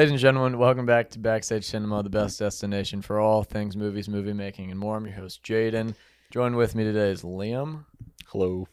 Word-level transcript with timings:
Ladies 0.00 0.12
and 0.12 0.18
gentlemen, 0.18 0.58
welcome 0.58 0.86
back 0.86 1.10
to 1.10 1.18
Backstage 1.18 1.66
Cinema, 1.66 2.02
the 2.02 2.08
best 2.08 2.38
destination 2.38 3.02
for 3.02 3.20
all 3.20 3.42
things 3.42 3.76
movies, 3.76 4.08
movie 4.08 4.32
making, 4.32 4.70
and 4.70 4.80
more. 4.80 4.96
I'm 4.96 5.04
your 5.04 5.14
host, 5.14 5.42
Jaden. 5.42 5.94
Joined 6.30 6.56
with 6.56 6.74
me 6.74 6.84
today 6.84 7.10
is 7.10 7.20
Liam. 7.20 7.84
Hello. 8.28 8.66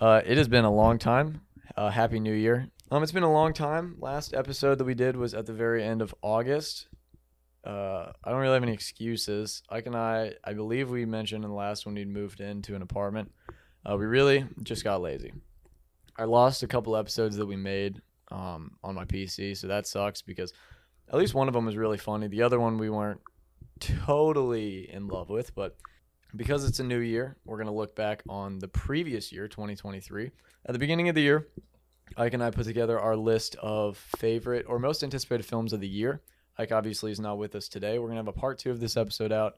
Uh, 0.00 0.20
it 0.24 0.38
has 0.38 0.46
been 0.46 0.64
a 0.64 0.72
long 0.72 1.00
time. 1.00 1.40
Uh, 1.76 1.90
Happy 1.90 2.20
New 2.20 2.32
Year. 2.32 2.68
Um, 2.88 3.02
it's 3.02 3.10
been 3.10 3.24
a 3.24 3.32
long 3.32 3.52
time. 3.52 3.96
Last 3.98 4.32
episode 4.32 4.78
that 4.78 4.84
we 4.84 4.94
did 4.94 5.16
was 5.16 5.34
at 5.34 5.44
the 5.44 5.52
very 5.52 5.82
end 5.82 6.02
of 6.02 6.14
August. 6.22 6.86
Uh, 7.64 8.12
I 8.22 8.30
don't 8.30 8.38
really 8.38 8.54
have 8.54 8.62
any 8.62 8.72
excuses. 8.72 9.64
Ike 9.70 9.86
and 9.86 9.96
I, 9.96 10.34
I 10.44 10.52
believe 10.52 10.88
we 10.88 11.04
mentioned 11.04 11.42
in 11.42 11.50
the 11.50 11.56
last 11.56 11.84
one 11.84 11.96
we'd 11.96 12.06
moved 12.06 12.40
into 12.40 12.76
an 12.76 12.82
apartment. 12.82 13.32
Uh, 13.84 13.96
we 13.96 14.06
really 14.06 14.46
just 14.62 14.84
got 14.84 15.02
lazy. 15.02 15.32
I 16.16 16.26
lost 16.26 16.62
a 16.62 16.68
couple 16.68 16.96
episodes 16.96 17.34
that 17.38 17.46
we 17.46 17.56
made 17.56 18.02
um, 18.30 18.76
on 18.82 18.94
my 18.94 19.04
PC, 19.04 19.56
so 19.56 19.66
that 19.68 19.86
sucks 19.86 20.22
because 20.22 20.52
at 21.12 21.18
least 21.18 21.34
one 21.34 21.48
of 21.48 21.54
them 21.54 21.66
was 21.66 21.76
really 21.76 21.98
funny. 21.98 22.28
The 22.28 22.42
other 22.42 22.60
one 22.60 22.78
we 22.78 22.90
weren't 22.90 23.20
totally 23.80 24.90
in 24.90 25.08
love 25.08 25.28
with, 25.30 25.54
but 25.54 25.76
because 26.36 26.64
it's 26.64 26.80
a 26.80 26.84
new 26.84 26.98
year, 26.98 27.36
we're 27.44 27.56
going 27.56 27.66
to 27.66 27.72
look 27.72 27.96
back 27.96 28.22
on 28.28 28.58
the 28.58 28.68
previous 28.68 29.32
year, 29.32 29.48
2023. 29.48 30.30
At 30.66 30.72
the 30.72 30.78
beginning 30.78 31.08
of 31.08 31.14
the 31.14 31.22
year, 31.22 31.48
Ike 32.16 32.34
and 32.34 32.42
I 32.42 32.50
put 32.50 32.64
together 32.64 32.98
our 32.98 33.16
list 33.16 33.56
of 33.56 33.96
favorite 33.96 34.66
or 34.68 34.78
most 34.78 35.02
anticipated 35.02 35.44
films 35.44 35.72
of 35.72 35.80
the 35.80 35.88
year. 35.88 36.22
Ike 36.58 36.72
obviously 36.72 37.10
is 37.10 37.20
not 37.20 37.38
with 37.38 37.54
us 37.54 37.68
today. 37.68 37.98
We're 37.98 38.08
going 38.08 38.16
to 38.16 38.24
have 38.24 38.28
a 38.28 38.32
part 38.32 38.58
two 38.58 38.70
of 38.70 38.80
this 38.80 38.96
episode 38.96 39.32
out 39.32 39.56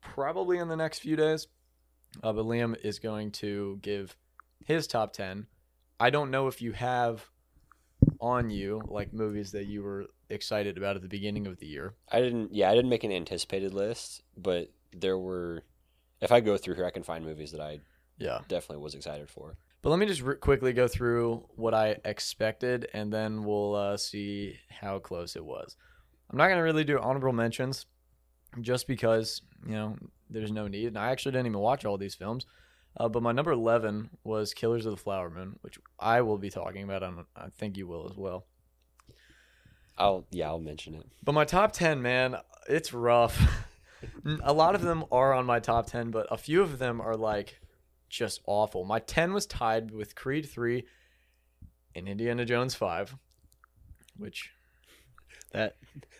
probably 0.00 0.58
in 0.58 0.68
the 0.68 0.76
next 0.76 0.98
few 0.98 1.16
days. 1.16 1.46
Uh, 2.22 2.32
but 2.32 2.44
Liam 2.44 2.76
is 2.84 2.98
going 2.98 3.30
to 3.30 3.78
give 3.80 4.16
his 4.64 4.86
top 4.86 5.12
10. 5.12 5.46
I 5.98 6.10
don't 6.10 6.30
know 6.30 6.48
if 6.48 6.60
you 6.60 6.72
have 6.72 7.30
on 8.20 8.50
you 8.50 8.80
like 8.86 9.12
movies 9.12 9.52
that 9.52 9.66
you 9.66 9.82
were 9.82 10.06
excited 10.30 10.76
about 10.78 10.96
at 10.96 11.02
the 11.02 11.08
beginning 11.08 11.46
of 11.46 11.58
the 11.58 11.66
year. 11.66 11.94
I 12.10 12.20
didn't. 12.20 12.54
Yeah, 12.54 12.70
I 12.70 12.74
didn't 12.74 12.90
make 12.90 13.04
an 13.04 13.12
anticipated 13.12 13.74
list, 13.74 14.22
but 14.36 14.70
there 14.92 15.18
were. 15.18 15.62
If 16.20 16.30
I 16.30 16.40
go 16.40 16.56
through 16.56 16.76
here, 16.76 16.86
I 16.86 16.90
can 16.90 17.02
find 17.02 17.24
movies 17.24 17.50
that 17.52 17.60
I 17.60 17.80
Yeah. 18.18 18.40
definitely 18.48 18.82
was 18.82 18.94
excited 18.94 19.28
for. 19.28 19.56
But 19.82 19.90
let 19.90 19.98
me 19.98 20.06
just 20.06 20.22
r- 20.22 20.36
quickly 20.36 20.72
go 20.72 20.86
through 20.86 21.48
what 21.56 21.74
I 21.74 21.96
expected, 22.04 22.88
and 22.94 23.12
then 23.12 23.42
we'll 23.42 23.74
uh, 23.74 23.96
see 23.96 24.56
how 24.70 25.00
close 25.00 25.34
it 25.34 25.44
was. 25.44 25.76
I'm 26.30 26.38
not 26.38 26.48
gonna 26.48 26.62
really 26.62 26.84
do 26.84 26.98
honorable 27.00 27.32
mentions, 27.32 27.86
just 28.60 28.86
because 28.86 29.42
you 29.66 29.72
know 29.72 29.96
there's 30.30 30.52
no 30.52 30.68
need, 30.68 30.86
and 30.86 30.98
I 30.98 31.10
actually 31.10 31.32
didn't 31.32 31.46
even 31.48 31.58
watch 31.58 31.84
all 31.84 31.98
these 31.98 32.14
films. 32.14 32.46
Uh, 32.96 33.08
but 33.08 33.22
my 33.22 33.32
number 33.32 33.52
11 33.52 34.10
was 34.22 34.52
Killers 34.52 34.84
of 34.84 34.92
the 34.92 34.96
Flower 34.98 35.30
Moon, 35.30 35.58
which 35.62 35.78
I 35.98 36.20
will 36.20 36.38
be 36.38 36.50
talking 36.50 36.84
about, 36.84 37.02
and 37.02 37.20
I 37.34 37.48
think 37.48 37.76
you 37.76 37.86
will 37.86 38.06
as 38.10 38.16
well. 38.16 38.46
I'll 39.98 40.26
yeah, 40.30 40.48
I'll 40.48 40.58
mention 40.58 40.94
it. 40.94 41.06
But 41.22 41.32
my 41.32 41.44
top 41.44 41.72
10, 41.72 42.02
man, 42.02 42.36
it's 42.68 42.92
rough. 42.92 43.66
a 44.42 44.52
lot 44.52 44.74
of 44.74 44.82
them 44.82 45.04
are 45.12 45.32
on 45.32 45.46
my 45.46 45.60
top 45.60 45.86
10, 45.86 46.10
but 46.10 46.26
a 46.30 46.36
few 46.36 46.62
of 46.62 46.78
them 46.78 47.00
are 47.00 47.16
like 47.16 47.58
just 48.08 48.40
awful. 48.46 48.84
My 48.84 48.98
10 48.98 49.32
was 49.32 49.46
tied 49.46 49.90
with 49.90 50.14
Creed 50.14 50.48
3 50.48 50.84
and 51.94 52.08
Indiana 52.08 52.44
Jones 52.44 52.74
5, 52.74 53.16
which, 54.16 54.50
That 55.52 55.76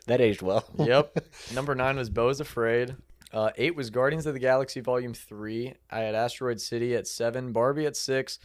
that 0.06 0.20
aged 0.20 0.42
well. 0.42 0.64
yep. 0.78 1.16
Number 1.54 1.74
9 1.74 1.96
was 1.96 2.10
Beau's 2.10 2.40
Afraid. 2.40 2.96
Uh, 3.32 3.50
8 3.56 3.74
was 3.74 3.90
Guardians 3.90 4.26
of 4.26 4.34
the 4.34 4.40
Galaxy 4.40 4.80
Volume 4.80 5.14
3. 5.14 5.74
I 5.90 6.00
had 6.00 6.14
Asteroid 6.14 6.60
City 6.60 6.94
at 6.94 7.06
7, 7.06 7.52
Barbie 7.52 7.86
at 7.86 7.96
6, 7.96 8.38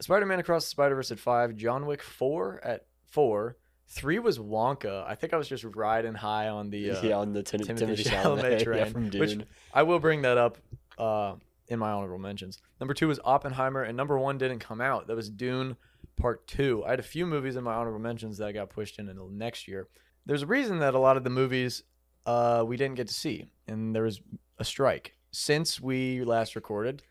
Spider 0.00 0.26
Man 0.26 0.38
Across 0.38 0.64
the 0.64 0.70
Spider 0.70 0.94
Verse 0.94 1.10
at 1.10 1.18
5, 1.18 1.54
John 1.56 1.86
Wick 1.86 2.02
4 2.02 2.60
at 2.64 2.86
4. 3.10 3.56
Three 3.88 4.18
was 4.18 4.38
Wonka. 4.38 5.04
I 5.06 5.14
think 5.14 5.32
I 5.32 5.36
was 5.36 5.48
just 5.48 5.62
riding 5.64 6.14
high 6.14 6.48
on 6.48 6.70
the 6.70 6.90
uh, 6.90 7.02
yeah, 7.02 7.18
on 7.18 7.32
the 7.32 7.42
Tim- 7.42 7.60
Timothy 7.60 8.02
Timothy, 8.02 8.02
Chalamet 8.04 8.42
Chalamet, 8.58 8.62
train, 8.64 8.78
yeah, 8.78 8.84
from 8.86 9.08
Dune. 9.10 9.20
which- 9.20 9.38
I 9.72 9.84
will 9.84 10.00
bring 10.00 10.22
that 10.22 10.38
up 10.38 10.58
uh, 10.98 11.34
in 11.68 11.78
my 11.78 11.92
honorable 11.92 12.18
mentions. 12.18 12.58
Number 12.80 12.94
two 12.94 13.06
was 13.08 13.20
Oppenheimer, 13.24 13.82
and 13.82 13.96
number 13.96 14.18
one 14.18 14.38
didn't 14.38 14.58
come 14.58 14.80
out. 14.80 15.06
That 15.06 15.14
was 15.14 15.30
Dune 15.30 15.76
Part 16.16 16.48
Two. 16.48 16.82
I 16.84 16.90
had 16.90 16.98
a 17.00 17.04
few 17.04 17.26
movies 17.26 17.54
in 17.54 17.62
my 17.62 17.74
honorable 17.74 18.00
mentions 18.00 18.38
that 18.38 18.48
I 18.48 18.52
got 18.52 18.70
pushed 18.70 18.98
in 18.98 19.08
until 19.08 19.28
next 19.28 19.68
year. 19.68 19.86
There's 20.24 20.42
a 20.42 20.46
reason 20.46 20.80
that 20.80 20.94
a 20.94 20.98
lot 20.98 21.16
of 21.16 21.22
the 21.22 21.30
movies 21.30 21.84
uh, 22.26 22.64
we 22.66 22.76
didn't 22.76 22.96
get 22.96 23.08
to 23.08 23.14
see, 23.14 23.46
and 23.66 23.94
there 23.94 24.02
was 24.02 24.20
a 24.58 24.64
strike 24.64 25.14
since 25.30 25.80
we 25.80 26.22
last 26.24 26.54
recorded. 26.56 27.02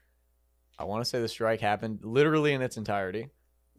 I 0.78 0.84
want 0.84 1.04
to 1.04 1.10
say 1.10 1.22
the 1.22 1.28
strike 1.28 1.62
happened 1.62 2.00
literally 2.04 2.54
in 2.54 2.62
its 2.62 2.76
entirety. 2.78 3.30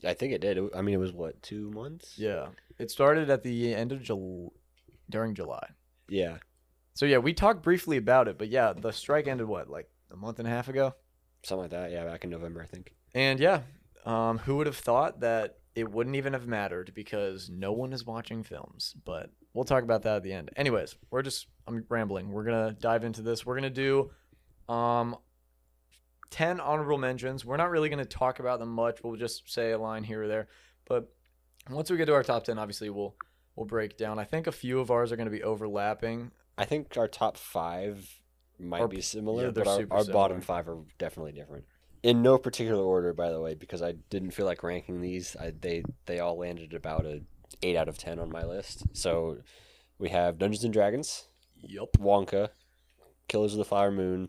I 0.05 0.15
think 0.15 0.33
it 0.33 0.41
did. 0.41 0.59
I 0.75 0.83
mean, 0.83 0.95
it 0.95 0.99
was 0.99 1.13
what 1.13 1.41
two 1.43 1.71
months? 1.71 2.19
Yeah, 2.19 2.49
it 2.79 2.91
started 2.91 3.31
at 3.31 3.43
the 3.43 3.75
end 3.75 3.93
of 3.93 4.03
July, 4.03 4.49
during 5.11 5.35
July. 5.35 5.69
Yeah, 6.09 6.39
So 6.95 7.05
yeah, 7.07 7.19
we 7.19 7.33
talked 7.35 7.63
briefly 7.63 7.97
about 7.97 8.29
it, 8.29 8.39
but 8.39 8.49
yeah, 8.49 8.73
the 8.73 8.93
strike 8.93 9.27
ended 9.27 9.47
what 9.49 9.69
like 9.69 9.89
a 10.11 10.17
month 10.17 10.39
and 10.39 10.47
a 10.47 10.51
half 10.51 10.69
ago. 10.69 10.95
something 11.43 11.63
like 11.63 11.71
that. 11.71 11.91
Yeah, 11.91 12.05
back 12.05 12.25
in 12.25 12.31
November, 12.31 12.63
I 12.63 12.67
think. 12.67 12.95
And 13.15 13.41
yeah, 13.41 13.63
um, 14.05 14.39
who 14.39 14.57
would 14.57 14.67
have 14.67 14.77
thought 14.77 15.21
that 15.21 15.59
it 15.75 15.91
wouldn't 15.91 16.17
even 16.17 16.33
have 16.33 16.47
mattered 16.47 16.93
because 16.95 17.51
no 17.51 17.73
one 17.73 17.93
is 17.93 18.07
watching 18.07 18.43
films. 18.45 18.95
But 19.05 19.31
we'll 19.57 19.65
talk 19.65 19.83
about 19.83 20.03
that 20.03 20.17
at 20.17 20.23
the 20.23 20.33
end. 20.33 20.51
Anyways, 20.55 20.95
we're 21.11 21.23
just 21.23 21.47
I'm 21.67 21.85
rambling. 21.89 22.31
We're 22.31 22.45
gonna 22.45 22.77
dive 22.79 23.03
into 23.03 23.23
this. 23.23 23.45
We're 23.45 23.57
gonna 23.57 23.71
do 23.71 24.11
um 24.69 25.17
ten 26.31 26.61
honorable 26.61 26.99
mentions. 26.99 27.45
We're 27.45 27.57
not 27.57 27.71
really 27.71 27.89
gonna 27.89 28.05
talk 28.05 28.39
about 28.39 28.59
them 28.61 28.69
much. 28.71 29.01
We'll 29.03 29.17
just 29.17 29.51
say 29.53 29.73
a 29.73 29.79
line 29.79 30.05
here 30.05 30.23
or 30.25 30.29
there. 30.29 30.49
But 30.89 31.09
once 31.71 31.91
we 31.91 31.97
get 31.97 32.07
to 32.07 32.15
our 32.15 32.23
top 32.23 32.45
ten, 32.45 32.59
obviously 32.59 32.91
we'll 32.91 33.17
we'll 33.57 33.67
break 33.67 33.97
down. 33.97 34.19
I 34.19 34.25
think 34.25 34.47
a 34.47 34.53
few 34.53 34.79
of 34.79 34.91
ours 34.91 35.11
are 35.11 35.17
gonna 35.17 35.31
be 35.31 35.43
overlapping. 35.43 36.31
I 36.59 36.65
think 36.65 36.97
our 36.97 37.09
top 37.09 37.37
five 37.37 38.09
might 38.59 38.83
Our- 38.83 38.89
be 38.89 39.01
similar, 39.01 39.47
yeah, 39.47 39.51
but 39.51 39.67
our, 39.67 39.73
our 39.91 40.03
similar. 40.05 40.13
bottom 40.13 40.41
five 40.41 40.69
are 40.69 40.79
definitely 40.99 41.33
different. 41.33 41.65
In 42.03 42.23
no 42.23 42.39
particular 42.39 42.83
order, 42.85 43.13
by 43.13 43.31
the 43.31 43.41
way, 43.41 43.55
because 43.55 43.83
I 43.83 43.93
didn't 44.11 44.31
feel 44.31 44.47
like 44.47 44.63
ranking 44.63 45.01
these. 45.01 45.35
I, 45.35 45.53
they 45.59 45.83
they 46.07 46.21
all 46.21 46.39
landed 46.39 46.73
about 46.73 47.05
a 47.05 47.23
eight 47.63 47.77
out 47.77 47.89
of 47.89 47.99
ten 47.99 48.19
on 48.19 48.31
my 48.31 48.45
list. 48.45 48.85
So 48.93 49.39
we 49.99 50.11
have 50.11 50.39
Dungeons 50.39 50.65
and 50.65 50.73
Dragons, 50.73 51.29
Yup. 51.61 51.93
Wonka, 51.99 52.51
Killers 53.29 53.53
of 53.53 53.59
the 53.59 53.65
Flower 53.65 53.91
Moon, 53.91 54.29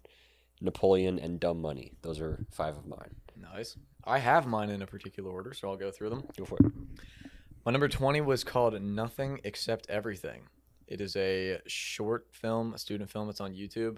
Napoleon, 0.62 1.20
and 1.20 1.40
Dumb 1.40 1.62
Money. 1.62 1.94
Those 2.02 2.20
are 2.20 2.46
five 2.52 2.78
of 2.78 2.86
mine. 2.86 3.16
Nice. 3.36 3.78
I 4.04 4.20
have 4.20 4.48
mine 4.48 4.70
in 4.70 4.82
a 4.82 4.88
particular 4.88 5.30
order, 5.30 5.54
so 5.54 5.70
I'll 5.70 5.78
go 5.78 5.92
through 5.92 6.10
them. 6.10 6.24
Go 6.38 6.46
for 6.46 6.58
it. 6.64 6.72
My 7.66 7.72
number 7.72 7.88
20 7.88 8.22
was 8.22 8.44
called 8.44 8.82
Nothing 8.82 9.42
Except 9.44 9.90
Everything. 9.90 10.44
It 10.88 11.02
is 11.02 11.16
a 11.18 11.60
short 11.68 12.28
film, 12.32 12.74
a 12.74 12.78
student 12.78 13.10
film. 13.10 13.30
It's 13.30 13.42
on 13.42 13.54
YouTube. 13.54 13.98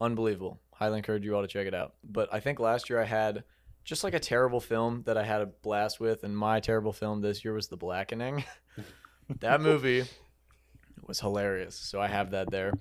Unbelievable. 0.00 0.60
Highly 0.72 0.98
encourage 0.98 1.24
you 1.24 1.34
all 1.34 1.42
to 1.42 1.48
check 1.48 1.66
it 1.66 1.74
out. 1.74 1.94
But 2.04 2.32
I 2.32 2.38
think 2.38 2.60
last 2.60 2.88
year 2.88 3.00
I 3.00 3.04
had 3.04 3.42
just 3.88 4.04
like 4.04 4.12
a 4.12 4.20
terrible 4.20 4.60
film 4.60 5.02
that 5.06 5.16
I 5.16 5.24
had 5.24 5.40
a 5.40 5.46
blast 5.46 5.98
with, 5.98 6.22
and 6.22 6.36
my 6.36 6.60
terrible 6.60 6.92
film 6.92 7.22
this 7.22 7.42
year 7.44 7.54
was 7.54 7.68
The 7.68 7.76
Blackening. 7.78 8.44
that 9.40 9.62
movie 9.62 10.04
was 11.06 11.20
hilarious. 11.20 11.74
So 11.74 11.98
I 12.00 12.06
have 12.06 12.32
that 12.32 12.50
there. 12.50 12.74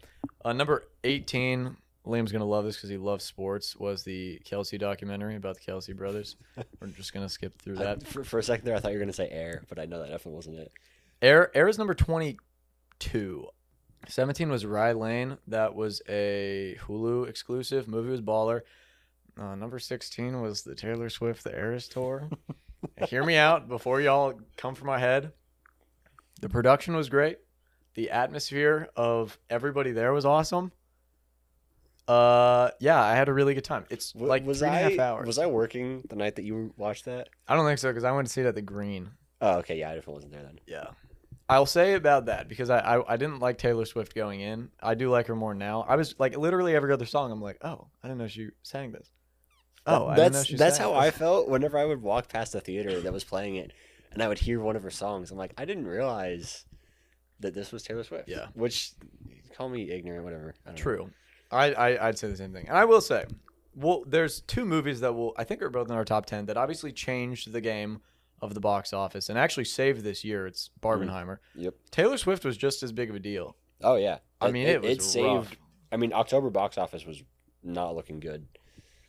Uh, 0.44 0.52
number 0.52 0.84
18, 1.06 1.78
Liam's 2.06 2.32
going 2.34 2.42
to 2.42 2.46
love 2.46 2.66
this 2.66 2.76
because 2.76 2.90
he 2.90 2.98
loves 2.98 3.24
sports, 3.24 3.78
was 3.78 4.04
the 4.04 4.42
Kelce 4.46 4.78
documentary 4.78 5.38
about 5.38 5.56
the 5.56 5.72
Kelce 5.72 5.96
brothers. 5.96 6.36
We're 6.82 6.88
just 6.88 7.14
going 7.14 7.26
to 7.26 7.32
skip 7.32 7.58
through 7.62 7.80
I- 7.80 7.84
that. 7.84 8.06
for, 8.06 8.26
for 8.26 8.40
a 8.40 8.44
second 8.44 8.66
there, 8.66 8.76
I 8.76 8.80
thought 8.80 8.92
you 8.92 8.98
were 8.98 9.04
gonna 9.04 9.14
say 9.14 9.30
Air, 9.30 9.64
but 9.70 9.80
I 9.80 9.86
know 9.86 10.00
that 10.00 10.10
definitely 10.10 10.36
wasn't 10.36 10.58
it. 10.60 10.72
Air 11.22 11.56
Air 11.56 11.68
is 11.70 11.78
number 11.78 11.96
twenty 11.96 12.38
two. 13.00 13.48
Seventeen 14.08 14.50
was 14.50 14.66
Rye 14.66 14.92
Lane. 14.92 15.38
That 15.48 15.74
was 15.74 16.02
a 16.08 16.78
Hulu 16.86 17.28
exclusive. 17.28 17.88
Movie 17.88 18.10
was 18.12 18.22
baller. 18.22 18.62
Uh, 19.40 19.56
number 19.56 19.80
sixteen 19.80 20.42
was 20.42 20.64
the 20.64 20.74
Taylor 20.76 21.10
Swift 21.10 21.44
The 21.44 21.56
Eras 21.56 21.88
Tour. 21.88 22.30
Hear 23.08 23.24
me 23.24 23.36
out 23.36 23.68
before 23.68 24.02
y'all 24.02 24.40
come 24.56 24.74
for 24.76 24.86
my 24.86 24.98
head. 25.00 25.32
The 26.42 26.50
production 26.50 26.96
was 26.96 27.10
great. 27.10 27.38
The 27.96 28.12
atmosphere 28.12 28.90
of 28.96 29.38
everybody 29.50 29.92
there 29.92 30.14
was 30.14 30.26
awesome. 30.26 30.72
Uh, 32.08 32.70
yeah, 32.80 33.02
I 33.02 33.16
had 33.16 33.28
a 33.28 33.34
really 33.34 33.54
good 33.54 33.64
time. 33.66 33.86
It's 33.90 34.14
W- 34.14 34.30
like 34.30 34.46
was 34.46 34.60
three 34.60 34.68
and 34.70 34.76
a 34.76 34.80
I 34.80 34.82
half 34.92 35.00
hours. 35.00 35.28
was 35.28 35.38
I 35.38 35.46
working 35.48 36.04
the 36.10 36.16
night 36.16 36.36
that 36.36 36.44
you 36.46 36.74
watched 36.78 37.06
that? 37.06 37.30
I 37.48 37.56
don't 37.56 37.66
think 37.66 37.80
so 37.80 37.90
because 37.90 38.04
I 38.06 38.12
went 38.12 38.28
to 38.28 38.34
see 38.34 38.42
it 38.42 38.48
at 38.48 38.56
the 38.56 38.62
Green. 38.62 39.10
Oh, 39.42 39.58
okay, 39.58 39.78
yeah, 39.78 39.90
I 39.92 39.96
definitely 39.96 40.14
wasn't 40.16 40.32
there 40.34 40.44
then. 40.44 40.60
Yeah. 40.66 40.86
I'll 41.50 41.66
say 41.66 41.94
about 41.96 42.26
that 42.26 42.48
because 42.50 42.70
I, 42.70 42.80
I 42.80 43.14
I 43.14 43.18
didn't 43.18 43.40
like 43.40 43.58
Taylor 43.58 43.86
Swift 43.86 44.14
going 44.16 44.42
in. 44.42 44.70
I 44.82 44.96
do 44.96 45.10
like 45.10 45.28
her 45.28 45.36
more 45.36 45.54
now. 45.54 45.86
I 45.88 45.96
was 45.96 46.16
like 46.20 46.36
literally 46.38 46.76
every 46.76 46.92
other 46.94 47.06
song. 47.06 47.32
I'm 47.32 47.42
like, 47.42 47.58
oh, 47.64 47.88
I 48.04 48.08
didn't 48.08 48.20
know 48.20 48.28
she 48.28 48.50
sang 48.64 48.92
this. 48.92 49.10
Oh, 49.88 50.08
I 50.08 50.16
didn't 50.16 50.18
know 50.18 50.30
that's 50.30 50.46
she 50.46 50.56
that's 50.56 50.78
sang 50.78 50.88
how 50.88 50.94
I 51.00 51.12
felt 51.12 51.48
whenever 51.48 51.78
I 51.78 51.86
would 51.86 52.02
walk 52.02 52.30
past 52.30 52.54
the 52.54 52.62
theater 52.62 53.02
that 53.02 53.14
was 53.14 53.24
playing 53.24 53.56
it, 53.56 53.72
and 54.12 54.22
I 54.22 54.28
would 54.28 54.40
hear 54.40 54.60
one 54.60 54.76
of 54.76 54.84
her 54.84 54.92
songs. 54.92 55.32
I'm 55.32 55.38
like, 55.38 55.54
I 55.58 55.66
didn't 55.66 55.88
realize 55.88 56.66
that 57.40 57.54
this 57.54 57.72
was 57.72 57.84
Taylor 57.84 58.04
Swift. 58.04 58.28
Yeah. 58.28 58.48
which 58.54 58.92
call 59.56 59.70
me 59.70 59.90
ignorant, 59.90 60.24
whatever. 60.24 60.54
I 60.66 60.70
don't 60.70 60.76
know. 60.76 60.82
True. 60.82 61.10
I, 61.52 61.74
I 61.74 62.08
I'd 62.08 62.18
say 62.20 62.28
the 62.28 62.36
same 62.36 62.54
thing, 62.54 62.68
and 62.68 62.78
I 62.78 62.86
will 62.86 63.02
say, 63.02 63.26
well, 63.76 64.04
there's 64.06 64.42
two 64.42 64.66
movies 64.66 65.00
that 65.00 65.14
will 65.14 65.34
I 65.38 65.44
think 65.44 65.62
are 65.62 65.70
both 65.70 65.90
in 65.90 65.96
our 65.96 66.06
top 66.06 66.26
ten 66.26 66.46
that 66.48 66.58
obviously 66.58 66.92
changed 66.92 67.52
the 67.52 67.62
game 67.62 68.02
of 68.42 68.54
the 68.54 68.60
box 68.60 68.94
office 68.94 69.30
and 69.30 69.40
actually 69.40 69.66
saved 69.66 70.04
this 70.04 70.24
year. 70.24 70.46
It's 70.46 70.70
mm-hmm. 70.82 71.10
Barbenheimer. 71.10 71.38
Yep. 71.56 71.76
Taylor 71.92 72.18
Swift 72.18 72.46
was 72.46 72.58
just 72.58 72.84
as 72.84 72.92
big 72.92 73.10
of 73.10 73.16
a 73.16 73.20
deal. 73.20 73.56
Oh 73.82 73.96
yeah. 73.96 74.20
I 74.42 74.52
mean, 74.52 74.68
it, 74.68 74.82
was 74.82 75.10
saved. 75.12 75.26
rough. 75.26 75.56
I 75.92 75.98
mean, 75.98 76.14
October 76.14 76.50
box 76.50 76.78
office 76.78 77.06
was 77.06 77.24
not 77.64 77.96
looking 77.96 78.20
good. 78.20 78.46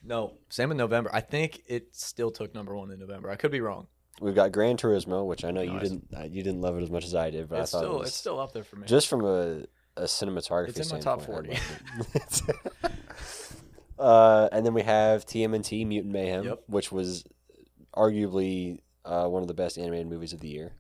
No, 0.08 0.32
same 0.48 0.70
in 0.70 0.76
November. 0.78 1.10
I 1.12 1.20
think 1.20 1.62
it 1.66 1.94
still 1.94 2.30
took 2.30 2.54
number 2.54 2.74
one 2.74 2.90
in 2.90 2.98
November. 2.98 3.30
I 3.30 3.36
could 3.36 3.50
be 3.50 3.60
wrong. 3.60 3.86
We've 4.20 4.34
got 4.34 4.50
Gran 4.52 4.76
Turismo, 4.78 5.26
which 5.26 5.44
I 5.44 5.50
know 5.50 5.60
you 5.60 5.74
Nice. 5.74 5.82
didn't 5.82 6.08
uh, 6.16 6.22
you 6.24 6.42
didn't 6.42 6.60
love 6.62 6.76
it 6.78 6.82
as 6.82 6.90
much 6.90 7.04
as 7.04 7.14
I 7.14 7.30
did, 7.30 7.48
but 7.48 7.60
it's 7.60 7.72
I 7.74 7.78
thought 7.78 7.84
still 7.84 7.96
it 7.96 7.98
was 8.00 8.08
it's 8.08 8.16
still 8.16 8.40
up 8.40 8.52
there 8.52 8.64
for 8.64 8.76
me. 8.76 8.86
just 8.86 9.06
from 9.06 9.24
a, 9.24 9.64
a 9.96 10.02
cinematography. 10.04 10.70
It's 10.78 10.90
in 10.90 10.96
my 10.96 11.00
top 11.00 11.22
standpoint, 11.22 11.50
I 11.52 11.56
40. 11.58 11.98
loved 11.98 12.50
it. 12.84 12.92
uh, 13.98 14.48
and 14.50 14.64
then 14.66 14.74
we 14.74 14.82
have 14.82 15.24
TMNT 15.26 15.86
Mutant 15.86 16.12
Mayhem, 16.12 16.44
Yep. 16.44 16.62
which 16.68 16.90
was 16.90 17.24
arguably 17.96 18.80
uh, 19.04 19.26
one 19.26 19.42
of 19.42 19.48
the 19.48 19.54
best 19.54 19.78
animated 19.78 20.08
movies 20.08 20.32
of 20.32 20.40
the 20.40 20.48
year. 20.48 20.72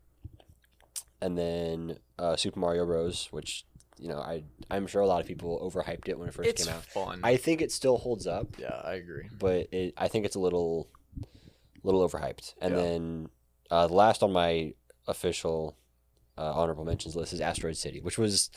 And 1.20 1.36
then 1.36 1.98
uh, 2.18 2.36
Super 2.36 2.60
Mario 2.60 2.86
Bros, 2.86 3.28
which 3.30 3.64
you 3.98 4.08
know 4.08 4.18
I 4.20 4.44
I'm 4.70 4.86
sure 4.86 5.02
a 5.02 5.06
lot 5.06 5.20
of 5.20 5.26
people 5.26 5.58
overhyped 5.60 6.08
it 6.08 6.18
when 6.18 6.28
it 6.28 6.34
first 6.34 6.48
it's 6.50 6.64
came 6.64 6.72
out. 6.74 6.84
fun. 6.84 7.20
I 7.22 7.36
think 7.36 7.60
it 7.62 7.72
still 7.72 7.96
holds 7.98 8.26
up, 8.26 8.56
yeah, 8.58 8.80
I 8.84 8.94
agree. 8.94 9.28
but 9.38 9.68
it, 9.72 9.94
I 9.96 10.08
think 10.08 10.24
it's 10.26 10.36
a 10.36 10.40
little 10.40 10.88
little 11.82 12.06
overhyped. 12.08 12.54
And 12.60 12.74
Yeah. 12.74 12.82
then 12.82 13.28
uh, 13.70 13.86
the 13.86 13.94
last 13.94 14.22
on 14.22 14.32
my 14.32 14.74
official 15.06 15.76
uh, 16.36 16.52
honorable 16.54 16.84
mentions 16.84 17.16
list 17.16 17.32
is 17.32 17.40
Asteroid 17.40 17.76
City, 17.76 18.00
which 18.00 18.18
was 18.18 18.50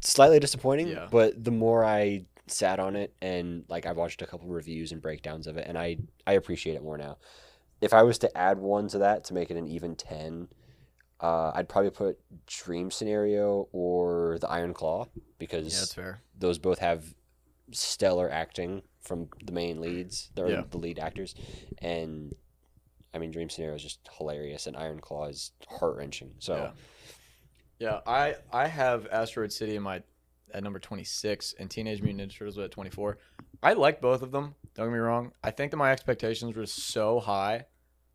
slightly 0.00 0.38
disappointing. 0.40 0.88
Yeah. 0.88 1.08
But 1.10 1.42
the 1.42 1.50
more 1.50 1.84
I 1.84 2.26
sat 2.46 2.80
on 2.80 2.96
it 2.96 3.14
and 3.20 3.64
like 3.68 3.84
I 3.86 3.92
watched 3.92 4.22
a 4.22 4.26
couple 4.26 4.48
reviews 4.48 4.92
and 4.92 5.00
breakdowns 5.02 5.46
of 5.46 5.56
it, 5.56 5.66
and 5.68 5.76
I 5.78 5.98
I 6.26 6.32
appreciate 6.32 6.74
it 6.74 6.82
more 6.82 6.98
now. 6.98 7.18
If 7.80 7.92
I 7.94 8.02
was 8.02 8.18
to 8.18 8.36
add 8.36 8.58
one 8.58 8.88
to 8.88 8.98
that 8.98 9.24
to 9.24 9.34
make 9.34 9.50
it 9.50 9.56
an 9.56 9.68
even 9.68 9.94
ten, 9.94 10.48
uh, 11.20 11.52
I'd 11.54 11.68
probably 11.68 11.90
put 11.90 12.18
Dream 12.46 12.90
Scenario 12.90 13.68
or 13.72 14.38
The 14.40 14.48
Iron 14.48 14.72
Claw 14.74 15.08
because 15.38 15.72
Yeah, 15.72 15.94
fair. 16.02 16.20
those 16.38 16.58
both 16.58 16.78
have 16.78 17.14
stellar 17.72 18.30
acting 18.30 18.82
from 19.02 19.28
the 19.44 19.52
main 19.52 19.80
leads, 19.80 20.30
the, 20.34 20.46
Yeah. 20.46 20.62
the 20.70 20.78
lead 20.78 20.98
actors, 20.98 21.34
and 21.78 22.34
I 23.14 23.18
mean, 23.18 23.30
Dream 23.30 23.48
Scenario 23.50 23.74
is 23.76 23.82
just 23.82 24.00
hilarious, 24.18 24.66
and 24.66 24.76
Iron 24.76 25.00
Claw 25.00 25.26
is 25.28 25.52
heart 25.66 25.96
wrenching. 25.96 26.34
So 26.38 26.54
Yeah. 26.56 26.70
Yeah, 27.80 28.00
I 28.06 28.34
I 28.52 28.66
have 28.66 29.06
Asteroid 29.06 29.52
City 29.52 29.76
in 29.76 29.82
my 29.84 30.02
at 30.52 30.62
number 30.64 30.78
26 30.80 31.54
and 31.60 31.70
Teenage 31.70 32.02
Mutant 32.02 32.32
Ninja 32.32 32.36
Turtles 32.38 32.58
at 32.58 32.70
24. 32.72 33.18
I 33.62 33.74
like 33.74 34.00
both 34.00 34.22
of 34.22 34.32
them. 34.32 34.54
Don't 34.74 34.86
get 34.86 34.92
me 34.92 34.98
wrong. 34.98 35.32
I 35.44 35.50
think 35.52 35.70
that 35.70 35.76
my 35.76 35.92
expectations 35.92 36.56
were 36.56 36.66
so 36.66 37.20
high 37.20 37.66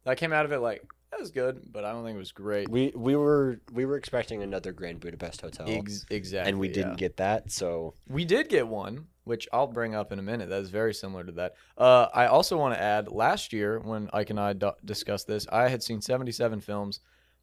that 0.03 0.11
I 0.11 0.15
came 0.15 0.33
out 0.33 0.43
of 0.45 0.51
it 0.51 0.59
like 0.59 0.83
that 1.13 1.19
was 1.21 1.31
good, 1.31 1.61
but 1.71 1.85
I 1.85 1.91
don't 1.91 2.03
think 2.03 2.15
it 2.15 2.19
was 2.19 2.31
great. 2.31 2.69
we 2.69 2.91
we 2.95 3.15
were 3.15 3.59
we 3.71 3.85
were 3.85 3.97
expecting 3.97 4.41
another 4.43 4.71
Grand 4.71 4.99
Budapest 4.99 5.41
Hotel, 5.41 5.65
Ex- 5.69 6.05
exactly. 6.09 6.49
and 6.49 6.59
we 6.59 6.67
didn't 6.67 6.91
yeah. 6.91 6.97
get 6.97 7.17
that. 7.17 7.51
So 7.51 7.93
We 8.09 8.25
did 8.25 8.49
get 8.49 8.67
one, 8.67 9.07
which 9.23 9.47
I'll 9.53 9.67
bring 9.67 9.95
up 9.95 10.11
in 10.11 10.19
a 10.19 10.23
minute. 10.23 10.49
That 10.49 10.61
is 10.61 10.69
very 10.69 10.93
similar 10.93 11.23
to 11.23 11.31
that. 11.33 11.53
Uh, 11.77 12.07
I 12.13 12.25
also 12.27 12.57
want 12.57 12.73
to 12.75 12.81
add 12.81 13.07
last 13.09 13.53
year 13.53 13.79
when 13.79 14.09
Ike 14.13 14.31
and 14.31 14.39
I 14.39 14.55
discussed 14.83 15.27
this, 15.27 15.47
I 15.51 15.67
had 15.69 15.83
seen 15.83 16.01
77 16.01 16.59
films. 16.61 16.99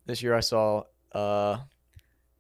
This 0.06 0.22
year 0.22 0.34
I 0.34 0.40
saw 0.40 0.82
uh, 1.12 1.58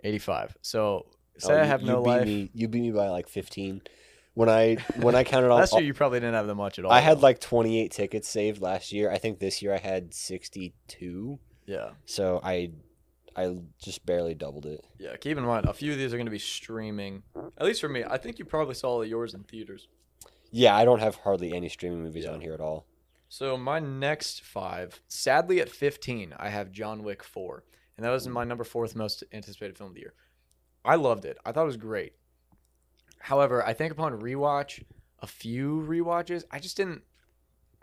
85. 0.04 0.56
So 0.62 1.06
say 1.38 1.52
oh, 1.54 1.56
I 1.56 1.62
you- 1.62 1.66
have 1.68 1.80
you 1.82 1.86
no 1.86 2.02
beat 2.02 2.08
life. 2.10 2.26
Me, 2.26 2.50
you 2.54 2.68
beat 2.68 2.82
me 2.82 2.90
by 2.90 3.08
like 3.08 3.28
fifteen. 3.28 3.82
When 4.40 4.48
I 4.48 4.76
when 4.96 5.14
I 5.14 5.22
counted 5.22 5.50
all, 5.50 5.58
Last 5.58 5.74
year 5.74 5.82
you 5.82 5.92
probably 5.92 6.18
didn't 6.20 6.34
have 6.34 6.46
that 6.46 6.54
much 6.54 6.78
at 6.78 6.86
all. 6.86 6.92
I 6.92 7.00
had 7.00 7.20
like 7.20 7.40
twenty 7.40 7.78
eight 7.78 7.90
tickets 7.92 8.26
saved 8.26 8.62
last 8.62 8.90
year. 8.90 9.10
I 9.10 9.18
think 9.18 9.38
this 9.38 9.60
year 9.60 9.74
I 9.74 9.78
had 9.78 10.14
sixty 10.14 10.72
two. 10.88 11.38
yeah, 11.66 11.90
So 12.06 12.40
I 12.42 12.70
I 13.36 13.54
just 13.82 14.06
barely 14.06 14.34
doubled 14.34 14.64
it. 14.64 14.82
yeah. 14.98 15.14
Keep 15.16 15.36
in 15.36 15.44
mind, 15.44 15.66
a 15.66 15.74
few 15.74 15.92
of 15.92 15.98
these 15.98 16.14
are 16.14 16.16
going 16.16 16.26
to 16.26 16.30
be 16.32 16.38
streaming. 16.38 17.22
At 17.58 17.66
least 17.66 17.82
for 17.82 17.88
me, 17.90 18.02
I 18.02 18.16
think 18.16 18.38
you 18.38 18.44
probably 18.46 18.74
saw 18.74 18.92
all 18.92 19.02
of 19.02 19.08
yours 19.08 19.34
in 19.34 19.44
theaters. 19.44 19.88
Yeah, 20.50 20.74
I 20.74 20.84
don't 20.86 21.00
have 21.00 21.16
hardly 21.16 21.52
any 21.52 21.68
streaming 21.68 22.02
movies 22.02 22.24
Yeah. 22.24 22.32
on 22.32 22.40
here 22.40 22.54
at 22.54 22.60
all. 22.60 22.86
So 23.28 23.56
my 23.58 23.78
next 23.78 24.42
five, 24.42 25.00
sadly 25.06 25.60
at 25.60 25.68
15, 25.68 26.34
I 26.38 26.48
have 26.48 26.72
John 26.72 27.04
Wick 27.04 27.22
4, 27.22 27.62
and 27.96 28.04
that 28.04 28.10
was 28.10 28.26
my 28.26 28.42
number 28.44 28.64
fourth 28.64 28.96
most 28.96 29.22
anticipated 29.32 29.76
film 29.78 29.90
of 29.90 29.94
the 29.94 30.00
year. 30.00 30.14
I 30.84 30.96
loved 30.96 31.24
it. 31.24 31.36
I 31.44 31.52
thought 31.52 31.62
it 31.62 31.66
was 31.66 31.76
great. 31.76 32.14
However, 33.20 33.64
I 33.64 33.74
think 33.74 33.92
upon 33.92 34.20
rewatch, 34.20 34.82
a 35.20 35.26
few 35.26 35.84
rewatches, 35.86 36.44
I 36.50 36.58
just 36.58 36.76
didn't. 36.76 37.02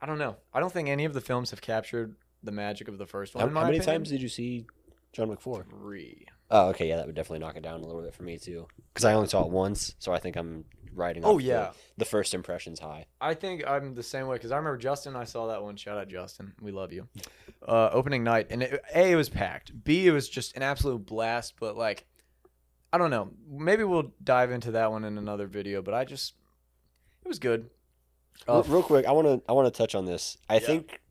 I 0.01 0.06
don't 0.06 0.19
know. 0.19 0.38
I 0.54 0.60
don't 0.60 0.72
think 0.72 0.89
any 0.89 1.06
of 1.06 1.13
the 1.13 1.22
films 1.22 1.51
have 1.51 1.62
captured 1.62 2.16
the 2.44 2.51
magic 2.51 2.88
of 2.88 2.98
the 2.98 3.06
first 3.06 3.34
one. 3.34 3.42
How, 3.42 3.48
how 3.48 3.66
many 3.66 3.78
opinion. 3.78 3.86
times 3.86 4.10
did 4.10 4.22
you 4.22 4.30
see 4.30 4.68
John 5.13 5.30
Wick 5.30 5.42
4? 5.42 5.66
Three. 5.69 6.25
Oh, 6.50 6.69
okay, 6.69 6.88
yeah, 6.88 6.95
that 6.98 7.06
would 7.06 7.16
definitely 7.16 7.39
knock 7.39 7.57
it 7.57 7.63
down 7.63 7.81
a 7.81 7.86
little 7.86 8.01
bit 8.01 8.13
for 8.13 8.24
me 8.24 8.38
too. 8.38 8.68
Because 8.94 9.06
I 9.06 9.13
only 9.13 9.28
saw 9.28 9.44
it 9.44 9.51
once, 9.51 9.95
so 10.00 10.13
I 10.13 10.19
think 10.19 10.38
I'm 10.38 10.66
riding. 10.94 11.25
Oh 11.25 11.36
off 11.36 11.38
the- 11.38 11.44
yeah, 11.44 11.72
the, 11.98 12.06
first 12.06 12.34
impressions 12.34 12.80
high. 12.80 13.06
I 13.19 13.34
think 13.34 13.68
I'm 13.68 13.94
the 13.94 14.04
same 14.04 14.28
way 14.28 14.38
because 14.38 14.51
I 14.51 14.57
remember 14.57 14.78
Justin. 14.78 15.16
I 15.16 15.25
saw 15.25 15.48
that 15.48 15.62
one. 15.62 15.75
Shout 15.75 15.98
out 15.98 16.07
Justin. 16.07 16.54
We 16.62 16.72
love 16.72 16.94
you. 16.94 17.07
Uh, 17.68 17.89
opening 17.92 18.24
night, 18.24 18.48
and 18.50 18.63
it, 18.63 18.81
a 18.94 19.12
it 19.12 19.16
was 19.16 19.30
packed. 19.30 19.84
B 19.84 20.07
it 20.07 20.12
was 20.12 20.30
just 20.30 20.56
an 20.56 20.63
absolute 20.63 21.06
blast. 21.06 21.56
But 21.60 21.75
like, 21.75 22.06
I 22.94 22.98
don't 22.98 23.10
know. 23.12 23.31
Maybe 23.50 23.84
we'll 23.84 24.12
dive 24.24 24.51
into 24.51 24.72
that 24.72 24.92
one 24.92 25.04
in 25.04 25.18
another 25.18 25.48
video. 25.48 25.81
But 25.81 25.94
I 25.94 26.06
just, 26.06 26.34
it 27.24 27.28
was 27.28 27.39
good. 27.39 27.69
Real, 28.48 28.57
Uh, 28.57 28.63
real 28.68 28.84
quick, 28.84 29.06
I 29.06 29.12
want 29.12 29.28
to 29.28 29.42
I 29.50 29.54
want 29.54 29.72
to 29.74 29.78
touch 29.78 29.95
on 29.95 30.06
this. 30.06 30.38
I 30.50 30.56
Yeah. 30.56 30.60
think 30.60 31.01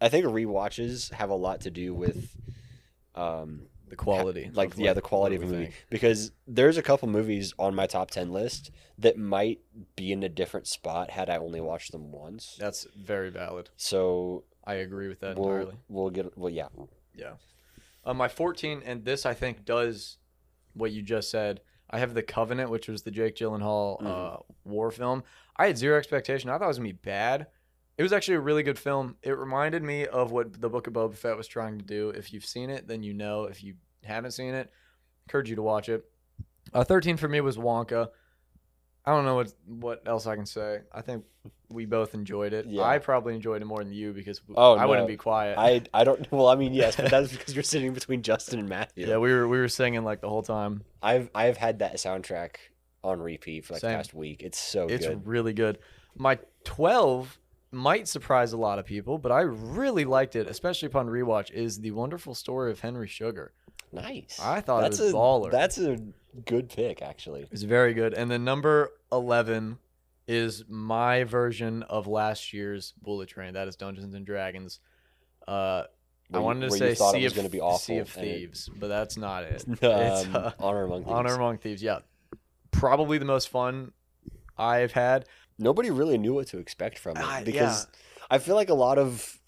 I 0.00 0.08
think 0.08 0.26
rewatches 0.26 1.12
have 1.12 1.30
a 1.30 1.34
lot 1.34 1.62
to 1.62 1.70
do 1.70 1.94
with, 1.94 2.36
um, 3.14 3.68
the 3.88 3.96
quality, 3.96 4.50
like 4.52 4.74
yeah, 4.76 4.92
the 4.92 5.00
quality 5.00 5.36
of 5.36 5.42
a 5.42 5.46
movie. 5.46 5.64
think. 5.64 5.86
Because 5.88 6.32
there's 6.46 6.76
a 6.76 6.82
couple 6.82 7.08
movies 7.08 7.54
on 7.58 7.74
my 7.74 7.86
top 7.86 8.10
ten 8.10 8.32
list 8.32 8.70
that 8.98 9.16
might 9.18 9.60
be 9.96 10.12
in 10.12 10.22
a 10.22 10.28
different 10.28 10.66
spot 10.66 11.10
had 11.10 11.30
I 11.30 11.36
only 11.36 11.60
watched 11.60 11.92
them 11.92 12.10
once. 12.12 12.56
That's 12.58 12.86
very 12.96 13.30
valid. 13.30 13.70
So 13.76 14.44
I 14.64 14.74
agree 14.74 15.08
with 15.08 15.20
that 15.20 15.36
we'll 15.38 15.48
entirely. 15.50 15.76
we'll 15.88 16.10
get 16.10 16.36
well 16.36 16.50
yeah 16.50 16.68
Yeah. 17.14 17.34
Um, 18.06 18.18
my 18.18 18.28
14, 18.28 18.82
and 18.84 19.04
this 19.04 19.24
I 19.24 19.32
think 19.32 19.64
does 19.64 20.18
what 20.74 20.92
you 20.92 21.02
just 21.02 21.30
said. 21.30 21.60
I 21.90 21.98
have 21.98 22.14
The 22.14 22.22
Covenant, 22.22 22.70
which 22.70 22.88
was 22.88 23.02
the 23.02 23.10
Jake 23.10 23.36
Gyllenhaal 23.36 24.02
uh, 24.04 24.04
Mhm. 24.36 24.44
war 24.64 24.90
film. 24.90 25.22
I 25.56 25.66
had 25.66 25.78
zero 25.78 25.96
expectation. 25.98 26.50
I 26.50 26.58
thought 26.58 26.64
it 26.64 26.68
was 26.68 26.78
going 26.78 26.88
to 26.90 26.94
be 26.94 27.00
bad. 27.02 27.46
It 27.96 28.02
was 28.02 28.12
actually 28.12 28.34
a 28.36 28.40
really 28.40 28.64
good 28.64 28.78
film. 28.78 29.16
It 29.22 29.38
reminded 29.38 29.82
me 29.84 30.06
of 30.06 30.32
what 30.32 30.60
the 30.60 30.68
Book 30.68 30.86
of 30.88 30.92
Boba 30.94 31.14
Fett 31.14 31.36
was 31.36 31.46
trying 31.46 31.78
to 31.78 31.84
do. 31.84 32.08
If 32.10 32.32
you've 32.32 32.44
seen 32.46 32.70
it, 32.70 32.88
then 32.88 33.02
you 33.04 33.14
know. 33.14 33.44
If 33.44 33.62
you 33.62 33.74
haven't 34.02 34.32
seen 34.32 34.54
it, 34.54 34.70
encourage 35.28 35.48
you 35.48 35.56
to 35.56 35.62
watch 35.62 35.88
it. 35.88 36.04
Uh, 36.72 36.82
13 36.82 37.16
for 37.16 37.28
me 37.28 37.40
was 37.40 37.56
Wonka. 37.56 38.08
I 39.06 39.10
don't 39.12 39.24
know 39.24 39.34
what 39.36 39.52
what 39.66 40.02
else 40.06 40.26
I 40.26 40.34
can 40.36 40.46
say. 40.46 40.80
I 40.92 41.00
think 41.02 41.24
we 41.68 41.84
both 41.86 42.14
enjoyed 42.14 42.52
it. 42.52 42.66
Yeah. 42.66 42.82
I 42.82 42.98
probably 42.98 43.34
enjoyed 43.34 43.60
it 43.60 43.64
more 43.66 43.82
than 43.84 43.92
you 43.92 44.12
because 44.12 44.40
Oh, 44.56 44.74
I 44.76 44.86
wouldn't 44.86 45.08
be 45.08 45.16
quiet. 45.16 45.58
I 45.58 45.82
I 45.92 46.04
don't 46.04 46.30
well 46.32 46.48
I 46.48 46.54
mean 46.54 46.72
yes 46.74 46.96
but 46.96 47.10
that's 47.10 47.30
because 47.36 47.54
you're 47.54 47.62
sitting 47.64 47.92
between 47.92 48.22
Justin 48.22 48.58
and 48.60 48.68
Matthew. 48.68 49.06
yeah, 49.06 49.18
we 49.18 49.32
were 49.32 49.46
we 49.48 49.58
were 49.58 49.68
singing 49.68 50.04
like 50.04 50.20
the 50.20 50.28
whole 50.28 50.42
time. 50.42 50.82
I've 51.02 51.28
I've 51.34 51.56
had 51.56 51.80
that 51.80 51.96
soundtrack 51.96 52.56
on 53.02 53.20
repeat 53.20 53.66
for 53.66 53.74
like 53.74 53.80
Same. 53.82 53.90
the 53.92 53.96
past 53.98 54.14
week. 54.14 54.42
It's 54.42 54.58
so 54.58 54.86
It's 54.86 55.06
good. 55.06 55.26
really 55.26 55.52
good. 55.52 55.78
My 56.16 56.38
12 56.64 57.38
might 57.72 58.06
surprise 58.08 58.52
a 58.52 58.56
lot 58.56 58.78
of 58.78 58.86
people, 58.86 59.18
but 59.18 59.32
I 59.32 59.40
really 59.40 60.04
liked 60.04 60.36
it, 60.36 60.48
especially 60.48 60.86
upon 60.86 61.08
rewatch, 61.08 61.50
is 61.50 61.80
The 61.80 61.90
Wonderful 61.90 62.34
Story 62.34 62.70
of 62.70 62.80
Henry 62.80 63.08
Sugar. 63.08 63.52
Nice. 64.02 64.38
I 64.42 64.60
thought 64.60 64.80
it 64.80 64.82
that's 64.82 64.98
was 65.00 65.10
a, 65.10 65.14
baller. 65.14 65.50
That's 65.50 65.78
a 65.78 65.98
good 66.44 66.68
pick 66.68 67.02
actually. 67.02 67.46
It's 67.50 67.62
very 67.62 67.94
good. 67.94 68.14
And 68.14 68.30
then 68.30 68.44
number 68.44 68.90
11 69.12 69.78
is 70.26 70.64
my 70.68 71.24
version 71.24 71.82
of 71.84 72.06
last 72.06 72.52
year's 72.52 72.94
Bullet 73.02 73.28
Train. 73.28 73.54
That 73.54 73.68
is 73.68 73.76
Dungeons 73.76 74.14
and 74.14 74.24
Dragons. 74.24 74.80
Uh, 75.46 75.50
I 75.50 75.86
Where 76.30 76.40
you- 76.40 76.44
wanted 76.46 76.70
to 76.70 76.76
say 76.76 76.94
sea, 76.94 77.26
of, 77.26 77.52
be 77.52 77.60
awful. 77.60 77.78
sea 77.78 77.98
of 77.98 78.16
and 78.16 78.26
it- 78.26 78.38
Thieves, 78.38 78.70
but 78.74 78.88
that's 78.88 79.16
not 79.16 79.44
it. 79.44 79.64
um, 79.68 79.74
it's 79.80 79.82
uh, 80.34 80.52
Honor 80.58 80.84
Among 80.84 81.02
Thieves. 81.04 81.12
Honor 81.12 81.34
Among 81.34 81.58
Thieves. 81.58 81.82
Yeah. 81.82 81.98
Probably 82.70 83.18
the 83.18 83.24
most 83.24 83.50
fun 83.50 83.92
I've 84.56 84.92
had. 84.92 85.26
Nobody 85.58 85.90
really 85.90 86.18
knew 86.18 86.34
what 86.34 86.48
to 86.48 86.58
expect 86.58 86.98
from 86.98 87.16
it 87.16 87.22
Ah, 87.24 87.38
yeah. 87.38 87.44
because 87.44 87.86
I 88.30 88.38
feel 88.38 88.54
like 88.56 88.70
a 88.70 88.74
lot 88.74 88.98
of 88.98 89.38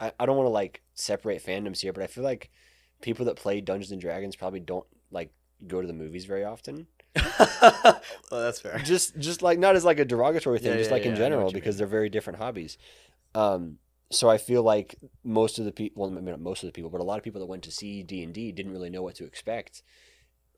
I, 0.00 0.12
I 0.18 0.26
don't 0.26 0.36
want 0.36 0.46
to 0.46 0.50
like 0.52 0.82
separate 0.94 1.44
fandoms 1.44 1.80
here, 1.80 1.92
but 1.92 2.02
I 2.02 2.06
feel 2.08 2.24
like 2.24 2.50
people 3.02 3.26
that 3.26 3.36
play 3.36 3.60
Dungeons 3.60 3.92
and 3.92 4.00
Dragons 4.00 4.36
probably 4.36 4.60
don't 4.60 4.86
like 5.10 5.30
go 5.66 5.80
to 5.80 5.86
the 5.86 5.92
movies 5.92 6.24
very 6.24 6.44
often. 6.44 6.86
well, 7.62 8.00
that's 8.30 8.60
fair. 8.60 8.78
just 8.78 9.18
just 9.18 9.42
like 9.42 9.58
not 9.58 9.76
as 9.76 9.84
like 9.84 9.98
a 9.98 10.04
derogatory 10.04 10.58
thing, 10.58 10.72
Yeah, 10.72 10.78
just 10.78 10.88
yeah, 10.90 10.94
like 10.94 11.04
yeah, 11.04 11.10
in 11.10 11.16
general 11.16 11.52
because 11.52 11.74
mean. 11.74 11.78
they're 11.78 11.86
very 11.86 12.08
different 12.08 12.38
hobbies. 12.38 12.78
Um, 13.34 13.78
so 14.10 14.28
I 14.28 14.38
feel 14.38 14.62
like 14.62 14.96
most 15.24 15.58
of 15.58 15.64
the 15.64 15.72
people, 15.72 16.02
well, 16.02 16.10
maybe 16.10 16.30
not 16.30 16.40
most 16.40 16.62
of 16.62 16.68
the 16.68 16.72
people, 16.72 16.90
but 16.90 17.00
a 17.00 17.04
lot 17.04 17.18
of 17.18 17.24
people 17.24 17.40
that 17.40 17.46
went 17.46 17.62
to 17.64 17.70
see 17.70 18.02
D 18.02 18.22
and 18.22 18.32
D 18.32 18.52
didn't 18.52 18.72
really 18.72 18.90
know 18.90 19.02
what 19.02 19.14
to 19.16 19.24
expect, 19.24 19.82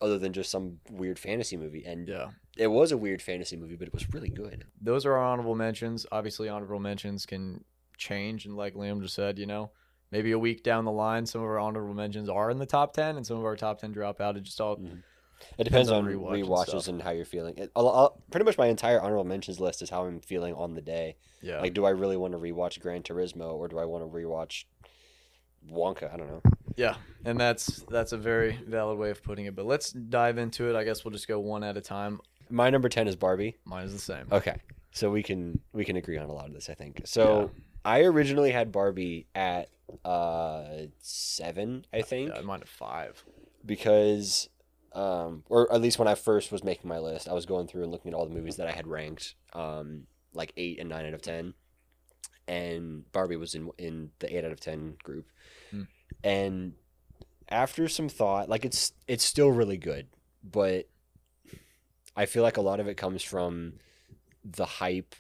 other 0.01 0.19
than 0.19 0.33
just 0.33 0.51
some 0.51 0.81
weird 0.91 1.19
fantasy 1.19 1.57
movie. 1.57 1.85
And 1.85 2.09
Yeah. 2.09 2.31
it 2.57 2.67
was 2.69 2.91
a 2.93 2.97
weird 2.97 3.23
fantasy 3.23 3.57
movie, 3.57 3.77
but 3.77 3.87
it 3.89 3.95
was 3.95 4.13
really 4.13 4.29
good. 4.29 4.65
those 4.81 5.07
are 5.07 5.13
our 5.15 5.25
honorable 5.25 5.55
mentions. 5.55 6.05
Obviously, 6.11 6.49
honorable 6.49 6.81
mentions 6.81 7.27
can 7.27 7.65
change, 7.97 8.45
and 8.45 8.57
like 8.57 8.75
Liam 8.75 9.01
just 9.03 9.15
said, 9.15 9.39
you 9.39 9.47
know, 9.47 9.71
maybe 10.15 10.31
a 10.31 10.39
week 10.39 10.63
down 10.63 10.85
the 10.85 10.93
line, 10.93 11.27
some 11.27 11.41
of 11.41 11.47
our 11.49 11.59
honorable 11.59 11.93
mentions 11.95 12.29
are 12.29 12.49
in 12.51 12.59
the 12.59 12.67
top 12.67 12.93
ten, 12.95 13.17
and 13.17 13.27
some 13.27 13.37
of 13.37 13.45
our 13.45 13.57
top 13.57 13.81
ten 13.81 13.91
drop 13.93 14.21
out. 14.21 14.37
It 14.37 14.45
just 14.45 14.61
all 14.61 14.77
Mhm. 14.77 15.03
It 15.59 15.65
depends, 15.65 15.89
Depends 15.89 15.91
on 15.91 16.05
on 16.07 16.11
rewatch 16.11 16.35
and 16.41 16.45
rewatches 16.49 16.67
stuff. 16.69 16.89
and, 16.89 17.03
how 17.03 17.11
you're 17.11 17.25
feeling. 17.27 17.59
It, 17.59 17.71
I'll, 17.77 17.89
I'll, 17.89 18.23
pretty 18.31 18.45
much 18.45 18.57
my 18.57 18.69
entire 18.69 19.01
honorable 19.01 19.25
mentions 19.25 19.59
list 19.61 19.83
is 19.83 19.91
how 19.91 20.05
I'm 20.07 20.21
feeling 20.21 20.55
on 20.55 20.75
the 20.75 20.81
day. 20.81 21.17
yeah. 21.43 21.61
Like, 21.61 21.75
do 21.75 21.85
I 21.85 21.91
really 21.91 22.17
want 22.17 22.33
to 22.33 22.39
rewatch 22.39 22.81
Gran 22.81 23.03
Turismo 23.03 23.53
or 23.53 23.69
do 23.69 23.79
I 23.79 23.85
want 23.85 24.05
to 24.05 24.17
rewatch 24.17 24.65
Wonka? 25.71 26.13
I 26.13 26.17
don't 26.17 26.29
know. 26.29 26.43
Yeah, 26.77 26.97
and 27.25 27.39
that's 27.39 27.67
that's 27.91 28.13
a 28.13 28.17
very 28.17 28.59
valid 28.67 28.99
way 28.99 29.11
of 29.11 29.23
putting 29.23 29.45
it. 29.47 29.55
But 29.55 29.67
let's 29.67 29.93
dive 29.93 30.39
into 30.39 30.71
it. 30.71 30.77
I 30.77 30.85
guess 30.85 31.05
we'll 31.05 31.13
just 31.13 31.29
go 31.29 31.39
one 31.41 31.63
at 31.63 31.77
a 31.77 31.81
time. 31.81 32.21
My 32.49 32.71
number 32.71 32.89
ten 32.89 33.07
is 33.09 33.17
Barbie. 33.17 33.57
Mine 33.65 33.85
is 33.85 33.93
the 33.93 33.99
same. 33.99 34.27
Okay, 34.33 34.57
so 34.93 35.11
we 35.11 35.23
can 35.23 35.61
we 35.73 35.85
can 35.85 35.97
agree 35.97 36.17
on 36.19 36.29
a 36.29 36.33
lot 36.33 36.47
of 36.47 36.53
this. 36.55 36.69
I 36.71 36.75
think. 36.75 37.03
So 37.05 37.51
I 37.85 38.01
originally 38.03 38.51
had 38.51 38.73
Barbie 38.73 39.27
at 39.35 39.69
uh 40.05 40.87
seven, 41.01 41.85
I 41.93 42.03
think, 42.03 42.33
Yeah, 42.35 42.41
mine 42.43 42.61
at 42.63 42.69
five. 42.69 43.23
because 43.65 44.49
um 44.93 45.43
or 45.49 45.73
at 45.73 45.81
least 45.81 45.99
when 45.99 46.09
I 46.09 46.15
first 46.15 46.53
was 46.53 46.63
making 46.65 46.89
my 46.89 46.99
list, 46.99 47.29
I 47.29 47.33
was 47.33 47.47
going 47.47 47.67
through 47.67 47.83
and 47.85 47.93
looking 47.93 48.13
at 48.13 48.17
all 48.17 48.27
the 48.27 48.35
movies 48.35 48.57
that 48.57 48.67
I 48.69 48.73
had 48.73 48.87
ranked 48.87 49.35
um 49.53 50.07
like 50.33 50.53
eight 50.57 50.79
and 50.81 50.89
nine 50.89 51.07
out 51.07 51.15
of 51.15 51.23
ten, 51.23 51.55
and 52.49 53.11
Barbie 53.13 53.37
was 53.37 53.55
in 53.55 53.71
in 53.79 54.11
the 54.19 54.35
eight 54.37 54.45
out 54.45 54.53
of 54.53 54.61
ten 54.61 54.97
group, 55.03 55.27
Hmm. 55.71 55.83
and 56.23 56.75
after 57.49 57.89
some 57.89 58.09
thought, 58.09 58.49
like 58.49 58.65
it's 58.65 58.93
it's 59.07 59.25
still 59.25 59.51
really 59.51 59.77
good, 59.77 60.09
but 60.43 60.89
I 62.17 62.27
feel 62.27 62.43
like 62.43 62.57
a 62.57 62.61
lot 62.63 62.81
of 62.81 62.89
it 62.89 62.97
comes 62.97 63.23
from 63.23 63.75
the 64.45 64.65
hype 64.67 65.15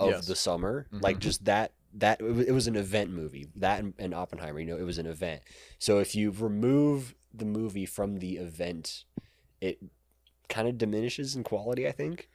of 0.00 0.10
Yes. 0.10 0.26
the 0.26 0.36
summer, 0.36 0.86
like 0.92 1.16
Mhm. 1.16 1.20
just 1.20 1.44
that 1.46 1.72
that 1.98 2.20
it 2.20 2.52
was 2.52 2.66
an 2.66 2.76
event 2.76 3.10
movie. 3.10 3.48
That 3.56 3.84
and, 3.98 4.14
Oppenheimer, 4.14 4.60
you 4.60 4.66
know, 4.66 4.76
it 4.76 4.82
was 4.84 4.98
an 4.98 5.06
event. 5.06 5.42
So 5.78 5.98
if 5.98 6.14
you 6.14 6.30
remove 6.30 7.14
the 7.32 7.44
movie 7.44 7.86
from 7.86 8.18
the 8.18 8.36
event, 8.36 9.04
it 9.60 9.78
kind 10.48 10.68
of 10.68 10.78
diminishes 10.78 11.36
in 11.36 11.44
quality, 11.44 11.86
I 11.86 11.92
think. 11.92 12.28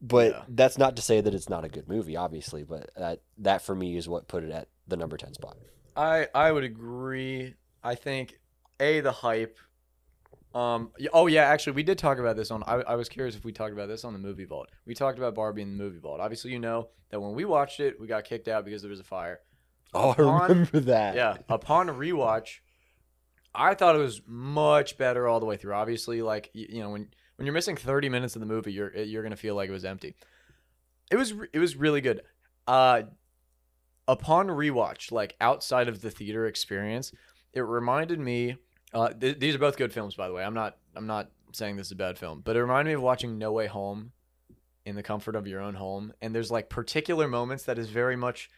But 0.00 0.30
Yeah. 0.32 0.44
that's 0.48 0.78
not 0.78 0.96
to 0.96 1.02
say 1.02 1.20
that 1.20 1.34
it's 1.34 1.48
not 1.48 1.64
a 1.64 1.68
good 1.68 1.88
movie, 1.88 2.16
obviously. 2.16 2.62
But 2.64 2.90
that 2.96 3.20
that 3.38 3.62
for 3.62 3.74
me 3.74 3.96
is 3.96 4.08
what 4.08 4.28
put 4.28 4.44
it 4.44 4.50
at 4.50 4.68
the 4.86 4.96
number 4.96 5.16
ten 5.16 5.34
spot. 5.34 5.56
I 5.96 6.28
I 6.34 6.52
would 6.52 6.64
agree. 6.64 7.54
I 7.82 7.94
think 7.94 8.38
a 8.80 9.00
the 9.00 9.12
hype. 9.12 9.58
Um. 10.58 10.90
Oh 11.12 11.28
yeah, 11.28 11.42
actually, 11.44 11.74
we 11.74 11.82
did 11.82 11.98
talk 11.98 12.18
about 12.18 12.36
this 12.36 12.50
on. 12.50 12.64
I, 12.66 12.76
I 12.80 12.94
was 12.96 13.08
curious 13.08 13.36
if 13.36 13.44
we 13.44 13.52
talked 13.52 13.72
about 13.72 13.86
this 13.88 14.04
on 14.04 14.12
the 14.12 14.18
movie 14.18 14.44
vault. 14.44 14.70
We 14.86 14.94
talked 14.94 15.18
about 15.18 15.34
Barbie 15.34 15.62
in 15.62 15.76
the 15.76 15.82
movie 15.82 15.98
vault. 15.98 16.20
Obviously, 16.20 16.50
you 16.50 16.58
know 16.58 16.88
that 17.10 17.20
when 17.20 17.34
we 17.34 17.44
watched 17.44 17.78
it, 17.80 18.00
we 18.00 18.06
got 18.06 18.24
kicked 18.24 18.48
out 18.48 18.64
because 18.64 18.82
there 18.82 18.90
was 18.90 18.98
a 18.98 19.04
fire. 19.04 19.40
Oh, 19.94 20.10
Upon- 20.10 20.28
I 20.28 20.46
remember 20.46 20.80
that. 20.80 21.14
Yeah. 21.14 21.36
Upon 21.48 21.86
rewatch, 21.88 22.58
I 23.54 23.74
thought 23.74 23.94
it 23.94 24.00
was 24.00 24.20
much 24.26 24.98
better 24.98 25.28
all 25.28 25.38
the 25.40 25.46
way 25.46 25.56
through. 25.56 25.74
Obviously, 25.74 26.22
like 26.22 26.50
you, 26.54 26.66
you 26.70 26.80
know 26.82 26.90
when 26.90 27.08
when 27.36 27.46
you're 27.46 27.54
missing 27.54 27.76
30 27.76 28.08
minutes 28.08 28.34
of 28.34 28.40
the 28.40 28.46
movie, 28.46 28.72
you're 28.72 28.94
you're 28.96 29.22
gonna 29.22 29.36
feel 29.36 29.54
like 29.54 29.68
it 29.68 29.72
was 29.72 29.84
empty. 29.84 30.16
It 31.10 31.16
was 31.16 31.34
it 31.52 31.58
was 31.58 31.76
really 31.76 32.00
good. 32.00 32.22
Uh, 32.66 33.02
upon 34.08 34.48
rewatch, 34.48 35.12
like 35.12 35.36
outside 35.40 35.88
of 35.88 36.00
the 36.00 36.10
theater 36.10 36.46
experience, 36.46 37.12
it 37.52 37.60
reminded 37.60 38.18
me. 38.18 38.56
Uh, 38.94 39.10
th- 39.10 39.38
these 39.38 39.54
are 39.54 39.58
both 39.58 39.76
good 39.76 39.92
films, 39.92 40.14
by 40.14 40.28
the 40.28 40.34
way. 40.34 40.42
I'm 40.44 40.54
not 40.54 40.76
I'm 40.96 41.06
not 41.06 41.30
saying 41.52 41.76
this 41.76 41.86
is 41.88 41.92
a 41.92 41.96
bad 41.96 42.18
film, 42.18 42.40
but 42.44 42.56
it 42.56 42.60
reminded 42.60 42.90
me 42.90 42.94
of 42.94 43.02
watching 43.02 43.38
No 43.38 43.52
Way 43.52 43.66
Home 43.66 44.12
in 44.84 44.96
the 44.96 45.02
comfort 45.02 45.34
of 45.36 45.46
your 45.46 45.60
own 45.60 45.74
home. 45.74 46.12
And 46.22 46.34
there's 46.34 46.50
like 46.50 46.68
particular 46.70 47.28
moments 47.28 47.64
that 47.64 47.78
is 47.78 47.88
very 47.90 48.16
much. 48.16 48.50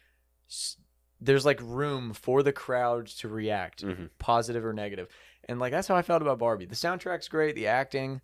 s- 0.49 0.77
There's 1.21 1.45
like 1.45 1.61
room 1.63 2.13
for 2.15 2.43
the 2.43 2.53
crowd 2.53 3.07
to 3.19 3.29
react 3.29 3.85
Mhm. 3.85 4.11
positive 4.19 4.65
or 4.65 4.73
negative. 4.73 5.09
And 5.49 5.59
like 5.59 5.73
that's 5.73 5.89
how 5.89 5.97
I 5.97 6.03
felt 6.03 6.23
about 6.23 6.39
Barbie. 6.39 6.67
The 6.67 6.75
soundtrack's 6.77 7.29
great, 7.29 7.55
the 7.57 7.67
acting. 7.67 8.21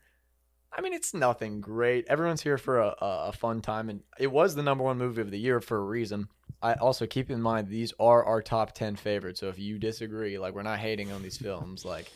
I 0.72 0.80
mean, 0.82 0.92
it's 0.94 1.12
nothing 1.14 1.60
great. 1.60 2.06
Everyone's 2.08 2.42
here 2.42 2.58
for 2.58 2.78
a, 2.80 2.88
a, 3.00 3.28
a 3.28 3.32
fun 3.32 3.60
time, 3.62 3.88
and 3.88 4.02
it 4.18 4.26
was 4.28 4.54
the 4.54 4.62
number 4.62 4.84
one 4.84 4.98
movie 4.98 5.22
of 5.22 5.30
the 5.30 5.38
year 5.38 5.60
for 5.60 5.76
a 5.78 5.84
reason. 5.84 6.28
I 6.62 6.74
also 6.74 7.06
keep 7.06 7.30
in 7.30 7.40
mind 7.42 7.68
these 7.68 7.92
are 8.00 8.24
our 8.24 8.42
top 8.42 8.72
ten 8.72 8.96
favorites. 8.96 9.40
So 9.40 9.48
if 9.48 9.58
you 9.58 9.78
disagree, 9.78 10.38
like 10.38 10.54
we're 10.54 10.62
not 10.62 10.78
hating 10.78 11.12
on 11.12 11.22
these 11.22 11.36
films. 11.36 11.84
Like 11.84 12.10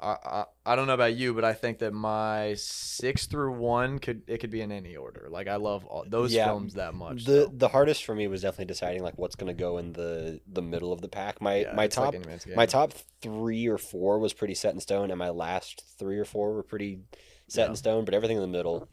I, 0.00 0.16
I 0.24 0.44
I 0.64 0.76
don't 0.76 0.86
know 0.86 0.94
about 0.94 1.14
you, 1.14 1.34
but 1.34 1.44
I 1.44 1.52
think 1.52 1.78
that 1.80 1.92
my 1.92 2.54
six 2.56 3.26
through 3.26 3.52
one 3.58 3.98
could 3.98 4.22
it 4.26 4.38
could 4.38 4.50
be 4.50 4.60
in 4.60 4.70
any 4.72 4.96
order. 4.96 5.28
Like 5.30 5.48
I 5.48 5.56
love 5.56 5.84
all, 5.84 6.04
those 6.08 6.32
Yeah, 6.32 6.46
films 6.46 6.74
that 6.74 6.94
much. 6.94 7.24
The 7.24 7.44
so. 7.44 7.52
the 7.54 7.68
hardest 7.68 8.04
for 8.04 8.14
me 8.14 8.28
was 8.28 8.42
definitely 8.42 8.66
deciding 8.66 9.02
like 9.02 9.18
what's 9.18 9.34
gonna 9.34 9.54
go 9.54 9.78
in 9.78 9.92
the 9.92 10.40
the 10.46 10.62
middle 10.62 10.92
of 10.92 11.00
the 11.00 11.08
pack. 11.08 11.40
My 11.40 11.56
Yeah, 11.62 11.74
my 11.74 11.84
it's 11.84 11.96
like 11.96 12.06
top 12.06 12.14
any 12.14 12.26
man's 12.26 12.44
game. 12.44 12.56
my 12.56 12.66
top 12.66 12.92
three 13.20 13.66
or 13.66 13.78
four 13.78 14.18
was 14.18 14.32
pretty 14.32 14.54
set 14.54 14.72
in 14.74 14.80
stone, 14.80 15.10
and 15.10 15.18
my 15.18 15.30
last 15.30 15.82
three 15.98 16.18
or 16.18 16.24
four 16.24 16.54
were 16.54 16.62
pretty 16.62 17.00
set 17.48 17.64
Yeah. 17.64 17.70
in 17.70 17.76
stone. 17.76 18.04
But 18.04 18.14
everything 18.14 18.36
in 18.36 18.42
the 18.42 18.48
middle 18.48 18.88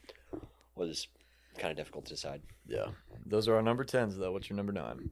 was 0.76 1.08
kind 1.58 1.72
of 1.72 1.78
difficult 1.78 2.06
to 2.06 2.14
decide. 2.14 2.42
yeah, 2.66 2.88
those 3.26 3.48
are 3.48 3.56
our 3.56 3.62
number 3.62 3.84
tens 3.84 4.18
though. 4.18 4.32
What's 4.32 4.50
your 4.50 4.58
number 4.58 4.74
nine? 4.74 5.10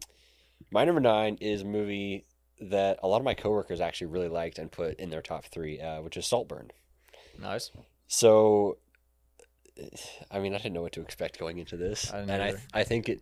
My 0.72 0.86
number 0.86 1.02
nine 1.02 1.38
is 1.42 1.62
a 1.62 1.66
movie 1.66 2.26
that 2.60 3.00
a 3.04 3.08
lot 3.08 3.18
of 3.18 3.24
my 3.24 3.34
coworkers 3.34 3.82
actually 3.82 4.08
really 4.08 4.30
liked 4.30 4.58
and 4.60 4.72
put 4.72 5.00
in 5.00 5.10
their 5.10 5.22
top 5.22 5.46
three, 5.46 5.80
uh, 5.80 6.02
which 6.02 6.18
is 6.18 6.26
Saltburn. 6.26 6.72
Nice. 7.40 7.72
So, 8.08 8.78
I 10.32 10.40
mean, 10.40 10.54
I 10.54 10.58
didn't 10.58 10.74
know 10.74 10.82
what 10.82 10.94
to 10.94 11.02
expect 11.02 11.38
going 11.40 11.58
into 11.58 11.76
this, 11.76 12.12
I 12.14 12.20
didn't 12.20 12.30
and 12.30 12.44
I 12.44 12.48
either. 12.50 12.62
I 12.74 12.84
think 12.84 13.10
it 13.10 13.20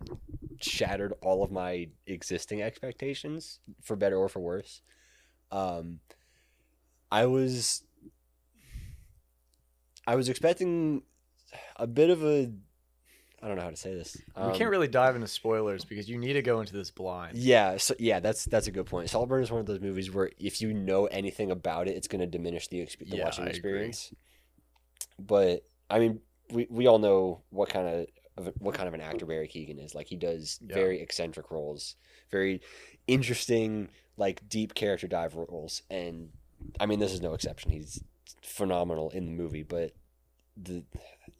shattered 0.62 1.13
all 1.22 1.44
of 1.44 1.51
my 1.51 1.89
existing 2.06 2.62
expectations 2.62 3.60
for 3.82 3.96
better 3.96 4.18
or 4.18 4.30
for 4.30 4.39
worse. 4.39 4.82
Um, 5.51 6.00
I 7.12 7.25
was 7.25 7.84
I 10.06 10.15
was 10.15 10.30
expecting 10.30 11.03
a 11.75 11.88
bit 11.88 12.10
of 12.10 12.24
a 12.24 12.51
I 13.44 13.48
don't 13.48 13.58
know 13.58 13.64
how 13.64 13.70
to 13.72 13.76
say 13.76 13.94
this. 13.94 14.16
we 14.38 14.42
Um, 14.42 14.54
can't 14.54 14.70
really 14.70 14.88
dive 14.88 15.16
into 15.16 15.28
spoilers 15.28 15.84
because 15.84 16.08
you 16.08 16.18
need 16.18 16.34
to 16.34 16.42
go 16.42 16.62
into 16.62 16.72
this 16.74 16.90
blind. 16.92 17.38
Yeah, 17.38 17.76
so 17.76 17.94
yeah, 18.00 18.22
that's 18.22 18.46
that's 18.46 18.68
a 18.68 18.72
good 18.72 18.86
point. 18.86 19.10
Saltburn 19.10 19.44
is 19.44 19.52
one 19.52 19.60
of 19.60 19.66
those 19.66 19.82
movies 19.82 20.10
where 20.12 20.30
if 20.40 20.62
you 20.62 20.74
know 20.74 21.08
anything 21.08 21.52
about 21.52 21.90
it, 21.90 21.98
it's 21.98 22.08
going 22.08 22.22
to 22.22 22.28
diminish 22.28 22.70
the, 22.70 22.78
exp- 22.80 23.10
the 23.10 23.18
Yeah, 23.18 23.26
watching 23.26 23.44
I 23.44 23.48
agree. 23.48 23.60
experience. 23.60 24.14
But 25.20 25.64
I 25.90 26.00
mean, 26.00 26.22
we 26.52 26.68
we 26.70 26.88
all 26.88 27.00
know 27.00 27.42
what 27.50 27.68
kind 27.70 27.88
of 27.88 28.08
of 28.48 28.54
what 28.60 28.76
kind 28.76 28.88
of 28.88 28.94
an 28.94 29.02
actor 29.02 29.26
Barry 29.26 29.48
Keoghan 29.48 29.84
is. 29.84 29.94
Like 29.94 30.08
he 30.08 30.16
does 30.16 30.60
Yeah. 30.66 30.76
very 30.76 31.02
eccentric 31.02 31.52
roles, 31.52 31.96
very 32.32 32.62
interesting, 33.08 33.90
like 34.18 34.48
deep 34.48 34.74
character 34.74 35.08
dive 35.08 35.36
roles, 35.36 35.84
and 35.90 36.30
I 36.80 36.86
mean, 36.86 37.00
this 37.00 37.12
is 37.12 37.22
no 37.22 37.34
exception. 37.34 37.72
He's 37.72 38.02
phenomenal 38.42 39.10
in 39.10 39.26
the 39.26 39.32
movie, 39.32 39.64
but 39.64 39.92
the 40.56 40.84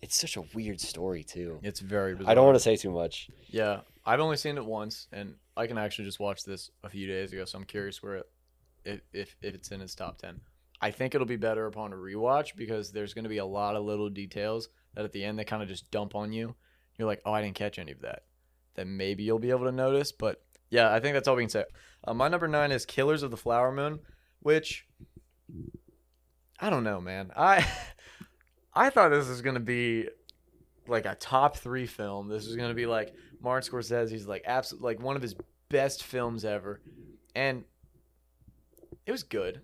it's 0.04 0.20
such 0.20 0.36
a 0.36 0.42
weird 0.54 0.82
story 0.82 1.24
too. 1.24 1.60
It's 1.64 1.80
very 1.80 2.14
bizarre. 2.14 2.32
I 2.32 2.36
don't 2.36 2.46
want 2.46 2.56
to 2.56 2.60
say 2.60 2.76
too 2.76 2.92
much. 2.92 3.30
Yeah, 3.48 3.80
I've 4.06 4.20
only 4.20 4.36
seen 4.36 4.58
it 4.58 4.66
once, 4.66 5.08
and 5.14 5.36
I 5.56 5.66
can 5.66 5.78
actually 5.78 6.04
just 6.04 6.20
watch 6.20 6.44
this 6.44 6.70
a 6.84 6.90
few 6.90 7.08
days 7.08 7.32
ago, 7.32 7.46
so 7.46 7.58
I'm 7.58 7.64
curious 7.64 8.04
where 8.04 8.16
it, 8.16 8.26
if 8.84 9.02
if, 9.14 9.36
if 9.42 9.56
it's 9.56 9.72
in 9.72 9.80
its 9.80 9.96
top 9.96 10.18
ten. 10.18 10.42
I 10.82 10.92
think 10.92 11.16
it'll 11.16 11.26
be 11.26 11.38
better 11.38 11.68
upon 11.68 11.94
a 11.94 11.96
rewatch 11.96 12.58
because 12.58 12.92
there's 12.92 13.14
going 13.14 13.24
to 13.24 13.30
be 13.30 13.38
a 13.38 13.46
lot 13.46 13.78
of 13.78 13.86
little 13.86 14.10
details 14.10 14.68
that 14.96 15.06
at 15.06 15.14
the 15.14 15.24
end 15.24 15.40
they 15.40 15.46
kind 15.46 15.64
of 15.64 15.70
just 15.70 15.90
dump 15.90 16.16
on 16.16 16.34
you. 16.34 16.54
You're 16.98 17.08
like, 17.08 17.22
oh, 17.26 17.32
I 17.32 17.42
didn't 17.42 17.56
catch 17.56 17.80
any 17.80 17.94
of 17.94 18.02
that. 18.02 18.24
Then 18.76 18.98
maybe 18.98 19.24
you'll 19.24 19.40
be 19.40 19.52
able 19.52 19.66
to 19.66 19.72
notice. 19.72 20.12
But 20.12 20.44
yeah, 20.70 20.94
I 20.94 21.00
think 21.00 21.14
that's 21.14 21.30
all 21.30 21.38
we 21.38 21.44
can 21.44 21.50
say. 21.50 21.64
Uh, 22.06 22.14
my 22.14 22.28
number 22.28 22.50
nine 22.50 22.74
is 22.74 22.86
Killers 22.86 23.24
of 23.24 23.32
the 23.32 23.38
Flower 23.38 23.72
Moon, 23.72 24.00
which 24.42 24.86
I 26.60 26.70
don't 26.70 26.84
know, 26.84 27.00
man. 27.00 27.32
I 27.38 27.66
I 28.76 28.90
thought 28.90 29.10
this 29.10 29.28
was 29.28 29.42
gonna 29.42 29.60
be 29.60 30.10
like 30.88 31.06
a 31.06 31.16
top 31.16 31.58
three 31.58 31.86
film. 31.86 32.28
This 32.28 32.48
was 32.48 32.56
gonna 32.56 32.74
be 32.74 32.86
like 32.86 33.14
Martin 33.42 33.72
Scorsese's 33.72 34.28
like 34.28 34.44
absolute 34.46 34.84
like 34.84 35.00
one 35.00 35.16
of 35.16 35.22
his 35.22 35.36
best 35.70 36.04
films 36.04 36.46
ever, 36.46 36.82
and 37.36 37.64
it 39.06 39.12
was 39.12 39.24
good. 39.24 39.62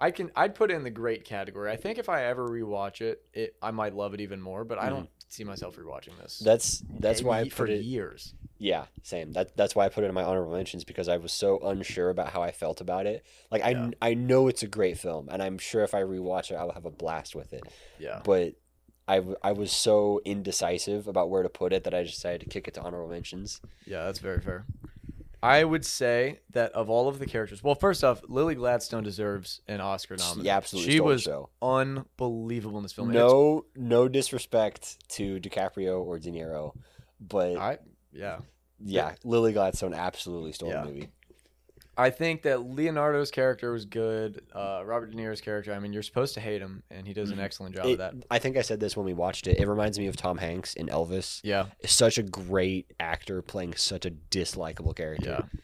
I 0.00 0.10
can 0.10 0.30
I'd 0.34 0.54
put 0.54 0.70
it 0.70 0.74
in 0.74 0.82
the 0.82 0.90
great 0.90 1.24
category. 1.24 1.70
I 1.70 1.76
think 1.76 1.98
if 1.98 2.08
I 2.08 2.24
ever 2.24 2.48
rewatch 2.48 3.00
it, 3.00 3.22
it 3.32 3.56
I 3.62 3.70
might 3.70 3.94
love 3.94 4.14
it 4.14 4.20
even 4.20 4.40
more. 4.40 4.64
But 4.64 4.78
I 4.78 4.86
mm-hmm. 4.86 4.94
don't 4.94 5.10
see 5.32 5.44
myself 5.44 5.76
rewatching 5.76 6.18
this. 6.20 6.38
That's 6.38 6.82
that's 6.98 7.22
why 7.22 7.38
I 7.38 7.42
ye- 7.42 7.48
for 7.50 7.66
put 7.66 7.70
it. 7.70 7.82
years. 7.82 8.34
Yeah, 8.58 8.84
same. 9.02 9.32
That 9.32 9.56
that's 9.56 9.74
why 9.74 9.86
I 9.86 9.88
put 9.88 10.04
it 10.04 10.08
in 10.08 10.14
my 10.14 10.22
honorable 10.22 10.52
mentions 10.52 10.84
because 10.84 11.08
I 11.08 11.16
was 11.16 11.32
so 11.32 11.58
unsure 11.60 12.10
about 12.10 12.28
how 12.28 12.42
I 12.42 12.52
felt 12.52 12.80
about 12.80 13.06
it. 13.06 13.24
Like 13.50 13.62
I 13.64 13.70
Yeah. 13.70 13.90
I 14.00 14.14
know 14.14 14.46
it's 14.48 14.62
a 14.62 14.68
great 14.68 14.98
film, 14.98 15.28
and 15.30 15.42
I'm 15.42 15.58
sure 15.58 15.82
if 15.82 15.94
I 15.94 16.02
rewatch 16.02 16.50
it, 16.50 16.54
I'll 16.54 16.72
have 16.72 16.84
a 16.84 16.90
blast 16.90 17.34
with 17.34 17.52
it. 17.52 17.64
Yeah. 17.98 18.20
But 18.24 18.54
I, 19.08 19.20
I 19.42 19.50
was 19.50 19.72
so 19.72 20.20
indecisive 20.24 21.08
about 21.08 21.28
where 21.28 21.42
to 21.42 21.48
put 21.48 21.72
it 21.72 21.82
that 21.84 21.92
I 21.92 22.04
decided 22.04 22.40
to 22.42 22.46
kick 22.46 22.68
it 22.68 22.74
to 22.74 22.80
honorable 22.82 23.10
mentions. 23.10 23.60
Yeah, 23.84 24.04
that's 24.04 24.20
very 24.20 24.40
fair. 24.40 24.64
I 25.42 25.64
would 25.64 25.84
say 25.84 26.40
that 26.50 26.70
of 26.72 26.88
all 26.88 27.08
of 27.08 27.18
the 27.18 27.26
characters, 27.26 27.62
well, 27.64 27.74
first 27.74 28.04
off, 28.04 28.22
Lily 28.28 28.54
Gladstone 28.54 29.02
deserves 29.02 29.60
an 29.66 29.80
Oscar 29.80 30.16
nomination. 30.16 30.44
Yeah, 30.44 30.56
absolutely. 30.56 30.92
She 30.92 30.96
stole 30.98 31.08
the 31.08 31.12
was 31.14 31.22
show. 31.22 31.50
unbelievable 31.60 32.76
in 32.78 32.82
this 32.84 32.92
film. 32.92 33.10
It's- 33.10 33.22
No 33.22 33.64
no 33.74 34.08
disrespect 34.08 34.98
to 35.10 35.40
DiCaprio 35.40 36.00
or 36.00 36.18
De 36.18 36.30
Niro, 36.30 36.74
but 37.20 37.56
I 37.56 37.78
yeah. 38.12 38.38
yeah, 38.78 39.14
Lily 39.24 39.52
Gladstone 39.52 39.94
absolutely 39.94 40.52
stole 40.52 40.68
Yeah. 40.70 40.82
the 40.82 40.86
movie. 40.88 41.08
I 41.96 42.08
think 42.10 42.42
that 42.42 42.62
Leonardo's 42.62 43.30
character 43.30 43.70
was 43.72 43.84
good. 43.84 44.42
Uh, 44.54 44.82
Robert 44.84 45.10
De 45.10 45.16
Niro's 45.16 45.42
character, 45.42 45.74
I 45.74 45.78
mean, 45.78 45.92
you're 45.92 46.02
supposed 46.02 46.32
to 46.34 46.40
hate 46.40 46.62
him, 46.62 46.82
and 46.90 47.06
he 47.06 47.12
does 47.12 47.30
an 47.30 47.36
Mhm. 47.38 47.42
excellent 47.42 47.74
job 47.74 47.84
of 47.86 47.98
that. 47.98 48.14
I 48.30 48.38
think 48.38 48.56
I 48.56 48.62
said 48.62 48.80
this 48.80 48.96
when 48.96 49.04
we 49.04 49.12
watched 49.12 49.46
it. 49.46 49.58
It 49.58 49.68
reminds 49.68 49.98
me 49.98 50.06
of 50.06 50.16
Tom 50.16 50.38
Hanks 50.38 50.72
in 50.74 50.86
Elvis. 50.88 51.40
Yeah, 51.44 51.66
Such 51.84 52.16
a 52.16 52.22
great 52.22 52.92
actor 52.98 53.42
playing 53.42 53.74
such 53.74 54.06
a 54.06 54.10
dislikable 54.10 54.96
character. 54.96 55.28
yeah. 55.52 55.60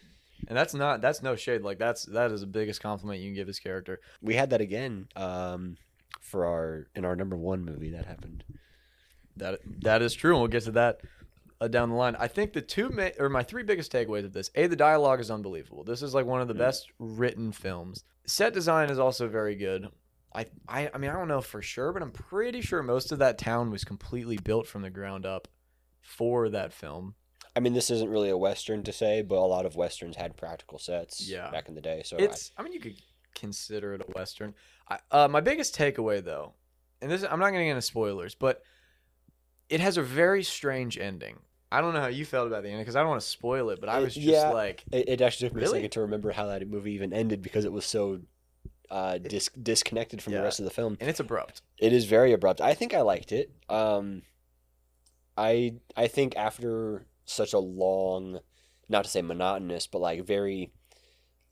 And 0.46 0.56
that's 0.56 0.72
not 0.74 1.00
that's 1.00 1.22
no 1.22 1.34
shade. 1.36 1.62
Like 1.62 1.78
that's 1.78 2.04
that 2.04 2.30
is 2.30 2.40
the 2.42 2.46
biggest 2.46 2.80
compliment 2.80 3.20
you 3.20 3.28
can 3.28 3.34
give 3.34 3.46
his 3.48 3.58
character. 3.58 4.00
We 4.22 4.34
had 4.34 4.50
that 4.50 4.60
again 4.60 5.08
um, 5.16 5.76
for 6.20 6.46
our 6.46 6.86
in 6.94 7.04
our 7.04 7.16
number 7.16 7.36
one 7.36 7.64
movie 7.64 7.90
that 7.90 8.06
happened. 8.06 8.44
That 9.36 9.60
that 9.82 10.00
is 10.02 10.14
true, 10.14 10.32
and 10.32 10.40
we'll 10.40 10.48
get 10.48 10.62
to 10.64 10.72
that 10.72 11.00
uh, 11.60 11.68
down 11.68 11.88
the 11.90 11.94
line. 11.96 12.16
I 12.18 12.28
think 12.28 12.52
the 12.52 12.60
two 12.60 12.88
ma- 12.90 13.10
or 13.18 13.28
my 13.28 13.42
three 13.42 13.62
biggest 13.62 13.92
takeaways 13.92 14.24
of 14.24 14.32
this: 14.32 14.50
a, 14.54 14.66
the 14.66 14.76
dialogue 14.76 15.20
is 15.20 15.30
unbelievable. 15.30 15.84
This 15.84 16.02
is 16.02 16.14
like 16.14 16.26
one 16.26 16.40
of 16.40 16.48
the 16.48 16.54
Mm. 16.54 16.58
best 16.58 16.88
written 16.98 17.52
films. 17.52 18.04
Set 18.26 18.52
design 18.52 18.90
is 18.90 18.98
also 18.98 19.28
very 19.28 19.54
good. 19.54 19.88
I, 20.34 20.46
I 20.68 20.90
I 20.94 20.98
mean 20.98 21.10
I 21.10 21.14
don't 21.14 21.28
know 21.28 21.40
for 21.40 21.62
sure, 21.62 21.92
but 21.92 22.02
I'm 22.02 22.10
pretty 22.12 22.60
sure 22.60 22.82
most 22.82 23.12
of 23.12 23.18
that 23.20 23.38
town 23.38 23.70
was 23.70 23.84
completely 23.84 24.36
built 24.36 24.66
from 24.66 24.82
the 24.82 24.90
ground 24.90 25.24
up 25.26 25.48
for 26.00 26.48
that 26.50 26.72
film. 26.72 27.14
I 27.56 27.60
mean, 27.60 27.72
this 27.72 27.90
isn't 27.90 28.08
really 28.10 28.28
a 28.30 28.36
western 28.38 28.84
to 28.84 28.92
say, 28.92 29.22
but 29.22 29.34
a 29.36 29.40
lot 29.40 29.66
of 29.66 29.74
westerns 29.74 30.14
had 30.16 30.36
practical 30.36 30.78
sets 30.78 31.26
Yeah. 31.28 31.50
back 31.50 31.68
in 31.68 31.74
the 31.74 31.80
day. 31.80 32.02
So 32.04 32.16
It's 32.18 32.52
I 32.56 32.62
mean 32.62 32.72
you 32.72 32.80
could 32.80 33.00
consider 33.34 33.94
it 33.94 34.02
a 34.02 34.12
western. 34.12 34.54
I, 34.88 34.98
uh, 35.10 35.28
my 35.28 35.40
biggest 35.40 35.74
takeaway 35.76 36.22
though, 36.22 36.52
and 37.02 37.10
this 37.10 37.22
I'm 37.24 37.40
not 37.40 37.50
going 37.50 37.60
to 37.60 37.64
get 37.64 37.70
into 37.70 37.82
spoilers, 37.82 38.34
but 38.34 38.62
it 39.68 39.80
has 39.80 39.96
a 39.96 40.02
very 40.02 40.42
strange 40.44 40.98
ending. 40.98 41.38
I 41.70 41.80
don't 41.80 41.92
know 41.92 42.00
how 42.00 42.06
you 42.06 42.24
felt 42.24 42.46
about 42.46 42.62
the 42.62 42.68
ending 42.70 42.82
because 42.82 42.96
I 42.96 43.00
don't 43.00 43.10
want 43.10 43.20
to 43.20 43.26
spoil 43.26 43.70
it, 43.70 43.80
but 43.80 43.88
I 43.88 43.98
was 44.00 44.14
just 44.14 44.26
yeah. 44.26 44.48
like, 44.50 44.84
it, 44.90 45.08
it 45.08 45.20
actually 45.20 45.48
took 45.48 45.56
me 45.56 45.64
a 45.64 45.68
second 45.68 45.90
to 45.90 46.00
remember 46.00 46.32
how 46.32 46.46
that 46.46 46.66
movie 46.68 46.92
even 46.92 47.12
ended 47.12 47.42
because 47.42 47.64
it 47.66 47.72
was 47.72 47.84
so 47.84 48.20
uh, 48.90 49.18
dis- 49.18 49.50
disconnected 49.62 50.22
from 50.22 50.32
Yeah. 50.32 50.38
the 50.38 50.44
rest 50.44 50.60
of 50.60 50.64
the 50.64 50.70
film. 50.70 50.96
and 51.00 51.10
it's 51.10 51.20
abrupt. 51.20 51.60
It 51.78 51.92
is 51.92 52.06
very 52.06 52.32
abrupt. 52.32 52.60
I 52.62 52.72
think 52.72 52.94
I 52.94 53.02
liked 53.02 53.32
it. 53.32 53.50
Um, 53.68 54.22
I 55.36 55.74
I 55.96 56.08
think 56.08 56.36
after 56.36 57.04
such 57.24 57.52
a 57.52 57.58
long, 57.58 58.40
not 58.88 59.04
to 59.04 59.10
say 59.10 59.20
monotonous, 59.22 59.86
but 59.86 60.00
like 60.00 60.24
very 60.26 60.72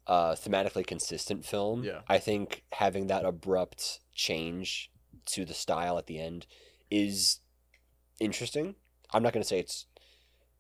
uh, 0.06 0.32
thematically 0.34 0.86
consistent 0.86 1.44
film. 1.44 1.84
Yeah. 1.84 2.00
I 2.08 2.18
think 2.18 2.64
having 2.72 3.08
that 3.08 3.24
abrupt 3.24 4.00
change 4.14 4.90
to 5.26 5.44
the 5.44 5.54
style 5.54 5.98
at 5.98 6.06
the 6.06 6.18
end 6.18 6.46
is 6.90 7.40
interesting. 8.18 8.76
I'm 9.12 9.22
not 9.22 9.32
going 9.32 9.42
to 9.42 9.48
say 9.48 9.58
it's 9.58 9.86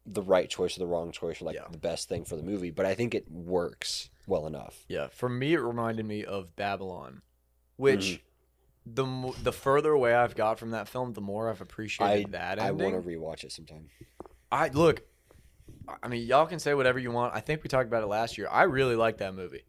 the 0.06 0.22
right 0.22 0.48
choice 0.48 0.76
or 0.76 0.80
the 0.80 0.86
wrong 0.86 1.10
choice 1.12 1.42
or 1.42 1.46
like 1.46 1.56
Yeah. 1.56 1.66
the 1.70 1.78
best 1.78 2.08
thing 2.08 2.24
for 2.24 2.36
the 2.36 2.42
movie, 2.42 2.70
but 2.70 2.86
I 2.86 2.94
think 2.94 3.14
it 3.14 3.30
works 3.30 4.08
well 4.26 4.46
enough. 4.46 4.84
Yeah, 4.88 5.08
for 5.08 5.28
me, 5.28 5.54
it 5.54 5.58
reminded 5.60 6.06
me 6.06 6.24
of 6.24 6.54
Babylon, 6.56 7.22
which 7.76 8.22
Mm-hmm. 8.86 9.32
the 9.34 9.42
the 9.42 9.52
further 9.52 9.90
away 9.90 10.14
I've 10.14 10.36
got 10.36 10.58
from 10.58 10.70
that 10.70 10.88
film, 10.88 11.12
the 11.14 11.20
more 11.20 11.50
I've 11.50 11.60
appreciated 11.60 12.32
that 12.32 12.60
I 12.60 12.70
want 12.70 12.94
to 12.94 13.08
rewatch 13.08 13.42
it 13.44 13.50
sometime. 13.52 13.88
I 14.52 14.68
look, 14.68 15.02
I 16.02 16.06
mean, 16.08 16.24
y'all 16.26 16.46
can 16.46 16.60
say 16.60 16.72
whatever 16.74 16.98
you 17.00 17.10
want. 17.10 17.34
I 17.34 17.40
think 17.40 17.62
we 17.64 17.68
talked 17.68 17.88
about 17.88 18.02
it 18.04 18.06
last 18.06 18.38
year. 18.38 18.48
I 18.50 18.62
really 18.62 18.94
like 18.96 19.18
that 19.18 19.34
movie. 19.34 19.64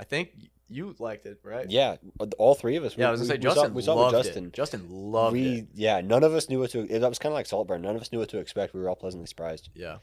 I 0.00 0.04
think 0.04 0.30
you 0.68 0.94
liked 0.98 1.26
it, 1.26 1.40
right? 1.44 1.70
Yeah, 1.70 1.96
all 2.38 2.54
three 2.54 2.76
of 2.76 2.84
us. 2.84 2.96
Yeah, 2.96 3.08
I 3.08 3.10
was 3.10 3.20
gonna 3.20 3.34
we- 3.34 3.42
say 3.42 3.48
we 3.48 3.54
saw- 3.54 3.54
Justin 3.54 3.74
we 3.74 3.82
saw, 3.82 3.94
loved 3.94 4.16
Justin. 4.16 4.46
it. 4.46 4.52
Justin 4.52 4.86
loved 4.88 5.32
we 5.34 5.48
it. 5.48 5.68
yeah, 5.74 6.00
none 6.00 6.24
of 6.24 6.34
us 6.34 6.48
knew 6.48 6.60
what 6.60 6.70
to. 6.70 6.80
It 6.80 7.02
was 7.02 7.18
kind 7.18 7.32
of 7.32 7.34
like 7.34 7.46
Saltburn. 7.46 7.82
None 7.82 7.96
of 7.96 8.02
us 8.02 8.12
knew 8.12 8.18
what 8.18 8.28
to 8.30 8.38
expect. 8.38 8.74
We 8.74 8.80
were 8.80 8.88
all 8.88 8.96
pleasantly 8.96 9.26
surprised. 9.26 9.68
Yeah, 9.74 9.98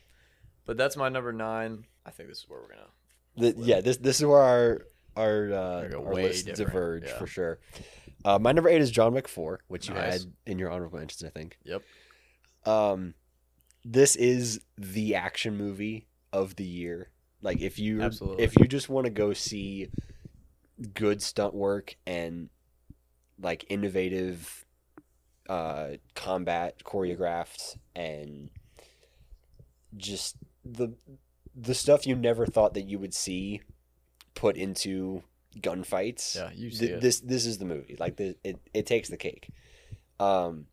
but 0.65 0.77
that's 0.77 0.95
my 0.95 1.09
number 1.09 1.33
nine. 1.33 1.85
I 2.05 2.11
think 2.11 2.29
this 2.29 2.39
is 2.39 2.45
where 2.47 2.59
we're 2.61 2.69
gonna. 2.69 3.53
The, 3.53 3.61
yeah, 3.65 3.81
this 3.81 3.97
this 3.97 4.19
is 4.19 4.25
where 4.25 4.39
our 4.41 4.81
our 5.15 5.51
uh, 5.53 5.89
our 5.95 6.13
lists 6.13 6.43
different, 6.43 6.67
diverge 6.71 7.03
yeah. 7.07 7.17
for 7.17 7.27
sure. 7.27 7.59
Uh, 8.25 8.37
my 8.37 8.51
number 8.51 8.69
eight 8.69 8.81
is 8.81 8.91
John 8.91 9.13
Wick 9.13 9.27
Four, 9.27 9.61
which 9.67 9.87
you 9.87 9.95
had 9.95 10.21
in 10.45 10.59
your 10.59 10.69
honorable 10.71 10.99
mentions, 10.99 11.23
I 11.23 11.29
think. 11.29 11.57
Yep. 11.63 11.81
Um, 12.65 13.13
this 13.85 14.15
is 14.15 14.59
the 14.77 15.15
action 15.15 15.55
movie 15.57 16.07
of 16.33 16.55
the 16.57 16.65
year. 16.65 17.09
Like 17.41 17.61
if 17.61 17.79
you 17.79 18.01
Absolutely. 18.01 18.43
if 18.43 18.57
you 18.57 18.67
just 18.67 18.89
want 18.89 19.05
to 19.05 19.09
go 19.09 19.33
see 19.33 19.89
good 20.93 21.21
stunt 21.21 21.53
work 21.53 21.95
and 22.05 22.49
like 23.41 23.65
innovative 23.69 24.65
uh 25.47 25.91
combat 26.15 26.83
choreographed 26.83 27.77
and 27.95 28.49
just 29.97 30.35
the 30.63 30.93
the 31.55 31.73
stuff 31.73 32.05
you 32.05 32.15
never 32.15 32.45
thought 32.45 32.73
that 32.73 32.87
you 32.87 32.99
would 32.99 33.13
see 33.13 33.61
put 34.35 34.55
into 34.55 35.23
gunfights. 35.57 36.35
Yeah, 36.35 36.51
you 36.53 36.71
see 36.71 36.87
th- 36.87 37.01
this 37.01 37.19
this 37.19 37.45
is 37.45 37.57
the 37.57 37.65
movie. 37.65 37.97
Like 37.99 38.15
the, 38.17 38.35
it, 38.43 38.59
it 38.73 38.85
takes 38.85 39.09
the 39.09 39.17
cake. 39.17 39.49
Um 40.19 40.67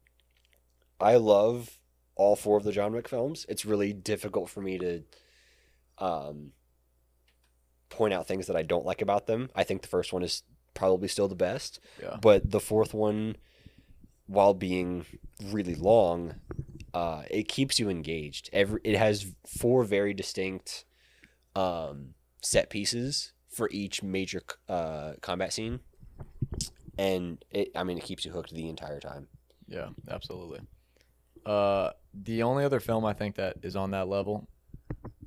i 0.99 1.16
love 1.16 1.79
all 2.14 2.35
four 2.35 2.57
of 2.57 2.64
the 2.64 2.73
john 2.73 2.92
wick 2.92 3.09
films. 3.09 3.45
It's 3.49 3.64
really 3.64 3.92
difficult 3.92 4.49
for 4.49 4.61
me 4.61 4.79
to 4.79 5.03
um 5.99 6.53
point 7.88 8.12
out 8.12 8.27
things 8.27 8.46
that 8.46 8.57
i 8.57 8.62
don't 8.62 8.85
like 8.85 9.01
about 9.03 9.27
them. 9.27 9.49
I 9.55 9.64
think 9.64 9.83
the 9.83 9.88
first 9.88 10.12
one 10.12 10.22
is 10.22 10.42
probably 10.75 11.09
still 11.09 11.29
the 11.29 11.35
best. 11.35 11.81
Yeah. 12.03 12.16
but 12.20 12.51
the 12.51 12.61
fourth 12.61 12.92
one 12.92 13.37
while 14.27 14.55
being 14.55 15.07
really 15.42 15.75
long 15.75 16.35
uh 16.94 17.22
it 17.31 17.49
keeps 17.49 17.79
you 17.79 17.88
engaged. 17.88 18.51
Every 18.53 18.81
it 18.85 18.96
has 18.96 19.27
four 19.46 19.85
very 19.85 20.14
distinct 20.14 20.85
um 21.55 22.14
set 22.42 22.70
pieces 22.70 23.33
for 23.49 23.68
each 23.70 24.03
major 24.03 24.42
uh 24.68 25.12
combat 25.22 25.53
scene. 25.53 25.81
And 26.99 27.44
it 27.51 27.70
i 27.75 27.85
mean 27.85 27.99
it 27.99 28.05
keeps 28.05 28.25
you 28.25 28.33
hooked 28.33 28.53
the 28.53 28.68
entire 28.68 29.01
time. 29.01 29.29
Yeah, 29.68 29.88
absolutely. 30.09 30.61
Uh, 31.44 31.90
the 32.12 32.42
only 32.42 32.64
other 32.64 32.81
film 32.81 33.05
I 33.05 33.12
think 33.12 33.37
that 33.37 33.57
is 33.62 33.77
on 33.77 33.92
that 33.92 34.09
level 34.09 34.49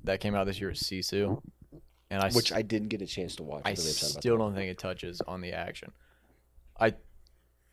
that 0.03 0.19
came 0.19 0.35
out 0.35 0.45
this 0.45 0.59
year 0.59 0.71
is 0.71 0.79
Sisu, 0.81 1.41
and 2.09 2.21
I 2.21 2.29
which 2.31 2.51
i 2.51 2.61
didn't 2.61 2.89
get 2.89 3.01
a 3.01 3.05
chance 3.05 3.35
to 3.37 3.43
watch 3.43 3.61
I 3.65 3.71
really 3.71 3.89
upset 3.89 4.11
about 4.11 4.21
still 4.21 4.37
don't 4.37 4.55
think 4.55 4.71
it 4.71 4.77
touches 4.77 5.21
on 5.27 5.41
the 5.41 5.53
action. 5.53 5.91
I, 6.79 6.93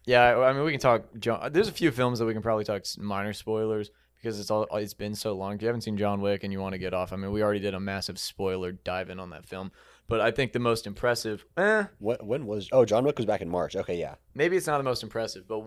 yeah, 0.05 0.39
I 0.39 0.53
mean 0.53 0.65
we 0.65 0.73
can 0.73 0.81
talk. 0.81 1.05
John, 1.19 1.53
there's 1.53 1.69
a 1.69 1.73
few 1.73 1.91
films 1.91 2.19
that 2.19 2.27
we 2.27 2.33
can 2.33 2.43
probably 2.43 2.65
talk 2.65 2.83
minor 2.99 3.33
spoilers 3.33 3.91
because 4.17 4.41
it's 4.41 4.51
all 4.51 4.67
it's 4.73 4.95
been 4.95 5.15
so 5.15 5.35
long. 5.35 5.55
If 5.55 5.63
you 5.63 5.69
haven't 5.69 5.83
seen 5.83 5.97
John 5.97 6.21
Wick 6.21 6.43
and 6.45 6.53
you 6.53 6.61
want 6.61 6.73
to 6.73 6.79
get 6.79 6.93
off, 6.93 7.13
I 7.13 7.17
mean 7.17 7.33
we 7.33 7.43
already 7.43 7.61
did 7.61 7.75
a 7.75 7.81
massive 7.81 8.19
spoiler 8.19 8.73
dive 8.73 9.11
in 9.11 9.21
on 9.21 9.31
that 9.31 9.47
film. 9.47 9.71
But 10.09 10.21
I 10.21 10.31
think 10.31 10.53
the 10.53 10.61
most 10.61 10.87
impressive, 10.87 11.45
eh. 11.57 11.85
When, 11.99 12.19
when 12.19 12.47
was 12.47 12.69
oh 12.73 12.85
john 12.85 13.05
wick 13.05 13.17
was 13.17 13.27
back 13.27 13.41
in 13.41 13.49
march 13.49 13.75
okay 13.75 13.99
yeah 13.99 14.15
maybe 14.35 14.57
it's 14.57 14.67
not 14.67 14.79
the 14.79 14.85
most 14.85 15.03
impressive, 15.03 15.49
but 15.49 15.65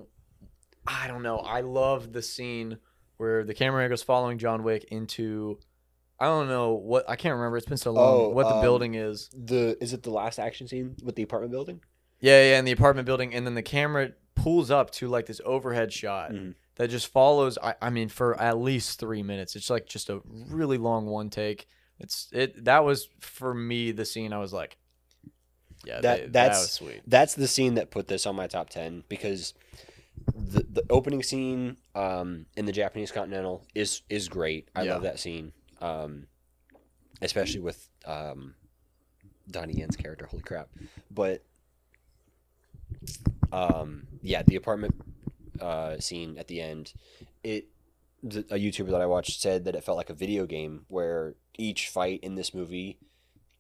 I 0.88 1.08
don't 1.08 1.24
know. 1.24 1.40
I 1.40 1.62
love 1.62 2.14
the 2.14 2.22
scene 2.22 2.78
where 3.18 3.44
the 3.44 3.54
camera 3.54 3.88
goes 3.90 4.04
following 4.04 4.38
John 4.38 4.64
Wick 4.64 4.86
into. 4.92 5.60
I 6.20 6.26
don't 6.26 6.48
know 6.50 6.74
what 6.74 7.10
I 7.10 7.16
can't 7.16 7.36
remember. 7.36 7.58
It's 7.58 7.66
been 7.66 7.78
so 7.78 7.92
long. 7.92 8.22
Oh, 8.22 8.30
what 8.30 8.44
the 8.48 8.56
um, 8.56 8.62
building 8.62 8.96
is? 8.96 9.30
the 9.34 9.78
is 9.82 9.94
it 9.94 10.04
the 10.04 10.12
last 10.12 10.38
action 10.40 10.68
scene 10.68 10.96
with 11.04 11.16
the 11.16 11.24
apartment 11.24 11.52
building 11.52 11.82
Yeah, 12.20 12.42
yeah, 12.52 12.60
in 12.60 12.66
the 12.66 12.72
apartment 12.74 13.06
building, 13.06 13.34
and 13.34 13.46
then 13.46 13.56
the 13.56 13.62
camera 13.64 14.12
pulls 14.36 14.70
up 14.72 14.92
to 14.92 15.08
like 15.08 15.26
this 15.26 15.40
overhead 15.46 15.92
shot 15.94 16.32
Mhm. 16.32 16.56
that 16.76 16.90
just 16.90 17.08
follows. 17.08 17.58
I, 17.62 17.76
I 17.82 17.90
mean, 17.90 18.10
for 18.10 18.40
at 18.40 18.58
least 18.58 19.00
three 19.00 19.24
minutes. 19.24 19.56
It's 19.56 19.70
like 19.70 19.86
just 19.88 20.10
a 20.10 20.22
really 20.26 20.78
long 20.78 21.06
one 21.06 21.30
take. 21.30 21.68
It's 22.00 22.28
it. 22.32 22.66
That 22.66 22.84
was 22.86 23.08
for 23.22 23.54
me 23.54 23.92
the 23.92 24.06
scene. 24.06 24.32
I 24.34 24.40
was 24.40 24.52
like, 24.54 24.78
yeah, 25.86 26.02
That- 26.02 26.18
they- 26.18 26.24
that 26.24 26.32
that's- 26.34 26.72
sweet. 26.72 27.02
that's 27.08 27.36
the 27.36 27.48
scene 27.48 27.76
that 27.76 27.92
put 27.92 28.08
this 28.08 28.26
on 28.26 28.36
my 28.36 28.48
top 28.48 28.70
10 28.70 29.04
because 29.10 29.54
the 30.36 30.64
the 30.70 30.84
opening 30.90 31.24
scene 31.24 31.78
um, 31.96 32.46
in 32.58 32.66
the 32.66 32.72
Japanese 32.74 33.12
Continental 33.12 33.66
is 33.74 34.02
is 34.10 34.28
great. 34.28 34.70
I 34.76 34.84
Yeah. 34.84 34.94
love 34.94 35.04
that 35.04 35.20
scene, 35.20 35.54
um, 35.82 36.28
especially 37.22 37.60
with 37.62 37.90
um, 38.06 38.56
Donnie 39.50 39.74
Yen's 39.80 39.96
character. 39.96 40.26
Holy 40.26 40.44
crap! 40.44 40.70
But 41.12 41.44
um, 43.52 44.08
yeah, 44.22 44.44
the 44.44 44.56
apartment 44.56 44.96
uh, 45.60 45.98
scene 46.00 46.38
at 46.38 46.48
the 46.48 46.62
end, 46.62 46.94
it 47.44 47.68
the, 48.22 48.40
a 48.52 48.56
YouTuber 48.60 48.92
that 48.92 49.02
I 49.02 49.06
watched 49.06 49.40
said 49.42 49.66
that 49.66 49.76
it 49.76 49.84
felt 49.84 49.98
like 49.98 50.10
a 50.10 50.14
video 50.14 50.46
game 50.46 50.86
where 50.88 51.36
each 51.58 51.90
fight 51.90 52.20
in 52.22 52.36
this 52.36 52.54
movie 52.54 53.00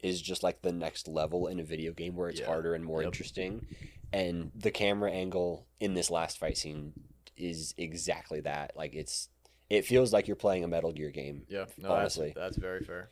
is 0.01 0.21
just 0.21 0.43
like 0.43 0.61
the 0.61 0.71
next 0.71 1.07
level 1.07 1.47
in 1.47 1.59
a 1.59 1.63
video 1.63 1.91
game 1.93 2.15
where 2.15 2.29
it's 2.29 2.39
Yeah. 2.39 2.45
harder 2.47 2.73
and 2.73 2.83
more 2.85 3.01
Yep. 3.01 3.07
interesting. 3.07 3.65
And 4.11 4.51
the 4.55 4.71
camera 4.71 5.11
angle 5.11 5.67
in 5.79 5.93
this 5.93 6.09
last 6.09 6.37
fight 6.37 6.57
scene 6.57 6.93
is 7.37 7.73
exactly 7.77 8.39
that. 8.41 8.75
Like 8.75 8.95
it's 8.95 9.29
it 9.69 9.85
feels 9.85 10.11
like 10.11 10.27
you're 10.27 10.35
playing 10.35 10.63
a 10.63 10.67
Metal 10.67 10.91
Gear 10.91 11.11
game. 11.11 11.43
Yeah, 11.47 11.65
no, 11.77 11.91
honestly. 11.91 12.33
that's, 12.35 12.55
that's 12.55 12.57
very 12.57 12.81
fair. 12.81 13.09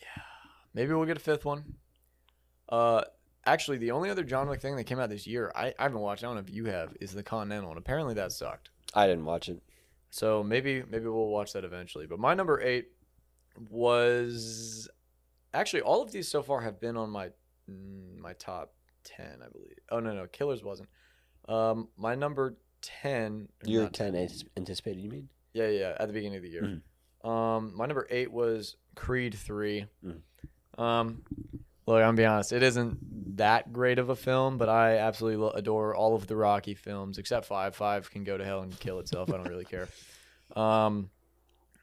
Yeah, 0.00 0.22
maybe 0.74 0.92
we'll 0.92 1.06
get 1.06 1.16
a 1.16 1.20
fifth 1.20 1.44
one. 1.44 1.74
Uh, 2.68 3.02
actually, 3.44 3.78
the 3.78 3.90
only 3.90 4.10
other 4.10 4.24
John 4.24 4.48
Wick 4.48 4.60
thing 4.60 4.76
that 4.76 4.84
came 4.84 4.98
out 4.98 5.10
this 5.10 5.26
year, 5.26 5.52
I, 5.54 5.74
I 5.78 5.84
haven't 5.84 6.00
watched. 6.00 6.24
I 6.24 6.26
don't 6.26 6.36
know 6.36 6.42
if 6.46 6.50
you 6.50 6.66
have, 6.66 6.96
is 7.00 7.12
the 7.12 7.22
Continental, 7.22 7.70
and 7.70 7.78
apparently 7.78 8.14
that 8.14 8.32
sucked. 8.32 8.70
I 8.94 9.06
didn't 9.06 9.24
watch 9.24 9.48
it. 9.48 9.62
So 10.10 10.42
maybe 10.42 10.82
maybe 10.90 11.06
we'll 11.06 11.28
watch 11.28 11.52
that 11.52 11.64
eventually. 11.64 12.06
But 12.06 12.18
my 12.18 12.34
number 12.34 12.60
eight 12.60 12.88
was 13.68 14.88
actually 15.54 15.82
all 15.82 16.02
of 16.02 16.12
these 16.12 16.28
so 16.28 16.42
far 16.42 16.60
have 16.60 16.80
been 16.80 16.96
on 16.96 17.10
my 17.10 17.28
mm, 17.70 18.18
my 18.18 18.32
top 18.34 18.72
ten, 19.04 19.38
I 19.44 19.48
believe. 19.48 19.78
Oh 19.90 20.00
no, 20.00 20.12
no, 20.12 20.26
Killers 20.26 20.64
wasn't. 20.64 20.88
Um, 21.48 21.88
my 21.96 22.14
number 22.14 22.56
ten. 22.82 23.48
10 23.64 24.14
antis- 24.14 24.44
anticipated, 24.56 25.00
you 25.02 25.10
mean? 25.10 25.28
Yeah, 25.52 25.68
yeah, 25.68 25.96
at 25.98 26.06
the 26.06 26.12
beginning 26.12 26.36
of 26.36 26.42
the 26.42 26.48
year. 26.50 26.62
Mhm. 27.22 27.28
Um, 27.28 27.76
my 27.76 27.86
number 27.86 28.06
eight 28.10 28.30
was 28.32 28.76
Creed 28.94 29.34
three. 29.34 29.86
Mhm. 30.04 30.20
Um, 30.78 31.22
look, 31.86 31.96
I'm 31.96 32.08
gonna 32.08 32.16
be 32.16 32.24
honest, 32.24 32.52
it 32.52 32.62
isn't 32.62 33.36
that 33.36 33.72
great 33.72 33.98
of 33.98 34.08
a 34.08 34.16
film, 34.16 34.58
but 34.58 34.68
I 34.68 34.96
absolutely 34.98 35.50
adore 35.58 35.94
all 35.94 36.14
of 36.14 36.26
the 36.26 36.36
Rocky 36.36 36.74
films 36.74 37.18
except 37.18 37.46
five. 37.46 37.74
Five 37.76 38.10
can 38.10 38.24
go 38.24 38.36
to 38.38 38.44
hell 38.44 38.62
and 38.62 38.78
kill 38.80 38.98
itself. 39.00 39.28
I 39.30 39.36
don't 39.36 39.48
really 39.48 39.64
care. 39.64 39.88
Um, 40.56 41.10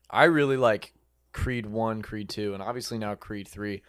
I 0.09 0.25
really 0.25 0.57
like 0.57 0.91
Creed 1.31 1.65
one, 1.65 2.01
Creed 2.01 2.27
two, 2.27 2.53
and 2.53 2.61
obviously 2.61 2.97
now 2.97 3.15
Creed 3.15 3.47
three. 3.47 3.81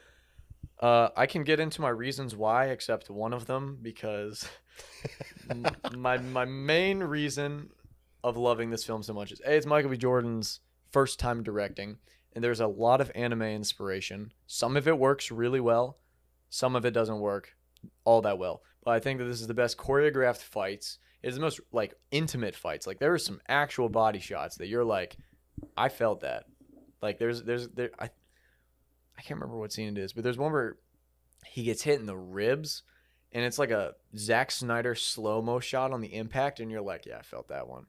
Uh, 0.80 1.08
I 1.16 1.26
can 1.26 1.42
get 1.42 1.58
into 1.60 1.80
my 1.80 1.88
reasons 1.88 2.36
why, 2.36 2.66
except 2.66 3.10
one 3.10 3.32
of 3.32 3.46
them 3.46 3.78
because 3.82 4.48
my 5.96 6.18
my 6.18 6.44
main 6.44 7.00
reason 7.00 7.70
of 8.22 8.36
loving 8.36 8.70
this 8.70 8.84
film 8.84 9.02
so 9.02 9.12
much 9.12 9.32
is 9.32 9.40
a 9.44 9.56
it's 9.56 9.66
Michael 9.66 9.90
B. 9.90 9.96
Jordan's 9.96 10.60
first 10.90 11.18
time 11.18 11.42
directing, 11.42 11.98
and 12.32 12.44
there's 12.44 12.60
a 12.60 12.66
lot 12.66 13.00
of 13.00 13.10
anime 13.14 13.42
inspiration. 13.42 14.32
Some 14.46 14.76
of 14.76 14.86
it 14.86 14.98
works 14.98 15.30
really 15.30 15.60
well, 15.60 15.98
some 16.48 16.76
of 16.76 16.84
it 16.84 16.92
doesn't 16.92 17.20
work 17.20 17.56
all 18.04 18.22
that 18.22 18.38
well. 18.38 18.62
But 18.84 18.92
I 18.94 19.00
think 19.00 19.18
that 19.18 19.24
this 19.24 19.40
is 19.40 19.46
the 19.46 19.54
best 19.54 19.76
choreographed 19.76 20.42
fights. 20.42 20.98
It's 21.22 21.34
the 21.34 21.40
most 21.42 21.60
like 21.72 21.94
intimate 22.12 22.54
fights. 22.54 22.86
Like 22.86 23.00
there 23.00 23.12
are 23.12 23.18
some 23.18 23.40
actual 23.48 23.88
body 23.88 24.20
shots 24.20 24.56
that 24.58 24.68
you're 24.68 24.84
like, 24.84 25.16
I 25.76 25.88
felt 25.88 26.20
that. 26.20 26.44
Like 27.02 27.18
there's 27.18 27.42
there's 27.42 27.68
there 27.68 27.90
I 27.98 28.10
I 29.18 29.22
can't 29.22 29.40
remember 29.40 29.58
what 29.58 29.72
scene 29.72 29.88
it 29.88 29.98
is, 29.98 30.12
but 30.12 30.22
there's 30.24 30.38
one 30.38 30.52
where 30.52 30.76
he 31.44 31.64
gets 31.64 31.82
hit 31.82 31.98
in 32.00 32.06
the 32.06 32.16
ribs 32.16 32.82
and 33.32 33.44
it's 33.44 33.58
like 33.58 33.70
a 33.70 33.94
Zack 34.16 34.50
Snyder 34.50 34.94
slow 34.94 35.42
mo 35.42 35.60
shot 35.60 35.92
on 35.92 36.00
the 36.00 36.14
impact, 36.14 36.60
and 36.60 36.70
you're 36.70 36.80
like, 36.80 37.06
yeah, 37.06 37.18
I 37.18 37.22
felt 37.22 37.48
that 37.48 37.68
one. 37.68 37.86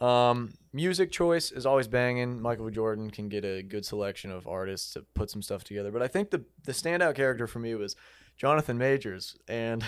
Um, 0.00 0.54
music 0.72 1.12
choice 1.12 1.52
is 1.52 1.66
always 1.66 1.86
banging. 1.86 2.40
Michael 2.40 2.70
Jordan 2.70 3.10
can 3.10 3.28
get 3.28 3.44
a 3.44 3.62
good 3.62 3.84
selection 3.84 4.32
of 4.32 4.48
artists 4.48 4.94
to 4.94 5.04
put 5.14 5.30
some 5.30 5.42
stuff 5.42 5.64
together, 5.64 5.90
but 5.92 6.02
I 6.02 6.08
think 6.08 6.30
the 6.30 6.44
the 6.64 6.72
standout 6.72 7.14
character 7.14 7.46
for 7.46 7.58
me 7.58 7.74
was 7.74 7.94
Jonathan 8.36 8.78
Majors, 8.78 9.36
and 9.46 9.84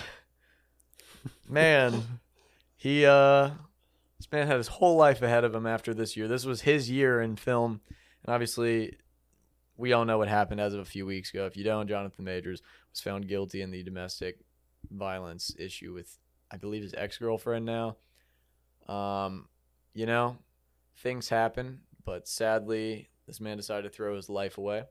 man, 1.49 2.19
he 2.77 3.05
uh, 3.05 3.49
this 4.17 4.31
man 4.31 4.47
had 4.47 4.57
his 4.57 4.67
whole 4.67 4.95
life 4.95 5.21
ahead 5.23 5.43
of 5.43 5.55
him 5.55 5.65
after 5.65 5.93
this 5.93 6.15
year. 6.15 6.27
This 6.27 6.45
was 6.45 6.61
his 6.61 6.89
year 6.89 7.19
in 7.19 7.35
film, 7.35 7.81
and 8.23 8.33
obviously, 8.33 8.95
we 9.77 9.93
all 9.93 10.05
know 10.05 10.17
what 10.17 10.27
happened 10.27 10.61
as 10.61 10.73
of 10.73 10.79
a 10.79 10.85
few 10.85 11.05
weeks 11.05 11.31
ago. 11.31 11.45
If 11.45 11.57
you 11.57 11.63
don't, 11.63 11.87
Jonathan 11.87 12.25
Majors 12.25 12.61
was 12.91 13.01
found 13.01 13.27
guilty 13.27 13.61
in 13.61 13.71
the 13.71 13.83
domestic 13.83 14.39
violence 14.89 15.55
issue 15.57 15.93
with, 15.93 16.17
I 16.51 16.57
believe, 16.57 16.83
his 16.83 16.93
ex 16.93 17.17
girlfriend 17.17 17.65
now. 17.65 17.97
Um, 18.87 19.47
you 19.93 20.05
know, 20.05 20.37
things 20.97 21.29
happen, 21.29 21.81
but 22.03 22.27
sadly, 22.27 23.09
this 23.27 23.39
man 23.41 23.57
decided 23.57 23.83
to 23.83 23.89
throw 23.89 24.15
his 24.15 24.29
life 24.29 24.57
away. 24.57 24.83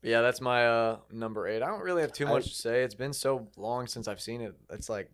But 0.00 0.10
yeah, 0.10 0.22
that's 0.22 0.40
my 0.40 0.66
uh, 0.66 0.98
number 1.12 1.46
eight. 1.46 1.62
I 1.62 1.66
don't 1.66 1.82
really 1.82 2.02
have 2.02 2.12
too 2.12 2.26
I- 2.26 2.30
much 2.30 2.48
to 2.48 2.54
say. 2.54 2.82
It's 2.82 2.94
been 2.94 3.12
so 3.12 3.48
long 3.56 3.86
since 3.86 4.08
I've 4.08 4.20
seen 4.20 4.40
it. 4.40 4.54
It's 4.70 4.88
like, 4.88 5.10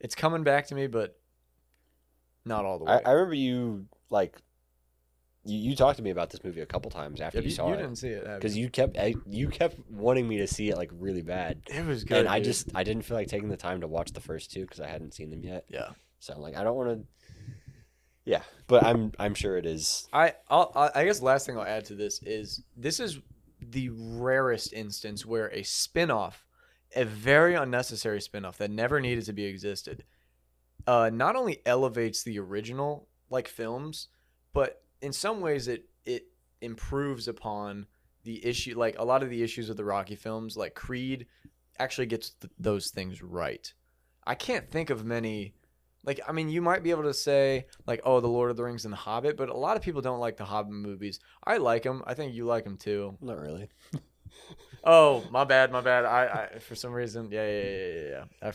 it's 0.00 0.14
coming 0.14 0.42
back 0.42 0.66
to 0.68 0.74
me, 0.74 0.86
but 0.86 1.18
not 2.44 2.64
all 2.64 2.78
the 2.78 2.84
way. 2.84 2.92
I, 3.04 3.10
I 3.10 3.12
remember 3.12 3.34
you, 3.34 3.86
like, 4.10 4.36
you, 5.44 5.58
you 5.70 5.76
talked 5.76 5.96
to 5.98 6.02
me 6.02 6.10
about 6.10 6.30
this 6.30 6.42
movie 6.44 6.60
a 6.60 6.66
couple 6.66 6.90
times 6.90 7.20
after 7.20 7.38
Yeah, 7.38 7.42
you, 7.42 7.48
you, 7.50 7.54
saw 7.54 7.68
you 7.68 7.74
it. 7.74 7.76
didn't 7.78 7.96
see 7.96 8.08
it 8.08 8.24
Because 8.24 8.56
you? 8.56 8.64
you 8.64 8.70
kept 8.70 8.96
I, 8.98 9.14
you 9.26 9.48
kept 9.48 9.76
wanting 9.90 10.28
me 10.28 10.38
to 10.38 10.46
see 10.46 10.68
it 10.70 10.76
like 10.76 10.90
really 10.98 11.22
bad, 11.22 11.62
It 11.68 11.84
was 11.86 12.04
good. 12.04 12.18
and 12.18 12.28
I 12.28 12.40
just 12.40 12.70
I 12.74 12.84
didn't 12.84 13.02
feel 13.04 13.16
like 13.16 13.28
taking 13.28 13.48
the 13.48 13.56
time 13.56 13.80
to 13.80 13.88
watch 13.88 14.12
the 14.12 14.20
first 14.20 14.52
two 14.52 14.62
because 14.62 14.80
I 14.80 14.86
hadn't 14.88 15.14
seen 15.14 15.30
them 15.30 15.42
yet. 15.42 15.64
yeah. 15.68 15.90
So 16.20 16.32
I'm 16.34 16.40
like, 16.40 16.56
I 16.56 16.62
don't 16.62 16.76
want 16.76 16.90
to. 17.00 17.06
Yeah, 18.24 18.42
but 18.68 18.84
I'm 18.84 19.10
I'm 19.18 19.34
sure 19.34 19.56
it 19.56 19.66
is. 19.66 20.06
I 20.12 20.34
I'll, 20.48 20.70
I 20.76 20.90
I 21.00 21.04
guess 21.04 21.20
last 21.20 21.44
thing 21.46 21.58
I'll 21.58 21.64
add 21.66 21.84
to 21.86 21.94
this 21.96 22.22
is 22.22 22.62
this 22.76 23.00
is 23.00 23.18
the 23.60 23.88
rarest 23.92 24.72
instance 24.72 25.26
where 25.26 25.48
a 25.52 25.62
spin-off, 25.64 26.44
a 26.94 27.04
very 27.04 27.54
unnecessary 27.54 28.20
spin-off 28.20 28.58
that 28.58 28.70
never 28.70 29.00
needed 29.00 29.24
to 29.24 29.32
be 29.32 29.44
existed, 29.44 30.04
uh, 30.86 31.10
not 31.12 31.34
only 31.34 31.62
elevates 31.66 32.22
the 32.22 32.38
original 32.38 33.08
like 33.30 33.48
films, 33.48 34.06
but 34.52 34.81
in 35.02 35.12
some 35.12 35.40
ways 35.40 35.68
it 35.68 35.84
it 36.04 36.24
improves 36.60 37.28
upon 37.28 37.86
the 38.24 38.44
issue 38.46 38.78
like 38.78 38.98
a 38.98 39.04
lot 39.04 39.22
of 39.22 39.28
the 39.30 39.42
issues 39.42 39.68
of 39.68 39.76
the 39.76 39.84
Rocky 39.84 40.14
films 40.16 40.56
like 40.56 40.74
Creed 40.74 41.26
actually 41.78 42.06
gets 42.06 42.30
th- 42.30 42.52
those 42.58 42.90
things 42.90 43.22
right. 43.22 43.72
I 44.26 44.34
can't 44.36 44.70
think 44.70 44.88
of 44.90 45.04
many 45.04 45.54
like 46.04 46.20
I 46.26 46.32
mean 46.32 46.48
you 46.48 46.62
might 46.62 46.82
be 46.82 46.90
able 46.90 47.02
to 47.04 47.14
say 47.14 47.66
like 47.86 48.00
oh 48.04 48.20
the 48.20 48.28
Lord 48.28 48.50
of 48.50 48.56
the 48.56 48.62
Rings 48.64 48.84
and 48.84 48.92
the 48.92 48.96
Hobbit, 48.98 49.36
but 49.36 49.48
a 49.48 49.56
lot 49.56 49.76
of 49.76 49.82
people 49.82 50.00
don't 50.00 50.20
like 50.20 50.36
the 50.36 50.44
Hobbit 50.44 50.72
movies. 50.72 51.18
I 51.44 51.56
like 51.58 51.82
them. 51.82 52.02
I 52.06 52.14
think 52.14 52.32
you 52.34 52.44
like 52.46 52.64
them 52.64 52.76
too. 52.76 53.18
Not 53.20 53.38
really. 53.38 53.68
Oh, 54.84 55.22
my 55.30 55.44
bad, 55.44 55.70
my 55.70 55.80
bad. 55.80 56.04
I, 56.04 56.48
I 56.54 56.58
for 56.58 56.74
some 56.74 56.92
reason, 56.92 57.28
yeah, 57.30 57.46
yeah, 57.46 57.62
yeah, 57.62 57.86
yeah. 57.86 58.08
yeah. 58.42 58.48
I 58.48 58.52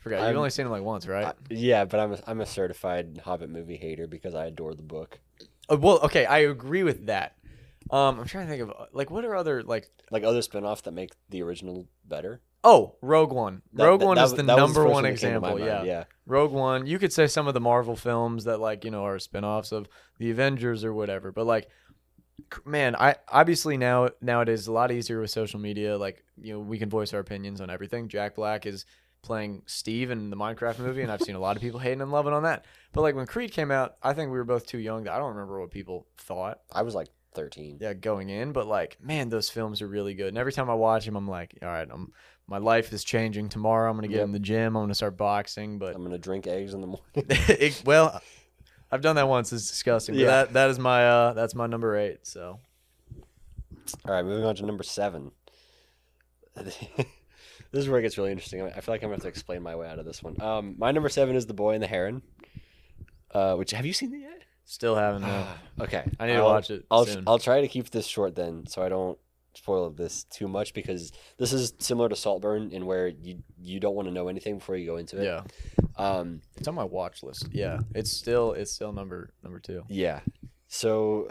forgot. 0.00 0.16
You've 0.16 0.26
I'm- 0.28 0.36
only 0.38 0.50
seen 0.50 0.64
them 0.64 0.72
like 0.72 0.82
once, 0.82 1.06
right? 1.06 1.26
I- 1.26 1.34
yeah, 1.50 1.84
but 1.84 2.00
I'm 2.00 2.12
a, 2.14 2.18
I'm 2.26 2.40
a 2.40 2.46
certified 2.46 3.20
Hobbit 3.24 3.50
movie 3.50 3.76
hater 3.76 4.06
because 4.06 4.34
I 4.34 4.46
adore 4.46 4.74
the 4.74 4.82
book. 4.82 5.20
Oh, 5.70 5.76
well, 5.76 6.00
okay, 6.00 6.26
I 6.26 6.40
agree 6.40 6.82
with 6.82 7.06
that. 7.06 7.36
Um, 7.90 8.20
I'm 8.20 8.26
trying 8.26 8.46
to 8.46 8.50
think 8.50 8.62
of 8.62 8.70
uh, 8.70 8.86
like 8.92 9.10
what 9.10 9.24
are 9.24 9.34
other 9.34 9.62
like 9.62 9.88
Like 10.10 10.22
other 10.24 10.42
spin-offs 10.42 10.82
that 10.82 10.92
make 10.92 11.12
the 11.30 11.42
original 11.42 11.86
better. 12.04 12.40
oh 12.62 12.96
Rogue 13.02 13.32
One. 13.32 13.62
That- 13.72 13.86
Rogue 13.86 14.00
that- 14.00 14.06
One 14.06 14.16
that 14.16 14.24
is 14.24 14.30
was- 14.32 14.36
the 14.38 14.42
that 14.44 14.54
was 14.54 14.60
number 14.60 14.82
first 14.84 14.92
one 14.92 15.02
that 15.04 15.18
came 15.18 15.34
to 15.34 15.40
my 15.40 15.48
example. 15.52 15.66
Yeah. 15.66 15.82
yeah. 15.84 16.04
Rogue 16.26 16.52
One. 16.52 16.86
You 16.86 16.98
could 16.98 17.12
say 17.12 17.26
some 17.26 17.48
of 17.48 17.54
the 17.54 17.60
Marvel 17.60 17.96
films 17.96 18.44
that 18.44 18.60
like 18.60 18.84
you 18.84 18.90
know 18.90 19.04
are 19.04 19.18
spin-offs 19.18 19.72
of 19.72 19.88
the 20.18 20.30
Avengers 20.30 20.84
or 20.84 20.92
whatever, 20.94 21.32
but 21.32 21.46
like 21.46 21.68
c- 22.54 22.60
man, 22.64 22.94
I 22.96 23.16
obviously 23.28 23.76
now 23.76 24.10
nowadays 24.20 24.60
it's 24.60 24.68
a 24.68 24.72
lot 24.72 24.92
easier 24.92 25.20
with 25.20 25.30
social 25.30 25.58
media. 25.58 25.96
Like 25.98 26.22
you 26.40 26.52
know 26.52 26.60
we 26.60 26.78
can 26.78 26.90
voice 26.90 27.12
our 27.12 27.20
opinions 27.20 27.60
on 27.60 27.70
everything. 27.70 28.08
Jack 28.08 28.36
Black 28.36 28.66
is 28.66 28.84
playing 29.22 29.62
Steve 29.66 30.10
in 30.10 30.30
the 30.30 30.36
Minecraft 30.36 30.78
movie, 30.78 31.02
and 31.02 31.10
I've 31.12 31.22
seen 31.22 31.34
a 31.34 31.40
lot 31.40 31.56
of 31.56 31.62
people 31.62 31.80
hating 31.80 32.00
and 32.00 32.10
loving 32.12 32.32
on 32.32 32.42
that. 32.44 32.64
But 32.92 33.02
like 33.02 33.14
when 33.14 33.26
Creed 33.26 33.52
came 33.52 33.70
out, 33.70 33.96
I 34.02 34.12
think 34.12 34.30
we 34.30 34.38
were 34.38 34.44
both 34.44 34.66
too 34.66 34.78
young. 34.78 35.08
I 35.08 35.18
don't 35.18 35.30
remember 35.34 35.60
what 35.60 35.70
people 35.70 36.06
thought. 36.18 36.60
I 36.72 36.82
was 36.82 36.94
like 36.94 37.08
13. 37.34 37.78
Yeah, 37.80 37.92
going 37.94 38.28
in, 38.28 38.52
but 38.52 38.66
like, 38.66 38.96
man, 39.02 39.28
those 39.28 39.48
films 39.50 39.82
are 39.82 39.86
really 39.86 40.14
good. 40.14 40.28
And 40.28 40.38
every 40.38 40.52
time 40.52 40.68
I 40.70 40.74
watch 40.74 41.04
them, 41.06 41.16
I'm 41.16 41.28
like, 41.28 41.56
all 41.62 41.68
right, 41.68 41.88
I'm 41.90 42.12
my 42.48 42.58
life 42.58 42.92
is 42.92 43.04
changing 43.04 43.48
tomorrow. 43.48 43.88
I'm 43.88 43.96
gonna 43.96 44.08
get 44.08 44.16
Yep. 44.16 44.24
in 44.24 44.32
the 44.32 44.40
gym. 44.40 44.76
I'm 44.76 44.82
gonna 44.82 44.94
start 44.94 45.16
boxing. 45.16 45.78
But 45.78 45.94
I'm 45.94 46.02
gonna 46.02 46.18
drink 46.18 46.48
eggs 46.48 46.74
in 46.74 46.80
the 46.80 46.88
morning. 46.88 47.04
it, 47.14 47.80
well, 47.84 48.20
I've 48.90 49.02
done 49.02 49.14
that 49.16 49.28
once. 49.28 49.52
It's 49.52 49.68
disgusting. 49.70 50.16
But 50.16 50.20
Yeah. 50.22 50.26
that 50.26 50.52
that 50.54 50.70
is 50.70 50.78
my 50.80 51.06
uh 51.08 51.32
that's 51.34 51.54
my 51.54 51.68
number 51.68 51.96
eight. 51.96 52.26
So 52.26 52.58
All 54.04 54.14
right, 54.14 54.24
moving 54.24 54.44
on 54.44 54.56
to 54.56 54.66
number 54.66 54.82
seven. 54.82 55.30
this 57.72 57.82
is 57.84 57.88
where 57.88 57.98
it 57.98 58.02
gets 58.02 58.18
really 58.18 58.32
interesting. 58.32 58.62
I 58.62 58.80
feel 58.80 58.92
like 58.94 59.02
I'm 59.02 59.08
gonna 59.08 59.16
have 59.16 59.22
to 59.22 59.28
explain 59.28 59.62
my 59.62 59.76
way 59.76 59.88
out 59.88 59.98
of 59.98 60.04
this 60.04 60.22
one. 60.22 60.40
Um, 60.40 60.74
my 60.78 60.90
number 60.92 61.08
seven 61.08 61.36
is 61.36 61.46
The 61.46 61.54
Boy 61.54 61.74
and 61.74 61.82
the 61.82 61.86
Heron. 61.86 62.22
Uh, 63.32 63.54
which 63.54 63.70
have 63.70 63.86
you 63.86 63.92
seen 63.92 64.12
it 64.14 64.18
yet? 64.20 64.42
still 64.64 64.94
haven't. 64.96 65.22
No. 65.22 65.46
okay, 65.84 66.04
I 66.20 66.26
need 66.26 66.32
to 66.34 66.38
I'll- 66.38 66.44
watch 66.46 66.70
it 66.70 66.84
I'll 66.90 67.06
soon. 67.06 67.24
I'll 67.26 67.38
try 67.38 67.60
to 67.60 67.68
keep 67.68 67.90
this 67.90 68.06
short 68.06 68.34
then, 68.36 68.66
so 68.66 68.82
I 68.82 68.88
don't 68.88 69.18
spoil 69.54 69.90
this 69.90 70.22
too 70.24 70.46
much 70.46 70.74
because 70.74 71.10
this 71.36 71.52
is 71.52 71.72
similar 71.80 72.08
to 72.08 72.14
Saltburn 72.14 72.70
in 72.70 72.86
where 72.86 73.08
you 73.08 73.42
you 73.60 73.80
don't 73.80 73.96
want 73.96 74.06
to 74.06 74.14
know 74.14 74.28
anything 74.28 74.58
before 74.58 74.76
you 74.76 74.86
go 74.86 74.96
into 74.96 75.20
it. 75.20 75.24
yeah, 75.24 75.42
Um. 75.96 76.40
it's 76.56 76.68
on 76.68 76.74
my 76.76 76.84
watch 76.84 77.22
list. 77.24 77.48
Yeah, 77.50 77.80
it's 77.94 78.12
still 78.12 78.52
it's 78.52 78.70
still 78.70 78.92
number 78.92 79.30
number 79.42 79.58
two. 79.58 79.82
Yeah. 79.88 80.20
So 80.68 81.28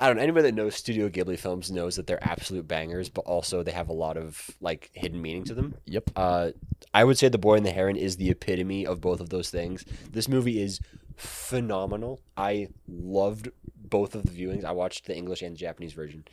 I 0.00 0.06
don't 0.06 0.16
know. 0.16 0.22
Anybody 0.22 0.44
that 0.44 0.54
knows 0.54 0.74
Studio 0.74 1.10
Ghibli 1.10 1.38
films 1.38 1.70
knows 1.70 1.96
that 1.96 2.06
they're 2.06 2.26
absolute 2.26 2.66
bangers, 2.66 3.10
but 3.10 3.26
also 3.26 3.62
they 3.62 3.70
have 3.70 3.90
a 3.90 3.94
lot 3.94 4.16
of 4.16 4.50
like 4.58 4.90
hidden 4.94 5.20
meaning 5.20 5.44
to 5.44 5.54
them. 5.54 5.74
Yep. 5.84 6.10
Uh, 6.16 6.50
I 6.94 7.04
would 7.04 7.18
say 7.18 7.28
The 7.28 7.36
Boy 7.36 7.56
and 7.56 7.66
the 7.66 7.70
Heron 7.70 7.96
is 7.96 8.16
the 8.16 8.30
epitome 8.30 8.86
of 8.86 9.02
both 9.02 9.20
of 9.20 9.28
those 9.28 9.50
things. 9.50 9.84
This 10.10 10.26
movie 10.26 10.62
is 10.62 10.80
phenomenal. 11.16 12.22
I 12.34 12.68
loved 12.88 13.50
both 13.76 14.14
of 14.14 14.24
the 14.24 14.30
viewings. 14.30 14.64
I 14.64 14.72
watched 14.72 15.04
the 15.04 15.14
English 15.14 15.42
and 15.42 15.54
the 15.54 15.58
Japanese 15.60 15.92
version, 15.92 16.24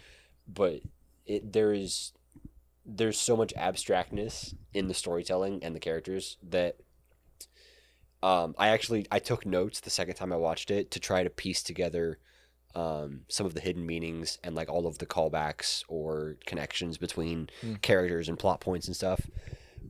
but 0.47 0.79
it 1.25 1.51
there 1.51 1.73
is 1.73 2.13
there's 2.85 3.19
so 3.19 3.35
much 3.35 3.53
abstractness 3.57 4.55
in 4.73 4.87
the 4.87 4.93
storytelling 4.93 5.61
and 5.61 5.75
the 5.75 5.79
characters 5.81 6.37
that 6.41 6.77
um, 8.23 8.55
I 8.57 8.69
actually 8.69 9.05
I 9.11 9.19
took 9.19 9.45
notes 9.45 9.81
the 9.81 9.89
second 9.89 10.15
time 10.15 10.31
I 10.31 10.37
watched 10.37 10.71
it 10.71 10.89
to 10.91 11.01
try 11.01 11.23
to 11.23 11.29
piece 11.29 11.61
together 11.61 12.19
um, 12.77 13.21
some 13.27 13.45
of 13.47 13.53
the 13.55 13.59
hidden 13.59 13.85
meanings 13.85 14.37
and 14.43 14.53
like 14.55 14.69
all 14.69 14.85
of 14.85 14.99
the 14.99 15.05
callbacks 15.05 15.83
or 15.87 16.37
connections 16.45 16.97
between 16.97 17.49
Hmm. 17.61 17.75
characters 17.81 18.29
and 18.29 18.37
plot 18.37 18.59
points 18.61 18.85
and 18.87 18.95
stuff. 18.95 19.21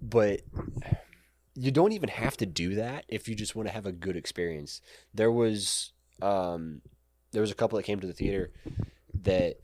But 0.02 0.42
you 1.54 1.72
don't 1.72 1.92
even 1.92 2.10
have 2.10 2.38
to 2.38 2.46
do 2.46 2.76
that 2.76 3.04
if 3.10 3.28
you 3.28 3.36
just 3.36 3.56
want 3.56 3.68
to 3.68 3.74
have 3.74 3.86
a 3.86 3.92
good 3.92 4.16
experience. 4.16 4.80
There 5.14 5.32
was 5.32 5.92
um, 6.22 6.82
there 7.32 7.42
was 7.42 7.52
a 7.52 7.56
couple 7.56 7.78
that 7.78 7.84
came 7.84 8.00
to 8.00 8.08
the 8.08 8.14
theater 8.14 8.52
that 9.24 9.58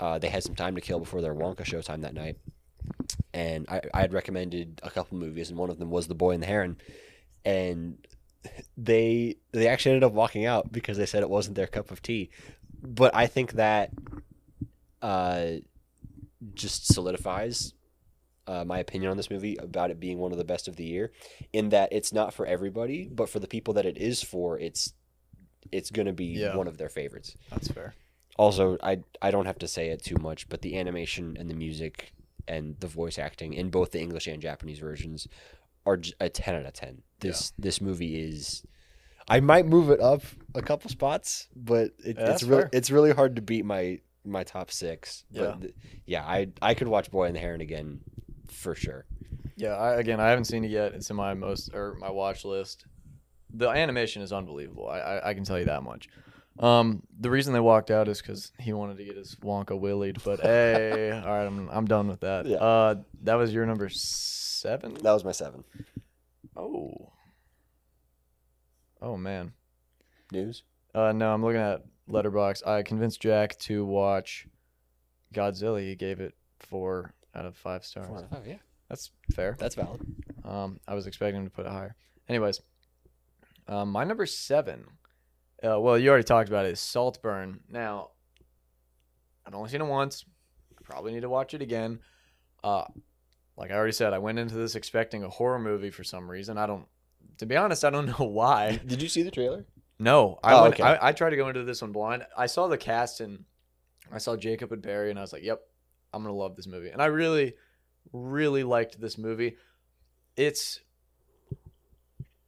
uh, 0.00 0.18
they 0.18 0.28
had 0.28 0.42
some 0.42 0.54
time 0.56 0.74
to 0.74 0.80
kill 0.80 0.98
before 0.98 1.20
their 1.22 1.34
Wonka 1.34 1.62
showtime 1.62 2.00
that 2.02 2.14
night, 2.14 2.36
and 3.32 3.66
I, 3.68 3.80
I 3.94 4.00
had 4.00 4.12
recommended 4.12 4.80
a 4.82 4.90
couple 4.90 5.16
movies, 5.16 5.48
and 5.50 5.58
one 5.58 5.70
of 5.70 5.78
them 5.78 5.90
was 5.90 6.08
The 6.08 6.14
Boy 6.14 6.32
and 6.32 6.42
the 6.42 6.46
Heron, 6.46 6.76
and 7.44 7.98
they 8.76 9.36
they 9.52 9.68
actually 9.68 9.92
ended 9.92 10.04
up 10.04 10.12
walking 10.12 10.44
out 10.44 10.72
because 10.72 10.98
they 10.98 11.06
said 11.06 11.22
it 11.22 11.30
wasn't 11.30 11.56
their 11.56 11.66
cup 11.66 11.90
of 11.90 12.02
tea. 12.02 12.30
But 12.86 13.14
I 13.14 13.26
think 13.26 13.52
that 13.52 13.90
uh, 15.02 15.46
just 16.54 16.92
solidifies 16.92 17.72
uh, 18.46 18.64
my 18.64 18.78
opinion 18.78 19.10
on 19.10 19.16
this 19.16 19.30
movie 19.30 19.56
about 19.56 19.90
it 19.90 19.98
being 19.98 20.18
one 20.18 20.30
of 20.32 20.38
the 20.38 20.44
best 20.44 20.68
of 20.68 20.76
the 20.76 20.84
year, 20.84 21.12
in 21.52 21.70
that 21.70 21.88
it's 21.92 22.12
not 22.12 22.34
for 22.34 22.44
everybody, 22.46 23.08
but 23.10 23.28
for 23.28 23.38
the 23.38 23.46
people 23.48 23.72
that 23.74 23.86
it 23.86 23.96
is 23.96 24.22
for, 24.22 24.58
it's 24.58 24.92
it's 25.72 25.90
going 25.90 26.06
to 26.06 26.12
be 26.12 26.26
Yeah. 26.26 26.54
one 26.56 26.68
of 26.68 26.76
their 26.76 26.90
favorites. 26.90 27.34
That's 27.50 27.68
fair. 27.68 27.94
Also, 28.36 28.76
I 28.82 28.98
I 29.22 29.30
don't 29.30 29.46
have 29.46 29.58
to 29.60 29.68
say 29.68 29.88
it 29.88 30.02
too 30.04 30.16
much, 30.20 30.48
but 30.50 30.60
the 30.60 30.76
animation 30.78 31.36
and 31.38 31.48
the 31.48 31.54
music 31.54 32.12
and 32.46 32.76
the 32.80 32.86
voice 32.86 33.18
acting 33.18 33.54
in 33.54 33.70
both 33.70 33.92
the 33.92 34.00
English 34.00 34.26
and 34.26 34.42
Japanese 34.42 34.78
versions 34.78 35.26
are 35.86 35.98
a 36.20 36.28
ten 36.28 36.54
out 36.56 36.66
of 36.66 36.74
ten. 36.74 37.02
This 37.20 37.52
this 37.58 37.80
movie 37.80 38.20
is. 38.20 38.62
I 39.28 39.40
might 39.40 39.66
move 39.66 39.90
it 39.90 40.00
up 40.00 40.22
a 40.54 40.62
couple 40.62 40.90
spots, 40.90 41.48
but 41.56 41.90
it, 42.04 42.16
Yeah, 42.18 42.30
it's 42.32 42.42
really 42.42 42.62
fair. 42.62 42.70
it's 42.72 42.90
really 42.90 43.12
hard 43.12 43.36
to 43.36 43.42
beat 43.42 43.64
my 43.64 44.00
my 44.24 44.44
top 44.44 44.70
six. 44.70 45.24
Yeah. 45.30 45.42
But 45.42 45.60
th- 45.62 45.74
yeah, 46.06 46.24
I 46.24 46.48
I 46.62 46.74
could 46.74 46.88
watch 46.88 47.10
Boy 47.10 47.24
and 47.26 47.34
the 47.36 47.40
Heron 47.40 47.60
again 47.60 48.00
for 48.50 48.74
sure. 48.74 49.06
Yeah, 49.56 49.76
I, 49.76 49.94
again, 50.00 50.18
I 50.20 50.28
haven't 50.30 50.46
seen 50.46 50.64
it 50.64 50.70
yet. 50.70 50.94
It's 50.94 51.10
in 51.10 51.16
my 51.16 51.34
most 51.34 51.72
or 51.74 51.94
my 52.00 52.10
watch 52.10 52.44
list. 52.44 52.86
The 53.52 53.68
animation 53.68 54.20
is 54.22 54.32
unbelievable. 54.32 54.88
I 54.88 54.98
I, 54.98 55.30
I 55.30 55.34
can 55.34 55.44
tell 55.44 55.58
you 55.58 55.66
that 55.66 55.82
much. 55.82 56.08
Um, 56.58 57.02
the 57.18 57.30
reason 57.30 57.52
they 57.52 57.60
walked 57.60 57.90
out 57.90 58.06
is 58.08 58.20
because 58.22 58.52
he 58.60 58.72
wanted 58.72 58.96
to 58.98 59.04
get 59.04 59.16
his 59.16 59.34
Wonka 59.42 59.78
willied. 59.78 60.18
But 60.24 60.40
hey, 60.42 61.10
all 61.12 61.28
right, 61.32 61.46
I'm 61.46 61.68
I'm 61.70 61.86
done 61.86 62.08
with 62.08 62.20
that. 62.20 62.46
Yeah. 62.46 62.58
Uh, 62.58 62.94
that 63.22 63.34
was 63.34 63.52
your 63.52 63.64
number 63.66 63.88
seven. 63.88 64.94
That 65.02 65.12
was 65.12 65.24
my 65.24 65.32
seven. 65.32 65.64
Oh. 66.56 67.10
Oh 69.04 69.18
man. 69.18 69.52
News. 70.32 70.62
Uh, 70.94 71.12
no, 71.12 71.32
I'm 71.34 71.44
looking 71.44 71.60
at 71.60 71.82
Letterboxd. 72.08 72.66
I 72.66 72.82
convinced 72.82 73.20
Jack 73.20 73.58
to 73.60 73.84
watch 73.84 74.46
Godzilla. 75.34 75.80
He 75.80 75.94
gave 75.94 76.20
it 76.20 76.34
four 76.58 77.12
out 77.34 77.44
of 77.44 77.54
five 77.54 77.84
stars. 77.84 78.06
Four 78.06 78.16
out 78.18 78.24
of 78.24 78.30
five, 78.30 78.46
yeah, 78.46 78.56
That's 78.88 79.10
fair. 79.34 79.56
that's 79.58 79.74
valid. 79.74 80.00
Um, 80.44 80.80
I 80.88 80.94
was 80.94 81.06
expecting 81.06 81.42
him 81.42 81.44
to 81.46 81.50
put 81.50 81.66
it 81.66 81.72
higher. 81.72 81.94
Anyways, 82.28 82.62
um, 83.68 83.90
my 83.90 84.04
number 84.04 84.24
seven. 84.24 84.84
Uh, 85.62 85.78
well, 85.80 85.98
you 85.98 86.08
already 86.08 86.24
talked 86.24 86.48
about 86.48 86.64
it. 86.64 86.72
Is 86.72 86.80
Saltburn. 86.80 87.60
Now, 87.68 88.10
I've 89.46 89.54
only 89.54 89.68
seen 89.68 89.82
it 89.82 89.86
once. 89.86 90.24
Probably 90.82 91.12
need 91.12 91.20
to 91.20 91.28
watch 91.28 91.52
it 91.54 91.60
again. 91.62 92.00
Uh, 92.62 92.84
like 93.56 93.70
I 93.70 93.74
already 93.74 93.92
said, 93.92 94.12
I 94.14 94.18
went 94.18 94.38
into 94.38 94.54
this 94.54 94.74
expecting 94.74 95.22
a 95.24 95.28
horror 95.28 95.58
movie 95.58 95.90
for 95.90 96.04
some 96.04 96.30
reason. 96.30 96.56
I 96.56 96.66
don't. 96.66 96.86
To 97.38 97.46
be 97.46 97.56
honest, 97.56 97.84
I 97.84 97.90
don't 97.90 98.06
know 98.18 98.26
why. 98.26 98.80
Did 98.84 99.02
you 99.02 99.08
see 99.08 99.22
the 99.22 99.30
trailer? 99.30 99.66
No, 99.98 100.38
I 100.42 100.54
Oh, 100.54 100.62
went, 100.62 100.74
okay. 100.74 100.82
I, 100.82 101.08
I 101.08 101.12
tried 101.12 101.30
to 101.30 101.36
go 101.36 101.48
into 101.48 101.62
this 101.64 101.80
one 101.82 101.92
blind. 101.92 102.26
I 102.36 102.46
saw 102.46 102.66
the 102.68 102.76
cast 102.78 103.20
and 103.20 103.44
I 104.12 104.18
saw 104.18 104.36
Jacob 104.36 104.72
and 104.72 104.82
Barry, 104.82 105.10
and 105.10 105.18
I 105.18 105.22
was 105.22 105.32
like, 105.32 105.42
"Yep, 105.44 105.60
I'm 106.12 106.22
gonna 106.22 106.34
love 106.34 106.56
this 106.56 106.66
movie." 106.66 106.90
And 106.90 107.00
I 107.00 107.06
really, 107.06 107.54
really 108.12 108.64
liked 108.64 109.00
this 109.00 109.16
movie. 109.16 109.56
It's 110.36 110.80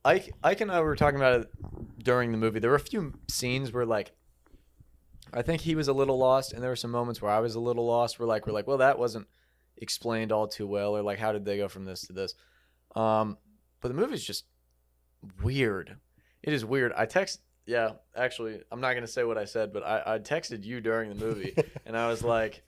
Ike, 0.05 0.33
Ike 0.43 0.61
and 0.61 0.71
I 0.71 0.81
were 0.81 0.97
talking 0.97 1.17
about 1.19 1.41
it 1.41 1.49
during 2.03 2.31
the 2.33 2.39
movie. 2.39 2.59
There 2.61 2.71
were 2.71 2.77
a 2.77 2.81
few 2.81 3.15
scenes 3.29 3.73
where 3.73 3.87
like 3.87 4.13
I 5.33 5.43
think 5.43 5.63
he 5.63 5.75
was 5.75 5.89
a 5.89 5.93
little 5.93 6.19
lost, 6.19 6.53
and 6.53 6.63
there 6.63 6.71
were 6.71 6.77
some 6.77 6.91
moments 6.93 7.21
where 7.21 7.33
I 7.33 7.41
was 7.41 7.55
a 7.55 7.61
little 7.61 7.87
lost. 7.87 8.19
We're 8.21 8.27
like, 8.27 8.47
we're 8.47 8.53
like, 8.53 8.67
well, 8.67 8.79
that 8.79 8.99
wasn't 8.99 9.27
explained 9.77 10.33
all 10.33 10.47
too 10.49 10.67
well, 10.67 10.97
or 10.97 11.03
like, 11.03 11.19
how 11.19 11.33
did 11.33 11.45
they 11.45 11.57
go 11.57 11.69
from 11.69 11.85
this 11.85 12.03
to 12.07 12.13
this? 12.13 12.35
Um, 12.95 13.37
but 13.81 13.89
the 13.89 13.95
movie's 13.95 14.25
just 14.25 14.45
weird. 15.43 15.97
It 16.43 16.53
is 16.53 16.65
weird. 16.65 16.93
I 16.97 17.07
text, 17.07 17.41
yeah, 17.67 17.93
actually, 18.17 18.61
I'm 18.71 18.81
not 18.81 18.95
gonna 18.95 19.07
say 19.07 19.25
what 19.25 19.39
I 19.39 19.45
said, 19.45 19.73
but 19.73 19.83
I, 19.83 20.03
I 20.15 20.19
texted 20.19 20.65
you 20.65 20.81
during 20.81 21.09
the 21.09 21.17
movie, 21.17 21.57
and 21.87 21.97
I 21.97 22.09
was 22.09 22.23
like, 22.23 22.63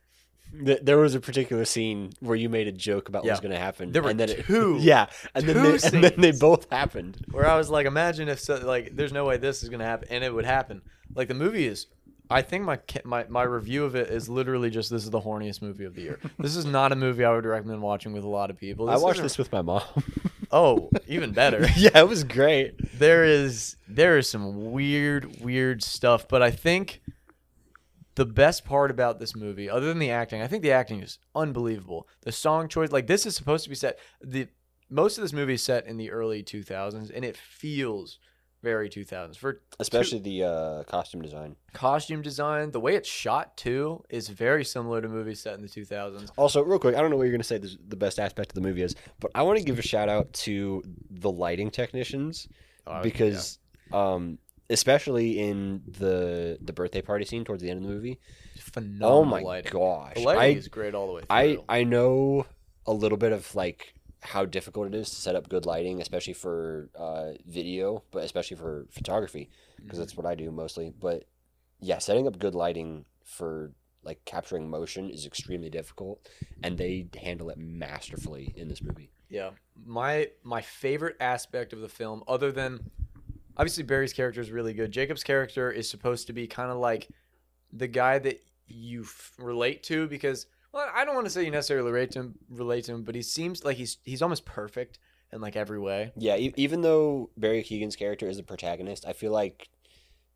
There 0.53 0.99
was 0.99 1.15
a 1.15 1.21
particular 1.21 1.65
scene 1.65 2.13
where 2.21 2.35
you 2.37 2.49
made 2.49 2.67
a 2.67 2.73
joke 2.73 3.09
about 3.09 3.23
what 3.25 3.31
was 3.31 3.41
going 3.41 3.53
to 3.53 3.59
happen. 3.59 3.93
There 3.93 4.03
were 4.03 4.11
and 4.11 4.19
then 4.19 4.31
it- 4.31 4.47
two- 4.47 4.79
yeah, 4.81 5.07
and 5.35 5.47
then 5.47 5.63
they, 5.63 5.79
and 5.89 6.05
then 6.05 6.15
they 6.17 6.33
both 6.33 6.71
happened. 6.71 7.25
where 7.31 7.47
I 7.47 7.57
was 7.57 7.69
like, 7.71 7.87
imagine 7.87 8.29
if 8.29 8.41
so, 8.41 8.57
like, 8.57 8.97
there's 8.97 9.13
no 9.13 9.25
way 9.27 9.37
this 9.37 9.63
is 9.63 9.69
gonna 9.69 9.85
happen, 9.85 10.09
and 10.11 10.25
it 10.25 10.35
would 10.35 10.47
happen. 10.47 10.83
Like 11.15 11.29
the 11.29 11.35
movie 11.35 11.67
is. 11.67 11.87
I 12.31 12.43
think 12.43 12.65
my 12.65 12.79
my 13.05 13.25
my 13.29 13.43
review 13.43 13.85
of 13.87 13.95
it 13.95 14.11
is 14.11 14.29
literally 14.29 14.69
just 14.69 14.91
this 14.91 15.03
is 15.05 15.09
the 15.11 15.21
horniest 15.21 15.63
movie 15.63 15.85
of 15.85 15.95
the 15.95 16.03
year. 16.03 16.19
This 16.39 16.57
is 16.57 16.67
not 16.67 16.93
a 16.93 16.97
movie 16.97 17.25
I 17.25 17.33
would 17.33 17.47
recommend 17.47 17.81
watching 17.81 18.13
with 18.13 18.23
a 18.25 18.29
lot 18.29 18.51
of 18.51 18.59
people. 18.59 18.91
I 18.91 18.97
watched 18.99 19.23
this 19.23 19.39
with 19.39 19.51
my 19.51 19.63
mom. 19.63 19.83
Oh, 20.51 20.91
even 21.07 21.33
better. 21.33 21.67
yeah, 21.77 21.99
it 21.99 22.09
was 22.09 22.25
great. 22.25 22.99
there 22.99 23.25
is 23.25 23.77
there 23.87 24.17
is 24.19 24.29
some 24.29 24.73
weird 24.73 25.41
weird 25.41 25.83
stuff 25.83 26.27
but 26.29 26.43
i 26.43 26.51
think 26.51 27.01
the 28.17 28.27
best 28.27 28.65
part 28.65 28.91
about 28.91 29.19
this 29.19 29.35
movie 29.37 29.71
other 29.71 29.87
than 29.87 29.99
the 29.99 30.11
acting 30.11 30.43
i 30.43 30.47
think 30.47 30.63
the 30.63 30.73
acting 30.73 31.01
is 31.03 31.19
unbelievable 31.35 32.07
the 32.23 32.33
song 32.33 32.69
choice 32.69 32.91
like 32.93 33.07
this 33.07 33.25
is 33.25 33.35
supposed 33.37 33.65
to 33.65 33.71
be 33.71 33.77
set 33.77 33.99
the 34.23 34.47
most 34.91 35.17
of 35.19 35.23
this 35.23 35.33
movie 35.33 35.55
is 35.55 35.63
set 35.63 35.87
in 35.87 35.97
the 35.97 36.11
early 36.11 36.43
2000s 36.43 37.11
and 37.15 37.25
it 37.25 37.37
feels 37.37 38.19
very 38.63 38.89
2000s 38.91 39.37
for 39.37 39.61
Especially 39.81 40.19
the 40.19 40.43
uh, 40.45 40.83
costume 40.85 41.23
design. 41.23 41.55
costume 41.73 42.23
design 42.23 42.71
the 42.73 42.81
way 42.81 42.97
it's 42.97 43.09
shot 43.09 43.57
too 43.57 44.03
is 44.11 44.29
very 44.29 44.65
similar 44.65 45.01
to 45.01 45.09
movies 45.09 45.41
set 45.41 45.55
in 45.55 45.63
the 45.63 45.69
2000s 45.69 46.31
Also, 46.37 46.63
real 46.63 46.79
quick, 46.79 46.97
I 46.97 47.01
don't 47.01 47.11
know 47.11 47.17
what 47.17 47.25
you're 47.25 47.33
going 47.33 47.41
to 47.41 47.47
say 47.47 47.59
this, 47.59 47.77
the 47.87 47.97
best 47.97 48.19
aspect 48.19 48.51
of 48.51 48.55
the 48.55 48.61
movie 48.61 48.83
is, 48.83 48.97
but 49.21 49.31
I 49.35 49.43
want 49.43 49.59
to 49.59 49.65
give 49.65 49.79
a 49.79 49.83
shout 49.83 50.09
out 50.09 50.33
to 50.45 50.83
the 51.11 51.31
lighting 51.31 51.71
technicians 51.71 52.49
Oh, 52.87 53.03
because, 53.03 53.59
um, 53.93 54.39
especially 54.71 55.39
in 55.39 55.83
the 55.87 56.59
the 56.61 56.73
birthday 56.73 57.03
party 57.03 57.25
scene 57.27 57.45
towards 57.45 57.63
the 57.63 57.71
end 57.71 57.79
of 57.83 57.87
the 57.89 57.95
movie. 57.95 58.19
phenomenal 58.59 59.11
Oh 59.11 59.25
my 59.25 59.41
lighting. 59.41 59.71
gosh! 59.73 60.15
the 60.15 60.21
lighting 60.23 60.57
I 60.57 60.59
is 60.59 60.69
great 60.69 60.95
all 60.95 61.07
the 61.07 61.13
way 61.13 61.21
through 61.21 61.65
I 61.69 61.79
I 61.81 61.85
know 61.85 62.47
a 62.87 62.93
little 62.93 63.19
bit 63.19 63.33
of 63.33 63.55
like 63.55 63.95
how 64.21 64.45
difficult 64.45 64.89
it 64.89 64.95
is 64.95 65.11
to 65.11 65.17
set 65.17 65.37
up 65.37 65.49
good 65.49 65.67
lighting, 65.67 66.01
especially 66.01 66.33
for 66.33 66.91
uh, 66.97 67.33
video, 67.47 68.03
but 68.11 68.25
especially 68.25 68.57
for 68.57 68.87
photography 68.91 69.51
because 69.83 69.99
that's 69.99 70.17
what 70.17 70.27
I 70.27 70.35
do 70.35 70.51
mostly. 70.51 70.93
But 70.99 71.25
yeah, 71.81 71.99
setting 71.99 72.27
up 72.27 72.39
good 72.39 72.55
lighting 72.55 73.05
for 73.25 73.73
like 74.03 74.25
capturing 74.25 74.69
motion 74.69 75.11
is 75.11 75.27
extremely 75.27 75.71
difficult, 75.71 76.29
and 76.63 76.79
they 76.79 77.09
handle 77.21 77.51
it 77.51 77.59
masterfully 77.59 78.53
in 78.57 78.69
this 78.69 78.83
movie. 78.83 79.11
Yeah, 79.29 79.51
my 79.85 80.31
my 80.43 80.63
favorite 80.63 81.17
aspect 81.21 81.73
of 81.73 81.81
the 81.81 81.89
film, 81.89 82.25
other 82.27 82.51
than 82.51 82.91
obviously 83.57 83.85
Barry's 83.85 84.13
character 84.13 84.41
is 84.41 84.51
really 84.51 84.73
good. 84.73 84.91
Jacob's 84.91 85.25
character 85.25 85.71
is 85.71 85.89
supposed 85.89 86.27
to 86.29 86.33
be 86.33 86.47
kind 86.47 86.71
of 86.71 86.79
like 86.79 87.09
the 87.73 87.89
guy 87.89 88.19
that 88.19 88.41
you 88.67 89.03
f- 89.03 89.33
relate 89.39 89.83
to 89.85 90.07
because 90.09 90.47
well, 90.73 90.89
I 90.95 91.05
don't 91.05 91.15
want 91.15 91.27
to 91.27 91.31
say 91.31 91.45
you 91.45 91.51
necessarily 91.51 91.91
relate 91.91 92.11
to 92.13 92.21
him, 92.21 92.35
relate 92.51 92.85
to 92.85 92.93
him, 92.93 93.03
but 93.05 93.15
he 93.15 93.23
seems 93.23 93.65
like 93.65 93.77
he's 93.77 93.99
he's 94.05 94.23
almost 94.23 94.45
perfect 94.45 94.99
in 95.33 95.41
like 95.41 95.57
every 95.57 95.79
way. 95.79 96.13
Yeah, 96.17 96.37
e- 96.37 96.55
even 96.57 96.83
though 96.83 97.31
Barry 97.37 97.63
Keoghan's 97.63 97.97
character 97.97 98.29
is 98.29 98.37
the 98.37 98.43
protagonist, 98.43 99.05
I 99.07 99.13
feel 99.13 99.33
like 99.33 99.69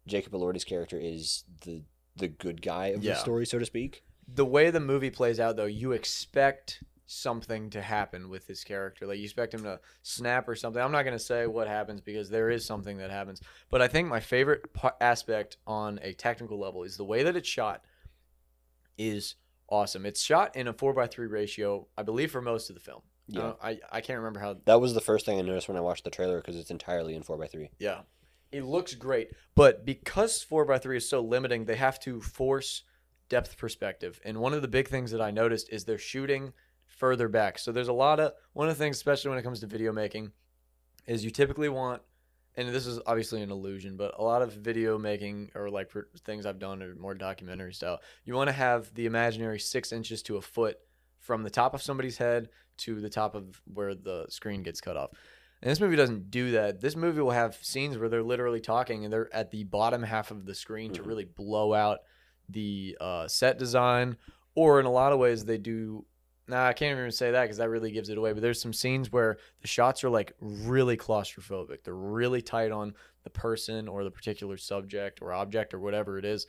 Jacob 0.06 0.32
Elordi's 0.32 0.64
character 0.64 0.98
is 0.98 1.44
the 1.64 1.82
the 2.16 2.28
good 2.28 2.60
guy 2.62 2.88
of 2.88 3.02
Yeah. 3.02 3.14
the 3.14 3.18
story, 3.20 3.46
so 3.46 3.58
to 3.58 3.64
speak. 3.66 4.04
The 4.28 4.44
way 4.44 4.70
the 4.70 4.80
movie 4.80 5.10
plays 5.10 5.40
out, 5.40 5.56
though, 5.56 5.64
you 5.66 5.92
expect 5.92 6.82
something 7.06 7.68
to 7.70 7.82
happen 7.82 8.28
with 8.30 8.46
his 8.46 8.64
character. 8.64 9.06
Like 9.06 9.18
you 9.18 9.24
expect 9.24 9.52
him 9.52 9.62
to 9.64 9.80
snap 10.02 10.48
or 10.48 10.54
something. 10.54 10.80
I'm 10.82 10.92
not 10.92 11.02
going 11.02 11.16
to 11.16 11.22
say 11.22 11.46
what 11.46 11.68
happens 11.68 12.00
because 12.00 12.30
there 12.30 12.48
is 12.50 12.64
something 12.64 12.96
that 12.98 13.10
happens. 13.10 13.40
But 13.70 13.82
I 13.82 13.88
think 13.88 14.08
my 14.08 14.20
favorite 14.20 14.72
pa- 14.72 14.94
aspect 15.00 15.58
on 15.66 15.98
a 16.02 16.12
technical 16.14 16.58
level 16.58 16.84
is 16.84 16.96
the 16.96 17.04
way 17.04 17.22
that 17.22 17.36
it's 17.36 17.48
shot 17.48 17.82
is 18.96 19.34
awesome. 19.72 20.06
It's 20.06 20.20
shot 20.20 20.54
in 20.54 20.68
a 20.68 20.72
four 20.72 20.92
by 20.92 21.06
three 21.06 21.26
ratio, 21.26 21.88
I 21.96 22.02
believe, 22.02 22.30
for 22.30 22.42
most 22.42 22.68
of 22.68 22.74
the 22.74 22.80
film. 22.80 23.00
Yeah. 23.26 23.40
Uh, 23.40 23.54
I 23.62 23.80
I 23.90 24.00
can't 24.00 24.18
remember 24.18 24.40
how. 24.40 24.56
That 24.66 24.80
was 24.80 24.94
the 24.94 25.00
first 25.00 25.26
thing 25.26 25.38
I 25.38 25.42
noticed 25.42 25.68
when 25.68 25.76
I 25.76 25.80
watched 25.80 26.04
the 26.04 26.10
trailer 26.10 26.36
because 26.36 26.56
it's 26.56 26.70
entirely 26.70 27.14
in 27.14 27.22
4x3. 27.22 27.70
Yeah, 27.78 28.00
it 28.52 28.64
looks 28.64 28.94
great, 28.94 29.30
but 29.54 29.84
because 29.84 30.42
four 30.42 30.64
by 30.64 30.78
three 30.78 30.98
is 30.98 31.08
so 31.08 31.20
limiting, 31.20 31.64
they 31.64 31.76
have 31.76 31.98
to 32.00 32.20
force 32.20 32.84
depth 33.28 33.56
perspective. 33.56 34.20
And 34.24 34.38
one 34.38 34.52
of 34.52 34.60
the 34.60 34.68
big 34.68 34.88
things 34.88 35.10
that 35.12 35.22
I 35.22 35.30
noticed 35.30 35.70
is 35.72 35.84
they're 35.84 35.98
shooting 35.98 36.52
further 36.84 37.28
back. 37.28 37.58
So 37.58 37.72
there's 37.72 37.88
a 37.88 37.92
lot 37.92 38.20
of 38.20 38.32
one 38.52 38.68
of 38.68 38.76
the 38.76 38.84
things, 38.84 38.96
especially 38.96 39.30
when 39.30 39.38
it 39.38 39.42
comes 39.42 39.60
to 39.60 39.66
video 39.66 39.92
making, 39.92 40.32
is 41.06 41.24
you 41.24 41.30
typically 41.30 41.70
want, 41.70 42.02
and 42.56 42.68
this 42.68 42.86
is 42.86 43.00
obviously 43.06 43.42
an 43.42 43.50
illusion, 43.50 43.96
but 43.96 44.14
a 44.18 44.22
lot 44.22 44.42
of 44.42 44.52
video 44.52 44.98
making 44.98 45.50
or 45.54 45.70
like 45.70 45.90
for 45.90 46.08
things 46.24 46.44
I've 46.46 46.58
done 46.58 46.82
are 46.82 46.94
more 46.94 47.14
documentary 47.14 47.72
style. 47.74 48.00
You 48.24 48.34
want 48.34 48.48
to 48.48 48.52
have 48.52 48.92
the 48.94 49.06
imaginary 49.06 49.58
six 49.58 49.92
inches 49.92 50.22
to 50.24 50.36
a 50.36 50.42
foot 50.42 50.78
from 51.18 51.42
the 51.42 51.50
top 51.50 51.72
of 51.74 51.82
somebody's 51.82 52.18
head 52.18 52.48
to 52.78 53.00
the 53.00 53.08
top 53.10 53.34
of 53.34 53.60
where 53.72 53.94
the 53.94 54.26
screen 54.28 54.62
gets 54.62 54.80
cut 54.80 54.96
off. 54.96 55.10
And 55.62 55.70
this 55.70 55.78
movie 55.80 55.94
doesn't 55.96 56.30
do 56.30 56.50
that. 56.52 56.80
This 56.80 56.96
movie 56.96 57.20
will 57.20 57.30
have 57.30 57.56
scenes 57.62 57.96
where 57.96 58.08
they're 58.08 58.22
literally 58.22 58.60
talking 58.60 59.04
and 59.04 59.12
they're 59.12 59.32
at 59.32 59.50
the 59.52 59.62
bottom 59.64 60.02
half 60.02 60.30
of 60.32 60.44
the 60.44 60.54
screen 60.54 60.92
to 60.94 61.02
Mhm. 61.02 61.06
really 61.06 61.24
blow 61.24 61.72
out 61.72 62.00
the 62.48 62.96
uh, 63.00 63.28
set 63.28 63.58
design. 63.58 64.16
Or 64.54 64.80
in 64.80 64.86
a 64.86 64.90
lot 64.90 65.12
of 65.12 65.18
ways, 65.18 65.44
they 65.44 65.58
do. 65.58 66.04
Nah, 66.52 66.66
I 66.66 66.74
can't 66.74 66.98
even 66.98 67.10
say 67.10 67.30
that 67.30 67.44
because 67.44 67.56
that 67.56 67.70
really 67.70 67.90
gives 67.90 68.10
it 68.10 68.18
away. 68.18 68.34
But 68.34 68.42
there's 68.42 68.60
some 68.60 68.74
scenes 68.74 69.10
where 69.10 69.38
the 69.62 69.66
shots 69.66 70.04
are 70.04 70.10
like 70.10 70.34
really 70.38 70.98
claustrophobic. 70.98 71.82
They're 71.82 71.94
really 71.94 72.42
tight 72.42 72.70
on 72.70 72.92
the 73.24 73.30
person 73.30 73.88
or 73.88 74.04
the 74.04 74.10
particular 74.10 74.58
subject 74.58 75.22
or 75.22 75.32
object 75.32 75.72
or 75.72 75.80
whatever 75.80 76.18
it 76.18 76.26
is. 76.26 76.46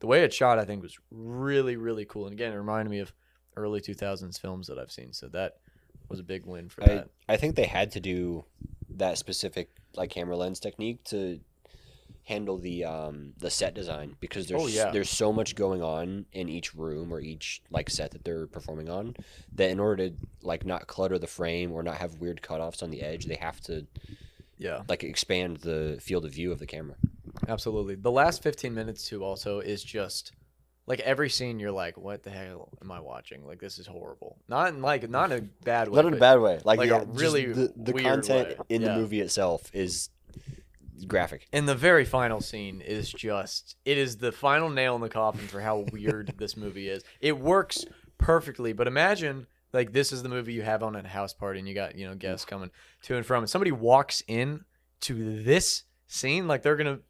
The 0.00 0.08
way 0.08 0.24
it's 0.24 0.34
shot, 0.34 0.58
I 0.58 0.64
think, 0.64 0.82
was 0.82 0.98
really, 1.12 1.76
really 1.76 2.04
cool. 2.04 2.24
And 2.26 2.32
again, 2.32 2.52
it 2.52 2.56
reminded 2.56 2.90
me 2.90 2.98
of 2.98 3.12
early 3.56 3.80
2000s 3.80 4.40
films 4.40 4.66
that 4.66 4.76
I've 4.76 4.90
seen. 4.90 5.12
So 5.12 5.28
that 5.28 5.58
was 6.08 6.18
a 6.18 6.24
big 6.24 6.44
win 6.44 6.68
for 6.68 6.82
I, 6.82 6.86
that. 6.88 7.10
I 7.28 7.36
think 7.36 7.54
they 7.54 7.66
had 7.66 7.92
to 7.92 8.00
do 8.00 8.44
that 8.96 9.18
specific 9.18 9.70
like 9.94 10.10
camera 10.10 10.36
lens 10.36 10.58
technique 10.58 11.04
to 11.04 11.38
handle 12.28 12.58
the 12.58 12.84
um 12.84 13.32
the 13.38 13.48
set 13.50 13.72
design 13.74 14.14
because 14.20 14.46
there's 14.48 14.62
Oh, 14.62 14.66
yeah. 14.66 14.90
there's 14.90 15.08
so 15.08 15.32
much 15.32 15.54
going 15.54 15.82
on 15.82 16.26
in 16.32 16.48
each 16.48 16.74
room 16.74 17.10
or 17.12 17.20
each 17.20 17.62
like 17.70 17.88
set 17.88 18.10
that 18.10 18.22
they're 18.24 18.46
performing 18.46 18.88
on 18.90 19.14
that 19.54 19.70
in 19.70 19.80
order 19.80 20.10
to 20.10 20.16
like 20.42 20.66
not 20.66 20.86
clutter 20.86 21.18
the 21.18 21.26
frame 21.26 21.72
or 21.72 21.82
not 21.82 21.96
have 21.96 22.20
weird 22.20 22.42
cutoffs 22.42 22.82
on 22.82 22.90
the 22.90 23.00
edge 23.02 23.24
they 23.26 23.36
have 23.36 23.60
to 23.62 23.86
Yeah. 24.58 24.82
like 24.88 25.02
expand 25.04 25.58
the 25.58 25.98
field 26.02 26.24
of 26.26 26.32
view 26.32 26.52
of 26.52 26.58
the 26.58 26.66
camera 26.66 26.96
Absolutely. 27.46 27.94
The 27.94 28.10
last 28.10 28.42
15 28.42 28.74
minutes 28.74 29.08
too 29.08 29.22
also 29.24 29.60
is 29.60 29.82
just 29.82 30.32
like 30.86 31.00
every 31.00 31.30
scene 31.30 31.58
you're 31.60 31.70
like 31.70 31.96
what 31.96 32.24
the 32.24 32.30
hell 32.30 32.68
am 32.82 32.90
I 32.90 33.00
watching? 33.00 33.46
Like 33.46 33.60
this 33.60 33.78
is 33.78 33.86
horrible. 33.86 34.36
Not 34.48 34.68
in 34.74 34.82
like 34.82 35.08
not 35.08 35.30
in 35.32 35.38
a 35.38 35.42
bad 35.64 35.88
way. 35.88 35.96
not 35.96 36.06
in 36.06 36.14
a 36.14 36.18
bad 36.18 36.40
way 36.40 36.58
like, 36.64 36.78
like 36.78 36.90
yeah, 36.90 37.02
a 37.02 37.04
really 37.06 37.46
the, 37.46 37.72
the 37.76 37.92
content 37.94 38.48
way. 38.48 38.56
in 38.68 38.82
Yeah. 38.82 38.88
the 38.88 38.94
movie 39.00 39.20
itself 39.20 39.70
is 39.72 40.10
graphic. 41.06 41.46
And 41.52 41.68
the 41.68 41.74
very 41.74 42.04
final 42.04 42.40
scene 42.40 42.80
is 42.80 43.10
just 43.10 43.76
it 43.84 43.98
is 43.98 44.16
the 44.16 44.32
final 44.32 44.68
nail 44.68 44.94
in 44.94 45.00
the 45.00 45.08
coffin 45.08 45.46
for 45.46 45.60
how 45.60 45.86
weird 45.92 46.34
this 46.38 46.56
movie 46.56 46.88
is. 46.88 47.02
It 47.20 47.38
works 47.38 47.84
perfectly, 48.18 48.72
but 48.72 48.86
imagine 48.86 49.46
like 49.72 49.92
this 49.92 50.12
is 50.12 50.22
the 50.22 50.28
movie 50.28 50.52
you 50.52 50.62
have 50.62 50.82
on 50.82 50.96
at 50.96 51.04
a 51.04 51.08
house 51.08 51.32
party 51.32 51.58
and 51.58 51.68
you 51.68 51.74
got, 51.74 51.96
you 51.96 52.06
know, 52.06 52.14
guests 52.14 52.44
mm. 52.44 52.48
coming 52.48 52.70
to 53.02 53.16
and 53.16 53.26
from 53.26 53.42
and 53.42 53.50
somebody 53.50 53.72
walks 53.72 54.22
in 54.26 54.64
to 55.00 55.42
this 55.42 55.84
scene 56.06 56.48
like 56.48 56.62
they're 56.62 56.76
going 56.76 56.96
to 56.96 57.02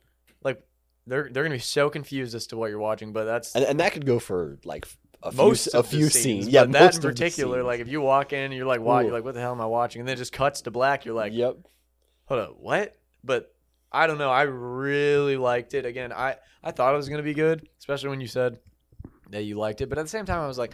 like 0.42 0.62
they're 1.06 1.28
they're 1.30 1.44
going 1.44 1.52
to 1.52 1.56
be 1.56 1.60
so 1.60 1.88
confused 1.88 2.34
as 2.34 2.46
to 2.48 2.56
what 2.56 2.70
you're 2.70 2.78
watching, 2.78 3.12
but 3.12 3.24
that's 3.24 3.54
and, 3.54 3.64
and 3.64 3.80
that 3.80 3.92
could 3.92 4.06
go 4.06 4.18
for 4.18 4.58
like 4.64 4.86
a 5.22 5.32
few, 5.32 5.36
most 5.36 5.66
a 5.74 5.82
few 5.82 6.08
scenes, 6.08 6.44
scenes, 6.44 6.48
yeah 6.48 6.64
that 6.64 6.70
most 6.70 6.96
in 6.96 7.02
particular 7.02 7.64
like 7.64 7.80
if 7.80 7.88
you 7.88 8.00
walk 8.00 8.32
in 8.32 8.38
and 8.38 8.54
you're 8.54 8.66
like 8.66 8.80
wow 8.80 9.00
you're 9.00 9.10
like 9.10 9.24
what 9.24 9.34
the 9.34 9.40
hell 9.40 9.50
am 9.50 9.60
i 9.60 9.66
watching? 9.66 10.00
And 10.00 10.08
then 10.08 10.14
it 10.14 10.18
just 10.18 10.32
cuts 10.32 10.60
to 10.62 10.70
black 10.70 11.04
you're 11.04 11.14
like 11.14 11.32
yep. 11.32 11.56
Hold 12.28 12.40
up 12.40 12.56
what? 12.60 12.94
But 13.24 13.54
i 13.92 14.06
don't 14.06 14.18
know 14.18 14.30
i 14.30 14.42
really 14.42 15.36
liked 15.36 15.74
it 15.74 15.84
again 15.86 16.12
i 16.12 16.36
i 16.62 16.70
thought 16.70 16.92
it 16.92 16.96
was 16.96 17.08
going 17.08 17.18
to 17.18 17.22
be 17.24 17.34
good 17.34 17.68
especially 17.78 18.08
when 18.10 18.20
you 18.20 18.26
said 18.26 18.58
that 19.30 19.42
you 19.44 19.56
liked 19.56 19.80
it 19.80 19.88
but 19.88 19.98
at 19.98 20.02
the 20.02 20.08
same 20.08 20.24
time 20.26 20.40
i 20.40 20.46
was 20.46 20.58
like 20.58 20.72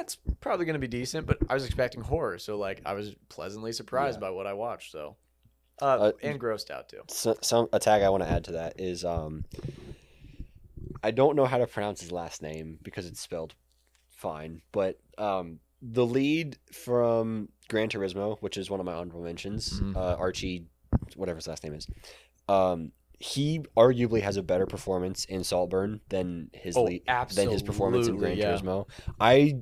it's 0.00 0.16
probably 0.40 0.64
going 0.66 0.74
to 0.74 0.78
be 0.80 0.86
decent 0.88 1.26
but 1.26 1.38
i 1.48 1.54
was 1.54 1.64
expecting 1.64 2.00
horror 2.02 2.38
so 2.38 2.56
like 2.58 2.80
i 2.84 2.92
was 2.94 3.14
pleasantly 3.28 3.72
surprised 3.72 4.16
Yeah. 4.16 4.28
by 4.28 4.30
what 4.30 4.46
i 4.46 4.52
watched 4.52 4.92
so 4.92 5.16
uh, 5.80 5.84
Uh, 5.84 6.12
and 6.22 6.40
grossed 6.40 6.70
out 6.70 6.88
too 6.88 7.02
so, 7.08 7.36
some 7.40 7.68
a 7.72 7.78
tag 7.78 8.02
I 8.02 8.08
want 8.08 8.24
to 8.24 8.28
add 8.28 8.44
to 8.44 8.52
that 8.52 8.80
is 8.80 9.04
um 9.04 9.44
I 11.02 11.10
don't 11.12 11.36
know 11.36 11.44
how 11.46 11.58
to 11.58 11.66
pronounce 11.66 12.00
his 12.00 12.10
last 12.12 12.42
name 12.42 12.78
because 12.82 13.06
it's 13.06 13.20
spelled 13.20 13.54
fine, 14.10 14.62
but 14.72 14.98
um 15.18 15.60
the 15.80 16.04
lead 16.04 16.58
from 16.72 17.48
Gran 17.68 17.88
Turismo, 17.88 18.36
which 18.40 18.56
is 18.56 18.68
one 18.68 18.80
of 18.80 18.86
my 18.86 18.94
honorable 18.94 19.22
mentions, 19.22 19.80
Mhm. 19.80 19.94
uh, 19.94 20.16
Archie, 20.18 20.66
whatever 21.14 21.36
his 21.36 21.46
last 21.46 21.62
name 21.62 21.74
is, 21.74 21.86
um, 22.48 22.92
he 23.18 23.60
arguably 23.76 24.22
has 24.22 24.36
a 24.36 24.42
better 24.42 24.66
performance 24.66 25.24
in 25.24 25.42
Saltburn 25.44 26.00
than 26.08 26.50
his 26.52 26.76
Oh, 26.76 26.86
than 27.34 27.48
his 27.50 27.62
performance 27.62 28.06
in 28.06 28.16
Gran 28.16 28.36
yeah. 28.36 28.52
Turismo. 28.56 28.86
I 29.20 29.58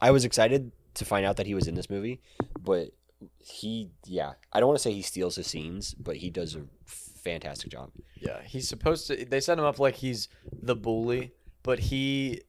I 0.00 0.10
was 0.10 0.24
excited 0.24 0.72
to 0.94 1.04
find 1.04 1.24
out 1.26 1.36
that 1.36 1.46
he 1.46 1.54
was 1.54 1.68
in 1.68 1.74
this 1.74 1.88
movie, 1.88 2.20
but 2.60 2.90
he 3.38 3.90
yeah, 4.06 4.32
I 4.52 4.60
don't 4.60 4.66
want 4.68 4.78
to 4.78 4.82
say 4.82 4.92
he 4.92 5.02
steals 5.02 5.36
his 5.36 5.46
scenes, 5.46 5.94
but 5.94 6.16
he 6.16 6.30
does 6.30 6.54
a 6.56 6.62
fantastic 6.86 7.70
job. 7.70 7.90
Yeah, 8.20 8.42
he's 8.42 8.68
supposed 8.68 9.06
to. 9.08 9.24
They 9.24 9.40
set 9.40 9.58
him 9.58 9.64
up 9.64 9.78
like 9.78 9.94
he's 9.94 10.28
the 10.62 10.74
bully, 10.74 11.32
but 11.62 11.78
he, 11.78 12.42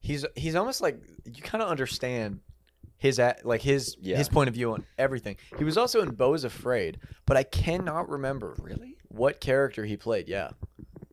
he's 0.00 0.24
he's 0.36 0.54
almost 0.54 0.80
like 0.80 1.00
you 1.24 1.42
kind 1.42 1.62
of 1.62 1.68
understand 1.68 2.40
his 2.98 3.18
at 3.18 3.44
like 3.44 3.62
his 3.62 3.96
Yeah. 4.00 4.16
his 4.16 4.28
point 4.28 4.48
of 4.48 4.54
view 4.54 4.72
on 4.72 4.84
everything. 4.96 5.36
He 5.58 5.64
was 5.64 5.76
also 5.76 6.02
in 6.02 6.14
Beau's 6.14 6.44
Afraid, 6.44 6.98
but 7.26 7.36
I 7.36 7.42
cannot 7.42 8.08
remember 8.08 8.54
Really? 8.60 8.96
What 9.12 9.40
character 9.40 9.84
he 9.84 9.96
played. 9.96 10.28
Yeah, 10.28 10.50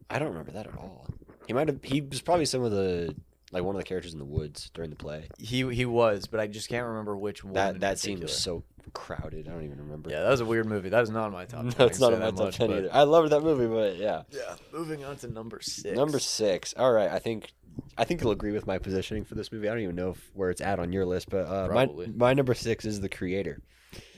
I 0.09 0.19
don't 0.19 0.29
remember 0.29 0.51
that 0.51 0.67
at 0.67 0.77
all. 0.77 1.07
He 1.47 1.53
might 1.53 1.67
have. 1.67 1.83
He 1.83 2.01
was 2.01 2.21
probably 2.21 2.45
some 2.45 2.63
of 2.63 2.71
the 2.71 3.15
like 3.51 3.63
one 3.63 3.75
of 3.75 3.79
the 3.79 3.85
characters 3.85 4.13
in 4.13 4.19
the 4.19 4.25
woods 4.25 4.69
during 4.73 4.89
the 4.89 4.95
play. 4.95 5.29
he 5.38 5.67
he 5.73 5.85
was, 5.85 6.27
but 6.27 6.39
I 6.39 6.47
just 6.47 6.69
can't 6.69 6.85
remember 6.88 7.17
which 7.17 7.43
one. 7.43 7.53
That 7.53 7.79
that 7.79 7.99
scene 7.99 8.19
was 8.19 8.38
so 8.38 8.63
crowded. 8.93 9.47
I 9.47 9.51
don't 9.51 9.63
even 9.63 9.79
remember. 9.79 10.09
Yeah, 10.09 10.21
that 10.21 10.29
was 10.29 10.41
a 10.41 10.45
weird 10.45 10.67
movie. 10.67 10.89
That 10.89 11.03
is 11.03 11.09
not 11.09 11.25
on 11.25 11.31
my 11.31 11.45
top. 11.45 11.62
10, 11.69 11.73
I 11.73 11.75
no, 11.79 11.85
it's 11.85 11.99
not 11.99 12.13
on 12.13 12.19
my 12.19 12.25
top 12.27 12.39
much, 12.39 12.57
ten 12.57 12.71
either. 12.71 12.89
I 12.91 13.03
loved 13.03 13.31
that 13.31 13.41
movie, 13.41 13.67
but 13.67 13.97
yeah. 13.97 14.23
Yeah, 14.31 14.55
moving 14.71 15.03
on 15.03 15.17
to 15.17 15.27
number 15.27 15.59
six. 15.62 15.95
Number 15.95 16.19
six. 16.19 16.73
All 16.77 16.91
right, 16.91 17.09
I 17.09 17.19
think 17.19 17.51
I 17.97 18.03
think 18.03 18.21
you'll 18.21 18.31
agree 18.31 18.51
with 18.51 18.67
my 18.67 18.77
positioning 18.77 19.25
for 19.25 19.35
this 19.35 19.51
movie. 19.51 19.67
I 19.67 19.71
don't 19.71 19.83
even 19.83 19.95
know 19.95 20.12
if, 20.12 20.31
where 20.33 20.49
it's 20.49 20.62
at 20.62 20.79
on 20.79 20.91
your 20.93 21.05
list, 21.05 21.29
but 21.29 21.45
uh, 21.47 21.69
my 21.73 21.88
my 22.15 22.33
number 22.33 22.53
six 22.53 22.85
is 22.85 23.01
The 23.01 23.09
Creator, 23.09 23.62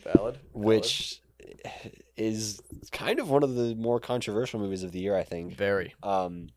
valid, 0.04 0.40
which 0.54 1.21
is 2.18 2.62
kind 2.92 3.20
of 3.20 3.30
one 3.30 3.44
of 3.44 3.56
the 3.56 3.76
more 3.76 4.00
controversial 4.00 4.60
movies 4.60 4.84
of 4.84 4.92
the 4.92 5.00
year. 5.00 5.16
I 5.16 5.24
think. 5.24 5.56
Very 5.56 5.94
Um, 6.04 6.50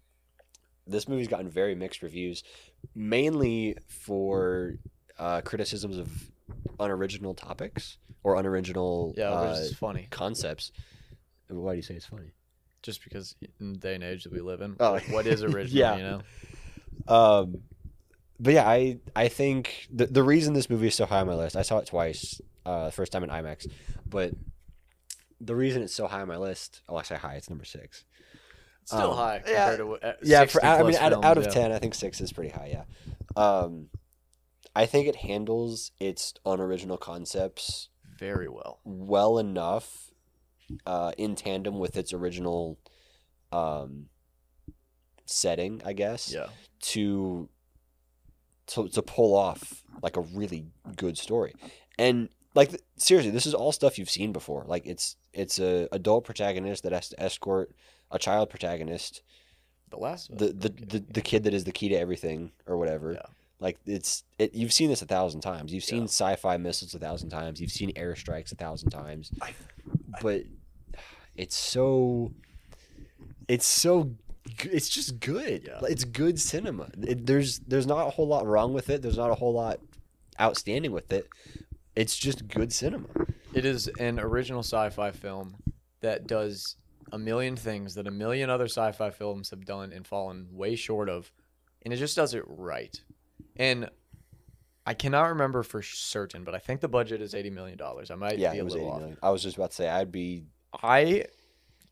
this 0.86 1.08
movie's 1.08 1.28
gotten 1.28 1.48
very 1.48 1.74
mixed 1.74 2.02
reviews, 2.02 2.42
mainly 2.94 3.76
for 3.88 4.74
uh, 5.18 5.40
criticisms 5.42 5.96
of 5.98 6.10
unoriginal 6.78 7.34
topics 7.34 7.96
or 8.22 8.36
unoriginal 8.36 9.14
yeah, 9.16 9.30
uh, 9.30 9.64
funny. 9.78 10.08
concepts. 10.10 10.72
Why 11.48 11.72
do 11.72 11.76
you 11.76 11.82
say 11.82 11.94
it's 11.94 12.06
funny? 12.06 12.32
just 12.82 13.02
because 13.02 13.34
in 13.60 13.72
the 13.72 13.78
day 13.78 13.94
and 13.94 14.04
age 14.04 14.24
that 14.24 14.32
we 14.32 14.40
live 14.42 14.60
in, 14.60 14.76
Oh. 14.78 14.92
like, 14.92 15.08
what 15.08 15.26
is 15.26 15.42
original? 15.42 15.68
Yeah. 15.78 15.96
You 15.96 16.02
know, 16.02 16.20
Um, 17.08 17.62
but 18.38 18.52
yeah, 18.52 18.68
I 18.68 18.98
I 19.16 19.28
think 19.28 19.86
the 19.90 20.06
the 20.06 20.22
reason 20.22 20.52
this 20.52 20.68
movie 20.68 20.88
is 20.88 20.94
so 20.94 21.06
high 21.06 21.20
on 21.20 21.26
my 21.28 21.34
list, 21.34 21.56
I 21.56 21.62
saw 21.62 21.78
it 21.78 21.86
twice. 21.86 22.42
Uh, 22.66 22.90
first 22.90 23.10
time 23.12 23.24
in 23.24 23.30
IMAX, 23.30 23.66
but 24.06 24.32
the 25.40 25.56
reason 25.56 25.82
it's 25.82 25.94
so 25.94 26.06
high 26.06 26.22
on 26.22 26.28
my 26.28 26.36
list, 26.36 26.82
oh, 26.88 26.96
I 26.96 27.02
say 27.02 27.16
high, 27.16 27.34
it's 27.34 27.50
number 27.50 27.64
six. 27.64 28.04
still 28.84 29.12
Um, 29.12 29.16
high 29.16 29.42
yeah, 29.46 29.76
to 29.76 29.94
uh, 29.94 30.12
yeah, 30.22 30.44
for, 30.44 30.64
I 30.64 30.82
mean, 30.82 30.92
plus 30.92 31.00
out, 31.00 31.24
out 31.24 31.38
of 31.38 31.44
yeah. 31.44 31.50
ten, 31.50 31.72
I 31.72 31.78
think 31.78 31.94
six 31.94 32.20
is 32.20 32.32
pretty 32.32 32.50
high. 32.50 32.70
Yeah, 32.72 33.42
um, 33.42 33.88
I 34.74 34.86
think 34.86 35.08
it 35.08 35.16
handles 35.16 35.92
its 35.98 36.34
unoriginal 36.44 36.96
concepts 36.96 37.88
very 38.18 38.48
well. 38.48 38.80
well 38.84 39.38
enough, 39.38 40.10
uh, 40.86 41.12
in 41.16 41.34
tandem 41.34 41.78
with 41.78 41.96
its 41.96 42.12
original, 42.12 42.78
um, 43.52 44.06
setting, 45.26 45.82
I 45.84 45.92
guess. 45.94 46.32
Yeah, 46.32 46.48
to 46.92 47.48
to 48.66 48.88
to 48.88 49.02
pull 49.02 49.34
off 49.36 49.82
like 50.02 50.16
a 50.16 50.20
really 50.20 50.66
good 50.96 51.16
story. 51.18 51.54
And 51.98 52.28
like 52.54 52.70
seriously, 52.96 53.30
this 53.32 53.46
is 53.46 53.54
all 53.54 53.72
stuff 53.72 53.98
you've 53.98 54.10
seen 54.10 54.32
before. 54.32 54.64
Like 54.66 54.86
it's 54.86 55.16
it's 55.32 55.58
a 55.58 55.88
adult 55.92 56.24
protagonist 56.24 56.83
that 56.85 56.92
has 56.92 57.08
to 57.10 57.20
escort 57.20 57.72
a 58.10 58.18
child 58.18 58.50
protagonist, 58.50 59.22
the 59.90 59.96
last 59.96 60.31
one. 60.31 60.38
the 60.38 60.46
the, 60.52 60.68
the, 60.68 61.04
the 61.12 61.20
kid 61.22 61.44
that 61.44 61.54
is 61.54 61.64
the 61.64 61.72
key 61.72 61.88
to 61.88 61.96
everything 61.96 62.52
or 62.66 62.76
whatever. 62.79 63.12
Yeah. 63.12 63.22
Like 63.60 63.79
it's 63.87 64.24
it 64.38 64.54
you've 64.54 64.72
seen 64.72 64.88
this 64.90 65.02
a 65.02 65.06
thousand 65.06 65.40
times. 65.40 65.72
You've 65.72 65.85
seen 65.85 66.02
Yeah. 66.02 66.04
sci-fi 66.08 66.56
missiles 66.58 66.94
a 66.94 66.98
thousand 66.98 67.31
times. 67.31 67.60
You've 67.60 67.72
seen 67.72 67.92
airstrikes 67.94 68.52
a 68.52 68.56
thousand 68.56 68.90
times. 68.90 69.31
I- 69.40 69.48
I- 69.48 69.54
but 70.22 70.42
it's 71.37 71.56
so 71.56 72.33
it's 73.48 73.66
so 73.66 74.10
it's 74.62 74.88
just 74.88 75.18
good. 75.20 75.64
Yeah. 75.66 75.81
It's 75.88 76.04
good 76.04 76.38
cinema. 76.40 76.88
It, 77.02 77.26
there's 77.26 77.60
there's 77.60 77.87
not 77.87 78.06
a 78.06 78.10
whole 78.10 78.29
lot 78.29 78.46
wrong 78.46 78.72
with 78.74 78.90
it. 78.90 79.02
There's 79.02 79.16
not 79.16 79.31
a 79.31 79.35
whole 79.35 79.52
lot 79.54 79.81
outstanding 80.40 80.92
with 80.92 81.12
it. 81.12 81.29
It's 81.96 82.16
just 82.16 82.48
good 82.48 82.72
cinema. 82.72 83.06
It 83.52 83.64
is 83.64 83.88
an 84.00 84.18
original 84.18 84.60
sci-fi 84.60 85.10
film 85.12 85.56
that 86.00 86.26
does 86.26 86.76
a 87.12 87.18
million 87.18 87.54
things 87.56 87.94
that 87.94 88.06
a 88.06 88.10
million 88.10 88.50
other 88.50 88.64
sci-fi 88.64 89.10
films 89.10 89.50
have 89.50 89.64
done 89.64 89.92
and 89.92 90.06
fallen 90.06 90.48
way 90.50 90.74
short 90.74 91.08
of, 91.08 91.30
and 91.82 91.94
it 91.94 91.98
just 91.98 92.16
does 92.16 92.34
it 92.34 92.42
right. 92.46 93.00
And 93.56 93.88
I 94.86 94.94
cannot 94.94 95.28
remember 95.28 95.62
for 95.62 95.82
certain, 95.82 96.42
but 96.44 96.54
I 96.54 96.58
think 96.58 96.80
the 96.80 96.88
budget 96.88 97.22
is 97.22 97.34
eighty 97.34 97.50
million 97.50 97.78
dollars. 97.78 98.10
I 98.10 98.16
might 98.16 98.38
yeah, 98.38 98.52
be 98.52 98.58
it 98.58 98.64
was 98.64 98.74
little 98.74 98.88
80 98.88 98.92
off. 98.94 99.00
million. 99.00 99.18
I 99.22 99.30
was 99.30 99.42
just 99.42 99.56
about 99.56 99.70
to 99.70 99.76
say 99.76 99.88
I'd 99.88 100.10
be 100.12 100.44
I 100.82 101.26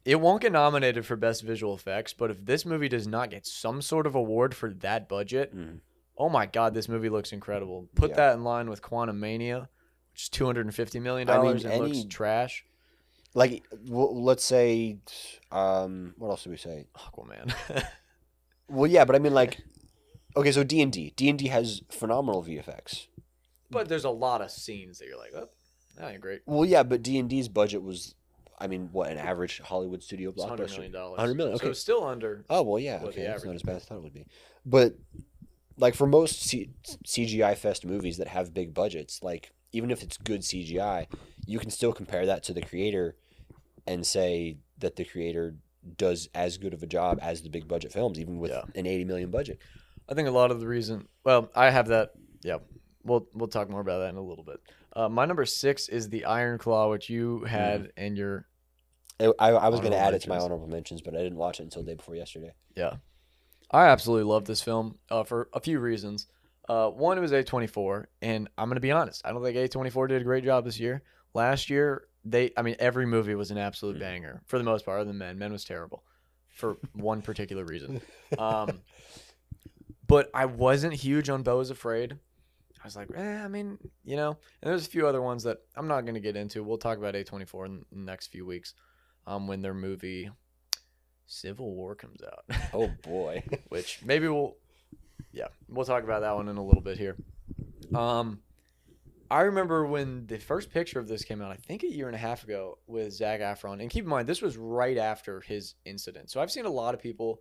it 0.05 0.16
won't 0.20 0.42
get 0.42 0.50
nominated 0.50 1.07
for 1.07 1.14
best 1.14 1.42
visual 1.44 1.74
effects, 1.74 2.12
but 2.12 2.30
if 2.30 2.44
this 2.44 2.66
movie 2.66 2.88
does 2.88 3.07
not 3.07 3.30
get 3.30 3.46
some 3.46 3.80
sort 3.80 4.07
of 4.07 4.16
award 4.16 4.53
for 4.55 4.70
that 4.74 5.09
budget, 5.09 5.57
Mhm. 5.57 5.78
oh 6.18 6.28
my 6.28 6.44
god, 6.46 6.74
this 6.74 6.88
movie 6.88 7.09
looks 7.09 7.32
incredible. 7.32 7.88
Put 7.94 8.11
Yeah. 8.11 8.16
that 8.16 8.34
in 8.34 8.42
line 8.42 8.68
with 8.68 8.82
Quantumania, 8.82 9.68
which 10.13 10.23
is 10.25 10.29
two 10.29 10.47
hundred 10.47 10.67
and 10.67 10.75
fifty 10.75 10.99
million 11.01 11.29
I 11.29 11.37
mean, 11.37 11.45
dollars 11.45 11.65
and 11.65 11.73
any- 11.75 11.93
looks 11.93 12.05
trash. 12.15 12.65
Like, 13.35 13.65
w- 13.87 14.11
let's 14.21 14.45
say, 14.45 14.99
um, 15.51 16.13
what 16.19 16.29
else 16.29 16.45
did 16.45 16.51
we 16.51 16.57
say? 16.59 16.87
Aquaman. 16.97 17.55
Well, 18.69 18.91
yeah, 18.91 19.05
but 19.05 19.15
I 19.17 19.19
mean, 19.19 19.35
like, 19.35 19.61
okay, 20.37 20.51
so 20.53 20.65
D 20.65 20.81
and 20.81 20.91
D, 20.93 21.13
D 21.17 21.29
and 21.29 21.39
D 21.39 21.49
has 21.49 21.83
phenomenal 21.91 22.43
VFX. 22.43 23.07
but 23.71 23.89
there's 23.89 24.05
a 24.05 24.11
lot 24.11 24.41
of 24.41 24.51
scenes 24.51 24.99
that 24.99 25.07
you're 25.07 25.19
like, 25.19 25.33
oh, 25.37 25.49
that 25.99 26.11
ain't 26.13 26.21
great. 26.23 26.41
Well, 26.47 26.65
yeah, 26.65 26.83
but 26.83 27.03
D 27.03 27.19
and 27.19 27.29
D's 27.29 27.49
budget 27.49 27.83
was, 27.83 28.15
I 28.59 28.69
mean, 28.69 28.89
what 28.93 29.11
an 29.11 29.19
average 29.19 29.61
Hollywood 29.61 30.03
studio 30.03 30.31
blockbuster. 30.33 30.71
million 30.71 30.93
dollars. 30.93 31.19
100 31.19 31.35
million, 31.35 31.59
So 31.59 31.65
okay. 31.65 31.71
it's 31.73 31.81
still 31.81 32.05
under. 32.05 32.45
Oh 32.49 32.63
well, 32.63 32.79
yeah, 32.79 33.01
okay, 33.05 33.23
it's 33.23 33.45
not 33.45 33.55
as 33.55 33.63
bad 33.63 33.77
as 33.77 33.83
I 33.83 33.87
thought 33.87 33.97
it 33.99 34.03
would 34.05 34.15
be. 34.15 34.27
But 34.65 34.95
like 35.77 35.95
for 35.95 36.07
most 36.07 36.41
C- 36.43 36.71
CGI 37.07 37.57
fest 37.59 37.85
movies 37.85 38.17
that 38.19 38.29
have 38.29 38.55
big 38.55 38.73
budgets, 38.73 39.23
like 39.23 39.53
even 39.73 39.91
if 39.91 40.03
it's 40.03 40.16
good 40.16 40.43
CGI, 40.43 41.07
you 41.47 41.59
can 41.59 41.70
still 41.70 41.93
compare 41.93 42.27
that 42.27 42.43
to 42.45 42.53
the 42.53 42.62
creator 42.62 43.16
and 43.87 44.07
say 44.07 44.59
that 44.79 44.97
the 44.97 45.05
creator 45.05 45.57
does 45.97 46.29
as 46.35 46.59
good 46.59 46.75
of 46.75 46.83
a 46.83 46.87
job 46.87 47.18
as 47.20 47.43
the 47.43 47.49
big 47.49 47.66
budget 47.66 47.93
films, 47.93 48.20
even 48.20 48.39
with 48.39 48.51
Yeah. 48.51 48.64
an 48.75 48.87
eighty 48.87 49.05
million 49.05 49.31
budget. 49.31 49.59
I 50.09 50.14
think 50.14 50.29
a 50.29 50.33
lot 50.33 50.51
of 50.51 50.61
the 50.61 50.66
reason. 50.68 51.09
Well, 51.25 51.51
I 51.55 51.70
have 51.70 51.89
that. 51.89 52.12
Yeah, 52.43 52.59
we'll 53.03 53.27
we'll 53.35 53.49
talk 53.49 53.68
more 53.68 53.81
about 53.81 54.01
that 54.01 54.11
in 54.11 54.16
a 54.16 54.23
little 54.23 54.45
bit. 54.45 54.61
Uh, 54.95 55.09
my 55.09 55.25
number 55.25 55.47
six 55.47 55.89
is 55.89 56.09
the 56.09 56.25
Iron 56.27 56.59
Claw, 56.59 56.91
which 56.91 57.09
you 57.09 57.45
had 57.45 57.93
in 57.97 58.14
your 58.14 58.47
I, 59.39 59.51
I, 59.51 59.68
was 59.68 59.81
going 59.81 59.93
to 59.93 59.99
add 59.99 60.14
it 60.14 60.23
to 60.23 60.29
my 60.29 60.39
honorable 60.39 60.66
mentions, 60.66 61.01
but 61.01 61.14
I 61.14 61.18
didn't 61.18 61.39
watch 61.39 61.61
it 61.61 61.64
until 61.64 61.83
the 61.83 61.91
day 61.93 61.95
before 61.95 62.16
yesterday. 62.16 62.53
Yeah. 62.77 62.95
I 63.70 63.87
absolutely 63.87 64.25
love 64.25 64.45
this 64.45 64.62
film 64.62 64.99
uh, 65.11 65.25
for 65.25 65.49
a 65.53 65.61
few 65.61 65.79
reasons. 65.79 66.27
Uh, 66.69 66.89
one, 66.91 67.19
it 67.19 67.21
was 67.21 67.33
A24, 67.33 68.05
and 68.23 68.49
I'm 68.57 68.69
going 68.69 68.77
to 68.77 68.81
be 68.81 68.93
honest. 68.93 69.23
I 69.25 69.33
don't 69.33 69.43
think 69.43 69.57
A24 69.57 70.09
did 70.09 70.21
a 70.21 70.25
great 70.25 70.45
job 70.45 70.65
this 70.65 70.79
year. 70.79 71.03
Last 71.35 71.69
year, 71.71 72.05
they, 72.25 72.53
I 72.57 72.63
mean, 72.63 72.77
every 72.79 73.05
movie 73.07 73.35
was 73.35 73.51
an 73.51 73.59
absolute 73.59 73.97
Mhm. 73.97 74.01
banger 74.01 74.43
for 74.47 74.59
the 74.59 74.65
most 74.65 74.85
part, 74.85 75.01
other 75.01 75.09
than 75.09 75.19
Men. 75.19 75.39
Men 75.39 75.53
was 75.53 75.65
terrible 75.65 76.05
for 76.49 76.77
one 76.93 77.21
particular 77.23 77.65
reason. 77.65 78.01
Um, 78.39 78.81
but 80.07 80.31
I 80.35 80.47
wasn't 80.47 80.95
huge 80.95 81.29
on 81.29 81.43
Beau 81.43 81.61
is 81.61 81.71
Afraid. 81.71 82.13
I 82.83 82.85
was 82.87 82.97
like, 82.97 83.09
eh, 83.15 83.45
I 83.45 83.49
mean, 83.49 83.79
you 84.05 84.17
know, 84.17 84.31
and 84.31 84.71
there's 84.71 84.87
a 84.87 84.91
few 84.91 85.07
other 85.07 85.23
ones 85.23 85.43
that 85.45 85.59
I'm 85.77 85.87
not 85.89 86.03
going 86.03 86.15
to 86.15 86.21
get 86.21 86.37
into. 86.37 86.63
We'll 86.65 86.79
talk 86.79 86.99
about 86.99 87.15
A24 87.15 87.67
in 87.67 87.85
the 87.93 87.99
next 87.99 88.29
few 88.29 88.45
weeks 88.45 88.75
um, 89.27 89.47
when 89.47 89.63
their 89.63 89.75
movie 89.75 90.31
Civil 91.27 91.75
War 91.75 91.95
comes 91.95 92.21
out. 92.23 92.45
Oh 92.73 92.89
boy. 93.03 93.43
which 93.69 94.01
maybe 94.05 94.29
we'll 94.29 94.57
yeah 95.33 95.47
we'll 95.68 95.85
talk 95.85 96.05
about 96.05 96.20
that 96.20 96.35
one 96.35 96.49
in 96.49 96.57
a 96.57 96.64
little 96.64 96.83
bit 96.83 96.99
here 96.99 97.16
um 97.95 98.41
i 99.30 99.43
remember 99.43 99.87
when 99.87 100.26
the 100.26 100.39
first 100.39 100.70
picture 100.70 100.99
of 100.99 101.09
this 101.09 101.24
came 101.24 101.41
out 101.43 101.51
i 101.51 101.57
think 101.57 101.83
a 101.83 101.87
year 101.93 102.07
and 102.07 102.14
a 102.14 102.18
half 102.18 102.45
ago 102.45 102.78
with 102.87 103.12
Zac 103.12 103.41
Efron 103.41 103.80
and 103.80 103.91
keep 103.91 104.05
in 104.05 104.11
mind 104.11 104.28
this 104.28 104.43
was 104.43 104.57
right 104.57 104.99
after 104.99 105.41
his 105.41 105.74
incident 105.85 106.30
so 106.30 106.41
i've 106.41 106.51
seen 106.51 106.64
a 106.66 106.70
lot 106.70 106.95
of 106.95 107.01
people 107.01 107.41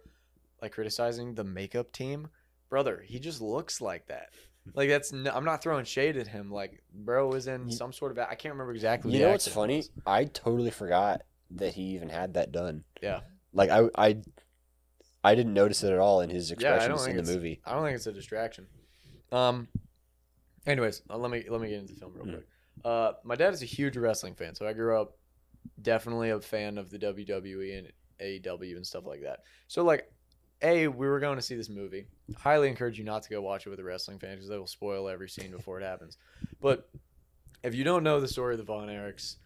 like 0.62 0.72
criticizing 0.72 1.34
the 1.36 1.44
makeup 1.44 1.92
team 1.92 2.28
brother 2.70 3.04
he 3.06 3.20
just 3.20 3.42
looks 3.42 3.82
like 3.82 4.08
that 4.08 4.30
like 4.76 4.89
that's 4.89 5.12
no, 5.12 5.32
i'm 5.32 5.46
not 5.46 5.62
throwing 5.62 5.86
shade 5.86 6.18
at 6.18 6.28
him 6.28 6.52
like 6.52 6.84
bro 6.94 7.28
was 7.28 7.48
in 7.48 7.70
You- 7.70 7.76
some 7.76 7.92
sort 7.94 8.12
of 8.12 8.20
i 8.20 8.36
can't 8.36 8.54
remember 8.54 8.74
exactly 8.74 9.12
you 9.14 9.20
know 9.20 9.32
what's 9.32 9.48
funny? 9.48 9.78
was. 9.78 9.92
I 10.06 10.26
totally 10.26 10.72
forgot 10.72 11.24
that 11.56 11.74
he 11.74 11.82
even 11.96 12.08
had 12.10 12.36
that 12.36 12.52
done. 12.54 12.84
Yeah. 13.02 13.22
Like 13.54 13.70
I 13.70 13.89
I 13.98 14.18
I 15.24 15.36
didn't 15.36 15.54
notice 15.54 15.84
it 15.84 15.92
at 15.92 16.00
all 16.00 16.22
in 16.22 16.30
his 16.30 16.52
expressions 16.52 17.06
in 17.06 17.16
the 17.18 17.24
movie. 17.24 17.62
I 17.66 17.74
don't 17.74 17.84
think 17.84 17.96
it's 17.96 18.08
a 18.08 18.12
distraction. 18.14 18.68
Um. 19.32 19.68
Anyways, 20.68 21.02
uh, 21.10 21.18
let 21.18 21.32
me 21.32 21.44
let 21.50 21.60
me 21.62 21.70
get 21.70 21.80
into 21.80 21.94
the 21.94 22.00
film 22.00 22.14
real 22.14 22.26
Mhm. 22.26 22.34
quick. 22.34 22.48
Uh, 22.86 23.14
my 23.24 23.36
dad 23.36 23.54
is 23.54 23.62
a 23.62 23.66
huge 23.66 23.98
wrestling 23.98 24.36
fan, 24.36 24.54
so 24.56 24.68
I 24.68 24.74
grew 24.74 25.00
up 25.00 25.18
definitely 25.82 26.30
a 26.30 26.40
fan 26.40 26.78
of 26.78 26.90
the 26.90 26.98
WWE 27.00 27.78
and 27.78 27.92
AEW 28.20 28.76
and 28.76 28.86
stuff 28.86 29.06
like 29.06 29.22
that. 29.22 29.40
So 29.68 29.84
like, 29.84 30.12
a 30.62 30.88
we 30.88 31.08
were 31.08 31.20
going 31.20 31.38
to 31.38 31.42
see 31.42 31.56
this 31.56 31.70
movie. 31.70 32.08
Highly 32.38 32.68
encourage 32.70 32.98
you 33.00 33.04
not 33.04 33.24
to 33.24 33.30
go 33.30 33.42
watch 33.42 33.66
it 33.66 33.70
with 33.72 33.80
a 33.80 33.84
wrestling 33.84 34.20
fan 34.20 34.36
because 34.36 34.48
they 34.50 34.58
will 34.58 34.68
spoil 34.68 35.10
every 35.10 35.30
scene 35.30 35.52
before 35.52 35.80
it 35.80 35.84
happens. 35.84 36.18
But 36.60 36.88
if 37.64 37.74
you 37.74 37.84
don't 37.84 38.04
know 38.04 38.20
the 38.22 38.28
story 38.28 38.54
of 38.54 38.60
the 38.60 38.64
Von 38.64 38.88
Erichs, 38.88 39.38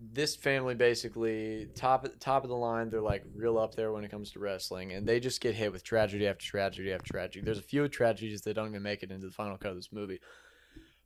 this 0.00 0.34
family 0.34 0.74
basically 0.74 1.68
top 1.74 2.08
top 2.20 2.42
of 2.42 2.48
the 2.48 2.56
line. 2.56 2.88
They're 2.88 3.00
like 3.00 3.24
real 3.34 3.58
up 3.58 3.74
there 3.74 3.92
when 3.92 4.04
it 4.04 4.10
comes 4.10 4.30
to 4.32 4.38
wrestling, 4.38 4.92
and 4.92 5.06
they 5.06 5.20
just 5.20 5.40
get 5.40 5.54
hit 5.54 5.72
with 5.72 5.84
tragedy 5.84 6.26
after 6.26 6.44
tragedy 6.44 6.92
after 6.92 7.12
tragedy. 7.12 7.44
There's 7.44 7.58
a 7.58 7.62
few 7.62 7.86
tragedies 7.88 8.40
that 8.42 8.54
don't 8.54 8.68
even 8.68 8.82
make 8.82 9.02
it 9.02 9.10
into 9.10 9.26
the 9.26 9.32
final 9.32 9.58
cut 9.58 9.70
of 9.70 9.76
this 9.76 9.92
movie, 9.92 10.20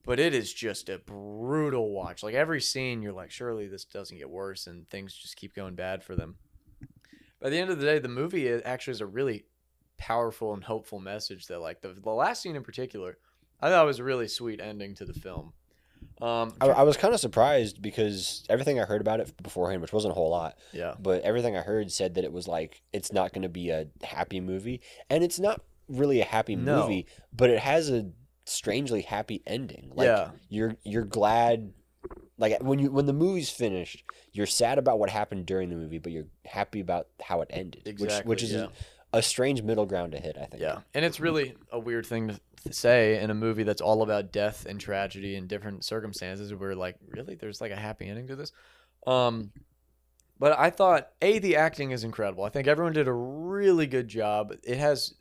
but 0.04 0.20
it 0.20 0.32
is 0.32 0.52
just 0.52 0.88
a 0.88 0.98
brutal 0.98 1.90
watch. 1.90 2.22
Like 2.22 2.34
every 2.34 2.60
scene, 2.60 3.02
you're 3.02 3.12
like, 3.12 3.30
surely 3.30 3.66
this 3.66 3.84
doesn't 3.84 4.18
get 4.18 4.30
worse, 4.30 4.66
and 4.68 4.88
things 4.88 5.14
just 5.14 5.36
keep 5.36 5.54
going 5.54 5.74
bad 5.74 6.04
for 6.04 6.14
them. 6.14 6.36
By 7.40 7.50
the 7.50 7.58
end 7.58 7.70
of 7.70 7.78
the 7.78 7.86
day, 7.86 7.98
the 7.98 8.08
movie 8.08 8.48
actually 8.48 8.92
is 8.92 9.00
a 9.00 9.06
really 9.06 9.44
powerful 9.96 10.54
and 10.54 10.62
hopeful 10.62 11.00
message. 11.00 11.46
That 11.48 11.60
like 11.60 11.80
the 11.80 11.94
the 11.94 12.10
last 12.10 12.42
scene 12.42 12.56
in 12.56 12.62
particular, 12.62 13.18
I 13.60 13.70
thought 13.70 13.86
was 13.86 13.98
a 13.98 14.04
really 14.04 14.28
sweet 14.28 14.60
ending 14.60 14.94
to 14.96 15.04
the 15.04 15.14
film. 15.14 15.52
Um, 16.20 16.54
I, 16.60 16.66
I 16.68 16.82
was 16.84 16.96
kind 16.96 17.12
of 17.12 17.20
surprised 17.20 17.82
because 17.82 18.44
everything 18.48 18.80
I 18.80 18.84
heard 18.84 19.00
about 19.00 19.20
it 19.20 19.32
beforehand, 19.42 19.82
which 19.82 19.92
wasn't 19.92 20.12
a 20.12 20.14
whole 20.14 20.30
lot, 20.30 20.56
yeah. 20.72 20.94
but 20.98 21.22
everything 21.22 21.56
I 21.56 21.60
heard 21.60 21.90
said 21.90 22.14
that 22.14 22.24
it 22.24 22.32
was 22.32 22.46
like 22.46 22.82
it's 22.92 23.12
not 23.12 23.32
going 23.32 23.42
to 23.42 23.48
be 23.48 23.70
a 23.70 23.86
happy 24.02 24.40
movie, 24.40 24.80
and 25.10 25.24
it's 25.24 25.38
not 25.38 25.60
really 25.88 26.20
a 26.20 26.24
happy 26.24 26.56
No. 26.56 26.82
movie, 26.82 27.06
but 27.32 27.50
it 27.50 27.58
has 27.58 27.90
a 27.90 28.10
strangely 28.46 29.02
happy 29.02 29.42
ending. 29.46 29.90
Like 29.94 30.06
yeah. 30.06 30.30
you're 30.48 30.76
you're 30.84 31.04
glad 31.04 31.72
like 32.38 32.62
when 32.62 32.78
you 32.78 32.90
when 32.90 33.06
the 33.06 33.12
movie's 33.12 33.50
finished, 33.50 34.04
you're 34.32 34.46
sad 34.46 34.78
about 34.78 34.98
what 34.98 35.10
happened 35.10 35.46
during 35.46 35.70
the 35.70 35.76
movie, 35.76 35.98
but 35.98 36.12
you're 36.12 36.26
happy 36.44 36.80
about 36.80 37.08
how 37.22 37.40
it 37.40 37.48
ended, 37.50 37.82
Exactly. 37.86 38.06
which 38.18 38.24
which 38.26 38.42
is 38.42 38.52
yeah. 38.52 38.66
A, 39.18 39.22
strange 39.22 39.62
middle 39.62 39.86
ground 39.86 40.12
to 40.12 40.18
hit, 40.18 40.36
I 40.40 40.44
think. 40.46 40.62
Yeah, 40.62 40.80
and 40.92 41.04
it's 41.04 41.20
really 41.20 41.54
a 41.70 41.78
weird 41.78 42.06
thing 42.06 42.28
to 42.28 42.40
to 42.64 42.72
say 42.72 43.20
in 43.20 43.30
a 43.30 43.34
movie 43.34 43.62
that's 43.62 43.80
all 43.80 44.02
about 44.02 44.32
death 44.32 44.66
and 44.66 44.80
tragedy 44.80 45.36
and 45.36 45.48
different 45.48 45.84
circumstances. 45.84 46.54
Where 46.54 46.74
like, 46.74 46.96
really, 47.08 47.34
there's 47.34 47.60
like 47.60 47.72
a 47.72 47.76
happy 47.76 48.06
ending 48.06 48.26
to 48.28 48.36
this. 48.36 48.52
Um, 49.06 49.52
but 50.38 50.58
I 50.58 50.70
thought 50.70 51.10
a 51.22 51.38
the 51.38 51.56
acting 51.56 51.90
is 51.90 52.04
incredible. 52.04 52.44
I 52.44 52.48
think 52.48 52.66
everyone 52.66 52.92
did 52.92 53.08
a 53.08 53.12
really 53.12 53.86
good 53.86 54.08
job. 54.08 54.54
It 54.62 54.78
has, 54.78 55.14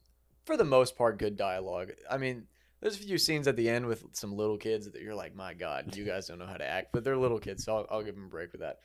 for 0.45 0.57
the 0.57 0.63
most 0.63 0.97
part, 0.97 1.19
good 1.19 1.37
dialogue. 1.37 1.91
I 2.09 2.17
mean. 2.17 2.47
There's 2.81 2.95
a 2.95 2.99
few 2.99 3.17
scenes 3.17 3.47
at 3.47 3.55
the 3.55 3.69
end 3.69 3.85
with 3.85 4.03
some 4.11 4.35
little 4.35 4.57
kids 4.57 4.91
that 4.91 5.01
you're 5.01 5.15
like, 5.15 5.33
my 5.33 5.53
God, 5.53 5.95
you 5.95 6.03
guys 6.03 6.27
don't 6.27 6.37
know 6.37 6.45
how 6.45 6.57
to 6.57 6.69
act, 6.69 6.89
but 6.91 7.05
they're 7.05 7.15
little 7.15 7.39
kids, 7.39 7.63
so 7.63 7.77
I'll, 7.77 7.87
I'll 7.89 8.03
give 8.03 8.13
them 8.13 8.25
a 8.25 8.27
break 8.27 8.51
with 8.51 8.59
that. 8.59 8.79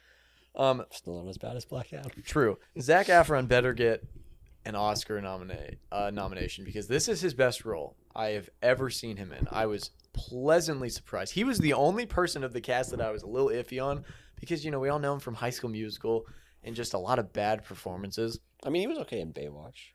Um, 0.54 0.84
Still 0.92 1.20
not 1.20 1.28
as 1.28 1.36
bad 1.36 1.56
as 1.56 1.64
Black 1.64 1.92
Adam. 1.92 2.12
True. 2.24 2.58
Zac 2.80 3.08
Efron 3.08 3.48
better 3.48 3.72
get 3.72 4.04
an 4.68 4.76
Oscar 4.76 5.20
nominate 5.20 5.78
uh, 5.90 6.10
nomination 6.12 6.62
because 6.62 6.86
this 6.86 7.08
is 7.08 7.22
his 7.22 7.32
best 7.32 7.64
role 7.64 7.96
I 8.14 8.28
have 8.28 8.50
ever 8.62 8.90
seen 8.90 9.16
him 9.16 9.32
in. 9.32 9.48
I 9.50 9.64
was 9.64 9.90
pleasantly 10.12 10.90
surprised. 10.90 11.32
He 11.32 11.42
was 11.42 11.58
the 11.58 11.72
only 11.72 12.04
person 12.04 12.44
of 12.44 12.52
the 12.52 12.60
cast 12.60 12.90
that 12.90 13.00
I 13.00 13.10
was 13.10 13.22
a 13.22 13.26
little 13.26 13.48
iffy 13.48 13.82
on 13.82 14.04
because 14.38 14.66
you 14.66 14.70
know 14.70 14.78
we 14.78 14.90
all 14.90 14.98
know 14.98 15.14
him 15.14 15.20
from 15.20 15.34
High 15.34 15.50
School 15.50 15.70
Musical 15.70 16.26
and 16.62 16.76
just 16.76 16.92
a 16.92 16.98
lot 16.98 17.18
of 17.18 17.32
bad 17.32 17.64
performances. 17.64 18.40
I 18.62 18.68
mean, 18.68 18.82
he 18.82 18.86
was 18.86 18.98
okay 18.98 19.20
in 19.20 19.32
Baywatch. 19.32 19.92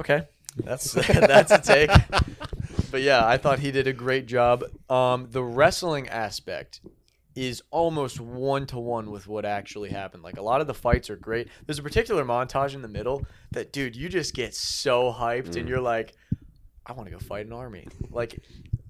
Okay, 0.00 0.26
that's 0.56 0.92
that's 0.92 1.52
a 1.52 1.58
take. 1.58 1.90
But 2.90 3.02
yeah, 3.02 3.24
I 3.24 3.36
thought 3.36 3.60
he 3.60 3.70
did 3.70 3.86
a 3.86 3.92
great 3.92 4.26
job. 4.26 4.64
Um, 4.88 5.28
the 5.30 5.44
wrestling 5.44 6.08
aspect 6.08 6.80
is 7.40 7.62
almost 7.70 8.20
one 8.20 8.66
to 8.66 8.78
one 8.78 9.10
with 9.10 9.26
what 9.26 9.44
actually 9.46 9.88
happened. 9.88 10.22
Like 10.22 10.36
a 10.36 10.42
lot 10.42 10.60
of 10.60 10.66
the 10.66 10.74
fights 10.74 11.08
are 11.08 11.16
great. 11.16 11.48
There's 11.64 11.78
a 11.78 11.82
particular 11.82 12.22
montage 12.24 12.74
in 12.74 12.82
the 12.82 12.88
middle 12.88 13.24
that, 13.52 13.72
dude, 13.72 13.96
you 13.96 14.10
just 14.10 14.34
get 14.34 14.54
so 14.54 15.10
hyped 15.10 15.56
and 15.56 15.64
Mm. 15.66 15.68
you're 15.68 15.80
like, 15.80 16.12
I 16.84 16.92
want 16.92 17.06
to 17.06 17.10
go 17.12 17.18
fight 17.18 17.46
an 17.46 17.52
army. 17.54 17.86
Like, 18.10 18.42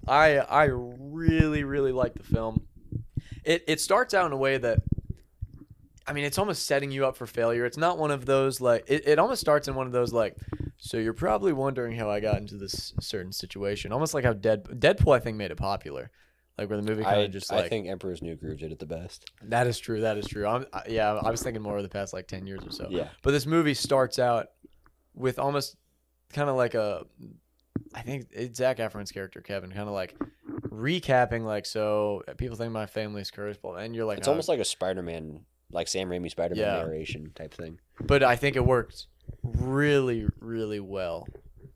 I 0.05 0.37
I 0.39 0.65
really 0.65 1.63
really 1.63 1.93
like 1.93 2.13
the 2.15 2.23
film. 2.23 2.67
It 3.45 3.63
it 3.67 3.79
starts 3.79 4.13
out 4.13 4.25
in 4.25 4.33
a 4.33 4.37
way 4.37 4.57
that. 4.57 4.79
I 6.07 6.13
mean, 6.13 6.25
it's 6.25 6.39
almost 6.39 6.65
setting 6.65 6.91
you 6.91 7.05
up 7.05 7.15
for 7.15 7.27
failure. 7.27 7.63
It's 7.63 7.77
not 7.77 7.97
one 7.99 8.11
of 8.11 8.25
those 8.25 8.59
like 8.59 8.83
it, 8.87 9.07
it 9.07 9.19
almost 9.19 9.39
starts 9.39 9.67
in 9.69 9.75
one 9.75 9.85
of 9.87 9.93
those 9.93 10.11
like 10.11 10.35
so 10.77 10.97
you're 10.97 11.13
probably 11.13 11.53
wondering 11.53 11.95
how 11.95 12.09
I 12.09 12.19
got 12.19 12.37
into 12.37 12.57
this 12.57 12.93
certain 12.99 13.31
situation. 13.31 13.93
Almost 13.93 14.13
like 14.13 14.25
how 14.25 14.33
Dead 14.33 14.63
Deadpool 14.65 15.15
I 15.15 15.19
think 15.19 15.37
made 15.37 15.51
it 15.51 15.57
popular. 15.57 16.09
Like 16.61 16.69
where 16.69 16.79
the 16.79 16.87
movie 16.87 17.03
kind 17.03 17.15
I, 17.15 17.19
of 17.23 17.31
just 17.31 17.51
like 17.51 17.65
I 17.65 17.69
think 17.69 17.87
Emperor's 17.87 18.21
New 18.21 18.35
Groove 18.35 18.59
did 18.59 18.71
it 18.71 18.77
the 18.79 18.85
best. 18.85 19.29
that 19.43 19.65
is 19.67 19.79
true. 19.79 20.01
That 20.01 20.17
is 20.17 20.27
true. 20.27 20.45
I'm, 20.45 20.65
I, 20.71 20.83
yeah, 20.87 21.13
I 21.13 21.31
was 21.31 21.41
thinking 21.41 21.61
more 21.63 21.75
of 21.77 21.83
the 21.83 21.89
past 21.89 22.13
like 22.13 22.27
10 22.27 22.45
years 22.45 22.61
or 22.63 22.71
so. 22.71 22.87
Yeah. 22.89 23.07
But 23.23 23.31
this 23.31 23.45
movie 23.47 23.73
starts 23.73 24.19
out 24.19 24.47
with 25.15 25.39
almost 25.39 25.75
kind 26.31 26.49
of 26.49 26.55
like 26.55 26.75
a 26.75 27.05
I 27.95 28.01
think 28.03 28.27
it's 28.31 28.57
Zac 28.59 28.77
Efron's 28.77 29.11
character 29.11 29.41
Kevin 29.41 29.71
kind 29.71 29.87
of 29.87 29.93
like 29.95 30.15
recapping 30.69 31.43
like 31.43 31.65
so 31.65 32.23
people 32.37 32.55
think 32.55 32.71
my 32.71 32.85
family's 32.85 33.31
cursed 33.31 33.61
but 33.61 33.73
and 33.73 33.95
you're 33.95 34.05
like 34.05 34.19
It's 34.19 34.27
"Oh, 34.27 34.31
almost 34.31 34.47
like 34.47 34.59
a 34.59 34.65
Spider-Man, 34.65 35.41
like 35.71 35.87
Sam 35.87 36.09
Raimi 36.09 36.29
Spider-Man 36.29 36.63
Yeah. 36.63 36.77
narration 36.83 37.31
type 37.35 37.53
thing. 37.53 37.79
but 37.99 38.23
I 38.23 38.35
think 38.35 38.55
it 38.55 38.65
worked 38.65 39.07
really, 39.43 40.27
really 40.39 40.79
well. 40.79 41.27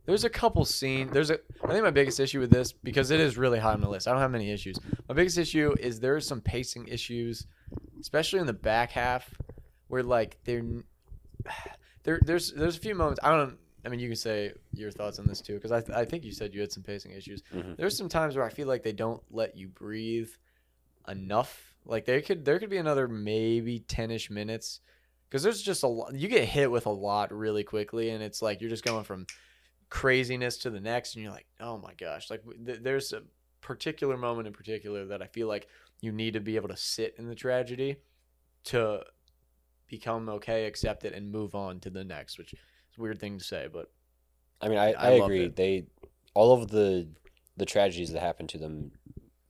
There's 0.06 0.24
a 0.24 0.30
couple 0.30 0.66
scenes. 0.66 1.12
There's 1.12 1.30
a. 1.32 1.40
I 1.64 1.70
think 1.72 1.84
my 1.84 1.92
biggest 1.92 2.20
issue 2.20 2.40
with 2.40 2.52
this 2.52 2.72
because 2.72 3.12
it 3.12 3.20
is 3.20 3.38
really 3.38 3.60
high 3.60 3.74
on 3.74 3.82
the 3.82 3.90
list. 3.90 4.08
I 4.08 4.12
don't 4.12 4.22
have 4.22 4.32
many 4.32 4.52
issues. 4.52 4.78
My 5.10 5.16
biggest 5.16 5.38
issue 5.38 5.74
is 5.80 6.00
there 6.00 6.16
is 6.18 6.28
some 6.28 6.42
pacing 6.42 6.88
issues, 6.88 7.48
especially 8.00 8.40
in 8.40 8.46
the 8.46 8.54
back 8.54 8.92
half, 8.92 9.34
where 9.88 10.04
like 10.04 10.38
they're 10.44 10.64
there. 12.04 12.20
There's 12.26 12.52
there's 12.54 12.78
a 12.78 12.80
few 12.80 12.96
moments. 12.96 13.20
I 13.24 13.32
don't. 13.36 13.58
I 13.86 13.90
mean, 13.90 14.00
you 14.00 14.08
can 14.08 14.16
say 14.16 14.52
your 14.74 14.90
thoughts 14.92 15.20
on 15.20 15.28
this 15.28 15.42
too, 15.42 15.56
because 15.56 15.72
I 15.72 15.80
th- 15.82 15.96
I 15.98 16.06
think 16.06 16.24
you 16.24 16.32
said 16.32 16.54
you 16.56 16.62
had 16.62 16.72
some 16.72 16.84
pacing 16.84 17.12
issues. 17.12 17.44
Mhm. 17.54 17.78
There's 17.78 17.96
some 17.98 18.10
times 18.10 18.36
where 18.36 18.46
I 18.46 18.50
feel 18.50 18.68
like 18.68 18.82
they 18.84 18.94
don't 18.94 19.22
let 19.30 19.56
you 19.56 19.68
breathe 19.68 20.30
enough. 21.08 21.76
Like 21.86 22.06
there 22.06 22.22
could 22.22 22.46
there 22.46 22.58
could 22.60 22.70
be 22.70 22.78
another 22.78 23.08
maybe 23.08 23.80
ten 23.80 24.10
ish 24.12 24.30
minutes, 24.32 24.80
because 25.30 25.44
there's 25.44 25.62
just 25.62 25.84
a 25.84 25.88
lot. 25.88 26.16
You 26.16 26.28
get 26.28 26.46
hit 26.46 26.72
with 26.72 26.86
a 26.88 26.92
lot 26.92 27.32
really 27.32 27.64
quickly, 27.64 28.10
and 28.10 28.24
it's 28.24 28.42
like 28.42 28.60
you're 28.62 28.72
just 28.72 28.84
going 28.84 29.04
from 29.04 29.28
craziness 29.96 30.58
to 30.58 30.70
the 30.70 30.80
next, 30.82 31.16
and 31.16 31.24
you're 31.24 31.32
like, 31.32 31.48
oh 31.62 31.78
my 31.78 31.94
gosh! 31.94 32.30
Like 32.30 32.44
th- 32.66 32.80
there's 32.82 33.14
a 33.14 33.22
particular 33.62 34.18
moment 34.18 34.46
in 34.48 34.54
particular 34.54 35.06
that 35.06 35.22
I 35.22 35.28
feel 35.28 35.48
like 35.48 35.68
you 36.02 36.12
need 36.12 36.34
to 36.34 36.42
be 36.42 36.58
able 36.58 36.68
to 36.70 36.78
sit 36.78 37.16
in 37.18 37.28
the 37.28 37.36
tragedy 37.36 37.96
to 38.66 39.04
become 39.88 40.28
okay, 40.30 40.66
accept 40.66 41.06
it, 41.06 41.14
and 41.14 41.32
move 41.32 41.56
on 41.56 41.80
to 41.82 41.90
the 41.90 42.04
next. 42.04 42.38
Which 42.38 42.54
is 42.54 42.60
a 42.98 43.02
weird 43.02 43.20
thing 43.20 43.38
to 43.38 43.44
say, 43.44 43.68
but 43.72 43.90
I 44.62 44.68
mean, 44.68 44.78
I, 44.78 44.92
I 44.94 45.08
I, 45.08 45.12
agree. 45.12 45.46
it. 45.46 45.56
They 45.56 45.86
all 46.34 46.52
of 46.62 46.70
the 46.70 47.08
the 47.58 47.66
tragedies 47.66 48.12
that 48.12 48.22
happen 48.22 48.48
to 48.48 48.58
them, 48.58 48.92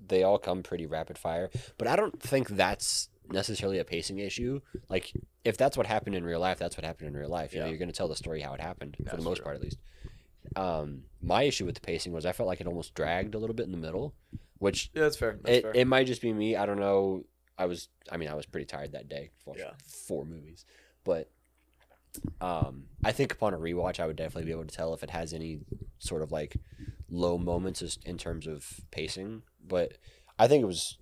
they 0.05 0.21
all 0.21 0.37
come 0.37 0.61
pretty 0.61 0.85
rapid 0.85 1.17
fire. 1.17 1.49
But 1.79 1.87
I 1.87 1.95
don't 1.95 2.21
think 2.21 2.49
that's 2.49 3.09
necessarily 3.31 3.79
a 3.79 3.83
pacing 3.83 4.19
issue. 4.19 4.61
Like 4.89 5.11
if 5.43 5.57
that's 5.57 5.75
what 5.75 5.87
happened 5.87 6.13
in 6.13 6.23
real 6.23 6.39
life, 6.39 6.59
that's 6.59 6.77
what 6.77 6.85
happened 6.85 7.07
in 7.07 7.17
real 7.17 7.29
life. 7.29 7.51
You 7.53 7.59
know, 7.61 7.65
Yeah. 7.65 7.69
you're 7.71 7.79
going 7.79 7.89
to 7.89 7.95
tell 7.95 8.07
the 8.07 8.15
story 8.15 8.41
how 8.41 8.53
it 8.53 8.61
happened 8.61 8.95
for 9.09 9.15
the 9.17 9.23
most 9.23 9.37
true. 9.37 9.45
part, 9.45 9.55
at 9.55 9.63
least. 9.63 9.79
Um, 10.55 11.03
my 11.21 11.43
issue 11.43 11.65
with 11.65 11.75
the 11.75 11.81
pacing 11.81 12.13
was 12.13 12.25
I 12.25 12.31
felt 12.31 12.47
like 12.47 12.61
it 12.61 12.67
almost 12.67 12.93
dragged 12.93 13.35
a 13.35 13.37
little 13.39 13.55
bit 13.55 13.65
in 13.65 13.71
the 13.71 13.77
middle, 13.77 14.13
which 14.59 14.89
yeah, 14.93 15.01
that's 15.03 15.17
fair. 15.17 15.37
That's 15.41 15.57
it, 15.57 15.61
fair. 15.63 15.71
it 15.75 15.85
might 15.87 16.07
just 16.07 16.21
be 16.21 16.31
me. 16.33 16.55
I 16.55 16.65
don't 16.65 16.79
know. 16.79 17.25
I 17.57 17.65
was, 17.65 17.89
I 18.11 18.17
mean, 18.17 18.29
I 18.29 18.33
was 18.35 18.45
pretty 18.45 18.65
tired 18.65 18.91
that 18.93 19.07
day. 19.09 19.31
Watched 19.45 19.59
Yeah. 19.61 19.71
four 19.85 20.25
movies, 20.25 20.65
but 21.03 21.29
um, 22.41 22.85
I 23.03 23.11
think 23.11 23.33
upon 23.33 23.53
a 23.53 23.57
rewatch, 23.57 23.99
I 23.99 24.07
would 24.07 24.15
definitely 24.15 24.45
be 24.45 24.51
able 24.51 24.65
to 24.65 24.75
tell 24.75 24.93
if 24.93 25.03
it 25.03 25.09
has 25.09 25.33
any 25.33 25.59
sort 25.99 26.21
of 26.21 26.31
like 26.31 26.55
low 27.09 27.37
moments 27.37 27.97
in 28.05 28.17
terms 28.17 28.47
of 28.47 28.65
pacing. 28.91 29.41
But 29.65 29.97
I 30.39 30.47
think 30.47 30.63
it 30.63 30.67
was 30.67 30.97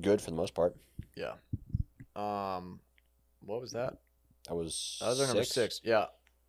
good 0.00 0.20
for 0.20 0.30
the 0.30 0.36
most 0.36 0.54
part. 0.54 0.76
yeah. 1.16 1.34
Um, 2.16 2.80
what 3.44 3.60
was 3.60 3.72
that? 3.72 3.98
I 4.48 4.54
was. 4.54 4.98
That 5.00 5.08
was 5.08 5.20
our 5.20 5.26
number 5.26 5.44
six. 5.44 5.80
Yeah. 5.82 6.06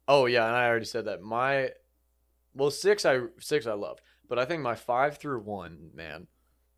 Oh 0.08 0.28
yeah, 0.28 0.46
and 0.46 0.56
I 0.56 0.68
already 0.68 0.86
said 0.86 1.06
that. 1.06 1.22
My 1.24 1.72
well, 2.56 2.72
six 2.72 3.06
I 3.06 3.22
six 3.40 3.68
I 3.68 3.74
loved, 3.74 4.02
but 4.28 4.40
I 4.40 4.46
think 4.46 4.62
my 4.64 4.76
five 4.76 5.18
through 5.18 5.42
one, 5.42 5.92
man, 5.94 6.28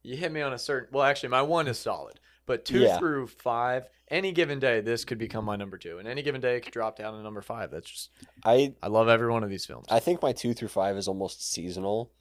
you 0.03 0.15
hit 0.17 0.31
me 0.31 0.41
on 0.41 0.53
a 0.53 0.57
certain. 0.59 0.89
Well, 0.91 1.03
actually, 1.03 1.29
my 1.29 1.41
one 1.41 1.67
is 1.67 1.77
solid, 1.79 2.19
but 2.45 2.65
two 2.65 2.79
Yeah. 2.79 2.97
through 2.97 3.27
five, 3.27 3.87
any 4.09 4.31
given 4.31 4.59
day, 4.59 4.81
this 4.81 5.05
could 5.05 5.17
become 5.17 5.45
my 5.45 5.55
number 5.55 5.77
two, 5.77 5.97
and 5.99 6.07
any 6.07 6.21
given 6.21 6.41
day, 6.41 6.57
it 6.57 6.61
could 6.61 6.73
drop 6.73 6.97
down 6.97 7.13
to 7.13 7.21
number 7.21 7.41
five. 7.41 7.71
That's 7.71 7.89
just 7.89 8.09
I 8.43 8.73
I 8.81 8.87
love 8.87 9.07
every 9.09 9.29
one 9.31 9.43
of 9.43 9.49
these 9.49 9.65
films. 9.65 9.85
I 9.89 9.99
think 9.99 10.21
my 10.21 10.31
two 10.33 10.53
through 10.53 10.69
five 10.69 10.97
is 10.97 11.07
almost 11.07 11.51
seasonal, 11.51 12.11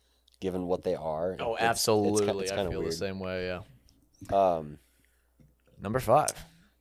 given 0.40 0.66
what 0.66 0.82
they 0.84 0.94
are. 0.94 1.36
oh, 1.40 1.54
It's- 1.54 1.54
it's 1.54 1.62
absolutely, 1.62 2.26
ki- 2.32 2.38
It's, 2.40 2.52
I 2.52 2.56
kind 2.56 2.66
of 2.66 2.72
feel 2.72 2.80
weird. 2.80 2.92
the 2.92 2.96
same 2.96 3.18
way. 3.20 3.46
Yeah. 3.46 3.60
Um, 4.36 4.78
Number 5.80 6.00
five. 6.00 6.30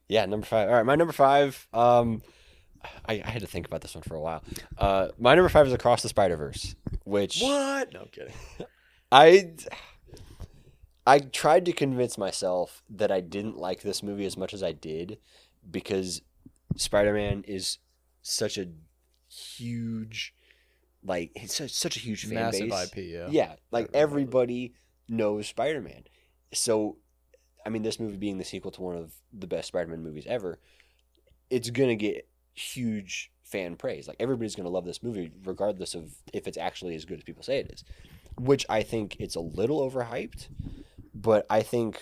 Yeah, 0.08 0.26
number 0.26 0.46
five. 0.46 0.70
All 0.70 0.76
right, 0.76 0.86
my 0.86 0.96
number 0.96 1.12
five. 1.14 1.68
Um, 1.74 2.22
I, 3.06 3.22
I 3.24 3.30
had 3.30 3.42
to 3.42 3.48
think 3.48 3.66
about 3.68 3.82
this 3.82 3.96
one 3.96 4.04
for 4.04 4.16
a 4.16 4.22
while. 4.22 4.44
Uh, 4.78 5.10
my 5.20 5.36
number 5.36 5.50
five 5.50 5.68
is 5.68 5.74
Across 5.74 6.02
the 6.04 6.10
Spider 6.10 6.38
Verse, 6.38 6.76
which 7.04 7.40
What? 7.42 7.94
No 7.94 8.02
I'm 8.02 8.08
kidding. 8.08 8.34
I 9.12 9.54
I 11.08 11.20
tried 11.20 11.66
to 11.66 11.72
convince 11.74 12.18
myself 12.18 12.84
that 12.90 13.12
I 13.12 13.22
didn't 13.22 13.58
like 13.58 13.82
this 13.82 14.02
movie 14.02 14.26
as 14.26 14.38
much 14.38 14.54
as 14.54 14.64
I 14.64 14.72
did 14.72 15.20
because 15.70 16.22
Spider 16.78 17.14
Man 17.14 17.44
is 17.48 17.78
such 18.22 18.58
a 18.58 18.68
huge, 19.30 20.34
like 21.04 21.32
it's 21.36 21.56
such, 21.56 21.72
such 21.72 21.96
a 21.98 22.00
huge 22.00 22.26
fan 22.26 22.34
Massive 22.36 22.70
base. 22.70 22.92
IP. 22.92 22.98
Yeah. 22.98 23.28
Yeah, 23.30 23.54
like 23.72 23.90
Everybody. 23.94 24.00
everybody 24.00 24.74
knows 25.08 25.48
Spider 25.48 25.82
Man. 25.82 26.06
So, 26.54 26.98
I 27.66 27.70
mean, 27.70 27.84
this 27.84 28.00
movie 28.00 28.18
being 28.18 28.38
the 28.40 28.44
sequel 28.44 28.72
to 28.72 28.82
one 28.82 28.96
of 28.96 29.14
the 29.32 29.48
best 29.48 29.68
Spider 29.68 29.92
Man 29.92 30.02
movies 30.04 30.26
ever, 30.28 30.60
it's 31.52 31.70
gonna 31.70 31.96
get 31.96 32.28
huge 32.56 33.32
fan 33.44 33.76
praise. 33.76 34.08
Like 34.08 34.18
everybody's 34.20 34.56
gonna 34.56 34.70
love 34.70 34.86
this 34.86 35.04
movie, 35.04 35.32
regardless 35.44 35.94
of 35.96 36.16
if 36.34 36.48
it's 36.48 36.58
actually 36.58 36.96
as 36.96 37.06
good 37.06 37.20
as 37.20 37.24
people 37.24 37.44
say 37.44 37.60
it 37.60 37.72
is. 37.72 37.84
Which 38.38 38.66
I 38.68 38.84
think 38.84 39.18
it's 39.20 39.36
a 39.36 39.40
little 39.42 39.90
overhyped, 39.90 40.48
but 41.14 41.46
I 41.50 41.62
think 41.62 42.02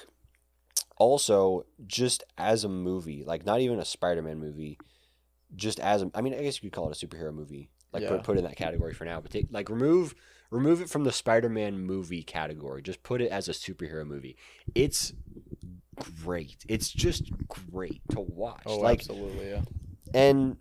also 0.97 1.65
just 1.85 2.23
as 2.37 2.63
a 2.63 2.69
movie, 2.69 3.23
like 3.25 3.45
not 3.45 3.59
even 3.61 3.79
a 3.79 3.85
Spider 3.85 4.21
Man 4.21 4.39
movie, 4.39 4.79
just 5.55 5.79
as 5.79 6.01
a, 6.01 6.11
I 6.15 6.21
mean, 6.21 6.33
I 6.33 6.41
guess 6.41 6.63
you 6.63 6.69
could 6.69 6.75
call 6.75 6.89
it 6.89 7.01
a 7.01 7.05
superhero 7.07 7.33
movie. 7.33 7.69
Like 7.91 8.03
Yeah. 8.03 8.09
put 8.09 8.23
put 8.23 8.35
it 8.37 8.39
in 8.39 8.45
that 8.45 8.55
category 8.55 8.93
for 8.93 9.05
now, 9.05 9.19
but 9.21 9.31
take, 9.31 9.47
like 9.51 9.69
remove 9.69 10.15
remove 10.49 10.81
it 10.81 10.89
from 10.89 11.03
the 11.03 11.11
Spider-Man 11.11 11.79
movie 11.79 12.23
category. 12.23 12.81
Just 12.81 13.03
put 13.03 13.21
it 13.21 13.29
as 13.29 13.47
a 13.47 13.51
superhero 13.51 14.05
movie. 14.05 14.35
It's 14.73 15.13
great. 16.23 16.65
It's 16.67 16.89
just 16.89 17.31
great 17.47 18.01
to 18.11 18.19
watch. 18.21 18.63
Oh, 18.65 18.79
like 18.79 18.99
absolutely. 18.99 19.49
Yeah. 19.49 19.61
And 20.13 20.57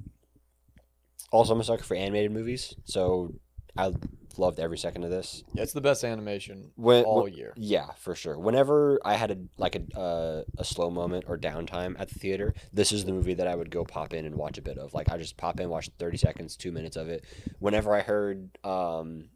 also 1.31 1.53
I'm 1.55 1.61
a 1.61 1.65
sucker 1.65 1.83
for 1.85 1.97
animated 1.97 2.31
movies, 2.33 2.75
so 2.85 3.35
I 3.77 3.93
loved 4.39 4.61
every 4.61 4.79
second 4.79 5.05
of 5.05 5.11
this. 5.11 5.43
Yeah, 5.55 5.63
it's 5.63 5.73
the 5.73 5.81
best 5.81 6.05
animation 6.05 6.71
When, 6.77 7.05
all 7.05 7.25
when- 7.25 7.35
year. 7.35 7.53
yeah, 7.57 7.91
for 7.99 8.15
sure. 8.15 8.39
Whenever 8.39 8.99
I 9.05 9.15
had 9.15 9.31
a 9.31 9.37
like 9.59 9.77
a 9.77 9.99
uh, 9.99 10.43
a 10.59 10.65
slow 10.65 10.91
moment 10.91 11.25
or 11.29 11.39
downtime 11.39 11.99
at 11.99 12.09
the 12.09 12.19
theater, 12.19 12.55
this 12.73 12.93
is 12.93 13.05
the 13.05 13.13
movie 13.13 13.35
that 13.35 13.47
I 13.47 13.55
would 13.55 13.71
go 13.71 13.85
pop 13.85 14.13
in 14.15 14.25
and 14.27 14.37
watch 14.37 14.59
a 14.59 14.63
bit 14.63 14.79
of. 14.79 14.95
Like 14.95 15.11
I 15.11 15.19
just 15.19 15.37
pop 15.37 15.61
in, 15.61 15.69
watch 15.69 15.91
thirty 15.99 16.17
seconds, 16.19 16.57
two 16.57 16.73
minutes 16.73 16.97
of 16.97 17.09
it. 17.09 17.25
Whenever 17.59 17.95
I 17.95 18.01
heard 18.01 18.51
um, 18.65 19.29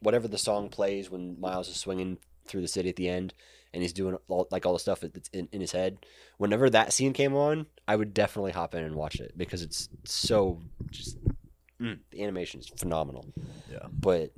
whatever 0.00 0.28
the 0.28 0.38
song 0.38 0.68
plays 0.68 1.10
when 1.10 1.38
Miles 1.40 1.68
is 1.68 1.76
swinging 1.76 2.18
through 2.46 2.62
the 2.62 2.68
city 2.68 2.88
at 2.88 2.96
the 2.96 3.08
end, 3.08 3.34
and 3.74 3.82
he's 3.82 3.92
doing 3.92 4.16
all, 4.28 4.48
like 4.50 4.64
all 4.64 4.72
the 4.72 4.78
stuff 4.78 5.00
that's 5.00 5.28
in, 5.30 5.48
in 5.52 5.60
his 5.60 5.72
head. 5.72 5.98
Whenever 6.38 6.70
that 6.70 6.92
scene 6.92 7.12
came 7.12 7.34
on, 7.34 7.66
I 7.86 7.94
would 7.96 8.14
definitely 8.14 8.52
hop 8.52 8.74
in 8.74 8.82
and 8.84 8.94
watch 8.94 9.20
it 9.20 9.36
because 9.36 9.62
it's 9.62 9.88
so 10.04 10.60
just 10.90 11.18
mm, 11.80 11.98
the 12.10 12.22
animation 12.22 12.60
is 12.60 12.68
phenomenal 12.68 13.26
Yeah. 13.70 13.86
but 13.92 14.32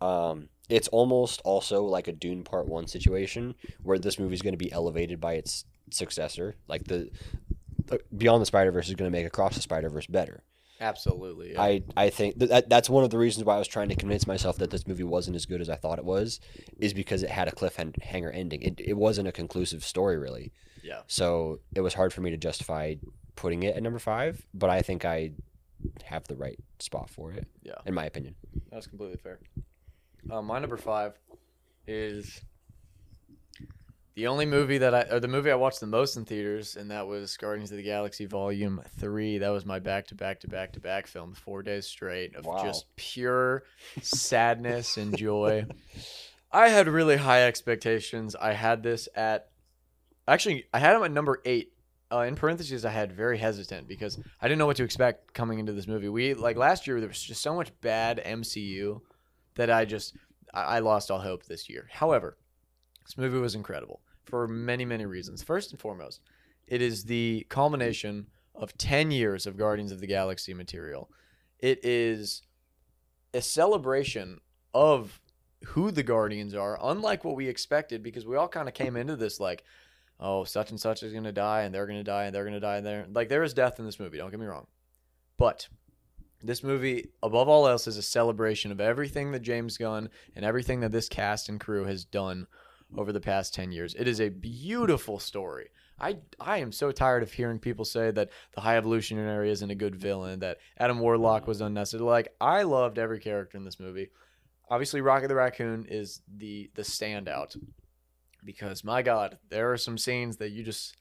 um, 0.00 0.48
it's 0.68 0.88
almost 0.88 1.40
also 1.44 1.84
like 1.84 2.08
a 2.08 2.12
Dune 2.12 2.44
Part 2.44 2.66
One 2.66 2.86
situation 2.86 3.54
where 3.82 3.98
this 3.98 4.18
movie 4.18 4.34
is 4.34 4.42
going 4.42 4.54
to 4.54 4.58
be 4.58 4.72
elevated 4.72 5.20
by 5.20 5.34
its 5.34 5.64
successor. 5.90 6.56
Like 6.66 6.84
the, 6.84 7.10
the 7.86 8.00
Beyond 8.16 8.42
the 8.42 8.46
Spider 8.46 8.72
Verse 8.72 8.88
is 8.88 8.94
going 8.94 9.10
to 9.10 9.16
make 9.16 9.26
Across 9.26 9.56
the 9.56 9.62
Spider 9.62 9.90
Verse 9.90 10.06
better. 10.06 10.42
Absolutely. 10.82 11.52
Yeah. 11.52 11.62
I 11.62 11.82
I 11.96 12.10
think 12.10 12.38
that- 12.40 12.48
that 12.48 12.68
that's 12.68 12.90
one 12.90 13.04
of 13.04 13.10
the 13.10 13.18
reasons 13.18 13.44
why 13.46 13.54
I 13.54 13.58
was 13.58 13.68
trying 13.68 13.88
to 13.90 13.94
convince 13.94 14.26
myself 14.26 14.56
that 14.58 14.70
this 14.70 14.86
movie 14.86 15.04
wasn't 15.04 15.36
as 15.36 15.46
good 15.46 15.60
as 15.60 15.70
I 15.70 15.76
thought 15.76 15.98
it 15.98 16.04
was, 16.04 16.40
is 16.78 16.92
because 16.92 17.22
it 17.22 17.30
had 17.30 17.48
a 17.48 17.52
cliffhanger 17.52 18.30
ending. 18.34 18.62
It 18.62 18.80
it 18.80 18.94
wasn't 18.94 19.28
a 19.28 19.32
conclusive 19.32 19.84
story 19.84 20.18
really, 20.18 20.52
yeah. 20.82 21.02
so 21.06 21.60
it 21.74 21.80
was 21.82 21.94
hard 21.94 22.12
for 22.12 22.20
me 22.20 22.30
to 22.30 22.36
justify 22.36 22.96
putting 23.36 23.62
it 23.62 23.76
at 23.76 23.82
number 23.82 23.98
five. 23.98 24.44
But 24.52 24.70
I 24.70 24.82
think 24.82 25.04
I 25.04 25.32
have 26.04 26.24
the 26.28 26.36
right 26.36 26.58
spot 26.78 27.08
for 27.10 27.32
it, 27.32 27.46
Yeah. 27.62 27.74
in 27.86 27.94
my 27.94 28.04
opinion. 28.06 28.34
That's 28.70 28.86
completely 28.86 29.16
fair. 29.18 29.38
Um, 30.30 30.46
my 30.46 30.58
number 30.58 30.76
five 30.76 31.18
is 31.86 32.40
the 34.14 34.26
only 34.26 34.44
movie 34.46 34.78
that 34.78 34.94
I, 34.94 35.02
or 35.10 35.20
the 35.20 35.28
movie 35.28 35.50
I 35.50 35.54
watched 35.54 35.80
the 35.80 35.86
most 35.86 36.16
in 36.16 36.24
theaters, 36.24 36.76
and 36.76 36.90
that 36.90 37.06
was 37.06 37.36
Guardians 37.36 37.70
of 37.70 37.78
the 37.78 37.82
Galaxy 37.82 38.26
Volume 38.26 38.82
Three. 38.98 39.38
That 39.38 39.48
was 39.50 39.64
my 39.64 39.78
back 39.78 40.06
to 40.08 40.14
back 40.14 40.40
to 40.40 40.48
back 40.48 40.72
to 40.74 40.80
back 40.80 41.06
film, 41.06 41.34
four 41.34 41.62
days 41.62 41.86
straight 41.86 42.36
of 42.36 42.44
Wow. 42.44 42.62
just 42.62 42.86
pure 42.96 43.62
sadness 44.02 44.96
and 44.96 45.16
joy. 45.16 45.64
I 46.50 46.68
had 46.68 46.88
really 46.88 47.16
high 47.16 47.44
expectations. 47.46 48.36
I 48.36 48.52
had 48.52 48.82
this 48.82 49.08
at, 49.14 49.48
actually, 50.28 50.66
I 50.74 50.78
had 50.78 50.94
him 50.96 51.02
at 51.02 51.10
number 51.10 51.40
eight. 51.44 51.72
Uh, 52.12 52.20
in 52.28 52.34
parentheses, 52.34 52.84
I 52.84 52.90
had 52.90 53.10
very 53.10 53.38
hesitant 53.38 53.88
because 53.88 54.18
I 54.38 54.46
didn't 54.46 54.58
know 54.58 54.66
what 54.66 54.76
to 54.76 54.84
expect 54.84 55.32
coming 55.32 55.58
into 55.58 55.72
this 55.72 55.86
movie. 55.86 56.10
We 56.10 56.34
like 56.34 56.58
last 56.58 56.86
year, 56.86 57.00
there 57.00 57.08
was 57.08 57.22
just 57.22 57.40
so 57.40 57.54
much 57.54 57.72
bad 57.80 58.20
MCU 58.22 59.00
that 59.54 59.70
I 59.70 59.86
just 59.86 60.14
I, 60.52 60.60
I 60.62 60.78
lost 60.80 61.10
all 61.10 61.20
hope 61.20 61.46
this 61.46 61.70
year. 61.70 61.88
However, 61.90 62.36
this 63.04 63.18
movie 63.18 63.38
was 63.38 63.54
incredible 63.54 64.00
for 64.24 64.46
many 64.48 64.84
many 64.84 65.06
reasons. 65.06 65.42
First 65.42 65.72
and 65.72 65.80
foremost, 65.80 66.20
it 66.66 66.82
is 66.82 67.04
the 67.04 67.46
culmination 67.48 68.28
of 68.54 68.76
ten 68.78 69.10
years 69.10 69.46
of 69.46 69.56
Guardians 69.56 69.92
of 69.92 70.00
the 70.00 70.06
Galaxy 70.06 70.54
material. 70.54 71.10
It 71.58 71.84
is 71.84 72.42
a 73.34 73.40
celebration 73.40 74.40
of 74.74 75.20
who 75.66 75.90
the 75.90 76.02
Guardians 76.02 76.54
are, 76.54 76.78
unlike 76.82 77.24
what 77.24 77.36
we 77.36 77.48
expected, 77.48 78.02
because 78.02 78.26
we 78.26 78.36
all 78.36 78.48
kind 78.48 78.68
of 78.68 78.74
came 78.74 78.96
into 78.96 79.16
this 79.16 79.38
like, 79.38 79.64
oh, 80.18 80.44
such 80.44 80.70
and 80.70 80.80
such 80.80 81.02
is 81.02 81.12
gonna 81.12 81.32
die, 81.32 81.62
and 81.62 81.74
they're 81.74 81.86
gonna 81.86 82.04
die, 82.04 82.24
and 82.24 82.34
they're 82.34 82.44
gonna 82.44 82.60
die, 82.60 82.76
and 82.76 82.86
they're 82.86 83.06
like 83.12 83.28
there 83.28 83.42
is 83.42 83.54
death 83.54 83.78
in 83.78 83.84
this 83.84 84.00
movie. 84.00 84.18
Don't 84.18 84.30
get 84.30 84.40
me 84.40 84.46
wrong, 84.46 84.66
but 85.38 85.68
this 86.42 86.64
movie, 86.64 87.10
above 87.22 87.48
all 87.48 87.68
else, 87.68 87.86
is 87.86 87.96
a 87.96 88.02
celebration 88.02 88.72
of 88.72 88.80
everything 88.80 89.30
that 89.32 89.42
James 89.42 89.78
Gunn 89.78 90.08
and 90.34 90.44
everything 90.44 90.80
that 90.80 90.90
this 90.90 91.08
cast 91.08 91.48
and 91.48 91.60
crew 91.60 91.84
has 91.84 92.04
done 92.04 92.48
over 92.96 93.12
the 93.12 93.20
past 93.20 93.54
10 93.54 93.72
years. 93.72 93.94
It 93.94 94.06
is 94.08 94.20
a 94.20 94.28
beautiful 94.28 95.18
story. 95.18 95.68
I, 96.00 96.18
I 96.40 96.58
am 96.58 96.72
so 96.72 96.90
tired 96.90 97.22
of 97.22 97.32
hearing 97.32 97.58
people 97.58 97.84
say 97.84 98.10
that 98.10 98.30
the 98.54 98.60
High 98.60 98.76
Evolutionary 98.76 99.50
isn't 99.50 99.70
a 99.70 99.74
good 99.74 99.94
villain, 99.94 100.40
that 100.40 100.58
Adam 100.78 100.98
Warlock 100.98 101.46
was 101.46 101.60
unnecessary. 101.60 102.02
Like, 102.02 102.34
I 102.40 102.62
loved 102.62 102.98
every 102.98 103.20
character 103.20 103.56
in 103.56 103.64
this 103.64 103.78
movie. 103.78 104.10
Obviously, 104.68 105.00
Rocket 105.00 105.28
the 105.28 105.34
Raccoon 105.34 105.84
is 105.88 106.22
the 106.36 106.70
the 106.74 106.82
standout 106.82 107.56
because 108.44 108.82
my 108.84 109.02
God, 109.02 109.38
there 109.50 109.70
are 109.72 109.76
some 109.76 109.98
scenes 109.98 110.38
that 110.38 110.50
you 110.50 110.62
just 110.64 110.96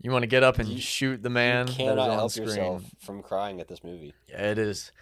you 0.00 0.12
want 0.12 0.22
to 0.22 0.28
get 0.28 0.42
up 0.44 0.58
and 0.58 0.68
You- 0.68 0.80
shoot 0.80 1.22
the 1.22 1.30
man 1.30 1.66
you 1.66 1.74
cannot 1.74 2.10
on 2.10 2.16
help 2.16 2.30
screen. 2.30 2.48
yourself 2.48 2.84
from 3.00 3.22
crying 3.22 3.60
at 3.60 3.66
this 3.68 3.82
movie. 3.82 4.14
Yeah, 4.28 4.50
it 4.52 4.58
is. 4.58 4.92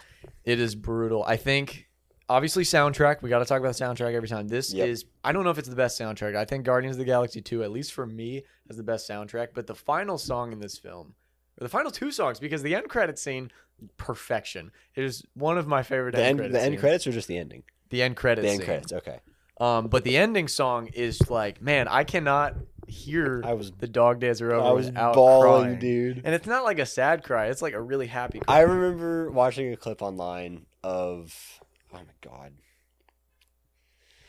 It 0.45 0.59
is 0.59 0.75
brutal. 0.75 1.23
I 1.25 1.37
think 1.37 1.86
obviously 2.29 2.65
soundtrack. 2.65 3.23
We 3.23 3.31
got 3.31 3.39
to 3.41 3.45
talk 3.45 3.61
about 3.61 3.77
the 3.77 3.85
soundtrack 3.85 4.15
every 4.15 4.29
time. 4.29 4.49
This 4.49 4.73
Yep. 4.73 4.89
is. 4.89 5.05
I 5.25 5.33
don't 5.33 5.45
know 5.45 5.51
if 5.51 5.59
it's 5.59 5.69
the 5.69 5.77
best 5.77 5.99
soundtrack. 6.01 6.37
I 6.37 6.45
think 6.45 6.65
Guardians 6.65 6.97
of 6.97 6.99
the 6.99 7.05
Galaxy 7.05 7.41
2, 7.41 7.63
at 7.63 7.71
least 7.71 7.93
for 7.93 8.07
me, 8.07 8.45
has 8.69 8.77
the 8.77 8.83
best 8.83 9.09
soundtrack. 9.09 9.49
But 9.55 9.67
the 9.67 9.75
final 9.75 10.19
song 10.19 10.53
in 10.53 10.59
this 10.61 10.79
film, 10.79 11.15
or 11.61 11.65
the 11.65 11.69
final 11.69 11.91
two 11.91 12.11
songs, 12.11 12.39
because 12.41 12.63
the 12.63 12.75
end 12.75 12.89
credit 12.89 13.19
scene, 13.19 13.51
perfection. 13.97 14.71
It 14.95 15.05
is 15.05 15.25
one 15.35 15.59
of 15.59 15.67
my 15.67 15.83
favorite 15.83 16.15
The 16.15 16.23
end, 16.25 16.41
end, 16.41 16.55
the 16.55 16.61
end 16.61 16.73
scenes. 16.73 16.81
credits 16.81 17.07
or 17.07 17.13
just 17.13 17.29
the 17.29 17.39
ending? 17.39 17.63
The 17.91 18.03
end 18.03 18.17
credits. 18.17 18.45
The 18.47 18.51
end 18.51 18.59
scene. 18.61 18.67
credits. 18.67 18.93
Okay. 18.93 19.21
Um, 19.59 19.89
but 19.89 20.05
the 20.05 20.17
ending 20.19 20.49
song 20.49 20.89
is 20.89 21.31
like, 21.31 21.63
man, 21.63 21.89
I 21.89 22.05
cannot 22.05 22.55
hear 22.89 23.43
I 23.45 23.55
was 23.55 23.73
the 23.73 23.89
dog 23.89 24.21
days 24.21 24.41
are 24.43 24.53
over 24.53 24.65
I 24.69 24.71
was 24.73 24.91
bawling, 24.91 25.63
crying. 25.65 25.79
dude. 25.79 26.23
And 26.25 26.35
it's 26.35 26.47
not 26.47 26.63
like 26.65 26.79
a 26.79 26.87
sad 26.87 27.25
cry. 27.25 27.47
It's 27.47 27.63
like 27.63 27.73
a 27.75 27.81
really 27.81 28.07
happy 28.07 28.41
cry. 28.41 28.57
I 28.59 28.61
remember 28.61 29.31
watching 29.31 29.73
a 29.73 29.77
clip 29.77 30.03
online 30.03 30.67
of 30.85 31.61
oh 31.97 32.05
my 32.05 32.31
god, 32.31 32.53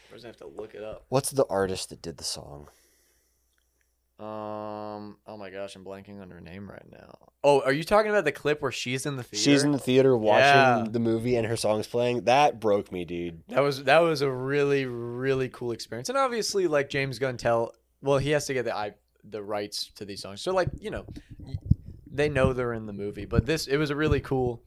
I 0.09 0.13
just 0.13 0.25
have 0.25 0.37
to 0.37 0.47
look 0.47 0.73
it 0.75 0.83
up. 0.83 1.05
what's 1.09 1.31
the 1.31 1.45
artist 1.49 1.89
that 1.89 2.01
did 2.01 2.17
the 2.17 2.23
song? 2.23 2.67
Um. 4.19 5.17
Oh 5.27 5.37
my 5.37 5.51
gosh, 5.51 5.75
I'm 5.75 5.83
blanking 5.85 6.19
on 6.21 6.31
her 6.31 6.41
name 6.41 6.67
right 6.69 6.85
now. 6.91 7.19
Oh, 7.43 7.61
are 7.61 7.71
you 7.71 7.83
talking 7.83 8.09
about 8.09 8.25
the 8.25 8.31
clip 8.31 8.63
where 8.63 8.71
she's 8.71 9.05
in 9.05 9.15
the 9.15 9.21
theater? 9.21 9.43
She's 9.43 9.63
in 9.63 9.71
the 9.71 9.77
theater 9.77 10.17
watching 10.17 10.85
Yeah. 10.85 10.85
the 10.89 10.99
movie 10.99 11.35
and 11.35 11.45
her 11.45 11.55
song's 11.55 11.85
playing. 11.85 12.23
That 12.23 12.59
broke 12.59 12.91
me, 12.91 13.05
dude. 13.05 13.43
That 13.49 13.61
was 13.61 13.83
that 13.83 13.99
was 13.99 14.21
a 14.21 14.31
really 14.31 14.85
really 14.85 15.49
cool 15.49 15.71
experience, 15.71 16.09
and 16.09 16.17
obviously, 16.17 16.65
like 16.65 16.89
James 16.89 17.19
Gunn 17.19 17.37
tell, 17.37 17.73
well, 18.01 18.17
he 18.17 18.31
has 18.31 18.47
to 18.47 18.55
get 18.55 18.65
the 18.65 18.75
I 18.75 18.93
the 19.23 19.43
rights 19.43 19.91
to 19.97 20.05
these 20.05 20.21
songs. 20.23 20.41
So, 20.41 20.51
like 20.51 20.69
you 20.79 20.89
know, 20.89 21.05
they 22.11 22.27
know 22.27 22.53
they're 22.53 22.73
in 22.73 22.87
the 22.87 22.93
movie, 22.93 23.25
but 23.25 23.45
this 23.45 23.67
it 23.67 23.77
was 23.77 23.91
a 23.91 23.95
really 23.95 24.19
cool 24.19 24.63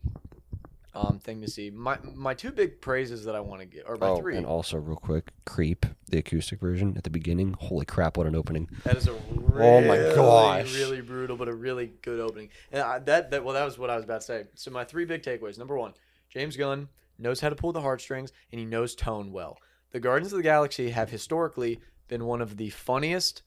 um 0.94 1.20
thing 1.22 1.40
to 1.40 1.48
see. 1.48 1.70
My 1.70 1.98
my 2.14 2.34
two 2.34 2.50
big 2.50 2.80
praises 2.80 3.24
that 3.24 3.34
I 3.34 3.40
want 3.40 3.60
to 3.60 3.66
get, 3.66 3.84
or 3.86 3.96
my 3.96 4.08
oh, 4.08 4.20
three. 4.20 4.36
and 4.36 4.46
also 4.46 4.76
real 4.78 4.96
quick, 4.96 5.30
"Creep," 5.44 5.86
the 6.08 6.18
acoustic 6.18 6.60
version 6.60 6.96
at 6.96 7.04
the 7.04 7.10
beginning. 7.10 7.54
Holy 7.58 7.84
crap! 7.86 8.16
What 8.16 8.26
an 8.26 8.34
opening! 8.34 8.68
That 8.84 8.96
is 8.96 9.06
a 9.06 9.14
really, 9.30 9.68
Oh 9.68 9.80
my 9.82 10.14
gosh. 10.14 10.74
really 10.74 11.00
brutal, 11.00 11.36
but 11.36 11.48
a 11.48 11.54
really 11.54 11.92
good 12.02 12.20
opening. 12.20 12.48
And 12.72 12.82
I, 12.82 12.98
that 13.00 13.30
that 13.30 13.44
well, 13.44 13.54
that 13.54 13.64
was 13.64 13.78
what 13.78 13.90
I 13.90 13.96
was 13.96 14.04
about 14.04 14.20
to 14.22 14.26
say. 14.26 14.44
So 14.54 14.70
my 14.70 14.84
three 14.84 15.04
big 15.04 15.22
takeaways. 15.22 15.58
Number 15.58 15.76
one, 15.76 15.94
James 16.28 16.56
Gunn 16.56 16.88
knows 17.18 17.40
how 17.40 17.48
to 17.50 17.56
pull 17.56 17.72
the 17.72 17.80
heartstrings, 17.80 18.32
and 18.50 18.58
he 18.58 18.66
knows 18.66 18.94
tone 18.94 19.32
well. 19.32 19.58
The 19.92 20.00
Guardians 20.00 20.32
of 20.32 20.38
the 20.38 20.42
Galaxy 20.42 20.90
have 20.90 21.10
historically 21.10 21.80
been 22.08 22.24
one 22.24 22.40
of 22.40 22.56
the 22.56 22.70
funniest 22.70 23.42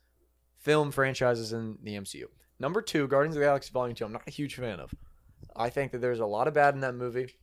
film 0.58 0.92
franchises 0.92 1.52
in 1.52 1.78
the 1.84 1.96
MCU. 1.96 2.26
Number 2.60 2.82
two, 2.82 3.08
Guardians 3.08 3.36
of 3.36 3.42
the 3.42 3.46
Galaxy 3.48 3.72
Volume 3.72 3.96
Two. 3.96 4.06
I'm 4.06 4.14
not 4.14 4.24
a 4.28 4.32
huge 4.32 4.56
fan 4.56 4.80
of. 4.80 4.94
I 5.56 5.70
think 5.70 5.92
that 5.92 6.00
there's 6.00 6.20
a 6.20 6.26
lot 6.26 6.48
of 6.48 6.54
bad 6.54 6.74
in 6.76 6.82
that 6.82 6.96
movie. 6.96 7.34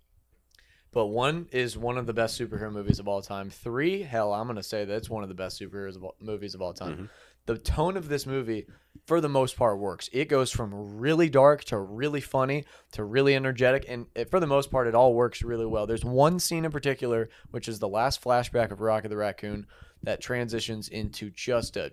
But 0.92 1.06
one 1.06 1.46
is 1.52 1.78
one 1.78 1.98
of 1.98 2.06
the 2.06 2.12
best 2.12 2.38
superhero 2.40 2.72
movies 2.72 2.98
of 2.98 3.06
all 3.06 3.22
time. 3.22 3.48
Three, 3.48 4.02
hell, 4.02 4.32
I'm 4.32 4.48
gonna 4.48 4.62
say 4.62 4.84
that 4.84 4.94
it's 4.96 5.08
one 5.10 5.22
of 5.22 5.28
the 5.28 5.34
best 5.36 5.60
superheroes 5.60 5.94
of 5.94 6.02
all, 6.02 6.16
movies 6.20 6.54
of 6.54 6.62
all 6.62 6.74
time. 6.74 6.96
Mhm. 6.96 7.08
The 7.46 7.58
tone 7.58 7.96
of 7.96 8.08
this 8.08 8.26
movie, 8.26 8.66
for 9.06 9.20
the 9.20 9.28
most 9.28 9.56
part, 9.56 9.78
works. 9.78 10.10
It 10.12 10.28
goes 10.28 10.50
from 10.50 10.98
really 10.98 11.28
dark 11.30 11.62
to 11.64 11.78
really 11.78 12.20
funny 12.20 12.64
to 12.92 13.04
really 13.04 13.34
energetic, 13.36 13.84
and 13.88 14.06
it, 14.16 14.30
for 14.30 14.40
the 14.40 14.46
most 14.48 14.70
part, 14.70 14.88
it 14.88 14.94
all 14.96 15.14
works 15.14 15.42
really 15.42 15.64
well. 15.66 15.86
There's 15.86 16.04
one 16.04 16.38
scene 16.40 16.64
in 16.64 16.70
particular, 16.72 17.28
which 17.50 17.68
is 17.68 17.78
the 17.78 17.88
last 17.88 18.20
flashback 18.22 18.70
of 18.72 18.80
Rocket 18.80 19.08
the 19.08 19.16
Raccoon, 19.16 19.66
that 20.02 20.20
transitions 20.20 20.88
into 20.88 21.30
just 21.30 21.76
a, 21.76 21.92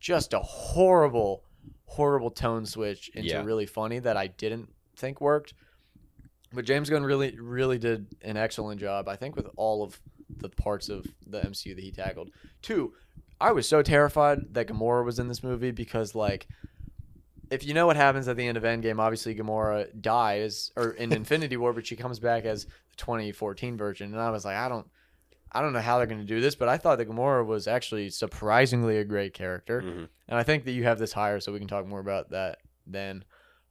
just 0.00 0.32
a 0.34 0.40
horrible, 0.40 1.44
horrible 1.84 2.30
tone 2.30 2.66
switch 2.66 3.08
into 3.10 3.28
Yeah. 3.30 3.44
really 3.44 3.66
funny 3.66 3.98
that 4.00 4.16
I 4.16 4.26
didn't 4.26 4.72
think 4.96 5.20
worked. 5.20 5.54
But 6.52 6.64
James 6.64 6.88
Gunn 6.88 7.02
really, 7.04 7.38
really 7.38 7.78
did 7.78 8.06
an 8.22 8.36
excellent 8.36 8.80
job. 8.80 9.08
I 9.08 9.16
think 9.16 9.36
with 9.36 9.48
all 9.56 9.82
of 9.82 10.00
the 10.38 10.48
parts 10.48 10.88
of 10.88 11.06
the 11.26 11.40
MCU 11.40 11.74
that 11.74 11.82
he 11.84 11.90
tackled. 11.92 12.30
Two, 12.62 12.94
I 13.40 13.52
was 13.52 13.68
so 13.68 13.82
terrified 13.82 14.54
that 14.54 14.66
Gamora 14.68 15.04
was 15.04 15.18
in 15.18 15.28
this 15.28 15.42
movie 15.42 15.70
because, 15.70 16.14
like, 16.14 16.46
if 17.50 17.64
you 17.64 17.74
know 17.74 17.86
what 17.86 17.96
happens 17.96 18.26
at 18.28 18.36
the 18.36 18.46
end 18.46 18.56
of 18.56 18.64
Endgame, 18.64 18.98
obviously 18.98 19.34
Gamora 19.34 19.88
dies 20.00 20.72
or 20.76 20.90
in 20.92 21.12
Infinity 21.22 21.56
War, 21.56 21.72
but 21.72 21.86
she 21.86 21.94
comes 21.96 22.18
back 22.18 22.44
as 22.44 22.64
the 22.64 22.96
2014 22.96 23.76
version, 23.76 24.12
and 24.12 24.20
I 24.20 24.30
was 24.30 24.44
like, 24.44 24.56
I 24.56 24.68
don't, 24.68 24.86
I 25.52 25.62
don't 25.62 25.72
know 25.72 25.80
how 25.80 25.98
they're 25.98 26.06
going 26.06 26.20
to 26.20 26.26
do 26.26 26.40
this, 26.40 26.54
but 26.56 26.68
I 26.68 26.76
thought 26.76 26.98
that 26.98 27.08
Gamora 27.08 27.44
was 27.46 27.68
actually 27.68 28.10
surprisingly 28.10 28.98
a 28.98 29.04
great 29.04 29.32
character, 29.32 29.80
Mhm. 29.82 30.08
and 30.28 30.38
I 30.38 30.42
think 30.42 30.64
that 30.64 30.72
you 30.72 30.84
have 30.84 30.98
this 30.98 31.12
higher, 31.12 31.38
so 31.40 31.52
we 31.52 31.58
can 31.60 31.68
talk 31.68 31.86
more 31.86 32.00
about 32.00 32.30
that 32.30 32.58
then. 32.86 33.24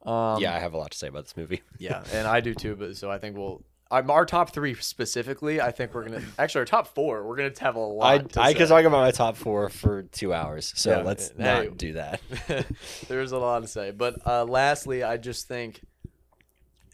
Um, 0.06 0.40
yeah, 0.40 0.54
I 0.54 0.58
have 0.58 0.72
a 0.72 0.76
lot 0.78 0.92
to 0.92 0.98
say 0.98 1.08
about 1.08 1.24
this 1.24 1.36
movie. 1.36 1.62
yeah, 1.78 2.04
and 2.12 2.26
I 2.26 2.40
do 2.40 2.54
too. 2.54 2.76
But 2.76 2.96
so 2.96 3.10
I 3.10 3.18
think 3.18 3.36
we'll 3.36 3.64
um, 3.90 4.10
our 4.10 4.26
top 4.26 4.50
three 4.50 4.74
specifically. 4.74 5.60
I 5.60 5.70
think 5.70 5.94
we're 5.94 6.04
gonna 6.04 6.22
actually 6.38 6.60
our 6.60 6.64
top 6.66 6.88
four. 6.88 7.26
We're 7.26 7.36
gonna 7.36 7.52
have 7.60 7.76
a 7.76 7.80
lot. 7.80 8.36
I 8.36 8.48
I 8.48 8.54
could 8.54 8.68
talk 8.68 8.84
about 8.84 9.00
my 9.02 9.10
top 9.10 9.36
four 9.36 9.68
for 9.68 10.02
two 10.04 10.32
hours, 10.32 10.72
so 10.76 10.90
Yeah, 10.90 11.02
let's 11.02 11.32
not 11.36 11.76
do 11.76 11.92
that. 11.94 12.20
There's 13.08 13.32
a 13.32 13.38
lot 13.38 13.60
to 13.62 13.68
say, 13.68 13.92
but 13.92 14.26
uh, 14.26 14.44
lastly, 14.44 15.02
I 15.02 15.16
just 15.18 15.46
think, 15.46 15.80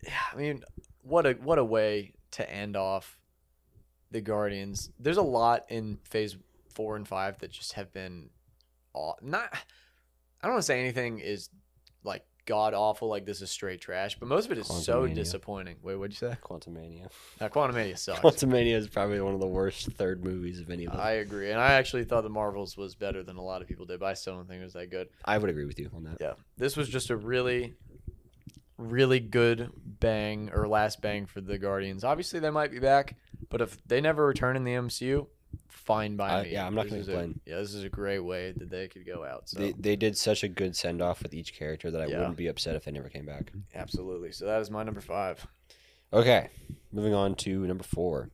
yeah, 0.02 0.12
I 0.32 0.36
mean, 0.36 0.62
what 1.02 1.26
a 1.26 1.32
what 1.32 1.58
a 1.58 1.64
way 1.64 2.12
to 2.32 2.50
end 2.50 2.76
off 2.76 3.18
the 4.10 4.20
Guardians. 4.20 4.90
There's 4.98 5.16
a 5.16 5.22
lot 5.22 5.64
in 5.70 5.98
Phase 6.04 6.36
Four 6.74 6.96
and 6.96 7.08
Five 7.08 7.38
that 7.38 7.50
just 7.52 7.72
have 7.74 7.92
been, 7.92 8.28
aw- 8.92 9.14
not. 9.22 9.48
I 9.52 10.46
don't 10.46 10.52
want 10.52 10.62
to 10.62 10.66
say 10.66 10.80
anything 10.80 11.20
is 11.20 11.48
like 12.04 12.24
god 12.44 12.74
awful, 12.74 13.08
like 13.08 13.24
this 13.24 13.40
is 13.40 13.50
straight 13.50 13.80
trash, 13.80 14.18
but 14.18 14.28
most 14.28 14.46
of 14.46 14.52
it 14.52 14.58
is 14.58 14.66
so 14.66 15.02
Quantumania. 15.02 15.14
disappointing. 15.14 15.76
Wait, 15.82 15.96
what'd 15.96 16.12
you 16.12 16.28
say? 16.28 16.36
Quantumania. 16.42 17.08
Now, 17.40 17.48
Quantumania 17.48 17.98
sucks. 17.98 18.20
Quantumania 18.20 18.74
is 18.76 18.88
probably 18.88 19.20
one 19.20 19.34
of 19.34 19.40
the 19.40 19.46
worst 19.46 19.92
third 19.92 20.24
movies 20.24 20.60
of 20.60 20.70
any 20.70 20.86
of 20.86 20.92
them. 20.92 21.00
I 21.00 21.12
agree, 21.12 21.50
and 21.50 21.60
I 21.60 21.74
actually 21.74 22.04
thought 22.04 22.22
the 22.22 22.30
Marvels 22.30 22.76
was 22.76 22.94
better 22.94 23.22
than 23.22 23.36
a 23.36 23.42
lot 23.42 23.62
of 23.62 23.68
people 23.68 23.86
did, 23.86 24.00
but 24.00 24.06
I 24.06 24.14
still 24.14 24.34
don't 24.36 24.48
think 24.48 24.60
it 24.60 24.64
was 24.64 24.72
that 24.74 24.90
good. 24.90 25.08
I 25.24 25.38
would 25.38 25.50
agree 25.50 25.64
with 25.66 25.78
you 25.78 25.90
on 25.94 26.04
that. 26.04 26.16
Yeah, 26.20 26.34
this 26.56 26.76
was 26.76 26.88
just 26.88 27.10
a 27.10 27.16
really, 27.16 27.74
really 28.78 29.20
good 29.20 29.70
bang 30.00 30.50
or 30.52 30.66
last 30.66 31.00
bang 31.00 31.26
for 31.26 31.40
the 31.40 31.58
Guardians. 31.58 32.04
Obviously, 32.04 32.40
they 32.40 32.50
might 32.50 32.70
be 32.70 32.78
back, 32.80 33.16
but 33.48 33.60
if 33.60 33.78
they 33.86 34.00
never 34.00 34.26
return 34.26 34.56
in 34.56 34.64
the 34.64 34.72
MCU, 34.72 35.26
fine 35.68 36.16
by 36.16 36.30
I- 36.30 36.42
me. 36.44 36.52
yeah, 36.52 36.66
I'm 36.66 36.74
not 36.74 36.86
gonna 36.88 37.00
is 37.00 37.08
a- 37.08 37.12
complain. 37.12 37.40
yeah, 37.46 37.56
this 37.56 37.74
is 37.74 37.82
a 37.84 37.88
great 37.88 38.20
way 38.20 38.52
that 38.52 38.70
they 38.70 38.88
could 38.88 39.04
go 39.06 39.24
out. 39.24 39.48
So 39.48 39.58
They 39.58 39.72
they 39.72 39.96
did 39.96 40.16
such 40.16 40.42
a 40.44 40.48
good 40.48 40.76
send 40.76 41.02
off 41.02 41.22
with 41.22 41.34
each 41.34 41.54
character 41.54 41.90
that 41.90 42.00
I 42.00 42.06
Yeah. 42.06 42.18
wouldn't 42.18 42.36
be 42.36 42.46
upset 42.48 42.76
if 42.76 42.84
they 42.84 42.92
never 42.92 43.08
came 43.08 43.26
back. 43.26 43.52
absolutely. 43.74 44.32
So 44.32 44.46
that 44.46 44.60
is 44.60 44.70
my 44.70 44.82
number 44.82 45.00
five. 45.00 45.46
Okay, 46.12 46.48
moving 46.92 47.14
on 47.14 47.34
to 47.36 47.66
number 47.66 47.84
four. 47.84 48.30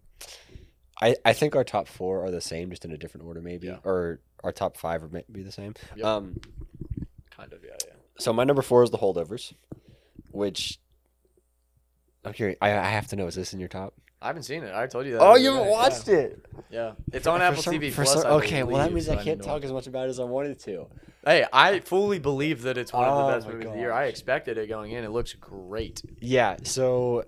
I, 1.00 1.14
I 1.24 1.32
think 1.32 1.54
our 1.54 1.62
top 1.62 1.86
four 1.86 2.24
are 2.24 2.30
the 2.32 2.40
same, 2.40 2.70
just 2.70 2.84
in 2.84 2.90
a 2.90 2.98
different 2.98 3.24
order, 3.26 3.40
maybe, 3.40 3.68
Yeah. 3.68 3.78
or 3.84 4.18
our 4.42 4.50
top 4.50 4.76
five 4.76 5.04
are 5.04 5.08
maybe 5.08 5.42
the 5.44 5.52
same. 5.52 5.74
Yep. 5.94 6.04
Um, 6.04 6.40
Kind 7.30 7.52
of, 7.52 7.62
yeah, 7.62 7.76
yeah. 7.86 7.92
so 8.18 8.32
my 8.32 8.42
number 8.42 8.62
four 8.62 8.82
is 8.82 8.90
the 8.90 8.98
holdovers, 8.98 9.52
which 10.32 10.80
okay, 12.26 12.56
I, 12.60 12.72
I 12.72 12.88
have 12.90 13.06
to 13.08 13.16
know. 13.16 13.28
Is 13.28 13.36
this 13.36 13.52
in 13.52 13.60
your 13.60 13.68
top? 13.68 13.94
I 14.20 14.26
haven't 14.28 14.42
seen 14.42 14.64
it. 14.64 14.74
I 14.74 14.86
told 14.88 15.06
you 15.06 15.12
that. 15.12 15.20
Oh, 15.22 15.36
you 15.36 15.50
haven't 15.52 15.64
day. 15.64 15.70
watched 15.70 16.08
it. 16.08 16.44
Yeah, 16.70 16.86
yeah. 16.86 16.92
It's 17.12 17.26
on 17.26 17.38
For 17.38 17.44
Apple 17.44 17.62
some- 17.62 17.74
TV 17.74 17.90
for 17.92 18.02
Plus. 18.04 18.22
some- 18.22 18.26
I 18.26 18.34
okay, 18.36 18.62
well 18.64 18.78
that 18.78 18.92
means 18.92 19.06
so 19.06 19.12
I 19.12 19.22
can't 19.22 19.40
to 19.40 19.46
talk 19.46 19.62
as 19.62 19.72
much 19.72 19.86
about 19.86 20.06
it 20.06 20.10
as 20.10 20.18
I 20.20 20.24
wanted 20.24 20.58
to. 20.60 20.86
Hey, 21.24 21.46
I 21.52 21.80
fully 21.80 22.18
believe 22.18 22.62
that 22.62 22.76
it's 22.78 22.92
one 22.92 23.04
of 23.06 23.12
Oh 23.14 23.26
the 23.28 23.34
best 23.34 23.46
my 23.46 23.52
movies 23.52 23.68
of 23.68 23.74
the 23.74 23.78
year. 23.78 23.92
I 23.92 24.06
expected 24.06 24.58
it 24.58 24.68
going 24.68 24.92
in. 24.92 25.04
It 25.04 25.10
looks 25.10 25.34
great. 25.34 26.02
Yeah, 26.20 26.56
so 26.64 27.24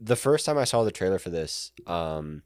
the 0.00 0.16
first 0.16 0.44
time 0.46 0.58
I 0.58 0.64
saw 0.64 0.82
the 0.82 0.90
trailer 0.92 1.18
for 1.18 1.30
this, 1.30 1.72
um, 1.86 2.42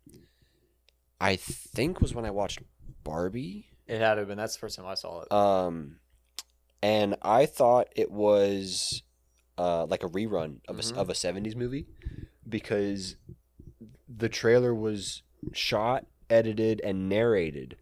I 1.20 1.36
think 1.36 2.00
was 2.00 2.14
when 2.14 2.24
I 2.26 2.30
watched 2.30 2.60
Barbie. 3.04 3.68
It 3.86 4.00
had 4.00 4.14
to 4.14 4.20
have 4.20 4.28
been. 4.28 4.36
That's 4.38 4.54
the 4.54 4.60
first 4.60 4.76
time 4.76 4.86
I 4.86 4.94
saw 4.94 5.22
it. 5.22 5.32
Um, 5.32 5.96
and 6.82 7.16
I 7.22 7.46
thought 7.46 7.88
it 7.96 8.10
was 8.10 9.02
uh, 9.56 9.86
like 9.86 10.02
a 10.04 10.08
rerun 10.08 10.58
of 10.68 10.78
a, 10.78 10.82
Mhm. 10.82 10.96
of 10.96 11.10
a 11.10 11.14
70s 11.14 11.56
movie 11.56 11.86
because 12.48 13.16
the 14.08 14.28
trailer 14.28 14.74
was 14.74 15.22
shot, 15.52 16.06
edited, 16.30 16.80
and 16.82 17.08
narrated 17.08 17.76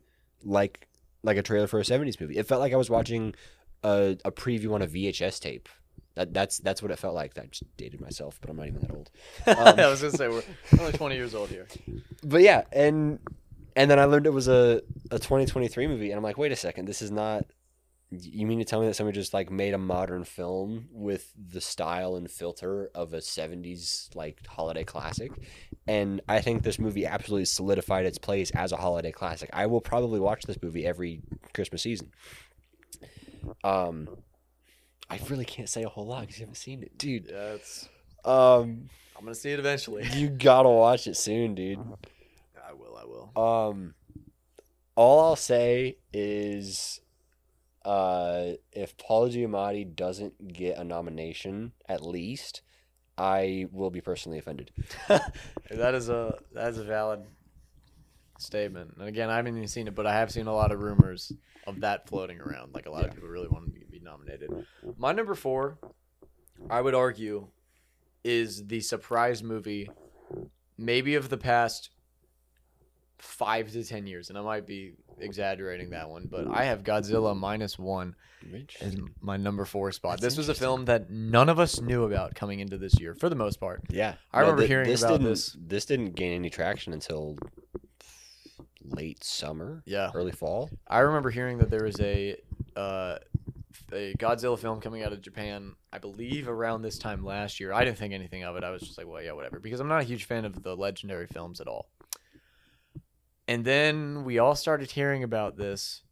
like 0.44 0.86
like 1.22 1.36
a 1.36 1.42
trailer 1.42 1.66
for 1.66 1.80
a 1.80 1.82
70s 1.82 2.20
movie. 2.20 2.36
It 2.36 2.46
felt 2.46 2.60
like 2.60 2.72
I 2.72 2.76
was 2.76 2.88
watching 2.88 3.34
a, 3.82 4.16
a 4.24 4.30
preview 4.30 4.72
on 4.74 4.82
a 4.82 4.86
VHS 4.86 5.40
tape. 5.40 5.68
That, 6.14 6.32
that's 6.32 6.58
that's 6.58 6.80
what 6.82 6.90
it 6.90 6.98
felt 6.98 7.14
like. 7.14 7.36
I 7.38 7.46
just 7.46 7.64
dated 7.76 8.00
myself, 8.00 8.38
but 8.40 8.48
I'm 8.48 8.56
not 8.56 8.68
even 8.68 8.80
that 8.80 8.90
old. 8.90 9.10
Um, 9.46 9.78
I 9.78 9.88
was 9.88 10.00
gonna 10.00 10.16
say 10.16 10.28
we're 10.28 10.42
only 10.78 10.92
20 10.92 11.14
years 11.14 11.34
old 11.34 11.50
here. 11.50 11.66
but 12.22 12.40
yeah, 12.40 12.62
and 12.72 13.18
and 13.74 13.90
then 13.90 13.98
I 13.98 14.04
learned 14.04 14.26
it 14.26 14.32
was 14.32 14.48
a 14.48 14.82
a 15.10 15.18
2023 15.18 15.86
movie, 15.86 16.10
and 16.10 16.16
I'm 16.16 16.22
like, 16.22 16.38
wait 16.38 16.52
a 16.52 16.56
second, 16.56 16.86
this 16.86 17.02
is 17.02 17.10
not. 17.10 17.44
You 18.10 18.46
mean 18.46 18.60
to 18.60 18.64
tell 18.64 18.80
me 18.80 18.86
that 18.86 18.94
somebody 18.94 19.18
just 19.18 19.34
like 19.34 19.50
made 19.50 19.74
a 19.74 19.78
modern 19.78 20.24
film 20.24 20.88
with 20.92 21.32
the 21.36 21.60
style 21.60 22.14
and 22.14 22.30
filter 22.30 22.88
of 22.94 23.12
a 23.12 23.18
70s 23.18 24.14
like 24.14 24.46
holiday 24.46 24.84
classic? 24.84 25.32
And 25.88 26.20
I 26.28 26.40
think 26.40 26.62
this 26.62 26.78
movie 26.78 27.04
absolutely 27.04 27.46
solidified 27.46 28.06
its 28.06 28.18
place 28.18 28.50
as 28.52 28.70
a 28.70 28.76
holiday 28.76 29.10
classic. 29.10 29.50
I 29.52 29.66
will 29.66 29.80
probably 29.80 30.20
watch 30.20 30.42
this 30.44 30.56
movie 30.62 30.86
every 30.86 31.20
Christmas 31.52 31.82
season. 31.82 32.12
Um, 33.64 34.08
I 35.08 35.20
really 35.28 35.44
can't 35.44 35.68
say 35.68 35.82
a 35.82 35.88
whole 35.88 36.06
lot 36.06 36.22
because 36.22 36.38
you 36.38 36.42
haven't 36.44 36.56
seen 36.56 36.82
it, 36.82 36.96
dude. 36.98 37.26
Yeah, 37.28 37.54
it's. 37.54 37.88
Um, 38.24 38.88
I'm 39.16 39.24
gonna 39.24 39.34
see 39.34 39.50
it 39.50 39.58
eventually. 39.58 40.06
you 40.14 40.28
gotta 40.28 40.68
watch 40.68 41.06
it 41.06 41.16
soon, 41.16 41.54
dude. 41.54 41.78
I 42.66 42.72
will. 42.72 42.96
I 42.96 43.04
will. 43.04 43.42
Um, 43.42 43.94
all 44.96 45.20
I'll 45.20 45.36
say 45.36 45.98
is, 46.12 47.00
uh, 47.86 48.54
if 48.72 48.96
Paul 48.98 49.28
Giamatti 49.28 49.94
doesn't 49.94 50.52
get 50.52 50.76
a 50.76 50.84
nomination, 50.84 51.72
at 51.88 52.04
least, 52.04 52.62
I 53.16 53.66
will 53.72 53.90
be 53.90 54.00
personally 54.00 54.38
offended. 54.38 54.72
that 55.08 55.94
is 55.94 56.08
a 56.08 56.36
that 56.52 56.68
is 56.70 56.78
a 56.78 56.84
valid 56.84 57.20
statement. 58.38 58.94
And 58.98 59.08
again, 59.08 59.30
I 59.30 59.36
haven't 59.36 59.56
even 59.56 59.68
seen 59.68 59.86
it, 59.88 59.94
but 59.94 60.06
I 60.06 60.12
have 60.14 60.30
seen 60.30 60.46
a 60.46 60.52
lot 60.54 60.72
of 60.72 60.80
rumors 60.82 61.32
of 61.66 61.80
that 61.80 62.08
floating 62.08 62.40
around. 62.40 62.74
Like 62.74 62.86
a 62.86 62.90
lot 62.90 63.02
Yeah. 63.02 63.08
of 63.08 63.14
people 63.14 63.28
really 63.28 63.48
want 63.48 63.66
to 63.66 63.70
be 63.90 64.00
nominated. 64.00 64.50
My 64.98 65.12
number 65.12 65.34
four, 65.34 65.78
I 66.68 66.80
would 66.80 66.94
argue, 66.94 67.46
is 68.24 68.66
the 68.66 68.80
surprise 68.80 69.42
movie, 69.42 69.88
maybe 70.76 71.14
of 71.14 71.28
the 71.30 71.38
past 71.38 71.90
five 73.18 73.70
to 73.72 73.84
ten 73.84 74.06
years, 74.06 74.28
and 74.28 74.36
I 74.38 74.42
might 74.42 74.66
be 74.66 74.94
exaggerating 75.18 75.90
that 75.90 76.08
one, 76.10 76.28
but 76.30 76.46
I 76.48 76.64
have 76.64 76.82
Godzilla 76.82 77.36
minus 77.36 77.78
one 77.78 78.14
as 78.80 78.96
my 79.20 79.36
number 79.36 79.64
four 79.64 79.90
spot. 79.92 80.20
That's 80.20 80.34
this 80.34 80.38
was 80.38 80.48
a 80.48 80.54
film 80.54 80.84
that 80.86 81.10
none 81.10 81.48
of 81.48 81.58
us 81.58 81.80
knew 81.80 82.04
about 82.04 82.34
coming 82.34 82.60
into 82.60 82.78
this 82.78 82.98
year, 83.00 83.14
for 83.14 83.28
the 83.28 83.34
most 83.36 83.58
part. 83.58 83.82
Yeah, 83.90 84.14
I 84.32 84.40
remember 84.40 84.62
thi- 84.62 84.68
hearing 84.68 84.92
about 84.92 85.08
didn't, 85.12 85.24
this. 85.26 85.56
This 85.60 85.84
didn't 85.86 86.14
gain 86.14 86.32
any 86.32 86.50
traction 86.50 86.92
until 86.92 87.36
late 88.84 89.22
summer, 89.24 89.82
Yeah. 89.84 90.10
early 90.14 90.32
fall. 90.32 90.70
I 90.86 91.00
remember 91.00 91.30
hearing 91.30 91.58
that 91.58 91.70
there 91.70 91.84
was 91.84 91.98
a 92.00 92.36
uh, 92.76 93.18
a 93.92 94.14
Godzilla 94.14 94.58
film 94.58 94.80
coming 94.80 95.02
out 95.02 95.12
of 95.12 95.20
Japan, 95.22 95.74
I 95.92 95.98
believe 95.98 96.48
around 96.48 96.82
this 96.82 96.98
time 96.98 97.24
last 97.24 97.58
year. 97.60 97.72
I 97.72 97.84
didn't 97.84 97.98
think 97.98 98.12
anything 98.12 98.42
of 98.44 98.56
it. 98.56 98.64
I 98.64 98.70
was 98.70 98.82
just 98.82 98.98
like, 98.98 99.06
well, 99.06 99.22
yeah, 99.22 99.32
whatever, 99.32 99.58
because 99.60 99.80
I'm 99.80 99.88
not 99.88 100.00
a 100.00 100.04
huge 100.04 100.24
fan 100.24 100.44
of 100.44 100.62
the 100.62 100.76
legendary 100.76 101.26
films 101.26 101.60
at 101.60 101.68
all. 101.68 101.88
And 103.48 103.64
then 103.64 104.24
we 104.24 104.38
all 104.38 104.54
started 104.56 104.90
hearing 104.90 105.22
about 105.22 105.56
this, 105.56 106.02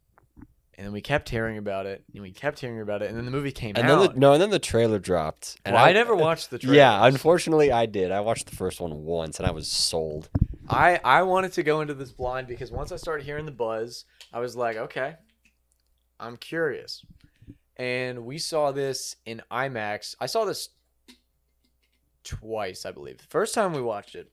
and 0.75 0.85
then 0.85 0.93
we 0.93 1.01
kept 1.01 1.29
hearing 1.29 1.57
about 1.57 1.85
it, 1.85 2.03
and 2.13 2.21
we 2.21 2.31
kept 2.31 2.59
hearing 2.59 2.79
about 2.81 3.01
it, 3.01 3.09
and 3.09 3.17
then 3.17 3.25
the 3.25 3.31
movie 3.31 3.51
came 3.51 3.73
And 3.75 3.89
then 3.89 3.97
out. 3.99 4.13
the, 4.13 4.19
no, 4.19 4.33
and 4.33 4.41
then 4.41 4.49
the 4.51 4.59
trailer 4.59 4.99
dropped. 4.99 5.57
And 5.65 5.75
well, 5.75 5.83
I, 5.83 5.91
never 5.91 6.15
watched 6.15 6.49
the 6.49 6.59
trailer. 6.59 6.75
Yeah, 6.75 7.05
unfortunately, 7.05 7.71
I 7.71 7.85
did. 7.87 8.11
I 8.11 8.21
watched 8.21 8.47
the 8.47 8.55
first 8.55 8.79
one 8.79 9.03
once, 9.03 9.39
and 9.39 9.47
I 9.47 9.51
was 9.51 9.69
sold. 9.69 10.29
I 10.67 10.99
I 11.03 11.21
wanted 11.23 11.53
to 11.53 11.63
go 11.63 11.81
into 11.81 11.93
this 11.93 12.11
blind 12.11 12.47
because 12.47 12.71
once 12.71 12.91
I 12.91 12.95
started 12.95 13.25
hearing 13.25 13.45
the 13.45 13.51
buzz, 13.51 14.05
I 14.33 14.39
was 14.39 14.55
like, 14.55 14.77
okay, 14.77 15.15
I'm 16.19 16.37
curious. 16.37 17.05
And 17.77 18.25
we 18.25 18.37
saw 18.37 18.71
this 18.71 19.17
in 19.25 19.41
IMAX. 19.51 20.15
I 20.19 20.25
saw 20.27 20.45
this 20.45 20.69
twice, 22.23 22.85
I 22.85 22.91
believe. 22.91 23.17
The 23.17 23.25
first 23.25 23.53
time 23.53 23.73
we 23.73 23.81
watched 23.81 24.15
it, 24.15 24.31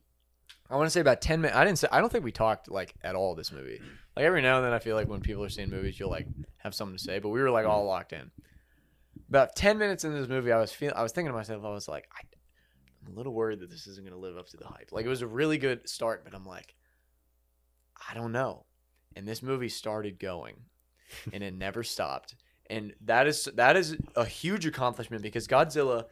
I 0.72 0.76
want 0.76 0.86
to 0.86 0.90
say 0.90 1.00
about 1.00 1.20
10 1.20 1.42
minutes. 1.42 1.56
I 1.56 1.64
didn't 1.64 1.78
say 1.78 1.88
I 1.92 2.00
don't 2.00 2.10
think 2.10 2.24
we 2.24 2.32
talked 2.32 2.70
like 2.70 2.94
at 3.04 3.14
all 3.14 3.34
this 3.34 3.52
movie. 3.52 3.78
Like 4.16 4.24
every 4.24 4.40
now 4.40 4.56
and 4.56 4.64
then 4.64 4.72
I 4.72 4.78
feel 4.78 4.96
like 4.96 5.06
when 5.06 5.20
people 5.20 5.44
are 5.44 5.50
seeing 5.50 5.68
movies, 5.68 6.00
you'll 6.00 6.10
like 6.10 6.26
have 6.56 6.74
something 6.74 6.96
to 6.96 7.02
say, 7.02 7.18
but 7.18 7.28
we 7.28 7.42
were 7.42 7.50
like 7.50 7.66
all 7.66 7.84
locked 7.84 8.14
in. 8.14 8.30
About 9.28 9.54
10 9.54 9.76
minutes 9.76 10.04
into 10.04 10.18
this 10.18 10.28
movie, 10.28 10.50
I 10.50 10.58
was 10.58 10.72
feeling. 10.72 10.96
I 10.96 11.02
was 11.02 11.12
thinking 11.12 11.30
to 11.30 11.36
myself, 11.36 11.62
I 11.62 11.68
was 11.68 11.88
like, 11.88 12.08
I, 12.16 12.22
I'm 13.04 13.12
a 13.12 13.16
little 13.16 13.34
worried 13.34 13.60
that 13.60 13.70
this 13.70 13.86
isn't 13.86 14.02
going 14.02 14.14
to 14.14 14.18
live 14.18 14.38
up 14.38 14.48
to 14.48 14.56
the 14.56 14.66
hype. 14.66 14.92
Like 14.92 15.04
it 15.04 15.10
was 15.10 15.20
a 15.20 15.26
really 15.26 15.58
good 15.58 15.86
start, 15.88 16.24
but 16.24 16.34
I'm 16.34 16.46
like, 16.46 16.74
I 18.08 18.14
don't 18.14 18.32
know. 18.32 18.64
And 19.14 19.28
this 19.28 19.42
movie 19.42 19.68
started 19.68 20.18
going, 20.18 20.56
and 21.34 21.42
it 21.42 21.54
never 21.54 21.82
stopped. 21.82 22.34
And 22.70 22.94
that 23.04 23.26
is 23.26 23.44
that 23.56 23.76
is 23.76 23.96
a 24.16 24.24
huge 24.24 24.64
accomplishment 24.64 25.22
because 25.22 25.46
Godzilla, 25.46 26.04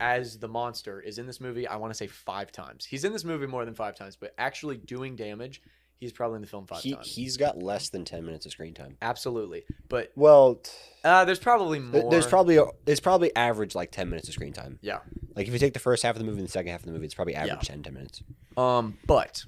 as 0.00 0.38
the 0.38 0.48
monster, 0.48 1.00
is 1.00 1.18
in 1.18 1.26
this 1.26 1.40
movie. 1.40 1.66
I 1.66 1.76
want 1.76 1.92
to 1.92 1.96
say 1.96 2.06
five 2.06 2.52
times. 2.52 2.84
He's 2.84 3.04
in 3.04 3.12
this 3.12 3.24
movie 3.24 3.46
more 3.46 3.64
than 3.64 3.74
five 3.74 3.96
times, 3.96 4.16
but 4.16 4.34
actually 4.38 4.76
doing 4.76 5.16
damage, 5.16 5.62
he's 5.96 6.12
probably 6.12 6.36
in 6.36 6.42
the 6.42 6.46
film 6.48 6.66
five 6.66 6.80
He 6.82 6.94
times. 6.94 7.14
he's 7.14 7.36
got 7.36 7.62
less 7.62 7.88
than 7.88 8.04
ten 8.04 8.24
minutes 8.24 8.46
of 8.46 8.52
screen 8.52 8.74
time. 8.74 8.96
Absolutely, 9.02 9.64
but 9.88 10.12
Well, 10.16 10.60
uh, 11.04 11.24
there's 11.24 11.38
probably 11.38 11.78
more. 11.78 12.10
there's 12.10 12.26
probably 12.26 12.56
a, 12.56 12.64
it's 12.86 13.00
probably 13.00 13.34
average 13.36 13.74
like 13.74 13.90
ten 13.90 14.08
minutes 14.08 14.28
of 14.28 14.34
screen 14.34 14.52
time. 14.52 14.78
yeah. 14.82 14.98
Like 15.34 15.46
if 15.46 15.52
you 15.52 15.58
take 15.60 15.72
the 15.74 15.78
first 15.78 16.02
half 16.02 16.16
of 16.16 16.18
the 16.18 16.24
movie 16.24 16.38
and 16.40 16.48
the 16.48 16.52
second 16.52 16.70
half 16.72 16.80
of 16.80 16.86
the 16.86 16.92
movie, 16.92 17.04
it's 17.04 17.14
probably 17.14 17.34
average 17.36 17.68
Yeah. 17.68 17.74
10, 17.76 17.82
10 17.84 17.94
minutes. 17.94 18.22
Um, 18.56 18.98
but 19.06 19.44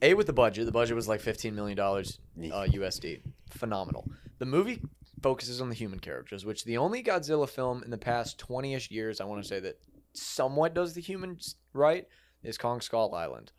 a 0.00 0.14
with 0.14 0.26
the 0.28 0.32
budget. 0.32 0.64
The 0.66 0.70
budget 0.72 0.94
was 0.94 1.08
like 1.08 1.20
fifteen 1.20 1.54
million 1.56 1.76
dollars 1.76 2.20
uh, 2.38 2.66
USD. 2.70 3.20
Phenomenal. 3.50 4.08
The 4.38 4.46
movie 4.46 4.80
focuses 5.22 5.60
on 5.60 5.68
the 5.68 5.74
human 5.74 5.98
characters, 6.00 6.44
which 6.44 6.64
the 6.64 6.76
only 6.78 7.02
Godzilla 7.02 7.48
film 7.48 7.82
in 7.82 7.90
the 7.90 7.98
past 7.98 8.38
twenty-ish 8.38 8.90
years 8.90 9.20
I 9.20 9.24
want 9.24 9.42
to 9.42 9.48
say 9.48 9.60
that 9.60 9.78
somewhat 10.12 10.74
does 10.74 10.94
the 10.94 11.00
humans 11.00 11.56
right 11.72 12.06
is 12.42 12.56
Kong 12.58 12.80
Skull 12.80 13.14
Island. 13.14 13.52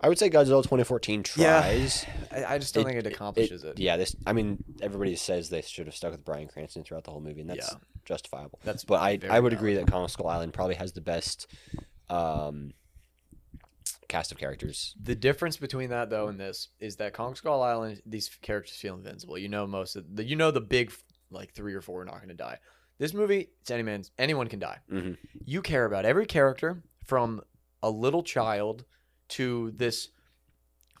I 0.00 0.08
would 0.08 0.18
say 0.18 0.28
Godzilla 0.30 0.62
2014 0.62 1.22
Yeah. 1.36 1.60
tries. 1.62 2.04
I, 2.32 2.44
I 2.54 2.58
just 2.58 2.74
don't 2.74 2.84
think 2.84 2.98
it 2.98 3.06
accomplishes 3.06 3.62
it. 3.62 3.78
Yeah, 3.78 3.96
this. 3.96 4.16
I 4.26 4.32
mean, 4.32 4.58
everybody 4.80 5.14
says 5.14 5.48
they 5.48 5.62
should 5.62 5.86
have 5.86 5.94
stuck 5.94 6.10
with 6.10 6.24
Bryan 6.24 6.48
Cranston 6.48 6.82
throughout 6.82 7.04
the 7.04 7.12
whole 7.12 7.20
movie, 7.20 7.40
and 7.42 7.48
that's 7.50 7.70
Yeah. 7.72 7.78
justifiable. 8.04 8.58
That's 8.64 8.84
But 8.84 9.00
I, 9.00 9.10
I 9.30 9.38
would 9.38 9.52
valid. 9.52 9.52
agree 9.52 9.74
that 9.76 9.86
Kong 9.88 10.08
Skull 10.08 10.26
Island 10.26 10.54
probably 10.54 10.74
has 10.74 10.92
the 10.92 11.00
best 11.02 11.46
um, 12.10 12.72
cast 14.12 14.30
of 14.30 14.38
characters. 14.38 14.94
The 15.02 15.14
difference 15.14 15.56
between 15.56 15.88
that 15.90 16.10
though 16.10 16.28
and 16.28 16.38
this 16.38 16.68
is 16.78 16.96
that 16.96 17.14
Kong 17.14 17.34
Skull 17.34 17.62
Island, 17.62 18.02
these 18.04 18.28
characters 18.42 18.76
feel 18.76 18.94
invincible. 18.94 19.38
You 19.38 19.48
know 19.48 19.66
most 19.66 19.96
of 19.96 20.04
the, 20.16 20.22
you 20.22 20.36
know 20.36 20.50
the 20.50 20.60
big 20.60 20.92
like 21.30 21.54
three 21.54 21.72
or 21.72 21.80
four 21.80 22.02
are 22.02 22.04
not 22.04 22.16
going 22.16 22.28
to 22.28 22.34
die. 22.34 22.58
This 22.98 23.14
movie, 23.14 23.48
it's 23.62 23.70
any 23.70 23.82
man's 23.82 24.10
anyone 24.18 24.48
can 24.48 24.58
die. 24.58 24.78
Mhm. 24.90 25.16
You 25.44 25.62
care 25.62 25.86
about 25.86 26.04
every 26.04 26.26
character 26.26 26.82
from 27.06 27.40
a 27.82 27.90
little 27.90 28.22
child 28.22 28.84
to 29.28 29.72
this 29.76 30.08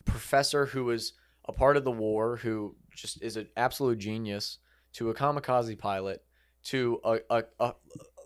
professor 0.06 0.66
who 0.66 0.84
was 0.84 1.12
a 1.44 1.52
part 1.52 1.76
of 1.76 1.84
the 1.84 1.92
war, 1.92 2.38
who 2.38 2.76
just 2.96 3.22
is 3.22 3.36
an 3.36 3.48
absolute 3.58 3.98
genius, 3.98 4.58
to 4.94 5.10
a 5.10 5.14
kamikaze 5.14 5.78
pilot, 5.78 6.24
to 6.64 6.98
a, 7.04 7.18
a, 7.28 7.44
a 7.60 7.74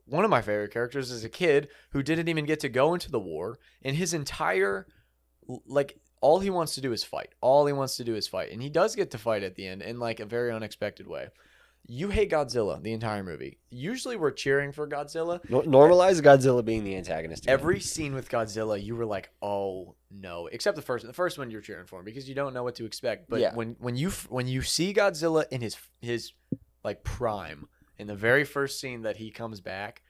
one 0.06 0.24
of 0.24 0.30
my 0.30 0.40
favorite 0.42 0.72
characters 0.72 1.10
is 1.10 1.24
a 1.24 1.28
kid 1.28 1.68
who 1.90 2.02
didn't 2.02 2.28
even 2.28 2.44
get 2.46 2.60
to 2.60 2.68
go 2.68 2.94
into 2.94 3.10
the 3.10 3.20
war, 3.20 3.58
and 3.82 3.96
his 3.96 4.14
entire 4.14 4.86
like 5.66 5.98
all 6.20 6.40
he 6.40 6.50
wants 6.50 6.74
to 6.74 6.80
do 6.80 6.92
is 6.92 7.04
fight. 7.04 7.34
All 7.40 7.66
he 7.66 7.72
wants 7.72 7.96
to 7.98 8.04
do 8.04 8.14
is 8.14 8.26
fight, 8.26 8.50
and 8.50 8.62
he 8.62 8.70
does 8.70 8.96
get 8.96 9.10
to 9.12 9.18
fight 9.18 9.42
at 9.42 9.54
the 9.54 9.66
end 9.66 9.82
in 9.82 9.98
like 9.98 10.18
a 10.20 10.24
very 10.26 10.50
unexpected 10.52 11.06
way. 11.06 11.28
You 11.88 12.08
hate 12.08 12.32
Godzilla 12.32 12.82
the 12.82 12.92
entire 12.92 13.22
movie. 13.22 13.58
Usually 13.70 14.16
we're 14.16 14.32
cheering 14.32 14.72
for 14.72 14.88
Godzilla. 14.88 15.38
Normalize 15.48 16.20
Godzilla 16.20 16.64
being 16.64 16.82
the 16.82 16.96
antagonist. 16.96 17.44
again. 17.44 17.52
Every 17.52 17.78
scene 17.78 18.12
with 18.12 18.28
Godzilla, 18.28 18.82
you 18.82 18.96
were 18.96 19.06
like, 19.06 19.30
"Oh 19.40 19.94
no!" 20.10 20.48
Except 20.48 20.74
the 20.74 20.82
first, 20.82 21.06
the 21.06 21.12
first 21.12 21.38
one 21.38 21.48
you're 21.48 21.60
cheering 21.60 21.86
for 21.86 22.00
him 22.00 22.04
because 22.04 22.28
you 22.28 22.34
don't 22.34 22.54
know 22.54 22.64
what 22.64 22.74
to 22.76 22.86
expect. 22.86 23.28
But 23.30 23.40
Yeah. 23.40 23.54
when 23.54 23.76
when 23.78 23.94
you 23.94 24.10
when 24.28 24.48
you 24.48 24.62
see 24.62 24.92
Godzilla 24.94 25.44
in 25.52 25.60
his 25.60 25.76
his 26.00 26.32
like 26.82 27.04
prime 27.04 27.68
in 27.98 28.06
the 28.06 28.14
very 28.14 28.44
first 28.44 28.80
scene 28.80 29.02
that 29.02 29.16
he 29.16 29.30
comes 29.30 29.60
back, 29.60 30.02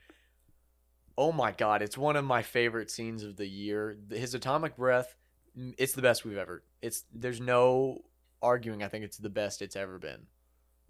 oh 1.17 1.31
my 1.31 1.51
god, 1.51 1.81
it's 1.81 1.97
one 1.97 2.15
of 2.15 2.25
my 2.25 2.41
favorite 2.41 2.91
scenes 2.91 3.23
of 3.23 3.37
the 3.37 3.47
year. 3.47 3.97
His 4.09 4.33
atomic 4.33 4.75
breath, 4.75 5.15
it's 5.77 5.93
the 5.93 6.01
best 6.01 6.25
we've 6.25 6.37
ever. 6.37 6.63
It's 6.81 7.03
there's 7.13 7.41
no 7.41 8.01
arguing. 8.41 8.83
I 8.83 8.87
think 8.87 9.03
it's 9.05 9.17
the 9.17 9.29
best 9.29 9.61
it's 9.61 9.75
ever 9.75 9.97
been. 9.97 10.27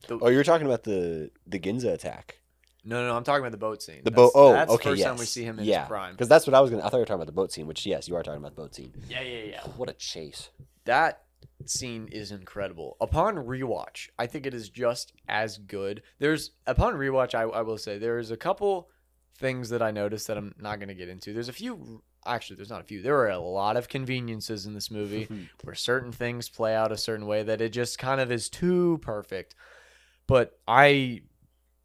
The- 0.08 0.20
Oh, 0.22 0.28
you're 0.28 0.44
talking 0.44 0.68
about 0.68 0.84
the 0.84 1.32
the 1.46 1.60
Ginza 1.60 1.94
attack. 1.94 2.40
no, 2.84 3.02
no, 3.02 3.08
no, 3.10 3.18
I'm 3.18 3.24
talking 3.24 3.42
about 3.42 3.52
the 3.52 3.58
boat 3.58 3.82
scene. 3.82 4.02
The 4.04 4.12
boat. 4.12 4.32
Oh, 4.36 4.54
that's 4.54 4.72
okay. 4.72 4.84
the 4.84 4.90
first 4.92 5.00
yes. 5.00 5.08
time 5.08 5.18
we 5.18 5.26
see 5.26 5.44
him 5.44 5.60
in 5.60 5.66
yeah. 5.66 5.82
his 5.82 5.88
prime. 5.88 6.14
Because 6.14 6.28
that's 6.28 6.46
what 6.46 6.54
I 6.54 6.62
was 6.62 6.70
gonna. 6.70 6.84
I 6.84 6.90
thought 6.90 6.98
you 6.98 7.02
were 7.02 7.06
talking 7.06 7.22
about 7.22 7.28
the 7.28 7.32
boat 7.32 7.52
scene. 7.52 7.68
Which 7.68 7.86
yes, 7.86 8.08
you 8.08 8.16
are 8.16 8.24
talking 8.24 8.40
about 8.40 8.56
the 8.56 8.62
boat 8.62 8.76
scene. 8.76 8.94
Yeah, 9.10 9.22
yeah, 9.22 9.44
yeah. 9.44 9.62
What 9.76 9.90
a 9.90 9.94
chase. 9.94 10.50
that 10.86 11.24
scene 11.66 12.08
is 12.12 12.32
incredible. 12.32 12.98
Upon 13.02 13.36
rewatch, 13.36 14.10
I 14.18 14.28
think 14.28 14.46
it 14.46 14.54
is 14.54 14.70
just 14.70 15.14
as 15.28 15.58
good. 15.58 16.04
There's 16.20 16.52
upon 16.66 16.94
rewatch, 16.94 17.34
I, 17.36 17.44
I 17.44 17.62
will 17.62 17.78
say 17.78 17.98
there's 17.98 18.32
a 18.32 18.38
couple 18.38 18.90
things 19.38 19.70
that 19.70 19.82
I 19.82 19.92
noticed 19.92 20.28
that 20.28 20.38
I'm 20.38 20.54
not 20.60 20.80
going 20.80 20.90
to 20.90 20.96
get 20.96 21.10
into. 21.10 21.34
There's 21.34 21.50
a 21.50 21.54
few. 21.54 22.04
Actually, 22.26 22.58
there's 22.58 22.70
not 22.70 22.82
a 22.82 22.86
few. 22.86 23.02
There 23.02 23.18
are 23.20 23.30
a 23.30 23.40
lot 23.40 23.78
of 23.78 23.88
conveniences 23.88 24.66
in 24.66 24.74
this 24.74 24.92
movie 24.92 25.28
where 25.64 25.76
certain 25.76 26.12
things 26.12 26.50
play 26.50 26.76
out 26.76 26.92
a 26.92 26.98
certain 26.98 27.26
way 27.26 27.44
that 27.44 27.62
it 27.62 27.70
just 27.70 27.98
kind 27.98 28.20
of 28.20 28.32
is 28.32 28.50
too 28.50 29.00
perfect. 29.02 29.56
But 30.28 30.60
I 30.68 31.22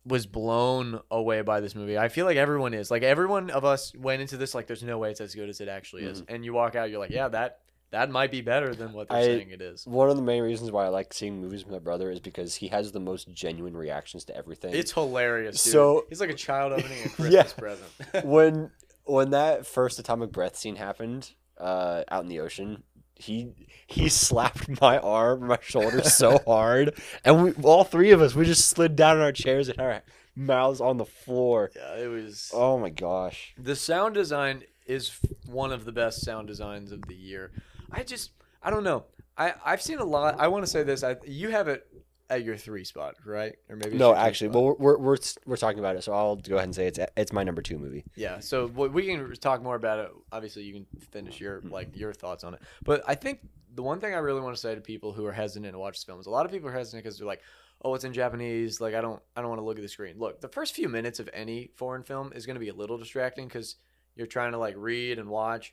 was 0.04 0.26
blown 0.26 1.00
away 1.12 1.42
by 1.42 1.60
this 1.60 1.76
movie. 1.76 1.96
I 1.96 2.08
feel 2.08 2.26
like 2.26 2.36
everyone 2.36 2.74
is. 2.74 2.90
Like 2.90 3.04
everyone 3.04 3.50
of 3.50 3.64
us 3.64 3.92
went 3.94 4.20
into 4.20 4.36
this 4.36 4.54
like 4.54 4.66
there's 4.66 4.82
no 4.82 4.98
way 4.98 5.12
it's 5.12 5.20
as 5.20 5.34
good 5.34 5.48
as 5.48 5.60
it 5.60 5.68
actually 5.68 6.04
is. 6.04 6.22
Mm-hmm. 6.22 6.34
And 6.34 6.44
you 6.44 6.52
walk 6.52 6.74
out, 6.74 6.90
you're 6.90 6.98
like, 6.98 7.10
yeah, 7.10 7.28
that 7.28 7.60
that 7.92 8.10
might 8.10 8.30
be 8.30 8.40
better 8.40 8.74
than 8.74 8.92
what 8.92 9.08
they're 9.08 9.18
I- 9.18 9.22
saying 9.22 9.50
it 9.50 9.62
is. 9.62 9.86
One 9.86 10.10
of 10.10 10.16
the 10.16 10.22
main 10.22 10.42
reasons 10.42 10.70
why 10.72 10.84
I 10.84 10.88
like 10.88 11.14
seeing 11.14 11.40
movies 11.40 11.64
with 11.64 11.72
my 11.72 11.78
brother 11.78 12.10
is 12.10 12.20
because 12.20 12.56
he 12.56 12.68
has 12.68 12.90
the 12.92 13.00
most 13.00 13.32
genuine 13.32 13.76
reactions 13.76 14.24
to 14.26 14.36
everything. 14.36 14.74
It's 14.74 14.92
hilarious. 14.92 15.62
Dude. 15.62 15.72
So- 15.72 16.04
he's 16.08 16.20
like 16.20 16.30
a 16.30 16.34
child 16.34 16.72
opening 16.72 16.98
a 17.04 17.08
Christmas 17.08 17.32
Yeah. 17.32 17.42
present. 17.56 17.90
when 18.26 18.70
when 19.04 19.30
that 19.30 19.66
first 19.66 19.98
atomic 19.98 20.32
breath 20.32 20.56
scene 20.56 20.76
happened 20.76 21.32
uh, 21.58 22.02
out 22.08 22.22
in 22.22 22.28
the 22.28 22.40
ocean, 22.40 22.82
he 23.14 23.52
he 23.86 24.08
slapped 24.08 24.68
my 24.80 24.98
arm, 24.98 25.46
my 25.46 25.58
shoulder 25.60 26.02
so 26.02 26.38
hard, 26.46 26.98
and 27.24 27.42
we 27.44 27.52
all 27.62 27.84
three 27.84 28.10
of 28.10 28.20
us 28.22 28.34
we 28.34 28.44
just 28.44 28.68
slid 28.68 28.96
down 28.96 29.16
in 29.16 29.22
our 29.22 29.32
chairs 29.32 29.68
and 29.68 29.80
our 29.80 30.02
mouths 30.34 30.80
on 30.80 30.96
the 30.96 31.04
floor. 31.04 31.70
yeah, 31.76 31.96
it 32.04 32.06
was. 32.08 32.50
Oh 32.54 32.78
my 32.78 32.88
gosh! 32.90 33.54
The 33.58 33.76
sound 33.76 34.14
design 34.14 34.62
is 34.86 35.12
one 35.46 35.72
of 35.72 35.84
the 35.84 35.92
best 35.92 36.22
sound 36.24 36.48
designs 36.48 36.90
of 36.90 37.02
the 37.06 37.14
year. 37.14 37.50
I 37.92 38.02
just, 38.02 38.32
I 38.62 38.70
don't 38.70 38.84
know. 38.84 39.04
I 39.36 39.54
I've 39.64 39.82
seen 39.82 39.98
a 39.98 40.04
lot. 40.04 40.36
I 40.38 40.48
want 40.48 40.64
to 40.64 40.70
say 40.70 40.82
this. 40.82 41.02
I 41.02 41.16
you 41.24 41.50
have 41.50 41.68
it 41.68 41.86
at 42.30 42.44
your 42.44 42.56
three 42.56 42.84
spot, 42.84 43.14
right? 43.26 43.54
Or 43.68 43.76
maybe 43.76 43.96
No, 43.96 44.14
actually, 44.14 44.50
spot. 44.50 44.62
well, 44.62 44.76
we're, 44.78 44.98
we're 44.98 45.16
we're 45.46 45.56
talking 45.56 45.78
about 45.78 45.96
it, 45.96 46.04
so 46.04 46.12
I'll 46.12 46.36
go 46.36 46.56
ahead 46.56 46.64
and 46.64 46.74
say 46.74 46.86
it's 46.86 46.98
it's 47.16 47.32
my 47.32 47.42
number 47.44 47.62
two 47.62 47.78
movie. 47.78 48.04
Yeah, 48.14 48.40
so 48.40 48.66
we 48.66 49.06
can 49.06 49.32
talk 49.34 49.62
more 49.62 49.76
about 49.76 49.98
it. 50.00 50.10
Obviously, 50.30 50.62
you 50.62 50.72
can 50.74 50.86
finish 51.10 51.40
your 51.40 51.60
like 51.62 51.96
your 51.96 52.12
thoughts 52.12 52.44
on 52.44 52.54
it. 52.54 52.60
But 52.84 53.02
I 53.06 53.14
think 53.14 53.40
the 53.74 53.82
one 53.82 54.00
thing 54.00 54.14
I 54.14 54.18
really 54.18 54.40
want 54.40 54.54
to 54.54 54.60
say 54.60 54.74
to 54.74 54.80
people 54.80 55.12
who 55.12 55.24
are 55.26 55.32
hesitant 55.32 55.72
to 55.72 55.78
watch 55.78 55.94
this 55.94 56.04
film 56.04 56.20
is 56.20 56.26
a 56.26 56.30
lot 56.30 56.44
of 56.44 56.52
people 56.52 56.68
are 56.68 56.72
hesitant 56.72 57.02
because 57.02 57.18
they're 57.18 57.26
like, 57.26 57.40
"Oh, 57.82 57.94
it's 57.94 58.04
in 58.04 58.12
Japanese. 58.12 58.80
Like, 58.82 58.94
I 58.94 59.00
don't, 59.00 59.22
I 59.34 59.40
don't 59.40 59.48
want 59.48 59.60
to 59.60 59.64
look 59.64 59.76
at 59.78 59.82
the 59.82 59.88
screen." 59.88 60.18
Look, 60.18 60.40
the 60.42 60.48
first 60.48 60.74
few 60.74 60.88
minutes 60.90 61.20
of 61.20 61.30
any 61.32 61.70
foreign 61.76 62.02
film 62.02 62.32
is 62.34 62.44
going 62.44 62.56
to 62.56 62.60
be 62.60 62.68
a 62.68 62.74
little 62.74 62.98
distracting 62.98 63.46
because 63.46 63.76
you're 64.14 64.26
trying 64.26 64.52
to 64.52 64.58
like 64.58 64.74
read 64.76 65.18
and 65.18 65.28
watch. 65.30 65.72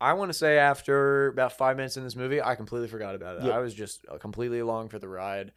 I 0.00 0.14
want 0.14 0.30
to 0.30 0.34
say 0.38 0.56
after 0.58 1.28
about 1.28 1.52
five 1.58 1.76
minutes 1.76 1.96
in 1.96 2.04
this 2.04 2.16
movie, 2.16 2.40
I 2.40 2.54
completely 2.54 2.88
forgot 2.88 3.14
about 3.14 3.44
it. 3.44 3.50
I 3.50 3.58
was 3.58 3.74
just 3.74 4.00
uh, 4.10 4.16
completely 4.18 4.58
along 4.60 4.88
for 4.88 4.98
the 4.98 5.08
ride. 5.08 5.52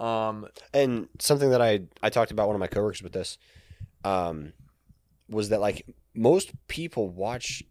Um, 0.00 0.46
And 0.74 1.08
something 1.20 1.50
that 1.50 1.62
I 1.62 1.82
I 2.02 2.10
talked 2.10 2.30
about 2.30 2.48
one 2.48 2.56
of 2.56 2.60
my 2.60 2.66
coworkers 2.66 3.02
with 3.02 3.12
this, 3.12 3.38
um, 4.04 4.52
was 5.28 5.48
that 5.50 5.60
like 5.60 5.86
most 6.14 6.50
people 6.68 7.08
watch 7.08 7.62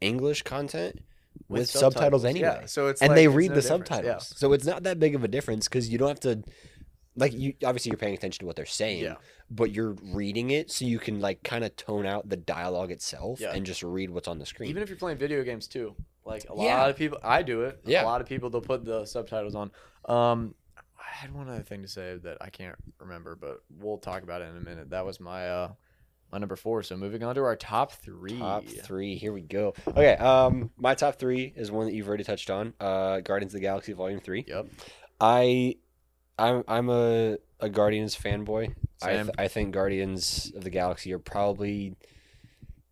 English 0.00 0.42
content 0.42 1.00
with, 1.48 1.68
subtitles, 1.68 2.24
anyway. 2.24 2.58
Yeah, 2.62 2.66
so 2.66 2.88
it's 2.88 3.00
and 3.00 3.10
like- 3.10 3.16
they 3.16 3.28
read 3.28 3.50
no 3.50 3.54
the 3.56 3.60
difference. 3.62 3.88
subtitles. 3.88 4.04
Yeah. 4.32 4.36
So 4.38 4.52
it's 4.52 4.64
not 4.66 4.82
that 4.84 4.98
big 4.98 5.14
of 5.14 5.24
a 5.24 5.28
difference 5.28 5.68
because 5.68 5.88
you 5.88 5.98
don't 5.98 6.08
have 6.08 6.20
to 6.20 6.42
like 7.16 7.32
you 7.32 7.54
obviously 7.64 7.90
you're 7.90 7.98
paying 7.98 8.14
attention 8.14 8.40
to 8.40 8.46
what 8.46 8.56
they're 8.56 8.66
saying, 8.66 9.02
Yeah. 9.04 9.14
but 9.50 9.70
you're 9.72 9.96
reading 10.02 10.50
it 10.50 10.70
so 10.70 10.84
you 10.84 10.98
can 10.98 11.20
like 11.20 11.42
kind 11.42 11.64
of 11.64 11.74
tone 11.76 12.06
out 12.06 12.28
the 12.28 12.36
dialogue 12.36 12.90
itself 12.90 13.40
Yeah. 13.40 13.52
and 13.54 13.64
just 13.64 13.82
read 13.82 14.10
what's 14.10 14.28
on 14.28 14.38
the 14.38 14.46
screen. 14.46 14.70
Even 14.70 14.82
if 14.82 14.88
you're 14.88 14.98
playing 14.98 15.18
video 15.18 15.42
games 15.42 15.66
too, 15.66 15.94
like 16.24 16.44
a 16.44 16.54
Yeah. 16.56 16.78
lot 16.78 16.90
of 16.90 16.96
people, 16.96 17.18
I 17.22 17.42
do 17.42 17.62
it. 17.62 17.80
Yeah. 17.84 18.04
A 18.04 18.06
lot 18.06 18.20
of 18.20 18.26
people 18.26 18.50
they'll 18.50 18.60
put 18.60 18.84
the 18.84 19.04
subtitles 19.06 19.54
on. 19.54 19.70
Um, 20.06 20.54
I 20.76 21.08
had 21.22 21.34
one 21.34 21.48
other 21.48 21.62
thing 21.62 21.82
to 21.82 21.88
say 21.88 22.16
that 22.22 22.38
I 22.40 22.50
can't 22.50 22.76
remember, 22.98 23.34
but 23.36 23.62
we'll 23.70 23.98
talk 23.98 24.22
about 24.22 24.42
it 24.42 24.46
in 24.50 24.56
a 24.56 24.60
minute. 24.60 24.90
That 24.90 25.06
was 25.06 25.18
my 25.20 25.48
uh 25.48 25.72
my 26.32 26.38
number 26.38 26.56
four. 26.56 26.82
So 26.82 26.96
moving 26.96 27.22
on 27.22 27.36
to 27.36 27.42
our 27.44 27.54
top 27.54 27.92
three. 27.92 28.36
Top 28.38 28.66
three, 28.66 29.14
here 29.16 29.32
we 29.32 29.42
go. 29.42 29.74
Okay, 29.86 30.14
um, 30.16 30.70
my 30.76 30.94
top 30.94 31.20
three 31.20 31.52
is 31.54 31.70
one 31.70 31.86
that 31.86 31.94
you've 31.94 32.08
already 32.08 32.24
touched 32.24 32.50
on. 32.50 32.74
Uh, 32.80 33.20
Guardians 33.20 33.54
of 33.54 33.60
the 33.60 33.62
Galaxy 33.62 33.92
Volume 33.92 34.18
Three. 34.18 34.44
Yep. 34.48 34.66
I, 35.20 35.76
I'm 36.38 36.62
I'm 36.68 36.88
a 36.90 37.38
a 37.60 37.68
Guardians 37.68 38.16
fanboy. 38.16 38.74
I 39.02 39.12
th- 39.14 39.28
I 39.38 39.48
think 39.48 39.72
Guardians 39.72 40.52
of 40.56 40.64
the 40.64 40.70
Galaxy 40.70 41.12
are 41.12 41.18
probably 41.18 41.96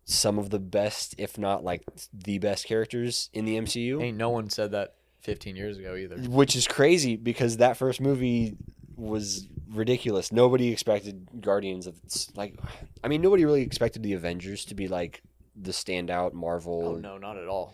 some 0.05 0.37
of 0.37 0.49
the 0.51 0.59
best, 0.59 1.15
if 1.17 1.37
not 1.37 1.63
like 1.63 1.83
the 2.13 2.37
best 2.39 2.65
characters 2.65 3.29
in 3.33 3.45
the 3.45 3.57
MCU. 3.57 4.01
Ain't 4.01 4.17
no 4.17 4.29
one 4.29 4.49
said 4.49 4.71
that 4.71 4.93
15 5.21 5.55
years 5.55 5.77
ago 5.79 5.95
either. 5.95 6.17
Which 6.17 6.55
is 6.55 6.67
crazy 6.67 7.15
because 7.15 7.57
that 7.57 7.75
first 7.77 7.99
movie 7.99 8.55
was 8.95 9.47
ridiculous. 9.71 10.31
Nobody 10.31 10.71
expected 10.71 11.27
Guardians 11.41 11.87
of 11.87 11.99
like 12.35 12.55
I 13.03 13.07
mean 13.07 13.21
nobody 13.21 13.45
really 13.45 13.61
expected 13.63 14.03
the 14.03 14.13
Avengers 14.13 14.65
to 14.65 14.75
be 14.75 14.87
like 14.87 15.21
the 15.55 15.71
standout 15.71 16.33
Marvel 16.33 16.83
Oh 16.85 16.95
no, 16.95 17.17
not 17.17 17.37
at 17.37 17.47
all. 17.47 17.73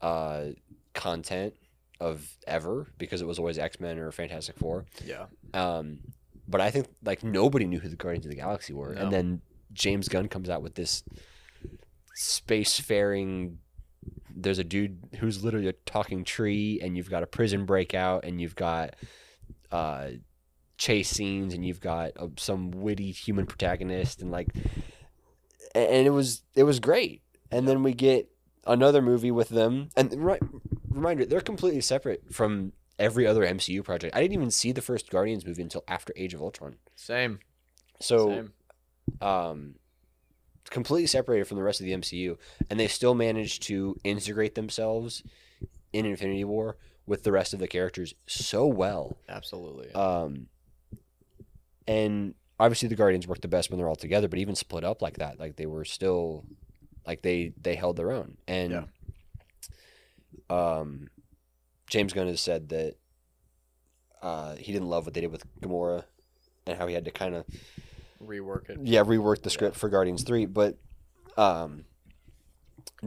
uh 0.00 0.46
content 0.94 1.54
of 2.00 2.36
ever 2.46 2.86
because 2.98 3.22
it 3.22 3.26
was 3.26 3.38
always 3.38 3.58
X-Men 3.58 3.98
or 3.98 4.10
Fantastic 4.12 4.58
Four. 4.58 4.86
Yeah. 5.04 5.26
Um 5.54 5.98
but 6.48 6.60
I 6.60 6.70
think 6.70 6.86
like 7.04 7.24
nobody 7.24 7.66
knew 7.66 7.80
who 7.80 7.88
the 7.88 7.96
Guardians 7.96 8.26
of 8.26 8.30
the 8.30 8.36
Galaxy 8.36 8.72
were. 8.72 8.94
No. 8.94 9.02
And 9.02 9.12
then 9.12 9.40
James 9.72 10.08
Gunn 10.08 10.28
comes 10.28 10.48
out 10.48 10.62
with 10.62 10.74
this 10.74 11.02
spacefaring 12.16 13.56
there's 14.38 14.58
a 14.58 14.64
dude 14.64 14.98
who's 15.18 15.42
literally 15.42 15.68
a 15.68 15.72
talking 15.72 16.22
tree 16.22 16.78
and 16.82 16.96
you've 16.96 17.10
got 17.10 17.22
a 17.22 17.26
prison 17.26 17.64
breakout 17.64 18.24
and 18.24 18.40
you've 18.40 18.54
got 18.54 18.94
uh 19.72 20.08
chase 20.78 21.08
scenes 21.08 21.54
and 21.54 21.64
you've 21.64 21.80
got 21.80 22.12
uh, 22.18 22.28
some 22.36 22.70
witty 22.70 23.10
human 23.10 23.46
protagonist 23.46 24.20
and 24.20 24.30
like 24.30 24.48
and 25.74 26.06
it 26.06 26.10
was 26.10 26.42
it 26.54 26.64
was 26.64 26.80
great 26.80 27.22
and 27.50 27.66
then 27.66 27.82
we 27.82 27.94
get 27.94 28.28
another 28.66 29.00
movie 29.00 29.30
with 29.30 29.48
them 29.48 29.88
and 29.96 30.12
right 30.22 30.42
reminder 30.96 31.24
they're 31.26 31.40
completely 31.40 31.80
separate 31.80 32.32
from 32.32 32.72
every 32.98 33.26
other 33.26 33.44
MCU 33.44 33.84
project 33.84 34.16
I 34.16 34.20
didn't 34.20 34.34
even 34.34 34.50
see 34.50 34.72
the 34.72 34.80
first 34.82 35.10
Guardians 35.10 35.44
movie 35.46 35.62
until 35.62 35.84
after 35.86 36.12
Age 36.16 36.34
of 36.34 36.40
Ultron 36.42 36.76
Same. 36.94 37.38
so 38.00 38.28
Same. 38.30 38.52
um, 39.28 39.74
completely 40.70 41.06
separated 41.06 41.46
from 41.46 41.56
the 41.58 41.62
rest 41.62 41.80
of 41.80 41.86
the 41.86 41.92
MCU, 41.92 42.36
and 42.70 42.80
they 42.80 42.88
still 42.88 43.14
managed 43.14 43.62
to 43.64 43.96
integrate 44.02 44.54
themselves 44.56 45.22
in 45.92 46.04
Infinity 46.06 46.44
War 46.44 46.76
with 47.06 47.22
the 47.22 47.30
rest 47.30 47.54
of 47.54 47.60
the 47.60 47.68
characters 47.68 48.14
so 48.26 48.66
well. 48.66 49.16
Absolutely. 49.28 49.92
Um, 49.92 50.48
and 51.86 52.34
obviously, 52.58 52.88
the 52.88 52.96
Guardians 52.96 53.28
work 53.28 53.40
the 53.40 53.48
best 53.48 53.70
when 53.70 53.78
they're 53.78 53.88
all 53.88 53.94
together, 53.96 54.26
but 54.28 54.38
even 54.38 54.54
split 54.56 54.82
up 54.84 55.02
like 55.02 55.18
that, 55.18 55.38
like 55.38 55.56
they 55.56 55.66
were 55.66 55.84
still, 55.84 56.44
like 57.06 57.22
they 57.22 57.52
they 57.60 57.76
held 57.76 57.96
their 57.96 58.10
own. 58.10 58.36
And 58.48 58.72
Yeah. 58.72 58.84
Um, 60.50 61.08
James 61.88 62.12
Gunn 62.12 62.26
has 62.28 62.40
said 62.40 62.68
that 62.70 62.94
uh, 64.22 64.56
he 64.56 64.72
didn't 64.72 64.88
love 64.88 65.04
what 65.04 65.14
they 65.14 65.20
did 65.20 65.30
with 65.32 65.44
Gamora, 65.60 66.04
and 66.66 66.78
how 66.78 66.86
he 66.86 66.94
had 66.94 67.04
to 67.04 67.10
kind 67.10 67.34
of 67.34 67.44
Rework 68.24 68.70
it. 68.70 68.78
yeah 68.82 69.02
rework 69.04 69.42
the 69.42 69.50
script 69.50 69.76
for 69.76 69.88
Guardians 69.88 70.22
Three, 70.22 70.46
but 70.46 70.78
um, 71.36 71.84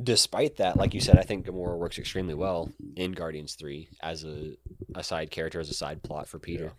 despite 0.02 0.58
that, 0.58 0.78
like 0.78 0.94
you 0.94 1.02
said, 1.02 1.18
I 1.18 1.24
think 1.24 1.46
Gamora 1.48 1.78
works 1.78 1.98
extremely 1.98 2.36
well 2.36 2.72
in 2.96 3.12
Guardians 3.14 3.56
Three 3.56 3.90
as 4.02 4.24
a 4.24 4.54
a 4.96 5.04
side 5.04 5.32
character, 5.32 5.60
as 5.60 5.70
a 5.70 5.74
side 5.74 6.04
plot 6.04 6.28
for 6.28 6.38
Peter. 6.40 6.74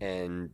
and 0.00 0.50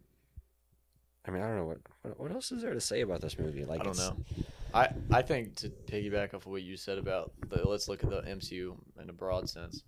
I 1.27 1.31
mean, 1.31 1.43
I 1.43 1.47
don't 1.49 1.57
know 1.57 1.67
what, 1.67 1.79
what 2.03 2.21
what 2.21 2.33
else 2.33 2.53
is 2.53 2.63
there 2.63 2.75
to 2.75 2.81
say 2.81 3.01
about 3.01 3.21
this 3.21 3.39
movie. 3.39 3.65
Like, 3.65 3.81
I 3.81 3.85
don't 3.85 3.93
it's- 3.97 4.09
know. 4.09 4.45
I, 4.75 4.89
I 5.11 5.23
think 5.23 5.57
to 5.57 5.69
piggyback 5.69 6.29
off 6.35 6.47
of 6.47 6.53
what 6.53 6.63
you 6.63 6.77
said 6.77 6.99
about 6.99 7.33
the 7.49 7.67
let's 7.69 7.89
look 7.89 8.03
at 8.05 8.11
the 8.11 8.23
MCU 8.23 8.77
in 9.03 9.11
a 9.11 9.13
broad 9.13 9.49
sense. 9.49 9.83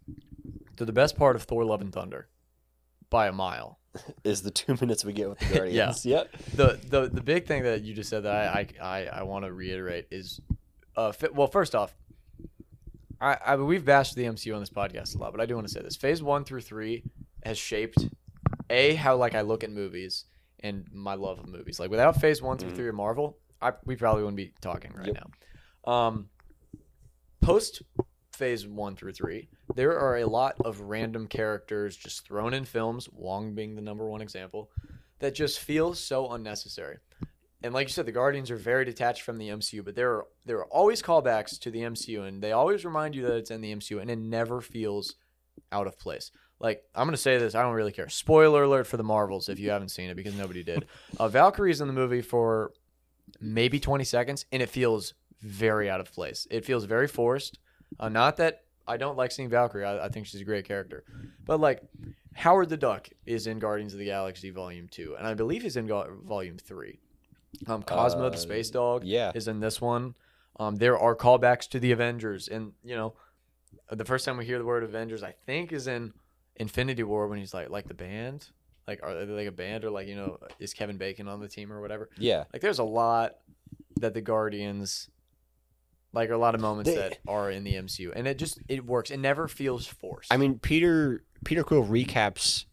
They're 0.76 0.86
the 0.86 0.92
best 0.92 1.16
part 1.16 1.36
of 1.36 1.42
Thor: 1.44 1.64
Love 1.64 1.80
and 1.80 1.92
Thunder, 1.92 2.28
by 3.10 3.28
a 3.28 3.32
mile. 3.32 3.78
Is 4.24 4.42
the 4.42 4.50
two 4.50 4.76
minutes 4.80 5.04
we 5.04 5.12
get 5.12 5.28
with 5.28 5.38
the 5.38 5.46
Guardians? 5.54 6.04
yeah. 6.06 6.16
Yep. 6.16 6.36
The 6.54 6.80
the 6.88 7.08
the 7.08 7.20
big 7.22 7.46
thing 7.46 7.62
that 7.64 7.82
you 7.82 7.94
just 7.94 8.08
said 8.10 8.22
that 8.24 8.32
I 8.56 8.66
I, 8.80 8.86
I, 9.00 9.06
I 9.06 9.22
want 9.24 9.44
to 9.44 9.52
reiterate 9.52 10.06
is, 10.10 10.40
uh, 10.96 11.12
fi- 11.12 11.28
well, 11.28 11.46
first 11.48 11.74
off, 11.74 11.94
I, 13.20 13.36
I 13.44 13.56
we've 13.56 13.84
bashed 13.84 14.16
the 14.16 14.24
MCU 14.24 14.54
on 14.54 14.60
this 14.60 14.70
podcast 14.70 15.14
a 15.14 15.18
lot, 15.18 15.32
but 15.32 15.40
I 15.40 15.46
do 15.46 15.54
want 15.54 15.66
to 15.68 15.72
say 15.72 15.80
this: 15.82 15.96
Phase 15.96 16.22
one 16.22 16.44
through 16.44 16.62
three 16.62 17.04
has 17.44 17.58
shaped 17.58 18.08
a 18.70 18.94
how 18.94 19.16
like 19.16 19.34
I 19.34 19.42
look 19.42 19.62
at 19.62 19.70
movies 19.70 20.24
and 20.60 20.86
my 20.92 21.14
love 21.14 21.38
of 21.38 21.46
movies. 21.48 21.78
Like 21.78 21.90
without 21.90 22.20
Phase 22.20 22.40
one 22.40 22.56
through 22.58 22.70
Mhm. 22.70 22.76
three 22.76 22.88
of 22.88 22.94
Marvel, 22.94 23.36
I 23.62 23.72
we 23.84 23.96
probably 23.96 24.22
wouldn't 24.22 24.36
be 24.36 24.52
talking 24.60 24.92
right 24.94 25.06
Yep. 25.06 25.16
now. 25.86 25.92
Um, 25.92 26.28
post 27.40 27.82
Phase 28.32 28.66
one 28.66 28.96
through 28.96 29.12
three, 29.12 29.48
there 29.74 29.98
are 29.98 30.16
a 30.16 30.24
lot 30.26 30.56
of 30.64 30.80
random 30.80 31.26
characters 31.26 31.96
just 31.96 32.26
thrown 32.26 32.54
in 32.54 32.64
films. 32.64 33.08
Wong 33.12 33.54
being 33.54 33.74
the 33.74 33.82
number 33.82 34.06
one 34.08 34.22
example, 34.22 34.70
that 35.18 35.34
just 35.34 35.58
feel 35.60 35.92
so 35.94 36.30
unnecessary. 36.32 36.96
And 37.62 37.74
like 37.74 37.86
you 37.88 37.92
said, 37.92 38.06
the 38.06 38.12
Guardians 38.12 38.50
are 38.50 38.56
very 38.56 38.84
detached 38.86 39.22
from 39.22 39.36
the 39.38 39.50
MCU, 39.50 39.84
but 39.84 39.94
there 39.94 40.12
are 40.14 40.26
there 40.46 40.56
are 40.58 40.64
always 40.66 41.02
callbacks 41.02 41.58
to 41.60 41.70
the 41.70 41.80
MCU, 41.82 42.26
and 42.26 42.42
they 42.42 42.52
always 42.52 42.84
remind 42.86 43.14
you 43.14 43.22
that 43.26 43.36
it's 43.36 43.50
in 43.50 43.60
the 43.60 43.74
MCU, 43.76 44.00
and 44.00 44.10
it 44.10 44.18
never 44.18 44.60
feels 44.62 45.14
out 45.70 45.86
of 45.86 45.98
place. 45.98 46.30
Like 46.58 46.82
I'm 46.94 47.06
gonna 47.06 47.18
say 47.18 47.36
this, 47.38 47.54
I 47.54 47.62
don't 47.62 47.74
really 47.74 47.92
care. 47.92 48.08
Spoiler 48.08 48.62
alert 48.62 48.86
for 48.86 48.96
the 48.96 49.04
Marvels 49.04 49.48
if 49.50 49.58
you 49.58 49.70
haven't 49.70 49.90
seen 49.90 50.08
it 50.08 50.16
because 50.16 50.34
nobody 50.34 50.62
did. 50.64 50.86
Uh, 51.20 51.28
Valkyrie's 51.28 51.82
in 51.82 51.86
the 51.86 51.92
movie 51.92 52.22
for 52.22 52.72
maybe 53.40 53.78
20 53.80 54.04
seconds, 54.04 54.46
and 54.52 54.62
it 54.62 54.68
feels 54.68 55.14
very 55.40 55.90
out 55.90 56.00
of 56.00 56.12
place. 56.12 56.46
It 56.50 56.64
feels 56.64 56.84
very 56.84 57.08
forced. 57.08 57.58
Uh, 57.98 58.08
not 58.08 58.36
that 58.38 58.62
I 58.86 58.96
don't 58.96 59.16
like 59.16 59.32
seeing 59.32 59.48
Valkyrie. 59.48 59.84
I, 59.84 60.06
I 60.06 60.08
think 60.08 60.26
she's 60.26 60.40
a 60.40 60.44
great 60.44 60.64
character, 60.64 61.04
but 61.44 61.60
like 61.60 61.82
Howard 62.34 62.68
the 62.68 62.76
Duck 62.76 63.08
is 63.26 63.46
in 63.46 63.58
Guardians 63.58 63.92
of 63.92 63.98
the 63.98 64.06
Galaxy 64.06 64.50
Volume 64.50 64.88
Two, 64.88 65.14
and 65.18 65.26
I 65.26 65.34
believe 65.34 65.62
he's 65.62 65.76
in 65.76 65.86
Ga- 65.86 66.08
Volume 66.24 66.58
Three. 66.58 66.98
Um, 67.66 67.82
Cosmo 67.82 68.26
Uh, 68.26 68.30
the 68.30 68.38
Space 68.38 68.70
Dog 68.70 69.04
Yeah. 69.04 69.30
is 69.34 69.46
in 69.46 69.60
this 69.60 69.80
one. 69.80 70.14
Um, 70.58 70.76
there 70.76 70.98
are 70.98 71.14
callbacks 71.14 71.68
to 71.70 71.78
the 71.80 71.92
Avengers, 71.92 72.48
and 72.48 72.72
you 72.82 72.94
know, 72.96 73.14
the 73.90 74.04
first 74.04 74.24
time 74.24 74.36
we 74.38 74.46
hear 74.46 74.58
the 74.58 74.64
word 74.64 74.82
Avengers, 74.84 75.22
I 75.22 75.32
think, 75.46 75.70
is 75.72 75.86
in 75.86 76.12
Infinity 76.56 77.02
War 77.02 77.28
when 77.28 77.38
he's 77.38 77.52
like, 77.54 77.68
like 77.70 77.88
the 77.88 77.94
band, 77.94 78.48
like 78.92 79.02
are 79.02 79.24
they 79.26 79.32
like 79.32 79.46
a 79.48 79.52
band 79.52 79.84
or 79.84 79.90
like 79.90 80.06
you 80.08 80.16
know 80.16 80.38
is 80.58 80.74
Kevin 80.74 80.96
Bacon 80.98 81.28
on 81.28 81.40
the 81.40 81.48
team 81.48 81.72
or 81.72 81.80
whatever? 81.80 82.08
Yeah. 82.18 82.44
Like 82.52 82.62
there's 82.62 82.78
a 82.78 82.84
lot 82.84 83.32
that 84.00 84.14
the 84.14 84.20
Guardians, 84.20 85.08
like 86.12 86.30
a 86.30 86.36
lot 86.36 86.54
of 86.54 86.60
moments 86.60 86.90
They- 86.90 86.96
that 86.96 87.18
are 87.26 87.50
in 87.50 87.64
the 87.64 87.74
MCU, 87.74 88.12
and 88.14 88.26
it 88.26 88.38
just 88.38 88.58
it 88.68 88.84
works. 88.84 89.10
It 89.10 89.18
never 89.18 89.48
feels 89.48 89.86
forced. 89.86 90.32
I 90.32 90.36
mean, 90.36 90.58
Peter 90.58 91.24
Peter 91.44 91.64
Quill 91.64 91.84
recaps 91.84 92.66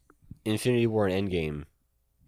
Infinity 0.45 0.87
War 0.87 1.07
and 1.07 1.29
Endgame, 1.29 1.63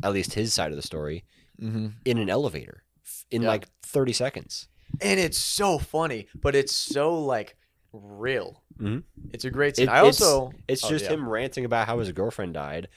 at 0.03 0.13
least 0.13 0.33
his 0.33 0.53
side 0.53 0.71
of 0.71 0.75
the 0.75 0.81
story, 0.81 1.23
mm-hmm. 1.61 1.87
in 2.05 2.17
an 2.17 2.29
elevator 2.29 2.83
in 3.29 3.41
Yeah. 3.43 3.49
like 3.49 3.67
30 3.83 4.13
seconds. 4.13 4.67
and 4.99 5.19
it's 5.19 5.37
so 5.37 5.77
funny, 5.79 6.27
but 6.35 6.53
it's 6.55 6.73
so 6.75 7.17
like 7.17 7.55
real. 7.93 8.61
Mhm. 8.77 9.03
It's 9.31 9.45
a 9.45 9.49
great 9.51 9.75
scene. 9.77 9.87
It- 9.87 9.91
I 9.91 9.99
it's- 9.99 10.21
also 10.21 10.51
It's 10.67 10.83
Oh, 10.83 10.89
just 10.89 11.05
yeah. 11.05 11.11
him 11.11 11.27
ranting 11.29 11.63
about 11.65 11.87
how 11.87 11.99
his 11.99 12.11
girlfriend 12.11 12.53
died. 12.53 12.87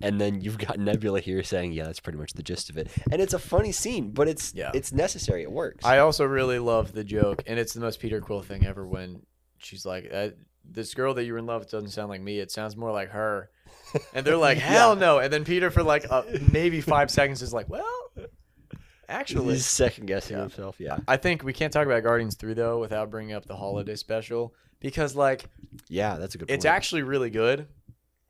And 0.00 0.20
then 0.20 0.40
you've 0.40 0.58
got 0.58 0.78
Nebula 0.80 1.20
here 1.20 1.42
saying, 1.42 1.72
"Yeah, 1.72 1.84
that's 1.84 2.00
pretty 2.00 2.18
much 2.18 2.32
the 2.32 2.42
gist 2.42 2.68
of 2.70 2.76
it." 2.78 2.90
And 3.12 3.20
it's 3.22 3.32
a 3.34 3.38
funny 3.38 3.72
scene, 3.72 4.10
but 4.10 4.28
it's 4.28 4.52
Yeah. 4.54 4.70
it's 4.74 4.92
necessary. 4.92 5.42
It 5.42 5.50
works. 5.52 5.84
I 5.84 5.98
also 5.98 6.24
really 6.24 6.58
love 6.58 6.92
the 6.92 7.04
joke, 7.04 7.42
and 7.46 7.58
it's 7.58 7.72
the 7.74 7.80
most 7.80 8.00
Peter 8.00 8.20
Quill 8.20 8.42
thing 8.42 8.66
ever. 8.66 8.86
When 8.86 9.22
she's 9.58 9.86
like, 9.86 10.10
uh, 10.12 10.30
"This 10.64 10.94
girl 10.94 11.14
that 11.14 11.24
you 11.24 11.32
were 11.32 11.38
in 11.38 11.46
love 11.46 11.62
with 11.62 11.70
doesn't 11.70 11.90
sound 11.90 12.08
like 12.08 12.20
me. 12.20 12.38
It 12.40 12.50
sounds 12.50 12.76
more 12.76 12.90
like 12.92 13.10
her," 13.10 13.50
and 14.12 14.26
they're 14.26 14.36
like, 14.36 14.58
"Hell 14.72 14.96
no!" 14.96 15.18
And 15.20 15.32
then 15.32 15.44
Peter, 15.44 15.70
for 15.70 15.82
like 15.82 16.04
uh, 16.10 16.22
maybe 16.52 16.80
five 16.80 17.10
seconds, 17.10 17.40
is 17.42 17.52
like, 17.54 17.68
"Well, 17.68 17.84
actually." 19.08 19.54
He's 19.54 19.66
second 19.66 20.06
guessing 20.06 20.36
Yeah. 20.36 20.42
himself. 20.42 20.76
Yeah, 20.78 20.98
I 21.06 21.16
think 21.16 21.44
we 21.44 21.52
can't 21.52 21.72
talk 21.72 21.86
about 21.86 22.02
Guardians 22.02 22.34
3 22.36 22.54
though 22.54 22.80
without 22.80 23.10
bringing 23.10 23.34
up 23.34 23.46
the 23.46 23.56
holiday 23.56 23.94
special 23.96 24.54
because 24.80 25.14
like 25.14 25.44
yeah, 25.88 26.16
that's 26.16 26.34
a 26.34 26.38
good. 26.38 26.50
it's 26.50 26.64
point. 26.64 26.74
actually 26.74 27.02
really 27.02 27.30
good. 27.30 27.66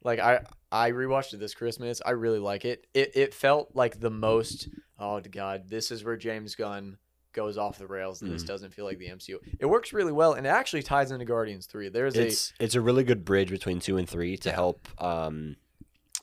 Like 0.03 0.19
I 0.19 0.45
I 0.75 0.91
rewatched 0.91 1.33
it 1.33 1.39
this 1.41 1.55
Christmas. 1.55 2.03
I 2.05 2.11
really 2.11 2.39
like 2.41 2.65
it. 2.65 2.87
It 2.95 3.13
it 3.15 3.33
felt 3.35 3.71
like 3.75 4.01
the 4.01 4.11
most 4.11 4.69
oh 4.99 5.21
god, 5.21 5.69
this 5.69 5.91
is 5.91 6.05
where 6.05 6.17
James 6.17 6.55
Gunn 6.55 6.99
goes 7.33 7.59
off 7.59 7.79
the 7.79 7.87
rails 7.87 8.23
and 8.23 8.31
this 8.31 8.45
Mhm. 8.45 8.47
doesn't 8.47 8.75
feel 8.75 8.85
like 8.85 8.99
the 8.99 9.09
MCU. 9.09 9.39
It 9.59 9.67
works 9.67 9.93
really 9.93 10.13
well 10.13 10.35
and 10.35 10.47
it 10.47 10.51
actually 10.51 10.83
ties 10.85 11.11
into 11.11 11.25
Guardians 11.25 11.67
3. 11.67 11.89
There's 11.89 12.17
it's 12.17 12.53
it's 12.61 12.75
a 12.75 12.81
really 12.81 13.05
good 13.05 13.25
bridge 13.25 13.51
between 13.51 13.81
two 13.81 13.97
and 13.97 14.09
three 14.09 14.37
to 14.39 14.53
help 14.53 14.87
um, 15.03 15.57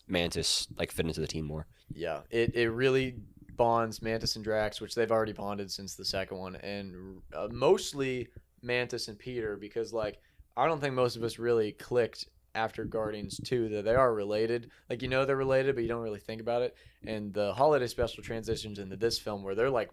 Mantis 0.08 0.68
like 0.78 0.92
fit 0.92 1.06
into 1.06 1.22
the 1.22 1.28
team 1.28 1.46
more. 1.46 1.68
yeah, 1.94 2.22
it 2.30 2.56
it 2.56 2.70
really 2.70 3.16
bonds 3.56 4.02
Mantis 4.02 4.36
and 4.36 4.44
Drax, 4.44 4.82
which 4.82 4.96
they've 4.96 5.12
already 5.12 5.34
bonded 5.34 5.70
since 5.72 5.96
the 5.96 6.06
second 6.06 6.38
one 6.38 6.56
and 6.58 7.22
uh, 7.34 7.48
mostly 7.52 8.28
Mantis 8.62 9.08
and 9.08 9.18
Peter 9.20 9.56
because 9.58 9.94
like 9.94 10.20
I 10.58 10.66
don't 10.68 10.80
think 10.82 10.94
most 10.96 11.16
of 11.16 11.24
us 11.24 11.38
really 11.40 11.74
clicked 11.74 12.28
after 12.56 12.84
Guardians 12.86 13.40
2 13.46 13.70
that 13.70 13.86
they 13.86 13.96
are 13.96 14.14
related. 14.14 14.70
Like 14.90 15.02
you 15.02 15.08
know 15.08 15.26
they're 15.26 15.36
related, 15.36 15.76
but 15.76 15.82
you 15.82 15.88
don't 15.88 16.02
really 16.04 16.20
think 16.20 16.42
about 16.42 16.62
it. 16.62 16.76
And 17.06 17.34
the 17.34 17.54
holiday 17.54 17.88
special 17.88 18.24
transitions 18.24 18.80
into 18.80 18.96
this 18.98 19.18
film 19.20 19.44
where 19.44 19.56
they're 19.56 19.70
like 19.70 19.90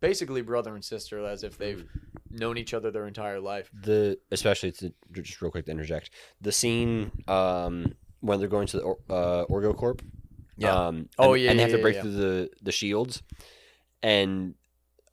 basically 0.00 0.42
brother 0.42 0.74
and 0.74 0.84
sister 0.84 1.24
as 1.26 1.42
if 1.42 1.56
they've 1.56 1.84
known 2.30 2.58
each 2.58 2.74
other 2.74 2.90
their 2.90 3.06
entire 3.06 3.40
life. 3.40 3.70
The 3.72 4.18
especially 4.30 4.72
to 4.72 4.92
just 5.12 5.40
real 5.40 5.50
quick 5.50 5.64
to 5.66 5.70
interject 5.72 6.10
the 6.40 6.52
scene 6.52 7.10
um, 7.28 7.94
when 8.20 8.38
they're 8.38 8.48
going 8.48 8.66
to 8.68 8.76
the 8.78 8.86
uh, 9.14 9.46
Orgo 9.46 9.74
Corp. 9.76 10.02
Yeah. 10.58 10.74
Um, 10.74 11.08
Oh, 11.18 11.32
and- 11.34 11.42
yeah, 11.42 11.50
and 11.50 11.58
they 11.58 11.64
yeah, 11.64 11.68
have 11.68 11.76
to 11.78 11.82
break 11.82 11.94
yeah. 11.96 12.02
through 12.02 12.12
the 12.12 12.50
the 12.62 12.72
shields, 12.72 13.22
and 14.02 14.54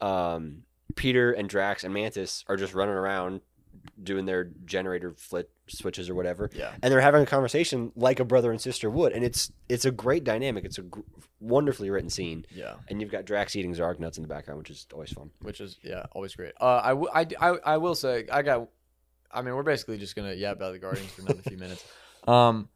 um, 0.01 0.63
Peter 0.95 1.31
and 1.31 1.47
Drax 1.49 1.83
and 1.83 1.93
Mantis 1.93 2.43
are 2.47 2.57
just 2.57 2.73
running 2.73 2.95
around 2.95 3.41
doing 4.01 4.25
their 4.25 4.45
generator 4.65 5.13
flit 5.13 5.49
switches 5.67 6.09
or 6.09 6.15
whatever, 6.15 6.49
Yeah. 6.53 6.73
and 6.81 6.91
they're 6.91 7.01
having 7.01 7.21
a 7.21 7.25
conversation 7.25 7.91
like 7.95 8.19
a 8.19 8.25
brother 8.25 8.51
and 8.51 8.59
sister 8.59 8.89
would, 8.89 9.13
and 9.13 9.23
it's 9.23 9.51
it's 9.69 9.85
a 9.85 9.91
great 9.91 10.23
dynamic. 10.23 10.65
It's 10.65 10.77
a 10.77 10.83
gr- 10.83 11.01
wonderfully 11.39 11.89
written 11.89 12.09
scene, 12.09 12.45
Yeah. 12.53 12.75
and 12.89 13.01
you've 13.01 13.11
got 13.11 13.25
Drax 13.25 13.55
eating 13.55 13.73
Zarg 13.73 13.99
nuts 13.99 14.17
in 14.17 14.21
the 14.23 14.27
background, 14.27 14.57
which 14.59 14.69
is 14.69 14.85
always 14.93 15.11
fun. 15.11 15.29
which 15.41 15.61
is 15.61 15.77
yeah, 15.83 16.05
always 16.11 16.35
great. 16.35 16.53
Uh, 16.59 16.81
I, 16.83 16.89
w- 16.89 17.09
I, 17.13 17.27
I, 17.39 17.49
I 17.73 17.77
will 17.77 17.95
say 17.95 18.25
I 18.31 18.41
got. 18.41 18.67
I 19.31 19.41
mean, 19.41 19.55
we're 19.55 19.63
basically 19.63 19.97
just 19.97 20.15
gonna 20.15 20.33
yap 20.33 20.57
about 20.57 20.73
the 20.73 20.79
Guardians 20.79 21.11
for 21.11 21.21
another 21.23 21.41
few 21.41 21.57
minutes. 21.57 21.83
Um, 22.27 22.69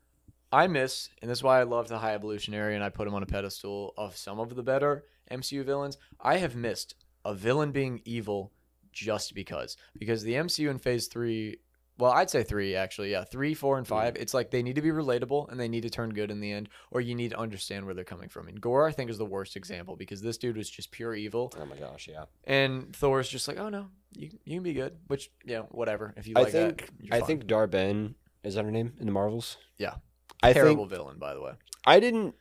I 0.52 0.68
miss, 0.68 1.10
and 1.22 1.32
this 1.32 1.40
is 1.40 1.44
why 1.44 1.60
I 1.60 1.64
love 1.64 1.88
the 1.88 1.98
High 2.00 2.14
Evolutionary, 2.16 2.76
and 2.76 2.84
I 2.84 2.90
put 2.90 3.08
him 3.08 3.14
on 3.14 3.24
a 3.24 3.26
pedestal 3.26 3.94
of 3.98 4.18
some 4.18 4.40
of 4.42 4.56
the 4.56 4.64
better 4.64 5.06
MCU 5.32 5.64
villains. 5.64 5.98
I 6.20 6.38
have 6.38 6.54
missed 6.56 6.96
a 7.24 7.34
villain 7.34 7.72
being 7.72 8.02
evil 8.04 8.52
just 8.98 9.34
because, 9.36 9.78
because 9.98 10.24
the 10.24 10.34
MCU 10.34 10.70
in 10.70 10.80
Phase 10.80 11.08
Three. 11.08 11.58
Well, 12.00 12.12
I'd 12.12 12.30
say 12.30 12.44
three 12.44 12.76
actually. 12.76 13.12
Yeah, 13.12 13.24
three, 13.24 13.56
four, 13.56 13.80
and 13.80 13.88
five. 13.88 14.18
It's 14.18 14.32
like 14.32 14.52
they 14.52 14.62
need 14.62 14.76
to 14.76 14.84
be 14.84 14.90
relatable 14.90 15.50
and 15.50 15.60
they 15.60 15.68
need 15.68 15.82
to 15.82 15.90
turn 15.90 16.12
good 16.12 16.30
in 16.30 16.40
the 16.40 16.52
end, 16.52 16.70
or 16.92 17.02
you 17.02 17.16
need 17.16 17.32
to 17.32 17.40
understand 17.40 17.86
where 17.86 17.96
they're 17.96 18.04
coming 18.04 18.30
from. 18.30 18.48
And 18.48 18.62
Gorr, 18.62 18.88
I 18.88 18.92
think, 18.92 19.10
is 19.10 19.18
the 19.18 19.26
worst 19.26 19.56
example 19.56 19.96
because 19.96 20.22
this 20.22 20.38
dude 20.38 20.58
was 20.58 20.70
just 20.70 20.92
pure 20.92 21.16
evil. 21.16 21.52
Oh 21.60 21.66
my 21.66 21.76
gosh, 21.76 22.08
yeah. 22.08 22.26
And 22.44 22.96
Thor's 22.96 23.28
just 23.28 23.48
like, 23.48 23.58
oh 23.58 23.70
no, 23.70 23.88
you, 24.14 24.30
you 24.46 24.58
can 24.58 24.64
be 24.64 24.74
good. 24.74 24.96
Which, 25.08 25.32
you 25.44 25.56
know, 25.56 25.68
whatever. 25.72 26.14
If 26.18 26.28
you 26.28 26.36
I 26.36 26.42
like 26.42 26.52
think 26.52 26.92
that, 27.00 27.16
I 27.16 27.20
fine. 27.20 27.28
think 27.28 27.48
Dar-Benn 27.48 28.14
is 28.44 28.54
that 28.54 28.66
her 28.66 28.72
name 28.72 28.94
in 29.00 29.08
the 29.08 29.12
Marvels. 29.12 29.58
Yeah. 29.78 29.96
I 30.44 30.54
terrible 30.54 30.88
think 30.88 30.92
villain, 30.92 31.18
by 31.18 31.34
the 31.34 31.42
way. 31.42 31.54
I 31.84 32.00
didn't. 32.00 32.36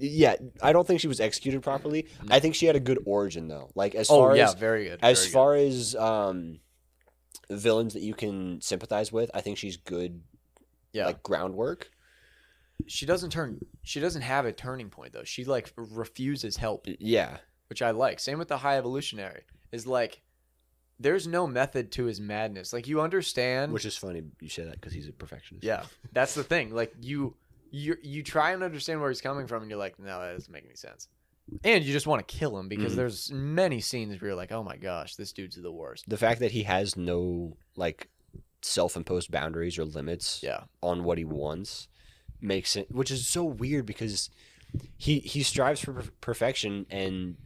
Yeah, 0.00 0.34
I 0.62 0.72
don't 0.72 0.86
think 0.86 1.00
she 1.00 1.08
was 1.08 1.20
executed 1.20 1.62
properly. 1.62 2.08
No. 2.24 2.34
I 2.34 2.40
think 2.40 2.54
she 2.54 2.66
had 2.66 2.76
a 2.76 2.80
good 2.80 2.98
origin 3.04 3.48
though. 3.48 3.70
Like 3.74 3.94
as 3.94 4.10
Oh 4.10 4.18
far 4.20 4.36
yeah, 4.36 4.48
as 4.48 4.54
very 4.54 4.84
good. 4.84 4.98
as 5.02 5.18
very 5.18 5.26
good. 5.28 5.32
far 5.32 5.54
as 5.56 5.94
um 5.96 6.60
villains 7.50 7.94
that 7.94 8.02
you 8.02 8.14
can 8.14 8.60
sympathize 8.60 9.12
with, 9.12 9.30
I 9.34 9.40
think 9.40 9.58
she's 9.58 9.76
good. 9.76 10.22
yeah, 10.92 11.06
Like 11.06 11.22
groundwork. 11.22 11.90
she 12.86 13.06
doesn't 13.06 13.30
turn. 13.30 13.58
She 13.82 14.00
doesn't 14.00 14.22
have 14.22 14.46
a 14.46 14.52
turning 14.52 14.88
point 14.90 15.12
though. 15.12 15.24
She 15.24 15.44
like 15.44 15.72
refuses 15.76 16.56
help, 16.56 16.86
Yeah, 16.98 17.38
which 17.68 17.82
I 17.82 17.90
like. 17.90 18.20
Same 18.20 18.38
with 18.38 18.48
the 18.48 18.58
High 18.58 18.78
Evolutionary. 18.78 19.42
Is 19.72 19.86
like, 19.86 20.20
there's 20.98 21.26
no 21.26 21.46
method 21.46 21.92
to 21.92 22.04
his 22.04 22.20
madness. 22.20 22.72
Like 22.72 22.86
you 22.88 23.00
understand. 23.00 23.72
which 23.72 23.84
is 23.84 23.96
funny 23.96 24.22
you 24.40 24.48
say 24.48 24.64
that 24.64 24.74
because 24.74 24.92
he's 24.92 25.08
a 25.08 25.12
perfectionist. 25.12 25.64
yeah, 25.64 25.84
that's 26.12 26.34
the 26.34 26.44
thing. 26.44 26.74
Like 26.74 26.92
you, 27.00 27.34
you, 27.70 27.96
you 28.02 28.22
try 28.22 28.52
and 28.52 28.62
understand 28.62 29.00
where 29.00 29.10
he's 29.10 29.20
coming 29.20 29.46
from, 29.46 29.62
and 29.62 29.70
you're 29.70 29.78
like, 29.78 29.98
no, 29.98 30.20
that 30.20 30.32
doesn't 30.32 30.52
make 30.52 30.64
any 30.64 30.76
sense. 30.76 31.08
And 31.64 31.82
you 31.84 31.92
just 31.92 32.06
want 32.06 32.26
to 32.26 32.32
kill 32.36 32.56
him 32.58 32.68
because 32.68 32.92
Mhm. 32.92 32.96
there's 32.96 33.32
many 33.32 33.80
scenes 33.80 34.20
where 34.20 34.28
you're 34.30 34.36
like, 34.36 34.52
oh 34.52 34.62
my 34.62 34.76
gosh, 34.76 35.16
this 35.16 35.32
dude's 35.32 35.56
the 35.56 35.72
worst. 35.72 36.08
The 36.08 36.16
fact 36.16 36.38
that 36.40 36.52
he 36.52 36.62
has 36.64 36.96
no 36.96 37.56
like 37.76 38.08
self-imposed 38.62 39.30
boundaries 39.30 39.78
or 39.78 39.84
limits 39.84 40.42
Yeah. 40.42 40.64
on 40.82 41.02
what 41.02 41.18
he 41.18 41.24
wants 41.24 41.88
makes 42.42 42.76
it 42.76 42.90
which 42.90 43.10
is 43.10 43.26
so 43.26 43.44
weird 43.44 43.84
because 43.86 44.30
he 44.96 45.18
he 45.20 45.42
strives 45.42 45.80
for 45.80 45.92
per- 45.94 46.10
perfection 46.20 46.86
and 46.90 47.36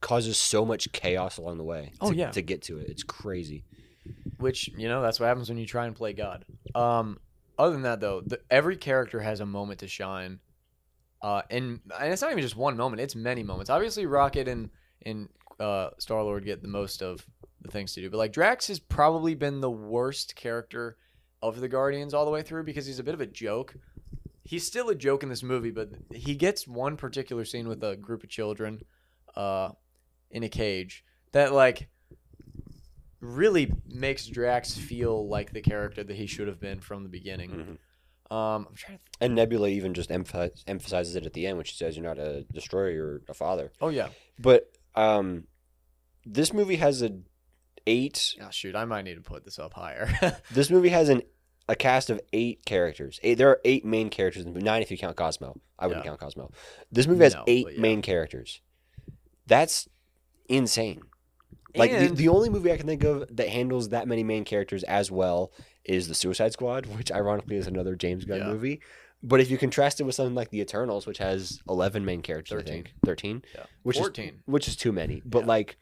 causes 0.00 0.38
so 0.38 0.64
much 0.64 0.90
chaos 0.92 1.36
along 1.38 1.58
the 1.58 1.64
way 1.64 1.92
Oh, 2.00 2.10
to, 2.10 2.16
yeah. 2.16 2.30
to 2.30 2.40
get 2.42 2.62
to 2.62 2.78
it 2.78 2.88
it's 2.88 3.02
crazy 3.02 3.64
which 4.38 4.68
you 4.68 4.88
know 4.88 5.02
that's 5.02 5.18
what 5.20 5.26
happens 5.26 5.48
when 5.48 5.58
you 5.58 5.66
try 5.66 5.86
and 5.86 5.94
play 5.96 6.12
god 6.12 6.44
um 6.74 7.18
other 7.58 7.72
than 7.72 7.82
that 7.82 8.00
though 8.00 8.22
the, 8.24 8.40
every 8.50 8.76
character 8.76 9.20
has 9.20 9.40
a 9.40 9.46
moment 9.46 9.80
to 9.80 9.88
shine 9.88 10.38
uh 11.22 11.42
and 11.50 11.80
and 11.98 12.12
it's 12.12 12.22
not 12.22 12.30
even 12.30 12.42
just 12.42 12.56
one 12.56 12.76
moment 12.76 13.00
it's 13.00 13.16
many 13.16 13.42
moments. 13.42 13.70
Obviously 13.70 14.06
rocket 14.06 14.48
and 14.48 14.70
and 15.04 15.28
uh 15.58 15.90
star 15.98 16.22
lord 16.22 16.44
get 16.44 16.62
the 16.62 16.68
most 16.68 17.02
of 17.02 17.26
the 17.62 17.70
things 17.70 17.92
to 17.92 18.00
do 18.00 18.08
but 18.08 18.18
like 18.18 18.32
drax 18.32 18.68
has 18.68 18.78
probably 18.78 19.34
been 19.34 19.60
the 19.60 19.70
worst 19.70 20.36
character 20.36 20.96
of 21.42 21.60
the 21.60 21.68
guardians 21.68 22.14
all 22.14 22.24
the 22.24 22.30
way 22.30 22.42
through 22.42 22.62
because 22.64 22.86
he's 22.86 22.98
a 22.98 23.04
bit 23.04 23.14
of 23.14 23.20
a 23.20 23.26
joke. 23.26 23.74
He's 24.42 24.66
still 24.66 24.88
a 24.88 24.94
joke 24.94 25.22
in 25.22 25.28
this 25.28 25.42
movie 25.42 25.70
but 25.72 25.90
he 26.12 26.34
gets 26.34 26.66
one 26.66 26.96
particular 26.96 27.44
scene 27.44 27.68
with 27.68 27.82
a 27.82 27.96
group 27.96 28.22
of 28.22 28.30
children 28.30 28.80
uh 29.36 29.70
in 30.30 30.42
a 30.42 30.48
cage 30.48 31.04
that 31.32 31.52
like 31.52 31.88
really 33.20 33.72
makes 33.86 34.26
Drax 34.26 34.74
feel 34.76 35.28
like 35.28 35.52
the 35.52 35.60
character 35.60 36.04
that 36.04 36.16
he 36.16 36.26
should 36.26 36.48
have 36.48 36.60
been 36.60 36.80
from 36.80 37.02
the 37.02 37.08
beginning. 37.08 37.50
Mhm. 37.50 38.34
Um, 38.34 38.66
I'm 38.68 38.74
trying 38.74 38.98
to. 38.98 39.04
Th- 39.04 39.16
and 39.22 39.34
nebula 39.34 39.68
even 39.68 39.94
just 39.94 40.10
emph- 40.10 40.62
emphasizes 40.66 41.16
it 41.16 41.24
at 41.24 41.32
the 41.32 41.46
end 41.46 41.56
when 41.56 41.64
she 41.64 41.74
says 41.76 41.96
you're 41.96 42.04
not 42.04 42.18
a 42.18 42.42
destroyer 42.52 42.90
you're 42.90 43.22
a 43.26 43.32
father 43.32 43.72
oh 43.80 43.88
yeah. 43.88 44.08
but 44.38 44.70
um 44.94 45.44
this 46.26 46.52
movie 46.52 46.76
has 46.76 47.00
a 47.00 47.10
eight 47.86 48.34
Oh 48.42 48.50
shoot, 48.50 48.76
I 48.76 48.84
might 48.84 49.02
need 49.06 49.14
to 49.14 49.22
put 49.22 49.44
this 49.46 49.58
up 49.58 49.72
higher. 49.72 50.10
this 50.50 50.68
movie 50.70 50.90
has 50.90 51.08
an 51.08 51.22
a 51.70 51.74
cast 51.74 52.10
of 52.10 52.20
eight 52.34 52.66
characters 52.66 53.18
eight, 53.22 53.36
there 53.38 53.48
are 53.48 53.60
eight 53.64 53.84
main 53.86 54.10
characters 54.10 54.42
in 54.42 54.48
the 54.48 54.54
movie 54.54 54.64
nine 54.64 54.82
if 54.82 54.90
you 54.90 54.98
count 54.98 55.16
cosmo 55.16 55.58
i 55.78 55.86
wouldn't 55.86 56.04
Yeah. 56.04 56.10
count 56.10 56.20
cosmo 56.20 56.50
this 56.92 57.06
movie 57.06 57.24
has 57.24 57.34
No, 57.34 57.44
eight 57.46 57.66
yeah. 57.72 57.80
main 57.80 58.02
characters 58.02 58.60
that's 59.46 59.88
insane 60.50 61.00
Like 61.78 61.90
the, 61.92 61.96
And- 61.98 62.16
the 62.16 62.28
only 62.28 62.48
movie 62.50 62.72
I 62.72 62.76
can 62.76 62.86
think 62.86 63.04
of 63.04 63.24
that 63.36 63.48
handles 63.48 63.90
that 63.90 64.08
many 64.08 64.24
main 64.24 64.44
characters 64.44 64.82
as 64.84 65.10
well 65.10 65.52
is 65.84 66.08
the 66.08 66.14
Suicide 66.14 66.52
Squad, 66.52 66.86
which 66.96 67.10
ironically 67.12 67.56
is 67.56 67.66
another 67.66 67.94
James 67.96 68.24
Gunn 68.24 68.38
Yeah. 68.38 68.46
movie. 68.48 68.80
But 69.22 69.40
if 69.40 69.50
you 69.50 69.58
contrast 69.58 70.00
it 70.00 70.04
with 70.04 70.14
something 70.14 70.34
like 70.36 70.50
The 70.50 70.60
Eternals, 70.60 71.04
which 71.06 71.18
has 71.18 71.60
eleven 71.68 72.04
main 72.04 72.22
characters, 72.22 72.52
I 72.52 72.62
13. 72.62 72.72
think 72.84 72.94
thirteen, 73.04 73.42
Yeah. 73.54 73.64
which 73.82 73.98
14. 73.98 74.24
is 74.28 74.34
which 74.46 74.68
is 74.68 74.76
too 74.76 74.92
many. 74.92 75.22
But 75.24 75.40
Yeah. 75.40 75.46
like 75.46 75.76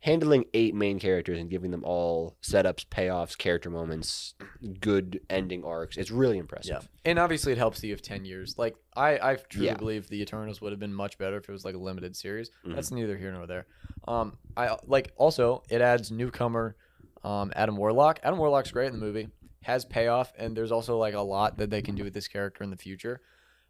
handling 0.00 0.44
eight 0.54 0.74
main 0.74 0.98
characters 0.98 1.38
and 1.38 1.50
giving 1.50 1.70
them 1.70 1.84
all 1.84 2.36
setups, 2.42 2.86
payoffs, 2.86 3.36
character 3.36 3.68
moments, 3.70 4.34
good 4.80 5.20
ending 5.28 5.64
arcs. 5.64 5.96
It's 5.96 6.10
really 6.10 6.38
impressive. 6.38 6.70
Yeah, 6.82 7.10
and 7.10 7.18
obviously 7.18 7.52
it 7.52 7.58
helps 7.58 7.80
that 7.80 7.86
you 7.86 7.92
have 7.92 8.02
ten 8.02 8.24
years. 8.24 8.56
Like 8.58 8.76
I, 8.96 9.18
I 9.18 9.34
truly 9.36 9.66
Yeah. 9.68 9.74
believe 9.74 10.08
the 10.08 10.20
Eternals 10.22 10.60
would 10.60 10.72
have 10.72 10.80
been 10.80 10.94
much 10.94 11.18
better 11.18 11.36
if 11.36 11.48
it 11.48 11.52
was 11.52 11.64
like 11.64 11.74
a 11.74 11.78
limited 11.78 12.16
series. 12.16 12.50
Mhm. 12.66 12.74
That's 12.74 12.90
neither 12.90 13.16
here 13.16 13.32
nor 13.32 13.46
there. 13.46 13.66
Um, 14.08 14.38
I 14.56 14.76
like 14.86 15.12
also 15.16 15.62
it 15.68 15.80
adds 15.82 16.10
newcomer, 16.10 16.76
um, 17.22 17.52
Adam 17.54 17.76
Warlock. 17.76 18.20
Adam 18.22 18.38
Warlock's 18.38 18.70
great 18.70 18.86
in 18.86 18.92
the 18.92 18.98
movie, 18.98 19.28
has 19.62 19.84
payoff, 19.84 20.32
and 20.38 20.56
there's 20.56 20.72
also 20.72 20.96
like 20.98 21.14
a 21.14 21.20
lot 21.20 21.58
that 21.58 21.68
they 21.70 21.82
can 21.82 21.94
do 21.94 22.04
with 22.04 22.14
this 22.14 22.26
character 22.28 22.64
in 22.64 22.70
the 22.70 22.76
future. 22.76 23.20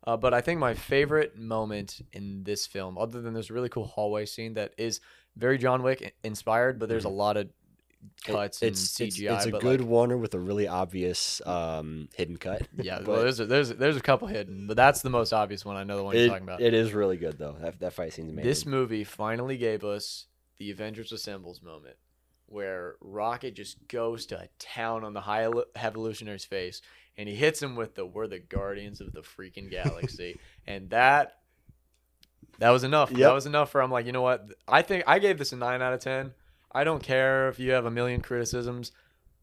Uh, 0.07 0.17
but 0.17 0.33
I 0.33 0.41
think 0.41 0.59
my 0.59 0.73
favorite 0.73 1.37
moment 1.37 2.01
in 2.15 2.43
this 2.45 2.67
film, 2.67 2.97
other 2.97 3.21
than 3.21 3.35
this 3.35 3.51
really 3.51 3.69
cool 3.69 3.85
hallway 3.85 4.25
scene 4.25 4.55
that 4.55 4.73
is 4.79 5.01
very 5.37 5.59
John 5.59 5.83
Wick 5.83 6.15
inspired, 6.23 6.79
but 6.79 6.89
there's 6.89 7.05
a 7.05 7.11
lot 7.11 7.37
of 7.37 7.47
It- 7.47 7.53
cuts 8.25 8.63
it's, 8.63 8.99
and 8.99 9.09
it's- 9.09 9.17
CGI. 9.19 9.37
It's, 9.37 9.47
a 9.47 9.51
but, 9.51 9.61
good 9.61 9.81
like, 9.81 9.89
Warner 9.89 10.17
with 10.17 10.35
a 10.35 10.39
really 10.39 10.67
obvious 10.69 11.41
um, 11.47 12.09
hidden 12.15 12.37
cut. 12.37 12.67
yeah, 12.77 12.99
but 12.99 13.09
well, 13.09 13.21
there's 13.23 13.41
a, 13.41 13.47
there's 13.47 13.71
there's 13.71 13.97
a 13.97 14.01
couple 14.01 14.29
hidden, 14.29 14.67
but 14.67 14.77
that's 14.77 15.03
the 15.03 15.11
most 15.11 15.33
obvious 15.33 15.65
one. 15.65 15.77
I 15.77 15.85
know 15.85 15.97
the 15.97 16.05
one 16.05 16.17
you're 16.17 16.29
talking 16.29 16.45
about. 16.45 16.61
it 16.61 16.75
is 16.75 16.93
really 16.93 17.17
good 17.17 17.39
though. 17.39 17.57
That, 17.61 17.81
that 17.81 17.93
fight 17.93 18.13
scene's 18.13 18.31
amazing. 18.31 18.49
This 18.49 18.67
movie 18.67 19.05
finally 19.05 19.57
gave 19.57 19.85
us 19.85 20.27
the 20.59 20.71
Avengers 20.71 21.13
Assembles 21.13 21.63
moment 21.63 21.97
where 22.51 22.97
Rocket 23.01 23.55
just 23.55 23.87
goes 23.87 24.27
to 24.27 24.37
a 24.37 24.49
town 24.59 25.05
on 25.05 25.15
the 25.15 25.21
High 25.21 25.49
Evolutionary's 25.77 26.45
face 26.45 26.83
and 27.17 27.29
he 27.29 27.35
hits 27.35 27.63
him 27.63 27.77
with 27.77 27.95
the 27.95 28.05
we're 28.05 28.27
the 28.27 28.39
guardians 28.39 29.01
of 29.01 29.13
the 29.13 29.21
freaking 29.21 29.71
galaxy. 29.71 30.39
and 30.67 30.91
that 30.91 31.37
that 32.61 32.71
was 32.71 32.85
enough. 32.85 33.11
That 33.11 33.35
was 33.35 33.47
enough 33.47 33.71
for 33.71 33.83
I'm 33.83 33.91
like, 33.91 34.07
you 34.07 34.13
know 34.13 34.23
what? 34.23 34.47
I 34.69 34.83
think 34.83 35.05
I 35.07 35.19
gave 35.19 35.39
this 35.39 35.53
a 35.53 35.57
9 35.57 35.83
out 35.83 35.93
of 35.93 36.01
10. 36.01 36.33
I 36.73 36.85
don't 36.85 37.03
care 37.03 37.49
if 37.49 37.59
you 37.59 37.73
have 37.73 37.85
a 37.87 37.91
million 37.91 38.21
criticisms. 38.21 38.93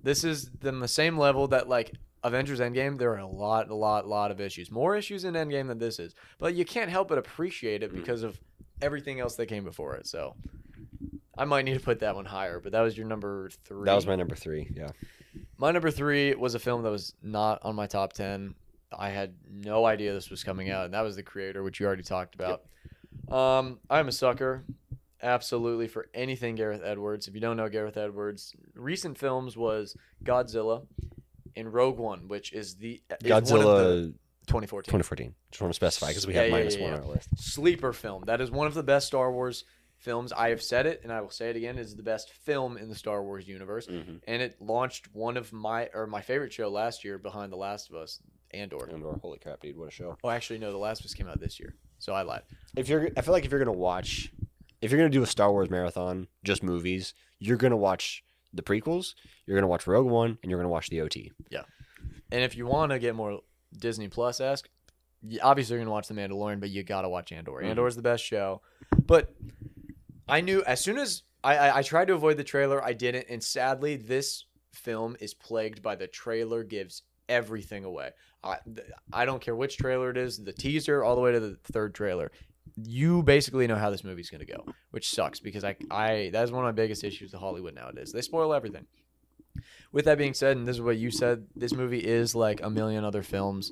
This 0.01 0.23
is 0.23 0.49
then 0.61 0.79
the 0.79 0.87
same 0.87 1.17
level 1.17 1.47
that 1.49 1.67
like 1.67 1.93
Avengers 2.23 2.59
Endgame, 2.59 2.97
there 2.97 3.11
are 3.11 3.17
a 3.17 3.27
lot, 3.27 3.69
a 3.69 3.75
lot, 3.75 4.07
lot 4.07 4.31
of 4.31 4.39
issues. 4.39 4.71
More 4.71 4.95
issues 4.95 5.23
in 5.23 5.33
Endgame 5.33 5.67
than 5.67 5.77
this 5.79 5.99
is. 5.99 6.15
But 6.39 6.55
you 6.55 6.65
can't 6.65 6.89
help 6.89 7.09
but 7.09 7.17
appreciate 7.17 7.83
it 7.83 7.91
Mm. 7.91 7.95
because 7.95 8.23
of 8.23 8.39
everything 8.81 9.19
else 9.19 9.35
that 9.35 9.47
came 9.47 9.63
before 9.63 9.95
it. 9.95 10.07
So 10.07 10.35
I 11.37 11.45
might 11.45 11.65
need 11.65 11.73
to 11.75 11.79
put 11.83 11.99
that 11.99 12.15
one 12.15 12.25
higher. 12.25 12.59
But 12.59 12.71
that 12.71 12.81
was 12.81 12.97
your 12.97 13.07
number 13.07 13.49
three. 13.65 13.85
that 13.85 13.95
was 13.95 14.07
my 14.07 14.15
number 14.15 14.35
three. 14.35 14.71
Yeah. 14.75 14.89
My 15.57 15.71
number 15.71 15.91
three 15.91 16.33
was 16.35 16.55
a 16.55 16.59
film 16.59 16.83
that 16.83 16.91
was 16.91 17.13
not 17.21 17.59
on 17.63 17.75
my 17.75 17.87
top 17.87 18.13
10. 18.13 18.55
I 18.97 19.09
had 19.09 19.35
no 19.51 19.85
idea 19.85 20.13
this 20.13 20.29
was 20.29 20.43
coming 20.43 20.69
out, 20.69 20.85
and 20.85 20.93
that 20.93 21.01
was 21.01 21.15
The 21.15 21.23
Creator, 21.23 21.61
which 21.63 21.79
you 21.79 21.85
already 21.85 22.03
talked 22.03 22.35
about. 22.35 22.63
Um, 23.29 23.79
I'm 23.89 24.07
a 24.07 24.11
sucker, 24.11 24.63
absolutely, 25.21 25.87
for 25.87 26.07
anything 26.13 26.55
Gareth 26.55 26.81
Edwards. 26.83 27.27
If 27.27 27.35
you 27.35 27.41
don't 27.41 27.57
know 27.57 27.69
Gareth 27.69 27.97
Edwards, 27.97 28.55
recent 28.75 29.17
films 29.17 29.57
was 29.57 29.95
Godzilla 30.23 30.85
and 31.55 31.73
Rogue 31.73 31.97
One, 31.97 32.27
which 32.27 32.53
is 32.53 32.75
the 32.75 33.01
is 33.23 33.51
one 33.51 33.61
of 33.61 33.65
the- 33.67 34.13
Godzilla 34.13 34.13
2014 34.47 34.85
2014. 34.91 35.35
Just 35.51 35.61
want 35.61 35.73
to 35.73 35.75
specify 35.75 36.07
because 36.07 36.25
we 36.25 36.33
Yeah, 36.33 36.41
have 36.43 36.49
yeah, 36.51 36.55
minus 36.55 36.75
yeah, 36.77 36.83
one 36.85 36.93
on 36.93 36.99
our 37.01 37.05
list. 37.15 37.29
sleeper 37.37 37.91
film. 37.91 38.23
That 38.27 38.39
is 38.39 38.49
one 38.49 38.65
of 38.67 38.73
the 38.75 38.83
best 38.83 39.07
Star 39.07 39.29
Wars 39.31 39.65
films. 39.97 40.31
I 40.31 40.49
have 40.49 40.61
said 40.61 40.85
it, 40.85 41.01
and 41.03 41.11
I 41.11 41.19
will 41.19 41.29
say 41.31 41.49
it 41.49 41.57
again. 41.57 41.77
Is 41.77 41.95
the 41.97 42.03
best 42.03 42.31
film 42.31 42.77
in 42.77 42.87
the 42.87 42.95
Star 42.95 43.21
Wars 43.23 43.45
universe. 43.47 43.87
Mhm. 43.87 44.21
and 44.25 44.41
it 44.41 44.61
launched 44.61 45.13
one 45.13 45.35
of 45.35 45.51
my 45.51 45.89
or 45.93 46.07
my 46.07 46.21
favorite 46.21 46.53
show 46.53 46.69
last 46.69 47.03
year 47.03 47.17
behind 47.17 47.51
The 47.51 47.57
Last 47.57 47.89
of 47.89 47.95
Us, 47.97 48.21
Andor. 48.51 48.85
And 48.85 49.03
or 49.03 49.17
holy 49.21 49.39
crap, 49.39 49.61
dude, 49.61 49.77
what 49.77 49.87
a 49.87 49.91
show! 49.91 50.17
Oh, 50.23 50.29
actually, 50.29 50.59
no, 50.59 50.71
The 50.71 50.77
Last 50.77 51.01
of 51.01 51.05
Us 51.05 51.13
came 51.13 51.27
out 51.27 51.39
this 51.39 51.59
year, 51.59 51.75
so 51.99 52.13
I 52.13 52.21
lied. 52.21 52.43
If 52.75 52.89
you're, 52.89 53.09
I 53.17 53.21
feel 53.21 53.33
like 53.33 53.45
if 53.45 53.51
you're 53.51 53.59
gonna 53.63 53.71
watch, 53.77 54.31
if 54.81 54.91
you're 54.91 54.99
gonna 54.99 55.09
do 55.09 55.23
a 55.23 55.27
Star 55.27 55.51
Wars 55.51 55.69
marathon, 55.69 56.27
just 56.43 56.63
movies, 56.63 57.13
you're 57.39 57.57
gonna 57.57 57.77
watch 57.77 58.23
the 58.53 58.61
prequels, 58.63 59.13
you're 59.45 59.57
gonna 59.57 59.67
watch 59.67 59.85
Rogue 59.87 60.07
One, 60.07 60.37
and 60.41 60.49
you're 60.49 60.59
gonna 60.59 60.69
watch 60.69 60.89
the 60.89 61.01
OT. 61.01 61.31
Yeah. 61.49 61.63
And 62.31 62.43
if 62.43 62.55
you 62.55 62.65
want 62.65 62.91
to 62.91 62.99
get 62.99 63.15
more 63.15 63.41
Disney 63.77 64.07
Plus 64.07 64.39
esque, 64.39 64.69
obviously 65.41 65.75
you're 65.75 65.81
gonna 65.83 65.91
watch 65.91 66.07
The 66.07 66.13
Mandalorian, 66.13 66.59
but 66.59 66.69
you 66.69 66.83
gotta 66.83 67.09
watch 67.09 67.31
Andor. 67.31 67.61
Mhm. 67.61 67.65
Andor 67.65 67.87
is 67.87 67.95
the 67.95 68.01
best 68.01 68.23
show. 68.23 68.61
But 69.05 69.33
I 70.27 70.41
knew 70.41 70.63
as 70.63 70.81
soon 70.81 70.97
as 70.97 71.23
I, 71.43 71.57
I 71.57 71.77
I 71.77 71.81
tried 71.83 72.07
to 72.07 72.13
avoid 72.13 72.37
the 72.37 72.43
trailer, 72.43 72.83
I 72.83 72.93
didn't, 72.93 73.27
and 73.29 73.43
sadly, 73.43 73.95
this 73.95 74.45
film 74.73 75.15
is 75.19 75.33
plagued 75.33 75.81
by 75.81 75.95
the 75.95 76.07
trailer 76.07 76.63
gives 76.63 77.03
everything 77.29 77.83
away. 77.83 78.11
I 78.43 78.57
I 79.11 79.25
don't 79.25 79.41
care 79.41 79.55
which 79.55 79.77
trailer 79.77 80.09
it 80.09 80.17
is, 80.17 80.37
the 80.37 80.53
teaser 80.53 81.03
all 81.03 81.15
the 81.15 81.21
way 81.21 81.31
to 81.31 81.39
the 81.39 81.57
third 81.71 81.95
trailer. 81.95 82.31
You 82.75 83.23
basically 83.23 83.65
know 83.67 83.75
how 83.75 83.89
this 83.89 84.03
movie's 84.03 84.29
gonna 84.29 84.45
go, 84.45 84.65
which 84.91 85.09
sucks 85.09 85.39
because 85.39 85.63
I 85.63 85.75
I 85.89 86.29
that 86.33 86.43
is 86.43 86.51
one 86.51 86.63
of 86.63 86.67
my 86.67 86.71
biggest 86.71 87.03
issues 87.03 87.31
with 87.31 87.41
Hollywood 87.41 87.75
nowadays. 87.75 88.11
They 88.11 88.21
spoil 88.21 88.53
everything. 88.53 88.85
With 89.91 90.05
that 90.05 90.17
being 90.17 90.33
said, 90.33 90.57
and 90.57 90.67
this 90.67 90.75
is 90.75 90.81
what 90.81 90.97
you 90.97 91.09
said, 91.09 91.47
this 91.55 91.73
movie 91.73 91.99
is 91.99 92.35
like 92.35 92.61
a 92.61 92.69
million 92.69 93.03
other 93.03 93.23
films. 93.23 93.71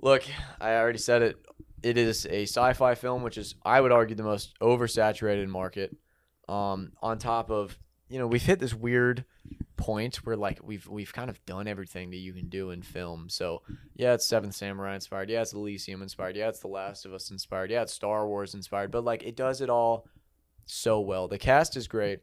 Look, 0.00 0.22
I 0.60 0.74
already 0.76 0.98
said 0.98 1.22
it. 1.22 1.36
It 1.82 1.98
is 1.98 2.26
a 2.26 2.42
sci-fi 2.42 2.94
film, 2.94 3.22
which 3.22 3.36
is, 3.36 3.56
I 3.62 3.80
would 3.80 3.92
argue, 3.92 4.16
the 4.16 4.22
most 4.22 4.58
oversaturated 4.60 5.48
market. 5.48 5.94
Um, 6.48 6.92
on 7.02 7.18
top 7.18 7.50
of, 7.50 7.78
you 8.14 8.20
know, 8.20 8.28
we've 8.28 8.42
hit 8.42 8.60
this 8.60 8.72
weird 8.72 9.24
point 9.76 10.16
where 10.24 10.36
like 10.36 10.60
we've 10.62 10.86
we've 10.86 11.12
kind 11.12 11.28
of 11.28 11.44
done 11.46 11.66
everything 11.66 12.10
that 12.10 12.18
you 12.18 12.32
can 12.32 12.48
do 12.48 12.70
in 12.70 12.80
film. 12.80 13.28
So 13.28 13.62
yeah, 13.96 14.14
it's 14.14 14.24
Seventh 14.24 14.54
Samurai 14.54 14.94
inspired. 14.94 15.28
Yeah, 15.30 15.42
it's 15.42 15.52
Elysium 15.52 16.00
inspired. 16.00 16.36
Yeah, 16.36 16.48
it's 16.48 16.60
The 16.60 16.68
Last 16.68 17.04
of 17.06 17.12
Us 17.12 17.32
inspired. 17.32 17.72
Yeah, 17.72 17.82
it's 17.82 17.92
Star 17.92 18.28
Wars 18.28 18.54
inspired. 18.54 18.92
But 18.92 19.02
like 19.02 19.24
it 19.24 19.34
does 19.34 19.60
it 19.60 19.68
all 19.68 20.06
so 20.64 21.00
well. 21.00 21.26
The 21.26 21.38
cast 21.38 21.76
is 21.76 21.88
great. 21.88 22.20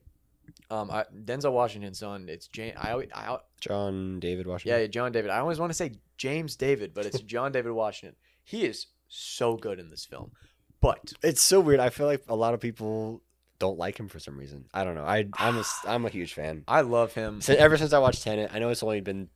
Um, 0.70 0.90
I, 0.90 1.04
Denzel 1.26 1.52
Washington's 1.52 2.00
son. 2.00 2.28
It's 2.30 2.48
James. 2.48 2.78
I, 2.80 2.92
always- 2.92 3.10
I 3.14 3.38
John 3.60 4.22
David 4.22 4.48
Washington. 4.48 4.80
yeah, 4.82 4.88
John 4.88 5.12
David. 5.12 5.30
I 5.30 5.40
always 5.40 5.60
want 5.60 5.72
to 5.72 5.76
say 5.78 5.92
James 6.18 6.56
David, 6.56 6.94
but 6.94 7.06
it's 7.06 7.20
John 7.34 7.52
David 7.52 7.74
Washington. 7.74 8.16
He 8.46 8.64
is 8.66 8.88
so 9.10 9.58
good 9.58 9.78
in 9.78 9.90
this 9.90 10.06
film. 10.06 10.32
But 10.80 11.12
It's 11.22 11.42
so 11.42 11.60
weird. 11.60 11.82
I 11.82 11.90
feel 11.90 12.08
like 12.08 12.24
a 12.30 12.36
lot 12.36 12.54
of 12.54 12.62
people 12.62 13.22
don't 13.62 13.78
like 13.78 13.98
him 13.98 14.10
for 14.10 14.20
some 14.20 14.38
reason. 14.38 14.66
I 14.74 14.84
don't 14.84 14.96
know. 14.96 15.06
I 15.06 15.28
I'm 15.38 15.58
a 15.58 15.64
I'm 15.88 16.06
a 16.06 16.10
huge 16.10 16.34
fan. 16.34 16.64
I 16.68 16.82
love 16.82 17.14
him. 17.14 17.40
So 17.42 17.54
ever 17.54 17.78
since 17.78 17.94
I 17.94 18.00
watched 18.00 18.24
Tenet, 18.24 18.52
I 18.54 18.60
know 18.60 18.70
it's 18.70 18.84
only 18.84 19.00
been 19.02 19.30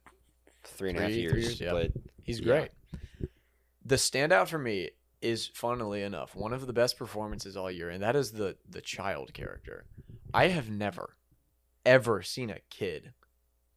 three 0.63 0.89
and 0.89 0.97
a 0.99 1.01
half 1.03 1.11
Three- 1.11 1.27
three 1.29 1.41
years, 1.41 1.59
years, 1.59 1.61
yeah. 1.61 1.71
but 1.71 1.91
He's 2.23 2.39
Yeah. 2.39 2.45
great. 2.45 2.71
The 3.85 3.95
standout 3.95 4.47
for 4.47 4.57
me 4.57 4.89
is, 5.21 5.45
funnily 5.47 6.01
enough, 6.01 6.35
one 6.35 6.53
of 6.53 6.65
the 6.65 6.73
best 6.73 6.97
performances 6.97 7.55
all 7.55 7.69
year, 7.69 7.89
and 7.89 8.01
that 8.03 8.15
is 8.15 8.31
the 8.31 8.57
the 8.69 8.81
child 8.81 9.33
character. 9.33 9.85
I 10.33 10.47
have 10.47 10.69
never, 10.69 11.15
ever 11.85 12.21
seen 12.23 12.49
a 12.49 12.59
kid. 12.69 13.13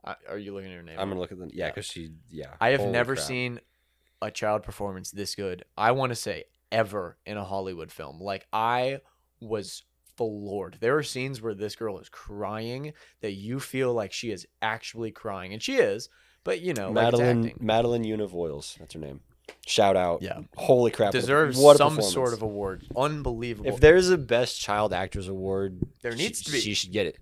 I, 0.05 0.17
are 0.29 0.39
you 0.39 0.55
looking 0.55 0.71
at 0.71 0.77
her 0.77 0.83
name? 0.83 0.99
I'm 0.99 1.09
gonna 1.11 1.21
look 1.21 1.31
at 1.33 1.39
the 1.39 1.47
yeah, 1.53 1.67
Yeah. 1.67 1.71
because 1.71 1.87
she 1.87 2.13
yeah. 2.31 2.55
I 2.61 2.71
have 2.71 2.87
never 2.87 3.15
crap. 3.15 3.27
seen 3.27 3.61
a 4.23 4.31
child 4.31 4.63
performance 4.63 5.11
this 5.11 5.35
good. 5.35 5.65
I 5.77 5.93
want 5.93 6.11
to 6.11 6.17
say 6.17 6.45
ever 6.73 7.19
in 7.27 7.37
a 7.37 7.45
Hollywood 7.45 7.93
film. 7.93 8.21
Like 8.21 8.47
I 8.53 9.01
was 9.41 9.83
floored. 10.19 10.77
There 10.81 10.97
are 10.99 11.03
scenes 11.03 11.41
where 11.41 11.55
this 11.55 11.75
girl 11.77 11.99
is 11.99 12.11
crying 12.11 12.93
that 13.23 13.33
you 13.33 13.59
feel 13.61 13.95
like 13.95 14.13
she 14.13 14.31
is 14.31 14.47
actually 14.61 15.11
crying, 15.13 15.55
and 15.55 15.63
she 15.63 15.77
is. 15.77 16.11
But 16.45 16.61
you 16.61 16.75
know, 16.75 16.93
Madeline 16.93 17.47
acting. 17.47 17.65
Madeleine 17.67 18.05
Yuna 18.05 18.29
Voyles. 18.31 18.77
That's 18.79 18.93
her 18.95 19.01
name. 19.01 19.21
Shout 19.67 19.97
out. 19.97 20.21
Yeah. 20.21 20.41
Holy 20.57 20.91
crap. 20.91 21.13
deserves 21.13 21.59
what 21.59 21.79
some 21.79 22.03
sort 22.03 22.35
of 22.35 22.43
award. 22.43 22.85
Unbelievable. 22.95 23.71
If 23.71 23.81
there's 23.81 24.11
a 24.11 24.19
best 24.19 24.61
child 24.61 24.93
actors 24.93 25.29
award, 25.29 25.81
There 26.03 26.13
she- 26.13 26.19
needs 26.19 26.43
to 26.43 26.53
be. 26.53 26.61
She 26.61 26.75
should 26.75 26.93
get 26.93 27.07
it. 27.07 27.17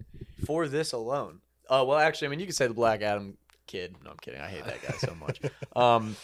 for 0.44 0.66
this 0.68 0.92
alone. 0.92 1.40
Uh, 1.68 1.84
well, 1.86 1.98
actually, 1.98 2.26
I 2.26 2.30
mean, 2.30 2.40
you 2.40 2.46
could 2.46 2.54
say 2.56 2.66
the 2.66 2.74
Black 2.74 3.02
Adam 3.02 3.36
kid. 3.66 3.94
No, 4.04 4.10
I'm 4.10 4.16
kidding. 4.18 4.40
I 4.40 4.48
hate 4.48 4.64
that 4.64 4.82
guy 4.82 4.94
so 4.98 5.14
much. 5.14 5.40
Um, 5.76 6.16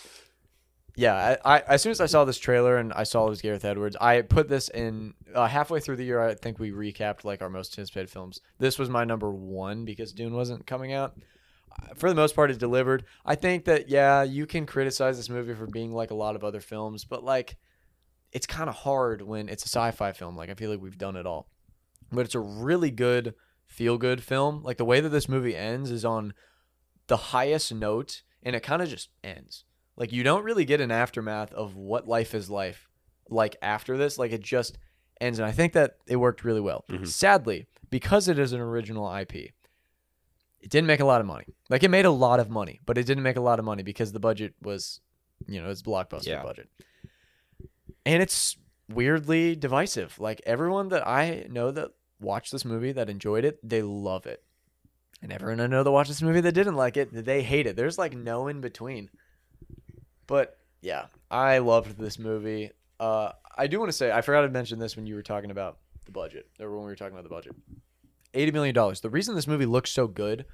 yeah, 0.95 1.37
I, 1.45 1.57
I 1.57 1.61
as 1.69 1.83
soon 1.83 1.93
as 1.93 2.01
I 2.01 2.07
saw 2.07 2.25
this 2.25 2.39
trailer 2.39 2.77
and 2.77 2.93
I 2.93 3.05
saw 3.05 3.27
it 3.27 3.31
was 3.31 3.43
Gareth 3.43 3.65
Edwards, 3.65 3.97
I 4.01 4.23
put 4.23 4.49
this 4.49 4.69
in 4.69 5.15
uh, 5.35 5.47
halfway 5.47 5.81
through 5.81 5.97
the 5.97 6.05
year. 6.05 6.21
I 6.21 6.35
think 6.35 6.59
we 6.59 6.71
recapped 6.71 7.25
like 7.25 7.41
our 7.41 7.49
most 7.49 7.73
anticipated 7.79 8.11
films. 8.11 8.41
This 8.59 8.79
was 8.79 8.91
my 8.91 9.05
number 9.05 9.31
one 9.31 9.85
because 9.85 10.13
Dune 10.13 10.35
wasn't 10.35 10.67
coming 10.67 10.93
out. 10.93 11.17
For 11.97 12.11
the 12.11 12.15
most 12.15 12.37
part, 12.37 12.51
it 12.51 12.59
delivered. 12.59 13.05
I 13.25 13.35
think 13.35 13.65
that 13.65 13.89
yeah, 13.89 14.23
you 14.23 14.47
can 14.47 14.67
criticize 14.67 15.17
this 15.17 15.31
movie 15.31 15.55
for 15.55 15.67
being 15.67 15.93
like 15.93 16.11
a 16.11 16.15
lot 16.15 16.37
of 16.37 16.45
other 16.45 16.61
films, 16.61 17.05
but 17.05 17.25
like, 17.25 17.57
it's 18.31 18.47
kind 18.47 18.69
of 18.69 18.75
hard 18.75 19.23
when 19.23 19.49
it's 19.49 19.65
a 19.65 19.69
sci-fi 19.69 20.13
film. 20.13 20.37
Like 20.37 20.51
I 20.51 20.55
feel 20.55 20.71
like 20.71 20.83
we've 20.83 20.99
done 20.99 21.17
it 21.17 21.27
all, 21.27 21.49
but 22.11 22.27
it's 22.27 22.35
a 22.35 22.41
really 22.41 22.91
good 22.91 23.35
feel 23.67 23.97
good 23.97 24.23
film. 24.23 24.63
Like 24.63 24.77
the 24.77 24.85
way 24.85 25.01
that 25.01 25.09
this 25.09 25.29
movie 25.29 25.57
ends 25.57 25.91
is 25.91 26.05
on 26.05 26.35
the 27.07 27.17
highest 27.17 27.73
note 27.75 28.23
and 28.43 28.55
it 28.55 28.63
kind 28.63 28.83
of 28.83 28.89
just 28.89 29.09
ends. 29.25 29.65
Like 29.97 30.13
you 30.13 30.23
don't 30.23 30.45
really 30.45 30.65
get 30.65 30.81
an 30.81 30.91
aftermath 30.91 31.53
of 31.53 31.77
what 31.77 32.09
life 32.09 32.35
is 32.35 32.49
life 32.51 32.89
like 33.29 33.57
after 33.63 33.97
this. 33.97 34.19
Like 34.19 34.33
it 34.33 34.43
just 34.43 34.79
ends 35.21 35.39
and 35.39 35.47
I 35.47 35.53
think 35.53 35.73
that 35.75 35.97
it 36.07 36.17
worked 36.17 36.45
really 36.45 36.61
well. 36.61 36.85
Mhm. 36.89 37.07
Sadly, 37.07 37.67
because 37.91 38.29
it 38.29 38.39
is 38.39 38.53
an 38.53 38.61
original 38.61 39.07
IP, 39.15 39.35
it 40.61 40.71
didn't 40.71 40.87
make 40.87 41.01
a 41.01 41.05
lot 41.05 41.21
of 41.21 41.27
money. 41.27 41.45
Like 41.69 41.83
it 41.83 41.91
made 41.91 42.07
a 42.07 42.11
lot 42.11 42.41
of 42.41 42.49
money, 42.51 42.81
but 42.87 42.97
it 42.99 43.05
didn't 43.07 43.23
make 43.23 43.37
a 43.37 43.41
lot 43.41 43.59
of 43.59 43.65
money 43.65 43.83
because 43.83 44.13
the 44.13 44.21
budget 44.21 44.55
was, 44.63 45.01
you 45.47 45.61
know, 45.61 45.69
it's 45.71 45.83
blockbuster 45.83 46.27
Yeah. 46.27 46.43
budget. 46.43 46.69
And 48.05 48.23
it's 48.23 48.57
weirdly 48.89 49.55
divisive. 49.57 50.19
Like 50.19 50.41
everyone 50.47 50.89
that 50.89 51.07
I 51.07 51.47
know 51.51 51.71
that 51.71 51.91
watched 52.21 52.53
this 52.53 52.65
movie 52.65 52.93
that 52.93 53.11
enjoyed 53.11 53.45
it, 53.45 53.59
they 53.69 53.83
love 53.83 54.27
it. 54.27 54.43
And 55.21 55.33
everyone 55.33 55.61
I 55.61 55.67
know 55.69 55.85
that 55.85 55.91
watched 55.91 56.09
this 56.11 56.23
movie 56.23 56.41
that 56.41 56.53
didn't 56.53 56.75
like 56.75 56.97
it, 56.97 57.11
they 57.13 57.43
hate 57.43 57.67
it. 57.67 57.77
There's 57.77 57.99
like 57.99 58.15
no 58.15 58.49
in 58.49 58.61
between. 58.61 59.11
But 60.27 60.59
yeah, 60.81 61.07
I 61.31 61.59
loved 61.59 61.99
this 61.99 62.19
movie. 62.19 62.71
Uh, 63.01 63.33
I 63.57 63.67
do 63.67 63.79
want 63.79 63.91
to 63.91 63.97
say 63.97 64.11
I 64.11 64.21
forgot 64.21 64.43
to 64.43 64.49
mention 64.49 64.79
this 64.79 64.97
when 64.97 65.07
you 65.07 65.15
were 65.15 65.23
talking 65.23 65.51
about 65.51 65.79
the 66.05 66.13
budget, 66.13 66.49
or 66.61 66.71
when 66.71 66.81
we 66.81 66.91
were 66.91 66.97
talking 66.97 67.15
about 67.15 67.25
the 67.25 67.31
budget. 67.31 67.55
Eighty 68.35 68.51
million 68.51 68.75
dollars. 68.75 69.01
The 69.01 69.11
reason 69.11 69.35
this 69.35 69.47
movie 69.47 69.67
looks 69.67 69.91
so 69.91 70.07
good 70.07 70.47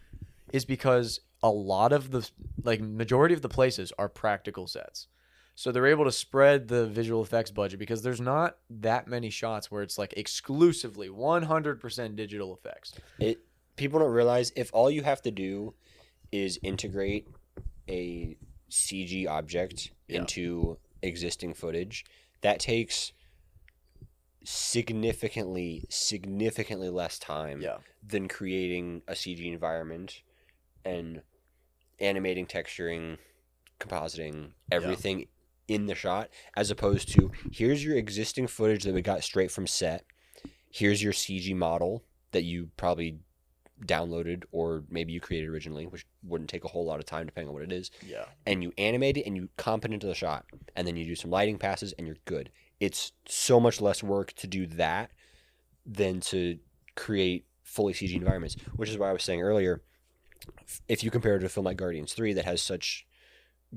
is 0.52 0.64
because 0.64 1.20
a 1.42 1.50
lot 1.50 1.92
of 1.92 2.10
the 2.10 2.28
like 2.64 2.80
majority 2.80 3.34
of 3.34 3.42
the 3.42 3.48
places 3.48 3.92
are 3.98 4.08
practical 4.08 4.66
sets. 4.66 5.06
So 5.54 5.72
they're 5.72 5.86
able 5.86 6.04
to 6.04 6.12
spread 6.12 6.68
the 6.68 6.86
visual 6.86 7.20
effects 7.20 7.50
budget 7.50 7.80
because 7.80 8.02
there's 8.02 8.20
not 8.20 8.58
that 8.70 9.08
many 9.08 9.28
shots 9.28 9.70
where 9.72 9.82
it's 9.82 9.98
like 9.98 10.14
exclusively 10.16 11.08
100% 11.08 12.14
digital 12.14 12.54
effects. 12.54 12.94
It 13.18 13.40
people 13.74 13.98
don't 13.98 14.12
realize 14.12 14.52
if 14.54 14.70
all 14.72 14.90
you 14.90 15.02
have 15.02 15.20
to 15.22 15.30
do 15.30 15.74
is 16.30 16.60
integrate 16.62 17.28
a 17.88 18.36
CG 18.70 19.26
object 19.26 19.90
Yeah. 20.08 20.20
into 20.20 20.78
existing 21.02 21.54
footage, 21.54 22.04
that 22.40 22.60
takes 22.60 23.12
significantly 24.44 25.84
significantly 25.90 26.88
less 26.88 27.18
time 27.18 27.60
Yeah. 27.60 27.78
than 28.02 28.28
creating 28.28 29.02
a 29.06 29.14
CG 29.14 29.46
environment 29.46 30.22
and 30.84 31.22
animating, 31.98 32.46
texturing, 32.46 33.18
compositing, 33.80 34.52
everything 34.70 35.28
in 35.66 35.86
the 35.86 35.94
shot, 35.94 36.30
as 36.56 36.70
opposed 36.70 37.08
to 37.12 37.30
here's 37.52 37.84
your 37.84 37.96
existing 37.96 38.46
footage 38.46 38.84
that 38.84 38.94
we 38.94 39.02
got 39.02 39.22
straight 39.22 39.50
from 39.50 39.66
set. 39.66 40.04
Here's 40.70 41.02
your 41.02 41.12
CG 41.12 41.54
model 41.54 42.04
that 42.32 42.44
you 42.44 42.70
probably 42.76 43.18
downloaded 43.84 44.44
or 44.50 44.84
maybe 44.90 45.12
you 45.12 45.20
created 45.20 45.48
originally, 45.48 45.86
which 45.86 46.06
wouldn't 46.22 46.50
take 46.50 46.64
a 46.64 46.68
whole 46.68 46.84
lot 46.84 46.98
of 46.98 47.06
time 47.06 47.26
depending 47.26 47.48
on 47.48 47.54
what 47.54 47.62
it 47.62 47.72
is. 47.72 47.90
Yeah. 48.06 48.24
And 48.46 48.62
you 48.62 48.72
animate 48.78 49.16
it 49.16 49.26
and 49.26 49.36
you 49.36 49.48
comp 49.56 49.84
it 49.84 49.92
into 49.92 50.06
the 50.06 50.14
shot, 50.14 50.46
and 50.74 50.86
then 50.86 50.96
you 50.96 51.04
do 51.04 51.14
some 51.14 51.30
lighting 51.30 51.58
passes 51.58 51.92
and 51.98 52.06
you're 52.06 52.16
good. 52.24 52.50
It's 52.80 53.12
so 53.26 53.58
much 53.60 53.80
less 53.80 54.02
work 54.02 54.32
to 54.34 54.46
do 54.46 54.66
that 54.66 55.10
than 55.84 56.20
to 56.20 56.58
create 56.96 57.46
fully 57.62 57.92
CG 57.92 58.14
environments, 58.14 58.56
which 58.76 58.90
is 58.90 58.98
why 58.98 59.10
I 59.10 59.12
was 59.12 59.22
saying 59.22 59.42
earlier 59.42 59.82
if 60.86 61.02
you 61.02 61.10
compare 61.10 61.36
it 61.36 61.40
to 61.40 61.46
a 61.46 61.48
film 61.48 61.66
like 61.66 61.76
Guardians 61.76 62.14
3 62.14 62.32
that 62.34 62.44
has 62.44 62.62
such 62.62 63.06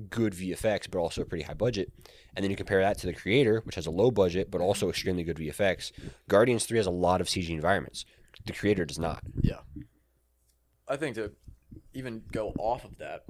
good 0.10 0.34
VFX 0.34 0.90
but 0.90 1.00
also 1.00 1.22
a 1.22 1.26
pretty 1.26 1.44
high 1.44 1.54
budget, 1.54 1.92
and 2.36 2.44
then 2.44 2.52
you 2.52 2.56
compare 2.56 2.82
that 2.82 2.98
to 3.00 3.08
The 3.08 3.14
Creator, 3.14 3.62
which 3.66 3.76
has 3.76 3.88
a 3.88 3.92
low 3.92 4.12
budget 4.12 4.50
but 4.50 4.62
also 4.62 4.90
extremely 4.90 5.24
good 5.24 5.38
VFX, 5.38 5.92
Guardians 6.30 6.66
3 6.66 6.78
has 6.78 6.88
a 6.88 6.92
lot 6.92 7.22
of 7.22 7.28
CG 7.28 7.50
environments. 7.50 8.06
The 8.46 8.54
Creator 8.54 8.86
does 8.86 9.00
not. 9.00 9.24
Yeah. 9.42 9.60
I 10.92 10.98
think 10.98 11.16
to 11.16 11.32
even 11.94 12.24
go 12.32 12.54
off 12.58 12.84
of 12.86 12.98
that, 12.98 13.24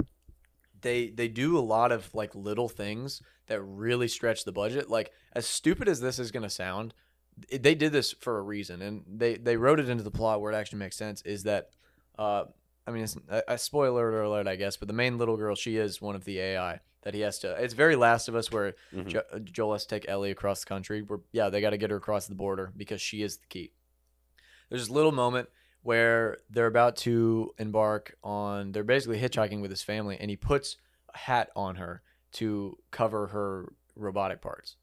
they 0.82 1.10
they 1.10 1.28
do 1.28 1.58
a 1.58 1.62
lot 1.62 1.92
of 1.92 2.14
like 2.14 2.34
little 2.36 2.68
things 2.70 3.22
that 3.48 3.62
really 3.62 4.08
stretch 4.08 4.44
the 4.46 4.52
budget. 4.52 4.90
Like 4.90 5.12
as 5.34 5.46
stupid 5.46 5.88
as 5.88 6.02
this 6.02 6.18
is 6.20 6.32
going 6.32 6.44
to 6.44 6.50
sound, 6.50 6.94
it, 7.50 7.62
they 7.64 7.76
did 7.76 7.92
this 7.92 8.12
for 8.14 8.38
a 8.38 8.42
reason 8.42 8.82
and 8.82 9.04
they 9.08 9.36
they 9.38 9.58
wrote 9.58 9.80
it 9.80 9.90
into 9.90 10.04
the 10.04 10.12
plot 10.12 10.42
where 10.42 10.52
it 10.52 10.56
actually 10.56 10.80
makes 10.80 10.96
sense 10.98 11.22
is 11.22 11.44
that 11.44 11.70
uh 12.18 12.46
I 12.88 12.92
mean 12.92 13.04
it's 13.04 13.16
a, 13.30 13.44
a 13.48 13.58
spoiler 13.58 14.22
alert 14.24 14.48
I 14.48 14.56
guess, 14.56 14.78
but 14.78 14.88
the 14.88 14.94
main 14.94 15.18
little 15.18 15.38
girl 15.38 15.56
she 15.56 15.78
is 15.78 16.02
one 16.02 16.16
of 16.16 16.26
the 16.26 16.40
AI 16.40 16.80
that 17.04 17.14
he 17.14 17.22
has 17.22 17.40
to 17.40 17.52
it's 17.64 17.74
very 17.76 17.96
last 17.96 18.28
of 18.28 18.36
us 18.36 18.52
where 18.52 18.74
Mhm. 18.94 19.08
jo- 19.08 19.40
Joel 19.44 19.74
has 19.74 19.86
to 19.86 19.96
take 19.96 20.10
Ellie 20.10 20.32
across 20.32 20.62
the 20.62 20.68
country. 20.68 21.02
Where 21.04 21.20
yeah, 21.32 21.50
they 21.50 21.62
got 21.62 21.72
to 21.72 21.78
get 21.78 21.90
her 21.92 21.98
across 21.98 22.26
the 22.28 22.36
border 22.36 22.72
because 22.76 23.02
she 23.02 23.22
is 23.22 23.38
the 23.38 23.48
key. 23.48 23.72
There's 24.70 24.82
this 24.84 24.90
little 24.90 25.12
moment 25.12 25.50
where 25.84 26.38
they're 26.50 26.68
about 26.68 26.96
to 26.96 27.52
embark 27.58 28.16
on. 28.24 28.72
They're 28.72 28.84
basically 28.84 29.20
hitchhiking 29.20 29.62
with 29.62 29.72
his 29.72 29.82
family, 29.82 30.18
and 30.20 30.30
he 30.30 30.38
puts 30.38 30.78
a 31.14 31.18
hat 31.18 31.50
on 31.56 31.76
her 31.76 32.02
to 32.34 32.78
cover 32.92 33.28
her 33.28 33.74
robotic 33.96 34.42
parts. 34.42 34.76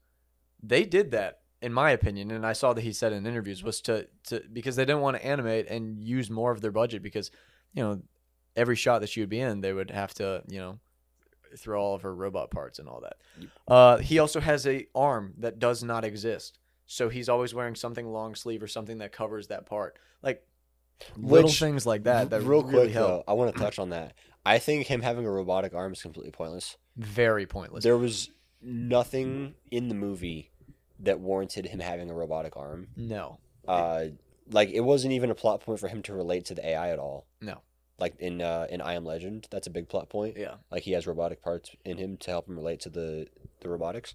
They 0.61 0.83
did 0.83 1.11
that, 1.11 1.39
in 1.61 1.73
my 1.73 1.91
opinion, 1.91 2.31
and 2.31 2.45
I 2.45 2.53
saw 2.53 2.73
that 2.73 2.81
he 2.81 2.93
said 2.93 3.13
in 3.13 3.25
interviews 3.25 3.63
was 3.63 3.81
to 3.81 4.07
to 4.25 4.43
because 4.51 4.75
they 4.75 4.85
didn't 4.85 5.01
want 5.01 5.17
to 5.17 5.25
animate 5.25 5.67
and 5.67 6.03
use 6.03 6.29
more 6.29 6.51
of 6.51 6.61
their 6.61 6.71
budget 6.71 7.01
because 7.01 7.31
you 7.73 7.83
know 7.83 8.01
every 8.55 8.75
shot 8.75 8.99
that 8.99 9.09
she 9.09 9.21
would 9.21 9.29
be 9.29 9.39
in, 9.39 9.61
they 9.61 9.73
would 9.73 9.91
have 9.91 10.13
to 10.15 10.43
you 10.47 10.59
know 10.59 10.79
throw 11.57 11.81
all 11.81 11.95
of 11.95 12.01
her 12.03 12.13
robot 12.13 12.51
parts 12.51 12.77
and 12.77 12.87
all 12.87 13.01
that. 13.01 13.17
Uh, 13.67 13.97
he 13.97 14.19
also 14.19 14.39
has 14.39 14.67
a 14.67 14.85
arm 14.93 15.33
that 15.37 15.59
does 15.59 15.83
not 15.83 16.03
exist, 16.03 16.59
so 16.85 17.07
he's 17.07 17.29
always 17.29 17.53
wearing 17.53 17.75
something 17.75 18.11
long 18.11 18.35
sleeve 18.35 18.61
or 18.61 18.67
something 18.67 18.97
that 18.97 19.11
covers 19.13 19.47
that 19.47 19.65
part, 19.65 19.97
like 20.21 20.43
little 21.17 21.47
Which- 21.49 21.59
things 21.59 21.85
like 21.85 22.03
that. 22.03 22.29
That 22.29 22.41
Real 22.41 22.61
really 22.63 22.69
quick, 22.85 22.91
help. 22.91 23.25
though, 23.25 23.31
I 23.31 23.33
want 23.33 23.53
to 23.55 23.59
touch 23.61 23.79
on 23.79 23.89
that. 23.89 24.13
I 24.45 24.57
think 24.59 24.87
him 24.87 25.01
having 25.01 25.25
a 25.25 25.31
robotic 25.31 25.73
arm 25.73 25.93
is 25.93 26.01
completely 26.01 26.31
pointless. 26.31 26.77
Very 26.97 27.45
pointless. 27.45 27.83
There 27.83 27.97
was 27.97 28.29
nothing 28.61 29.55
in 29.71 29.87
the 29.89 29.95
movie 29.95 30.51
that 30.99 31.19
warranted 31.19 31.65
him 31.67 31.79
having 31.79 32.09
a 32.09 32.13
robotic 32.13 32.55
arm. 32.57 32.87
no, 32.95 33.39
Uh, 33.67 34.05
like 34.51 34.69
it 34.69 34.81
wasn't 34.81 35.13
even 35.13 35.29
a 35.29 35.35
plot 35.35 35.61
point 35.61 35.79
for 35.79 35.87
him 35.87 36.01
to 36.03 36.13
relate 36.13 36.45
to 36.45 36.55
the 36.55 36.65
AI 36.67 36.89
at 36.91 36.99
all. 36.99 37.25
no, 37.41 37.61
Like 37.99 38.15
in 38.19 38.41
uh, 38.41 38.65
in 38.69 38.81
I 38.81 38.93
Am 38.95 39.05
Legend, 39.05 39.47
that's 39.51 39.67
a 39.67 39.69
big 39.69 39.87
plot 39.87 40.09
point. 40.09 40.35
yeah, 40.37 40.55
Like 40.71 40.83
he 40.83 40.91
has 40.93 41.05
robotic 41.07 41.41
parts 41.41 41.71
in 41.85 41.97
him 41.97 42.17
to 42.17 42.31
help 42.31 42.47
him 42.47 42.55
relate 42.57 42.79
to 42.81 42.89
the 42.89 43.27
the 43.61 43.69
robotics. 43.69 44.13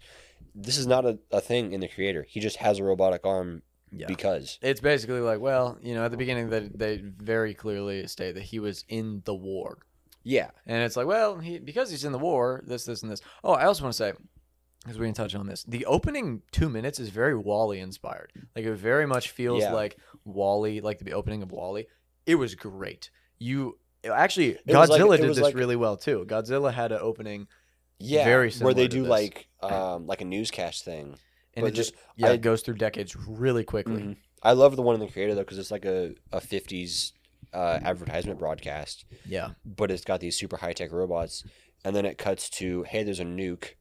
This 0.54 0.76
is 0.78 0.86
not 0.86 1.04
a, 1.04 1.18
a 1.30 1.40
thing 1.40 1.72
in 1.72 1.80
the 1.80 1.88
creator. 1.88 2.24
He 2.28 2.40
just 2.40 2.56
has 2.56 2.78
a 2.78 2.84
robotic 2.84 3.24
arm 3.24 3.62
yeah. 3.96 4.06
because. 4.06 4.58
it's 4.62 4.80
basically 4.80 5.20
like, 5.20 5.40
well, 5.40 5.78
you 5.82 5.94
know, 5.94 6.04
at 6.04 6.10
the 6.10 6.16
beginning 6.16 6.50
they 6.50 6.70
they 6.74 6.96
very 7.04 7.54
clearly 7.54 8.06
state 8.06 8.34
that 8.34 8.42
he 8.44 8.58
was 8.60 8.84
in 8.88 9.22
the 9.24 9.34
war, 9.34 9.78
Yeah. 10.22 10.50
and 10.66 10.82
it's 10.82 10.96
like, 10.96 11.06
well, 11.06 11.38
he 11.38 11.58
because 11.58 11.90
he's 11.90 12.04
in 12.04 12.12
the 12.12 12.18
war, 12.18 12.62
this, 12.66 12.84
this, 12.84 13.02
and 13.02 13.10
this. 13.12 13.20
Oh, 13.42 13.52
I 13.52 13.64
also 13.66 13.82
want 13.84 13.92
to 13.94 13.96
say, 13.98 14.12
because 14.82 14.98
we 14.98 15.06
didn't 15.06 15.16
touch 15.16 15.34
on 15.34 15.46
this, 15.46 15.64
the 15.64 15.86
opening 15.86 16.42
two 16.52 16.68
minutes 16.68 16.98
is 17.00 17.08
very 17.08 17.34
WALL-E 17.36 17.78
inspired. 17.78 18.32
Like 18.54 18.64
it 18.66 18.74
very 18.74 19.06
much 19.06 19.30
feels 19.30 19.62
Yeah. 19.62 19.72
like 19.72 19.96
WALL-E, 20.24 20.80
like 20.80 20.98
the 20.98 21.12
opening 21.14 21.42
of 21.42 21.50
WALL-E. 21.52 21.86
It 22.26 22.34
was 22.34 22.54
great. 22.54 23.10
You 23.38 23.78
actually 24.04 24.58
was 24.66 24.88
like- 24.90 25.00
Godzilla 25.00 25.14
it 25.14 25.20
did 25.22 25.28
was 25.28 25.36
this 25.38 25.42
like- 25.44 25.54
really 25.54 25.76
well 25.76 25.96
too. 25.96 26.26
Godzilla 26.28 26.72
had 26.72 26.92
an 26.92 26.98
opening, 27.00 27.46
Yeah. 27.98 28.24
Very 28.24 28.46
where 28.46 28.50
similar 28.50 28.74
they 28.74 28.82
to 28.88 28.96
do 28.96 29.02
this. 29.02 29.10
like 29.10 29.48
um 29.62 30.06
like 30.06 30.20
a 30.20 30.24
newscast 30.26 30.84
thing. 30.84 31.16
And 31.56 31.64
But 31.64 31.72
it 31.72 31.76
just 31.76 31.94
yeah, 32.16 32.30
it 32.32 32.40
goes 32.40 32.62
through 32.62 32.74
decades 32.74 33.16
really 33.16 33.64
quickly. 33.64 33.94
Mhm. 34.02 34.16
I 34.42 34.52
love 34.52 34.76
the 34.76 34.82
one 34.82 34.94
in 34.94 35.00
the 35.00 35.08
creator 35.08 35.34
though 35.34 35.40
because 35.42 35.58
it's 35.58 35.70
like 35.70 35.84
a 35.84 36.14
a 36.32 36.40
fifties 36.40 37.12
uh, 37.52 37.78
advertisement 37.82 38.38
broadcast, 38.38 39.04
Yeah, 39.26 39.50
but 39.64 39.90
it's 39.90 40.04
got 40.04 40.20
these 40.20 40.36
super 40.36 40.56
high 40.56 40.72
tech 40.72 40.90
robots, 40.92 41.44
and 41.84 41.94
then 41.94 42.04
it 42.04 42.18
cuts 42.18 42.50
to 42.50 42.82
hey, 42.84 43.02
there's 43.04 43.20
a 43.20 43.24
nuke. 43.24 43.74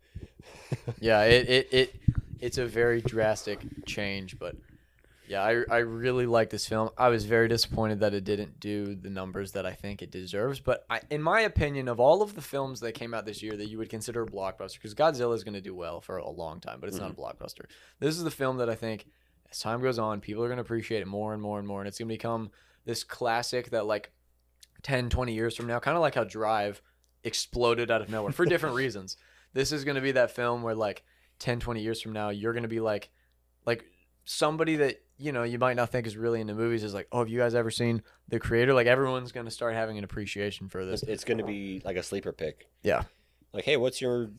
yeah. 0.99 1.23
It 1.23 1.49
it, 1.49 1.67
it 1.73 1.95
it's 2.39 2.57
a 2.57 2.65
very 2.65 3.01
drastic 3.01 3.59
change, 3.85 4.37
but 4.37 4.55
yeah, 5.27 5.41
I 5.41 5.63
I 5.69 5.77
really 5.79 6.25
like 6.25 6.49
this 6.49 6.67
film. 6.67 6.89
I 6.97 7.09
was 7.09 7.25
very 7.25 7.47
disappointed 7.47 8.01
that 8.01 8.13
it 8.13 8.23
didn't 8.23 8.59
do 8.59 8.95
the 8.95 9.09
numbers 9.09 9.53
that 9.53 9.65
I 9.65 9.73
think 9.73 10.01
it 10.01 10.11
deserves. 10.11 10.59
But 10.59 10.85
I, 10.89 11.01
in 11.09 11.21
my 11.21 11.41
opinion, 11.41 11.87
of 11.87 11.99
all 11.99 12.21
of 12.21 12.35
the 12.35 12.41
films 12.41 12.81
that 12.81 12.93
came 12.93 13.13
out 13.13 13.25
this 13.25 13.41
year 13.41 13.55
that 13.55 13.67
you 13.67 13.77
would 13.77 13.89
consider 13.89 14.23
a 14.23 14.25
blockbuster, 14.25 14.73
because 14.73 14.93
Godzilla 14.93 15.35
is 15.35 15.43
going 15.43 15.53
to 15.53 15.61
do 15.61 15.73
well 15.73 16.01
for 16.01 16.17
a 16.17 16.29
long 16.29 16.59
time, 16.59 16.79
but 16.79 16.89
it's 16.89 16.99
not 16.99 17.11
a 17.11 17.13
mm-hmm. 17.13 17.21
blockbuster. 17.21 17.65
This 17.99 18.17
is 18.17 18.23
the 18.23 18.31
film 18.31 18.57
that 18.57 18.69
I 18.69 18.75
think 18.75 19.05
as 19.49 19.59
time 19.59 19.81
goes 19.81 19.99
on, 19.99 20.19
people 20.19 20.43
are 20.43 20.47
going 20.47 20.57
to 20.57 20.63
appreciate 20.63 21.01
it 21.01 21.07
more 21.07 21.33
and 21.33 21.41
more 21.41 21.59
and 21.59 21.67
more, 21.67 21.79
and 21.79 21.87
it's 21.87 21.99
going 21.99 22.09
to 22.09 22.13
become 22.13 22.51
this 22.85 23.03
classic 23.03 23.69
that 23.69 23.85
like 23.85 24.11
10, 24.81 25.09
20 25.09 25.33
years 25.33 25.55
from 25.55 25.67
now, 25.67 25.79
kind 25.79 25.95
of 25.95 26.01
like 26.01 26.15
how 26.15 26.23
Drive 26.23 26.81
exploded 27.23 27.89
out 27.89 28.01
of 28.01 28.09
nowhere 28.09 28.33
for 28.33 28.45
different 28.45 28.75
reasons. 28.83 29.17
This 29.53 29.71
is 29.71 29.83
going 29.83 29.95
to 29.95 30.01
be 30.01 30.11
that 30.13 30.31
film 30.31 30.63
where 30.63 30.75
like 30.75 31.03
10, 31.39 31.59
20 31.59 31.81
years 31.81 32.01
from 32.01 32.13
now, 32.13 32.29
you're 32.29 32.53
going 32.53 32.63
to 32.63 32.69
be 32.69 32.79
like, 32.79 33.09
like 33.65 33.85
somebody 34.25 34.77
that 34.77 35.01
you 35.17 35.31
know 35.31 35.43
you 35.43 35.59
might 35.59 35.75
not 35.75 35.89
think 35.89 36.07
is 36.07 36.17
really 36.17 36.41
into 36.41 36.53
movies 36.53 36.83
is 36.83 36.93
like, 36.93 37.07
oh, 37.11 37.19
have 37.19 37.29
you 37.29 37.39
guys 37.39 37.55
ever 37.55 37.71
seen 37.71 38.03
the 38.29 38.39
creator? 38.39 38.73
Like 38.73 38.87
everyone's 38.87 39.31
going 39.31 39.45
to 39.45 39.51
start 39.51 39.73
having 39.73 39.97
an 39.97 40.03
appreciation 40.03 40.69
for 40.69 40.85
this. 40.85 41.03
It's, 41.03 41.23
to 41.23 41.43
be 41.43 41.81
like 41.83 41.97
a 41.97 42.03
sleeper 42.03 42.31
pick. 42.31 42.67
Yeah. 42.81 43.03
Like 43.53 43.65
hey, 43.65 43.77
what's 43.77 44.01
your 44.01 44.31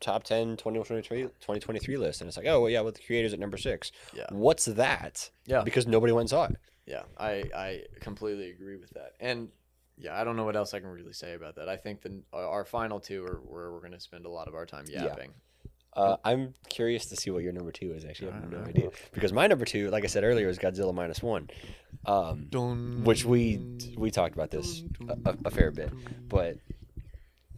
top 0.00 0.24
10 0.24 0.56
2023, 0.56 1.22
2023 1.22 1.96
list? 1.96 2.20
And 2.20 2.28
it's 2.28 2.36
like 2.36 2.46
oh 2.46 2.60
well, 2.60 2.70
yeah, 2.70 2.80
with 2.80 2.96
the 2.96 3.02
creators 3.02 3.32
at 3.32 3.38
number 3.38 3.56
six. 3.56 3.92
Yeah. 4.14 4.26
What's 4.30 4.66
that? 4.66 5.30
Yeah. 5.46 5.62
Because 5.62 5.86
nobody 5.86 6.12
went 6.12 6.24
and 6.24 6.30
saw 6.30 6.44
it. 6.44 6.56
Yeah, 6.86 7.02
I 7.18 7.44
I 7.54 7.82
completely 8.00 8.50
agree 8.50 8.76
with 8.76 8.90
that. 8.90 9.12
And 9.20 9.48
yeah, 9.96 10.18
I 10.18 10.24
don't 10.24 10.36
know 10.36 10.44
what 10.44 10.56
else 10.56 10.74
I 10.74 10.80
can 10.80 10.88
really 10.88 11.12
say 11.12 11.34
about 11.34 11.56
that. 11.56 11.68
I 11.68 11.76
think 11.76 12.00
the 12.02 12.22
our 12.32 12.64
final 12.64 13.00
two 13.00 13.24
are 13.24 13.40
where 13.44 13.70
we're 13.70 13.80
going 13.80 13.92
to 13.92 14.00
spend 14.00 14.26
a 14.26 14.30
lot 14.30 14.48
of 14.48 14.54
our 14.54 14.66
time 14.66 14.86
yapping. 14.88 15.32
Uh, 15.92 16.16
I'm 16.24 16.54
curious 16.68 17.06
to 17.06 17.16
see 17.16 17.30
what 17.30 17.42
your 17.42 17.52
number 17.52 17.72
two 17.72 17.92
is. 17.92 18.04
Actually, 18.04 18.30
I 18.32 18.34
have 18.36 18.50
no 18.52 18.62
idea 18.62 18.90
because 19.12 19.32
my 19.32 19.46
number 19.48 19.64
two, 19.64 19.90
like 19.90 20.04
I 20.04 20.06
said 20.06 20.22
earlier, 20.24 20.48
is 20.48 20.58
Godzilla 20.58 20.94
minus 20.94 21.22
one, 21.22 21.50
um, 22.06 22.48
which 23.04 23.24
we 23.24 23.60
we 23.98 24.10
talked 24.10 24.34
about 24.34 24.50
this 24.50 24.84
a, 25.08 25.30
a, 25.30 25.36
a 25.46 25.50
fair 25.50 25.70
bit. 25.72 25.92
But 26.28 26.58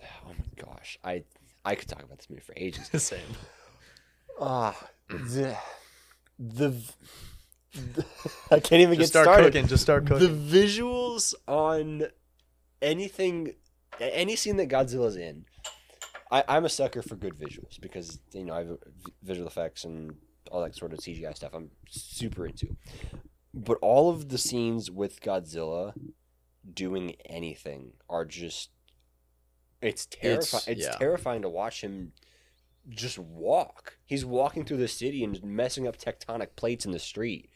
oh 0.00 0.28
my 0.28 0.64
gosh, 0.64 0.98
I 1.04 1.24
I 1.64 1.74
could 1.74 1.88
talk 1.88 2.02
about 2.02 2.18
this 2.18 2.30
movie 2.30 2.42
for 2.42 2.54
ages. 2.56 2.88
The 2.88 2.98
same. 3.12 3.20
Ah, 4.40 4.76
the 5.08 5.54
the 6.38 6.74
I 8.50 8.60
can't 8.60 8.80
even 8.82 8.94
Just 8.98 9.12
get 9.12 9.20
start 9.20 9.24
started. 9.26 9.52
cooking. 9.52 9.66
Just 9.68 9.82
start 9.82 10.06
cooking. 10.06 10.28
The 10.48 10.56
visuals 10.58 11.34
on 11.46 12.04
anything, 12.80 13.54
any 14.00 14.36
scene 14.36 14.56
that 14.56 14.68
Godzilla's 14.68 15.16
in, 15.16 15.44
I, 16.32 16.42
I'm 16.48 16.64
a 16.64 16.70
sucker 16.70 17.02
for 17.02 17.14
good 17.14 17.38
visuals 17.38 17.78
because 17.80 18.18
you 18.32 18.44
know 18.44 18.54
I 18.54 18.58
have 18.58 18.78
visual 19.22 19.46
effects 19.46 19.84
and 19.84 20.14
all 20.50 20.62
that 20.62 20.74
sort 20.74 20.92
of 20.92 20.98
CGI 20.98 21.36
stuff. 21.36 21.52
I'm 21.54 21.70
super 21.88 22.46
into. 22.46 22.74
But 23.54 23.78
all 23.82 24.10
of 24.10 24.30
the 24.30 24.38
scenes 24.38 24.90
with 24.90 25.20
Godzilla 25.20 25.92
doing 26.72 27.16
anything 27.26 27.92
are 28.08 28.24
just 28.24 28.70
it's 29.82 30.06
terrifying. 30.06 30.64
It's, 30.66 30.86
yeah. 30.86 30.96
terrifying 30.96 31.42
to 31.42 31.50
watch 31.50 31.82
him 31.82 32.12
just 32.88 33.18
walk. 33.18 33.98
He's 34.06 34.24
walking 34.24 34.64
through 34.64 34.78
the 34.78 34.88
city 34.88 35.22
and 35.22 35.42
messing 35.44 35.86
up 35.86 35.98
tectonic 35.98 36.56
plates 36.56 36.86
in 36.86 36.92
the 36.92 36.98
street. 36.98 37.50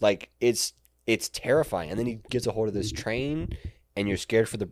Like 0.00 0.30
it's 0.40 0.74
it's 1.04 1.28
terrifying. 1.28 1.90
And 1.90 1.98
then 1.98 2.06
he 2.06 2.20
gets 2.30 2.46
a 2.46 2.52
hold 2.52 2.68
of 2.68 2.74
this 2.74 2.92
train 2.92 3.56
and 3.96 4.06
you're 4.06 4.16
scared 4.16 4.48
for 4.48 4.56
the 4.56 4.68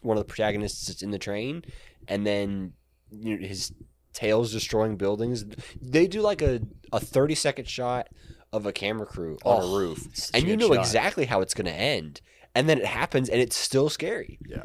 one 0.00 0.16
of 0.16 0.26
the 0.26 0.32
protagonists 0.32 0.86
that's 0.86 1.02
in 1.02 1.10
the 1.10 1.18
train 1.18 1.62
and 2.08 2.26
then 2.26 2.72
you 3.10 3.38
know, 3.38 3.46
his 3.46 3.72
tail's 4.12 4.52
destroying 4.52 4.96
buildings. 4.96 5.44
They 5.80 6.06
do 6.06 6.20
like 6.20 6.42
a, 6.42 6.60
a 6.92 7.00
30 7.00 7.34
second 7.34 7.68
shot 7.68 8.08
of 8.52 8.66
a 8.66 8.72
camera 8.72 9.06
crew 9.06 9.36
on 9.44 9.62
Oh, 9.62 9.74
a 9.74 9.78
roof 9.78 10.30
and 10.34 10.44
you 10.46 10.56
know 10.56 10.68
shot. 10.68 10.78
exactly 10.78 11.26
how 11.26 11.40
it's 11.40 11.54
going 11.54 11.66
to 11.66 11.72
end. 11.72 12.20
And 12.54 12.68
then 12.68 12.78
it 12.78 12.86
happens 12.86 13.28
and 13.28 13.40
it's 13.40 13.56
still 13.56 13.88
scary. 13.90 14.38
Yeah. 14.46 14.62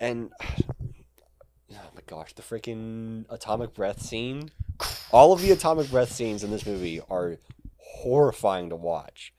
And 0.00 0.30
oh 0.42 1.90
my 1.94 2.00
gosh, 2.06 2.32
the 2.34 2.42
freaking 2.42 3.24
atomic 3.30 3.74
breath 3.74 4.02
scene. 4.02 4.50
All 5.12 5.32
of 5.32 5.40
the 5.42 5.50
atomic 5.50 5.90
breath 5.90 6.12
scenes 6.12 6.42
in 6.44 6.50
this 6.50 6.66
movie 6.66 7.00
are 7.10 7.38
horrifying 7.78 8.70
to 8.70 8.76
watch 8.76 9.32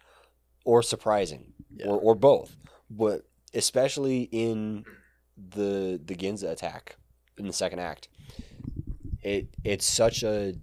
or 0.66 0.82
surprising 0.84 1.54
Yeah. 1.76 1.88
or, 1.88 1.99
or 1.99 2.16
both. 2.16 2.56
But 2.90 3.24
especially 3.54 4.24
in 4.32 4.86
the 5.38 5.99
the 6.04 6.16
Ginza 6.16 6.52
attack 6.52 6.98
in 7.38 7.47
the 7.47 7.53
second 7.53 7.80
act. 7.80 8.09
It 9.22 9.47
it's 9.64 9.85
such 9.85 10.23
a 10.23 10.55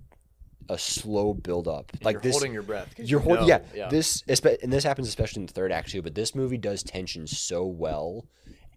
a 0.68 0.78
slow 0.78 1.34
build 1.34 1.68
up. 1.68 1.92
Like 2.02 2.14
you're 2.14 2.20
this 2.22 2.34
holding 2.34 2.52
your 2.52 2.62
breath. 2.62 2.94
you're 2.96 3.06
you 3.06 3.18
holding, 3.18 3.48
know- 3.48 3.60
yeah, 3.74 3.88
This, 3.90 4.22
and 4.26 4.72
this 4.72 4.84
happens 4.84 5.08
especially 5.08 5.40
in 5.40 5.46
the 5.46 5.52
third 5.52 5.72
act 5.72 5.90
too. 5.90 6.02
But 6.02 6.14
this 6.14 6.34
movie 6.34 6.56
does 6.58 6.82
tension 6.82 7.26
so 7.26 7.64
well. 7.66 8.26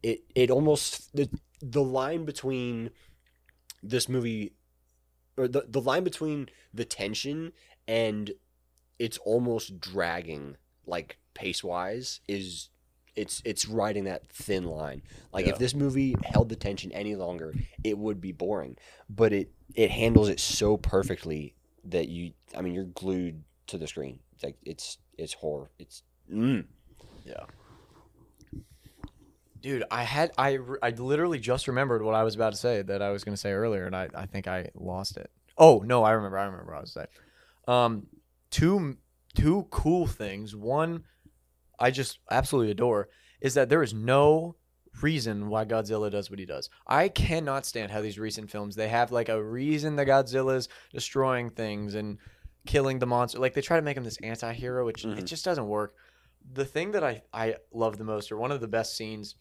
It 0.03 0.21
it 0.35 0.51
almost 0.51 1.15
the 1.15 1.29
the 1.61 1.83
line 1.83 2.25
between 2.25 2.91
this 3.81 4.09
movie, 4.09 4.53
or 5.37 5.47
the 5.47 5.65
the 5.67 5.81
line 5.81 6.03
between 6.03 6.49
the 6.73 6.85
tension 6.85 7.53
and 7.87 8.31
it's 8.99 9.17
almost 9.19 9.79
dragging 9.79 10.57
like 10.85 11.17
pace 11.33 11.63
wise 11.63 12.19
is 12.27 12.69
it's 13.17 13.41
it's 13.43 13.67
riding 13.67 14.05
that 14.05 14.27
thin 14.29 14.63
line. 14.63 15.01
Like 15.33 15.45
Yeah. 15.47 15.53
if 15.53 15.59
this 15.59 15.73
movie 15.73 16.15
held 16.23 16.49
the 16.49 16.55
tension 16.55 16.91
any 16.91 17.15
longer, 17.15 17.53
it 17.83 17.97
would 17.97 18.21
be 18.21 18.31
boring. 18.31 18.77
But 19.09 19.33
it 19.33 19.51
it 19.75 19.91
handles 19.91 20.29
it 20.29 20.39
so 20.39 20.77
perfectly 20.77 21.55
that 21.85 22.07
you 22.07 22.31
I 22.55 22.61
mean 22.61 22.73
you're 22.73 22.83
glued 22.85 23.43
to 23.67 23.77
the 23.77 23.87
screen. 23.87 24.19
It's 24.35 24.43
like 24.43 24.55
it's 24.63 24.97
it's 25.17 25.33
horror. 25.33 25.69
It's 25.79 26.03
mm. 26.31 26.65
Yeah. 27.25 27.43
Dude, 29.59 29.83
I 29.89 30.03
had 30.03 30.31
I 30.37 30.59
I 30.83 30.91
literally 30.91 31.39
just 31.39 31.67
remembered 31.67 32.03
what 32.03 32.13
I 32.13 32.23
was 32.23 32.35
about 32.35 32.53
to 32.53 32.57
say 32.57 32.83
that 32.83 33.01
I 33.01 33.09
was 33.09 33.23
going 33.23 33.33
to 33.33 33.39
say 33.41 33.51
earlier, 33.51 33.85
and 33.85 33.95
I, 33.95 34.07
I 34.13 34.27
think 34.27 34.47
I 34.47 34.69
lost 34.75 35.17
it. 35.17 35.31
Oh 35.57 35.81
no, 35.83 36.03
I 36.03 36.11
remember. 36.11 36.37
I 36.37 36.45
remember 36.45 36.71
what 36.71 36.77
I 36.77 36.81
was 36.81 36.93
saying. 36.93 37.07
Um, 37.67 38.07
two 38.51 38.97
two 39.33 39.67
cool 39.71 40.05
things. 40.05 40.55
One, 40.55 41.03
I 41.79 41.91
just 41.91 42.19
absolutely 42.31 42.71
adore 42.71 43.09
is 43.41 43.53
that 43.53 43.69
there 43.69 43.83
is 43.83 43.93
no 43.93 44.55
reason 45.01 45.47
why 45.49 45.63
Godzilla 45.65 46.09
does 46.09 46.29
what 46.29 46.39
he 46.39 46.45
does. 46.45 46.69
I 46.87 47.07
cannot 47.09 47.65
stand 47.65 47.91
how 47.91 48.01
these 48.01 48.17
recent 48.17 48.49
films 48.49 48.75
they 48.75 48.87
have 48.87 49.11
like 49.11 49.29
a 49.29 49.43
reason 49.43 49.95
that 49.97 50.07
Godzilla's 50.07 50.69
destroying 50.91 51.49
things 51.51 51.93
and 51.93 52.17
killing 52.65 52.97
the 52.99 53.05
monster. 53.05 53.37
Like 53.39 53.53
they 53.53 53.61
try 53.61 53.77
to 53.77 53.83
make 53.83 53.95
him 53.95 54.03
this 54.03 54.17
anti-hero, 54.23 54.85
which 54.85 55.05
it 55.05 55.09
Mhm. 55.09 55.25
just 55.25 55.45
doesn't 55.45 55.67
work. 55.67 55.95
The 56.53 56.65
thing 56.65 56.91
that 56.91 57.03
I 57.03 57.21
I 57.31 57.57
love 57.71 57.97
the 57.97 58.03
most, 58.03 58.31
or 58.31 58.37
one 58.37 58.51
of 58.51 58.59
the 58.61 58.67
best 58.67 58.95
scenes 58.95 59.35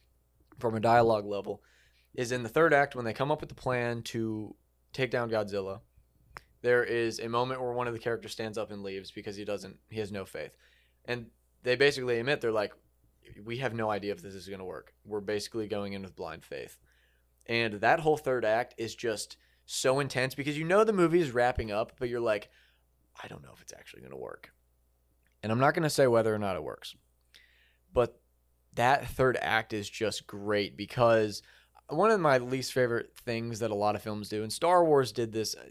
from 0.59 0.75
a 0.75 0.81
dialogue 0.81 1.25
level, 1.25 1.63
is 2.15 2.33
in 2.33 2.43
the 2.43 2.49
third 2.49 2.75
act 2.75 2.95
when 2.95 3.05
they 3.05 3.13
come 3.15 3.31
up 3.31 3.41
with 3.41 3.49
the 3.49 3.55
plan 3.55 4.03
to 4.03 4.55
take 4.93 5.11
down 5.11 5.31
Godzilla. 5.31 5.81
There 6.63 6.85
is 6.85 7.19
a 7.21 7.29
moment 7.29 7.61
where 7.61 7.73
one 7.73 7.87
of 7.87 7.93
the 7.95 7.99
characters 8.01 8.33
stands 8.33 8.59
up 8.59 8.71
and 8.71 8.83
leaves 8.83 9.11
because 9.11 9.37
he 9.37 9.45
doesn't 9.45 9.79
he 9.89 10.01
has 10.01 10.13
no 10.13 10.25
faith. 10.27 10.55
And 11.07 11.31
they 11.67 11.75
basically 11.75 12.21
admit 12.21 12.41
they're 12.41 12.53
like 12.53 12.73
we 13.45 13.59
have 13.59 13.75
no 13.75 13.91
idea 13.91 14.13
if 14.13 14.23
this 14.23 14.35
is 14.35 14.47
going 14.47 14.61
to 14.61 14.65
work. 14.65 14.95
We're 15.05 15.21
basically 15.21 15.67
going 15.67 15.95
in 15.95 16.03
with 16.03 16.15
blind 16.15 16.45
faith. 16.45 16.79
And 17.47 17.75
that 17.75 17.99
whole 17.99 18.17
third 18.17 18.45
act 18.45 18.75
is 18.79 18.95
just 18.95 19.37
so 19.67 19.99
intense 19.99 20.37
because 20.37 20.57
you 20.57 20.63
know 20.63 20.85
the 20.85 20.93
movie 20.93 21.19
is 21.19 21.33
wrapping 21.33 21.73
up, 21.73 21.93
but 21.99 22.09
you're 22.09 22.21
like 22.21 22.51
I 23.21 23.27
don't 23.27 23.43
know 23.43 23.51
if 23.53 23.61
it's 23.61 23.73
actually 23.73 24.03
going 24.03 24.13
to 24.13 24.17
work. 24.17 24.53
And 25.43 25.51
I'm 25.51 25.59
not 25.59 25.75
going 25.75 25.83
to 25.83 25.91
say 25.91 26.07
whether 26.07 26.33
or 26.33 26.39
not 26.39 26.55
it 26.55 26.63
works. 26.63 26.95
But 27.93 28.21
that 28.75 29.09
third 29.09 29.37
act 29.41 29.73
is 29.73 29.91
just 29.91 30.27
great 30.29 30.77
because 30.77 31.43
one 31.89 32.13
of 32.13 32.21
my 32.21 32.39
least 32.39 32.75
favorite 32.75 33.11
things 33.25 33.59
that 33.59 33.73
a 33.73 33.75
lot 33.75 33.97
of 33.97 34.03
films 34.03 34.29
do, 34.29 34.43
and 34.45 34.53
Star 34.53 34.85
Wars 34.85 35.11
did 35.13 35.33
this, 35.33 35.55
uh, 35.55 35.65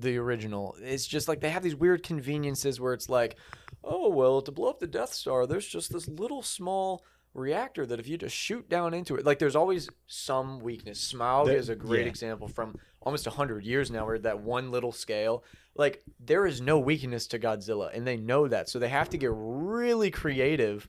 the 0.00 0.16
original, 0.16 0.74
it's 0.80 1.06
just 1.06 1.28
like 1.28 1.40
they 1.40 1.50
have 1.50 1.62
these 1.62 1.76
weird 1.76 2.02
conveniences 2.02 2.80
where 2.80 2.92
it's 2.92 3.08
like, 3.08 3.36
oh, 3.86 4.08
well, 4.08 4.42
to 4.42 4.52
blow 4.52 4.70
up 4.70 4.80
the 4.80 4.86
Death 4.86 5.12
Star, 5.12 5.46
there's 5.46 5.66
just 5.66 5.92
this 5.92 6.08
little 6.08 6.42
small 6.42 7.04
reactor 7.34 7.84
that 7.86 7.98
if 7.98 8.08
you 8.08 8.16
just 8.16 8.34
shoot 8.34 8.68
down 8.68 8.94
into 8.94 9.16
it, 9.16 9.26
like 9.26 9.38
there's 9.38 9.56
always 9.56 9.88
some 10.06 10.60
weakness. 10.60 11.12
Smaug 11.12 11.52
is 11.52 11.68
a 11.68 11.74
great 11.74 12.02
yeah. 12.02 12.08
example 12.08 12.48
from 12.48 12.76
almost 13.04 13.26
100 13.26 13.64
years 13.64 13.90
now 13.90 14.06
where 14.06 14.18
that 14.18 14.40
one 14.40 14.70
little 14.70 14.92
scale 14.92 15.44
like 15.76 16.02
there 16.18 16.46
is 16.46 16.60
no 16.60 16.78
weakness 16.78 17.26
to 17.28 17.38
Godzilla 17.38 17.90
and 17.94 18.06
they 18.06 18.16
know 18.16 18.48
that 18.48 18.68
so 18.68 18.78
they 18.78 18.88
have 18.88 19.10
to 19.10 19.18
get 19.18 19.30
really 19.34 20.10
creative 20.10 20.88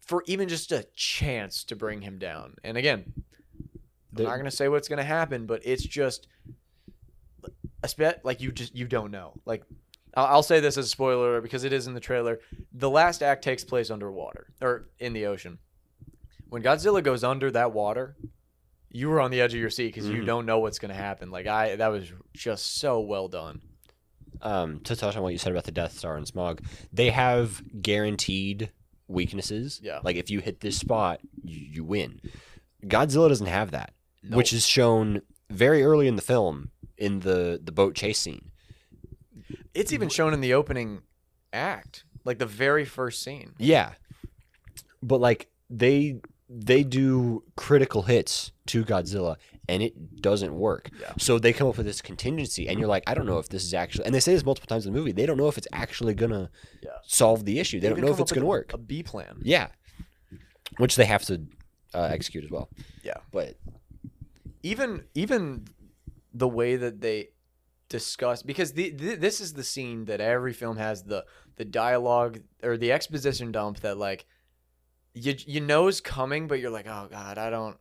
for 0.00 0.24
even 0.26 0.48
just 0.48 0.72
a 0.72 0.86
chance 0.94 1.64
to 1.64 1.76
bring 1.76 2.00
him 2.00 2.18
down 2.18 2.54
and 2.64 2.76
again 2.76 3.12
I'm 4.16 4.24
not 4.24 4.32
going 4.32 4.44
to 4.46 4.50
say 4.50 4.68
what's 4.68 4.88
going 4.88 4.98
to 4.98 5.04
happen 5.04 5.46
but 5.46 5.60
it's 5.64 5.84
just 5.84 6.26
like 8.24 8.40
you 8.40 8.50
just 8.50 8.74
you 8.74 8.86
don't 8.86 9.10
know 9.10 9.34
like 9.44 9.62
I'll, 10.16 10.26
I'll 10.26 10.42
say 10.42 10.60
this 10.60 10.76
as 10.78 10.86
a 10.86 10.88
spoiler 10.88 11.40
because 11.40 11.62
it 11.64 11.72
is 11.72 11.86
in 11.86 11.94
the 11.94 12.00
trailer 12.00 12.40
the 12.72 12.90
last 12.90 13.22
act 13.22 13.44
takes 13.44 13.62
place 13.64 13.90
underwater 13.90 14.48
or 14.60 14.88
in 14.98 15.12
the 15.12 15.26
ocean 15.26 15.58
when 16.48 16.62
Godzilla 16.62 17.02
goes 17.02 17.22
under 17.22 17.50
that 17.52 17.72
water 17.72 18.16
you 18.90 19.08
were 19.10 19.20
on 19.20 19.30
the 19.30 19.40
edge 19.40 19.52
of 19.52 19.60
your 19.60 19.68
seat 19.70 19.88
because 19.94 20.08
you 20.08 20.22
Mhm. 20.22 20.26
don't 20.26 20.46
know 20.46 20.58
what's 20.60 20.78
going 20.78 20.90
to 20.90 20.96
happen 20.96 21.30
like 21.30 21.46
I 21.46 21.76
that 21.76 21.88
was 21.88 22.10
just 22.34 22.78
so 22.78 23.00
well 23.00 23.28
done 23.28 23.60
um, 24.42 24.80
to 24.80 24.94
touch 24.94 25.16
on 25.16 25.22
what 25.22 25.32
you 25.32 25.38
said 25.38 25.52
about 25.52 25.64
the 25.64 25.72
Death 25.72 25.96
Star 25.96 26.14
and 26.18 26.26
Smaug, 26.26 26.60
they 26.92 27.08
have 27.08 27.62
guaranteed 27.80 28.70
weaknesses. 29.08 29.80
Yeah. 29.82 30.00
Like 30.04 30.16
if 30.16 30.30
you 30.30 30.40
hit 30.40 30.60
this 30.60 30.76
spot, 30.76 31.20
you, 31.42 31.58
you 31.58 31.84
win. 31.84 32.20
Godzilla 32.84 33.30
doesn't 33.30 33.46
have 33.46 33.70
that, 33.70 33.94
No. 34.22 34.36
which 34.36 34.52
is 34.52 34.66
shown 34.66 35.22
very 35.48 35.82
early 35.82 36.06
in 36.06 36.16
the 36.16 36.22
film 36.22 36.70
in 36.98 37.20
the 37.20 37.58
the 37.64 37.72
boat 37.72 37.94
chase 37.94 38.18
scene. 38.18 38.50
It's 39.76 39.92
even 39.92 40.08
shown 40.08 40.32
in 40.32 40.40
the 40.40 40.54
opening 40.54 41.02
act, 41.52 42.04
like 42.24 42.38
the 42.38 42.46
very 42.46 42.84
first 42.84 43.22
scene. 43.22 43.54
Yeah. 43.58 43.92
But 45.02 45.20
like 45.20 45.48
they 45.70 46.20
they 46.48 46.82
do 46.84 47.42
critical 47.56 48.02
hits 48.02 48.52
to 48.66 48.84
Godzilla 48.84 49.36
and 49.68 49.82
it 49.82 50.22
doesn't 50.22 50.54
work. 50.54 50.90
Yeah. 51.00 51.12
So 51.18 51.38
they 51.40 51.52
come 51.52 51.66
up 51.68 51.76
with 51.76 51.86
this 51.86 52.00
contingency 52.00 52.68
and 52.68 52.78
you're 52.78 52.88
like, 52.88 53.02
I 53.08 53.14
don't 53.14 53.26
know 53.26 53.38
if 53.38 53.48
this 53.48 53.64
is 53.64 53.74
actually 53.74 54.06
and 54.06 54.14
they 54.14 54.20
say 54.20 54.32
this 54.32 54.44
multiple 54.44 54.68
times 54.68 54.86
in 54.86 54.92
the 54.92 54.98
movie. 54.98 55.12
They 55.12 55.26
don't 55.26 55.36
know 55.36 55.48
if 55.48 55.58
it's 55.58 55.66
actually 55.72 56.14
gonna 56.14 56.50
Yeah. 56.82 56.90
solve 57.04 57.44
the 57.44 57.58
issue. 57.58 57.80
They 57.80 57.88
don't 57.88 58.00
know 58.00 58.12
if 58.12 58.20
it's 58.20 58.32
gonna 58.32 58.46
a- 58.46 58.48
work. 58.48 58.72
A 58.72 58.78
B 58.78 59.02
plan. 59.02 59.40
Yeah. 59.42 59.68
Which 60.78 60.96
they 60.96 61.04
have 61.06 61.24
to 61.26 61.42
uh, 61.94 62.08
execute 62.12 62.44
as 62.44 62.50
well. 62.50 62.68
Yeah. 63.02 63.18
But 63.32 63.56
Even 64.62 65.04
even 65.14 65.66
the 66.34 66.48
way 66.48 66.76
that 66.76 67.00
they 67.00 67.30
discuss 67.88 68.42
because 68.42 68.72
the, 68.72 68.90
the 68.90 69.14
this 69.14 69.40
is 69.40 69.52
the 69.52 69.64
scene 69.64 70.04
that 70.06 70.20
every 70.20 70.52
film 70.52 70.76
has 70.76 71.04
the 71.04 71.24
the 71.56 71.64
dialogue 71.64 72.40
or 72.62 72.76
the 72.76 72.92
exposition 72.92 73.52
dump 73.52 73.80
that 73.80 73.96
like 73.96 74.26
you 75.14 75.34
you 75.46 75.60
know 75.60 75.88
is 75.88 76.00
coming, 76.00 76.46
but 76.46 76.60
you're 76.60 76.70
like, 76.70 76.86
oh 76.86 77.08
god, 77.10 77.38
I 77.38 77.50
don't 77.50 77.76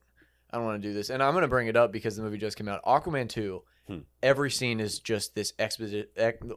I 0.52 0.58
don't 0.58 0.66
want 0.66 0.82
to 0.82 0.88
do 0.88 0.94
this. 0.94 1.10
And 1.10 1.22
I'm 1.22 1.34
gonna 1.34 1.48
bring 1.48 1.68
it 1.68 1.76
up 1.76 1.92
because 1.92 2.16
the 2.16 2.24
movie 2.24 2.38
just 2.38 2.58
came 2.58 2.70
out. 2.70 2.84
Aquaman 2.84 3.30
two. 3.30 3.64
Hmm. 3.88 4.00
Every 4.24 4.50
scene 4.50 4.80
is 4.80 5.00
just 5.00 5.36
this 5.36 5.54
exposition. 5.60 6.08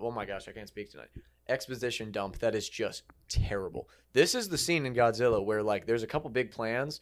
oh 0.01 0.11
my 0.11 0.25
gosh, 0.25 0.49
I 0.49 0.53
can't 0.53 0.69
speak 0.69 0.91
tonight. 0.91 1.09
Exposition 1.49 2.11
dump 2.11 2.39
that 2.39 2.55
is 2.55 2.69
just 2.69 3.03
terrible. 3.29 3.89
This 4.13 4.35
is 4.35 4.49
the 4.49 4.59
scene 4.59 4.87
in 4.87 4.95
Godzilla 4.95 5.45
where 5.45 5.63
like 5.63 5.87
there's 5.87 6.03
a 6.03 6.07
couple 6.07 6.31
big 6.31 6.51
plans, 6.51 7.01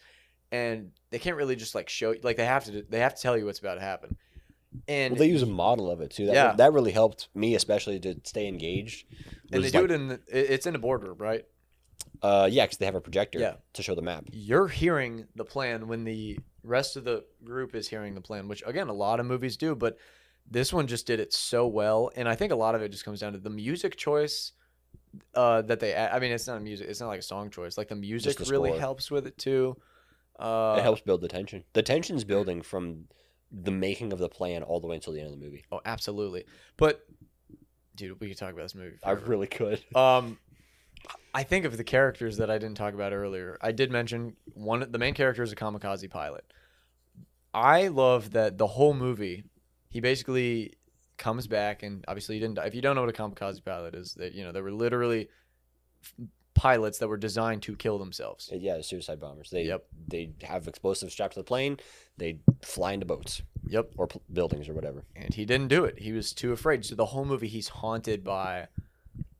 and 0.50 0.90
they 1.10 1.18
can't 1.18 1.36
really 1.36 1.56
just 1.56 1.74
like 1.74 1.88
show 1.88 2.14
like 2.22 2.36
they 2.36 2.46
have 2.46 2.64
to 2.64 2.82
they 2.88 3.00
have 3.00 3.14
to 3.14 3.22
tell 3.22 3.36
you 3.36 3.44
what's 3.44 3.58
about 3.58 3.74
to 3.74 3.80
happen. 3.80 4.16
And 4.88 5.12
Well, 5.12 5.18
they 5.20 5.28
use 5.28 5.42
a 5.42 5.46
model 5.46 5.90
of 5.90 6.00
it 6.00 6.10
too. 6.10 6.26
That, 6.26 6.34
Yeah. 6.34 6.52
that 6.54 6.72
really 6.72 6.92
helped 6.92 7.28
me, 7.34 7.54
especially 7.54 7.98
to 8.00 8.20
stay 8.24 8.46
engaged. 8.48 9.06
and 9.52 9.62
they 9.62 9.70
do 9.70 9.78
like- 9.82 9.90
it 9.90 9.90
in 9.92 10.08
the, 10.08 10.20
it's 10.28 10.66
in 10.66 10.74
a 10.74 10.78
boardroom, 10.78 11.18
right? 11.18 11.44
Uh, 12.22 12.48
yeah, 12.50 12.64
because 12.64 12.78
they 12.78 12.86
have 12.86 12.94
a 12.94 13.00
projector 13.00 13.38
Yeah. 13.38 13.56
to 13.74 13.82
show 13.82 13.94
the 13.94 14.02
map. 14.02 14.24
You're 14.32 14.68
hearing 14.68 15.26
the 15.34 15.44
plan 15.44 15.86
when 15.88 16.04
the 16.04 16.38
rest 16.62 16.96
of 16.96 17.04
the 17.04 17.24
group 17.44 17.74
is 17.74 17.88
hearing 17.88 18.14
the 18.14 18.20
plan, 18.20 18.48
which 18.48 18.62
again 18.66 18.88
a 18.88 18.92
lot 18.92 19.20
of 19.20 19.26
movies 19.26 19.56
do, 19.56 19.74
but 19.74 19.96
this 20.50 20.72
one 20.72 20.86
just 20.86 21.06
did 21.06 21.20
it 21.20 21.32
so 21.32 21.66
well, 21.66 22.10
and 22.16 22.28
I 22.28 22.34
think 22.34 22.52
a 22.52 22.56
lot 22.56 22.74
of 22.74 22.82
it 22.82 22.90
just 22.90 23.04
comes 23.04 23.20
down 23.20 23.32
to 23.34 23.38
the 23.38 23.50
music 23.50 23.96
choice. 23.96 24.52
Uh, 25.34 25.62
that 25.62 25.80
they, 25.80 25.94
I 25.96 26.18
mean, 26.18 26.30
it's 26.32 26.46
not 26.46 26.56
a 26.58 26.60
music, 26.60 26.88
it's 26.90 27.00
not 27.00 27.06
like 27.08 27.20
a 27.20 27.22
song 27.22 27.48
choice. 27.50 27.78
Like 27.78 27.88
the 27.88 27.94
music 27.96 28.36
the 28.36 28.44
really 28.50 28.78
helps 28.78 29.10
with 29.10 29.26
it 29.26 29.38
too. 29.38 29.76
Uh, 30.38 30.76
it 30.78 30.82
helps 30.82 31.00
build 31.00 31.22
the 31.22 31.28
tension. 31.28 31.64
The 31.72 31.82
tension's 31.82 32.24
building 32.24 32.60
from 32.60 33.08
the 33.52 33.70
making 33.70 34.12
of 34.12 34.18
the 34.18 34.28
plan 34.28 34.62
all 34.62 34.80
the 34.80 34.86
way 34.86 34.96
until 34.96 35.12
the 35.12 35.20
end 35.20 35.32
of 35.32 35.38
the 35.38 35.44
movie. 35.44 35.64
Oh, 35.70 35.80
absolutely. 35.84 36.44
But, 36.76 37.06
dude, 37.94 38.18
we 38.20 38.28
could 38.28 38.38
talk 38.38 38.52
about 38.52 38.62
this 38.62 38.74
movie. 38.74 38.96
I 39.02 39.12
really 39.12 39.46
could. 39.46 39.82
Um, 39.96 40.38
I 41.34 41.42
think 41.42 41.64
of 41.66 41.76
the 41.76 41.84
characters 41.84 42.38
that 42.38 42.50
I 42.50 42.58
didn't 42.58 42.76
talk 42.76 42.94
about 42.94 43.12
earlier. 43.12 43.58
I 43.60 43.70
did 43.70 43.92
mention 43.92 44.36
one. 44.54 44.84
The 44.90 44.98
main 44.98 45.14
character 45.14 45.42
is 45.42 45.52
a 45.52 45.56
kamikaze 45.56 46.10
pilot. 46.10 46.44
I 47.54 47.88
love 47.88 48.32
that 48.32 48.58
the 48.58 48.66
whole 48.66 48.94
movie, 48.94 49.44
he 49.88 50.00
basically 50.00 50.72
comes 51.16 51.46
back 51.46 51.82
and 51.82 52.04
obviously 52.08 52.36
he 52.36 52.40
didn't. 52.40 52.56
die. 52.56 52.64
If 52.66 52.74
you 52.74 52.82
don't 52.82 52.96
know 52.96 53.02
what 53.02 53.10
a 53.10 53.22
kamikaze 53.22 53.64
pilot 53.64 53.94
is, 53.94 54.14
that 54.14 54.32
you 54.32 54.44
know 54.44 54.52
they 54.52 54.60
were 54.62 54.72
literally 54.72 55.28
pilots 56.56 56.98
that 56.98 57.08
were 57.08 57.16
designed 57.16 57.62
to 57.62 57.76
kill 57.76 57.98
themselves. 57.98 58.50
Yeah, 58.52 58.76
the 58.78 58.82
suicide 58.82 59.20
bombers. 59.20 59.50
They 59.50 59.64
Yep. 59.64 59.84
they 60.08 60.30
have 60.42 60.66
explosives 60.66 61.12
strapped 61.12 61.34
to 61.34 61.40
the 61.40 61.44
plane. 61.44 61.78
They 62.16 62.40
fly 62.62 62.92
into 62.94 63.06
boats 63.06 63.42
Yep. 63.68 63.92
or 63.96 64.06
pl- 64.06 64.22
buildings 64.32 64.68
or 64.68 64.74
whatever. 64.74 65.04
and 65.14 65.32
he 65.34 65.44
didn't 65.44 65.68
do 65.68 65.84
it. 65.84 65.98
He 66.00 66.12
was 66.12 66.32
too 66.32 66.52
afraid. 66.52 66.84
So 66.84 66.94
the 66.94 67.06
whole 67.06 67.24
movie, 67.24 67.48
he's 67.48 67.68
haunted 67.68 68.24
by 68.24 68.68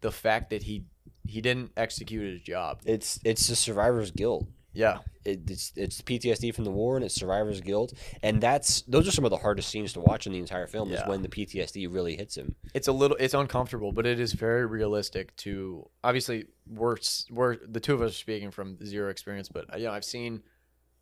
the 0.02 0.12
fact 0.12 0.50
that 0.50 0.64
he 0.64 0.84
he 1.26 1.40
didn't 1.40 1.72
execute 1.76 2.22
his 2.32 2.40
job. 2.42 2.80
It's 2.84 3.18
it's 3.24 3.48
the 3.48 3.56
survivor's 3.56 4.10
guilt. 4.12 4.46
Yeah, 4.76 4.98
It, 5.24 5.50
it's 5.50 5.72
it's 5.74 6.02
PTSD 6.02 6.54
from 6.54 6.64
the 6.64 6.70
war 6.70 6.96
and 6.96 7.04
it's 7.04 7.14
survivor's 7.14 7.60
guilt, 7.60 7.94
and 8.22 8.40
that's 8.40 8.82
those 8.82 9.08
are 9.08 9.10
some 9.10 9.24
of 9.24 9.30
the 9.30 9.38
hardest 9.38 9.68
scenes 9.70 9.92
to 9.94 10.00
watch 10.00 10.26
in 10.26 10.32
the 10.32 10.38
entire 10.38 10.66
film. 10.66 10.92
Is 10.92 11.00
when 11.08 11.22
the 11.22 11.28
PTSD 11.28 11.92
really 11.92 12.16
hits 12.16 12.36
him. 12.36 12.54
it's 12.74 12.88
a 12.88 12.92
little 12.92 13.16
it's 13.18 13.34
uncomfortable 13.34 13.90
but 13.92 14.06
it 14.06 14.20
is 14.20 14.32
very 14.34 14.66
realistic 14.66 15.34
to 15.36 15.88
obviously 16.04 16.46
we're 16.66 16.96
we're 17.30 17.56
the 17.66 17.80
two 17.80 17.94
of 17.94 18.02
us 18.02 18.10
are 18.10 18.14
speaking 18.14 18.50
from 18.50 18.76
zero 18.84 19.10
experience 19.10 19.48
but 19.48 19.64
you 19.78 19.86
know 19.86 19.92
i've 19.92 20.04
seen 20.04 20.42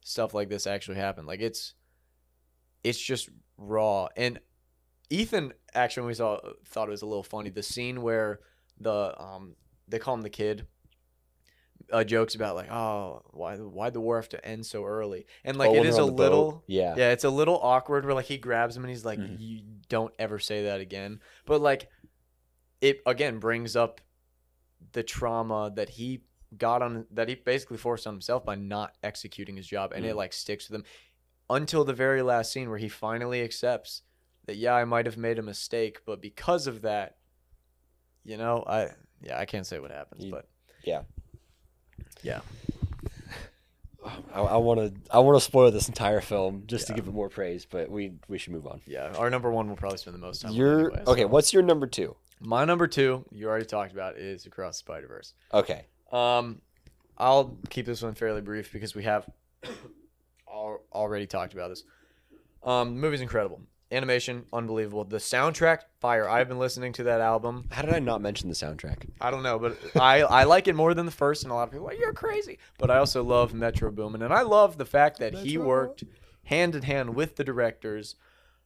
stuff 0.05 0.35
like 0.35 0.49
this 0.49 0.67
actually 0.67 0.99
happen. 0.99 1.27
Like 1.27 1.41
it's 1.41 1.75
it's 2.85 3.01
just 3.01 3.29
raw. 3.57 4.09
And 4.17 4.39
ethan 5.11 5.53
actually 5.75 6.03
when 6.03 6.09
we 6.09 6.15
saw 6.15 6.39
thought 6.67 6.89
it 6.89 6.91
was 6.91 7.03
a 7.03 7.07
little 7.07 7.23
funny 7.23 7.51
the 7.51 7.63
scene 7.63 8.03
where 8.03 8.41
the 8.81 9.21
um 9.21 9.57
they 9.89 9.99
call 9.99 10.15
him 10.15 10.23
the 10.23 10.31
kid 10.31 10.67
uh, 11.93 12.03
jokes 12.05 12.35
about 12.35 12.57
like 12.57 12.71
oh 12.71 13.23
why 13.33 13.57
why 13.57 13.91
the 13.91 14.01
war 14.01 14.17
have 14.17 14.29
to 14.29 14.45
end 14.47 14.65
so 14.65 14.85
early 14.85 15.27
and 15.45 15.57
like 15.59 15.71
Oh, 15.71 15.75
it 15.77 15.87
is 15.87 15.97
a 15.99 16.03
the 16.03 16.07
boat. 16.07 16.17
little 16.17 16.65
Yeah. 16.67 16.95
yeah, 16.97 17.11
it's 17.13 17.25
a 17.25 17.31
little 17.31 17.59
awkward 17.63 18.05
where 18.05 18.15
like 18.15 18.27
he 18.27 18.39
grabs 18.39 18.77
him 18.77 18.85
and 18.85 18.91
he's 18.91 19.05
like, 19.05 19.19
Mhm. 19.19 19.37
"You 19.39 19.61
don't 19.89 20.15
ever 20.19 20.39
say 20.39 20.65
that 20.65 20.81
again." 20.81 21.21
But 21.47 21.61
like, 21.61 21.89
it 22.81 23.01
again 23.07 23.39
brings 23.39 23.77
up 23.77 24.01
the 24.93 25.03
trauma 25.03 25.73
that 25.77 25.91
he 25.91 26.23
got 26.57 26.83
on 26.83 27.07
that 27.11 27.29
he 27.29 27.35
basically 27.35 27.77
forced 27.77 28.07
on 28.07 28.15
himself 28.15 28.45
by 28.45 28.55
not 28.55 28.95
executing 29.03 29.57
his 29.57 29.67
job, 29.67 29.93
and 29.93 30.05
it 30.05 30.15
Mm. 30.15 30.17
like 30.17 30.33
sticks 30.33 30.69
with 30.71 30.81
him 30.81 30.85
until 31.51 31.85
the 31.85 31.93
very 31.93 32.23
last 32.23 32.53
scene 32.53 32.69
where 32.71 32.79
he 32.79 32.89
finally 32.89 33.43
accepts 33.43 34.03
that 34.47 34.57
yeah, 34.57 34.75
I 34.75 34.85
might 34.85 35.07
have 35.07 35.17
made 35.17 35.39
a 35.39 35.43
mistake, 35.43 36.01
but 36.07 36.21
because 36.21 36.67
of 36.67 36.83
that, 36.83 37.17
you 38.25 38.37
know, 38.37 38.63
I 38.67 38.91
yeah, 39.21 39.39
I 39.39 39.45
can't 39.47 39.67
say 39.67 39.79
what 39.79 39.91
happens, 39.91 40.25
You- 40.25 40.31
but 40.31 40.49
yeah. 40.85 41.03
Yeah, 42.23 42.41
I 44.35 44.57
want 44.59 44.81
to 44.81 44.93
I 45.11 45.19
want 45.21 45.37
to 45.37 45.41
spoil 45.45 45.71
this 45.71 45.89
entire 45.89 46.21
film 46.21 46.65
just 46.67 46.87
to 46.89 46.93
Yeah. 46.93 46.97
give 46.97 47.09
it 47.09 47.15
more 47.15 47.29
praise, 47.31 47.65
but 47.65 47.91
we 47.91 48.13
we 48.29 48.37
should 48.39 48.53
move 48.53 48.67
on. 48.67 48.81
yeah, 48.87 49.13
our 49.17 49.31
number 49.31 49.51
one 49.51 49.69
will 49.69 49.77
probably 49.77 49.99
spend 49.99 50.15
the 50.15 50.21
most 50.21 50.43
time. 50.43 50.51
on 50.51 50.57
Your 50.57 50.81
anyway, 50.91 51.03
okay. 51.07 51.23
so. 51.23 51.27
What's 51.29 51.53
your 51.53 51.63
number 51.63 51.87
two? 51.87 52.17
My 52.41 52.65
number 52.67 52.87
two, 52.87 53.25
you 53.31 53.49
already 53.49 53.65
talked 53.65 53.93
about, 53.93 54.19
is 54.19 54.45
Across 54.45 54.75
the 54.77 54.79
Spider 54.81 55.07
Verse. 55.07 55.33
Okay. 55.55 55.87
Um, 56.13 56.61
I'll 57.17 57.57
keep 57.71 57.87
this 57.87 58.03
one 58.03 58.15
fairly 58.15 58.43
brief 58.43 58.73
because 58.73 58.95
we 58.95 59.05
have 59.05 59.27
al- 60.53 60.83
already 60.93 61.27
talked 61.27 61.55
about 61.55 61.69
this. 61.71 61.85
Um, 62.63 62.95
the 62.97 63.01
movie's 63.01 63.21
incredible. 63.23 63.61
Animation, 63.93 64.47
unbelievable. 64.53 65.05
The 65.05 65.19
soundtrack, 65.19 65.81
fire. 66.01 66.29
I've 66.29 66.49
been 66.49 66.59
listening 66.59 66.93
to 66.95 67.05
that 67.05 67.21
album. 67.21 67.69
How 67.71 67.83
did 67.83 67.95
I 67.95 67.99
not 68.01 68.21
mention 68.21 68.49
the 68.49 68.55
soundtrack? 68.55 69.09
I 69.21 69.31
don't 69.31 69.43
know, 69.43 69.59
but 69.59 69.77
I, 69.95 70.23
I 70.23 70.45
like 70.45 70.67
it 70.69 70.75
more 70.75 70.95
than 70.95 71.07
the 71.07 71.13
first, 71.13 71.45
and 71.45 71.53
a 71.53 71.55
lot 71.55 71.65
of 71.65 71.71
people 71.71 71.87
are 71.87 71.91
like, 71.91 72.01
you're 72.01 72.13
crazy. 72.13 72.59
But 72.79 72.91
I 72.91 72.97
also 72.99 73.23
love 73.23 73.55
Metro 73.55 73.91
Boomin, 73.91 74.23
and 74.23 74.33
I 74.33 74.43
love 74.43 74.79
the 74.79 74.87
fact 74.87 75.19
that 75.19 75.35
he 75.35 75.59
worked 75.59 76.05
hand 76.45 76.75
in 76.75 76.83
hand 76.83 77.15
with 77.15 77.37
the 77.37 77.45
directors. 77.45 78.17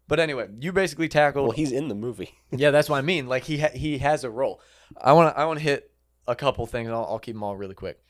But 0.06 0.20
anyway, 0.20 0.48
you 0.58 0.72
basically 0.72 1.08
tackled 1.08 1.48
Well, 1.48 1.56
he's 1.56 1.72
in 1.72 1.88
the 1.88 1.94
movie. 1.94 2.34
yeah, 2.50 2.70
that's 2.70 2.88
what 2.88 2.96
I 2.96 3.02
mean. 3.02 3.26
Like 3.26 3.44
he 3.44 3.58
ha- 3.58 3.74
he 3.74 3.98
has 3.98 4.24
a 4.24 4.30
role. 4.30 4.60
I 4.98 5.12
want 5.12 5.34
to 5.34 5.38
I 5.38 5.44
want 5.44 5.58
to 5.58 5.62
hit 5.62 5.90
a 6.26 6.34
couple 6.34 6.64
things. 6.66 6.86
And 6.86 6.96
I'll, 6.96 7.04
I'll 7.04 7.18
keep 7.18 7.34
them 7.34 7.42
all 7.42 7.56
really 7.56 7.74
quick. 7.74 8.00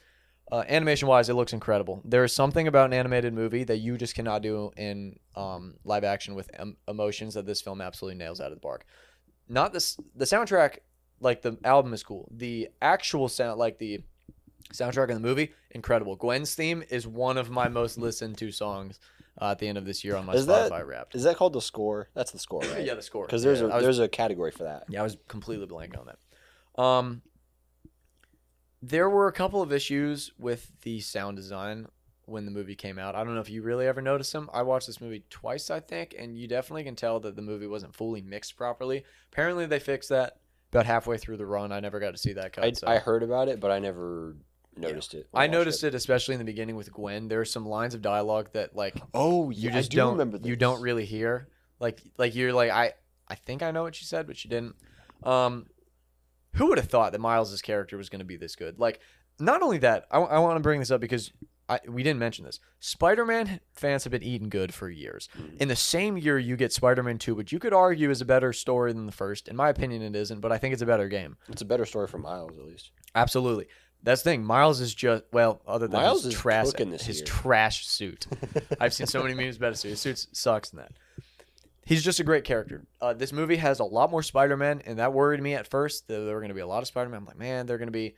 Uh, 0.51 0.65
animation 0.69 1.07
wise, 1.09 1.29
it 1.29 1.35
looks 1.35 1.53
incredible. 1.53 2.01
There 2.05 2.25
is 2.25 2.33
something 2.33 2.66
about 2.66 2.87
an 2.87 2.95
animated 2.95 3.35
movie 3.35 3.65
that 3.65 3.79
you 3.79 3.99
just 3.99 4.15
cannot 4.15 4.41
do 4.43 4.70
in 4.77 5.19
um, 5.37 5.75
live 5.85 6.05
action 6.05 6.35
with 6.35 6.49
em- 6.55 6.77
emotions 6.89 7.35
that 7.35 7.45
this 7.45 7.61
film 7.61 7.81
absolutely 7.83 8.16
nails 8.19 8.41
out 8.41 8.51
of 8.51 8.55
the 8.57 8.61
park. 8.61 8.85
Not 9.49 9.73
this 9.75 9.99
the 10.16 10.25
soundtrack, 10.25 10.79
like 11.20 11.43
the 11.43 11.59
album 11.65 11.93
is 11.93 12.03
cool. 12.03 12.31
The 12.35 12.69
actual 12.81 13.29
sound, 13.29 13.59
like 13.59 13.79
the 13.79 14.01
soundtrack 14.73 15.09
in 15.09 15.15
the 15.15 15.20
movie, 15.29 15.53
incredible. 15.70 16.16
Gwen's 16.16 16.55
theme 16.55 16.83
is 16.89 17.07
one 17.07 17.37
of 17.37 17.51
my 17.51 17.69
most 17.69 17.99
listened 17.99 18.39
to 18.39 18.51
songs 18.51 18.99
uh, 19.41 19.51
at 19.51 19.59
the 19.59 19.69
end 19.69 19.77
of 19.79 19.85
this 19.85 20.03
year 20.03 20.16
on 20.16 20.25
my 20.27 20.33
Is 20.35 20.47
that- 20.47 20.70
Spotify 20.70 20.87
Wrapped. 20.87 21.15
Is 21.15 21.25
that 21.25 21.37
called 21.37 21.53
the 21.53 21.61
score? 21.62 22.09
That's 22.15 22.31
the 22.31 22.39
score, 22.39 22.61
right? 22.73 22.85
Yeah, 22.87 22.95
the 22.95 23.03
score. 23.03 23.27
Because 23.27 23.43
there's 23.43 23.61
Yeah, 23.61 23.66
a 23.66 23.75
was- 23.75 23.83
there's 23.83 23.99
a 23.99 24.09
category 24.09 24.51
for 24.51 24.65
that. 24.65 24.85
yeah, 24.89 25.01
I 25.01 25.03
was 25.03 25.16
completely 25.29 25.66
blank 25.66 25.95
on 25.99 26.07
that. 26.07 26.83
Um, 26.83 27.23
there 28.83 29.11
were 29.11 29.27
a 29.27 29.33
couple 29.33 29.63
of 29.63 29.73
issues 29.73 30.33
with 30.39 30.71
the 30.83 31.01
sound 31.01 31.37
design 31.37 31.87
when 32.27 32.45
the 32.45 32.51
movie 32.51 32.75
came 32.75 32.99
out. 32.99 33.15
I 33.15 33.25
don't 33.25 33.35
know 33.35 33.41
if 33.41 33.51
you 33.51 33.63
really 33.63 33.87
ever 33.87 34.03
noticed 34.03 34.33
them. 34.33 34.51
I 34.53 34.63
watched 34.63 34.87
this 34.87 35.01
movie 35.01 35.25
twice, 35.31 35.71
I 35.71 35.81
think, 35.81 36.15
and 36.19 36.37
you 36.37 36.47
definitely 36.47 36.85
can 36.85 36.95
tell 36.95 37.21
that 37.21 37.37
the 37.37 37.43
movie 37.43 37.67
wasn't 37.67 37.95
fully 37.95 38.21
mixed 38.21 38.57
properly. 38.57 39.05
Apparently, 39.33 39.67
they 39.67 39.79
fixed 39.79 40.11
that 40.11 40.37
about 40.71 40.87
halfway 40.87 41.17
through 41.17 41.39
the 41.39 41.47
run. 41.47 41.73
I 41.73 41.81
never 41.81 41.99
got 41.99 42.13
to 42.13 42.19
see 42.19 42.35
that 42.35 42.53
cut. 42.53 42.65
I, 42.65 42.73
so. 42.73 42.87
I 42.87 42.99
heard 42.99 43.23
about 43.23 43.49
it, 43.49 43.61
but 43.61 43.71
I 43.71 43.79
never 43.79 44.37
noticed 44.77 45.15
it. 45.15 45.29
I 45.35 45.47
noticed 45.47 45.83
it. 45.85 45.95
especially 45.95 46.35
in 46.35 46.39
the 46.39 46.45
beginning 46.45 46.77
with 46.77 46.93
Gwen. 46.93 47.29
There 47.29 47.41
are 47.41 47.47
some 47.47 47.67
lines 47.67 47.95
of 47.95 48.03
dialogue 48.03 48.51
that 48.53 48.77
like 48.77 49.01
Oh, 49.15 49.51
you 49.51 49.71
just 49.71 49.91
I 49.91 49.95
do 49.95 49.97
don't 49.97 50.13
remember 50.13 50.39
you 50.47 50.57
don't 50.57 50.81
really 50.81 51.05
hear 51.05 51.49
like 51.81 52.01
like 52.17 52.35
you're 52.35 52.53
like 52.53 52.71
I 52.71 52.93
I 53.27 53.35
think 53.35 53.63
I 53.63 53.71
know 53.71 53.83
what 53.83 53.95
she 53.95 54.05
said 54.05 54.27
but 54.27 54.37
she 54.37 54.49
didn't 54.49 54.77
um 55.23 55.67
who 56.55 56.66
would 56.69 56.79
have 56.79 56.89
thought 56.89 57.12
that 57.12 57.20
Miles's 57.20 57.62
character 57.62 57.97
was 57.97 58.09
going 58.09 58.20
to 58.20 58.25
be 58.25 58.37
this 58.37 58.57
good 58.57 58.79
like 58.79 59.01
not 59.41 59.62
only 59.62 59.79
that 59.79 60.07
I, 60.11 60.19
I 60.19 60.39
want 60.39 60.57
to 60.57 60.61
bring 60.62 60.81
this 60.81 60.91
up 60.91 61.01
because 61.01 61.33
I 61.69 61.81
we 61.87 62.03
didn't 62.03 62.19
mention 62.19 62.45
this 62.45 62.59
Spider-Man 62.81 63.61
fans 63.75 64.05
have 64.05 64.11
been 64.11 64.23
eating 64.23 64.49
good 64.49 64.73
for 64.75 64.89
years 64.91 65.29
Mm. 65.39 65.61
in 65.61 65.69
the 65.69 65.77
same 65.77 66.16
year 66.19 66.39
you 66.39 66.57
get 66.57 66.73
Spider-Man 66.73 67.19
2 67.19 67.35
which 67.35 67.53
you 67.53 67.59
could 67.59 67.73
argue 67.75 68.11
is 68.11 68.20
a 68.20 68.25
better 68.25 68.53
story 68.53 68.93
than 68.93 69.07
the 69.07 69.12
first 69.12 69.47
in 69.49 69.55
my 69.57 69.69
opinion 69.69 70.03
it 70.03 70.16
isn't 70.16 70.41
but 70.41 70.51
I 70.51 70.59
think 70.59 70.73
it's 70.73 70.83
a 70.83 70.87
better 70.87 71.09
game 71.09 71.37
It's 71.49 71.62
a 71.62 71.66
better 71.66 71.85
story 71.87 72.07
for 72.09 72.19
Miles, 72.19 72.57
at 72.59 72.65
least. 72.65 72.91
absolutely 73.15 73.66
that's 74.03 74.23
the 74.23 74.31
thing 74.31 74.45
Miles 74.45 74.81
is 74.81 74.95
just 74.95 75.25
well 75.33 75.61
other 75.66 75.87
than 75.87 76.01
Miles 76.01 76.25
his 76.25 76.35
is 76.35 76.41
trash 76.41 76.66
cooking 76.66 76.91
this 76.91 77.05
his 77.05 77.19
year. 77.19 77.27
trash 77.27 77.87
suit 77.87 78.27
I've 78.81 78.95
seen 78.95 79.07
so 79.07 79.23
many 79.23 79.35
memes 79.35 79.57
about 79.57 79.70
his 79.73 79.81
suit. 79.81 79.91
His 79.91 80.01
suit 80.01 80.27
sucks 80.33 80.73
in 80.73 80.79
that. 80.79 80.93
He's 81.89 82.05
just 82.05 82.20
a 82.20 82.24
great 82.24 82.44
character. 82.44 82.85
Uh, 83.01 83.15
this 83.15 83.32
movie 83.32 83.56
has 83.56 83.81
a 83.81 83.85
lot 83.85 84.10
more 84.10 84.23
Spider-Man, 84.23 84.82
and 84.85 84.98
that 84.98 85.12
worried 85.15 85.40
me 85.43 85.55
at 85.55 85.66
first. 85.66 86.06
That 86.09 86.20
there 86.20 86.35
were 86.35 86.40
going 86.40 86.51
to 86.51 86.55
be 86.55 86.60
a 86.60 86.66
lot 86.66 86.82
of 86.82 86.86
Spider-Man. 86.89 87.20
I'm 87.20 87.24
like, 87.24 87.39
man, 87.39 87.65
they're 87.65 87.78
going 87.78 87.89
to 87.89 87.93
be 87.93 88.15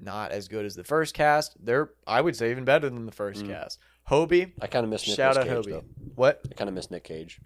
not 0.00 0.30
as 0.30 0.46
good 0.48 0.64
as 0.64 0.74
the 0.76 0.84
first 0.84 1.12
cast. 1.14 1.56
They're, 1.64 1.90
I 2.06 2.20
would 2.20 2.36
say, 2.36 2.50
even 2.52 2.64
better 2.64 2.88
than 2.88 3.04
the 3.06 3.12
first 3.12 3.42
Mm. 3.44 3.48
cast. 3.48 3.78
Hobie, 4.08 4.52
I 4.62 4.66
kind 4.68 4.84
of 4.84 4.90
miss 4.90 5.06
Nick 5.08 5.16
shout 5.16 5.36
out 5.36 5.44
Cage, 5.46 5.52
Hobie. 5.66 5.70
though. 5.70 5.84
What? 6.14 6.40
I 6.50 6.54
kind 6.54 6.68
of 6.68 6.74
miss 6.74 6.90
Nick 6.90 7.04
Cage. 7.04 7.40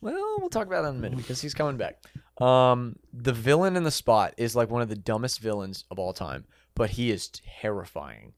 Well, 0.00 0.36
we'll 0.40 0.48
talk 0.48 0.66
about 0.66 0.82
that 0.82 0.90
in 0.90 0.96
a 0.96 0.98
minute 0.98 1.16
because 1.18 1.40
he's 1.40 1.54
coming 1.54 1.76
back. 1.76 2.02
Um, 2.40 2.96
the 3.12 3.32
villain 3.32 3.76
in 3.76 3.82
the 3.84 3.90
spot 3.90 4.34
is 4.36 4.56
like 4.56 4.70
one 4.70 4.80
of 4.82 4.88
the 4.88 4.96
dumbest 4.96 5.40
villains 5.40 5.84
of 5.90 5.98
all 5.98 6.12
time, 6.12 6.44
but 6.74 6.90
he 6.90 7.10
is 7.10 7.28
terrifying, 7.60 8.32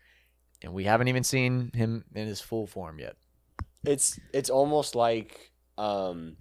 and 0.62 0.72
we 0.72 0.84
haven't 0.84 1.08
even 1.08 1.22
seen 1.22 1.70
him 1.74 2.04
in 2.14 2.26
his 2.26 2.40
full 2.40 2.66
form 2.66 2.98
yet. 2.98 3.16
It's 3.84 4.18
it's 4.32 4.50
almost 4.50 4.94
like 4.94 5.52
um 5.78 6.36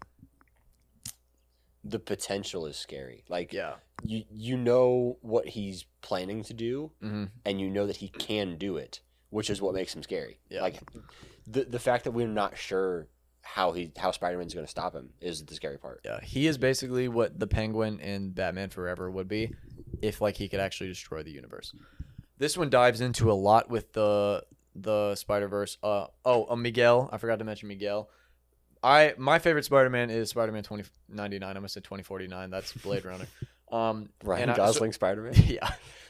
the 1.90 2.00
potential 2.00 2.66
is 2.66 2.78
scary. 2.78 3.24
Like 3.30 3.54
Yeah. 3.54 3.76
you 4.04 4.24
you 4.32 4.58
know 4.58 5.18
what 5.22 5.48
he's 5.48 5.86
planning 6.02 6.44
to 6.44 6.54
do 6.54 6.92
hmm 7.02 7.26
and 7.46 7.60
you 7.60 7.70
know 7.70 7.88
that 7.88 7.98
he 7.98 8.10
can 8.10 8.58
do 8.58 8.78
it, 8.78 9.02
which 9.30 9.50
is 9.50 9.62
what 9.62 9.74
makes 9.74 9.96
him 9.96 10.04
scary. 10.04 10.40
Yeah. 10.50 10.62
Like 10.62 10.80
the 11.48 11.64
the 11.66 11.80
fact 11.80 12.04
that 12.06 12.12
we're 12.12 12.28
not 12.28 12.58
sure 12.58 13.08
how 13.42 13.72
he 13.72 13.92
how 13.98 14.12
Spider-Man's 14.12 14.54
going 14.54 14.66
to 14.66 14.70
stop 14.70 14.94
him 14.94 15.10
is 15.22 15.44
the 15.46 15.56
scary 15.56 15.78
part. 15.78 16.02
Yeah, 16.06 16.20
he 16.22 16.46
is 16.46 16.58
basically 16.58 17.08
what 17.08 17.40
the 17.40 17.48
Penguin 17.48 18.00
in 18.00 18.32
Batman 18.32 18.70
Forever 18.70 19.10
would 19.10 19.28
be, 19.28 19.54
if 20.02 20.22
like 20.22 20.36
he 20.38 20.48
could 20.50 20.60
actually 20.60 20.90
destroy 20.90 21.24
the 21.24 21.32
universe. 21.32 21.74
This 22.38 22.56
one 22.58 22.70
dives 22.70 23.02
into 23.02 23.32
a 23.32 23.34
lot 23.34 23.70
with 23.70 23.94
the 23.94 24.44
the 24.76 25.16
Spider 25.16 25.48
Verse. 25.48 25.78
Uh 25.82 26.08
oh, 26.24 26.46
uh, 26.50 26.56
Miguel. 26.56 27.10
I 27.12 27.18
forgot 27.18 27.40
to 27.40 27.46
mention 27.46 27.68
Miguel. 27.70 28.10
I 28.84 29.14
my 29.18 29.40
favorite 29.40 29.66
Spider 29.66 29.90
Man 29.90 30.10
is 30.10 30.30
Spider 30.30 30.52
Man 30.52 30.64
twenty 30.64 30.84
ninety 31.10 31.40
nine. 31.40 31.58
I 31.58 31.60
must 31.60 31.74
say 31.74 31.82
twenty 31.82 32.04
forty 32.04 32.28
nine. 32.28 32.50
That's 32.50 32.74
Blade 32.74 33.06
Runner. 33.06 33.26
Um, 33.72 34.10
Ryan 34.24 34.50
I- 34.50 34.54
so- 34.54 34.58
Gosling 34.58 34.94
Spider-Man. 34.94 35.34
yeah. 35.46 35.70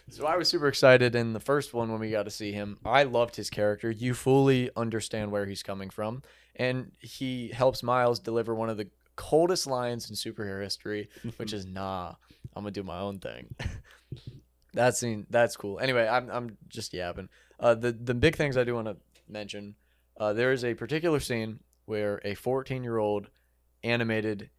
So 0.10 0.26
I 0.26 0.38
was 0.38 0.48
super 0.48 0.70
excited 0.70 1.14
in 1.14 1.34
the 1.34 1.41
first 1.41 1.74
one 1.74 1.91
when 1.91 2.00
we 2.00 2.10
got 2.10 2.24
to 2.24 2.32
see 2.32 2.54
him. 2.54 2.78
I 2.86 3.04
loved 3.04 3.36
his 3.36 3.50
character. 3.50 3.91
You 3.91 4.14
fully 4.14 4.70
understand 4.78 5.30
where 5.30 5.46
he's 5.46 5.62
coming 5.62 5.90
from, 5.90 6.24
and 6.56 6.94
he 7.00 7.50
helps 7.50 7.84
Miles 7.84 8.20
deliver 8.20 8.56
one 8.56 8.70
of 8.70 8.78
the 8.78 8.88
coldest 9.18 9.68
lines 9.68 10.10
in 10.10 10.16
superhero 10.16 10.64
history, 10.64 11.10
which 11.36 11.52
is 11.52 11.66
"Nah, 11.66 12.14
I'm 12.56 12.64
gonna 12.64 12.72
do 12.72 12.82
my 12.82 13.00
own 13.02 13.20
thing." 13.20 13.54
that 14.74 14.96
scene, 14.96 15.28
that's 15.30 15.58
cool. 15.58 15.80
Anyway, 15.82 16.08
I'm 16.08 16.30
I'm 16.32 16.58
just 16.70 16.94
yapping. 16.94 17.28
Uh, 17.60 17.74
the 17.76 17.91
the 17.91 18.14
big 18.14 18.38
things 18.38 18.56
I 18.56 18.64
do 18.64 18.76
want 18.76 18.88
to 18.88 18.96
mention. 19.28 19.76
Uh, 20.18 20.32
there 20.32 20.54
is 20.54 20.64
a 20.64 20.74
particular 20.76 21.20
scene 21.20 21.60
where 21.90 22.22
a 22.24 22.36
14 22.36 22.84
year 22.84 22.98
old 22.98 23.30
animated. 23.84 24.49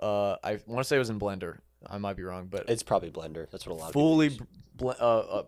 Uh, 0.00 0.36
I 0.42 0.60
want 0.66 0.80
to 0.80 0.84
say 0.84 0.96
it 0.96 1.00
was 1.00 1.10
in 1.10 1.20
Blender. 1.20 1.58
I 1.86 1.98
might 1.98 2.16
be 2.16 2.22
wrong, 2.22 2.46
but 2.48 2.70
It's 2.70 2.82
probably 2.82 3.10
Blender. 3.10 3.50
That's 3.50 3.66
what 3.66 3.74
a 3.74 3.78
lot 3.78 3.86
of 3.88 3.92
fully 3.92 4.38
bl- 4.76 4.90
uh, 4.90 4.92
uh, 5.00 5.42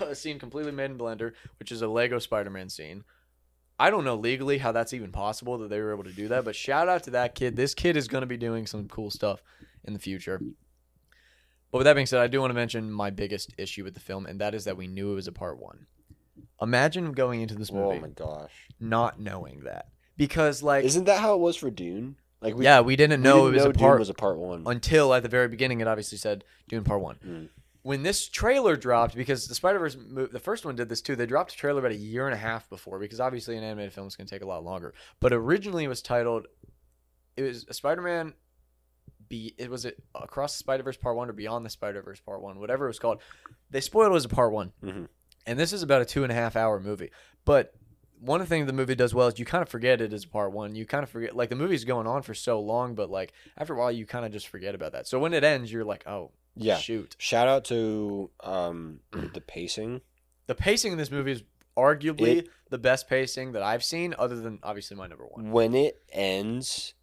a 0.00 0.14
scene 0.14 0.38
completely 0.38 0.72
made 0.72 0.90
in 0.90 0.98
Blender, 0.98 1.32
which 1.58 1.70
is 1.70 1.82
a 1.82 1.88
Lego 1.88 2.18
Spider-Man 2.18 2.70
scene. 2.70 3.04
I 3.78 3.90
don't 3.90 4.04
know 4.04 4.14
legally 4.14 4.58
how 4.58 4.72
that's 4.72 4.94
even 4.94 5.10
possible 5.12 5.58
that 5.58 5.68
they 5.68 5.80
were 5.80 5.92
able 5.92 6.04
to 6.04 6.12
do 6.12 6.28
that, 6.28 6.44
but 6.44 6.54
shout 6.54 6.88
out 6.88 7.02
to 7.04 7.10
that 7.10 7.34
kid. 7.34 7.56
This 7.56 7.74
kid 7.74 7.96
is 7.96 8.08
going 8.08 8.22
to 8.22 8.26
be 8.26 8.36
doing 8.36 8.66
some 8.66 8.88
cool 8.88 9.10
stuff 9.10 9.42
in 9.84 9.92
the 9.92 9.98
future. 9.98 10.40
But 11.70 11.78
with 11.78 11.84
that 11.86 11.94
being 11.94 12.06
said, 12.06 12.20
I 12.20 12.28
do 12.28 12.40
want 12.40 12.50
to 12.50 12.54
mention 12.54 12.90
my 12.90 13.10
biggest 13.10 13.52
issue 13.58 13.82
with 13.82 13.94
the 13.94 14.00
film, 14.00 14.26
and 14.26 14.40
that 14.40 14.54
is 14.54 14.64
that 14.64 14.76
we 14.76 14.86
knew 14.86 15.10
it 15.10 15.16
was 15.16 15.26
a 15.26 15.32
part 15.32 15.58
one. 15.58 15.86
Imagine 16.62 17.12
going 17.12 17.40
into 17.42 17.56
this 17.56 17.72
movie. 17.72 17.98
Oh 17.98 18.00
my 18.00 18.08
gosh! 18.08 18.52
not 18.78 19.20
knowing 19.20 19.64
that, 19.64 19.88
because 20.16 20.62
like, 20.62 20.84
Isn't 20.84 21.04
that 21.04 21.20
how 21.20 21.34
it 21.34 21.40
was 21.40 21.56
for 21.56 21.70
Dune? 21.70 22.16
Like 22.40 22.54
we, 22.56 22.64
yeah, 22.64 22.80
we 22.80 22.94
didn't 22.96 23.20
we 23.20 23.24
know 23.24 23.34
didn't 23.36 23.46
it 23.46 23.52
was 23.56 23.64
know 23.64 23.70
a 23.70 23.72
Dune 23.72 23.80
part 23.80 23.98
was 23.98 24.10
a 24.10 24.14
part 24.14 24.36
one. 24.38 24.64
until 24.66 25.14
at 25.14 25.22
the 25.22 25.28
very 25.28 25.48
beginning 25.48 25.80
it 25.80 25.88
obviously 25.88 26.18
said 26.18 26.44
Dune 26.68 26.84
Part 26.84 27.00
One. 27.00 27.16
Mm. 27.26 27.48
When 27.82 28.02
this 28.02 28.28
trailer 28.28 28.76
dropped, 28.76 29.14
because 29.14 29.46
the 29.46 29.54
Spider 29.54 29.78
Verse, 29.78 29.94
the 30.32 30.40
first 30.40 30.64
one 30.64 30.74
did 30.76 30.88
this 30.88 31.02
too. 31.02 31.16
They 31.16 31.26
dropped 31.26 31.52
a 31.52 31.56
trailer 31.56 31.80
about 31.80 31.90
a 31.92 31.96
year 31.96 32.24
and 32.26 32.34
a 32.34 32.38
half 32.38 32.68
before, 32.70 32.98
because 32.98 33.20
obviously 33.20 33.56
an 33.58 33.64
animated 33.64 33.92
film 33.92 34.06
is 34.06 34.16
going 34.16 34.26
to 34.26 34.34
take 34.34 34.42
a 34.42 34.46
lot 34.46 34.64
longer. 34.64 34.94
But 35.20 35.32
originally 35.34 35.84
it 35.84 35.88
was 35.88 36.00
titled, 36.00 36.46
it 37.36 37.42
was 37.42 37.66
a 37.68 37.74
Spider 37.74 38.00
Man. 38.02 38.34
Be 39.28 39.54
it 39.58 39.70
was 39.70 39.84
it 39.86 40.02
across 40.14 40.52
the 40.52 40.58
Spider 40.58 40.82
Verse 40.82 40.96
Part 40.98 41.16
One 41.16 41.30
or 41.30 41.32
Beyond 41.32 41.64
the 41.64 41.70
Spider 41.70 42.02
Verse 42.02 42.20
Part 42.20 42.42
One, 42.42 42.58
whatever 42.60 42.84
it 42.84 42.88
was 42.88 42.98
called. 42.98 43.20
They 43.70 43.80
spoiled 43.80 44.12
it 44.12 44.16
as 44.16 44.24
a 44.26 44.28
Part 44.28 44.52
One, 44.52 44.72
Mhm. 44.82 45.08
and 45.46 45.58
this 45.58 45.72
is 45.72 45.82
about 45.82 46.02
a 46.02 46.04
two 46.04 46.24
and 46.24 46.30
a 46.32 46.34
half 46.34 46.56
hour 46.56 46.78
movie. 46.78 47.10
But 47.46 47.72
one 48.24 48.40
of 48.40 48.48
the 48.48 48.54
things 48.54 48.66
the 48.66 48.72
movie 48.72 48.94
does 48.94 49.14
well 49.14 49.28
is 49.28 49.38
you 49.38 49.44
kind 49.44 49.62
of 49.62 49.68
forget 49.68 50.00
it 50.00 50.12
as 50.12 50.24
part 50.24 50.52
one. 50.52 50.74
You 50.74 50.86
kind 50.86 51.02
of 51.02 51.10
forget 51.10 51.36
like 51.36 51.50
the 51.50 51.56
movie's 51.56 51.84
going 51.84 52.06
on 52.06 52.22
for 52.22 52.34
so 52.34 52.60
long, 52.60 52.94
but 52.94 53.10
like 53.10 53.32
after 53.58 53.74
a 53.74 53.78
while 53.78 53.92
you 53.92 54.06
kind 54.06 54.24
of 54.24 54.32
just 54.32 54.48
forget 54.48 54.74
about 54.74 54.92
that. 54.92 55.06
So 55.06 55.18
when 55.18 55.34
it 55.34 55.44
ends, 55.44 55.70
you're 55.72 55.84
like, 55.84 56.06
oh 56.06 56.30
Yeah. 56.56 56.78
shoot. 56.78 57.16
Shout 57.18 57.48
out 57.48 57.64
to 57.66 58.30
um 58.40 59.00
the 59.12 59.40
pacing. 59.40 60.00
The 60.46 60.54
pacing 60.54 60.92
in 60.92 60.98
this 60.98 61.10
movie 61.10 61.32
is 61.32 61.42
arguably 61.76 62.46
the 62.70 62.78
best 62.78 63.08
pacing 63.08 63.52
that 63.52 63.62
I've 63.62 63.84
seen, 63.84 64.14
other 64.18 64.36
than 64.40 64.58
obviously 64.62 64.96
my 64.96 65.06
number 65.06 65.26
one. 65.26 65.50
When 65.50 65.74
it 65.74 66.02
ends, 66.12 66.94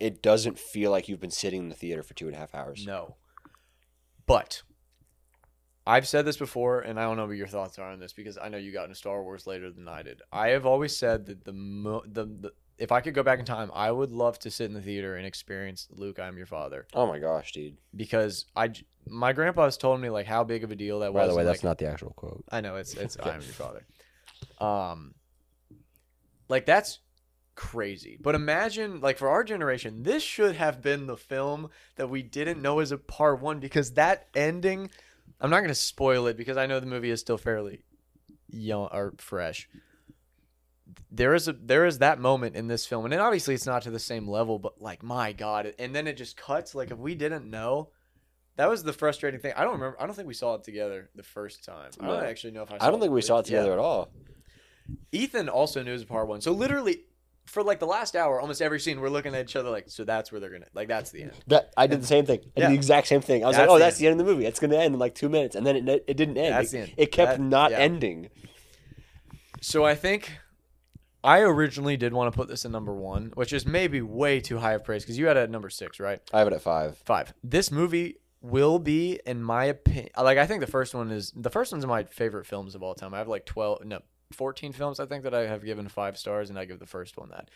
it 0.00 0.22
doesn't 0.22 0.58
feel 0.58 0.90
like 0.90 1.08
you've 1.08 1.20
been 1.20 1.30
sitting 1.30 1.62
in 1.62 1.68
the 1.68 1.74
theater 1.74 2.02
for 2.02 2.14
two 2.14 2.26
and 2.26 2.34
a 2.34 2.38
half 2.38 2.54
hours. 2.54 2.84
No, 2.86 3.16
but 4.26 4.62
I've 5.86 6.08
said 6.08 6.24
this 6.24 6.36
before, 6.36 6.80
and 6.80 6.98
I 6.98 7.04
don't 7.04 7.16
know 7.16 7.26
what 7.26 7.36
your 7.36 7.46
thoughts 7.46 7.78
are 7.78 7.90
on 7.90 8.00
this 8.00 8.12
because 8.12 8.36
I 8.36 8.48
know 8.48 8.58
you 8.58 8.72
got 8.72 8.84
into 8.84 8.96
Star 8.96 9.22
Wars 9.22 9.46
later 9.46 9.70
than 9.70 9.86
I 9.86 10.02
did. 10.02 10.20
I 10.32 10.48
have 10.48 10.66
always 10.66 10.96
said 10.96 11.26
that 11.26 11.44
the 11.44 11.52
mo- 11.52 12.02
the, 12.04 12.24
the 12.24 12.52
if 12.76 12.90
I 12.90 13.00
could 13.00 13.14
go 13.14 13.22
back 13.22 13.38
in 13.38 13.44
time, 13.44 13.70
I 13.72 13.90
would 13.90 14.10
love 14.10 14.38
to 14.40 14.50
sit 14.50 14.66
in 14.66 14.74
the 14.74 14.82
theater 14.82 15.16
and 15.16 15.24
experience 15.24 15.86
Luke, 15.90 16.18
I'm 16.18 16.36
your 16.36 16.46
father, 16.46 16.86
Oh 16.92 17.06
my 17.06 17.18
gosh, 17.18 17.52
dude! 17.52 17.76
because 17.94 18.46
I 18.56 18.68
j- 18.68 18.84
my 19.06 19.32
grandpa 19.32 19.64
has 19.64 19.76
told 19.76 20.00
me 20.00 20.10
like 20.10 20.26
how 20.26 20.42
big 20.42 20.64
of 20.64 20.72
a 20.72 20.76
deal 20.76 21.00
that 21.00 21.14
was. 21.14 21.22
By 21.22 21.26
the 21.28 21.34
way, 21.34 21.42
and, 21.42 21.48
that's 21.48 21.58
like, 21.58 21.70
not 21.70 21.78
the 21.78 21.86
actual 21.86 22.12
quote. 22.16 22.44
I 22.50 22.60
know 22.60 22.76
it's 22.76 22.94
it's 22.94 23.16
I'm 23.22 23.40
your 23.40 23.52
father. 23.52 23.86
Um 24.60 25.14
like 26.48 26.66
that's 26.66 26.98
crazy. 27.54 28.18
But 28.20 28.34
imagine 28.34 29.00
like 29.00 29.18
for 29.18 29.28
our 29.28 29.42
generation, 29.44 30.02
this 30.02 30.22
should 30.22 30.56
have 30.56 30.82
been 30.82 31.06
the 31.06 31.16
film 31.16 31.70
that 31.96 32.08
we 32.08 32.22
didn't 32.22 32.60
know 32.60 32.80
as 32.80 32.92
a 32.92 32.98
part 32.98 33.40
1 33.40 33.60
because 33.60 33.92
that 33.92 34.28
ending 34.34 34.90
I'm 35.40 35.50
not 35.50 35.58
going 35.58 35.68
to 35.68 35.74
spoil 35.74 36.26
it 36.26 36.36
because 36.36 36.56
I 36.56 36.66
know 36.66 36.80
the 36.80 36.86
movie 36.86 37.10
is 37.10 37.20
still 37.20 37.38
fairly 37.38 37.82
young 38.48 38.88
or 38.92 39.14
fresh. 39.18 39.68
There 41.10 41.34
is 41.34 41.48
a 41.48 41.52
there 41.52 41.84
is 41.84 41.98
that 41.98 42.18
moment 42.18 42.56
in 42.56 42.68
this 42.68 42.86
film 42.86 43.04
and 43.04 43.12
then 43.12 43.20
obviously 43.20 43.54
it's 43.54 43.66
not 43.66 43.82
to 43.82 43.90
the 43.90 43.98
same 43.98 44.28
level 44.28 44.58
but 44.58 44.80
like 44.80 45.02
my 45.02 45.32
god 45.32 45.74
and 45.78 45.94
then 45.94 46.06
it 46.06 46.16
just 46.16 46.36
cuts 46.36 46.74
like 46.74 46.90
if 46.90 46.98
we 46.98 47.14
didn't 47.14 47.48
know 47.48 47.90
that 48.56 48.70
was 48.70 48.82
the 48.82 48.92
frustrating 48.92 49.38
thing. 49.38 49.52
I 49.54 49.64
don't 49.64 49.74
remember. 49.74 50.00
I 50.00 50.06
don't 50.06 50.14
think 50.14 50.28
we 50.28 50.34
saw 50.34 50.54
it 50.54 50.64
together 50.64 51.10
the 51.14 51.22
first 51.22 51.64
time. 51.64 51.90
I 52.00 52.06
don't 52.06 52.24
actually 52.24 52.52
know 52.52 52.62
if 52.62 52.72
I. 52.72 52.78
I 52.80 52.90
don't 52.90 53.00
think 53.00 53.12
we 53.12 53.22
saw 53.22 53.38
it 53.38 53.50
yeah. 53.50 53.58
together 53.58 53.72
at 53.72 53.78
all. 53.78 54.10
Ethan 55.12 55.48
also 55.48 55.82
knew 55.82 55.90
it 55.90 55.94
was 55.94 56.02
a 56.02 56.06
part 56.06 56.26
one. 56.26 56.40
So 56.40 56.52
literally, 56.52 57.04
for 57.46 57.62
like 57.62 57.78
the 57.78 57.86
last 57.86 58.14
hour, 58.16 58.40
almost 58.40 58.60
every 58.60 58.78
scene, 58.80 59.00
we're 59.00 59.08
looking 59.08 59.34
at 59.34 59.44
each 59.44 59.56
other 59.56 59.70
like, 59.70 59.88
so 59.88 60.04
that's 60.04 60.30
where 60.30 60.40
they're 60.40 60.50
gonna 60.50 60.66
like 60.74 60.88
that's 60.88 61.10
the 61.10 61.22
end. 61.22 61.32
That 61.46 61.72
I 61.76 61.86
did 61.86 62.02
the 62.02 62.06
same 62.06 62.26
thing. 62.26 62.40
I 62.56 62.60
Yeah. 62.60 62.66
did 62.66 62.72
the 62.72 62.76
exact 62.76 63.06
same 63.06 63.20
thing. 63.20 63.44
I 63.44 63.46
was 63.48 63.56
That's 63.56 63.68
like, 63.68 63.74
"Oh, 63.74 63.78
the 63.78 63.84
that's 63.84 63.96
end. 63.96 64.02
the 64.02 64.06
end 64.10 64.20
of 64.20 64.26
the 64.26 64.32
movie. 64.32 64.46
It's 64.46 64.58
to 64.58 64.66
end 64.66 64.94
in 64.94 64.98
like 64.98 65.14
two 65.14 65.28
minutes," 65.28 65.54
and 65.56 65.66
then 65.66 65.76
it 65.88 66.04
it 66.06 66.16
didn't 66.16 66.36
end. 66.36 66.54
That's 66.54 66.68
it, 66.72 66.76
the 66.76 66.82
end. 66.82 66.92
it 66.96 67.12
kept 67.12 67.32
That- 67.38 67.40
not 67.40 67.70
yeah. 67.70 67.78
ending. 67.78 68.30
So 69.60 69.84
I 69.84 69.94
think 69.94 70.32
I 71.24 71.40
originally 71.40 71.96
did 71.96 72.12
want 72.12 72.32
to 72.32 72.36
put 72.36 72.48
this 72.48 72.64
in 72.64 72.72
number 72.72 72.94
one, 72.94 73.32
which 73.34 73.52
is 73.52 73.66
maybe 73.66 74.00
way 74.02 74.40
too 74.40 74.58
high 74.58 74.74
of 74.74 74.84
praise 74.84 75.02
because 75.02 75.18
you 75.18 75.26
had 75.26 75.36
it 75.36 75.40
at 75.40 75.50
number 75.50 75.70
six, 75.70 75.98
right? 75.98 76.20
I 76.32 76.38
have 76.38 76.46
it 76.46 76.52
at 76.52 76.62
five. 76.62 76.98
Five. 77.04 77.32
This 77.42 77.70
movie 77.72 78.16
will 78.42 78.78
be, 78.78 79.18
in 79.26 79.42
my 79.42 79.64
opinion, 79.64 80.10
like 80.16 80.38
I 80.38 80.46
think 80.46 80.60
the 80.60 80.66
first 80.66 80.94
one 80.94 81.10
is 81.10 81.32
the 81.34 81.50
first 81.50 81.72
one's 81.72 81.86
my 81.86 82.04
favorite 82.04 82.46
films 82.46 82.74
of 82.74 82.82
all 82.82 82.94
time. 82.94 83.14
I 83.14 83.18
have 83.18 83.28
like 83.28 83.46
twelve, 83.46 83.84
no, 83.84 84.00
fourteen 84.32 84.72
films 84.72 85.00
I 85.00 85.06
think 85.06 85.24
that 85.24 85.34
I 85.34 85.46
have 85.46 85.64
given 85.64 85.88
five 85.88 86.16
stars, 86.18 86.50
and 86.50 86.58
I 86.58 86.64
give 86.64 86.78
the 86.78 86.86
first 86.86 87.16
one 87.16 87.30
that. 87.30 87.50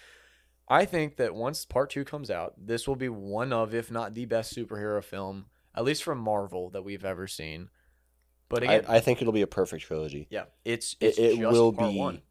I 0.69 0.85
think 0.85 1.17
that 1.17 1.35
once 1.35 1.65
part 1.65 1.91
two 1.91 2.05
comes 2.05 2.31
out, 2.31 2.55
this 2.57 2.87
will 2.87 2.95
be 2.97 3.09
one 3.09 3.53
of, 3.53 3.75
if 3.75 3.91
not 3.91 4.15
the 4.15 4.25
best 4.27 4.55
superhero 4.55 5.03
film, 5.03 5.47
at 5.75 5.83
least 5.85 6.05
from 6.05 6.19
Marvel 6.19 6.71
that 6.71 6.85
we've 6.85 7.05
ever 7.05 7.27
seen. 7.27 7.71
But 8.49 8.63
I, 8.63 8.75
again, 8.75 8.85
I 8.91 9.01
think 9.01 9.21
it'll 9.21 9.33
be 9.33 9.43
a 9.43 9.47
perfect 9.49 9.85
trilogy. 9.85 10.29
yeah, 10.31 10.45
it's 10.65 10.97
It, 11.01 11.07
it's 11.07 11.19
it 11.19 11.37
just 11.39 11.53
will 11.53 11.73
be. 11.73 11.99
one. 11.99 12.23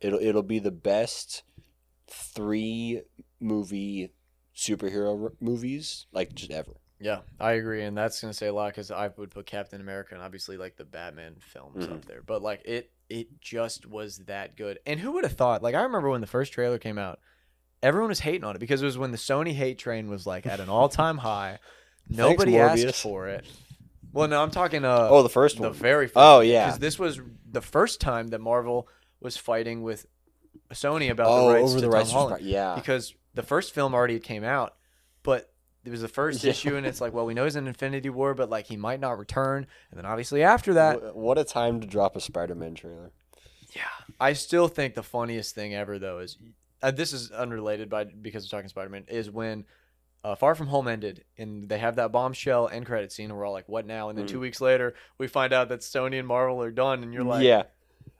It'll 0.00 0.18
it'll 0.20 0.42
be 0.42 0.58
the 0.58 0.70
best 0.70 1.44
three 2.08 3.02
movie 3.40 4.12
superhero 4.54 5.24
r- 5.24 5.32
movies 5.40 6.06
like 6.12 6.34
just 6.34 6.50
ever. 6.50 6.72
Yeah, 7.00 7.20
I 7.40 7.52
agree, 7.52 7.82
and 7.82 7.96
that's 7.96 8.20
gonna 8.20 8.34
say 8.34 8.46
a 8.48 8.52
lot 8.52 8.68
because 8.72 8.90
I 8.90 9.10
would 9.16 9.30
put 9.30 9.46
Captain 9.46 9.80
America 9.80 10.14
and 10.14 10.22
obviously 10.22 10.56
like 10.56 10.76
the 10.76 10.84
Batman 10.84 11.36
films 11.40 11.86
Mhm. 11.86 11.92
up 11.92 12.04
there. 12.04 12.22
But 12.22 12.42
like 12.42 12.62
it, 12.64 12.92
it 13.12 13.40
just 13.40 13.86
was 13.86 14.18
that 14.26 14.56
good. 14.56 14.78
And 14.86 14.98
who 14.98 15.12
would 15.12 15.24
have 15.24 15.34
thought? 15.34 15.62
Like 15.62 15.74
I 15.74 15.82
remember 15.82 16.08
when 16.08 16.22
the 16.22 16.26
first 16.26 16.52
trailer 16.52 16.78
came 16.78 16.96
out, 16.96 17.20
everyone 17.82 18.08
was 18.08 18.20
hating 18.20 18.44
on 18.44 18.56
it 18.56 18.58
because 18.58 18.80
it 18.80 18.86
was 18.86 18.96
when 18.96 19.10
the 19.10 19.18
Sony 19.18 19.52
hate 19.52 19.78
train 19.78 20.08
was 20.08 20.26
like 20.26 20.46
at 20.46 20.60
an 20.60 20.70
all 20.70 20.88
time 20.88 21.18
high. 21.18 21.58
Nobody 22.08 22.52
Morbius. 22.52 22.88
asked 22.88 23.02
for 23.02 23.28
it. 23.28 23.44
Well, 24.12 24.28
no, 24.28 24.42
I'm 24.42 24.50
talking. 24.50 24.84
Uh, 24.84 25.08
oh, 25.10 25.22
the 25.22 25.28
first 25.28 25.56
the 25.56 25.64
one. 25.64 25.72
very 25.74 26.06
first. 26.06 26.16
Oh, 26.16 26.40
yeah. 26.40 26.66
because 26.66 26.78
this 26.80 26.98
was 26.98 27.20
the 27.50 27.60
first 27.62 28.00
time 28.00 28.28
that 28.28 28.40
Marvel 28.40 28.88
was 29.20 29.36
fighting 29.36 29.82
with 29.82 30.06
Sony 30.72 31.10
about 31.10 31.28
oh, 31.28 31.48
the 31.48 31.54
rights 31.54 31.70
over 31.70 31.74
to 31.74 31.80
the 31.80 31.86
Tom 31.86 31.94
rights. 31.94 32.10
Holland 32.12 32.42
Spri- 32.42 32.50
yeah. 32.50 32.74
because 32.74 33.14
the 33.34 33.42
first 33.42 33.72
film 33.74 33.94
already 33.94 34.18
came 34.20 34.44
out, 34.44 34.74
it 35.84 35.90
was 35.90 36.00
the 36.00 36.08
first 36.08 36.42
Yeah. 36.44 36.50
issue, 36.50 36.76
and 36.76 36.86
it's 36.86 37.00
like, 37.00 37.12
well, 37.12 37.26
we 37.26 37.34
know 37.34 37.44
he's 37.44 37.56
in 37.56 37.66
Infinity 37.66 38.10
War, 38.10 38.34
but 38.34 38.48
like 38.50 38.66
he 38.66 38.76
might 38.76 39.00
not 39.00 39.18
return, 39.18 39.66
and 39.90 39.98
then 39.98 40.06
obviously 40.06 40.42
after 40.42 40.74
that, 40.74 41.16
what 41.16 41.38
a 41.38 41.44
time 41.44 41.80
to 41.80 41.86
drop 41.86 42.16
a 42.16 42.20
Spider-Man 42.20 42.74
trailer. 42.74 43.10
yeah, 43.74 43.82
I 44.20 44.32
still 44.34 44.68
think 44.68 44.94
the 44.94 45.02
funniest 45.02 45.54
thing 45.54 45.74
ever 45.74 45.98
though 45.98 46.18
is 46.18 46.36
uh, 46.82 46.90
this 46.90 47.12
is 47.12 47.30
unrelated, 47.30 47.88
but 47.88 48.22
because 48.22 48.44
we're 48.44 48.56
talking 48.58 48.68
Spider-Man, 48.68 49.04
is 49.08 49.30
when. 49.30 49.64
Uh, 50.24 50.36
Far 50.36 50.54
From 50.54 50.68
Home 50.68 50.86
ended, 50.86 51.24
and 51.36 51.68
they 51.68 51.78
have 51.78 51.96
that 51.96 52.12
bombshell 52.12 52.68
end 52.68 52.86
credit 52.86 53.10
scene, 53.10 53.28
and 53.28 53.36
we're 53.36 53.44
all 53.44 53.52
like, 53.52 53.68
"What 53.68 53.86
now?" 53.86 54.08
And 54.08 54.16
then 54.16 54.24
Mm. 54.26 54.28
two 54.28 54.38
weeks 54.38 54.60
later, 54.60 54.94
we 55.18 55.26
find 55.26 55.52
out 55.52 55.68
that 55.70 55.80
Sony 55.80 56.16
and 56.20 56.28
Marvel 56.28 56.62
are 56.62 56.70
done, 56.70 57.02
and 57.02 57.12
you're 57.12 57.24
like, 57.24 57.42
yeah. 57.42 57.64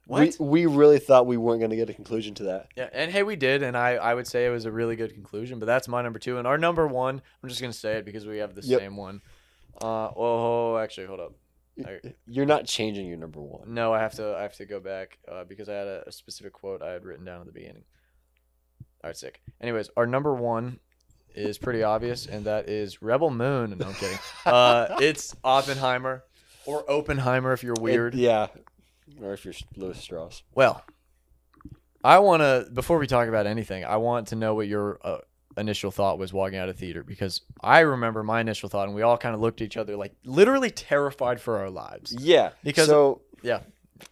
"What?" 0.06 0.36
We, 0.40 0.64
we 0.64 0.66
really 0.66 0.98
thought 0.98 1.26
we 1.26 1.36
weren't 1.36 1.60
going 1.60 1.70
to 1.70 1.76
get 1.76 1.88
a 1.90 1.94
conclusion 1.94 2.34
to 2.34 2.42
that. 2.44 2.68
Yeah, 2.76 2.88
and 2.92 3.10
hey, 3.10 3.22
we 3.22 3.36
did, 3.36 3.62
and 3.62 3.76
I, 3.76 3.92
I 3.94 4.14
would 4.14 4.26
say 4.26 4.46
it 4.46 4.50
was 4.50 4.64
a 4.64 4.72
really 4.72 4.96
good 4.96 5.14
conclusion. 5.14 5.58
But 5.58 5.66
that's 5.66 5.88
my 5.88 6.02
number 6.02 6.18
two, 6.18 6.38
and 6.38 6.46
our 6.46 6.58
number 6.58 6.86
one. 6.86 7.20
I'm 7.42 7.48
just 7.48 7.60
gonna 7.60 7.72
say 7.72 7.94
it 7.98 8.04
because 8.04 8.26
we 8.26 8.38
have 8.38 8.54
the 8.54 8.62
Yep. 8.62 8.80
same 8.80 8.96
one. 8.96 9.20
Uh, 9.80 10.10
oh, 10.16 10.76
actually, 10.78 11.06
hold 11.06 11.20
up. 11.20 11.32
You're 12.26 12.44
not 12.46 12.66
changing 12.66 13.06
your 13.06 13.16
number 13.16 13.40
one. 13.40 13.72
No, 13.74 13.94
I 13.94 14.00
have 14.00 14.12
to, 14.16 14.36
I 14.36 14.42
have 14.42 14.54
to 14.56 14.66
go 14.66 14.78
back 14.78 15.18
uh, 15.30 15.44
because 15.44 15.68
I 15.70 15.72
had 15.74 15.86
a, 15.86 16.04
a 16.06 16.12
specific 16.12 16.52
quote 16.52 16.82
I 16.82 16.92
had 16.92 17.04
written 17.04 17.24
down 17.24 17.40
at 17.40 17.46
the 17.46 17.52
beginning. 17.52 17.84
All 19.02 19.08
right, 19.08 19.16
sick. 19.16 19.40
Anyways, 19.60 19.88
our 19.96 20.06
number 20.06 20.34
one 20.34 20.78
is 21.34 21.56
pretty 21.56 21.82
obvious, 21.82 22.26
and 22.26 22.44
that 22.44 22.68
is 22.68 23.00
Rebel 23.00 23.30
Moon. 23.30 23.76
No, 23.78 23.86
I'm 23.86 23.94
kidding. 23.94 24.18
Uh, 24.46 24.98
it's 25.00 25.34
Oppenheimer 25.42 26.24
or 26.66 26.84
Oppenheimer 26.90 27.52
if 27.54 27.62
you're 27.64 27.74
weird. 27.80 28.14
It- 28.14 28.18
yeah. 28.20 28.48
Or 29.20 29.32
if 29.32 29.44
you're 29.44 29.54
Lewis 29.76 29.98
Strauss. 29.98 30.42
Well, 30.54 30.84
I 32.04 32.18
want 32.18 32.40
to 32.42 32.68
before 32.72 32.98
we 32.98 33.06
talk 33.06 33.28
about 33.28 33.46
anything, 33.46 33.84
I 33.84 33.96
want 33.96 34.28
to 34.28 34.36
know 34.36 34.54
what 34.54 34.66
your 34.68 34.98
uh, 35.04 35.18
initial 35.56 35.90
thought 35.90 36.18
was 36.18 36.32
walking 36.32 36.58
out 36.58 36.68
of 36.68 36.76
theater 36.76 37.02
because 37.02 37.42
I 37.60 37.80
remember 37.80 38.22
my 38.22 38.40
initial 38.40 38.68
thought, 38.68 38.86
and 38.88 38.94
we 38.94 39.02
all 39.02 39.18
kind 39.18 39.34
of 39.34 39.40
looked 39.40 39.60
at 39.60 39.66
each 39.66 39.76
other 39.76 39.96
like 39.96 40.14
literally 40.24 40.70
terrified 40.70 41.40
for 41.40 41.58
our 41.58 41.70
lives. 41.70 42.14
Yeah. 42.18 42.50
Because- 42.64 42.88
so 42.88 43.22
Yeah. 43.42 43.60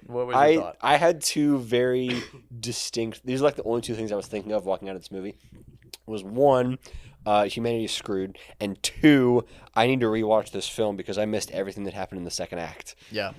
What 0.07 0.29
was 0.29 0.35
your 0.35 0.43
I 0.43 0.57
thought? 0.57 0.77
I 0.81 0.97
had 0.99 1.21
two 1.21 1.59
very 1.59 2.23
distinct. 2.61 3.23
These 3.27 3.41
are 3.41 3.45
like 3.45 3.57
the 3.57 3.65
only 3.65 3.81
two 3.81 3.97
things 3.97 4.13
I 4.13 4.17
was 4.17 4.29
thinking 4.29 4.53
of 4.53 4.65
walking 4.65 4.89
out 4.89 4.95
of 4.95 5.03
this 5.03 5.11
movie. 5.11 5.37
Was 6.07 6.23
one, 6.23 6.79
uh, 7.27 7.45
humanity 7.47 7.87
is 7.87 7.93
screwed, 7.93 8.39
and 8.61 8.81
two, 8.85 9.45
I 9.75 9.89
need 9.89 9.99
to 10.01 10.07
rewatch 10.07 10.53
this 10.53 10.69
film 10.69 10.95
because 10.97 11.19
I 11.19 11.25
missed 11.25 11.51
everything 11.51 11.83
that 11.85 11.95
happened 11.95 12.19
in 12.19 12.25
the 12.25 12.31
second 12.31 12.61
act. 12.61 12.95
Yeah. 13.11 13.33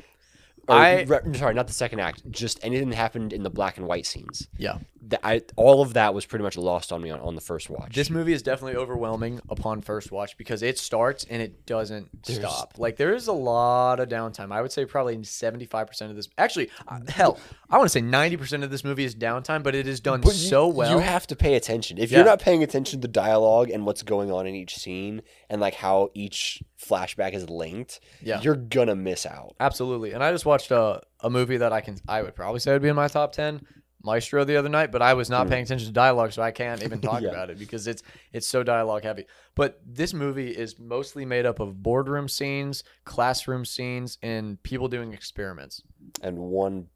Or, 0.67 0.75
I- 0.75 1.01
re- 1.03 1.19
sorry, 1.33 1.53
not 1.53 1.67
the 1.67 1.73
second 1.73 1.99
act. 1.99 2.29
Just 2.31 2.59
anything 2.63 2.89
that 2.89 2.95
happened 2.95 3.33
in 3.33 3.43
the 3.43 3.49
black 3.49 3.77
and 3.77 3.87
white 3.87 4.05
scenes. 4.05 4.47
Yeah. 4.57 4.77
That 5.07 5.19
I 5.23 5.41
all 5.55 5.81
of 5.81 5.95
that 5.95 6.13
was 6.13 6.25
pretty 6.27 6.43
much 6.43 6.55
lost 6.57 6.93
on 6.93 7.01
me 7.01 7.09
on, 7.09 7.19
on 7.19 7.33
the 7.35 7.41
first 7.41 7.69
watch. 7.69 7.95
This 7.95 8.09
movie 8.11 8.31
is 8.33 8.43
definitely 8.43 8.75
overwhelming 8.77 9.41
upon 9.49 9.81
first 9.81 10.11
watch 10.11 10.37
because 10.37 10.61
it 10.61 10.77
starts 10.77 11.25
and 11.29 11.41
it 11.41 11.65
doesn't 11.65 12.23
There's- 12.23 12.39
stop. 12.39 12.75
Like 12.77 12.97
there 12.97 13.13
is 13.15 13.27
a 13.27 13.33
lot 13.33 13.99
of 13.99 14.07
downtime. 14.09 14.51
I 14.53 14.61
would 14.61 14.71
say 14.71 14.85
probably 14.85 15.21
seventy 15.23 15.65
five 15.65 15.87
percent 15.87 16.11
of 16.11 16.15
this. 16.15 16.29
Actually, 16.37 16.69
uh, 16.87 16.99
hell, 17.09 17.39
I 17.69 17.77
want 17.77 17.85
to 17.85 17.91
say 17.91 18.01
ninety 18.01 18.37
percent 18.37 18.63
of 18.63 18.69
this 18.69 18.83
movie 18.83 19.03
is 19.03 19.15
downtime, 19.15 19.63
but 19.63 19.73
it 19.73 19.87
is 19.87 19.99
done 19.99 20.21
you- 20.23 20.31
so 20.31 20.67
well. 20.67 20.91
You 20.91 20.99
have 20.99 21.25
to 21.27 21.35
pay 21.35 21.55
attention. 21.55 21.97
If 21.97 22.11
Yeah. 22.11 22.19
you're 22.19 22.25
not 22.27 22.39
paying 22.39 22.61
attention 22.63 23.01
to 23.01 23.07
the 23.07 23.11
dialogue 23.11 23.71
and 23.71 23.85
what's 23.87 24.03
going 24.03 24.31
on 24.31 24.45
in 24.45 24.53
each 24.53 24.75
scene 24.77 25.23
and 25.49 25.59
like 25.59 25.73
how 25.73 26.11
each 26.13 26.61
flashback 26.81 27.33
is 27.33 27.49
linked, 27.49 27.99
Yeah. 28.21 28.41
you're 28.41 28.55
gonna 28.55 28.95
miss 28.95 29.25
out. 29.25 29.55
Absolutely. 29.59 30.13
And 30.13 30.23
I 30.23 30.31
just 30.31 30.45
watched 30.45 30.71
a, 30.71 31.01
a 31.19 31.29
movie 31.29 31.57
that 31.57 31.71
I 31.73 31.81
can 31.81 31.97
I 32.07 32.21
would 32.21 32.35
probably 32.35 32.59
say 32.59 32.73
would 32.73 32.81
be 32.81 32.87
in 32.89 32.95
my 32.95 33.07
top 33.07 33.31
ten, 33.33 33.61
Maestro 34.03 34.43
the 34.43 34.57
other 34.57 34.67
night, 34.69 34.91
but 34.91 35.03
I 35.03 35.13
was 35.13 35.29
not 35.29 35.43
Hmm. 35.45 35.51
paying 35.51 35.63
attention 35.63 35.85
to 35.87 35.93
dialogue, 35.93 36.31
so 36.31 36.41
I 36.41 36.49
can't 36.51 36.81
even 36.83 37.01
talk 37.09 37.21
Yeah. 37.21 37.29
about 37.29 37.49
it 37.51 37.59
because 37.59 37.85
it's 37.87 38.01
it's 38.33 38.47
so 38.47 38.63
dialogue 38.63 39.03
heavy. 39.03 39.25
But 39.53 39.79
this 39.85 40.13
movie 40.13 40.49
is 40.49 40.79
mostly 40.79 41.23
made 41.25 41.45
up 41.45 41.59
of 41.59 41.83
boardroom 41.83 42.27
scenes, 42.27 42.83
classroom 43.05 43.63
scenes, 43.63 44.17
and 44.23 44.61
people 44.63 44.87
doing 44.87 45.13
experiments. 45.13 45.83
And 46.23 46.37
one 46.39 46.87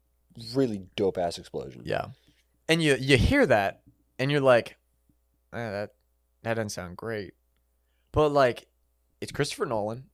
really 0.54 0.82
dope 0.96 1.16
ass 1.16 1.38
explosion. 1.38 1.82
Yeah. 1.84 2.06
And 2.68 2.82
you 2.82 2.96
you 2.98 3.16
hear 3.16 3.46
that 3.46 3.82
and 4.18 4.30
you're 4.32 4.40
like, 4.40 4.76
eh, 5.52 5.70
that 5.70 5.90
that 6.42 6.54
doesn't 6.54 6.70
sound 6.70 6.96
great. 6.96 7.34
But 8.10 8.30
like 8.30 8.66
it's 9.20 9.32
Christopher 9.32 9.66
Nolan. 9.66 10.04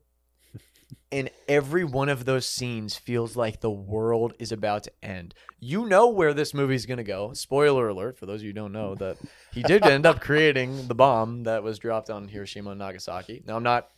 and 1.11 1.31
every 1.49 1.85
one 1.85 2.09
of 2.09 2.25
those 2.25 2.47
scenes 2.47 2.97
feels 2.97 3.37
like 3.37 3.61
the 3.61 3.71
world 3.71 4.35
is 4.39 4.53
about 4.53 4.85
to 4.85 4.93
end. 5.03 5.35
You 5.61 5.87
know 5.87 6.09
where 6.09 6.33
this 6.35 6.55
movie's 6.55 6.87
going 6.87 6.99
to 6.99 7.05
go. 7.05 7.33
Spoiler 7.35 7.89
alert 7.89 8.19
for 8.19 8.27
those 8.27 8.41
of 8.41 8.45
you 8.45 8.51
who 8.51 8.55
don't 8.55 8.73
know 8.73 8.95
that 8.97 9.19
he 9.53 9.63
did 9.63 9.85
end 9.85 10.07
up 10.07 10.21
creating 10.21 10.89
the 10.89 10.95
bomb 10.95 11.45
that 11.45 11.63
was 11.63 11.79
dropped 11.79 12.11
on 12.11 12.29
Hiroshima 12.29 12.71
and 12.71 12.79
Nagasaki. 12.79 13.43
Now 13.47 13.57
I'm 13.57 13.63
not 13.63 13.89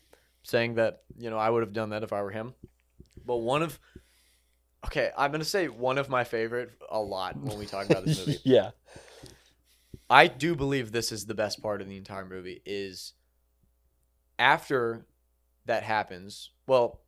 saying 0.43 0.75
that, 0.75 1.03
you 1.19 1.31
know, 1.31 1.39
I 1.39 1.49
would 1.51 1.63
have 1.63 1.73
done 1.73 1.91
that 1.91 2.03
if 2.03 2.13
I 2.13 2.23
were 2.23 2.31
him. 2.31 2.55
But 3.25 3.37
one 3.39 3.63
of 3.63 3.79
Okay, 4.87 5.11
I'm 5.17 5.31
going 5.31 5.41
to 5.41 5.47
say 5.49 5.69
one 5.69 5.97
of 5.97 6.11
my 6.11 6.25
favorite 6.25 6.71
a 6.91 7.01
lot 7.01 7.39
when 7.39 7.59
we 7.59 7.65
talk 7.65 7.89
about 7.89 8.05
this 8.05 8.19
movie. 8.27 8.39
yeah. 8.45 8.73
I 10.11 10.27
do 10.27 10.55
believe 10.55 10.93
this 10.93 11.11
is 11.11 11.25
the 11.25 11.35
best 11.35 11.63
part 11.63 11.81
of 11.81 11.89
the 11.89 11.97
entire 11.97 12.27
movie 12.27 12.61
is 12.67 13.15
after 14.39 15.07
that 15.67 15.83
happens. 15.83 16.51
Well, 16.67 17.01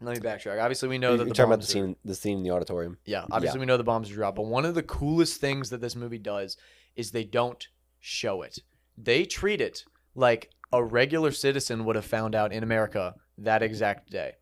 let 0.00 0.16
me 0.16 0.20
backtrack. 0.26 0.60
Obviously, 0.62 0.88
we 0.88 0.98
know 0.98 1.10
You're 1.10 1.18
that 1.18 1.24
the 1.24 1.30
talking 1.34 1.52
about 1.52 1.60
the 1.60 1.66
bombs 1.66 1.68
are- 1.68 1.72
scene 1.72 1.96
the 2.04 2.14
scene 2.14 2.38
in 2.38 2.44
the 2.44 2.50
auditorium. 2.50 2.98
yeah, 3.04 3.24
obviously 3.30 3.60
we 3.60 3.66
know 3.66 3.76
the 3.76 3.84
bombs 3.84 4.10
are 4.10 4.14
dropped, 4.14 4.36
but 4.36 4.46
one 4.46 4.64
of 4.64 4.74
the 4.74 4.82
coolest 4.82 5.40
things 5.40 5.70
that 5.70 5.80
this 5.80 5.94
movie 5.94 6.18
does 6.18 6.56
is 6.96 7.10
they 7.10 7.24
don't 7.24 7.68
show 7.98 8.42
it. 8.42 8.60
They 8.96 9.24
treat 9.24 9.60
it 9.60 9.84
like 10.14 10.50
a 10.72 10.82
regular 10.82 11.30
citizen 11.32 11.84
would 11.84 11.96
have 11.96 12.04
found 12.06 12.34
out 12.34 12.52
in 12.52 12.62
America 12.62 13.14
that 13.38 13.62
exact 13.62 14.10
day. 14.10 14.32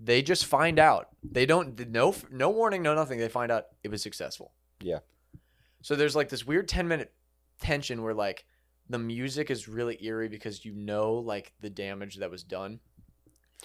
They 0.00 0.22
just 0.22 0.44
find 0.44 0.78
out. 0.78 1.08
They 1.22 1.46
don't 1.46 1.88
no 1.90 2.14
no 2.30 2.50
warning, 2.50 2.82
no 2.82 2.94
nothing. 2.94 3.18
They 3.18 3.28
find 3.28 3.52
out 3.52 3.66
it 3.84 3.90
was 3.90 4.02
successful. 4.02 4.52
Yeah. 4.80 4.98
So 5.82 5.94
there's 5.94 6.16
like 6.16 6.28
this 6.30 6.44
weird 6.46 6.66
10 6.68 6.88
minute 6.88 7.12
tension 7.60 8.02
where 8.02 8.12
like 8.14 8.44
the 8.88 8.98
music 8.98 9.50
is 9.50 9.68
really 9.68 9.98
eerie 10.04 10.28
because 10.28 10.64
you 10.64 10.72
know 10.74 11.14
like 11.14 11.52
the 11.60 11.70
damage 11.70 12.16
that 12.16 12.30
was 12.30 12.42
done. 12.44 12.80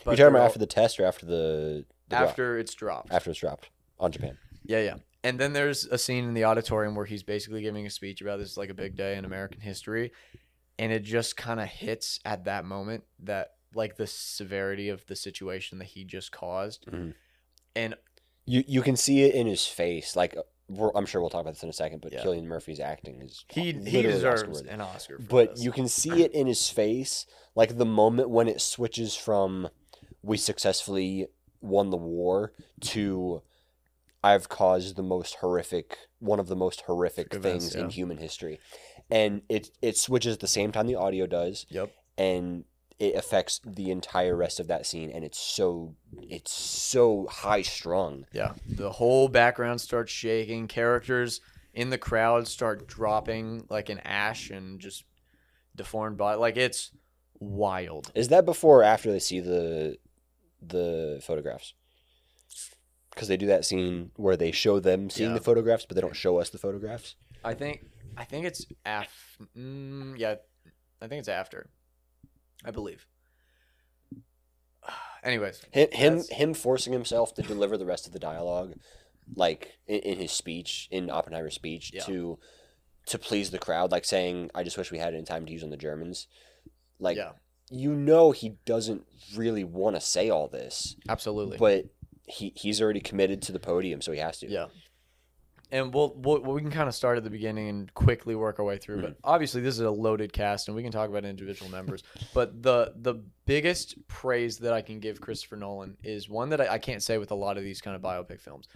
You're 0.06 0.16
talking 0.16 0.36
about 0.36 0.46
after 0.46 0.60
the 0.60 0.66
test 0.66 1.00
or 1.00 1.06
after 1.06 1.26
the, 1.26 1.86
the 2.08 2.16
drop? 2.16 2.30
after 2.30 2.58
it's 2.58 2.74
dropped. 2.74 3.12
after 3.12 3.30
it's 3.30 3.40
dropped 3.40 3.70
on 4.00 4.12
Japan. 4.12 4.38
Yeah, 4.64 4.80
yeah. 4.82 4.96
And 5.24 5.40
then 5.40 5.54
there's 5.54 5.86
a 5.86 5.98
scene 5.98 6.24
in 6.24 6.34
the 6.34 6.46
auditorium 6.46 6.96
where 6.96 7.06
he's 7.06 7.22
basically 7.24 7.62
giving 7.62 7.86
a 7.86 7.90
speech 7.90 8.22
about 8.22 8.40
this 8.40 8.52
is 8.52 8.58
like 8.58 8.70
a 8.72 8.74
big 8.74 8.96
day 8.96 9.18
in 9.18 9.26
American 9.26 9.62
history. 9.62 10.12
And 10.80 10.92
it 10.92 11.04
just 11.04 11.38
kind 11.38 11.60
of 11.60 11.68
hits 11.68 12.20
at 12.26 12.46
that 12.46 12.66
moment 12.66 13.04
that 13.20 13.52
like 13.76 13.98
the 13.98 14.08
severity 14.08 14.90
of 14.90 15.06
the 15.06 15.16
situation 15.16 15.78
that 15.78 15.86
he 15.86 16.04
just 16.04 16.32
caused. 16.32 16.86
Mhm. 16.88 17.14
And 17.76 17.96
You 18.46 18.64
you 18.68 18.82
can 18.82 18.96
see 18.96 19.22
it 19.24 19.36
in 19.36 19.46
his 19.46 19.68
face. 19.68 20.16
Like 20.16 20.36
I'm 20.96 21.06
sure 21.06 21.22
we'll 21.22 21.30
talk 21.30 21.42
about 21.42 21.54
this 21.54 21.64
in 21.64 21.70
a 21.70 21.74
second, 21.74 22.02
but 22.02 22.12
Yeah. 22.14 22.24
Cillian 22.24 22.46
Murphy's 22.46 22.80
acting 22.80 23.22
is 23.22 23.46
he 23.50 23.74
he 23.74 24.02
deserves 24.02 24.44
Oscar-worthy. 24.44 24.70
an 24.70 24.82
Oscar. 24.82 25.18
For 25.18 25.24
but 25.24 25.56
this. 25.56 25.64
you 25.64 25.72
can 25.72 25.88
see 25.88 26.24
it 26.24 26.32
in 26.34 26.48
his 26.48 26.70
face 26.70 27.26
like 27.56 27.78
the 27.78 27.86
moment 27.86 28.30
when 28.30 28.48
it 28.48 28.62
switches 28.62 29.16
from 29.16 29.70
we 30.24 30.38
successfully 30.38 31.28
won 31.62 31.90
the 31.90 31.98
war 31.98 32.54
to 32.80 33.42
i've 34.24 34.50
caused 34.50 34.96
the 34.96 35.04
most 35.04 35.36
horrific 35.42 35.98
one 36.20 36.40
of 36.40 36.48
the 36.48 36.56
most 36.56 36.82
horrific 36.82 37.34
Events, 37.34 37.66
things 37.66 37.76
in 37.76 37.90
human 37.90 38.18
history 38.18 38.60
and 39.10 39.42
it 39.50 39.70
it 39.82 39.98
switches 39.98 40.34
at 40.36 40.40
the 40.40 40.48
same 40.48 40.72
time 40.72 40.88
the 40.88 40.96
audio 40.96 41.26
does 41.28 41.66
Yep. 41.70 41.92
and 42.18 42.64
it 43.02 43.16
affects 43.16 43.60
the 43.66 43.90
entire 43.90 44.36
rest 44.36 44.60
of 44.60 44.68
that 44.68 44.86
scene 44.86 45.10
and 45.10 45.24
it's 45.26 45.40
so 45.40 45.96
it's 46.22 46.52
so 46.52 47.26
high 47.32 47.64
strung 47.64 48.26
Yeah. 48.32 48.54
The 48.70 48.92
whole 48.92 49.28
background 49.28 49.82
starts 49.82 50.12
shaking. 50.12 50.68
Characters 50.68 51.42
in 51.74 51.90
the 51.90 51.98
crowd 51.98 52.48
start 52.48 52.88
dropping 52.88 53.66
like 53.70 53.90
an 53.90 54.00
ash 54.00 54.52
and 54.52 54.80
just 54.80 55.04
deformed 55.76 56.18
body. 56.18 56.38
Like 56.40 56.58
it's 56.58 56.92
wild. 57.40 58.12
is 58.14 58.28
that 58.28 58.46
before 58.46 58.82
or 58.82 58.84
after 58.84 59.12
they 59.12 59.20
see 59.20 59.40
the 59.40 59.98
the 60.62 61.20
photographs 61.26 61.74
because 63.12 63.28
they 63.28 63.38
do 63.38 63.48
that 63.48 63.66
scene 63.66 64.12
where 64.16 64.38
they 64.38 64.52
show 64.52 64.80
them 64.80 65.10
seeing 65.10 65.32
Yeah. 65.32 65.38
the 65.38 65.44
photographs 65.44 65.86
but 65.88 65.96
they 65.96 66.02
don't 66.02 66.16
show 66.16 66.38
us 66.38 66.50
the 66.52 66.60
photographs 66.60 67.16
I 67.44 67.56
think 67.56 67.86
I 68.16 68.26
think 68.26 68.46
it's 68.46 68.66
af. 68.86 69.38
Mm, 69.58 70.20
yeah, 70.20 70.36
I 71.02 71.08
think 71.08 71.20
it's 71.22 71.30
after. 71.30 71.70
I 72.66 72.72
believe. 72.72 73.06
Anyways, 75.24 75.62
him 75.72 75.88
him, 75.92 76.24
him 76.30 76.54
forcing 76.54 76.94
himself 76.94 77.34
to 77.36 77.42
deliver 77.42 77.78
the 77.78 77.86
rest 77.86 78.08
of 78.08 78.14
the 78.14 78.20
dialogue 78.20 78.74
like 79.36 79.78
in, 79.88 80.00
in 80.00 80.18
his 80.18 80.32
speech 80.32 80.88
in 80.92 81.10
oppenheimer's 81.10 81.54
speech 81.56 81.92
Yeah. 81.94 82.04
to 82.04 82.40
to 83.06 83.18
please 83.20 83.52
the 83.52 83.60
crowd 83.60 83.92
like 83.92 84.04
saying 84.04 84.50
i 84.56 84.64
just 84.64 84.78
wish 84.78 84.92
we 84.92 84.98
had 84.98 85.14
it 85.14 85.18
in 85.18 85.26
time 85.26 85.46
to 85.46 85.52
use 85.52 85.64
on 85.64 85.70
the 85.70 85.78
germans 85.78 86.28
like 87.00 87.18
yeah, 87.18 87.32
you 87.70 87.94
know 87.94 88.32
he 88.32 88.58
doesn't 88.66 89.06
really 89.36 89.64
want 89.64 89.96
to 89.96 90.02
say 90.02 90.30
all 90.30 90.48
this 90.48 90.96
absolutely. 91.08 91.58
but 91.58 91.86
he 92.28 92.52
he's 92.56 92.82
already 92.82 93.00
committed 93.00 93.42
to 93.44 93.52
the 93.52 93.60
podium 93.60 94.02
so 94.02 94.12
he 94.12 94.20
has 94.20 94.40
to 94.40 94.48
Yeah. 94.50 94.66
And 95.72 95.94
we'll, 95.94 96.14
we'll 96.18 96.42
we 96.42 96.62
can 96.62 96.72
kind 96.72 96.90
of 96.90 96.96
start 96.96 97.18
at 97.18 97.24
the 97.24 97.30
beginning 97.30 97.70
and 97.70 97.94
quickly 97.94 98.36
work 98.36 98.60
our 98.60 98.66
way 98.66 98.78
through. 98.78 99.02
But 99.02 99.12
mm-hmm. 99.12 99.20
obviously, 99.24 99.62
this 99.62 99.76
is 99.76 99.82
a 99.82 99.90
loaded 99.90 100.34
cast, 100.34 100.68
and 100.68 100.76
we 100.76 100.84
can 100.84 100.92
talk 100.92 101.10
about 101.10 101.26
individual 101.26 101.72
members. 101.72 102.04
But 102.34 102.62
the 102.62 102.94
the 102.96 103.16
biggest 103.46 103.96
praise 104.08 104.58
that 104.60 104.74
I 104.74 104.82
can 104.82 105.00
give 105.00 105.20
Christopher 105.20 105.58
Nolan 105.58 105.98
is 106.04 106.30
one 106.30 106.50
that 106.50 106.62
I, 106.62 106.74
I 106.74 106.78
can't 106.78 107.04
say 107.04 107.18
with 107.18 107.32
a 107.32 107.36
lot 107.36 107.58
of 107.58 107.64
these 107.64 107.82
kind 107.82 107.96
of 107.96 108.02
biopic 108.02 108.42
films. 108.42 108.68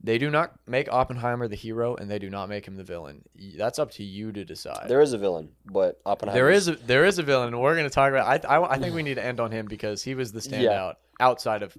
They 0.00 0.18
do 0.18 0.30
not 0.30 0.54
make 0.66 0.88
Oppenheimer 0.88 1.48
the 1.48 1.56
hero, 1.56 1.96
and 1.96 2.08
they 2.08 2.20
do 2.20 2.30
not 2.30 2.48
make 2.48 2.66
him 2.66 2.76
the 2.76 2.84
villain. 2.84 3.22
That's 3.56 3.80
up 3.80 3.90
to 3.92 4.04
you 4.04 4.30
to 4.30 4.44
decide. 4.44 4.88
there 4.88 5.00
is 5.00 5.12
a 5.12 5.18
villain 5.18 5.50
but 5.66 6.00
oppenheimer 6.06 6.38
There 6.38 6.50
is 6.50 6.68
a 6.68 6.76
there 6.76 7.04
is 7.04 7.18
a 7.18 7.24
villain, 7.24 7.48
and 7.48 7.60
we're 7.60 7.74
going 7.74 7.88
to 7.88 7.94
talk 7.94 8.10
about. 8.10 8.46
I, 8.46 8.58
I 8.58 8.74
I 8.74 8.78
think 8.78 8.94
we 8.94 9.02
need 9.02 9.14
to 9.14 9.24
end 9.24 9.40
on 9.40 9.50
him 9.50 9.66
because 9.66 10.02
he 10.02 10.14
was 10.14 10.30
the 10.32 10.40
standout 10.40 10.62
Yeah. 10.62 10.92
outside 11.20 11.62
of. 11.62 11.76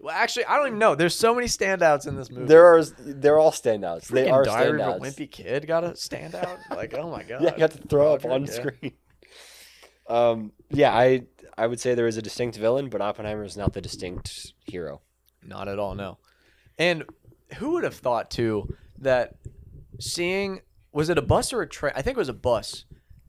Well, 0.00 0.14
actually, 0.14 0.44
I 0.46 0.56
don't 0.56 0.68
even 0.68 0.78
know. 0.78 0.94
There's 0.94 1.14
so 1.14 1.34
many 1.34 1.46
standouts 1.46 2.06
in 2.06 2.16
this 2.16 2.30
movie. 2.30 2.46
there 2.46 2.66
are 2.66 2.84
they're 2.84 3.38
all 3.38 3.50
standouts 3.52 4.06
they 4.08 4.26
Freaking 4.26 4.32
are 4.32 4.44
Diary 4.44 4.80
standouts 4.80 4.96
of 4.96 5.02
a 5.02 5.06
Wimpy 5.06 5.30
Kid 5.30 5.66
got 5.66 5.84
a 5.84 5.90
standout. 5.90 6.58
Like, 6.70 6.94
oh 6.94 7.10
my 7.10 7.22
god. 7.28 7.42
yeah 7.42 7.54
you 7.56 7.62
have 7.62 7.72
to 7.80 7.88
throw 7.88 8.14
up 8.14 8.24
on 8.24 8.44
yeah. 8.46 8.52
screen 8.52 8.92
um 10.08 10.52
yeah 10.70 10.92
i 10.92 11.22
i 11.56 11.66
would 11.66 11.78
say 11.80 11.94
there 11.94 12.06
is 12.06 12.16
a 12.16 12.22
distinct 12.22 12.56
villain 12.56 12.88
but 12.88 13.00
oppenheimer 13.00 13.44
is 13.44 13.56
not 13.56 13.72
the 13.72 13.80
distinct 13.80 14.54
hero 14.66 15.00
Not 15.44 15.68
at 15.68 15.78
all. 15.78 15.94
No. 15.94 16.18
And 16.78 17.04
who 17.56 17.72
would 17.72 17.84
have 17.84 17.94
thought 17.96 18.30
too 18.30 18.76
that 18.98 19.34
seeing 19.98 20.60
was 20.92 21.08
it 21.08 21.18
a 21.18 21.22
bus 21.22 21.52
or 21.52 21.62
a 21.62 21.68
train? 21.68 21.92
I 21.96 22.02
think 22.02 22.16
it 22.16 22.20
was 22.20 22.28
a 22.28 22.34
bus. 22.34 22.84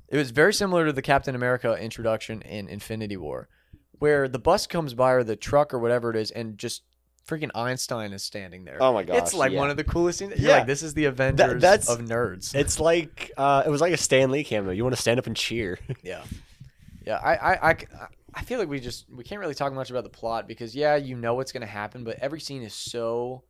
It 0.09 0.17
was 0.17 0.31
very 0.31 0.53
similar 0.53 0.85
to 0.88 0.93
the 0.93 1.01
Captain 1.01 1.35
America 1.35 1.73
introduction 1.75 2.41
in 2.41 2.67
Infinity 2.67 3.15
War, 3.17 3.47
where 4.01 4.27
the 4.27 4.39
bus 4.39 4.65
comes 4.65 4.95
by 4.95 5.11
or 5.11 5.23
the 5.23 5.35
truck 5.35 5.75
or 5.75 5.79
whatever 5.79 6.09
it 6.09 6.15
is, 6.15 6.31
and 6.31 6.57
just 6.57 6.81
freaking 7.27 7.51
Einstein 7.53 8.13
is 8.13 8.23
standing 8.23 8.65
there. 8.65 8.77
Oh 8.81 8.91
my 8.93 9.03
gosh! 9.03 9.19
it's 9.19 9.33
like 9.35 9.51
yeah. 9.51 9.59
one 9.59 9.69
of 9.69 9.77
the 9.77 9.83
coolest 9.83 10.17
scenes. 10.17 10.33
You're 10.39 10.49
Yeah. 10.49 10.57
like, 10.57 10.65
this 10.65 10.81
is 10.81 10.95
the 10.95 11.05
Avengers 11.05 11.61
that's- 11.61 11.87
of 11.87 11.99
nerds. 11.99 12.55
It's 12.55 12.79
like 12.79 13.31
uh, 13.37 13.61
it 13.63 13.69
was 13.69 13.79
like 13.79 13.93
a 13.93 13.97
Stan 13.97 14.31
Lee 14.31 14.43
cameo. 14.43 14.71
You 14.71 14.83
want 14.83 14.95
to 14.95 15.01
stand 15.01 15.19
up 15.19 15.27
and 15.27 15.35
cheer. 15.35 15.77
Yeah, 16.03 16.23
yeah. 17.05 17.17
I, 17.17 17.35
I, 17.35 17.69
I, 17.69 17.77
I 18.33 18.41
feel 18.41 18.57
like 18.57 18.69
we 18.69 18.79
just 18.79 19.05
we 19.07 19.23
can't 19.23 19.39
really 19.39 19.53
talk 19.53 19.71
much 19.71 19.91
about 19.91 20.03
the 20.03 20.09
plot 20.09 20.47
because 20.47 20.75
yeah, 20.75 20.95
you 20.95 21.15
know 21.15 21.35
what's 21.35 21.51
gonna 21.51 21.67
happen, 21.67 22.03
but 22.03 22.17
every 22.19 22.39
scene 22.39 22.63
is 22.63 22.73
so 22.73 23.43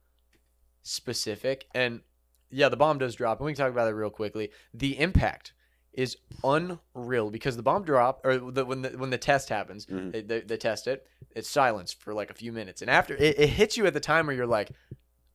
specific, 0.84 1.66
and 1.74 2.02
yeah, 2.50 2.68
the 2.68 2.76
bomb 2.76 2.98
does 2.98 3.16
drop, 3.16 3.40
and 3.40 3.46
we 3.46 3.54
can 3.54 3.64
talk 3.64 3.72
about 3.72 3.88
it 3.88 3.96
real 3.96 4.10
quickly. 4.10 4.50
The 4.74 5.00
impact 5.00 5.54
is 5.94 6.18
unreal 6.44 7.30
because 7.30 7.58
the 7.58 7.64
bomb 7.64 7.84
drop 7.84 8.22
or 8.24 8.38
the, 8.38 8.64
when 8.66 8.82
the 8.82 8.90
when 8.92 9.10
the 9.10 9.18
test 9.18 9.50
happens, 9.50 9.86
Mhm. 9.86 10.12
they, 10.12 10.22
they, 10.22 10.40
they 10.42 10.58
test 10.58 10.88
it. 10.88 11.06
It's 11.36 11.50
silence 11.50 11.92
for 11.94 12.14
like 12.14 12.30
a 12.30 12.34
few 12.34 12.52
minutes, 12.52 12.82
and 12.82 12.90
after 12.90 13.16
it, 13.16 13.40
it 13.40 13.50
hits 13.50 13.76
you 13.78 13.86
at 13.86 13.94
the 13.94 14.00
time 14.00 14.28
where 14.28 14.36
you're 14.36 14.48
like. 14.48 14.72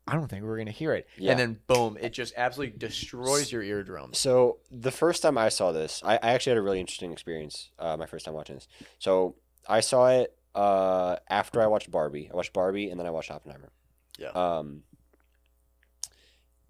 I 0.08 0.14
don't 0.14 0.28
think 0.28 0.44
we're 0.44 0.56
gonna 0.58 0.70
hear 0.70 0.94
it, 0.94 1.08
Yeah. 1.18 1.32
and 1.32 1.40
then 1.40 1.58
boom! 1.66 1.98
It 2.00 2.10
just 2.12 2.32
absolutely 2.36 2.78
destroys 2.78 3.50
your 3.50 3.60
eardrum. 3.64 4.14
So 4.14 4.58
the 4.70 4.92
first 4.92 5.20
time 5.20 5.36
I 5.36 5.48
saw 5.48 5.72
this, 5.72 6.00
I, 6.04 6.14
I 6.14 6.30
actually 6.30 6.50
had 6.52 6.58
a 6.58 6.62
really 6.62 6.78
interesting 6.78 7.10
experience. 7.12 7.70
Uh, 7.76 7.96
my 7.96 8.06
first 8.06 8.24
time 8.24 8.32
watching 8.34 8.54
this. 8.54 8.68
So 9.00 9.34
I 9.68 9.80
saw 9.80 10.06
it 10.10 10.32
uh, 10.54 11.16
after 11.28 11.60
I 11.60 11.66
watched 11.66 11.90
Barbie. 11.90 12.30
I 12.32 12.36
watched 12.36 12.52
Barbie 12.52 12.88
and 12.88 13.00
then 13.00 13.06
I 13.08 13.10
watched 13.10 13.32
Oppenheimer. 13.32 13.70
Yeah. 14.16 14.28
Um. 14.28 14.84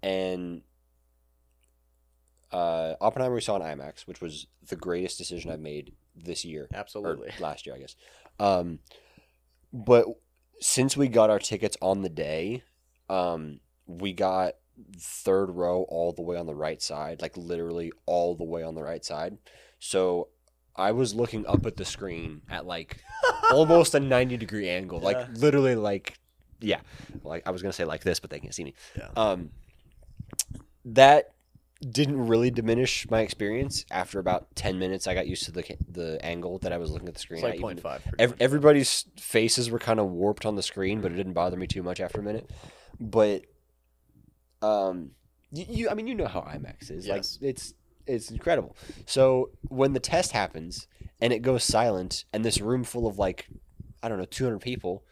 And 0.01 0.61
uh, 2.51 2.93
Oppenheimer 3.01 3.35
we 3.35 3.41
saw 3.41 3.55
in 3.57 3.61
IMAX, 3.61 4.07
which 4.07 4.21
was 4.21 4.47
the 4.67 4.75
greatest 4.75 5.17
decision 5.17 5.51
I've 5.51 5.59
made 5.59 5.93
this 6.15 6.45
year 6.45 6.67
Absolutely. 6.73 7.27
or 7.29 7.31
last 7.39 7.65
year, 7.65 7.75
I 7.75 7.79
guess. 7.79 7.95
Um, 8.39 8.79
but 9.73 10.05
since 10.59 10.95
we 10.97 11.07
got 11.07 11.29
our 11.29 11.39
tickets 11.39 11.77
on 11.81 12.01
the 12.01 12.09
day, 12.09 12.63
um, 13.09 13.59
we 13.85 14.13
got 14.13 14.53
third 14.99 15.47
row 15.51 15.83
all 15.89 16.11
the 16.13 16.21
way 16.21 16.37
on 16.37 16.45
the 16.45 16.55
right 16.55 16.81
side, 16.81 17.21
like 17.21 17.35
literally 17.35 17.91
all 18.05 18.35
the 18.35 18.43
way 18.43 18.63
on 18.63 18.75
the 18.75 18.83
right 18.83 19.03
side. 19.03 19.37
So 19.79 20.29
I 20.75 20.91
was 20.91 21.13
looking 21.15 21.45
up 21.47 21.65
at 21.65 21.75
the 21.77 21.85
screen 21.85 22.41
at 22.49 22.65
like 22.65 22.97
almost 23.51 23.95
a 23.95 23.99
90 23.99 24.37
degree 24.37 24.69
angle, 24.69 24.99
Yeah. 24.99 25.05
like 25.05 25.27
literally 25.37 25.75
like 25.75 26.17
yeah, 26.59 26.79
like 27.23 27.43
I 27.47 27.51
was 27.51 27.61
going 27.61 27.71
to 27.71 27.75
say 27.75 27.85
like 27.85 28.03
this, 28.03 28.19
but 28.19 28.29
they 28.31 28.39
can't 28.39 28.53
see 28.53 28.63
me. 28.63 28.73
Yeah. 28.97 29.09
Um 29.15 29.49
that 30.85 31.33
didn't 31.81 32.27
really 32.27 32.49
diminish 32.49 33.09
my 33.09 33.21
experience 33.21 33.85
after 33.91 34.19
about 34.19 34.55
10 34.55 34.79
minutes 34.79 35.05
I 35.07 35.13
got 35.13 35.27
used 35.27 35.43
to 35.45 35.51
the 35.51 35.63
the 35.89 36.17
angle 36.25 36.57
that 36.59 36.71
I 36.73 36.77
was 36.77 36.89
looking 36.91 37.07
at 37.07 37.13
the 37.13 37.19
screen 37.19 37.37
It's 37.39 37.43
like 37.43 37.55
at. 37.55 37.59
point 37.61 37.79
Even- 37.79 37.83
five. 37.91 38.01
Ev- 38.17 38.35
everybody's 38.39 39.05
faces 39.19 39.69
were 39.69 39.79
kind 39.79 39.99
of 39.99 40.07
warped 40.11 40.45
on 40.45 40.55
the 40.55 40.63
screen, 40.63 41.01
but 41.01 41.11
it 41.11 41.15
didn't 41.15 41.33
bother 41.33 41.57
me 41.57 41.67
too 41.67 41.83
much 41.83 41.99
after 41.99 42.19
a 42.19 42.23
minute. 42.23 42.49
But, 42.99 43.43
um, 44.61 45.11
you, 45.51 45.65
you 45.69 45.89
I 45.89 45.93
mean, 45.93 46.07
you 46.07 46.15
know 46.15 46.27
how 46.27 46.41
IMAX 46.41 46.89
is. 46.91 47.05
Yes. 47.07 47.37
Like 47.41 47.49
it's 47.49 47.73
it's 48.05 48.31
incredible. 48.31 48.75
So 49.05 49.51
when 49.67 49.93
the 49.93 49.99
test 49.99 50.31
happens 50.31 50.87
and 51.21 51.31
it 51.33 51.39
goes 51.41 51.63
silent, 51.63 52.25
and 52.33 52.43
this 52.43 52.59
room 52.61 52.83
full 52.83 53.07
of 53.07 53.17
like, 53.17 53.47
I 54.01 54.09
don't 54.09 54.17
know, 54.17 54.25
two 54.25 54.43
hundred 54.45 54.61
people, 54.61 55.03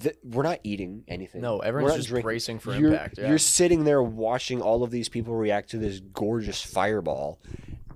th- 0.00 0.16
we're 0.24 0.42
not 0.42 0.60
eating 0.62 1.04
anything. 1.08 1.40
No, 1.40 1.58
everyone's 1.60 1.96
just 1.96 2.08
drinking. 2.08 2.24
bracing 2.26 2.58
for 2.58 2.74
you're, 2.74 2.92
impact. 2.92 3.18
Yeah. 3.18 3.28
You're 3.28 3.38
sitting 3.38 3.84
there 3.84 4.02
watching 4.02 4.60
all 4.62 4.82
of 4.82 4.90
these 4.90 5.08
people 5.08 5.34
react 5.34 5.70
to 5.70 5.78
this 5.78 6.00
gorgeous 6.00 6.62
fireball, 6.62 7.40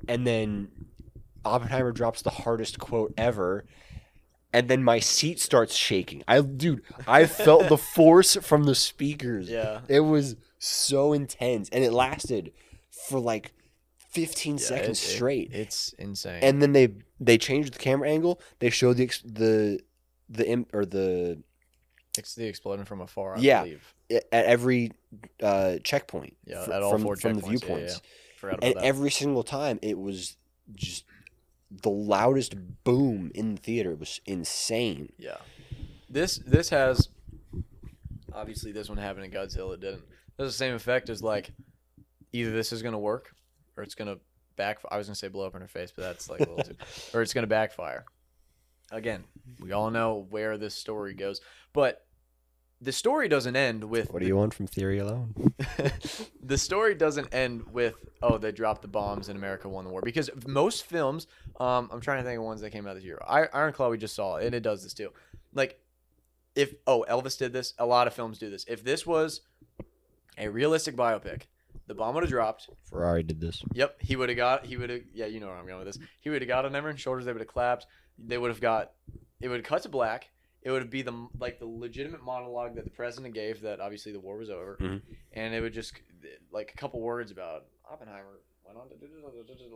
and 0.08 0.26
then 0.26 0.68
Oppenheimer 1.44 1.92
drops 1.92 2.22
the 2.22 2.30
hardest 2.30 2.78
quote 2.78 3.14
ever, 3.16 3.64
and 4.52 4.68
then 4.68 4.82
my 4.82 4.98
seat 4.98 5.38
starts 5.40 5.74
shaking. 5.74 6.22
I, 6.26 6.40
dude, 6.40 6.82
I 7.06 7.26
felt 7.26 7.68
the 7.68 7.78
force 7.78 8.36
from 8.36 8.64
the 8.64 8.74
speakers. 8.74 9.48
yeah. 9.48 9.80
It 9.88 10.00
was 10.00 10.36
so 10.58 11.12
intense, 11.12 11.68
and 11.70 11.84
it 11.84 11.92
lasted 11.92 12.52
for 13.08 13.20
like 13.20 13.52
15 14.10 14.54
Yeah, 14.54 14.58
seconds 14.64 15.02
it- 15.02 15.06
it- 15.10 15.14
straight. 15.14 15.52
it's 15.52 15.92
insane. 15.98 16.42
and 16.42 16.60
then 16.62 16.72
they 16.72 16.88
they 17.20 17.38
changed 17.38 17.74
the 17.74 17.78
camera 17.78 18.08
angle. 18.10 18.40
They 18.58 18.70
showed 18.70 18.96
the 18.96 19.06
the 19.24 19.80
the 20.28 20.64
or 20.72 20.84
the 20.86 21.42
it's 22.18 22.34
the 22.34 22.46
explosion 22.46 22.84
from 22.84 23.00
afar. 23.00 23.36
I 23.36 23.40
Yeah. 23.40 23.62
believe. 23.64 23.94
at 24.10 24.26
every 24.32 24.92
uh, 25.42 25.78
checkpoint. 25.82 26.36
Yeah, 26.46 26.64
fr- 26.64 26.72
at 26.72 26.82
all 26.82 26.92
from, 26.92 27.02
four 27.02 27.16
from 27.16 27.34
the 27.34 27.42
checkpoints. 27.42 27.44
Yeah, 27.44 27.50
yeah, 27.52 27.58
viewpoints. 27.58 28.02
Forgot 28.38 28.58
about 28.58 28.64
and 28.68 28.76
that. 28.76 28.84
every 28.84 29.10
single 29.10 29.42
time 29.42 29.78
it 29.82 29.98
was 29.98 30.36
just 30.74 31.04
the 31.82 31.90
loudest 31.90 32.54
boom 32.84 33.32
in 33.34 33.54
the 33.56 33.60
theater 33.60 33.90
it 33.92 33.98
was 33.98 34.20
insane 34.26 35.12
yeah. 35.18 35.36
This 36.08 36.36
this 36.38 36.68
has 36.70 37.08
obviously 38.32 38.72
this 38.72 38.88
one 38.88 38.98
happened 38.98 39.24
in 39.24 39.30
Godzilla. 39.32 39.74
It 39.74 39.80
didn't. 39.80 40.02
It 40.38 40.42
has 40.42 40.52
the 40.52 40.56
same 40.56 40.74
effect 40.74 41.08
as 41.08 41.22
like 41.22 41.50
either 42.32 42.50
this 42.52 42.72
is 42.72 42.82
gonna 42.82 42.98
work 42.98 43.32
or 43.76 43.82
it's 43.82 43.94
gonna 43.94 44.18
back. 44.56 44.78
I 44.90 44.98
was 44.98 45.06
gonna 45.08 45.16
say 45.16 45.28
blow 45.28 45.46
up 45.46 45.54
in 45.54 45.60
her 45.62 45.68
face, 45.68 45.92
but 45.94 46.02
that's 46.02 46.30
like 46.30 46.40
a 46.40 46.48
little 46.48 46.64
too. 46.64 46.76
Or 47.14 47.22
it's 47.22 47.32
gonna 47.34 47.46
backfire. 47.46 48.04
Again, 48.92 49.24
we 49.60 49.72
all 49.72 49.90
know 49.90 50.26
where 50.30 50.58
this 50.58 50.74
story 50.74 51.14
goes, 51.14 51.40
but 51.72 52.06
the 52.80 52.92
story 52.92 53.28
doesn't 53.28 53.56
end 53.56 53.84
with 53.84 54.12
what 54.12 54.20
do 54.20 54.24
the 54.24 54.28
you 54.28 54.36
want 54.36 54.54
from 54.54 54.66
theory 54.66 54.98
alone? 54.98 55.34
The 56.42 56.58
story 56.58 56.94
doesn't 56.94 57.34
end 57.34 57.64
with 57.72 57.96
oh 58.22 58.38
they 58.38 58.52
dropped 58.52 58.82
the 58.82 58.88
bombs 58.88 59.28
and 59.28 59.36
America 59.36 59.68
won 59.68 59.84
the 59.84 59.90
war 59.90 60.00
because 60.04 60.30
most 60.46 60.86
films 60.86 61.26
um 61.58 61.88
I'm 61.92 62.00
trying 62.00 62.22
to 62.22 62.24
think 62.24 62.38
of 62.38 62.44
ones 62.44 62.60
that 62.60 62.70
came 62.70 62.86
out 62.86 62.94
this 62.94 63.02
year. 63.02 63.18
I, 63.26 63.46
Iron 63.52 63.72
Claw 63.72 63.90
we 63.90 63.98
just 63.98 64.14
saw 64.14 64.36
it, 64.36 64.46
and 64.46 64.54
it 64.54 64.62
does 64.62 64.84
this 64.84 64.94
too. 64.94 65.10
Like 65.54 65.80
if 66.54 66.74
oh 66.86 67.04
Elvis 67.08 67.36
did 67.36 67.52
this 67.52 67.74
a 67.78 67.86
lot 67.86 68.06
of 68.06 68.14
films 68.14 68.38
do 68.38 68.48
this. 68.48 68.64
If 68.68 68.84
this 68.84 69.04
was 69.04 69.40
a 70.38 70.48
realistic 70.48 70.94
biopic 70.94 71.42
the 71.88 71.94
bomb 71.94 72.14
would 72.14 72.24
have 72.24 72.30
dropped. 72.30 72.68
Ferrari 72.88 73.24
did 73.24 73.40
this. 73.40 73.62
Yep 73.74 73.96
he 74.00 74.14
would 74.14 74.28
have 74.28 74.36
got 74.36 74.66
he 74.66 74.76
would 74.76 74.90
have 74.90 75.00
yeah 75.12 75.26
you 75.26 75.40
know 75.40 75.46
where 75.46 75.56
I'm 75.56 75.66
going 75.66 75.84
with 75.84 75.88
this. 75.88 75.98
He 76.20 76.30
would 76.30 76.42
have 76.42 76.48
got 76.48 76.64
on 76.64 76.76
everyone's 76.76 77.00
shoulders 77.00 77.24
they 77.24 77.32
would 77.32 77.40
have 77.40 77.48
clapped 77.48 77.86
they 78.18 78.38
would 78.38 78.50
have 78.50 78.60
got 78.60 78.92
it 79.40 79.48
would 79.48 79.64
cut 79.64 79.82
to 79.82 79.88
black. 79.88 80.30
It 80.62 80.70
would 80.70 80.90
be 80.90 81.02
the 81.02 81.28
like 81.38 81.58
the 81.58 81.66
legitimate 81.66 82.22
monologue 82.24 82.74
that 82.76 82.84
the 82.84 82.90
president 82.90 83.34
gave 83.34 83.60
that 83.62 83.80
obviously 83.80 84.12
the 84.12 84.20
war 84.20 84.36
was 84.36 84.50
over. 84.50 84.76
Mhm. 84.80 85.02
and 85.32 85.54
it 85.54 85.60
would 85.60 85.72
just 85.74 85.92
like 86.50 86.72
a 86.74 86.76
couple 86.76 87.00
words 87.00 87.30
about 87.30 87.66
oppenheimer 87.90 88.40
went 88.64 88.76
on 88.78 88.88
to 88.88 88.94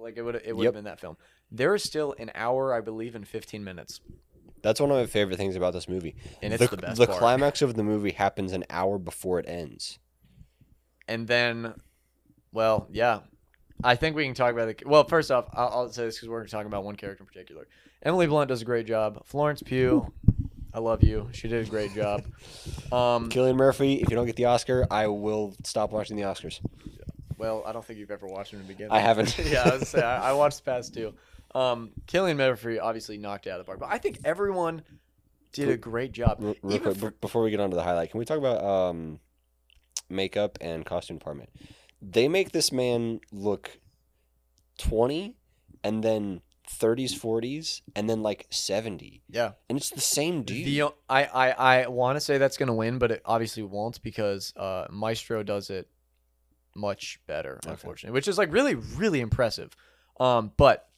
like 0.01 0.17
it 0.17 0.23
would 0.23 0.35
it 0.45 0.57
would 0.57 0.65
Yep. 0.65 0.69
have 0.75 0.75
been 0.75 0.85
that 0.85 0.99
film. 1.01 1.17
There 1.51 1.75
is 1.75 1.83
still 1.85 2.15
an 2.19 2.31
hour 2.35 2.75
i 2.75 2.81
believe 2.81 3.15
in 3.15 3.25
15 3.25 3.63
minutes. 3.63 4.01
That's 4.63 4.81
one 4.81 4.91
of 4.91 4.97
my 4.97 5.07
favorite 5.07 5.37
things 5.37 5.57
about 5.57 5.73
this 5.73 5.89
movie. 5.89 6.17
And 6.43 6.53
it's 6.53 6.69
the, 6.69 6.77
the, 6.77 6.93
the 6.95 7.07
climax 7.07 7.63
of 7.63 7.75
the 7.77 7.83
movie 7.85 8.11
happens 8.11 8.53
an 8.53 8.65
hour 8.69 8.99
before 8.99 9.39
it 9.39 9.49
ends. 9.49 9.99
And 11.07 11.29
then 11.29 11.75
well 12.53 12.89
yeah 12.91 13.21
i 13.85 13.95
think 13.95 14.17
we 14.17 14.25
can 14.25 14.35
talk 14.35 14.53
about 14.53 14.77
the 14.77 14.87
well 14.89 15.05
first 15.05 15.31
off 15.31 15.47
i'll, 15.53 15.69
I'll 15.69 15.89
say 15.93 16.05
this 16.05 16.17
because 16.17 16.29
we're 16.29 16.47
talking 16.47 16.67
about 16.67 16.85
one 16.85 16.97
character 16.97 17.23
in 17.23 17.27
particular 17.27 17.67
emily 18.03 18.27
blunt 18.27 18.49
does 18.49 18.63
a 18.63 18.65
great 18.65 18.87
job 18.87 19.25
florence 19.27 19.63
pugh 19.63 20.13
i 20.75 20.79
love 20.79 21.03
you 21.03 21.29
she 21.33 21.49
did 21.49 21.67
a 21.67 21.71
great 21.71 21.95
job 21.95 22.23
um 22.93 23.29
cillian 23.31 23.57
murphy 23.57 23.95
if 23.95 24.11
you 24.11 24.17
don't 24.17 24.27
get 24.27 24.37
the 24.37 24.45
oscar 24.47 24.87
i 24.91 25.07
will 25.07 25.55
stop 25.65 25.91
watching 25.93 26.17
the 26.17 26.23
oscars 26.23 26.61
Well, 27.39 27.63
I 27.67 27.73
don't 27.73 27.83
think 27.85 27.99
you've 27.99 28.11
ever 28.11 28.27
watched 28.27 28.53
him 28.53 28.61
to 28.61 28.67
begin. 28.67 28.89
I 28.91 29.01
haven't. 29.01 29.39
yeah, 29.47 29.63
I 29.65 29.77
was 29.77 29.89
say 29.89 30.03
I, 30.03 30.29
I 30.29 30.33
watched 30.35 30.59
the 30.59 30.71
past 30.71 30.93
two. 30.93 31.15
Um, 31.55 31.93
Cillian 32.07 32.37
Murphy 32.37 32.79
obviously 32.79 33.17
knocked 33.17 33.47
it 33.47 33.51
out 33.51 33.59
of 33.59 33.65
the 33.65 33.71
park, 33.71 33.81
but 33.81 33.89
I 33.91 33.97
think 33.97 34.19
everyone 34.27 34.83
did 35.53 35.71
a 35.71 35.79
great 35.79 36.13
job. 36.13 36.37
Real, 36.39 36.55
real 36.63 36.75
Even 36.75 36.83
quick, 36.85 36.97
for- 36.99 37.11
be- 37.13 37.17
before 37.23 37.43
we 37.43 37.51
get 37.51 37.59
on 37.59 37.71
to 37.71 37.77
the 37.77 37.83
highlight, 37.83 38.11
can 38.11 38.19
we 38.19 38.27
talk 38.27 38.37
about 38.37 38.63
um, 38.63 39.21
makeup 40.11 40.59
and 40.61 40.85
costume 40.85 41.17
department? 41.17 41.49
They 42.03 42.29
make 42.29 42.53
this 42.53 42.73
man 42.73 43.21
look 43.33 43.79
20 44.79 45.37
and 45.85 46.03
then 46.03 46.41
30s, 46.69 47.13
40s, 47.19 47.83
and 47.97 48.09
then 48.09 48.23
like 48.23 48.47
70. 48.51 49.23
Yeah, 49.29 49.53
And 49.69 49.77
it's 49.77 49.91
the 49.91 50.01
same 50.01 50.43
dude. 50.43 50.67
the 50.67 50.95
I 51.09 51.25
I, 51.25 51.51
I 51.51 51.87
want 51.89 52.17
to 52.17 52.21
say 52.21 52.39
that's 52.39 52.57
gonna 52.57 52.75
win, 52.75 52.99
but 52.99 53.11
it 53.11 53.23
obviously 53.25 53.63
won't 53.63 54.03
because 54.03 54.53
uh, 54.57 54.87
Maestro 54.91 55.43
does 55.43 55.69
it 55.71 55.89
much 56.77 57.21
better, 57.27 57.57
Okay. 57.65 57.71
unfortunately, 57.71 58.15
which 58.15 58.29
is 58.29 58.39
like 58.39 58.53
really 58.53 58.75
really 58.77 59.21
impressive. 59.21 59.75
Um, 60.21 60.53
but 60.57 60.89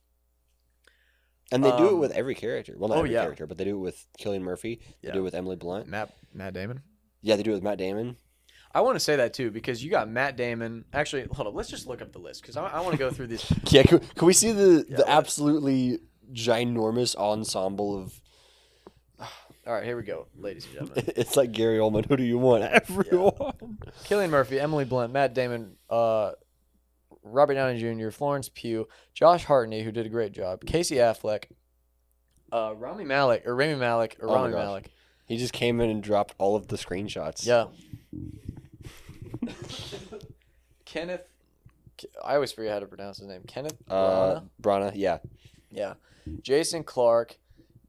and 1.51 1.65
they 1.65 1.71
do 1.77 1.87
it 1.89 1.93
um, 1.93 1.99
with 2.01 2.13
every 2.13 2.35
character. 2.35 2.75
Well, 2.77 2.89
not 2.89 2.97
oh, 2.97 3.01
every 3.01 3.13
yeah. 3.13 3.23
character, 3.23 3.47
but 3.47 3.59
they 3.59 3.65
do 3.65 3.77
it 3.77 3.81
with 3.81 4.07
Cillian 4.19 4.41
Murphy. 4.43 4.81
They 5.03 5.09
Yeah. 5.09 5.15
do 5.15 5.21
it 5.21 5.23
with 5.23 5.35
Emily 5.35 5.57
Blunt. 5.57 5.87
Matt 5.87 6.15
Matt 6.35 6.55
Damon. 6.55 6.83
Yeah, 7.23 7.37
they 7.37 7.43
do 7.43 7.51
it 7.53 7.55
with 7.55 7.63
Matt 7.63 7.79
Damon. 7.79 8.17
I 8.75 8.81
want 8.81 8.97
to 8.97 9.01
say 9.01 9.17
that 9.17 9.35
too 9.35 9.51
because 9.51 9.85
you 9.85 9.91
got 9.91 10.09
Matt 10.09 10.37
Damon. 10.37 10.85
Actually, 10.93 11.27
hold 11.31 11.49
up. 11.49 11.55
Let's 11.55 11.69
just 11.69 11.87
look 11.87 12.01
up 12.03 12.13
the 12.13 12.19
list 12.19 12.43
because 12.43 12.57
I, 12.57 12.67
I 12.67 12.81
want 12.81 12.93
to 12.93 12.99
go 12.99 13.11
through 13.11 13.27
these. 13.29 13.45
Yeah, 13.71 13.83
can, 13.83 13.99
can 14.01 14.27
we 14.27 14.33
see 14.33 14.53
the, 14.53 14.87
Yeah, 14.89 14.97
the 14.99 15.09
absolutely 15.09 15.99
ginormous 16.33 17.15
ensemble 17.17 17.99
of. 17.99 18.21
All 19.67 19.73
right, 19.75 19.85
here 19.85 19.97
we 19.97 20.03
go, 20.03 20.27
ladies 20.37 20.65
and 20.67 20.75
gentlemen. 20.75 21.05
It's 21.17 21.37
like 21.37 21.53
Gary 21.53 21.79
Oldman. 21.79 22.07
Who 22.09 22.17
do 22.17 22.25
you 22.25 22.39
want? 22.39 22.65
Everyone. 22.65 23.79
Cillian 24.05 24.31
Murphy, 24.31 24.59
Emily 24.59 24.85
Blunt, 24.85 25.13
Matt 25.13 25.35
Damon, 25.35 25.77
uh, 25.89 26.33
Robert 27.23 27.55
Downey 27.55 27.79
Jr., 27.79 28.11
Florence 28.11 28.49
Pugh, 28.53 28.89
Josh 29.15 29.45
Hartnett, 29.45 29.85
who 29.85 29.93
did 29.93 30.05
a 30.07 30.09
great 30.09 30.33
job, 30.33 30.65
Casey 30.65 30.97
Affleck, 30.97 31.45
uh, 32.51 32.75
Rami 32.77 33.05
Malek 33.05 33.47
or 33.47 33.55
Rami 33.55 33.77
Malek 33.77 34.17
or 34.21 34.29
Oh 34.31 34.35
Rami. 34.35 34.55
Malek. 34.55 34.91
He 35.27 35.37
just 35.37 35.53
came 35.53 35.81
in 35.81 35.89
and 35.89 36.03
dropped 36.03 36.35
all 36.39 36.57
of 36.57 36.67
the 36.69 36.77
screenshots. 36.77 37.47
Yeah. 37.47 37.67
Kenneth. 40.85 41.29
I 42.25 42.35
always 42.35 42.53
forget 42.53 42.73
how 42.73 42.81
to 42.81 42.87
pronounce 42.87 43.19
his 43.19 43.29
name. 43.29 43.43
Kenneth. 43.47 43.77
Uh, 43.89 44.41
Branagh? 44.41 44.49
Brana, 44.61 44.93
yeah. 44.95 45.19
Yeah. 45.71 45.95
Jason 46.43 46.83
Clarke, 46.85 47.37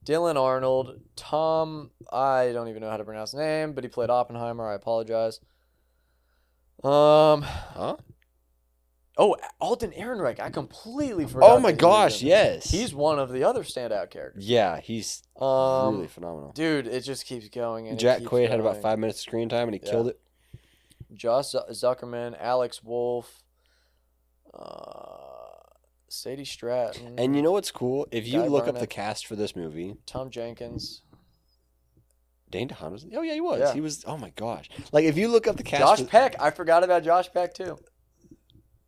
Dylan 0.06 0.36
Arnold, 0.40 0.99
Tom. 1.15 1.91
I 2.11 2.52
don't 2.53 2.68
even 2.68 2.82
know 2.82 2.90
how 2.90 2.98
to 2.98 3.03
pronounce 3.03 3.32
his 3.32 3.40
name, 3.40 3.74
but 3.74 3.84
he 3.84 3.90
played 3.90 4.10
Oppenheimer. 4.10 4.68
I 4.70 4.76
apologize. 4.76 5.40
Um. 6.84 7.41
Huh? 7.44 7.95
Oh, 9.15 9.38
Alden 9.61 9.91
Ehrenreich. 9.91 10.40
I 10.40 10.49
completely 10.49 11.28
forgot. 11.28 11.52
Oh 11.52 11.60
my 11.60 11.72
that 11.72 11.80
he 11.82 11.86
was 11.86 11.94
gosh, 11.94 12.22
in 12.24 12.28
it. 12.28 12.32
yes. 12.32 12.72
He's 12.72 12.95
one 12.95 13.20
of 13.20 13.32
the 13.32 13.44
other 13.44 13.61
standout 13.64 14.10
characters. 14.10 14.44
yeah, 14.48 14.80
he's 14.82 15.22
Um, 15.40 15.95
really 15.98 16.07
phenomenal. 16.07 16.52
dude, 16.53 16.88
it 16.88 17.02
just 17.02 17.28
keeps 17.28 17.48
going. 17.49 17.88
And 17.88 17.98
it 17.99 18.02
Jack 18.02 18.20
keeps 18.20 18.32
Quaid 18.32 18.49
had 18.49 18.60
about 18.60 18.72
going. 18.74 18.82
five 18.82 18.98
minutes 18.98 19.20
of 19.20 19.22
screen 19.22 19.49
time 19.49 19.68
and 19.68 19.76
he 19.76 19.82
Yeah. 19.84 19.91
killed 19.91 20.07
it. 20.07 20.20
Josh 21.14 21.53
Zuckerman, 21.72 22.35
Alex 22.40 22.84
Wolff, 22.84 23.44
uh, 24.53 25.57
Sadie 26.10 26.45
Stratton, 26.45 27.15
And 27.18 27.35
you 27.35 27.41
know 27.41 27.52
what's 27.52 27.72
cool? 27.72 28.07
If 28.11 28.27
you 28.27 28.41
Guy 28.41 28.48
look 28.48 28.68
up 28.68 28.80
the 28.80 28.88
cast 28.88 29.26
for 29.27 29.35
this 29.35 29.56
movie, 29.56 29.95
Tom 30.06 30.30
Jenkins, 30.30 31.02
Dane 32.49 32.69
DeHaan 32.69 32.91
was. 32.91 33.06
Oh 33.15 33.22
yeah, 33.22 33.34
he 33.34 33.41
was. 33.41 33.60
Yeah. 33.60 33.73
He 33.73 33.81
was. 33.81 34.03
Oh 34.06 34.18
my 34.18 34.30
gosh! 34.35 34.69
Like 34.91 35.06
if 35.06 35.18
you 35.18 35.27
look 35.27 35.48
up 35.48 35.57
the 35.57 35.64
cast. 35.64 35.81
Josh 35.81 35.99
for- 35.99 36.06
Peck. 36.06 36.35
I 36.40 36.52
forgot 36.52 36.84
about 36.84 37.03
Josh 37.03 37.31
Peck 37.34 37.53
too. 37.53 37.80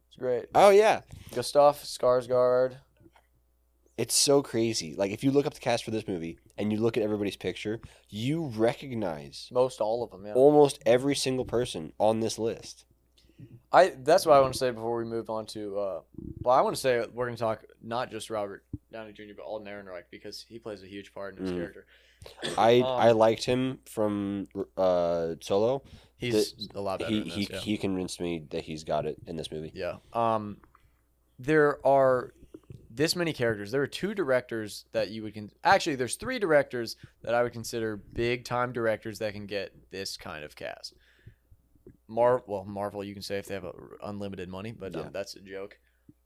It's 0.07 0.17
great. 0.19 0.45
oh 0.53 0.69
yeah, 0.69 1.01
Gustav 1.33 1.77
Skarsgård. 1.81 2.77
It's 3.97 4.15
so 4.15 4.41
crazy. 4.41 4.93
Like 4.95 5.11
if 5.11 5.23
you 5.23 5.31
look 5.31 5.45
up 5.45 5.53
the 5.53 5.59
cast 5.59 5.83
for 5.85 5.91
this 5.91 6.07
movie 6.07 6.37
and 6.57 6.71
you 6.71 6.79
look 6.79 6.97
at 6.97 7.03
everybody's 7.03 7.37
picture, 7.37 7.79
you 8.09 8.47
recognize 8.55 9.49
Most 9.51 9.79
all 9.81 10.03
of 10.03 10.11
them. 10.11 10.25
Yeah. 10.25 10.33
almost 10.33 10.79
every 10.85 11.15
single 11.15 11.45
person 11.45 11.93
on 11.99 12.19
this 12.19 12.37
list. 12.37 12.85
I. 13.71 13.93
That's 14.03 14.25
what 14.25 14.35
I 14.37 14.39
want 14.39 14.53
to 14.53 14.59
say 14.59 14.71
before 14.71 14.95
we 14.97 15.03
move 15.05 15.29
on 15.29 15.45
to. 15.47 15.77
Uh, 15.77 15.99
well, 16.41 16.55
I 16.57 16.61
want 16.61 16.75
to 16.75 16.81
say 16.81 17.05
we're 17.13 17.25
going 17.25 17.35
to 17.35 17.39
talk 17.41 17.63
not 17.81 18.09
just 18.09 18.29
Robert 18.29 18.63
Downey 18.93 19.11
Jr. 19.11 19.23
but 19.35 19.43
Alden 19.43 19.67
Ehrenreich 19.67 20.03
because 20.09 20.45
he 20.47 20.57
plays 20.59 20.83
a 20.83 20.87
huge 20.87 21.13
part 21.13 21.37
in 21.37 21.43
his 21.43 21.51
Mm. 21.51 21.57
character. 21.57 21.85
I 22.57 22.79
Um, 22.79 22.85
I 22.85 23.11
liked 23.11 23.43
him 23.43 23.79
from 23.85 24.47
uh, 24.77 25.35
Solo. 25.41 25.83
He's 26.17 26.55
a 26.73 26.79
lot 26.81 26.99
better. 26.99 27.11
He 27.11 27.17
in 27.19 27.23
this, 27.25 27.33
he 27.33 27.47
yeah. 27.51 27.59
he 27.59 27.77
convinced 27.77 28.21
me 28.21 28.45
that 28.51 28.63
he's 28.63 28.83
got 28.85 29.05
it 29.05 29.17
in 29.27 29.35
this 29.35 29.51
movie. 29.51 29.71
Yeah. 29.75 29.97
Um, 30.13 30.57
there 31.37 31.85
are 31.85 32.33
this 32.95 33.15
many 33.15 33.33
characters. 33.33 33.71
There 33.71 33.81
are 33.81 33.87
two 33.87 34.13
directors 34.13 34.85
that 34.93 35.09
you 35.09 35.21
would 35.23 35.33
con- 35.33 35.51
actually. 35.63 35.95
There's 35.95 36.15
three 36.15 36.39
directors 36.39 36.95
that 37.23 37.33
I 37.33 37.43
would 37.43 37.51
consider 37.53 37.97
big 37.97 38.45
time 38.45 38.71
directors 38.71 39.19
that 39.19 39.33
can 39.33 39.45
get 39.45 39.73
this 39.91 40.15
kind 40.17 40.43
of 40.43 40.55
cast. 40.55 40.93
Mar 42.07 42.43
well 42.47 42.63
Marvel 42.65 43.03
you 43.03 43.13
can 43.13 43.23
say 43.23 43.37
if 43.37 43.47
they 43.47 43.55
have 43.55 43.65
unlimited 44.03 44.47
money, 44.49 44.71
but 44.71 44.95
um, 44.95 45.09
that's 45.11 45.35
a 45.35 45.39
joke. 45.41 45.77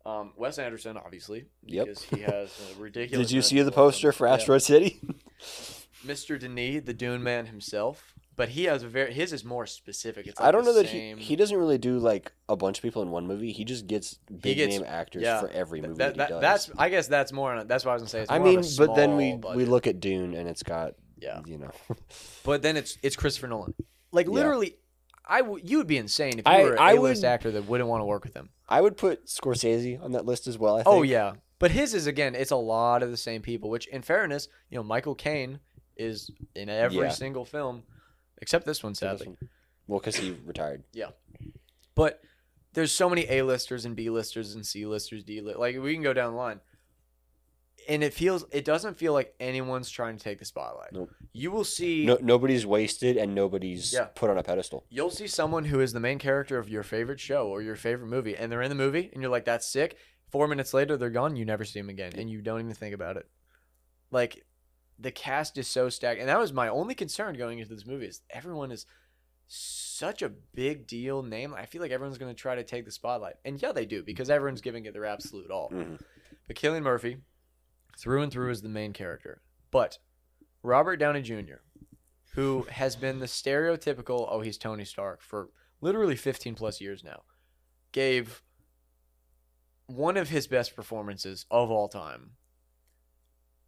Um, 0.05 0.33
Wes 0.37 0.57
Anderson 0.59 0.95
obviously 0.97 1.45
Yep. 1.65 1.85
because 1.87 2.03
he 2.03 2.19
has 2.21 2.49
a 2.75 2.79
ridiculous. 2.79 3.27
Did 3.27 3.35
you 3.35 3.41
see 3.41 3.61
the 3.61 3.71
poster 3.71 4.11
for 4.11 4.27
Yeah. 4.27 4.33
Asteroid 4.35 4.61
City? 4.61 4.99
Mr. 6.05 6.39
Denis, 6.39 6.83
the 6.85 6.93
Dune 6.93 7.21
Man 7.23 7.47
himself, 7.47 8.13
but 8.39 8.47
he 8.47 8.63
has 8.63 8.83
a 8.83 8.87
very 8.87 9.13
his 9.13 9.33
is 9.33 9.43
more 9.43 9.65
specific. 9.65 10.25
It's 10.25 10.39
I 10.39 10.51
don't 10.51 10.63
know 10.63 10.71
that 10.75 10.85
he 10.85 11.13
he 11.17 11.35
doesn't 11.35 11.57
really 11.57 11.77
do 11.77 11.99
like 11.99 12.31
a 12.47 12.55
bunch 12.55 12.77
of 12.77 12.81
people 12.83 13.01
in 13.01 13.11
one 13.11 13.27
movie. 13.27 13.51
He 13.51 13.65
just 13.65 13.85
gets 13.85 14.17
big 14.31 14.55
gets- 14.55 14.75
name 14.77 14.85
actors 14.87 15.23
yeah, 15.23 15.41
for 15.41 15.49
every 15.49 15.81
movie 15.81 15.95
that, 15.95 16.15
that, 16.15 16.17
that- 16.17 16.27
he 16.27 16.33
does. 16.35 16.41
that's 16.41 16.71
I 16.77 16.87
guess 16.87 17.07
that's 17.09 17.33
more. 17.33 17.53
on 17.53 17.67
That's 17.67 17.83
what 17.83 17.91
I 17.91 17.93
was 17.95 18.03
gonna 18.03 18.09
say. 18.11 18.21
It's 18.21 18.31
I 18.31 18.39
mean, 18.39 18.63
but 18.77 18.95
then 18.95 19.17
we 19.17 19.37
small 19.37 19.55
we 19.57 19.65
look 19.65 19.87
at 19.87 19.99
Dune 19.99 20.35
and 20.35 20.47
it's 20.47 20.63
got 20.63 20.93
Yeah, 21.17 21.41
you 21.45 21.57
know. 21.57 21.71
but 22.45 22.61
then 22.61 22.77
it's 22.77 22.97
it's 23.03 23.17
Christopher 23.17 23.47
Nolan. 23.49 23.73
Like 24.13 24.27
Yeah. 24.27 24.31
literally, 24.31 24.77
I 25.25 25.39
w- 25.41 25.61
you 25.61 25.75
would 25.79 25.87
be 25.87 25.97
insane 25.97 26.39
if 26.39 26.45
you 26.45 26.51
I- 26.53 26.63
were 26.63 26.79
I 26.79 26.93
a 26.93 27.01
list 27.01 27.23
would- 27.23 27.27
actor 27.27 27.51
that 27.51 27.65
wouldn't 27.67 27.89
want 27.89 27.99
to 27.99 28.05
work 28.05 28.23
with 28.23 28.35
him. 28.35 28.51
I 28.69 28.79
would 28.79 28.95
put 28.95 29.25
Scorsese 29.25 30.01
on 30.01 30.13
that 30.13 30.25
list 30.25 30.47
as 30.47 30.57
well. 30.57 30.77
I 30.77 30.83
oh, 30.85 30.91
think. 30.91 30.95
Oh 30.95 31.01
yeah, 31.01 31.33
but 31.59 31.71
his 31.71 31.93
is 31.93 32.07
again, 32.07 32.35
it's 32.35 32.51
a 32.51 32.55
lot 32.55 33.03
of 33.03 33.11
the 33.11 33.17
same 33.17 33.41
people. 33.41 33.69
Which, 33.69 33.87
in 33.87 34.01
fairness, 34.01 34.47
you 34.69 34.77
know, 34.77 34.83
Michael 34.83 35.15
Caine 35.15 35.59
is 35.97 36.31
in 36.55 36.69
every 36.69 36.99
Yeah. 36.99 37.09
single 37.09 37.43
film 37.43 37.83
except 38.41 38.65
this 38.65 38.83
one, 38.83 38.95
So 38.95 39.11
this 39.11 39.19
sadly. 39.19 39.27
one- 39.39 39.49
Well, 39.87 39.99
because 39.99 40.15
he 40.17 40.31
retired. 40.45 40.83
Yeah, 40.93 41.11
but 41.95 42.21
there's 42.73 42.91
so 42.91 43.09
many 43.09 43.25
A-listers 43.29 43.85
and 43.85 43.95
B-listers 43.95 44.53
and 44.53 44.65
C-listers, 44.65 45.23
D 45.23 45.41
list 45.41 45.57
like 45.59 45.77
we 45.79 45.93
can 45.93 46.03
go 46.03 46.13
down 46.13 46.33
the 46.33 46.37
line. 46.37 46.61
And 47.87 48.03
it 48.03 48.13
feels 48.13 48.45
it 48.51 48.65
doesn't 48.65 48.97
feel 48.99 49.13
like 49.13 49.33
anyone's 49.39 49.89
trying 49.89 50.17
to 50.17 50.23
take 50.23 50.37
the 50.37 50.45
spotlight. 50.45 50.91
Nope. 50.91 51.09
You 51.33 51.49
will 51.49 51.63
see 51.63 52.05
No, 52.05 52.19
nobody's 52.21 52.65
wasted 52.65 53.17
and 53.17 53.33
nobody's 53.33 53.93
Yeah. 53.93 54.05
put 54.13 54.29
on 54.29 54.37
a 54.37 54.43
pedestal. 54.43 54.85
you'll 54.89 55.09
see 55.09 55.25
someone 55.27 55.65
who 55.65 55.79
is 55.79 55.93
the 55.93 55.99
main 55.99 56.19
character 56.19 56.59
of 56.59 56.69
your 56.69 56.83
favorite 56.83 57.19
show 57.19 57.47
or 57.47 57.61
your 57.63 57.75
favorite 57.77 58.07
movie 58.07 58.35
and 58.35 58.51
they're 58.51 58.61
in 58.61 58.69
the 58.69 58.75
movie 58.75 59.09
and 59.13 59.21
you're 59.23 59.31
like 59.31 59.45
that's 59.45 59.65
sick. 59.65 59.97
4 60.29 60.47
minutes 60.47 60.73
later 60.73 60.97
they're 60.97 61.09
gone, 61.09 61.35
you 61.35 61.45
never 61.45 61.65
see 61.65 61.79
them 61.79 61.89
again 61.89 62.11
and 62.15 62.29
you 62.29 62.41
don't 62.41 62.59
even 62.59 62.73
think 62.75 62.93
about 62.93 63.17
it. 63.17 63.27
Like 64.11 64.45
the 64.99 65.11
cast 65.11 65.57
is 65.57 65.67
so 65.67 65.89
stacked 65.89 66.19
and 66.19 66.27
that 66.29 66.39
was 66.39 66.51
my 66.51 66.67
only 66.67 66.93
concern 66.93 67.35
going 67.35 67.59
into 67.59 67.73
this 67.73 67.85
movie 67.85 68.05
is 68.07 68.21
everyone 68.29 68.71
is 68.71 68.85
such 69.47 70.21
a 70.21 70.29
big 70.29 70.85
deal 70.85 71.23
name. 71.23 71.55
I 71.55 71.65
feel 71.65 71.81
like 71.81 71.91
everyone's 71.91 72.19
going 72.19 72.33
to 72.33 72.39
try 72.39 72.53
to 72.55 72.63
take 72.63 72.85
the 72.85 72.91
spotlight. 72.91 73.35
And 73.43 73.59
yeah, 73.59 73.71
they 73.71 73.85
do 73.85 74.03
because 74.03 74.29
everyone's 74.29 74.61
giving 74.61 74.85
it 74.85 74.93
their 74.93 75.05
absolute 75.05 75.49
all. 75.49 75.71
Mhm. 75.71 75.99
But 76.47 76.55
Cillian 76.55 76.83
Murphy, 76.83 77.17
through 77.97 78.21
and 78.21 78.31
through, 78.31 78.51
is 78.51 78.61
the 78.61 78.69
main 78.69 78.93
character. 78.93 79.41
But 79.71 79.97
Robert 80.61 80.97
Downey 80.97 81.21
Jr., 81.23 81.61
who 82.33 82.67
has 82.69 82.95
been 82.95 83.19
the 83.19 83.25
stereotypical, 83.25 84.27
oh, 84.29 84.41
he's 84.41 84.57
Tony 84.57 84.85
Stark 84.85 85.21
for 85.21 85.49
literally 85.81 86.15
15 86.15 86.53
plus 86.53 86.79
years 86.79 87.03
now, 87.03 87.23
gave 87.91 88.43
one 89.87 90.15
of 90.17 90.29
his 90.29 90.45
best 90.45 90.75
performances 90.75 91.45
of 91.49 91.71
all 91.71 91.87
time. 91.87 92.31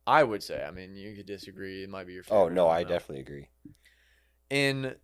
I 0.07 0.23
would 0.23 0.43
say. 0.43 0.63
I 0.63 0.71
mean, 0.71 0.95
you 0.95 1.15
could 1.15 1.25
disagree. 1.25 1.83
It 1.83 1.89
might 1.89 2.07
be 2.07 2.13
your 2.13 2.23
oh, 2.29 2.45
favorite. 2.45 2.45
Oh 2.45 2.49
no, 2.49 2.67
I 2.67 2.83
don't 2.83 2.91
definitely 2.91 3.21
agree. 3.21 3.49
In 4.49 4.95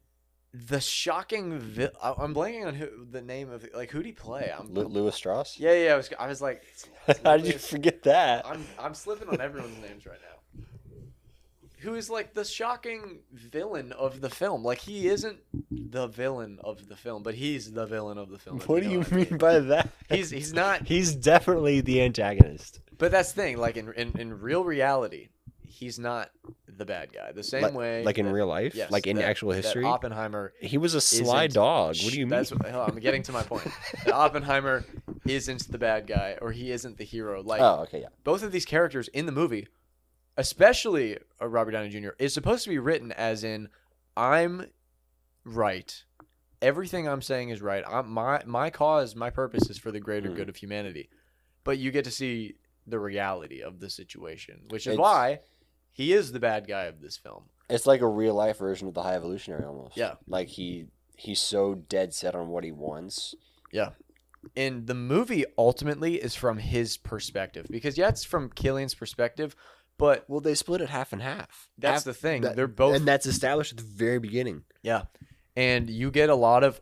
the 0.54 0.80
shocking, 0.80 1.60
vi- 1.60 1.90
I- 2.02 2.16
I'm 2.18 2.34
blanking 2.34 2.66
on 2.66 2.74
who 2.74 3.06
the 3.10 3.22
name 3.22 3.52
of 3.52 3.68
like 3.76 3.92
who 3.92 4.00
did 4.00 4.08
he 4.08 4.12
play? 4.14 4.52
I'm, 4.58 4.74
Lu 4.74 4.86
Lewis 4.88 5.16
Strauss. 5.16 5.60
yeah, 5.60 5.74
yeah. 5.74 5.94
I 5.94 5.98
was, 5.98 6.10
I 6.20 6.28
was 6.28 6.42
like, 6.42 6.58
it's- 6.64 6.88
it's 7.08 7.20
How 7.24 7.38
did 7.38 7.48
you 7.48 7.60
forget 7.60 8.04
that? 8.04 8.46
I'm 8.46 8.66
I'm 8.80 8.94
slipping 8.94 9.30
on 9.30 9.40
everyone's 9.40 9.78
names 9.80 10.06
right 10.06 10.20
now. 10.22 10.38
Who 11.82 11.94
is 11.96 12.10
like 12.10 12.34
the 12.34 12.44
shocking 12.44 13.20
villain 13.32 13.92
of 13.92 14.22
the 14.22 14.30
film? 14.30 14.64
Like 14.64 14.80
he 14.80 15.08
isn't 15.08 15.38
the 15.72 16.08
villain 16.08 16.60
of 16.64 16.88
the 16.90 16.96
film, 16.96 17.22
but 17.24 17.36
he's 17.36 17.72
the 17.72 17.86
villain 17.86 18.18
of 18.18 18.30
the 18.30 18.40
film. 18.40 18.60
What 18.62 18.82
do 18.84 18.90
you 18.90 19.00
what 19.00 19.14
I 19.14 19.16
mean 19.18 19.38
by 19.38 19.60
that? 19.60 19.90
He's 20.10 20.30
he's 20.32 20.54
not. 20.54 20.88
He's 20.88 21.16
definitely 21.16 21.82
the 21.82 22.02
antagonist. 22.02 22.80
But 22.98 23.12
that's 23.12 23.32
the 23.34 23.42
thing. 23.42 23.58
Like 23.58 23.78
in 23.78 23.92
in, 23.94 24.20
in 24.20 24.40
real 24.40 24.64
reality, 24.64 25.30
he's 25.68 26.00
not 26.00 26.32
the 26.68 26.86
bad 26.86 27.14
guy. 27.14 27.32
The 27.32 27.44
same 27.44 27.62
Like- 27.64 27.74
way, 27.74 28.04
Like 28.04 28.18
in 28.18 28.26
that- 28.26 28.34
real 28.34 28.48
life, 28.48 28.74
yes, 28.76 28.90
like 28.92 29.06
in 29.08 29.18
that- 29.18 29.26
actual 29.26 29.52
history, 29.52 29.84
Oppenheimer. 29.86 30.54
he 30.60 30.78
was 30.78 30.94
a 30.96 31.02
sly 31.02 31.46
dog. 31.48 31.96
What 32.04 32.12
do 32.14 32.20
you 32.20 32.26
mean? 32.26 32.30
That's 32.30 32.52
what, 32.52 32.66
I'm 32.74 33.00
getting 33.00 33.22
to 33.24 33.32
my 33.32 33.44
point. 33.44 33.68
Oppenheimer 34.12 34.84
isn't 35.26 35.72
the 35.72 35.78
bad 35.78 36.08
guy, 36.08 36.38
or 36.42 36.52
he 36.52 36.72
isn't 36.72 36.98
the 36.98 37.04
hero. 37.04 37.42
Like 37.44 37.62
oh, 37.62 37.82
okay, 37.84 38.02
yeah. 38.02 38.08
both 38.24 38.42
of 38.44 38.52
these 38.52 38.66
characters 38.66 39.08
in 39.10 39.26
the 39.28 39.32
movie, 39.32 39.68
especially 40.38 41.18
uh, 41.42 41.48
Robert 41.48 41.72
Downey 41.72 41.90
Jr., 41.90 42.10
is 42.20 42.34
supposed 42.34 42.64
to 42.64 42.70
be 42.70 42.78
written 42.80 43.12
as 43.12 43.44
in, 43.44 43.70
I'm 44.16 44.68
right. 45.44 46.04
Everything 46.62 47.08
I'm 47.08 47.22
saying 47.22 47.50
is 47.50 47.62
right. 47.62 47.84
I'm, 47.88 48.10
my 48.10 48.42
my 48.46 48.70
cause, 48.70 49.16
my 49.16 49.30
purpose 49.30 49.70
is 49.70 49.78
for 49.78 49.92
the 49.92 50.00
greater 50.00 50.30
Mhm. 50.30 50.36
good 50.36 50.50
of 50.50 50.56
humanity. 50.56 51.10
But 51.64 51.78
you 51.78 51.92
get 51.92 52.06
to 52.06 52.12
see 52.12 52.56
the 52.88 53.00
reality 53.00 53.62
of 53.62 53.80
the 53.80 53.90
situation, 53.90 54.62
which 54.70 54.88
is 54.88 54.94
It's- 54.94 55.00
why 55.00 55.42
he 55.92 56.14
is 56.14 56.32
the 56.32 56.40
bad 56.40 56.68
guy 56.68 56.84
of 56.86 57.02
this 57.02 57.18
film. 57.18 57.50
It's 57.70 57.86
like 57.86 58.02
a 58.02 58.08
real 58.08 58.34
life 58.34 58.58
version 58.60 58.88
of 58.88 58.94
the 58.94 59.04
High 59.04 59.16
Evolutionary 59.16 59.66
almost. 59.66 59.98
Yeah. 59.98 60.16
Like 60.28 60.48
he 60.48 60.88
he's 61.16 61.40
so 61.42 61.76
dead 61.76 62.14
set 62.14 62.34
on 62.36 62.48
what 62.50 62.64
he 62.64 62.72
wants. 62.72 63.36
Yeah, 63.72 63.90
and 64.56 64.88
the 64.88 64.94
movie 64.94 65.44
ultimately 65.58 66.16
is 66.16 66.34
from 66.36 66.58
his 66.60 66.96
perspective 66.98 67.68
because 67.70 67.98
yeah, 67.98 68.08
it's 68.08 68.24
from 68.24 68.50
Cillian's 68.52 68.96
perspective, 68.96 69.56
but 69.98 70.26
Well, 70.28 70.40
they 70.42 70.56
split 70.56 70.82
it 70.82 70.90
half 70.90 71.14
and 71.14 71.22
half. 71.22 71.70
that's 71.78 72.00
Half- 72.00 72.04
the 72.06 72.14
thing. 72.14 72.42
that- 72.44 72.56
They're 72.56 72.68
both 72.68 72.96
and 72.96 73.08
that's 73.08 73.26
established 73.26 73.72
at 73.72 73.78
the 73.78 73.84
very 73.84 74.20
beginning. 74.20 74.64
Yeah. 74.82 75.04
And 75.56 75.90
you 75.90 76.12
get 76.12 76.30
a 76.30 76.36
lot 76.36 76.64
of 76.64 76.82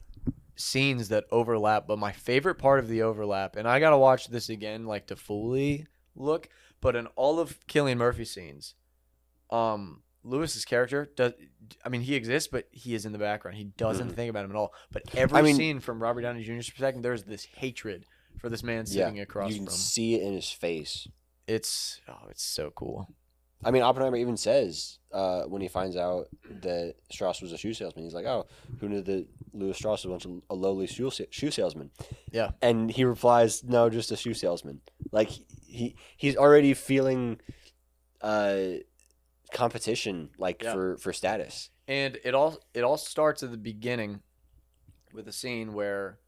scenes 0.58 1.10
that 1.10 1.26
overlap, 1.32 1.88
but 1.88 1.98
my 2.00 2.12
favorite 2.12 2.56
part 2.56 2.80
of 2.80 2.88
the 2.88 3.02
overlap, 3.02 3.56
and 3.56 3.68
I 3.68 3.80
got 3.80 3.90
to 3.92 3.98
watch 3.98 4.28
this 4.28 4.50
again 4.50 4.86
like 4.86 5.08
to 5.08 5.16
fully 5.16 5.88
look, 6.16 6.50
but 6.82 6.96
in 6.96 7.08
all 7.16 7.40
of 7.40 7.60
Cillian 7.68 7.98
Murphy 7.98 8.26
scenes, 8.26 8.76
um 9.50 10.02
Lewis's 10.24 10.66
character 10.66 11.08
does 11.16 11.34
I 11.86 11.90
mean 11.90 12.02
he 12.02 12.16
exists 12.16 12.50
but 12.52 12.68
he 12.72 12.96
is 12.96 13.06
in 13.06 13.12
the 13.12 13.20
background. 13.20 13.58
He 13.58 13.66
doesn't 13.66 14.12
Mhm. 14.12 14.16
think 14.16 14.30
about 14.32 14.46
him 14.46 14.52
at 14.52 14.58
all. 14.58 14.74
But 14.92 15.04
every 15.16 15.38
I 15.38 15.42
mean- 15.44 15.56
scene 15.56 15.80
from 15.80 16.02
Robert 16.02 16.22
Downey 16.22 16.44
Jr.'s 16.44 16.70
perspective 16.70 17.04
there's 17.04 17.24
this 17.26 17.46
hatred 17.46 18.06
for 18.40 18.50
this 18.50 18.64
man 18.64 18.86
Yeah, 18.88 19.06
sitting 19.06 19.20
across 19.20 19.52
you 19.52 19.58
can 19.58 19.66
from. 19.68 19.76
see 19.76 20.16
it 20.16 20.24
in 20.24 20.34
his 20.34 20.50
face. 20.50 21.08
It's 21.48 22.02
oh, 22.08 22.28
it's 22.30 22.44
so 22.44 22.72
cool. 22.72 23.10
I 23.64 23.72
mean, 23.72 23.82
Oppenheimer 23.84 24.18
even 24.18 24.38
says 24.38 25.00
uh, 25.12 25.44
when 25.44 25.62
he 25.62 25.68
finds 25.68 25.96
out 25.96 26.28
that 26.62 26.96
Strauss 27.12 27.42
was 27.42 27.52
a 27.52 27.58
shoe 27.58 27.74
salesman, 27.74 28.04
he's 28.04 28.14
like, 28.14 28.26
"Oh, 28.26 28.46
who 28.80 28.90
knew 28.90 29.02
that 29.02 29.28
Lewis 29.54 29.78
Strauss 29.78 30.06
was 30.06 30.12
once 30.26 30.42
a 30.50 30.54
lowly 30.56 30.88
shoe, 30.88 31.10
sa- 31.10 31.24
shoe 31.32 31.50
salesman?" 31.52 31.90
Yeah. 32.32 32.52
and 32.62 32.92
he 32.92 33.06
replies, 33.06 33.64
"No, 33.64 33.90
just 33.90 34.12
a 34.12 34.18
shoe 34.18 34.34
salesman." 34.34 34.82
Like 35.12 35.30
he 35.66 35.96
he's 36.18 36.36
already 36.36 36.74
feeling 36.74 37.40
uh, 38.22 38.58
competition, 39.52 40.30
like 40.38 40.62
Yeah. 40.64 40.74
for 40.74 40.98
for 40.98 41.14
status. 41.14 41.70
And 41.88 42.18
it 42.24 42.34
all 42.36 42.58
it 42.74 42.84
all 42.84 42.98
starts 42.98 43.42
at 43.44 43.52
the 43.52 43.58
beginning 43.58 44.22
with 45.14 45.28
a 45.28 45.32
scene 45.32 45.74
where 45.74 46.20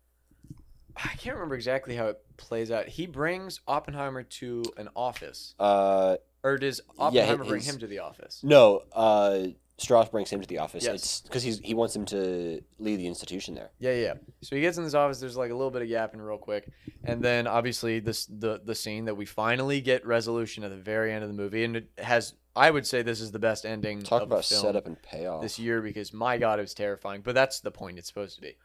I 1.03 1.10
can't 1.15 1.36
remember 1.36 1.56
exactly 1.56 1.95
how 1.95 2.07
it 2.07 2.19
plays 2.38 2.72
out. 2.72 2.88
He 2.88 3.06
brings 3.07 3.60
Oppenheimer 3.68 4.24
to 4.24 4.64
an 4.78 4.90
office, 4.95 5.53
Uh, 5.60 6.18
or 6.44 6.57
does 6.57 6.82
Yeah, 6.98 7.03
Oppenheimer 7.03 7.45
bring 7.45 7.61
him 7.61 7.78
to 7.80 7.88
the 7.88 7.99
office? 7.99 8.41
no, 8.44 8.84
uh, 8.94 9.48
Strauss 9.80 10.10
brings 10.10 10.32
him 10.32 10.41
to 10.41 10.48
the 10.48 10.57
office. 10.57 10.84
Yes. 10.84 10.95
It's 10.95 11.22
because 11.22 11.44
he's 11.44 11.60
he 11.60 11.76
wants 11.76 11.95
him 11.95 12.03
to 12.06 12.61
lead 12.80 12.95
the 12.95 13.06
institution 13.06 13.53
there. 13.53 13.69
Yeah, 13.78 13.94
yeah. 13.94 14.14
So 14.41 14.56
he 14.56 14.61
gets 14.64 14.78
in 14.80 14.84
this 14.84 14.95
office. 14.95 15.19
There's 15.19 15.38
like 15.38 15.52
a 15.52 15.53
little 15.56 15.69
bit 15.69 15.84
of 15.84 15.88
yapping 15.88 16.19
real 16.19 16.40
quick, 16.40 16.68
and 17.03 17.22
then 17.24 17.45
obviously 17.45 17.99
this 17.99 18.26
the 18.26 18.60
the 18.64 18.74
scene 18.74 19.06
that 19.06 19.14
we 19.14 19.26
finally 19.28 19.80
get 19.82 20.03
resolution 20.03 20.64
at 20.64 20.72
the 20.72 20.78
very 20.78 21.14
end 21.14 21.24
of 21.24 21.30
the 21.30 21.36
movie, 21.36 21.64
and 21.64 21.76
it 21.78 21.90
has 21.99 22.34
I 22.56 22.72
would 22.72 22.88
say 22.88 23.03
this 23.03 23.22
is 23.22 23.32
the 23.32 23.38
best 23.38 23.68
ending 23.68 24.02
Talk 24.02 24.24
about 24.24 24.45
setup 24.45 24.88
and 24.88 24.99
payoff. 24.99 25.44
this 25.44 25.60
year 25.60 25.80
because 25.80 26.11
my 26.11 26.40
god, 26.40 26.57
it 26.57 26.64
was 26.64 26.74
terrifying. 26.74 27.22
But 27.22 27.36
that's 27.36 27.60
the 27.60 27.69
point 27.69 27.99
it's 27.99 28.07
supposed 28.07 28.34
to 28.38 28.41
be. 28.41 28.57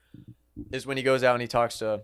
Is 0.70 0.86
when 0.86 0.96
he 0.96 1.02
goes 1.02 1.24
out 1.24 1.34
and 1.34 1.42
he 1.42 1.48
talks 1.48 1.78
to 1.78 2.02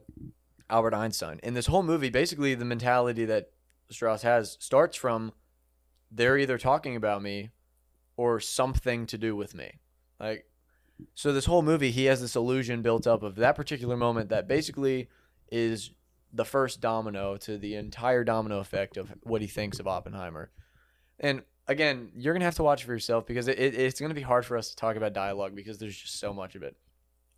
Albert 0.71 0.95
Einstein. 0.95 1.41
In 1.43 1.55
this 1.55 1.67
whole 1.67 1.83
movie, 1.83 2.11
basically 2.11 2.55
the 2.55 2.65
mentality 2.65 3.25
that 3.27 3.51
Strauss 3.91 4.23
has 4.23 4.57
starts 4.61 4.97
from 4.97 5.33
they're 6.11 6.39
either 6.39 6.57
talking 6.57 6.97
about 6.97 7.23
me 7.23 7.51
or 8.17 8.41
something 8.41 9.07
to 9.07 9.19
do 9.19 9.37
with 9.37 9.55
me. 9.55 9.73
Like 10.19 10.47
so 11.15 11.33
this 11.33 11.45
whole 11.45 11.63
movie 11.63 11.91
he 11.91 12.07
has 12.07 12.21
this 12.21 12.37
illusion 12.37 12.83
built 12.83 13.07
up 13.07 13.23
of 13.23 13.37
that 13.37 13.55
particular 13.55 13.97
moment 13.97 14.31
that 14.31 14.49
basically 14.49 15.09
is 15.51 15.91
the 16.33 16.45
first 16.45 16.81
domino 16.81 17.37
to 17.39 17.57
the 17.57 17.75
entire 17.75 18.25
domino 18.25 18.59
effect 18.59 18.97
of 18.97 19.15
what 19.23 19.41
he 19.41 19.47
thinks 19.47 19.79
of 19.79 19.87
Oppenheimer. 19.87 20.51
And 21.21 21.43
again, 21.67 22.11
you're 22.15 22.35
gonna 22.35 22.45
have 22.45 22.57
to 22.57 22.63
watch 22.63 22.83
it 22.83 22.87
for 22.87 22.93
yourself 22.93 23.27
because 23.27 23.49
it, 23.49 23.59
it, 23.59 23.75
it's 23.75 24.01
gonna 24.01 24.15
be 24.15 24.23
hard 24.23 24.45
for 24.45 24.57
us 24.57 24.71
to 24.71 24.77
talk 24.77 24.97
about 24.97 25.13
dialogue 25.13 25.55
because 25.55 25.79
there's 25.79 25.97
just 25.97 26.19
so 26.19 26.33
much 26.35 26.55
of 26.55 26.63
it. 26.63 26.77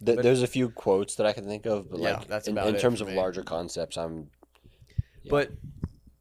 Th- 0.05 0.16
but- 0.16 0.22
there's 0.22 0.43
a 0.43 0.47
few 0.47 0.70
quotes 0.70 1.16
that 1.16 1.27
I 1.27 1.32
can 1.32 1.44
think 1.47 1.66
of, 1.66 1.90
but 1.90 2.01
Yeah, 2.01 2.16
like 2.18 2.28
that's 2.28 2.48
in, 2.48 2.56
in 2.59 2.77
terms 2.77 3.01
of 3.01 3.09
me. 3.09 3.14
larger 3.16 3.43
concepts, 3.43 3.97
I'm 3.98 4.31
Yeah. 5.22 5.31
But 5.31 5.51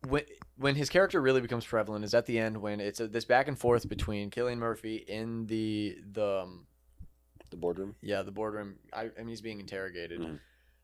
when 0.08 0.24
when 0.58 0.76
his 0.76 0.90
character 0.90 1.22
really 1.22 1.40
becomes 1.40 1.66
prevalent 1.66 2.04
is 2.04 2.14
at 2.14 2.26
the 2.26 2.38
end 2.38 2.58
when 2.58 2.82
it's 2.82 3.00
a, 3.00 3.08
this 3.08 3.24
back 3.24 3.48
and 3.48 3.58
forth 3.58 3.88
between 3.88 4.30
Cillian 4.30 4.58
Murphy 4.58 4.98
in 4.98 5.46
the 5.48 5.98
the 6.12 6.42
um, 6.42 6.66
the 7.50 7.56
boardroom. 7.58 7.96
yeah 8.02 8.22
the 8.22 8.32
boardroom. 8.32 8.76
I, 8.94 9.04
I 9.04 9.20
mean 9.20 9.30
he's 9.30 9.42
being 9.42 9.60
interrogated, 9.62 10.20
Mhm. 10.20 10.40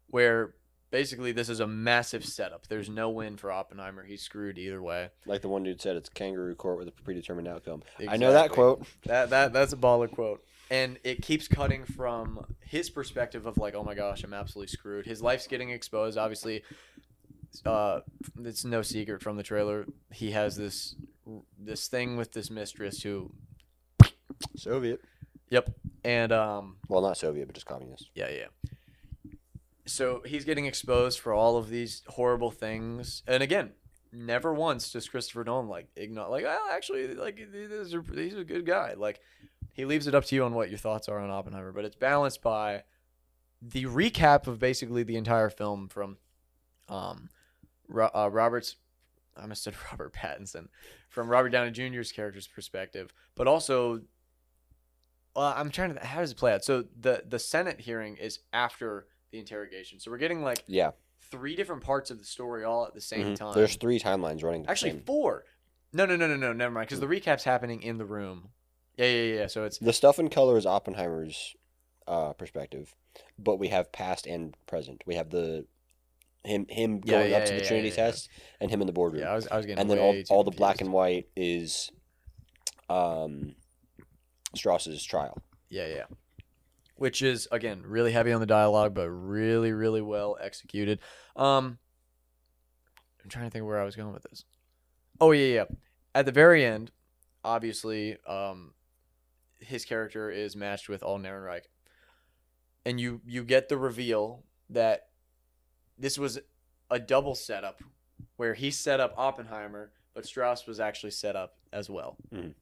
where 0.07 0.55
basically 0.91 1.33
this 1.33 1.49
is 1.49 1.59
a 1.59 1.67
massive 1.67 2.23
setup. 2.23 2.67
There's 2.67 2.89
no 2.89 3.09
win 3.09 3.35
for 3.35 3.51
Oppenheimer. 3.51 4.05
He's 4.05 4.21
screwed 4.21 4.57
either 4.57 4.81
way. 4.81 5.09
Like 5.25 5.41
the 5.41 5.49
one 5.49 5.63
dude 5.63 5.81
said, 5.81 5.97
it's 5.97 6.07
kangaroo 6.07 6.55
court 6.55 6.77
with 6.77 6.87
a 6.87 6.91
predetermined 6.91 7.47
outcome. 7.49 7.83
I 8.07 8.15
know 8.15 8.31
that 8.31 8.51
quote. 8.51 8.85
That 9.03 9.29
that 9.31 9.51
that's 9.51 9.73
a 9.73 9.77
baller 9.77 10.09
quote. 10.09 10.41
And 10.71 10.97
it 11.03 11.21
keeps 11.21 11.47
cutting 11.47 11.85
from 11.85 12.45
his 12.61 12.89
perspective 12.89 13.45
of 13.45 13.57
like, 13.57 13.75
oh 13.75 13.83
my 13.83 13.93
gosh, 13.93 14.23
I'm 14.23 14.33
absolutely 14.33 14.69
screwed. 14.69 15.05
His 15.05 15.21
life's 15.21 15.45
getting 15.47 15.69
exposed. 15.69 16.17
Obviously, 16.17 16.63
uh, 17.65 17.99
it's 18.43 18.65
no 18.65 18.81
secret 18.81 19.21
from 19.21 19.37
the 19.37 19.43
trailer. 19.43 19.85
He 20.11 20.31
has 20.31 20.55
this 20.55 20.95
this 21.59 21.87
thing 21.87 22.17
with 22.17 22.31
this 22.33 22.49
mistress 22.51 23.01
who, 23.03 23.31
Soviet. 24.55 25.01
yep, 25.49 25.69
and 26.03 26.31
um, 26.31 26.77
Well, 26.87 27.01
not 27.01 27.17
Soviet, 27.17 27.45
but 27.47 27.55
just 27.55 27.65
communist. 27.65 28.09
yeah, 28.13 28.29
yeah. 28.29 29.31
So 29.87 30.21
he's 30.25 30.45
getting 30.45 30.65
exposed 30.65 31.19
for 31.19 31.33
all 31.33 31.57
of 31.57 31.69
these 31.69 32.01
horrible 32.07 32.49
things, 32.51 33.21
and 33.27 33.43
again, 33.43 33.71
never 34.11 34.51
once 34.53 34.91
does 34.91 35.07
Christopher 35.07 35.43
Nolan 35.43 35.67
like 35.67 35.87
ignore 35.95 36.29
like, 36.29 36.43
oh, 36.47 36.69
actually, 36.71 37.13
like 37.13 37.37
he's 37.37 37.93
a, 37.93 38.01
he's 38.15 38.35
a 38.35 38.43
good 38.43 38.65
guy. 38.65 38.93
Like 38.97 39.19
he 39.75 39.85
leaves 39.85 40.07
it 40.07 40.15
up 40.15 40.25
to 40.25 40.35
you 40.35 40.43
on 40.45 40.53
what 40.55 40.69
your 40.69 40.79
thoughts 40.79 41.07
are 41.09 41.19
on 41.19 41.29
Oppenheimer, 41.29 41.71
but 41.71 41.85
it's 41.85 41.95
balanced 41.97 42.41
by 42.41 42.83
the 43.61 43.83
recap 43.85 44.47
of 44.47 44.57
basically 44.57 45.03
the 45.03 45.17
entire 45.17 45.49
film 45.49 45.87
from 45.89 46.17
um, 46.89 47.29
Ro- 47.87 48.09
uh, 48.15 48.29
Robert's. 48.31 48.77
I 49.37 49.41
almost 49.41 49.63
said 49.63 49.73
Robert 49.91 50.13
Pattinson 50.13 50.69
from 51.09 51.27
Robert 51.27 51.49
Downey 51.49 51.71
Jr.'s 51.71 52.11
character's 52.11 52.47
perspective, 52.47 53.13
but 53.35 53.47
also 53.47 54.01
well, 55.35 55.53
I'm 55.55 55.69
trying 55.69 55.93
to. 55.95 56.05
How 56.05 56.21
does 56.21 56.31
it 56.31 56.37
play 56.37 56.53
out? 56.53 56.63
So 56.63 56.85
the 56.99 57.23
the 57.27 57.39
Senate 57.39 57.81
hearing 57.81 58.15
is 58.17 58.39
after 58.53 59.07
the 59.31 59.39
interrogation. 59.39 59.99
So 59.99 60.09
we're 60.09 60.17
getting 60.19 60.41
like 60.41 60.63
Yeah. 60.67 60.91
three 61.29 61.55
different 61.57 61.83
parts 61.83 62.09
of 62.11 62.19
the 62.19 62.23
story 62.25 62.63
all 62.63 62.85
at 62.85 62.93
the 62.93 63.01
same 63.01 63.33
Mhm. 63.33 63.35
time. 63.35 63.53
There's 63.53 63.75
three 63.75 63.99
timelines 63.99 64.41
running. 64.43 64.65
actually 64.67 64.91
same. 64.91 65.01
four. 65.01 65.43
No, 65.91 66.05
no, 66.05 66.15
no, 66.15 66.27
no, 66.27 66.37
no. 66.37 66.53
Never 66.53 66.73
mind. 66.73 66.87
Because 66.87 66.99
the 67.01 67.07
recap's 67.07 67.43
happening 67.43 67.81
in 67.81 67.97
the 67.97 68.05
room. 68.05 68.49
Yeah, 68.97 69.07
yeah, 69.07 69.33
yeah. 69.41 69.47
So 69.47 69.63
it's 69.65 69.77
The 69.77 69.93
stuff 69.93 70.19
in 70.19 70.29
color 70.29 70.57
is 70.57 70.65
Oppenheimer's 70.65 71.55
uh, 72.07 72.33
perspective, 72.33 72.95
but 73.37 73.57
we 73.57 73.67
have 73.69 73.91
past 73.91 74.25
and 74.25 74.55
present. 74.67 75.03
We 75.05 75.15
have 75.15 75.29
the 75.29 75.65
him 76.43 76.65
him 76.69 77.01
Yeah, 77.03 77.11
going 77.19 77.31
yeah, 77.31 77.37
up 77.37 77.45
to 77.45 77.51
yeah, 77.53 77.57
the 77.57 77.63
yeah, 77.63 77.67
Trinity 77.67 77.89
yeah, 77.89 77.95
yeah. 77.97 78.05
test 78.11 78.29
and 78.61 78.69
him 78.71 78.81
in 78.81 78.87
the 78.87 78.93
boardroom. 78.93 79.23
yeah. 79.23 79.31
I 79.31 79.35
was 79.35 79.47
I 79.47 79.57
was 79.57 79.65
getting 79.65 79.79
and 79.79 79.89
then 79.89 79.99
all, 79.99 80.11
way 80.11 80.23
too 80.23 80.33
all 80.33 80.43
the 80.43 80.51
black 80.51 80.77
confused. 80.77 80.87
and 80.87 80.93
white 80.93 81.27
is 81.35 81.91
um, 82.89 83.55
Strauss's 84.55 85.03
trial. 85.03 85.41
Yeah, 85.69 85.87
yeah. 85.87 86.03
Which 86.97 87.21
is 87.21 87.47
again 87.51 87.81
really 87.85 88.11
heavy 88.13 88.31
on 88.31 88.39
the 88.39 88.45
dialogue, 88.45 88.93
but 88.93 89.09
really, 89.09 89.73
really 89.73 90.01
well 90.01 90.37
executed. 90.39 90.99
Um, 91.35 91.79
I'm 93.23 93.29
trying 93.29 93.45
to 93.45 93.51
think 93.51 93.65
where 93.65 93.81
I 93.81 93.83
was 93.83 93.95
going 93.95 94.13
with 94.13 94.23
this. 94.23 94.45
Oh 95.19 95.31
yeah, 95.31 95.53
yeah. 95.53 95.63
At 96.13 96.25
the 96.27 96.31
very 96.31 96.63
end, 96.63 96.91
obviously, 97.43 98.17
um, 98.27 98.74
his 99.59 99.85
character 99.85 100.29
is 100.29 100.55
matched 100.55 100.89
with 100.89 101.03
Alden 101.03 101.25
Ehrenreich, 101.25 101.63
and 102.85 102.99
you 102.99 103.21
you 103.25 103.43
get 103.43 103.69
the 103.69 103.77
reveal 103.77 104.43
that 104.69 105.07
this 105.97 106.17
was 106.17 106.39
a 106.91 106.99
double 106.99 107.35
setup, 107.35 107.81
where 108.35 108.53
he 108.53 108.69
set 108.71 108.99
up 108.99 109.13
Oppenheimer, 109.17 109.91
but 110.13 110.25
Strauss 110.25 110.65
was 110.67 110.79
actually 110.79 111.11
set 111.11 111.35
up 111.35 111.57
as 111.73 111.89
well. 111.89 112.17
Mhm. 112.33 112.53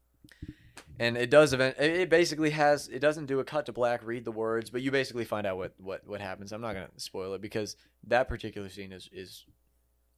and 0.99 1.17
it 1.17 1.29
does 1.29 1.53
event 1.53 1.75
it 1.79 1.91
it 2.01 2.09
basically 2.09 2.51
has 2.51 2.87
it 2.87 2.99
doesn't 2.99 3.25
do 3.25 3.39
a 3.39 3.43
cut 3.43 3.65
to 3.65 3.71
black 3.73 4.03
read 4.05 4.23
the 4.25 4.31
words 4.31 4.69
but 4.69 4.81
you 4.81 4.91
basically 4.91 5.25
find 5.25 5.45
out 5.47 5.57
what 5.57 5.73
what 5.79 6.05
what 6.07 6.21
happens. 6.21 6.51
I'm 6.51 6.61
not 6.61 6.73
going 6.73 6.87
to 6.87 6.99
spoil 6.99 7.33
it 7.33 7.41
because 7.41 7.75
that 8.07 8.27
particular 8.27 8.69
scene 8.69 8.91
is 8.91 9.09
is 9.11 9.45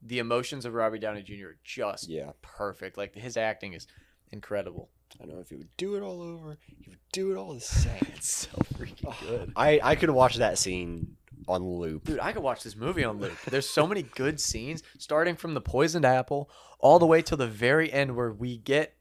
the 0.02 0.20
emotions 0.20 0.66
of 0.66 0.74
Robbie 0.74 1.00
downey 1.00 1.24
jr 1.24 1.48
are 1.48 1.58
just 1.64 2.08
Yeah, 2.10 2.32
perfect. 2.42 2.98
Like 2.98 3.16
his 3.16 3.38
acting 3.38 3.74
is 3.74 3.88
incredible 4.32 4.90
I 5.22 5.26
don't 5.26 5.36
know 5.36 5.42
if 5.42 5.50
he 5.50 5.56
would 5.56 5.76
do 5.78 5.96
it 5.96 6.02
all 6.02 6.22
over, 6.22 6.58
he 6.68 6.90
would 6.90 7.00
do 7.14 7.32
it 7.32 7.38
all 7.38 7.54
the 7.54 7.60
same. 7.62 7.98
it's 8.16 8.48
so 8.52 8.58
freaking 8.78 9.14
good 9.28 9.54
I 9.56 9.80
I 9.84 9.96
could 9.96 10.10
watch 10.10 10.36
that 10.38 10.58
scene 10.58 11.16
on 11.48 11.64
loop. 11.64 12.06
dude 12.06 12.20
i 12.20 12.32
could 12.32 12.42
watch 12.42 12.64
this 12.64 12.76
movie 12.76 13.04
on 13.04 13.20
loop 13.20 13.38
there's 13.52 13.70
so 13.70 13.86
many 13.86 14.02
good 14.02 14.40
scenes 14.40 14.82
starting 14.98 15.36
from 15.36 15.54
the 15.54 15.62
poisoned 15.62 16.04
apple 16.04 16.50
all 16.80 16.98
the 16.98 17.06
way 17.06 17.22
to 17.22 17.36
the 17.36 17.46
very 17.46 17.92
end 17.94 18.16
where 18.16 18.32
we 18.32 18.58
get 18.58 18.96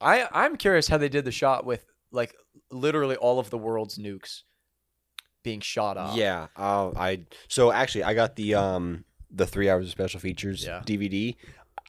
i 0.00 0.26
i'm 0.32 0.56
curious 0.56 0.88
how 0.88 0.96
they 0.96 1.10
did 1.10 1.26
the 1.26 1.30
shot 1.32 1.66
with 1.66 1.84
like 2.10 2.34
literally 2.70 3.16
all 3.16 3.38
of 3.38 3.50
the 3.50 3.58
world's 3.58 3.98
nukes 3.98 4.44
being 5.42 5.60
shot 5.60 5.96
off 5.98 6.16
Yeah, 6.16 6.46
uh, 6.56 6.90
I 6.96 7.26
so 7.48 7.70
actually 7.70 8.04
I 8.04 8.14
got 8.14 8.36
the 8.36 8.54
um 8.54 9.04
the 9.30 9.46
three 9.46 9.68
hours 9.68 9.86
of 9.86 9.90
special 9.92 10.20
features 10.20 10.64
Yeah. 10.64 10.82
DVD. 10.86 11.36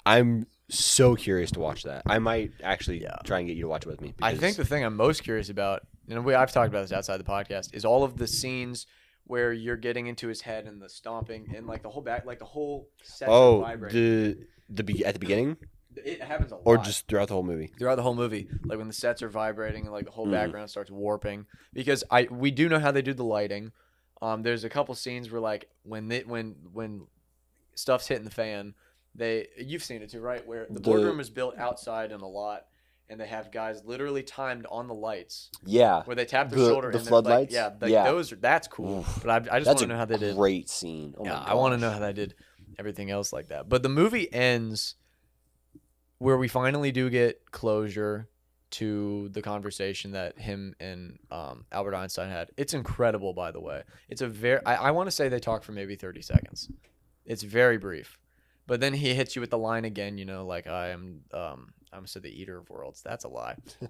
I'm 0.05 0.45
so 0.69 1.15
curious 1.15 1.51
to 1.51 1.59
watch 1.59 1.83
that. 1.83 2.03
I 2.05 2.19
might 2.19 2.51
actually 2.63 3.01
Yeah. 3.01 3.15
try 3.23 3.39
and 3.39 3.47
get 3.47 3.55
you 3.57 3.63
to 3.63 3.67
watch 3.69 3.85
it 3.85 3.89
with 3.89 4.01
me. 4.01 4.13
I 4.21 4.35
think 4.35 4.55
the 4.57 4.65
thing 4.65 4.83
I'm 4.85 4.95
most 4.95 5.23
curious 5.23 5.49
about, 5.49 5.81
and 6.07 6.23
we 6.25 6.33
I've 6.35 6.51
talked 6.51 6.69
about 6.69 6.81
this 6.81 6.91
outside 6.91 7.17
the 7.17 7.23
podcast, 7.23 7.73
is 7.73 7.85
all 7.85 8.03
of 8.03 8.17
the 8.17 8.27
scenes 8.27 8.85
where 9.25 9.53
you're 9.53 9.77
getting 9.77 10.07
into 10.07 10.27
his 10.27 10.41
head 10.41 10.65
and 10.65 10.81
the 10.81 10.89
stomping 10.89 11.53
and 11.55 11.67
like 11.67 11.83
the 11.83 11.89
whole 11.89 12.01
back, 12.01 12.25
like 12.25 12.39
the 12.39 12.45
whole 12.45 12.89
set 13.03 13.29
oh 13.29 13.61
the 13.91 14.37
the 14.69 14.83
be- 14.83 15.05
at 15.05 15.13
the 15.13 15.19
beginning 15.19 15.57
it 15.95 16.21
happens 16.21 16.51
a 16.51 16.55
lot. 16.55 16.61
or 16.65 16.77
just 16.77 17.07
throughout 17.07 17.27
the 17.27 17.33
whole 17.33 17.43
movie. 17.43 17.71
throughout 17.77 17.95
the 17.95 18.03
whole 18.03 18.15
movie, 18.15 18.47
like 18.65 18.77
when 18.77 18.87
the 18.87 18.93
sets 18.93 19.21
are 19.23 19.29
vibrating 19.29 19.83
and 19.83 19.91
like 19.91 20.05
the 20.05 20.11
whole 20.11 20.27
Mhm. 20.27 20.31
background 20.31 20.69
starts 20.69 20.89
warping. 20.91 21.45
Because 21.73 22.03
I 22.11 22.27
we 22.31 22.51
do 22.51 22.69
know 22.69 22.79
how 22.79 22.91
they 22.91 23.01
do 23.01 23.13
the 23.13 23.23
lighting. 23.23 23.71
Um, 24.21 24.43
there's 24.43 24.63
a 24.63 24.69
couple 24.69 24.93
scenes 24.95 25.31
where 25.31 25.41
like 25.41 25.69
when 25.83 26.07
they, 26.07 26.21
when 26.21 26.55
when 26.73 27.07
stuff's 27.75 28.07
hitting 28.07 28.25
the 28.25 28.31
fan, 28.31 28.73
they 29.15 29.47
you've 29.57 29.83
seen 29.83 30.01
it 30.01 30.09
too, 30.11 30.21
right? 30.21 30.45
Where 30.45 30.65
the 30.67 30.75
The- 30.75 30.79
boardroom 30.81 31.19
is 31.19 31.29
built 31.29 31.57
outside 31.57 32.11
in 32.11 32.21
a 32.21 32.27
lot, 32.27 32.65
and 33.09 33.19
they 33.19 33.27
have 33.27 33.51
guys 33.51 33.83
literally 33.83 34.23
timed 34.23 34.65
on 34.69 34.87
the 34.87 34.93
lights 34.93 35.49
Yeah. 35.65 36.03
where 36.03 36.15
they 36.15 36.25
tap 36.25 36.49
their 36.49 36.59
The- 36.59 36.69
shoulder 36.69 36.91
the 36.91 36.97
and 36.97 37.05
like, 37.05 37.09
floodlights? 37.09 37.53
yeah, 37.53 37.71
like 37.81 37.91
Yeah. 37.91 38.03
those 38.05 38.31
are 38.31 38.35
that's 38.37 38.67
cool. 38.67 38.99
Oof. 38.99 39.19
But 39.23 39.49
I, 39.51 39.55
I 39.55 39.59
just 39.59 39.67
want 39.67 39.79
to 39.79 39.87
know 39.87 39.97
how 39.97 40.05
they 40.05 40.17
did. 40.17 40.31
A 40.31 40.35
great 40.35 40.69
scene. 40.69 41.15
Oh 41.17 41.25
yeah, 41.25 41.39
I 41.39 41.55
want 41.55 41.73
to 41.73 41.77
know 41.77 41.89
how 41.91 41.99
they 41.99 42.13
did 42.13 42.35
everything 42.77 43.09
else 43.11 43.33
like 43.33 43.47
that. 43.47 43.67
But 43.67 43.83
the 43.83 43.89
movie 43.89 44.31
ends 44.31 44.95
where 46.17 46.37
we 46.37 46.47
finally 46.47 46.91
do 46.91 47.09
get 47.09 47.51
closure 47.51 48.29
to 48.71 49.29
the 49.29 49.41
conversation 49.41 50.11
that 50.11 50.37
him 50.37 50.75
and 50.79 51.17
um, 51.31 51.65
Albert 51.71 51.95
Einstein 51.95 52.29
had. 52.29 52.49
It's 52.57 52.73
incredible, 52.75 53.33
by 53.33 53.51
the 53.51 53.59
way. 53.59 53.81
It's 54.09 54.21
a 54.21 54.27
very. 54.27 54.63
I, 54.65 54.75
I 54.75 54.91
want 54.91 55.07
to 55.07 55.11
say 55.11 55.27
they 55.29 55.39
talk 55.39 55.63
for 55.63 55.71
maybe 55.71 55.95
thirty 55.95 56.21
seconds. 56.21 56.69
It's 57.25 57.41
very 57.41 57.77
brief, 57.77 58.17
but 58.69 58.79
then 58.79 58.93
he 58.93 59.13
hits 59.13 59.35
you 59.35 59.41
with 59.41 59.49
the 59.49 59.57
line 59.57 59.83
again. 59.83 60.17
You 60.17 60.23
know, 60.23 60.45
like 60.45 60.67
I 60.67 60.89
am. 60.91 61.21
Um, 61.33 61.73
I'm 61.91 62.07
so 62.07 62.19
the 62.21 62.29
eater 62.29 62.57
of 62.59 62.69
worlds. 62.69 63.01
That's 63.01 63.25
a 63.25 63.29
lie. 63.29 63.55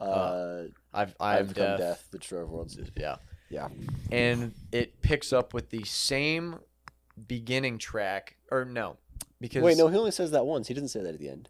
Uh, 0.00 0.64
I've 0.92 1.14
I 1.20 1.34
I've 1.34 1.40
am 1.42 1.46
become 1.46 1.64
death. 1.64 1.78
death. 1.78 2.08
The 2.10 2.18
destroyer 2.18 2.42
of 2.42 2.50
worlds. 2.50 2.76
Yeah. 2.96 3.16
Yeah. 3.50 3.68
And 4.10 4.52
it 4.72 5.00
picks 5.00 5.32
up 5.32 5.54
with 5.54 5.70
the 5.70 5.84
same 5.84 6.56
beginning 7.28 7.78
track, 7.78 8.36
or 8.50 8.64
no, 8.64 8.96
because 9.40 9.62
Wait, 9.62 9.76
no, 9.76 9.86
he 9.86 9.96
only 9.96 10.10
says 10.10 10.32
that 10.32 10.44
once. 10.44 10.66
He 10.66 10.74
doesn't 10.74 10.88
say 10.88 11.02
that 11.02 11.14
at 11.14 11.20
the 11.20 11.28
end. 11.28 11.48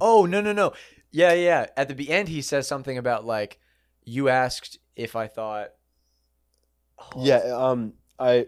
Oh 0.00 0.24
no 0.24 0.40
no 0.40 0.52
no. 0.54 0.72
Yeah 1.10 1.34
yeah. 1.34 1.66
At 1.76 1.88
the 1.88 1.94
be- 1.94 2.08
end, 2.10 2.28
he 2.28 2.40
says 2.40 2.66
something 2.66 2.96
about 2.96 3.26
like 3.26 3.58
you 4.04 4.30
asked 4.30 4.78
if 4.94 5.16
I 5.16 5.26
thought. 5.26 5.72
Oh, 6.98 7.24
Yeah. 7.24 7.38
Um. 7.54 7.92
I. 8.18 8.46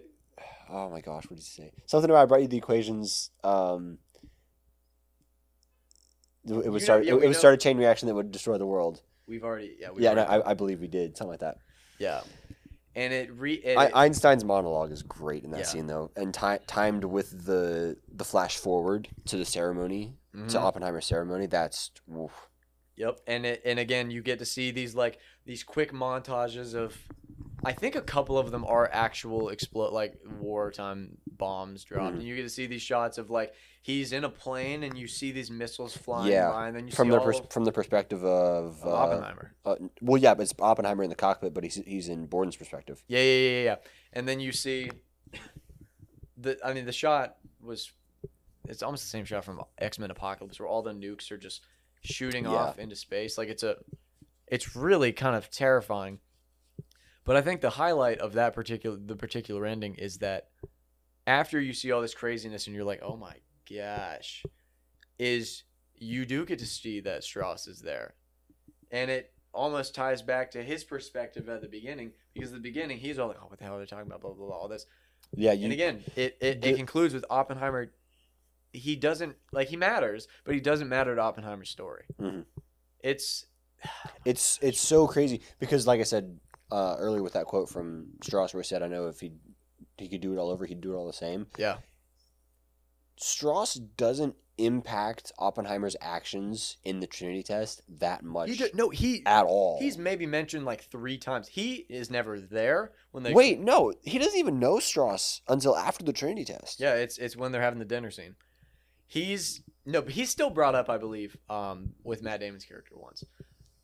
Oh 0.71 0.91
my 0.91 1.01
gosh. 1.01 1.25
What 1.31 1.37
did 1.37 1.45
he 1.47 1.63
say? 1.63 1.73
Something 1.87 2.11
about 2.11 2.23
I 2.23 2.27
brought 2.27 2.43
you 2.43 2.49
the 2.49 2.57
equations. 2.59 3.31
Um. 3.45 3.99
It 6.47 6.71
would 6.71 6.83
start. 6.83 7.05
yeah, 7.05 7.15
it, 7.15 7.23
it 7.25 7.27
would 7.29 7.37
start 7.37 7.55
a 7.55 7.59
chain 7.59 7.77
reaction 7.77 8.09
that 8.09 8.15
would 8.15 8.31
destroy 8.33 8.57
the 8.59 8.67
world. 8.67 9.03
We've 9.27 9.45
already 9.45 9.77
yeah. 9.79 9.91
We've 9.91 10.03
Yeah, 10.03 10.15
no, 10.15 10.23
I, 10.23 10.51
I 10.51 10.55
believe 10.55 10.81
we 10.81 10.87
did 10.89 11.17
something 11.17 11.31
like 11.33 11.41
that. 11.41 11.59
yeah. 11.99 12.21
And 12.95 13.13
it 13.13 13.33
re. 13.35 13.55
It, 13.55 13.77
I, 13.77 14.07
Einstein's 14.07 14.45
monologue 14.45 14.91
is 14.91 15.03
great 15.03 15.45
in 15.45 15.51
that 15.53 15.59
Yeah. 15.61 15.65
scene 15.67 15.87
though, 15.87 16.11
and 16.17 16.33
ti- 16.35 16.65
timed 16.67 17.05
with 17.05 17.45
the 17.45 17.97
the 18.13 18.25
flash 18.25 18.57
forward 18.57 19.09
to 19.27 19.37
the 19.37 19.45
ceremony 19.45 20.17
to 20.33 20.39
Mhm. 20.39 20.55
Oppenheimer's 20.57 21.07
ceremony. 21.07 21.47
That's 21.47 21.91
oof. 22.13 22.33
Yep, 22.97 23.21
and 23.29 23.47
it, 23.47 23.63
and 23.65 23.79
again, 23.79 24.11
you 24.11 24.23
get 24.23 24.41
to 24.41 24.45
see 24.45 24.71
these 24.73 24.95
like 24.97 25.19
these 25.45 25.63
quick 25.63 25.93
montages 25.93 26.75
of, 26.75 26.97
I 27.69 27.73
think 27.73 27.97
a 27.97 28.01
couple 28.01 28.39
of 28.39 28.51
them 28.51 28.65
are 28.65 28.89
actual 28.93 29.51
explode 29.51 29.93
like 29.93 30.15
wartime 30.41 31.19
bombs 31.27 31.85
dropped, 31.85 32.15
Mhm. 32.15 32.19
and 32.21 32.23
you 32.29 32.35
get 32.35 32.43
to 32.43 32.49
see 32.49 32.67
these 32.67 32.81
shots 32.83 33.19
of 33.19 33.29
like 33.31 33.53
he's 33.83 34.13
in 34.13 34.25
a 34.25 34.31
plane 34.31 34.83
and 34.85 34.97
you 34.97 35.07
see 35.07 35.33
these 35.33 35.51
missiles 35.51 35.95
flying 35.97 36.33
Yeah, 36.33 36.51
by, 36.51 36.69
and 36.69 36.77
then 36.77 36.87
you 36.87 36.93
from 36.95 37.09
see 37.09 37.13
the 37.17 37.21
pers- 37.21 37.41
of, 37.41 37.51
from 37.51 37.65
the 37.67 37.73
perspective 37.73 38.25
of, 38.25 38.85
uh, 38.85 38.91
Oppenheimer. 38.91 39.55
uh, 39.67 39.77
well, 40.01 40.17
yeah, 40.17 40.33
but 40.35 40.43
it's 40.45 40.55
Oppenheimer 40.59 41.03
in 41.03 41.11
the 41.11 41.17
cockpit, 41.17 41.53
but 41.53 41.63
he's 41.63 41.75
he's 41.75 42.09
in 42.09 42.27
Borden's 42.27 42.57
perspective. 42.57 43.03
Yeah, 43.07 43.21
yeah, 43.21 43.25
yeah, 43.25 43.51
yeah, 43.59 43.63
yeah. 43.65 43.77
And 44.15 44.27
then 44.27 44.41
you 44.41 44.53
see 44.53 44.91
the 46.37 46.59
I 46.65 46.73
mean 46.73 46.87
the 46.87 46.93
shot 46.93 47.37
was 47.61 47.93
it's 48.67 48.83
almost 48.83 49.03
the 49.05 49.09
same 49.11 49.25
shot 49.25 49.45
from 49.45 49.63
X-Men 49.79 50.11
Apocalypse 50.11 50.59
where 50.59 50.69
all 50.69 50.83
the 50.83 50.93
nukes 50.93 51.31
are 51.31 51.39
just 51.39 51.63
shooting 52.03 52.45
Yeah. 52.45 52.51
off 52.51 52.79
into 52.79 52.97
space. 52.97 53.37
Like 53.39 53.49
it's 53.49 53.63
a 53.63 53.77
it's 54.47 54.75
really 54.77 55.13
kind 55.13 55.37
of 55.37 55.51
terrifying. 55.51 56.21
But 57.29 57.37
I 57.37 57.43
think 57.43 57.61
the 57.61 57.69
highlight 57.69 58.21
of 58.21 58.33
that 58.33 58.55
particular 58.55 58.97
the 58.97 59.15
particular 59.15 59.67
ending 59.67 59.97
is 59.97 60.17
that 60.21 60.49
after 61.27 61.61
you 61.61 61.75
see 61.75 61.93
all 61.93 62.01
this 62.01 62.15
craziness 62.15 62.67
and 62.67 62.75
you're 62.75 62.87
like, 62.87 63.03
"Oh 63.03 63.19
my 63.19 63.35
gosh." 63.71 64.43
Is 65.19 65.65
you 65.95 66.25
do 66.25 66.47
get 66.47 66.59
to 66.61 66.67
see 66.67 67.01
that 67.01 67.23
Strauss 67.23 67.67
is 67.67 67.83
there. 67.83 68.15
And 68.91 69.11
it 69.11 69.35
almost 69.53 69.95
ties 69.95 70.23
back 70.23 70.53
to 70.53 70.63
his 70.63 70.85
perspective 70.85 71.51
at 71.51 71.61
the 71.61 71.69
beginning 71.69 72.13
because 72.33 72.49
at 72.49 72.55
the 72.55 72.63
beginning 72.63 72.97
he's 72.97 73.19
all 73.19 73.29
like, 73.29 73.37
"Oh, 73.43 73.49
what 73.49 73.59
the 73.59 73.65
hell 73.67 73.77
are 73.77 73.81
they 73.81 73.85
talking 73.85 74.07
about?" 74.07 74.23
Blah 74.23 74.33
blah 74.33 74.47
blah, 74.47 74.57
all 74.57 74.69
this. 74.69 74.87
Yeah, 75.37 75.53
you 75.53 75.65
and 75.65 75.73
again, 75.75 76.03
it 76.17 76.39
it, 76.41 76.65
it 76.65 76.77
concludes 76.77 77.13
with 77.13 77.27
Oppenheimer. 77.29 77.93
He 78.73 78.97
doesn't 78.97 79.37
like 79.53 79.69
he 79.69 79.77
matters, 79.77 80.29
but 80.45 80.55
he 80.55 80.63
doesn't 80.63 80.89
matter 80.89 81.15
to 81.15 81.21
Oppenheimer's 81.21 81.69
story. 81.69 82.07
Mhm. 82.19 82.47
It's 83.01 83.45
it's 84.25 84.59
it's 84.63 84.81
so 84.81 85.07
crazy 85.07 85.43
because, 85.59 85.87
like 85.87 86.01
I 86.01 86.05
said 86.05 86.41
uh, 86.71 86.97
earlier 86.99 87.23
with 87.23 87.33
that 87.35 87.47
quote 87.47 87.69
from 87.69 88.09
Strauss, 88.23 88.55
where 88.55 88.63
he 88.63 88.67
said, 88.67 88.83
"I 88.83 88.89
know 88.89 89.07
if 89.07 89.21
he 89.21 89.33
he 89.97 90.09
could 90.09 90.21
do 90.21 90.33
it 90.33 90.39
all 90.39 90.51
over, 90.51 90.67
he'd 90.67 90.81
do 90.81 90.93
it 90.93 90.97
all 90.97 91.07
the 91.07 91.13
same." 91.13 91.47
yeah, 91.57 91.79
Strauss 93.17 93.75
doesn't 93.75 94.37
impact 94.59 95.31
Oppenheimer's 95.39 95.97
actions 96.01 96.79
in 96.85 97.01
the 97.01 97.07
Trinity 97.07 97.45
test 97.45 97.81
that 97.89 98.25
much 98.25 98.51
he 98.51 98.57
did, 98.57 98.75
no 98.75 98.91
he 98.91 99.23
at 99.25 99.45
all. 99.45 99.79
he's 99.81 99.97
maybe 99.97 100.27
mentioned 100.27 100.65
like 100.65 100.83
three 100.83 101.17
times. 101.17 101.49
He 101.49 101.87
is 101.89 102.11
never 102.11 102.41
there 102.41 102.93
when 103.13 103.23
they 103.23 103.33
Wait, 103.33 103.61
no, 103.61 103.93
he 104.03 104.19
doesn't 104.19 104.39
even 104.39 104.59
know 104.59 104.81
Strauss 104.81 105.43
until 105.49 105.77
after 105.77 106.05
the 106.05 106.13
Trinity 106.13 106.45
test. 106.45 106.81
Yeah, 106.81 106.95
it's 106.95 107.19
it's 107.19 107.37
when 107.37 107.53
they're 107.53 107.63
having 107.63 107.79
the 107.79 107.85
dinner 107.85 108.11
scene. 108.11 108.35
He's 109.07 109.63
no, 109.87 110.03
but 110.03 110.13
he's 110.13 110.29
still 110.29 110.51
brought 110.51 110.75
up, 110.75 110.91
I 110.91 110.99
believe, 110.99 111.37
um, 111.49 111.95
with 112.03 112.23
Matt 112.23 112.41
Damon's 112.41 112.65
character 112.65 112.95
once. 112.97 113.25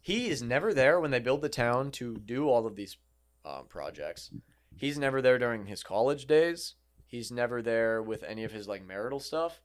He 0.04 0.28
is 0.28 0.42
never 0.42 0.74
there 0.74 1.00
when 1.00 1.10
they 1.12 1.18
build 1.18 1.40
the 1.40 1.48
town 1.48 1.90
to 1.92 2.18
do 2.18 2.46
all 2.50 2.66
of 2.66 2.76
these 2.76 2.98
um, 3.46 3.64
projects. 3.70 4.30
He's 4.76 4.98
never 4.98 5.22
there 5.22 5.38
during 5.38 5.64
his 5.64 5.82
college 5.82 6.26
days. 6.26 6.74
He's 7.06 7.32
never 7.32 7.62
there 7.62 8.02
with 8.02 8.22
any 8.22 8.44
of 8.44 8.52
his 8.52 8.68
like 8.68 8.84
marital 8.86 9.18
stuff. 9.18 9.62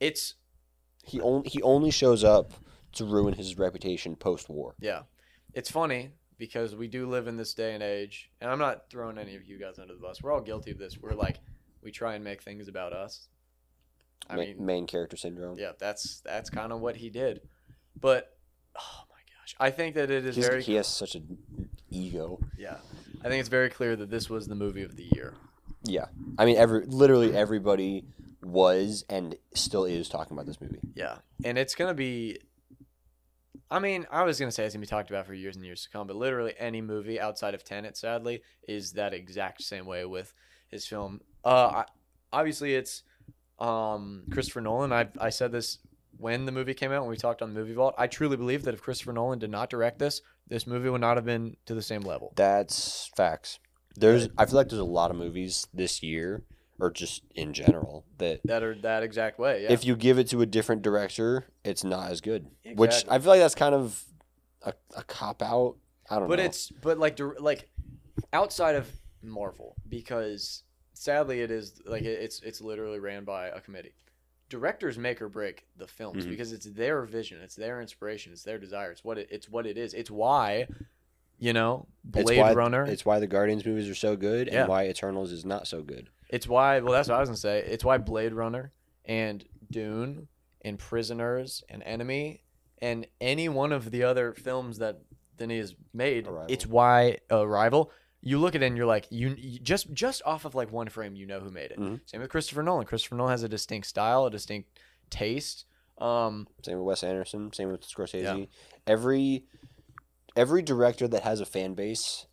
It's 0.00 0.36
He 1.04 1.20
only 1.20 1.50
he 1.50 1.60
only 1.60 1.90
shows 1.90 2.24
up 2.24 2.52
to 2.92 3.04
ruin 3.04 3.34
his 3.34 3.58
reputation 3.58 4.16
post 4.16 4.48
war. 4.48 4.74
yeah, 4.80 5.02
it's 5.52 5.70
funny 5.70 6.12
because 6.38 6.74
we 6.74 6.88
do 6.88 7.06
live 7.06 7.26
in 7.28 7.36
this 7.36 7.52
day 7.52 7.74
and 7.74 7.82
age, 7.82 8.30
and 8.40 8.50
I'm 8.50 8.58
not 8.58 8.88
throwing 8.88 9.18
any 9.18 9.36
of 9.36 9.44
you 9.44 9.58
guys 9.58 9.78
under 9.78 9.92
the 9.94 10.00
bus. 10.00 10.22
We're 10.22 10.32
all 10.32 10.40
guilty 10.40 10.70
of 10.70 10.78
this. 10.78 10.96
We're 10.98 11.12
like 11.12 11.40
we 11.82 11.90
try 11.90 12.14
and 12.14 12.24
make 12.24 12.42
things 12.42 12.68
about 12.68 12.94
us. 12.94 13.28
I 14.30 14.36
Ma- 14.36 14.42
mean, 14.42 14.64
main 14.64 14.86
character 14.86 15.18
syndrome. 15.18 15.58
yeah, 15.58 15.72
that's 15.78 16.20
that's 16.24 16.48
kind 16.48 16.72
of 16.72 16.80
what 16.80 16.96
he 16.96 17.10
did. 17.10 17.42
But 18.00 18.34
oh 18.78 19.02
gosh, 19.42 19.54
I 19.60 19.70
think 19.70 19.94
that 19.96 20.10
it 20.10 20.24
is 20.26 20.36
He's- 20.36 20.48
very 20.48 20.62
he 20.62 20.74
has 20.74 20.86
such 20.86 21.14
an 21.14 21.38
ego. 21.90 22.40
yeah. 22.58 22.78
I 23.24 23.28
think 23.28 23.38
it's 23.40 23.48
very 23.48 23.68
clear 23.70 23.94
that 23.96 24.10
this 24.10 24.28
was 24.28 24.48
the 24.48 24.54
movie 24.56 24.82
of 24.82 24.96
the 24.96 25.08
year. 25.14 25.34
Yeah, 25.84 26.06
I 26.38 26.44
mean, 26.44 26.56
every 26.56 26.84
literally 26.86 27.34
everybody 27.36 28.04
was 28.42 29.04
and 29.08 29.36
still 29.54 29.84
is 29.84 30.08
talking 30.08 30.36
about 30.36 30.46
this 30.46 30.60
movie. 30.60 30.80
Yeah, 30.94 31.18
and 31.44 31.56
it's 31.58 31.74
gonna 31.76 31.94
be. 31.94 32.38
I 33.70 33.78
mean, 33.78 34.06
I 34.10 34.24
was 34.24 34.38
gonna 34.40 34.50
say 34.52 34.64
it's 34.64 34.74
gonna 34.74 34.80
be 34.82 34.86
talked 34.88 35.10
about 35.10 35.26
for 35.26 35.34
years 35.34 35.56
and 35.56 35.64
years 35.64 35.84
to 35.84 35.90
come, 35.90 36.06
but 36.08 36.16
literally 36.16 36.54
any 36.58 36.80
movie 36.80 37.20
outside 37.20 37.54
of 37.54 37.64
Tenet, 37.64 37.96
sadly, 37.96 38.42
is 38.66 38.92
that 38.92 39.14
exact 39.14 39.62
same 39.62 39.86
way 39.86 40.04
with 40.04 40.34
his 40.68 40.86
film. 40.86 41.20
Uh, 41.44 41.82
I, 41.82 41.84
obviously 42.32 42.74
it's 42.74 43.02
um 43.60 44.24
Christopher 44.32 44.60
Nolan. 44.62 44.92
I 44.92 45.08
I 45.20 45.30
said 45.30 45.52
this 45.52 45.78
when 46.22 46.46
the 46.46 46.52
movie 46.52 46.72
came 46.72 46.92
out 46.92 47.02
when 47.02 47.10
we 47.10 47.16
talked 47.16 47.42
on 47.42 47.52
the 47.52 47.58
movie 47.58 47.74
vault. 47.74 47.94
I 47.98 48.06
truly 48.06 48.36
believe 48.36 48.62
that 48.62 48.74
if 48.74 48.80
Christopher 48.80 49.12
Nolan 49.12 49.40
did 49.40 49.50
not 49.50 49.68
direct 49.68 49.98
this, 49.98 50.22
this 50.46 50.66
movie 50.68 50.88
would 50.88 51.00
not 51.00 51.16
have 51.16 51.26
been 51.26 51.56
to 51.66 51.74
the 51.74 51.82
same 51.82 52.02
level. 52.02 52.32
That's 52.36 53.10
facts. 53.16 53.58
There's, 53.96 54.28
I 54.38 54.46
feel 54.46 54.54
like 54.54 54.68
there's 54.68 54.80
a 54.80 54.84
lot 54.84 55.10
of 55.10 55.16
movies 55.16 55.66
this 55.74 56.00
year, 56.02 56.44
or 56.78 56.90
just 56.92 57.22
in 57.34 57.52
general, 57.52 58.06
that 58.18 58.40
That 58.44 58.62
are 58.62 58.74
that 58.82 59.02
exact 59.02 59.38
way. 59.40 59.64
Yeah. 59.64 59.72
if 59.72 59.84
you 59.84 59.96
give 59.96 60.18
it 60.18 60.28
to 60.28 60.40
a 60.42 60.46
different 60.46 60.82
director, 60.82 61.46
it's 61.64 61.82
not 61.82 62.10
as 62.10 62.20
good. 62.20 62.46
Which 62.76 63.04
I 63.08 63.18
feel 63.18 63.30
like 63.30 63.40
that's 63.40 63.56
kind 63.56 63.74
of 63.74 64.02
a, 64.62 64.72
a 64.96 65.02
cop 65.02 65.42
out. 65.42 65.76
I 66.08 66.18
don't 66.20 66.28
but 66.28 66.38
know. 66.38 66.44
it's 66.44 66.70
but 66.70 66.98
like 66.98 67.18
like 67.40 67.68
outside 68.32 68.76
of 68.76 68.88
Marvel 69.22 69.74
because 69.88 70.62
sadly 70.94 71.40
it 71.40 71.50
is 71.50 71.80
like 71.84 72.02
it's 72.02 72.40
it's 72.42 72.60
literally 72.60 72.98
ran 73.00 73.24
by 73.24 73.48
a 73.48 73.60
committee. 73.60 73.94
Directors 74.52 74.98
make 74.98 75.22
or 75.22 75.30
break 75.30 75.64
the 75.78 75.86
films 75.86 76.26
Mhm. 76.26 76.28
because 76.28 76.52
it's 76.52 76.66
their 76.66 77.02
vision, 77.04 77.40
it's 77.40 77.54
their 77.56 77.80
inspiration, 77.80 78.34
it's 78.34 78.42
their 78.42 78.58
desire. 78.58 78.90
It's 78.90 79.02
what 79.02 79.16
it, 79.16 79.28
it's 79.30 79.48
what 79.48 79.66
it 79.66 79.78
is. 79.78 79.94
It's 79.94 80.10
why, 80.10 80.68
you 81.38 81.54
know, 81.54 81.86
It's 82.14 82.24
Blade 82.24 82.38
why, 82.38 82.52
Runner. 82.52 82.84
It's 82.84 83.06
why 83.06 83.18
the 83.18 83.26
Guardians 83.26 83.64
movies 83.64 83.88
are 83.88 83.94
so 83.94 84.14
good, 84.14 84.48
Yeah. 84.48 84.60
and 84.60 84.68
why 84.68 84.88
Eternals 84.88 85.32
is 85.32 85.46
not 85.46 85.66
so 85.66 85.80
good. 85.82 86.10
It's 86.28 86.46
why. 86.46 86.80
Well, 86.80 86.92
that's 86.92 87.08
what 87.08 87.14
I 87.16 87.20
was 87.20 87.30
gonna 87.30 87.36
say. 87.38 87.60
It's 87.66 87.82
why 87.82 87.96
Blade 87.96 88.34
Runner 88.34 88.72
and 89.06 89.42
Dune 89.70 90.28
and 90.60 90.78
Prisoners 90.78 91.64
and 91.70 91.82
Enemy 91.84 92.42
and 92.82 93.06
any 93.22 93.48
one 93.48 93.72
of 93.72 93.90
the 93.90 94.02
other 94.02 94.34
films 94.34 94.76
that 94.78 95.00
Denis 95.38 95.70
has 95.70 95.74
made. 95.94 96.26
Arrival. 96.26 96.46
It's 96.52 96.66
why 96.66 97.18
Arrival. 97.30 97.90
You 98.24 98.38
look 98.38 98.54
at 98.54 98.62
it 98.62 98.66
and 98.66 98.76
you're 98.76 98.86
like, 98.86 99.08
you, 99.10 99.34
you 99.36 99.58
just 99.58 99.92
just 99.92 100.22
off 100.24 100.44
of 100.44 100.54
like 100.54 100.70
one 100.70 100.88
frame, 100.88 101.16
you 101.16 101.26
know 101.26 101.40
who 101.40 101.50
made 101.50 101.72
it. 101.72 101.78
Mhm. 101.78 102.00
Same 102.06 102.20
with 102.20 102.30
Christopher 102.30 102.62
Nolan. 102.62 102.86
Christopher 102.86 103.16
Nolan 103.16 103.32
has 103.32 103.42
a 103.42 103.48
distinct 103.48 103.88
style, 103.88 104.26
a 104.26 104.30
distinct 104.30 104.78
taste. 105.10 105.64
Um, 105.98 106.46
Same 106.64 106.78
with 106.78 106.86
Wes 106.86 107.02
Anderson. 107.04 107.52
Same 107.52 107.70
with 107.70 107.82
Scorsese. 107.82 108.22
Yeah. 108.22 108.44
Every 108.86 109.44
every 110.36 110.62
director 110.62 111.06
that 111.08 111.22
has 111.24 111.40
a 111.40 111.44
fan 111.46 111.74
base 111.74 112.26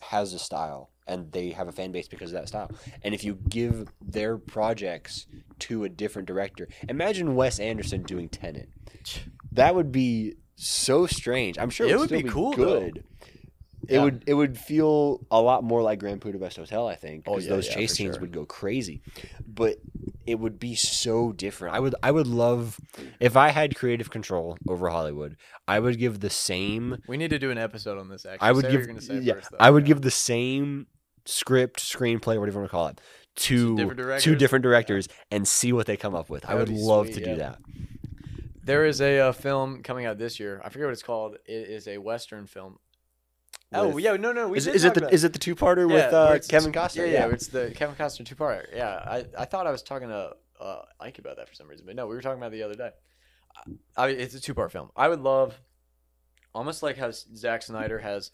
has 0.00 0.32
a 0.32 0.38
style, 0.38 0.90
and 1.06 1.32
they 1.32 1.50
have 1.50 1.66
a 1.68 1.72
fan 1.72 1.90
base 1.92 2.08
because 2.08 2.30
of 2.32 2.34
that 2.40 2.48
style. 2.48 2.70
And 3.02 3.12
if 3.14 3.24
you 3.24 3.34
give 3.48 3.88
their 4.00 4.38
projects 4.38 5.26
to 5.60 5.84
a 5.84 5.88
different 5.88 6.26
director, 6.28 6.68
imagine 6.88 7.34
Wes 7.34 7.58
Anderson 7.58 8.02
doing 8.04 8.28
Tenet. 8.28 8.68
that 9.52 9.74
would 9.74 9.90
be 9.92 10.34
so 10.56 11.06
strange. 11.06 11.58
I'm 11.58 11.70
sure 11.70 11.86
it, 11.86 11.90
It 11.90 11.94
would, 11.94 12.10
would 12.10 12.18
still 12.20 12.22
be 12.22 12.28
cool, 12.28 12.52
though. 12.52 12.90
Good. 13.88 13.94
It 13.94 13.96
Yeah. 13.96 14.04
would 14.04 14.24
it 14.26 14.34
would 14.34 14.58
feel 14.58 15.26
a 15.30 15.40
lot 15.40 15.64
more 15.64 15.82
like 15.82 15.98
Grand 15.98 16.20
Budapest 16.20 16.56
Hotel, 16.56 16.86
I 16.86 16.94
think, 16.94 17.24
Oh, 17.26 17.32
because 17.32 17.46
yeah, 17.46 17.50
those 17.50 17.66
yeah, 17.68 17.74
chase 17.74 17.94
scenes 17.94 18.14
sure. 18.14 18.20
would 18.20 18.32
go 18.32 18.44
crazy. 18.44 19.00
But 19.46 19.78
it 20.26 20.38
would 20.38 20.58
be 20.58 20.74
so 20.74 21.32
different. 21.32 21.74
I 21.74 21.80
would 21.80 21.94
I 22.02 22.10
would 22.10 22.26
love 22.26 22.78
if 23.20 23.36
I 23.36 23.48
had 23.48 23.74
creative 23.74 24.10
control 24.10 24.56
over 24.68 24.88
Hollywood. 24.90 25.36
I 25.66 25.80
would 25.80 25.98
give 25.98 26.20
the 26.20 26.30
same. 26.30 27.02
We 27.08 27.16
need 27.16 27.30
to 27.30 27.38
do 27.38 27.50
an 27.50 27.58
episode 27.58 27.98
on 27.98 28.08
this. 28.08 28.26
Actually, 28.26 28.46
I 28.48 28.52
would 28.52 28.64
Say 28.66 28.70
give 28.72 29.22
yeah, 29.24 29.34
first, 29.34 29.50
though. 29.50 29.56
I 29.60 29.70
would 29.70 29.84
Yeah. 29.84 29.88
give 29.94 30.02
the 30.02 30.10
same 30.10 30.86
script, 31.24 31.80
screenplay, 31.80 32.38
whatever 32.38 32.52
you 32.52 32.58
want 32.58 32.66
to 32.66 32.70
call 32.70 32.86
it, 32.88 33.00
to 33.36 33.76
different 33.76 33.98
two 33.98 34.02
directors? 34.04 34.38
different 34.38 34.62
directors 34.62 35.08
and 35.30 35.46
see 35.46 35.72
what 35.72 35.86
they 35.86 35.96
come 35.96 36.14
up 36.14 36.30
with. 36.30 36.44
I 36.48 36.54
would 36.54 36.68
would 36.70 36.78
love 36.78 37.06
sweet, 37.06 37.14
to 37.16 37.24
do 37.24 37.30
yeah. 37.30 37.36
that. 37.36 37.58
There 38.64 38.84
is 38.84 39.00
a 39.00 39.18
uh, 39.20 39.32
film 39.32 39.82
coming 39.82 40.04
out 40.04 40.18
this 40.18 40.38
year. 40.38 40.60
I 40.62 40.68
forget 40.68 40.86
what 40.86 40.92
it's 40.92 41.02
called. 41.02 41.36
It 41.46 41.68
is 41.70 41.88
a 41.88 41.96
western 41.98 42.46
film. 42.46 42.78
Oh 43.72 43.88
With- 43.88 44.04
yeah, 44.04 44.16
no, 44.16 44.32
no. 44.32 44.48
We 44.48 44.58
Is, 44.58 44.66
is 44.66 44.84
it 44.84 44.94
the 44.94 45.08
is 45.12 45.24
it 45.24 45.32
the 45.32 45.38
two 45.38 45.54
parter 45.54 45.88
Yeah, 45.88 45.94
with 45.94 46.14
uh, 46.14 46.38
Kevin 46.48 46.72
Costner? 46.72 47.06
Yeah, 47.10 47.26
yeah, 47.26 47.28
it's 47.28 47.48
the 47.48 47.72
Kevin 47.74 47.96
Costner 47.96 48.24
two 48.26 48.34
parter. 48.34 48.66
Yeah, 48.74 48.88
I, 48.88 49.24
I 49.36 49.44
thought 49.44 49.66
I 49.66 49.70
was 49.70 49.82
talking 49.82 50.08
to 50.08 50.34
uh, 50.60 50.82
Ike 51.00 51.18
about 51.18 51.36
that 51.36 51.48
for 51.48 51.54
some 51.54 51.68
reason, 51.68 51.86
but 51.86 51.96
no, 51.96 52.06
we 52.06 52.14
were 52.14 52.22
talking 52.22 52.38
about 52.38 52.52
it 52.52 52.56
the 52.56 52.62
other 52.62 52.74
day. 52.74 52.90
I, 53.96 54.04
I 54.04 54.08
it's 54.10 54.34
a 54.34 54.40
two 54.40 54.54
part 54.54 54.72
film. 54.72 54.90
I 54.96 55.08
would 55.08 55.20
love, 55.20 55.58
almost 56.54 56.82
like 56.82 56.96
how 56.96 57.10
Zack 57.10 57.62
Snyder 57.62 57.98
has 57.98 58.30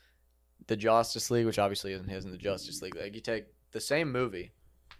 the 0.66 0.76
Justice 0.76 1.30
League, 1.30 1.46
which 1.46 1.58
obviously 1.58 1.92
isn't 1.92 2.08
his 2.08 2.24
in 2.24 2.30
the 2.30 2.38
Justice 2.38 2.80
League. 2.82 2.96
Like 2.96 3.14
you 3.14 3.20
take 3.20 3.46
the 3.72 3.80
same 3.80 4.12
movie, 4.12 4.52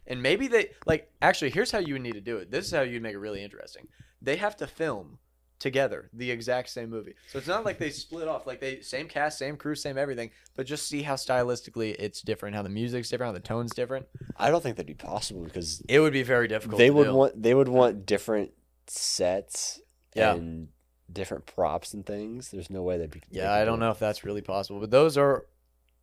and 0.06 0.22
maybe 0.22 0.48
they 0.48 0.70
like 0.86 1.10
actually 1.22 1.50
here's 1.50 1.70
how 1.70 1.78
you 1.78 1.94
would 1.94 2.02
need 2.02 2.14
to 2.14 2.20
do 2.20 2.38
it. 2.38 2.50
This 2.50 2.66
is 2.66 2.72
how 2.72 2.82
you'd 2.82 3.02
make 3.02 3.14
it 3.14 3.18
really 3.18 3.42
interesting. 3.42 3.88
They 4.20 4.36
have 4.36 4.56
to 4.56 4.66
film 4.66 5.18
together 5.58 6.10
the 6.12 6.30
exact 6.30 6.68
same 6.68 6.90
movie. 6.90 7.14
So 7.30 7.38
it's 7.38 7.46
not 7.48 7.64
like 7.64 7.78
they 7.78 7.90
split 8.04 8.28
off. 8.28 8.46
Like 8.46 8.60
they 8.60 8.80
same 8.80 9.08
cast, 9.08 9.38
same 9.38 9.56
crew, 9.56 9.74
same 9.74 9.96
everything, 9.96 10.30
but 10.56 10.66
just 10.66 10.88
see 10.88 11.02
how 11.02 11.14
stylistically 11.14 11.94
it's 11.98 12.20
different, 12.22 12.54
how 12.56 12.62
the 12.62 12.68
music's 12.68 13.08
different, 13.08 13.28
how 13.28 13.32
the 13.34 13.40
tone's 13.40 13.72
different. 13.74 14.06
I 14.36 14.50
don't 14.50 14.62
think 14.62 14.76
that'd 14.76 14.86
be 14.86 14.94
possible 14.94 15.42
because 15.44 15.82
It 15.88 16.00
would 16.00 16.12
be 16.12 16.22
very 16.22 16.48
difficult. 16.48 16.78
they 16.78 16.88
to 16.88 16.94
would 16.94 17.04
do. 17.04 17.14
want 17.14 17.42
they 17.42 17.54
would 17.54 17.68
want 17.68 18.04
different 18.06 18.52
sets 18.86 19.80
Yeah. 20.14 20.34
and 20.34 20.68
different 21.12 21.46
props 21.46 21.94
and 21.94 22.04
things. 22.04 22.50
There's 22.50 22.70
no 22.70 22.82
way 22.82 22.98
they'd 22.98 23.10
be. 23.10 23.22
Yeah, 23.30 23.52
I 23.52 23.60
do 23.60 23.66
don't 23.66 23.80
know 23.80 23.90
if 23.90 23.98
that's 23.98 24.24
really 24.24 24.42
possible, 24.42 24.80
but 24.80 24.90
those 24.90 25.16
are 25.16 25.46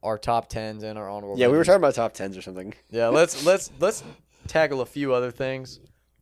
our 0.04 0.18
top 0.18 0.50
tens 0.50 0.84
and 0.84 0.98
our 0.98 1.10
honorable. 1.10 1.38
Yeah, 1.38 1.48
we 1.48 1.58
were 1.58 1.64
talking 1.64 1.78
about 1.82 1.96
top 1.96 2.14
tens 2.14 2.38
or 2.38 2.42
something. 2.42 2.74
Yeah, 2.90 3.08
let's 3.08 3.46
let's 3.52 3.72
let's 3.80 4.04
tackle 4.48 4.82
a 4.82 4.86
few 4.86 5.14
other 5.14 5.32
things. 5.32 5.80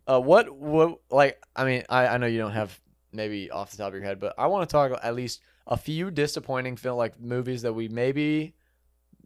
Uh, 0.07 0.19
what 0.19 0.49
what 0.55 0.99
like 1.11 1.41
I 1.55 1.65
mean 1.65 1.83
I 1.89 2.07
I 2.07 2.17
know 2.17 2.25
you 2.27 2.39
don't 2.39 2.51
have 2.53 2.77
maybe 3.11 3.49
off 3.51 3.71
the 3.71 3.77
top 3.77 3.89
of 3.89 3.93
your 3.93 4.03
head, 4.03 4.19
but 4.19 4.33
I 4.37 4.47
want 4.47 4.67
to 4.67 4.71
talk 4.71 4.97
at 5.01 5.15
least 5.15 5.41
a 5.67 5.77
few 5.77 6.11
disappointing 6.11 6.75
film 6.75 6.97
like 6.97 7.19
movies 7.19 7.61
that 7.61 7.73
we 7.73 7.87
maybe 7.87 8.55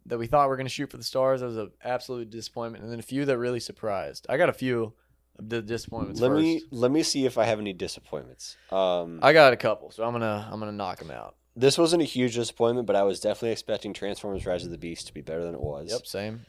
that 0.06 0.18
we 0.18 0.26
thought 0.26 0.48
were 0.48 0.56
going 0.56 0.66
to 0.66 0.72
shoot 0.72 0.90
for 0.90 0.96
the 0.96 1.04
stars. 1.04 1.40
That 1.40 1.46
was 1.46 1.56
an 1.56 1.70
absolute 1.82 2.30
disappointment, 2.30 2.84
and 2.84 2.92
then 2.92 2.98
a 2.98 3.02
few 3.02 3.24
that 3.24 3.38
really 3.38 3.60
surprised. 3.60 4.26
I 4.28 4.36
got 4.36 4.48
a 4.48 4.52
few 4.52 4.92
of 5.38 5.48
the 5.48 5.62
disappointments. 5.62 6.20
Let 6.20 6.28
first. 6.28 6.42
me 6.42 6.62
let 6.70 6.90
me 6.90 7.02
see 7.02 7.26
if 7.26 7.38
I 7.38 7.44
have 7.44 7.58
any 7.58 7.72
disappointments. 7.72 8.56
Um, 8.70 9.20
I 9.22 9.32
got 9.32 9.52
a 9.52 9.56
couple, 9.56 9.90
so 9.90 10.04
I'm 10.04 10.12
gonna 10.12 10.48
I'm 10.50 10.60
gonna 10.60 10.72
knock 10.72 10.98
them 10.98 11.10
out. 11.10 11.36
this 11.56 11.78
wasn't 11.78 12.02
a 12.02 12.06
huge 12.06 12.34
disappointment, 12.34 12.86
but 12.86 12.96
I 12.96 13.02
was 13.02 13.20
definitely 13.20 13.52
expecting 13.52 13.92
Transformers: 13.92 14.46
Rise 14.46 14.64
of 14.64 14.70
the 14.70 14.78
Beast 14.78 15.06
to 15.06 15.14
be 15.14 15.22
better 15.22 15.42
than 15.42 15.54
it 15.54 15.60
was. 15.60 15.90
Yep, 15.90 16.06
same. 16.06 16.46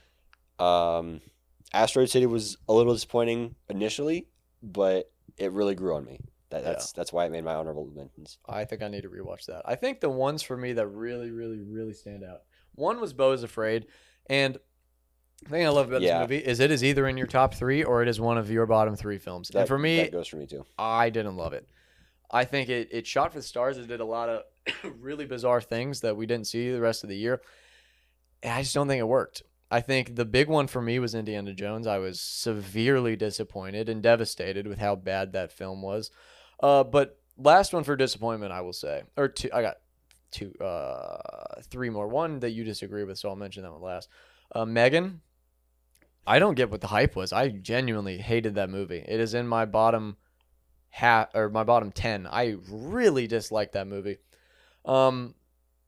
Um, 0.59 1.21
Asteroid 1.73 2.09
City 2.09 2.25
was 2.25 2.57
a 2.69 2.73
little 2.73 2.93
disappointing 2.93 3.55
initially, 3.69 4.27
but 4.61 5.11
it 5.37 5.51
really 5.51 5.75
grew 5.75 5.95
on 5.95 6.05
me. 6.05 6.19
That, 6.55 6.63
Yeah. 6.63 6.69
that's 6.69 6.91
that's 6.93 7.11
why 7.11 7.25
it 7.25 7.31
made 7.31 7.43
my 7.43 7.53
honorable 7.53 7.89
mentions. 7.93 8.37
I 8.47 8.63
think 8.63 8.81
I 8.81 8.87
need 8.87 9.01
to 9.03 9.09
rewatch 9.09 9.45
that. 9.47 9.63
I 9.65 9.75
think 9.75 9.99
the 9.99 10.09
ones 10.09 10.41
for 10.41 10.55
me 10.55 10.71
that 10.73 10.87
really, 10.87 11.29
really, 11.31 11.59
really 11.59 11.93
stand 11.93 12.23
out. 12.23 12.41
One 12.75 13.01
was 13.01 13.11
Beau 13.13 13.33
is 13.33 13.43
Afraid, 13.43 13.87
and 14.29 14.57
the 15.43 15.49
thing 15.49 15.65
I 15.65 15.69
love 15.69 15.89
about 15.89 16.01
Yeah. 16.01 16.19
this 16.19 16.29
movie 16.29 16.45
is 16.45 16.59
it 16.61 16.71
is 16.71 16.81
either 16.83 17.07
in 17.07 17.17
your 17.17 17.27
top 17.27 17.53
three 17.55 17.83
or 17.83 18.01
it 18.01 18.07
is 18.07 18.21
one 18.21 18.37
of 18.37 18.49
your 18.49 18.65
bottom 18.65 18.95
three 18.95 19.17
films. 19.17 19.49
That, 19.49 19.59
and 19.59 19.67
for 19.67 19.77
me, 19.77 19.97
that 19.97 20.11
goes 20.13 20.27
for 20.29 20.37
me 20.37 20.45
too. 20.45 20.65
I 20.77 21.09
didn't 21.09 21.35
love 21.35 21.51
it. 21.53 21.67
I 22.31 22.45
think 22.45 22.69
it, 22.69 22.87
it 22.91 23.05
shot 23.05 23.33
for 23.33 23.39
the 23.39 23.43
stars. 23.43 23.77
It 23.77 23.87
did 23.87 23.99
a 23.99 24.05
lot 24.05 24.29
of 24.29 24.43
really 24.99 25.25
bizarre 25.25 25.59
things 25.61 25.99
that 26.01 26.15
we 26.15 26.25
didn't 26.25 26.47
see 26.47 26.71
the 26.71 26.79
rest 26.81 27.03
of 27.03 27.09
the 27.09 27.17
year. 27.17 27.41
And 28.41 28.53
I 28.53 28.61
just 28.61 28.73
don't 28.73 28.87
think 28.87 28.99
it 29.01 29.07
worked. 29.07 29.43
I 29.71 29.81
think 29.81 30.15
the 30.15 30.25
big 30.25 30.47
one 30.47 30.67
for 30.67 30.81
me 30.81 30.99
was 30.99 31.15
Indiana 31.15 31.53
Jones. 31.53 31.87
I 31.87 31.97
was 31.97 32.21
severely 32.21 33.15
disappointed 33.15 33.89
and 33.89 34.01
devastated 34.01 34.67
with 34.67 34.77
how 34.77 34.95
bad 34.95 35.33
that 35.33 35.51
film 35.51 35.81
was. 35.81 36.11
Uh, 36.59 36.83
but 36.83 37.19
last 37.37 37.73
one 37.73 37.83
for 37.83 37.95
disappointment, 37.95 38.51
I 38.51 38.61
will 38.61 38.73
say, 38.73 39.03
or 39.17 39.27
two. 39.27 39.49
I 39.53 39.61
got 39.61 39.77
two, 40.31 40.53
uh, 40.59 41.61
three 41.63 41.89
more. 41.89 42.07
One 42.07 42.39
that 42.39 42.51
you 42.51 42.63
disagree 42.63 43.03
with, 43.03 43.17
so 43.17 43.29
I'll 43.29 43.35
mention 43.35 43.63
that 43.63 43.71
one 43.71 43.81
last. 43.81 44.09
Uh, 44.53 44.65
Megan. 44.65 45.21
I 46.27 46.39
don't 46.39 46.55
get 46.55 46.71
what 46.71 46.81
the 46.81 46.87
hype 46.87 47.15
was. 47.15 47.31
I 47.31 47.49
genuinely 47.49 48.17
hated 48.17 48.55
that 48.55 48.71
movie. 48.71 48.97
It 49.07 49.19
is 49.19 49.35
in 49.35 49.47
my 49.47 49.65
bottom 49.65 50.17
half 50.95 51.27
or 51.35 51.49
my 51.49 51.65
bottom 51.65 51.91
10 51.91 52.25
i 52.25 52.55
really 52.69 53.27
dislike 53.27 53.73
that 53.73 53.85
movie 53.85 54.15
um 54.85 55.35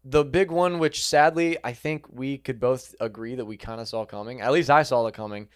the 0.03 0.25
big 0.25 0.51
one 0.51 0.79
which 0.79 1.05
sadly 1.05 1.57
i 1.63 1.71
think 1.71 2.05
we 2.11 2.37
could 2.37 2.59
both 2.59 2.93
agree 2.99 3.33
that 3.33 3.45
we 3.45 3.55
kind 3.55 3.79
of 3.79 3.87
saw 3.87 4.05
coming 4.05 4.41
at 4.41 4.51
least 4.51 4.69
i 4.69 4.83
saw 4.83 5.07
it 5.07 5.13
coming 5.13 5.47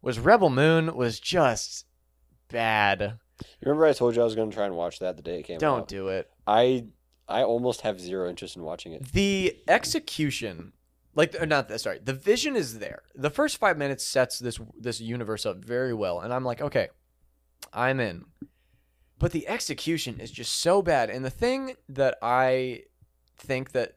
was 0.00 0.20
rebel 0.20 0.48
moon 0.48 0.94
was 0.94 1.18
just 1.18 1.86
bad 2.46 3.18
Remember, 3.62 3.86
I 3.86 3.92
told 3.92 4.14
you 4.16 4.22
I 4.22 4.24
was 4.24 4.34
going 4.34 4.50
to 4.50 4.56
try 4.56 4.66
and 4.66 4.74
watch 4.74 4.98
that 5.00 5.16
the 5.16 5.22
day 5.22 5.40
it 5.40 5.42
came 5.44 5.58
don't 5.58 5.80
out. 5.80 5.88
do 5.88 6.08
it. 6.08 6.30
I 6.46 6.86
I 7.28 7.42
almost 7.44 7.82
have 7.82 8.00
zero 8.00 8.28
interest 8.28 8.56
in 8.56 8.62
watching 8.62 8.92
it. 8.92 9.12
the 9.12 9.56
execution 9.68 10.72
like 11.14 11.34
or 11.40 11.46
not 11.46 11.68
that 11.68 11.80
sorry 11.80 11.98
the 12.02 12.12
vision 12.12 12.56
is 12.56 12.78
there. 12.78 13.02
The 13.14 13.30
first 13.30 13.58
five 13.58 13.76
minutes 13.76 14.06
sets 14.06 14.38
this 14.38 14.58
this 14.78 15.00
universe 15.00 15.44
up 15.46 15.64
very 15.64 15.92
well 15.94 16.20
and 16.20 16.32
i'm 16.32 16.44
like 16.44 16.60
okay 16.60 16.88
i'm 17.72 18.00
in. 18.00 18.24
But 19.18 19.32
the 19.32 19.46
execution 19.48 20.18
is 20.18 20.30
just 20.30 20.60
so 20.60 20.80
bad 20.82 21.10
and 21.10 21.24
the 21.24 21.30
thing 21.30 21.74
that 21.90 22.16
i 22.22 22.82
think 23.38 23.72
that 23.72 23.94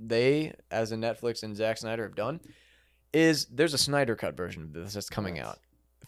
they 0.00 0.52
as 0.70 0.92
a 0.92 0.96
netflix 0.96 1.42
and 1.42 1.56
Zack 1.56 1.78
snyder 1.78 2.02
have 2.04 2.14
done 2.16 2.40
is 3.12 3.46
there's 3.46 3.74
a 3.74 3.78
snyder 3.78 4.16
cut 4.16 4.36
version 4.36 4.62
of 4.62 4.72
this 4.72 4.94
that's 4.94 5.08
coming 5.10 5.38
out. 5.38 5.58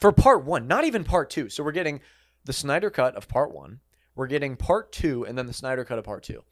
For 0.00 0.12
part 0.12 0.44
one 0.44 0.66
not 0.66 0.84
even 0.84 1.04
part 1.04 1.30
two 1.30 1.48
so 1.48 1.62
we're 1.62 1.72
getting 1.72 2.00
the 2.44 2.52
snyder 2.52 2.90
cut 2.90 3.14
of 3.16 3.28
part 3.28 3.54
one 3.54 3.80
we're 4.14 4.26
getting 4.26 4.56
part 4.56 4.92
two 4.92 5.24
and 5.24 5.36
then 5.36 5.46
the 5.46 5.52
snyder 5.52 5.84
cut 5.84 5.98
of 5.98 6.04
part 6.04 6.22
two 6.22 6.42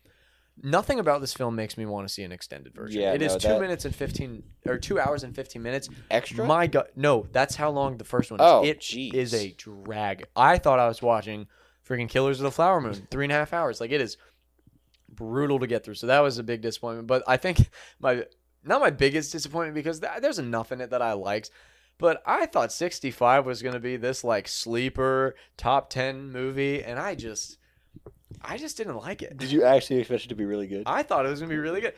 Nothing 0.63 0.99
about 0.99 1.23
this 1.23 1.33
film 1.33 1.57
makes 1.57 1.79
me 1.79 1.87
want 1.87 2.07
to 2.07 2.13
see 2.13 2.23
an 2.25 2.31
extended 2.31 2.75
version. 2.75 3.01
Yeah, 3.01 3.15
it 3.15 3.23
is 3.23 3.33
no, 3.33 3.39
two 3.39 3.49
that- 3.49 3.61
minutes 3.63 3.87
and 3.87 3.95
fifteen 3.95 4.43
or 4.67 4.77
two 4.77 5.01
hours 5.01 5.25
and 5.25 5.35
fifteen 5.35 5.63
minutes. 5.63 5.89
Extra? 6.11 6.45
My 6.45 6.67
God, 6.67 6.89
no, 6.95 7.27
that's 7.33 7.57
how 7.57 7.71
long 7.71 7.97
the 7.97 8.05
first 8.05 8.31
one 8.31 8.39
is. 8.39 8.45
Oh, 8.47 8.63
it 8.63 8.81
jeez. 8.81 9.15
is 9.15 9.33
a 9.33 9.53
drag. 9.53 10.27
I 10.37 10.59
thought 10.59 10.79
I 10.79 10.89
was 10.89 11.01
watching 11.01 11.47
freaking 11.89 12.09
Killers 12.09 12.39
of 12.39 12.45
the 12.45 12.51
Flower 12.51 12.83
Moon, 12.83 13.09
three 13.11 13.25
and 13.25 13.33
a 13.33 13.35
half 13.35 13.55
hours. 13.55 13.81
Like 13.81 13.93
it 13.93 14.03
is 14.03 14.19
brutal 15.09 15.59
to 15.59 15.67
get 15.67 15.85
through. 15.85 15.95
So 15.95 16.07
that 16.09 16.21
was 16.21 16.39
a 16.39 16.43
big 16.43 16.61
disappointment. 16.61 17.07
But 17.09 17.23
I 17.27 17.39
think 17.39 17.71
my 18.01 18.27
not 18.63 18.81
my 18.83 18.91
biggest 18.91 19.33
disappointment 19.33 19.75
because 19.75 20.01
th- 20.01 20.21
there's 20.21 20.39
enough 20.39 20.71
in 20.71 20.83
it 20.83 20.91
that 20.91 21.01
I 21.01 21.15
liked. 21.15 21.51
But 22.03 22.21
I 22.27 22.47
thought 22.47 22.73
65 22.73 23.47
was 23.47 23.63
going 23.63 23.75
to 23.75 23.81
be 23.81 23.97
this 23.97 24.25
like 24.25 24.49
sleeper 24.49 25.37
top 25.57 25.89
10 25.89 26.33
movie, 26.33 26.83
and 26.83 26.99
I 26.99 27.15
just, 27.15 27.59
I 28.43 28.59
just 28.59 28.77
didn't 28.77 28.97
like 28.97 29.23
it. 29.23 29.37
Did 29.37 29.53
you 29.53 29.63
actually 29.63 30.01
expect 30.01 30.25
it 30.25 30.29
to 30.31 30.35
be 30.35 30.45
really 30.45 30.67
good? 30.67 30.83
I 30.87 31.05
thought 31.05 31.27
it 31.27 31.29
was 31.29 31.39
gonna 31.39 31.51
be 31.51 31.59
really 31.59 31.81
good. 31.81 31.95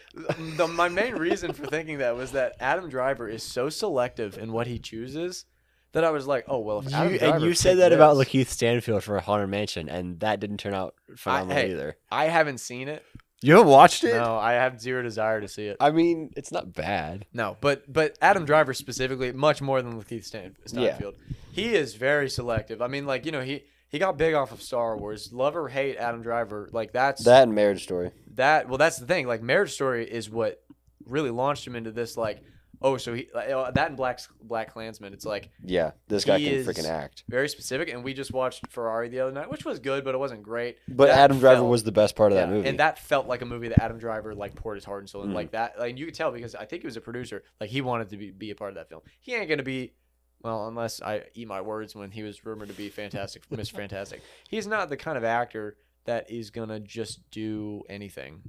The, 0.58 0.68
my 0.68 0.90
main 0.90 1.14
reason 1.14 1.54
for 1.54 1.64
thinking 1.64 1.98
that 1.98 2.16
was 2.16 2.32
that 2.32 2.54
Adam 2.60 2.90
Driver 2.90 3.30
is 3.30 3.42
so 3.42 3.70
selective 3.70 4.36
in 4.36 4.52
what 4.52 4.66
he 4.66 4.78
chooses 4.78 5.46
that 5.92 6.04
I 6.04 6.10
was 6.10 6.26
like, 6.26 6.44
oh 6.48 6.58
well, 6.58 6.80
if 6.80 6.92
Adam 6.92 7.14
You, 7.14 7.18
Driver 7.18 7.36
and 7.36 7.44
you 7.46 7.54
said 7.54 7.78
that 7.78 7.94
about 7.94 8.18
this- 8.18 8.28
Lakeith 8.28 8.48
Stanfield 8.48 9.04
for 9.04 9.18
Haunted 9.20 9.48
Mansion, 9.48 9.88
and 9.88 10.20
that 10.20 10.38
didn't 10.38 10.58
turn 10.58 10.74
out 10.74 10.96
phenomenal 11.16 11.56
hey, 11.56 11.70
either. 11.70 11.96
I 12.12 12.26
haven't 12.26 12.58
seen 12.58 12.88
it. 12.88 13.02
You 13.42 13.56
haven't 13.56 13.70
watched 13.70 14.04
it? 14.04 14.14
No, 14.14 14.36
I 14.36 14.52
have 14.54 14.80
zero 14.80 15.02
desire 15.02 15.40
to 15.40 15.48
see 15.48 15.66
it. 15.66 15.76
I 15.78 15.90
mean, 15.90 16.30
it's 16.36 16.50
not 16.50 16.72
bad. 16.72 17.26
No, 17.32 17.56
but 17.60 17.90
but 17.92 18.16
Adam 18.22 18.44
Driver 18.46 18.72
specifically, 18.72 19.32
much 19.32 19.60
more 19.60 19.82
than 19.82 20.00
Lakeith 20.02 20.24
Stan- 20.24 20.56
Yeah. 20.72 20.94
Stanfield, 20.94 21.14
he 21.52 21.74
is 21.74 21.94
very 21.94 22.30
selective. 22.30 22.80
I 22.80 22.86
mean, 22.86 23.06
like 23.06 23.26
you 23.26 23.32
know, 23.32 23.42
he 23.42 23.64
he 23.90 23.98
got 23.98 24.16
big 24.16 24.32
off 24.34 24.50
of 24.52 24.62
Star 24.62 24.96
Wars. 24.96 25.30
Love 25.32 25.56
or 25.56 25.68
hate 25.68 25.96
Adam 25.98 26.22
Driver, 26.22 26.68
like 26.72 26.92
that's 26.92 27.24
That 27.24 27.42
and 27.42 27.54
Marriage 27.54 27.82
Story. 27.82 28.12
that 28.36 28.68
well 28.68 28.78
that's 28.78 28.96
the 28.98 29.06
thing 29.06 29.26
like 29.26 29.42
marriage 29.42 29.72
story 29.72 30.10
is 30.10 30.30
what 30.30 30.62
really 31.06 31.30
launched 31.30 31.66
him 31.66 31.76
into 31.76 31.90
this 31.92 32.16
like 32.16 32.42
oh 32.84 32.96
so 32.98 33.14
he 33.14 33.26
uh, 33.34 33.70
that 33.72 33.88
and 33.88 33.96
black 33.96 34.20
black 34.42 34.72
klansman 34.72 35.12
it's 35.12 35.24
like 35.24 35.50
Yeah, 35.64 35.92
this 36.06 36.24
guy 36.24 36.38
can 36.38 36.64
freaking 36.64 36.88
act. 36.88 37.24
very 37.28 37.48
specific 37.48 37.88
and 37.88 38.04
we 38.04 38.14
just 38.14 38.30
watched 38.32 38.66
ferrari 38.70 39.08
the 39.08 39.20
other 39.20 39.32
night 39.32 39.50
which 39.50 39.64
was 39.64 39.78
good 39.80 40.04
but 40.04 40.14
it 40.14 40.18
wasn't 40.18 40.42
great 40.42 40.76
But 40.86 41.06
That 41.06 41.18
Adam 41.18 41.38
Driver 41.38 41.56
felt- 41.60 41.70
was 41.70 41.82
the 41.82 41.92
best 41.92 42.14
part 42.14 42.30
of 42.30 42.36
that 42.36 42.48
movie. 42.50 42.68
and 42.68 42.78
that 42.78 42.98
felt 42.98 43.26
like 43.26 43.42
a 43.42 43.46
movie 43.46 43.68
that 43.68 43.82
adam 43.82 43.98
driver 43.98 44.34
like 44.34 44.54
poured 44.54 44.76
his 44.76 44.84
heart 44.84 45.00
and 45.00 45.08
soul 45.10 45.22
in 45.24 45.30
Mhm. 45.30 45.34
like 45.34 45.50
that 45.52 45.78
like 45.78 45.96
you 45.98 46.04
could 46.04 46.14
tell 46.14 46.30
because 46.30 46.54
i 46.54 46.64
think 46.64 46.82
he 46.82 46.86
was 46.86 46.96
a 46.96 47.00
producer 47.00 47.42
like 47.60 47.70
he 47.70 47.80
wanted 47.80 48.10
to 48.10 48.16
be, 48.16 48.30
be 48.30 48.50
a 48.50 48.54
part 48.54 48.68
of 48.70 48.74
that 48.76 48.88
film 48.88 49.00
he 49.20 49.34
ain't 49.34 49.48
gonna 49.48 49.62
be 49.62 49.94
well 50.42 50.68
unless 50.68 51.00
i 51.02 51.22
eat 51.34 51.48
my 51.48 51.60
words 51.62 51.94
when 51.96 52.10
he 52.10 52.22
was 52.22 52.44
rumored 52.44 52.68
to 52.68 52.74
be 52.74 52.90
fantastic 52.90 53.48
mr 53.50 53.72
fantastic 53.72 54.20
he's 54.48 54.66
not 54.66 54.88
the 54.90 54.96
kind 54.96 55.16
of 55.16 55.24
actor 55.24 55.76
that 56.04 56.30
is 56.30 56.50
gonna 56.50 56.78
just 56.80 57.30
do 57.30 57.82
anything. 57.88 58.42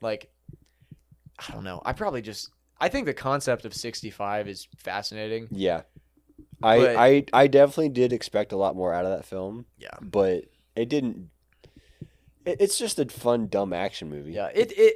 Like, 0.00 0.30
I 1.40 1.52
don't 1.52 1.64
know. 1.64 1.82
I 1.84 1.92
probably 1.92 2.22
just 2.22 2.50
I 2.84 2.88
think 2.88 3.06
the 3.06 3.14
concept 3.14 3.64
of 3.64 3.72
65 3.74 4.48
is 4.48 4.68
fascinating. 4.76 5.48
Yeah. 5.50 5.82
I, 6.62 6.78
But- 6.78 6.96
I 6.96 7.24
I 7.32 7.46
definitely 7.46 7.88
did 7.90 8.12
expect 8.12 8.52
a 8.52 8.56
lot 8.56 8.76
more 8.76 8.92
out 8.92 9.04
of 9.04 9.10
that 9.16 9.24
film, 9.24 9.66
Yeah. 9.78 9.96
but 10.02 10.44
it 10.76 10.88
didn't. 10.88 11.30
It, 12.44 12.60
it's 12.60 12.78
just 12.78 12.98
a 12.98 13.06
fun, 13.06 13.48
dumb 13.48 13.72
action 13.72 14.08
movie. 14.10 14.32
Yeah, 14.32 14.50
it 14.54 14.72
it 14.76 14.94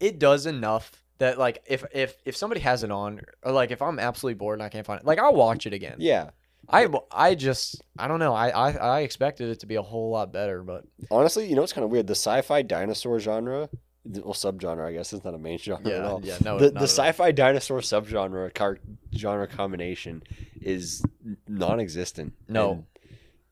it 0.00 0.18
does 0.18 0.46
enough 0.46 1.02
that 1.18 1.38
like 1.38 1.62
if 1.66 1.84
if 1.92 2.16
if 2.24 2.36
somebody 2.36 2.60
has 2.62 2.82
it 2.82 2.90
on 2.90 3.20
or 3.42 3.52
like 3.52 3.70
if 3.70 3.80
I'm 3.82 3.98
absolutely 3.98 4.34
bored 4.38 4.58
and 4.58 4.62
I 4.62 4.68
can't 4.68 4.86
find 4.86 5.00
it, 5.00 5.06
like 5.06 5.18
I'll 5.18 5.34
watch 5.34 5.66
it 5.66 5.72
again. 5.72 5.96
Yeah. 5.98 6.30
I 6.68 6.88
I 7.12 7.34
just 7.34 7.80
I 7.98 8.08
don't 8.08 8.18
know. 8.18 8.34
I 8.34 8.48
I 8.48 8.70
I 8.72 9.00
expected 9.00 9.50
it 9.50 9.60
to 9.60 9.66
be 9.66 9.76
a 9.76 9.82
whole 9.82 10.10
lot 10.10 10.32
better, 10.32 10.62
but 10.62 10.84
Honestly, 11.10 11.46
you 11.48 11.54
know 11.54 11.62
it's 11.62 11.72
kind 11.72 11.84
of 11.84 11.90
weird? 11.90 12.06
The 12.08 12.14
sci-fi 12.14 12.62
dinosaur 12.62 13.20
genre, 13.20 13.68
well, 14.08 14.34
subgenre, 14.34 14.86
I 14.88 14.92
guess, 14.92 15.12
it's 15.12 15.24
not 15.24 15.34
a 15.34 15.38
main 15.38 15.58
genre 15.58 15.90
at 15.90 16.04
all. 16.04 16.20
yeah, 16.24 16.38
no, 16.44 16.58
the 16.58 16.70
the 16.70 16.84
sci-fi 16.84 17.32
dinosaur 17.32 17.80
subgenre 17.80 18.52
car, 18.54 18.78
genre 19.14 19.46
combination 19.46 20.22
is 20.60 21.02
non-existent. 21.48 22.34
No. 22.48 22.70
and, 22.72 22.84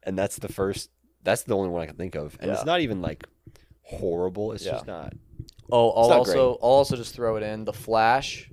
and 0.04 0.18
that's 0.18 0.36
the 0.38 0.48
first. 0.48 0.90
That's 1.22 1.42
the 1.44 1.56
only 1.56 1.70
one 1.70 1.82
I 1.82 1.86
can 1.86 1.96
think 1.96 2.14
of, 2.14 2.36
and 2.40 2.48
Yeah. 2.48 2.54
it's 2.54 2.64
not 2.66 2.80
even 2.80 3.00
like 3.02 3.24
horrible. 3.82 4.52
It's 4.52 4.64
Yeah. 4.64 4.72
just 4.72 4.86
not. 4.86 5.12
Oh, 5.72 5.90
I'll 5.90 6.08
not 6.10 6.18
also 6.18 6.50
I'll 6.62 6.70
also 6.70 6.96
just 6.96 7.14
throw 7.14 7.36
it 7.36 7.42
in 7.42 7.64
the 7.64 7.72
Flash. 7.72 8.50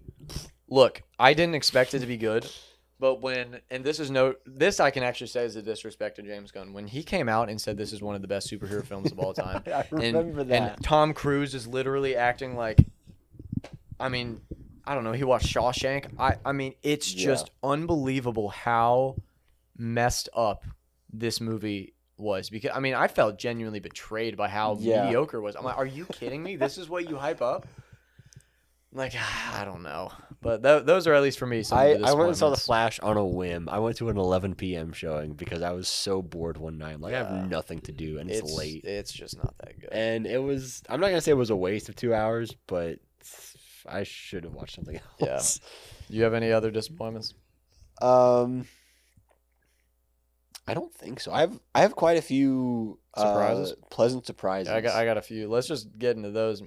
Look, 0.69 1.03
I 1.19 1.33
didn't 1.33 1.55
expect 1.55 1.93
it 1.93 1.99
to 1.99 2.05
be 2.05 2.15
good, 2.17 2.49
but 3.01 3.15
when 3.19 3.59
and 3.71 3.83
this 3.83 3.99
is 3.99 4.11
no 4.11 4.35
this 4.45 4.79
I 4.79 4.91
can 4.91 5.01
actually 5.03 5.27
say 5.27 5.43
is 5.43 5.55
a 5.57 5.61
disrespect 5.61 6.17
to 6.17 6.21
James 6.21 6.51
Gunn 6.51 6.71
when 6.71 6.85
he 6.87 7.01
came 7.03 7.27
out 7.27 7.49
and 7.49 7.59
said 7.59 7.75
this 7.75 7.91
is 7.91 8.01
one 8.01 8.15
of 8.15 8.21
the 8.21 8.27
best 8.27 8.49
superhero 8.49 8.85
films 8.85 9.11
of 9.11 9.19
all 9.19 9.33
time. 9.47 9.63
I 9.65 9.83
and, 9.91 10.01
remember 10.15 10.43
that. 10.45 10.73
and 10.75 10.83
Tom 10.83 11.13
Cruise 11.13 11.55
is 11.55 11.67
literally 11.67 12.15
acting 12.15 12.55
like 12.55 12.77
I 13.99 14.07
mean, 14.09 14.41
I 14.85 14.93
don't 14.95 15.03
know, 15.03 15.11
he 15.13 15.23
watched 15.23 15.47
Shawshank. 15.53 16.05
I 16.17 16.35
I 16.45 16.51
mean, 16.53 16.75
it's 16.83 17.13
Yeah. 17.13 17.25
just 17.25 17.49
unbelievable 17.63 18.49
how 18.49 19.17
messed 19.77 20.29
up 20.35 20.63
this 21.11 21.41
movie 21.41 21.93
was 22.17 22.51
because 22.51 22.69
I 22.73 22.79
mean, 22.79 22.93
I 22.93 23.07
felt 23.07 23.39
genuinely 23.39 23.79
betrayed 23.79 24.37
by 24.37 24.47
how 24.47 24.77
Yeah. 24.79 25.05
mediocre 25.05 25.37
it 25.37 25.41
was. 25.41 25.55
I'm 25.55 25.63
like, 25.65 25.77
are 25.77 25.87
you 25.87 26.05
kidding 26.05 26.43
me? 26.43 26.55
This 26.55 26.77
is 26.77 26.87
what 26.87 27.09
you 27.09 27.15
hype 27.17 27.41
up? 27.41 27.65
Like, 28.93 29.13
I 29.53 29.65
don't 29.65 29.81
know. 29.81 30.11
But 30.43 30.63
th- 30.63 30.85
those 30.85 31.05
are 31.05 31.13
at 31.13 31.21
least 31.21 31.37
for 31.37 31.45
me 31.45 31.61
some 31.61 31.77
I, 31.77 31.91
I 32.03 32.13
went 32.13 32.29
and 32.29 32.37
saw 32.37 32.49
the. 32.49 32.57
Flash 32.57 32.99
on 33.01 33.15
a 33.15 33.25
whim. 33.25 33.69
I 33.69 33.77
went 33.77 33.97
to 33.97 34.09
an 34.09 34.17
11 34.17 34.55
p.m. 34.55 34.91
showing 34.91 35.33
because 35.33 35.61
I 35.61 35.71
was 35.71 35.87
so 35.87 36.21
bored 36.23 36.57
one 36.57 36.79
night. 36.79 36.93
I'm 36.93 37.01
like, 37.01 37.13
I 37.13 37.19
Yeah. 37.19 37.35
have 37.41 37.49
nothing 37.49 37.79
to 37.81 37.91
do, 37.91 38.17
and 38.17 38.29
it's, 38.29 38.39
It's 38.39 38.51
late. 38.51 38.83
It's 38.83 39.13
just 39.13 39.37
not 39.37 39.53
that 39.59 39.79
good. 39.79 39.89
And 39.91 40.25
it 40.25 40.39
was. 40.41 40.81
I'm 40.89 40.99
not 40.99 41.09
gonna 41.09 41.21
say 41.21 41.29
it 41.31 41.35
was 41.35 41.51
a 41.51 41.55
waste 41.55 41.89
of 41.89 41.95
two 41.95 42.13
hours, 42.15 42.55
but 42.65 42.97
I 43.87 44.01
should 44.03 44.43
have 44.45 44.53
watched 44.53 44.75
something 44.75 44.99
Yeah. 45.19 45.33
else. 45.33 45.59
Do 46.09 46.17
you 46.17 46.23
have 46.23 46.33
any 46.33 46.51
other 46.51 46.71
disappointments? 46.71 47.35
Um, 48.01 48.65
I 50.67 50.73
don't 50.73 50.93
think 50.93 51.19
so. 51.19 51.31
I 51.31 51.41
have 51.41 51.59
I 51.75 51.81
have 51.81 51.95
quite 51.95 52.17
a 52.17 52.21
few 52.21 52.97
uh, 53.13 53.21
Surprises? 53.27 53.75
pleasant 53.91 54.25
surprises. 54.25 54.71
I 54.73 54.81
got 54.81 54.95
I 54.95 55.05
got 55.05 55.17
a 55.17 55.21
few. 55.21 55.47
Let's 55.49 55.67
just 55.67 55.97
get 55.99 56.15
into 56.17 56.31
those 56.31 56.63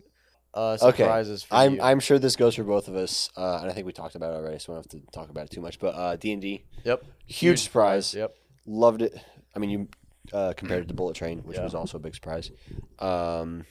uh, 0.54 0.78
Okay. 0.80 1.04
for 1.42 1.54
I'm 1.54 1.74
you. 1.74 1.82
I'm 1.82 2.00
sure 2.00 2.18
this 2.18 2.36
goes 2.36 2.54
for 2.54 2.64
both 2.64 2.88
of 2.88 2.94
us, 2.96 3.28
uh, 3.36 3.58
and 3.60 3.70
I 3.70 3.74
think 3.74 3.86
we 3.86 3.92
talked 3.92 4.14
about 4.14 4.32
it 4.32 4.36
already, 4.36 4.58
so 4.58 4.72
I 4.72 4.76
don't 4.76 4.84
have 4.92 5.00
to 5.02 5.10
talk 5.12 5.28
about 5.30 5.44
it 5.46 5.50
too 5.50 5.60
much. 5.60 5.78
But 5.78 5.94
uh, 5.94 6.16
D 6.16 6.32
and 6.32 6.40
D, 6.42 6.64
Yep. 6.84 7.02
huge, 7.26 7.60
surprise. 7.62 8.14
Yep. 8.14 8.34
Loved 8.66 9.02
it. 9.02 9.14
I 9.54 9.58
mean, 9.58 9.70
you 9.70 9.88
uh, 10.32 10.52
compared 10.56 10.82
it 10.84 10.88
to 10.88 10.94
Bullet 10.94 11.16
Train, 11.16 11.40
which 11.40 11.58
Yeah. 11.58 11.64
was 11.64 11.74
also 11.74 11.98
a 11.98 12.00
big 12.00 12.14
surprise. 12.14 12.50
Um, 12.98 13.66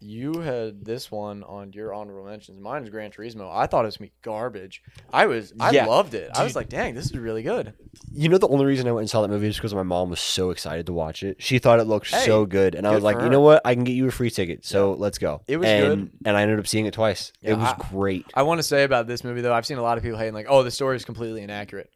You 0.00 0.40
had 0.40 0.84
this 0.84 1.10
one 1.10 1.42
on 1.44 1.72
your 1.72 1.94
honorable 1.94 2.24
mentions. 2.24 2.60
Mine 2.60 2.84
is 2.84 2.90
Gran 2.90 3.10
Turismo. 3.10 3.50
I 3.54 3.66
thought 3.66 3.84
it 3.84 3.88
was 3.88 3.96
be 3.96 4.12
garbage. 4.22 4.82
I 5.12 5.26
was 5.26 5.52
I 5.58 5.70
Yeah. 5.70 5.86
loved 5.86 6.14
it. 6.14 6.30
I 6.34 6.44
was 6.44 6.54
like, 6.54 6.68
dang, 6.68 6.94
this 6.94 7.06
is 7.06 7.16
really 7.16 7.42
good. 7.42 7.72
you 8.12 8.28
know, 8.28 8.38
the 8.38 8.48
only 8.48 8.64
reason 8.66 8.86
I 8.88 8.92
went 8.92 9.02
and 9.02 9.10
saw 9.10 9.22
that 9.22 9.28
movie 9.28 9.48
is 9.48 9.56
because 9.56 9.74
my 9.74 9.82
mom 9.82 10.10
was 10.10 10.20
so 10.20 10.50
excited 10.50 10.86
to 10.86 10.92
watch 10.92 11.22
it. 11.22 11.36
She 11.42 11.58
thought 11.58 11.80
it 11.80 11.84
looked 11.84 12.10
Hey, 12.10 12.24
so 12.26 12.44
good, 12.46 12.74
and 12.74 12.86
I 12.86 12.90
good 12.90 12.94
was 12.96 13.04
like, 13.04 13.16
for 13.16 13.20
you 13.22 13.26
her. 13.26 13.32
know 13.32 13.40
what? 13.40 13.62
I 13.64 13.74
can 13.74 13.84
get 13.84 13.92
you 13.92 14.06
a 14.06 14.10
free 14.10 14.30
ticket, 14.30 14.64
so 14.64 14.92
let's 14.92 15.18
go. 15.18 15.42
It 15.48 15.56
was 15.56 15.68
and, 15.68 15.84
good. 15.86 16.10
and 16.26 16.36
I 16.36 16.42
ended 16.42 16.58
up 16.58 16.66
seeing 16.66 16.86
it 16.86 16.92
twice. 16.94 17.32
Yeah, 17.40 17.52
it 17.52 17.58
was 17.58 17.68
I- 17.68 17.88
great. 17.90 18.26
I 18.34 18.42
want 18.42 18.58
to 18.58 18.62
say 18.62 18.84
about 18.84 19.06
this 19.06 19.24
movie 19.24 19.40
though, 19.40 19.52
I've 19.54 19.66
seen 19.66 19.78
a 19.78 19.82
lot 19.82 19.96
of 19.98 20.04
people 20.04 20.18
hating 20.18 20.34
like, 20.34 20.46
oh, 20.48 20.62
the 20.62 20.70
story 20.70 20.96
is 20.96 21.04
completely 21.04 21.42
inaccurate. 21.42 21.90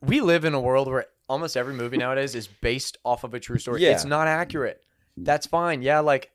We 0.00 0.20
live 0.20 0.44
in 0.44 0.54
a 0.54 0.60
world 0.60 0.88
where 0.88 1.06
almost 1.28 1.56
every 1.56 1.74
movie 1.74 1.96
nowadays 1.98 2.34
is 2.34 2.46
based 2.46 2.98
off 3.04 3.24
of 3.24 3.34
a 3.34 3.40
true 3.40 3.58
story. 3.58 3.82
Yeah. 3.82 3.90
It's 3.92 4.04
not 4.04 4.28
accurate. 4.28 4.80
Mm. 5.18 5.24
That's 5.24 5.46
fine. 5.46 5.82
Yeah, 5.82 6.00
like 6.00 6.30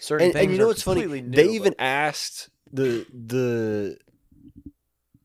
certain 0.00 0.26
and, 0.26 0.32
things. 0.34 0.44
and 0.44 0.52
you 0.52 0.58
know 0.58 0.66
what's 0.68 0.82
funny? 0.82 1.06
New, 1.06 1.30
they 1.30 1.48
even 1.50 1.74
asked 1.78 2.48
the 2.72 3.06
the 3.12 3.98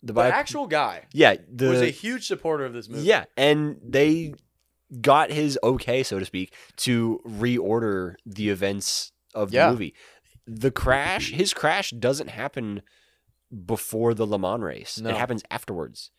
the, 0.01 0.13
the 0.13 0.21
actual 0.21 0.67
guy 0.67 1.05
yeah 1.13 1.35
the 1.49 1.69
was 1.69 1.81
a 1.81 1.89
huge 1.89 2.27
supporter 2.27 2.65
of 2.65 2.73
this 2.73 2.89
movie. 2.89 3.03
yeah, 3.03 3.25
and 3.37 3.77
they 3.83 4.33
got 5.01 5.31
his 5.31 5.57
okay, 5.63 6.03
so 6.03 6.19
to 6.19 6.25
speak, 6.25 6.53
to 6.77 7.19
reorder 7.25 8.15
the 8.25 8.49
events 8.49 9.11
of 9.33 9.51
the 9.51 9.57
Yeah. 9.57 9.71
movie. 9.71 9.93
The 10.45 10.71
crash, 10.71 11.31
his 11.31 11.53
crash 11.53 11.91
doesn't 11.91 12.29
happen 12.29 12.81
before 13.65 14.13
the 14.13 14.27
Le 14.27 14.37
Mans 14.37 14.61
race. 14.61 14.99
No. 14.99 15.09
It 15.09 15.15
happens 15.15 15.41
afterwards. 15.49 16.11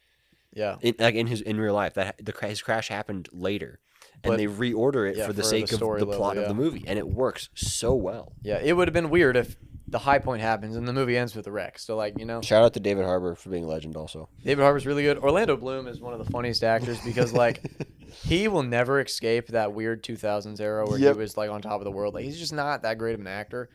yeah. 0.53 0.77
in, 0.81 0.95
like 0.99 1.15
in 1.15 1.27
his 1.27 1.41
in 1.41 1.59
real 1.61 1.75
life 1.75 1.95
that 1.95 2.25
the 2.25 2.33
his 2.47 2.63
crash 2.63 2.89
happened 2.89 3.29
later 3.33 3.81
and 4.25 4.39
they 4.39 4.47
reorder 4.47 5.09
it 5.11 5.17
yeah, 5.17 5.27
for 5.27 5.33
the 5.33 5.43
for 5.43 5.49
the 5.49 5.49
sake 5.49 5.73
of 5.73 5.79
the 5.81 5.87
level, 5.87 6.15
plot 6.15 6.37
yeah. 6.37 6.43
of 6.43 6.49
the 6.49 6.55
movie 6.55 6.85
and 6.87 6.99
it 6.99 7.07
works 7.09 7.49
so 7.55 7.95
well 7.95 8.33
Yeah, 8.43 8.59
it 8.63 8.73
would 8.75 8.89
have 8.89 8.93
been 8.95 9.11
weird 9.11 9.37
if 9.37 9.57
the 9.87 9.99
high 9.99 10.19
point 10.19 10.41
happens 10.43 10.75
and 10.77 10.89
the 10.89 10.93
movie 10.93 11.17
ends 11.17 11.37
with 11.37 11.47
a 11.47 11.53
wreck. 11.53 11.79
So 11.79 11.95
like, 11.95 12.19
you 12.19 12.25
know, 12.25 12.41
shout 12.41 12.65
out 12.65 12.75
to 12.75 12.81
david 12.81 13.05
harbour 13.05 13.35
for 13.35 13.51
being 13.51 13.65
a 13.65 13.69
legend 13.69 13.97
also 13.97 14.29
David 14.45 14.63
Harbour's 14.63 14.87
really 14.87 15.03
good. 15.03 15.19
Orlando 15.19 15.57
Bloom 15.57 15.87
is 15.87 16.01
one 16.01 16.13
of 16.13 16.25
the 16.25 16.31
funniest 16.31 16.65
actors 16.65 16.99
because 17.05 17.33
like 17.33 17.63
he 18.25 18.49
will 18.49 18.63
never 18.63 19.01
escape 19.01 19.49
that 19.49 19.73
weird 19.73 20.03
2000s 20.03 20.61
era 20.61 20.87
where 20.89 20.99
Yep. 20.99 21.15
he 21.15 21.19
was 21.19 21.37
like 21.37 21.51
on 21.51 21.63
top 21.63 21.81
of 21.81 21.85
the 21.85 21.91
world. 21.93 22.15
Like 22.15 22.25
he's 22.25 22.39
just 22.39 22.53
not 22.53 22.83
that 22.83 22.99
great 22.99 23.15
of 23.15 23.21
an 23.21 23.27
actor. 23.27 23.69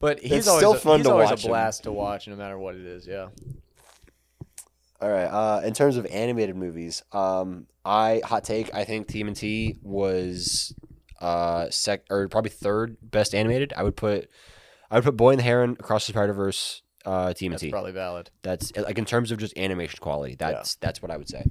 But 0.00 0.20
he's 0.20 0.32
It's 0.32 0.48
always 0.48 0.60
still 0.60 0.72
a, 0.74 0.78
fun 0.78 0.98
he's 0.98 1.06
to 1.06 1.12
always 1.12 1.30
watch 1.30 1.40
a 1.44 1.46
him. 1.46 1.50
blast 1.50 1.82
to 1.84 1.92
watch 1.92 2.28
no 2.28 2.36
matter 2.36 2.58
what 2.58 2.74
it 2.74 2.84
is. 2.84 3.06
Yeah. 3.06 3.28
All 5.04 5.10
right 5.10 5.26
uh 5.26 5.60
in 5.64 5.74
terms 5.74 5.96
of 5.98 6.06
animated 6.06 6.56
movies 6.56 7.02
um 7.12 7.66
i 7.84 8.22
hot 8.24 8.42
take 8.42 8.72
i 8.74 8.84
think 8.84 9.06
tmnt 9.06 9.76
was 9.82 10.74
uh 11.20 11.68
sec 11.68 12.04
or 12.10 12.26
probably 12.28 12.50
third 12.50 12.96
best 13.02 13.34
animated 13.34 13.72
i 13.76 13.82
would 13.82 13.96
put 13.96 14.30
i 14.90 14.94
would 14.94 15.04
put 15.04 15.14
boy 15.16 15.30
and 15.30 15.38
the 15.40 15.42
heron 15.44 15.72
across 15.72 16.06
the 16.06 16.12
spider-verse 16.12 16.82
uh 17.04 17.26
That's 17.28 17.42
tmnt 17.42 17.70
probably 17.70 17.92
valid. 17.92 18.30
that's 18.42 18.72
like 18.76 18.96
in 18.96 19.04
terms 19.04 19.30
of 19.30 19.36
just 19.38 19.56
animation 19.58 19.98
quality 20.00 20.36
that's 20.38 20.76
that's 20.76 21.02
what 21.02 21.10
i 21.10 21.18
would 21.18 21.28
say 21.28 21.44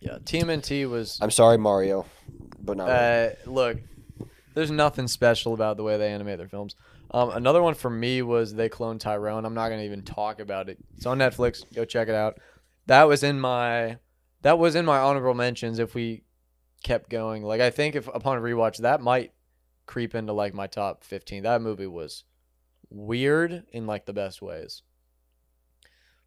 Yeah. 0.00 0.18
TMNT 0.24 0.90
was 0.90 1.18
i'm 1.22 1.30
sorry 1.30 1.56
mario 1.56 2.04
but 2.64 2.76
not 2.76 2.88
really. 2.88 3.28
Uh, 3.28 3.30
look, 3.46 3.78
there's 4.54 4.70
nothing 4.70 5.08
special 5.08 5.54
about 5.54 5.76
the 5.76 5.82
way 5.82 5.96
they 5.96 6.10
animate 6.12 6.38
their 6.38 6.46
films. 6.46 6.76
Um, 7.10 7.30
another 7.30 7.60
one 7.60 7.74
for 7.74 7.90
me 7.90 8.22
was 8.22 8.54
they 8.54 8.68
cloned 8.68 9.00
Tyrone. 9.00 9.44
I'm 9.44 9.54
not 9.54 9.68
gonna 9.70 9.82
even 9.82 10.02
talk 10.02 10.38
about 10.38 10.68
it. 10.68 10.78
It's 10.96 11.04
on 11.06 11.18
Netflix. 11.18 11.64
Go 11.74 11.84
check 11.84 12.06
it 12.08 12.14
out. 12.14 12.38
That 12.86 13.04
was 13.04 13.22
in 13.22 13.40
my 13.40 13.98
that 14.42 14.58
was 14.58 14.74
in 14.74 14.84
my 14.84 14.98
honorable 14.98 15.34
mentions. 15.34 15.78
If 15.78 15.94
we 15.94 16.24
kept 16.82 17.10
going, 17.10 17.42
like 17.42 17.60
I 17.60 17.70
think 17.70 17.94
if 17.94 18.08
upon 18.08 18.40
rewatch 18.40 18.78
that 18.78 19.00
might 19.00 19.32
creep 19.86 20.14
into 20.14 20.32
like 20.32 20.54
my 20.54 20.66
top 20.66 21.04
15. 21.04 21.42
That 21.42 21.60
movie 21.62 21.86
was 21.86 22.24
weird 22.90 23.64
in 23.72 23.86
like 23.86 24.06
the 24.06 24.12
best 24.12 24.42
ways. 24.42 24.82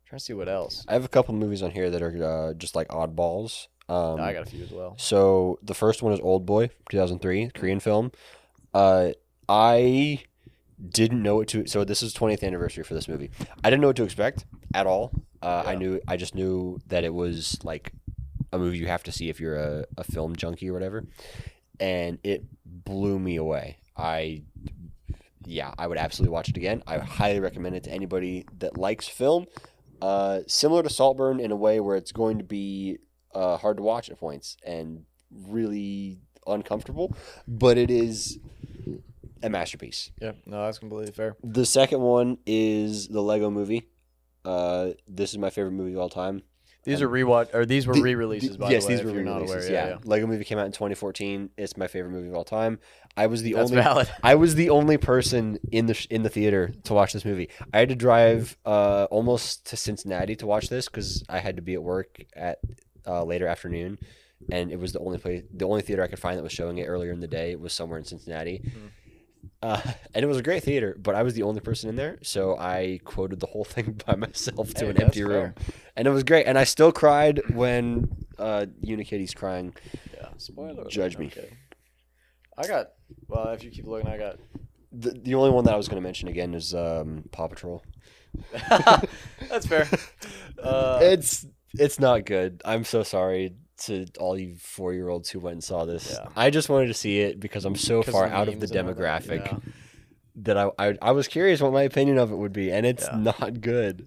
trying 0.05 0.19
to 0.19 0.25
see 0.25 0.33
what 0.33 0.49
else. 0.49 0.85
I 0.87 0.93
have 0.93 1.05
a 1.05 1.09
couple 1.09 1.33
movies 1.33 1.61
on 1.63 1.71
here 1.71 1.89
that 1.89 2.01
are 2.01 2.23
uh, 2.23 2.53
just 2.53 2.75
like 2.75 2.87
oddballs. 2.89 3.67
Um, 3.87 4.19
I 4.19 4.33
got 4.33 4.47
a 4.47 4.49
few 4.49 4.63
as 4.63 4.71
well. 4.71 4.95
So 4.97 5.59
the 5.61 5.75
first 5.75 6.01
one 6.01 6.13
is 6.13 6.19
Old 6.19 6.45
Boy, 6.45 6.69
2003, 6.89 7.51
Korean 7.53 7.79
film. 7.79 8.11
Uh, 8.73 9.11
I 9.47 10.23
didn't 10.89 11.21
know 11.21 11.37
what 11.37 11.47
to. 11.49 11.67
So 11.67 11.83
this 11.83 12.01
is 12.01 12.13
20th 12.13 12.43
anniversary 12.43 12.83
for 12.83 12.95
this 12.95 13.07
movie. 13.07 13.29
I 13.63 13.69
didn't 13.69 13.81
know 13.81 13.87
what 13.87 13.95
to 13.97 14.03
expect 14.03 14.45
at 14.73 14.87
all. 14.87 15.11
Uh, 15.45 15.63
I 15.65 15.75
knew. 15.75 16.01
I 16.07 16.17
just 16.17 16.33
knew 16.33 16.79
that 16.87 17.03
it 17.03 17.13
was 17.13 17.59
like 17.63 17.91
a 18.51 18.57
movie 18.57 18.79
you 18.79 18.87
have 18.87 19.03
to 19.03 19.11
see 19.11 19.29
if 19.29 19.39
you're 19.39 19.57
a, 19.57 19.85
a 19.97 20.03
film 20.03 20.35
junkie 20.35 20.69
or 20.69 20.73
whatever, 20.73 21.05
and 21.79 22.17
it 22.23 22.43
blew 22.65 23.19
me 23.19 23.35
away. 23.35 23.77
I. 23.95 24.41
Yeah, 25.47 25.71
I 25.77 25.85
would 25.85 25.99
absolutely 25.99 26.33
watch 26.33 26.49
it 26.49 26.57
again. 26.57 26.81
I 26.87 26.97
highly 26.97 27.39
recommend 27.39 27.75
it 27.75 27.83
to 27.83 27.91
anybody 27.91 28.47
that 28.57 28.79
likes 28.79 29.07
film. 29.07 29.45
Uh, 30.01 30.39
similar 30.47 30.81
to 30.81 30.89
Saltburn 30.89 31.39
in 31.39 31.51
a 31.51 31.55
way 31.55 31.79
where 31.79 31.95
it's 31.95 32.11
going 32.11 32.39
to 32.39 32.43
be 32.43 32.97
uh, 33.35 33.57
hard 33.57 33.77
to 33.77 33.83
watch 33.83 34.09
at 34.09 34.19
points 34.19 34.57
and 34.65 35.05
really 35.31 36.17
uncomfortable, 36.47 37.15
but 37.47 37.77
it 37.77 37.91
is 37.91 38.39
a 39.43 39.49
masterpiece. 39.49 40.09
Yeah, 40.19 40.31
no, 40.47 40.65
that's 40.65 40.79
completely 40.79 41.11
fair. 41.11 41.35
The 41.43 41.65
second 41.65 42.01
one 42.01 42.39
is 42.47 43.07
the 43.07 43.21
Lego 43.21 43.51
movie. 43.51 43.87
Uh, 44.45 44.91
this 45.07 45.31
is 45.31 45.37
my 45.37 45.49
favorite 45.49 45.71
movie 45.71 45.93
of 45.93 45.99
all 45.99 46.09
time. 46.09 46.43
These 46.83 47.01
Um, 47.01 47.07
are 47.07 47.11
rewatch 47.11 47.51
or 47.55 47.65
these 47.65 47.87
were 47.87 47.95
The- 47.95 48.01
re-releases 48.03 48.51
the- 48.51 48.57
by 48.59 48.69
yes, 48.69 48.83
the 48.85 48.89
way. 48.91 48.95
these 48.97 49.05
were 49.05 49.11
re-releases. 49.11 49.65
aware. 49.69 49.73
yeah. 49.73 49.85
Yeah, 49.85 49.89
yeah. 49.93 49.97
Lego 50.03 50.27
Movie 50.27 50.43
came 50.43 50.59
out 50.59 50.67
in 50.67 50.71
2014. 50.71 51.49
It's 51.57 51.75
my 51.77 51.87
favorite 51.87 52.11
movie 52.11 52.27
of 52.27 52.35
all 52.35 52.43
time. 52.43 52.77
I 53.17 53.25
was 53.25 53.41
the 53.41 53.53
That's 53.53 53.71
only 53.71 53.81
valid. 53.81 54.07
I 54.21 54.35
was 54.35 54.53
the 54.53 54.69
only 54.69 54.97
person 54.97 55.57
in 55.71 55.87
the 55.87 55.95
sh- 55.95 56.05
in 56.11 56.21
the 56.21 56.29
theater 56.29 56.73
to 56.83 56.93
watch 56.93 57.11
this 57.13 57.25
movie. 57.25 57.49
I 57.73 57.79
had 57.79 57.89
to 57.89 57.95
drive 57.95 58.55
uh, 58.67 59.07
almost 59.09 59.65
to 59.67 59.77
Cincinnati 59.77 60.35
to 60.35 60.45
watch 60.45 60.69
this 60.69 60.87
because 60.87 61.23
I 61.27 61.39
had 61.39 61.55
to 61.55 61.63
be 61.63 61.73
at 61.73 61.81
work 61.81 62.23
at 62.35 62.59
uh, 63.07 63.23
later 63.23 63.47
afternoon, 63.47 63.97
and 64.51 64.71
it 64.71 64.77
was 64.79 64.93
the 64.93 64.99
only 64.99 65.17
place, 65.17 65.43
the 65.51 65.65
only 65.65 65.81
theater 65.81 66.03
I 66.03 66.07
could 66.07 66.19
find 66.19 66.37
that 66.37 66.43
was 66.43 66.51
showing 66.51 66.77
it 66.77 66.85
earlier 66.85 67.11
in 67.11 67.19
the 67.19 67.27
day. 67.27 67.49
It 67.51 67.59
was 67.59 67.73
somewhere 67.73 67.97
in 67.97 68.05
Cincinnati, 68.05 68.61
Mhm. 68.63 68.89
Uh, 69.61 69.81
and 70.13 70.23
it 70.23 70.27
was 70.27 70.37
a 70.37 70.43
great 70.43 70.63
theater. 70.63 70.95
But 70.99 71.15
I 71.15 71.23
was 71.23 71.33
the 71.33 71.43
only 71.43 71.61
person 71.61 71.89
in 71.89 71.95
there, 71.95 72.17
so 72.23 72.57
I 72.57 72.99
quoted 73.05 73.39
the 73.39 73.47
whole 73.47 73.63
thing 73.75 74.01
by 74.05 74.15
myself 74.15 74.73
to 74.75 74.85
Hey, 74.85 74.91
an 74.91 75.01
empty 75.01 75.21
fair. 75.21 75.29
room, 75.29 75.53
and 75.95 76.07
it 76.07 76.11
was 76.11 76.23
great. 76.23 76.45
And 76.47 76.57
I 76.57 76.63
still 76.63 76.91
cried 76.91 77.41
when 77.53 78.09
uh, 78.37 78.65
Unikitty's 78.83 79.33
crying. 79.33 79.73
Yeah. 80.13 80.29
Spoiler. 80.37 80.85
Judge 80.89 81.17
me. 81.17 81.29
kidding. 81.29 81.55
I 82.57 82.67
got. 82.67 82.87
Well, 83.27 83.49
if 83.49 83.63
you 83.63 83.71
keep 83.71 83.85
looking, 83.85 84.07
I 84.09 84.17
got. 84.17 84.39
The, 84.91 85.11
the 85.11 85.35
only 85.35 85.49
one 85.49 85.65
that 85.65 85.73
I 85.73 85.77
was 85.77 85.89
going 85.89 86.01
to 86.01 86.07
mention 86.07 86.29
again 86.29 86.53
is 86.53 86.73
um, 86.73 87.25
Paw 87.31 87.47
Patrol. 87.47 87.83
That's 89.49 89.65
fair. 89.67 89.87
Uh, 90.61 90.99
it's 91.01 91.45
it's 91.73 91.99
not 91.99 92.25
good. 92.25 92.61
I'm 92.63 92.85
so 92.85 93.03
sorry 93.03 93.53
to 93.77 94.05
all 94.19 94.37
you 94.37 94.55
four 94.55 94.93
year 94.93 95.09
olds 95.09 95.29
who 95.29 95.39
went 95.39 95.53
and 95.53 95.63
saw 95.63 95.85
this. 95.85 96.11
Yeah. 96.11 96.27
I 96.35 96.49
just 96.49 96.69
wanted 96.69 96.87
to 96.87 96.93
see 96.93 97.19
it 97.19 97.39
because 97.39 97.65
I'm 97.65 97.75
so 97.75 98.01
far 98.03 98.25
out 98.25 98.47
of 98.47 98.59
the 98.59 98.67
all 98.67 98.83
that, 98.85 98.97
demographic 98.97 99.45
yeah. 99.45 99.57
that 100.37 100.57
I, 100.57 100.69
I 100.79 100.97
I 101.01 101.11
was 101.11 101.27
curious 101.27 101.61
what 101.61 101.73
my 101.73 101.83
opinion 101.83 102.17
of 102.17 102.31
it 102.31 102.35
would 102.35 102.53
be, 102.53 102.71
and 102.71 102.85
it's 102.85 103.05
Yeah. 103.11 103.17
not 103.39 103.61
good. 103.61 104.05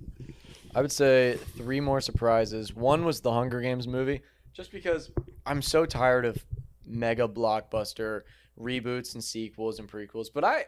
I 0.75 0.81
would 0.81 0.93
say 0.93 1.39
three 1.57 1.81
more 1.81 2.01
surprises. 2.01 2.75
One 2.75 3.05
was 3.05 3.21
the 3.21 3.33
Hunger 3.33 3.61
Games 3.61 3.87
movie, 3.89 4.23
just 4.53 4.71
because 4.71 5.11
I'm 5.47 5.63
so 5.63 5.87
tired 5.87 6.25
of 6.25 6.45
mega 6.87 7.27
blockbuster 7.29 8.23
reboots 8.59 9.15
and 9.15 9.23
sequels 9.23 9.79
and 9.79 9.91
prequels. 9.91 10.27
But 10.33 10.45
I, 10.45 10.67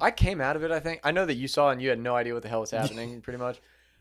I 0.00 0.10
came 0.10 0.40
out 0.40 0.56
of 0.56 0.64
it. 0.64 0.70
I 0.70 0.80
think 0.80 1.00
I 1.04 1.10
know 1.10 1.26
that 1.26 1.34
you 1.34 1.48
saw 1.48 1.70
and 1.70 1.80
you 1.80 1.88
had 1.88 1.98
no 1.98 2.14
idea 2.16 2.34
what 2.34 2.42
the 2.42 2.48
hell 2.48 2.60
was 2.60 2.70
happening. 2.70 3.20
pretty 3.22 3.38
much. 3.38 3.60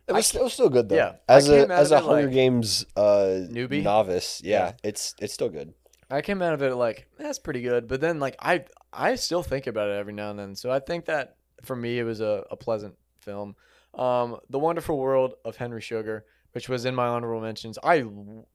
It 0.10 0.14
was, 0.14 0.36
it 0.36 0.44
was 0.44 0.54
still 0.54 0.70
good 0.70 0.90
though. 0.90 0.96
Yeah, 0.96 1.16
as 1.28 1.50
a 1.50 1.68
as 1.72 1.92
a 1.92 1.98
it, 1.98 2.04
Hunger 2.04 2.24
like, 2.26 2.34
Games 2.34 2.86
uh, 2.98 3.46
newbie? 3.50 3.84
novice, 3.84 4.42
yeah, 4.44 4.60
Yeah. 4.66 4.72
it's 4.84 5.16
it's 5.22 5.34
still 5.34 5.50
good. 5.50 5.74
I 6.12 6.22
came 6.22 6.42
out 6.42 6.54
of 6.56 6.62
it 6.64 6.74
like 6.76 7.08
that's 7.18 7.38
pretty 7.40 7.62
good. 7.62 7.88
But 7.88 8.02
then 8.02 8.20
like 8.20 8.36
I, 8.40 8.66
I 8.92 9.16
still 9.16 9.44
think 9.44 9.68
about 9.68 9.90
it 9.90 9.94
every 9.94 10.14
now 10.14 10.32
and 10.32 10.40
then. 10.40 10.56
So 10.56 10.72
I 10.72 10.80
think 10.80 11.06
that 11.06 11.36
for 11.64 11.76
me 11.76 12.00
it 12.00 12.04
was 12.04 12.20
a, 12.22 12.46
a 12.50 12.56
pleasant 12.56 12.96
film. 13.20 13.56
Um, 13.94 14.38
The 14.50 14.58
Wonderful 14.60 14.98
World 14.98 15.36
of 15.46 15.58
Henry 15.58 15.82
Sugar, 15.82 16.26
which 16.54 16.68
was 16.70 16.86
in 16.86 16.96
my 16.96 17.08
honorable 17.08 17.42
mentions. 17.42 17.78
I, 17.84 18.06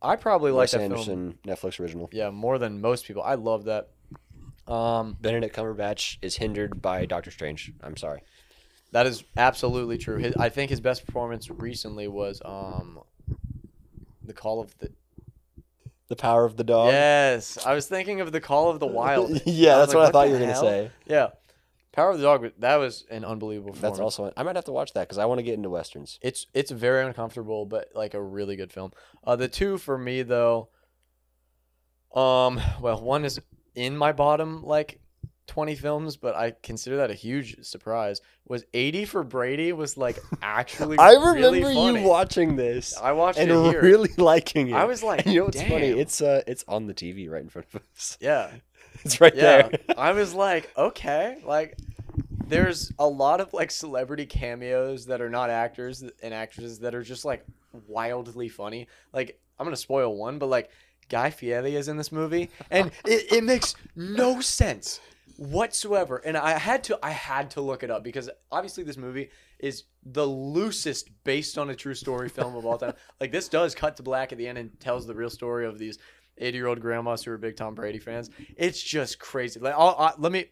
I 0.02 0.16
probably 0.16 0.51
like 0.51 0.62
Wes 0.64 0.72
that 0.72 0.78
film. 0.78 0.93
Anderson 0.93 1.39
Netflix 1.47 1.78
original. 1.78 2.09
Yeah, 2.12 2.31
more 2.31 2.59
than 2.59 2.81
most 2.81 3.06
people. 3.06 3.22
I 3.22 3.35
love 3.35 3.64
that. 3.64 3.90
Um, 4.66 5.16
Benedict 5.20 5.55
Cumberbatch 5.55 6.16
is 6.22 6.36
hindered 6.36 6.81
by 6.81 7.05
Doctor 7.06 7.31
Strange. 7.31 7.72
I'm 7.82 7.97
sorry. 7.97 8.22
That 8.94 9.08
is 9.08 9.24
absolutely 9.36 9.98
true. 9.98 10.18
His, 10.18 10.36
I 10.36 10.48
think 10.50 10.70
his 10.70 10.80
best 10.80 11.04
performance 11.04 11.50
recently 11.50 12.06
was 12.06 12.40
um, 12.44 13.00
the 14.22 14.32
Call 14.32 14.60
of 14.60 14.76
the. 14.78 14.90
The 16.08 16.16
power 16.16 16.44
of 16.44 16.58
the 16.58 16.64
dog. 16.64 16.92
Yes, 16.92 17.56
I 17.64 17.74
was 17.74 17.88
thinking 17.88 18.20
of 18.20 18.30
the 18.30 18.40
Call 18.40 18.68
of 18.68 18.78
the 18.78 18.86
Wild. 18.86 19.40
yeah, 19.46 19.78
that's 19.78 19.94
like, 19.94 19.96
what 19.96 20.08
I 20.08 20.10
thought 20.10 20.28
you 20.28 20.34
were 20.34 20.38
gonna 20.38 20.54
say. 20.54 20.90
Yeah, 21.06 21.28
Power 21.92 22.10
of 22.10 22.18
the 22.18 22.22
Dog. 22.22 22.52
That 22.58 22.76
was 22.76 23.06
an 23.10 23.24
unbelievable. 23.24 23.72
Film. 23.72 23.80
That's 23.80 23.92
Performance. 23.98 24.18
also. 24.18 24.32
I 24.36 24.42
might 24.42 24.54
have 24.54 24.66
to 24.66 24.72
watch 24.72 24.92
that 24.92 25.08
because 25.08 25.16
I 25.16 25.24
want 25.24 25.38
to 25.38 25.42
get 25.42 25.54
into 25.54 25.70
westerns. 25.70 26.18
It's 26.20 26.46
it's 26.52 26.70
very 26.70 27.06
uncomfortable, 27.06 27.64
but 27.64 27.88
like 27.94 28.12
a 28.12 28.22
really 28.22 28.54
good 28.54 28.70
film. 28.70 28.92
Uh, 29.24 29.34
the 29.34 29.48
two 29.48 29.78
for 29.78 29.96
me 29.96 30.22
though. 30.22 30.68
Um, 32.14 32.60
well, 32.80 33.00
one 33.00 33.24
is 33.24 33.40
in 33.74 33.96
my 33.96 34.12
bottom 34.12 34.62
like 34.62 35.00
twenty 35.46 35.74
films, 35.74 36.16
but 36.16 36.34
I 36.34 36.52
consider 36.62 36.96
that 36.98 37.10
a 37.10 37.14
huge 37.14 37.64
surprise. 37.64 38.20
Was 38.46 38.64
eighty 38.74 39.04
for 39.04 39.22
Brady 39.24 39.72
was 39.72 39.96
like 39.96 40.18
actually. 40.42 40.98
I 40.98 41.12
remember 41.12 41.32
really 41.32 41.62
funny. 41.74 42.02
you 42.02 42.08
watching 42.08 42.56
this 42.56 42.96
I 42.96 43.12
watched 43.12 43.38
and 43.38 43.50
it 43.50 43.70
here. 43.70 43.82
really 43.82 44.10
liking 44.18 44.68
it. 44.68 44.74
I 44.74 44.84
was 44.84 45.02
like, 45.02 45.24
And 45.24 45.34
you 45.34 45.40
know 45.40 45.46
what's 45.46 45.62
funny? 45.62 45.88
It's 45.88 46.20
uh, 46.20 46.42
it's 46.46 46.64
on 46.68 46.86
the 46.86 46.94
TV 46.94 47.30
right 47.30 47.42
in 47.42 47.48
front 47.48 47.66
of 47.74 47.82
us. 47.96 48.18
yeah, 48.20 48.50
It's 49.04 49.20
right 49.20 49.34
yeah. 49.34 49.68
there. 49.68 49.78
I 49.98 50.12
was 50.12 50.34
like, 50.34 50.70
okay, 50.76 51.38
like. 51.44 51.76
There's 52.46 52.92
a 52.98 53.08
lot 53.08 53.40
of 53.40 53.54
like 53.54 53.70
celebrity 53.70 54.26
cameos 54.26 55.06
that 55.06 55.22
are 55.22 55.30
not 55.30 55.48
actors 55.48 56.04
and 56.22 56.34
actresses 56.34 56.78
that 56.80 56.94
are 56.94 57.02
just 57.02 57.24
like 57.24 57.42
wildly 57.88 58.50
funny. 58.50 58.86
Like 59.14 59.40
I'm 59.58 59.64
gonna 59.64 59.76
spoil 59.76 60.14
one, 60.14 60.38
but 60.38 60.50
like 60.50 60.68
Guy 61.08 61.30
Fieri 61.30 61.74
is 61.74 61.88
in 61.88 61.96
this 61.96 62.12
movie, 62.12 62.50
and 62.70 62.90
it, 63.06 63.32
it 63.32 63.44
makes 63.44 63.74
no 63.96 64.42
sense 64.42 65.00
whatsoever. 65.36 66.16
And 66.16 66.36
I 66.36 66.59
had 66.59 66.85
to 66.85 66.98
I 67.02 67.11
had 67.11 67.51
to 67.52 67.61
look 67.61 67.82
it 67.82 67.90
up 67.90 68.02
because 68.05 68.31
obviously 68.51 68.85
this 68.85 68.97
movie 68.97 69.31
is 69.59 69.85
the 70.05 70.27
loosest 70.27 71.11
based 71.24 71.59
on 71.59 71.70
a 71.70 71.74
true 71.74 71.94
story 71.94 72.28
film 72.28 72.56
of 72.56 72.66
all 72.66 72.78
time. 72.78 72.94
like 73.20 73.32
this 73.32 73.48
does 73.48 73.74
cut 73.74 73.97
to 73.97 74.02
black 74.02 74.32
at 74.32 74.39
the 74.39 74.47
end 74.47 74.59
and 74.59 74.78
tells 74.81 75.06
the 75.06 75.15
real 75.15 75.31
story 75.31 75.66
of 75.66 75.78
these 75.78 75.98
80 76.39 76.56
year 76.56 76.66
old 76.66 76.81
grandmas 76.81 77.24
who 77.24 77.31
are 77.31 77.39
big 77.39 77.56
Tom 77.56 77.74
Brady 77.74 77.98
fans. 77.98 78.31
It's 78.56 78.82
just 78.82 79.19
crazy. 79.19 79.61
Like 79.61 79.74
I'll, 79.77 79.97
I, 79.98 80.12
let 80.19 80.32
me. 80.32 80.47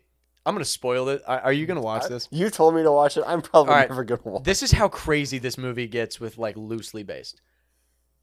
I'm 0.44 0.56
gonna 0.56 0.64
spoil 0.64 1.08
it. 1.08 1.22
Are, 1.24 1.52
you 1.52 1.66
gonna 1.66 1.80
watch 1.80 2.08
this? 2.08 2.26
You 2.32 2.50
told 2.50 2.74
me 2.74 2.82
to 2.82 2.90
watch 2.90 3.16
it. 3.16 3.22
I'm 3.24 3.42
probably 3.42 3.74
right. 3.74 3.88
never 3.88 4.02
gonna 4.02 4.22
watch. 4.24 4.42
This 4.42 4.64
is 4.64 4.72
how 4.72 4.88
crazy 4.88 5.38
this 5.38 5.56
movie 5.56 5.86
gets 5.86 6.18
with 6.18 6.36
like 6.36 6.56
loosely 6.56 7.04
based. 7.04 7.40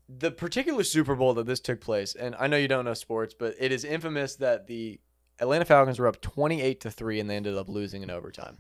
The 0.10 0.30
particular 0.30 0.84
Super 0.84 1.16
Bowl 1.16 1.34
that 1.36 1.46
this 1.46 1.62
took 1.62 1.80
place, 1.80 2.16
and 2.16 2.36
I 2.38 2.48
know 2.48 2.58
you 2.58 2.68
don't 2.68 2.84
know 2.84 2.94
sports, 2.94 3.34
but 3.38 3.56
it 3.58 3.72
is 3.72 3.86
infamous 3.86 4.36
that 4.38 4.68
the 4.68 5.00
Atlanta 5.40 5.66
Falcons 5.66 6.00
were 6.00 6.08
up 6.08 6.22
28 6.22 6.82
to 6.82 6.92
3 6.92 7.20
and 7.20 7.30
they 7.30 7.36
ended 7.36 7.58
up 7.58 7.70
losing 7.70 8.04
in 8.04 8.10
overtime. 8.10 8.58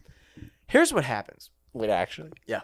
Here's 0.68 0.94
what 0.94 1.06
happens. 1.06 1.50
Wait, 1.74 1.90
actually, 1.90 2.32
Yeah. 2.48 2.62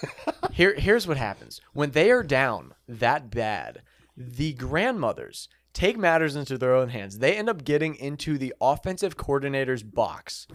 Here 0.52 0.74
here's 0.74 1.08
what 1.08 1.16
happens. 1.16 1.60
When 1.72 1.90
they 1.90 2.12
are 2.12 2.22
down 2.22 2.74
that 2.86 3.30
bad, 3.30 3.82
the 4.16 4.52
grandmothers 4.52 5.48
take 5.72 5.98
matters 5.98 6.36
into 6.36 6.56
their 6.56 6.74
own 6.74 6.90
hands. 6.90 7.18
They 7.18 7.36
end 7.36 7.48
up 7.48 7.64
getting 7.64 7.96
into 7.96 8.38
the 8.38 8.54
offensive 8.60 9.16
coordinator's 9.16 9.82
box. 9.82 10.46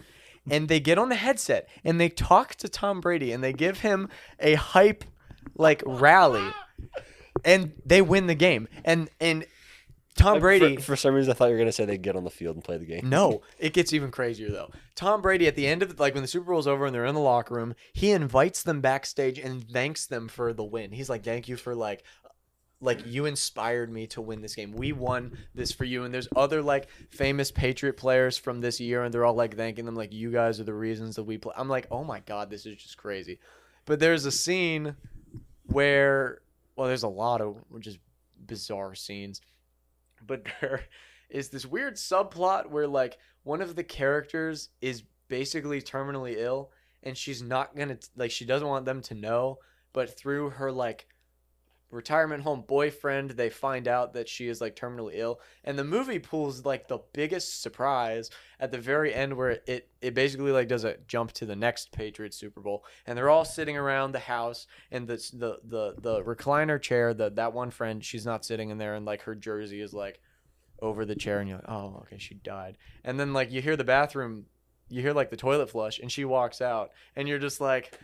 And 0.50 0.70
they 0.70 0.80
get 0.80 0.98
on 0.98 1.10
the 1.10 1.16
headset 1.16 1.68
and 1.84 2.00
they 2.00 2.10
talk 2.10 2.56
to 2.56 2.70
Tom 2.70 3.02
Brady 3.02 3.34
and 3.34 3.44
they 3.44 3.54
give 3.54 3.82
him 3.82 4.08
a 4.40 4.54
hype 4.56 5.04
like 5.56 5.84
rally 5.86 6.48
and 7.44 7.74
they 7.86 8.02
win 8.02 8.28
the 8.28 8.36
game. 8.36 8.68
And 8.86 9.10
and 9.20 9.46
Tom 10.20 10.40
Brady 10.40 10.78
For, 10.78 10.96
some 10.96 11.16
reason, 11.16 11.32
I 11.32 11.34
thought 11.34 11.46
you 11.46 11.54
were 11.54 11.60
gonna 11.60 11.72
say 11.72 11.86
they'd 11.86 12.02
get 12.02 12.16
on 12.16 12.24
the 12.24 12.30
field 12.30 12.56
and 12.56 12.64
play 12.64 12.78
the 12.78 12.86
game. 12.86 13.08
no, 13.10 13.42
it 13.58 13.74
gets 13.74 13.94
even 13.94 14.12
crazier 14.12 14.50
though. 14.50 14.72
Tom 14.96 15.22
Brady 15.22 15.48
at 15.48 15.56
the 15.56 15.68
end 15.68 15.82
of 15.82 16.00
like 16.00 16.14
when 16.14 16.24
the 16.24 16.28
Super 16.28 16.52
Bowl's 16.52 16.68
over 16.68 16.86
and 16.86 16.94
they're 16.94 17.06
in 17.06 17.16
the 17.16 17.22
locker 17.22 17.56
room, 17.56 17.76
he 17.94 18.12
invites 18.12 18.64
them 18.64 18.82
backstage 18.82 19.40
and 19.40 19.68
thanks 19.70 20.06
them 20.06 20.28
for 20.28 20.54
the 20.54 20.64
win. 20.64 20.92
He's 20.92 21.10
like, 21.10 21.24
"Thank 21.24 21.48
you 21.48 21.56
for 21.56 21.74
like 21.76 22.04
like 22.82 23.06
you 23.06 23.26
inspired 23.26 23.92
me 23.92 24.08
to 24.08 24.22
win 24.22 24.42
this 24.42 24.56
game. 24.56 24.72
We 24.72 24.92
won 24.92 25.38
this 25.56 25.72
for 25.72 25.86
you." 25.86 26.04
And 26.04 26.14
there's 26.14 26.28
other 26.36 26.62
like 26.62 26.90
famous 27.10 27.52
Patriot 27.52 27.98
players 27.98 28.38
from 28.38 28.62
this 28.62 28.80
year 28.80 29.04
and 29.04 29.14
they're 29.14 29.26
all 29.26 29.36
like 29.36 29.56
thanking 29.56 29.86
them 29.86 29.96
like 29.96 30.14
you 30.14 30.32
guys 30.32 30.60
are 30.60 30.66
the 30.66 30.74
reasons 30.74 31.16
that 31.16 31.24
we 31.24 31.38
play. 31.38 31.54
I'm 31.58 31.70
like, 31.70 31.88
"Oh 31.92 32.04
my 32.04 32.20
god, 32.22 32.50
this 32.50 32.66
is 32.66 32.78
just 32.78 32.98
crazy." 32.98 33.40
But 33.86 34.00
there's 34.00 34.26
a 34.26 34.32
scene 34.32 34.96
where 35.64 36.42
well, 36.76 36.88
there's 36.88 37.04
a 37.04 37.10
lot 37.10 37.42
of 37.42 37.58
just 37.80 38.00
bizarre 38.46 38.96
scenes 38.96 39.42
but 40.26 40.46
there 40.62 40.82
is 41.30 41.50
this 41.50 41.66
weird 41.66 41.96
subplot 41.96 42.70
where 42.70 42.88
like 42.88 43.18
one 43.44 43.62
of 43.62 43.76
the 43.76 43.84
characters 43.84 44.70
is 44.82 45.04
basically 45.28 45.82
terminally 45.82 46.36
ill 46.38 46.72
and 47.04 47.16
she's 47.18 47.42
not 47.42 47.76
gonna 47.76 47.98
like 48.16 48.32
she 48.32 48.46
doesn't 48.46 48.68
want 48.68 48.86
them 48.86 49.02
to 49.02 49.14
know 49.14 49.60
but 49.94 50.18
through 50.18 50.50
her 50.50 50.72
like 50.72 51.08
retirement 51.92 52.44
home 52.44 52.64
boyfriend 52.68 53.32
they 53.32 53.50
find 53.50 53.88
out 53.88 54.14
that 54.14 54.30
she 54.30 54.48
is 54.48 54.62
like 54.62 54.76
terminally 54.76 55.14
ill. 55.16 55.40
And 55.64 55.78
the 55.78 55.84
movie 55.84 56.20
pulls 56.20 56.66
like 56.66 56.88
the 56.88 57.00
biggest 57.14 57.62
surprise 57.62 58.30
at 58.60 58.72
the 58.72 58.78
very 58.78 59.14
end 59.14 59.36
where 59.36 59.60
it 59.66 59.90
it 60.02 60.14
basically 60.14 60.52
like 60.52 60.68
does 60.68 60.84
a 60.84 60.98
jump 61.08 61.32
to 61.34 61.46
the 61.46 61.56
next 61.56 61.92
patriots 61.92 62.38
super 62.38 62.62
bowl. 62.62 62.84
And 63.06 63.18
they're 63.18 63.30
all 63.30 63.46
sitting 63.46 63.78
around 63.78 64.12
the 64.12 64.20
house 64.20 64.68
and 64.92 65.08
the 65.08 65.16
the 65.34 65.60
the, 65.64 65.96
the 66.00 66.24
recliner 66.24 66.82
chair 66.82 67.14
the 67.14 67.32
that 67.32 67.54
one 67.54 67.72
friend 67.72 68.04
she's 68.04 68.26
not 68.26 68.46
sitting 68.46 68.70
in 68.70 68.78
there 68.78 68.96
and 68.96 69.06
like 69.06 69.24
her 69.24 69.36
jersey 69.36 69.82
is 69.82 69.94
like 69.94 70.20
over 70.82 71.06
the 71.06 71.16
chair 71.16 71.40
and 71.40 71.50
you're 71.50 71.58
like 71.58 71.70
oh 71.70 72.04
okay 72.04 72.18
she 72.20 72.36
died. 72.36 72.78
And 73.04 73.20
then 73.20 73.34
like 73.34 73.52
you 73.52 73.62
hear 73.62 73.76
the 73.76 73.84
bathroom 73.84 74.46
you 74.90 75.02
hear 75.02 75.14
like 75.14 75.30
the 75.30 75.38
toilet 75.38 75.70
flush 75.70 76.00
and 76.00 76.12
she 76.12 76.26
walks 76.26 76.62
out 76.62 76.92
and 77.16 77.28
you're 77.28 77.40
just 77.40 77.62
like 77.62 77.98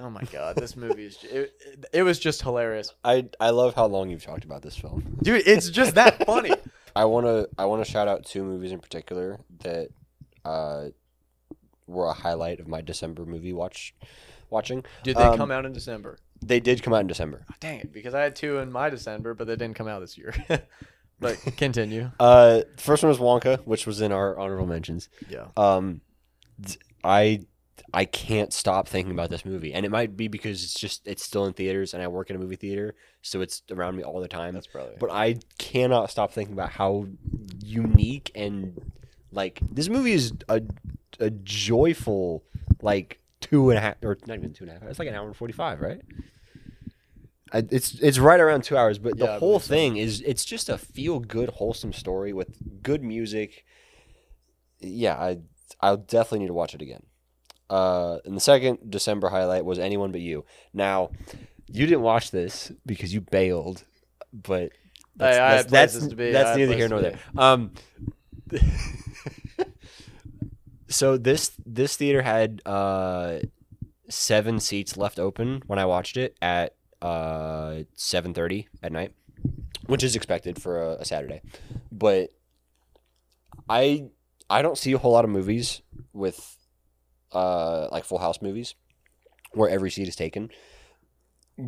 oh 0.00 0.10
my 0.10 0.22
god 0.32 0.56
this 0.56 0.76
movie 0.82 1.06
is 1.06 1.18
it, 1.24 1.52
it, 1.92 2.02
was 2.02 2.18
just 2.18 2.42
hilarious 2.42 2.92
I 3.04 3.28
I 3.40 3.50
love 3.50 3.74
how 3.74 3.86
long 3.86 4.10
you've 4.10 4.24
talked 4.24 4.44
about 4.44 4.62
this 4.62 4.76
film. 4.76 5.18
dude 5.22 5.46
it's 5.46 5.70
just 5.70 5.94
that 5.96 6.24
funny 6.26 6.52
I 6.96 7.04
wanna 7.04 7.46
I 7.58 7.64
wanna 7.66 7.84
shout 7.84 8.08
out 8.08 8.24
two 8.24 8.42
movies 8.44 8.72
in 8.72 8.80
particular 8.80 9.38
that 9.62 9.88
uh, 10.44 10.86
were 11.86 12.06
a 12.08 12.12
highlight 12.12 12.60
of 12.60 12.68
my 12.68 12.80
December 12.80 13.24
movie 13.24 13.52
watch 13.52 13.94
watching. 14.50 14.84
did 15.02 15.16
they 15.16 15.22
Um, 15.22 15.36
come 15.36 15.50
out 15.50 15.66
in 15.66 15.72
december 15.72 16.18
They 16.40 16.60
did 16.60 16.82
come 16.82 16.94
out 16.94 17.00
in 17.00 17.06
December. 17.06 17.44
Oh, 17.50 17.54
dang 17.60 17.80
it, 17.80 17.92
because 17.92 18.14
I 18.14 18.22
had 18.22 18.34
two 18.36 18.58
in 18.58 18.70
my 18.72 18.88
December, 18.90 19.34
but 19.34 19.46
they 19.46 19.56
didn't 19.56 19.74
come 19.76 19.88
out 19.88 20.00
this 20.00 20.16
year. 20.16 20.32
but 21.20 21.36
continue. 21.56 22.10
Uh, 22.20 22.62
first 22.78 23.02
one 23.02 23.08
was 23.10 23.18
Wonka, 23.18 23.58
which 23.66 23.86
was 23.86 24.00
in 24.00 24.12
our 24.12 24.38
honorable 24.38 24.66
mentions. 24.66 25.08
Yeah. 25.28 25.48
Um, 25.56 26.00
I 27.04 27.40
I 27.92 28.04
can't 28.04 28.52
stop 28.52 28.88
thinking 28.88 29.12
about 29.12 29.30
this 29.30 29.44
movie, 29.44 29.72
and 29.72 29.84
it 29.86 29.90
might 29.90 30.16
be 30.16 30.28
because 30.28 30.62
it's 30.64 30.74
just 30.74 31.06
it's 31.06 31.22
still 31.22 31.46
in 31.46 31.52
theaters, 31.52 31.94
and 31.94 32.02
I 32.02 32.08
work 32.08 32.30
in 32.30 32.36
a 32.36 32.38
movie 32.38 32.56
theater, 32.56 32.94
so 33.22 33.40
it's 33.40 33.62
around 33.70 33.96
me 33.96 34.02
all 34.02 34.20
the 34.20 34.28
time. 34.28 34.54
That's 34.54 34.66
probably. 34.66 34.96
but 34.98 35.10
I 35.10 35.36
cannot 35.58 36.10
stop 36.10 36.32
thinking 36.32 36.52
about 36.54 36.70
how 36.70 37.06
unique 37.62 38.30
and 38.34 38.92
like 39.32 39.60
this 39.70 39.88
movie 39.88 40.12
is 40.12 40.32
a 40.48 40.62
a 41.20 41.30
joyful 41.30 42.44
like 42.82 43.20
two 43.40 43.70
and 43.70 43.78
a 43.78 43.80
half 43.80 43.96
or 44.02 44.16
not 44.26 44.36
even 44.38 44.52
two 44.52 44.64
and 44.64 44.70
a 44.70 44.74
half. 44.74 44.82
It's 44.84 44.98
like 44.98 45.08
an 45.08 45.14
hour 45.14 45.26
and 45.26 45.36
forty 45.36 45.52
five, 45.52 45.80
right? 45.80 46.00
It's 47.52 47.94
it's 48.00 48.18
right 48.18 48.40
around 48.40 48.64
two 48.64 48.76
hours, 48.76 48.98
but 48.98 49.16
the 49.16 49.30
I 49.32 49.38
whole 49.38 49.52
believe 49.52 49.62
so. 49.62 49.74
thing 49.74 49.96
is 49.96 50.20
it's 50.20 50.44
just 50.44 50.68
a 50.68 50.76
feel 50.76 51.18
good, 51.18 51.48
wholesome 51.48 51.94
story 51.94 52.32
with 52.34 52.82
good 52.82 53.02
music. 53.02 53.64
Yeah, 54.80 55.14
I 55.16 55.38
I'll 55.80 55.96
definitely 55.96 56.40
need 56.40 56.48
to 56.48 56.54
watch 56.54 56.74
it 56.74 56.82
again. 56.82 57.04
Uh, 57.70 58.18
and 58.24 58.36
the 58.36 58.40
second 58.40 58.90
December 58.90 59.28
highlight 59.28 59.64
was 59.64 59.78
Anyone 59.78 60.12
But 60.12 60.20
You. 60.20 60.44
Now, 60.72 61.10
you 61.66 61.86
didn't 61.86 62.02
watch 62.02 62.30
this 62.30 62.72
because 62.86 63.12
you 63.12 63.20
bailed, 63.20 63.84
but 64.32 64.72
that's 65.16 65.38
I 65.38 65.62
that's, 65.62 65.94
that's, 65.94 66.06
to 66.06 66.16
be. 66.16 66.32
That's 66.32 66.56
neither 66.56 66.74
here 66.74 66.88
nor 66.88 67.00
there. 67.00 67.18
Um, 67.36 67.72
so 70.88 71.16
this 71.16 71.52
this 71.66 71.96
theater 71.96 72.22
had 72.22 72.62
uh 72.64 73.40
seven 74.08 74.58
seats 74.60 74.96
left 74.96 75.18
open 75.18 75.62
when 75.66 75.78
I 75.78 75.84
watched 75.84 76.16
it 76.16 76.36
at 76.40 76.74
uh 77.02 77.80
seven 77.94 78.32
thirty 78.32 78.68
at 78.82 78.92
night, 78.92 79.12
which 79.86 80.02
is 80.02 80.16
expected 80.16 80.60
for 80.60 80.82
a, 80.82 80.92
a 81.00 81.04
Saturday, 81.04 81.42
but 81.92 82.30
I 83.68 84.06
I 84.48 84.62
don't 84.62 84.78
see 84.78 84.92
a 84.92 84.98
whole 84.98 85.12
lot 85.12 85.24
of 85.24 85.30
movies 85.30 85.82
with 86.12 86.57
uh 87.32 87.88
like 87.90 88.04
Full 88.04 88.18
House 88.18 88.40
movies 88.42 88.74
where 89.52 89.68
every 89.68 89.90
seat 89.90 90.08
is 90.08 90.16
taken. 90.16 90.50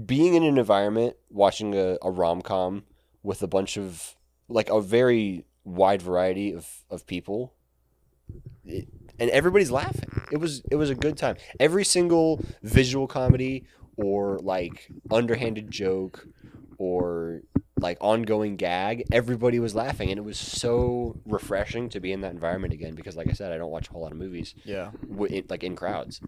Being 0.07 0.35
in 0.35 0.45
an 0.45 0.59
environment 0.59 1.17
watching 1.31 1.75
a, 1.75 1.99
a 2.03 2.11
rom 2.11 2.43
com 2.43 2.85
with 3.23 3.43
a 3.43 3.49
bunch 3.49 3.77
of 3.77 4.17
like 4.49 4.71
a 4.71 4.81
very 4.81 5.45
wide 5.65 6.03
variety 6.03 6.53
of, 6.53 6.67
of 6.91 7.07
people 7.07 7.55
it, 8.65 8.89
and 9.19 9.31
everybody's 9.31 9.71
laughing 9.71 10.09
it 10.33 10.39
was 10.39 10.63
it 10.71 10.77
was 10.77 10.91
a 10.91 10.95
good 10.95 11.17
time 11.17 11.37
every 11.59 11.85
single 11.85 12.43
visual 12.63 13.07
comedy 13.07 13.65
or 13.97 14.39
like 14.43 14.91
underhanded 15.11 15.71
joke 15.71 16.27
or 16.79 17.43
like 17.81 17.99
ongoing 18.01 18.57
gag 18.57 19.05
everybody 19.13 19.59
was 19.59 19.75
laughing 19.75 20.11
and 20.11 20.19
it 20.19 20.23
was 20.23 20.39
so 20.39 21.21
refreshing 21.27 21.89
to 21.89 22.01
be 22.01 22.13
in 22.13 22.21
that 22.21 22.33
environment 22.33 22.73
again 22.73 22.95
because 22.95 23.17
like 23.17 23.29
i 23.29 23.33
said 23.33 23.53
i 23.53 23.57
don't 23.59 23.71
watch 23.71 23.89
a 23.89 23.93
whole 23.93 24.03
lot 24.03 24.13
of 24.13 24.19
movies 24.19 24.55
Yeah. 24.65 24.91
wi- 25.09 25.35
in, 25.39 25.45
like 25.49 25.65
in 25.65 25.75
crowds 25.77 26.21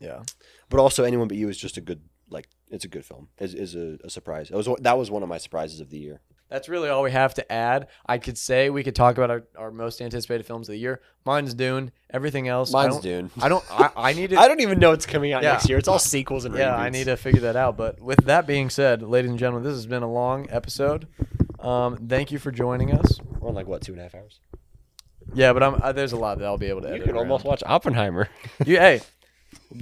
Yeah. 0.00 0.22
but 0.68 0.80
also 0.80 1.04
anyone 1.04 1.28
but 1.28 1.36
you 1.36 1.48
is 1.48 1.58
just 1.58 1.76
a 1.76 1.80
good 1.80 2.00
like 2.28 2.48
it's 2.70 2.84
a 2.84 2.88
good 2.88 3.04
film 3.04 3.28
is, 3.38 3.54
is 3.54 3.74
a, 3.74 3.98
a 4.04 4.10
surprise 4.10 4.50
it 4.50 4.56
was 4.56 4.68
that 4.80 4.96
was 4.96 5.10
one 5.10 5.22
of 5.22 5.28
my 5.28 5.38
surprises 5.38 5.80
of 5.80 5.90
the 5.90 5.98
year 5.98 6.20
That's 6.50 6.68
really 6.68 6.88
all 6.88 7.02
we 7.02 7.12
have 7.12 7.34
to 7.34 7.52
add. 7.52 7.86
I 8.04 8.18
could 8.18 8.36
say 8.36 8.70
we 8.70 8.82
could 8.82 8.96
talk 8.96 9.16
about 9.16 9.30
our, 9.30 9.44
our 9.56 9.70
most 9.70 10.02
anticipated 10.02 10.44
films 10.44 10.68
of 10.68 10.72
the 10.72 10.78
year. 10.78 11.00
Mine's 11.24 11.54
Dune. 11.54 11.92
Everything 12.12 12.48
else, 12.48 12.72
mine's 12.72 12.94
don't, 12.94 13.02
dune 13.02 13.30
I 13.40 13.48
don't. 13.48 13.64
I, 13.70 13.90
I 13.96 14.12
need 14.14 14.30
to. 14.30 14.36
I 14.40 14.48
don't 14.48 14.60
even 14.60 14.80
know 14.80 14.90
it's 14.92 15.06
coming 15.06 15.32
out 15.32 15.42
Yeah. 15.44 15.52
next 15.52 15.68
year. 15.68 15.78
It's 15.78 15.86
all 15.88 16.00
sequels 16.00 16.44
and 16.44 16.54
yeah, 16.58 16.74
I 16.74 16.90
need 16.90 17.04
to 17.04 17.16
figure 17.16 17.42
that 17.42 17.54
out. 17.56 17.76
But 17.76 18.00
with 18.00 18.24
that 18.24 18.46
being 18.48 18.68
said, 18.68 19.00
ladies 19.02 19.30
and 19.30 19.38
gentlemen, 19.38 19.62
this 19.62 19.76
has 19.76 19.86
been 19.86 20.02
a 20.02 20.10
long 20.10 20.48
episode. 20.50 21.06
Um, 21.60 21.96
thank 22.08 22.32
you 22.32 22.38
for 22.40 22.50
joining 22.50 22.92
us. 22.92 23.20
We're 23.38 23.48
on 23.48 23.54
like 23.54 23.68
what 23.68 23.82
two 23.82 23.92
and 23.92 24.00
a 24.00 24.04
half 24.04 24.14
hours. 24.16 24.40
Yeah, 25.34 25.52
but 25.52 25.62
I'm, 25.62 25.74
uh, 25.80 25.92
there's 25.92 26.12
a 26.12 26.16
lot 26.16 26.38
that 26.38 26.44
I'll 26.46 26.58
be 26.58 26.66
able 26.66 26.80
to 26.82 26.88
You 26.88 26.94
edit. 26.94 27.06
could 27.06 27.16
almost 27.16 27.44
watch 27.44 27.62
Oppenheimer. 27.64 28.28
You, 28.66 28.78
hey, 28.78 29.00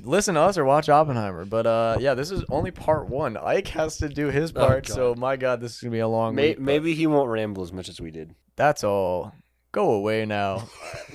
listen 0.03 0.35
to 0.35 0.40
us 0.40 0.57
or 0.59 0.65
watch 0.65 0.89
Oppenheimer. 0.89 1.45
But 1.45 1.66
uh, 1.66 1.97
yeah, 2.01 2.15
this 2.15 2.31
is 2.31 2.45
only 2.51 2.70
part 2.70 3.09
one. 3.09 3.36
Ike 3.36 3.69
has 3.69 3.99
to 3.99 4.09
do 4.09 4.27
his 4.28 4.53
Oh, 4.55 4.61
part. 4.66 4.86
God. 4.86 4.95
so 4.95 5.15
my 5.16 5.36
God, 5.36 5.61
this 5.61 5.74
is 5.77 5.81
gonna 5.81 5.93
be 5.93 5.99
a 6.01 6.09
long. 6.09 6.35
May- 6.35 6.49
week, 6.51 6.57
but 6.57 6.65
maybe 6.65 6.95
he 6.95 7.07
won't 7.07 7.31
ramble 7.31 7.62
as 7.62 7.73
much 7.73 7.89
as 7.89 8.01
we 8.01 8.11
did. 8.11 8.35
that's 8.57 8.85
all. 8.85 9.32
Go 9.70 9.90
away 9.93 10.24
now. 10.24 10.66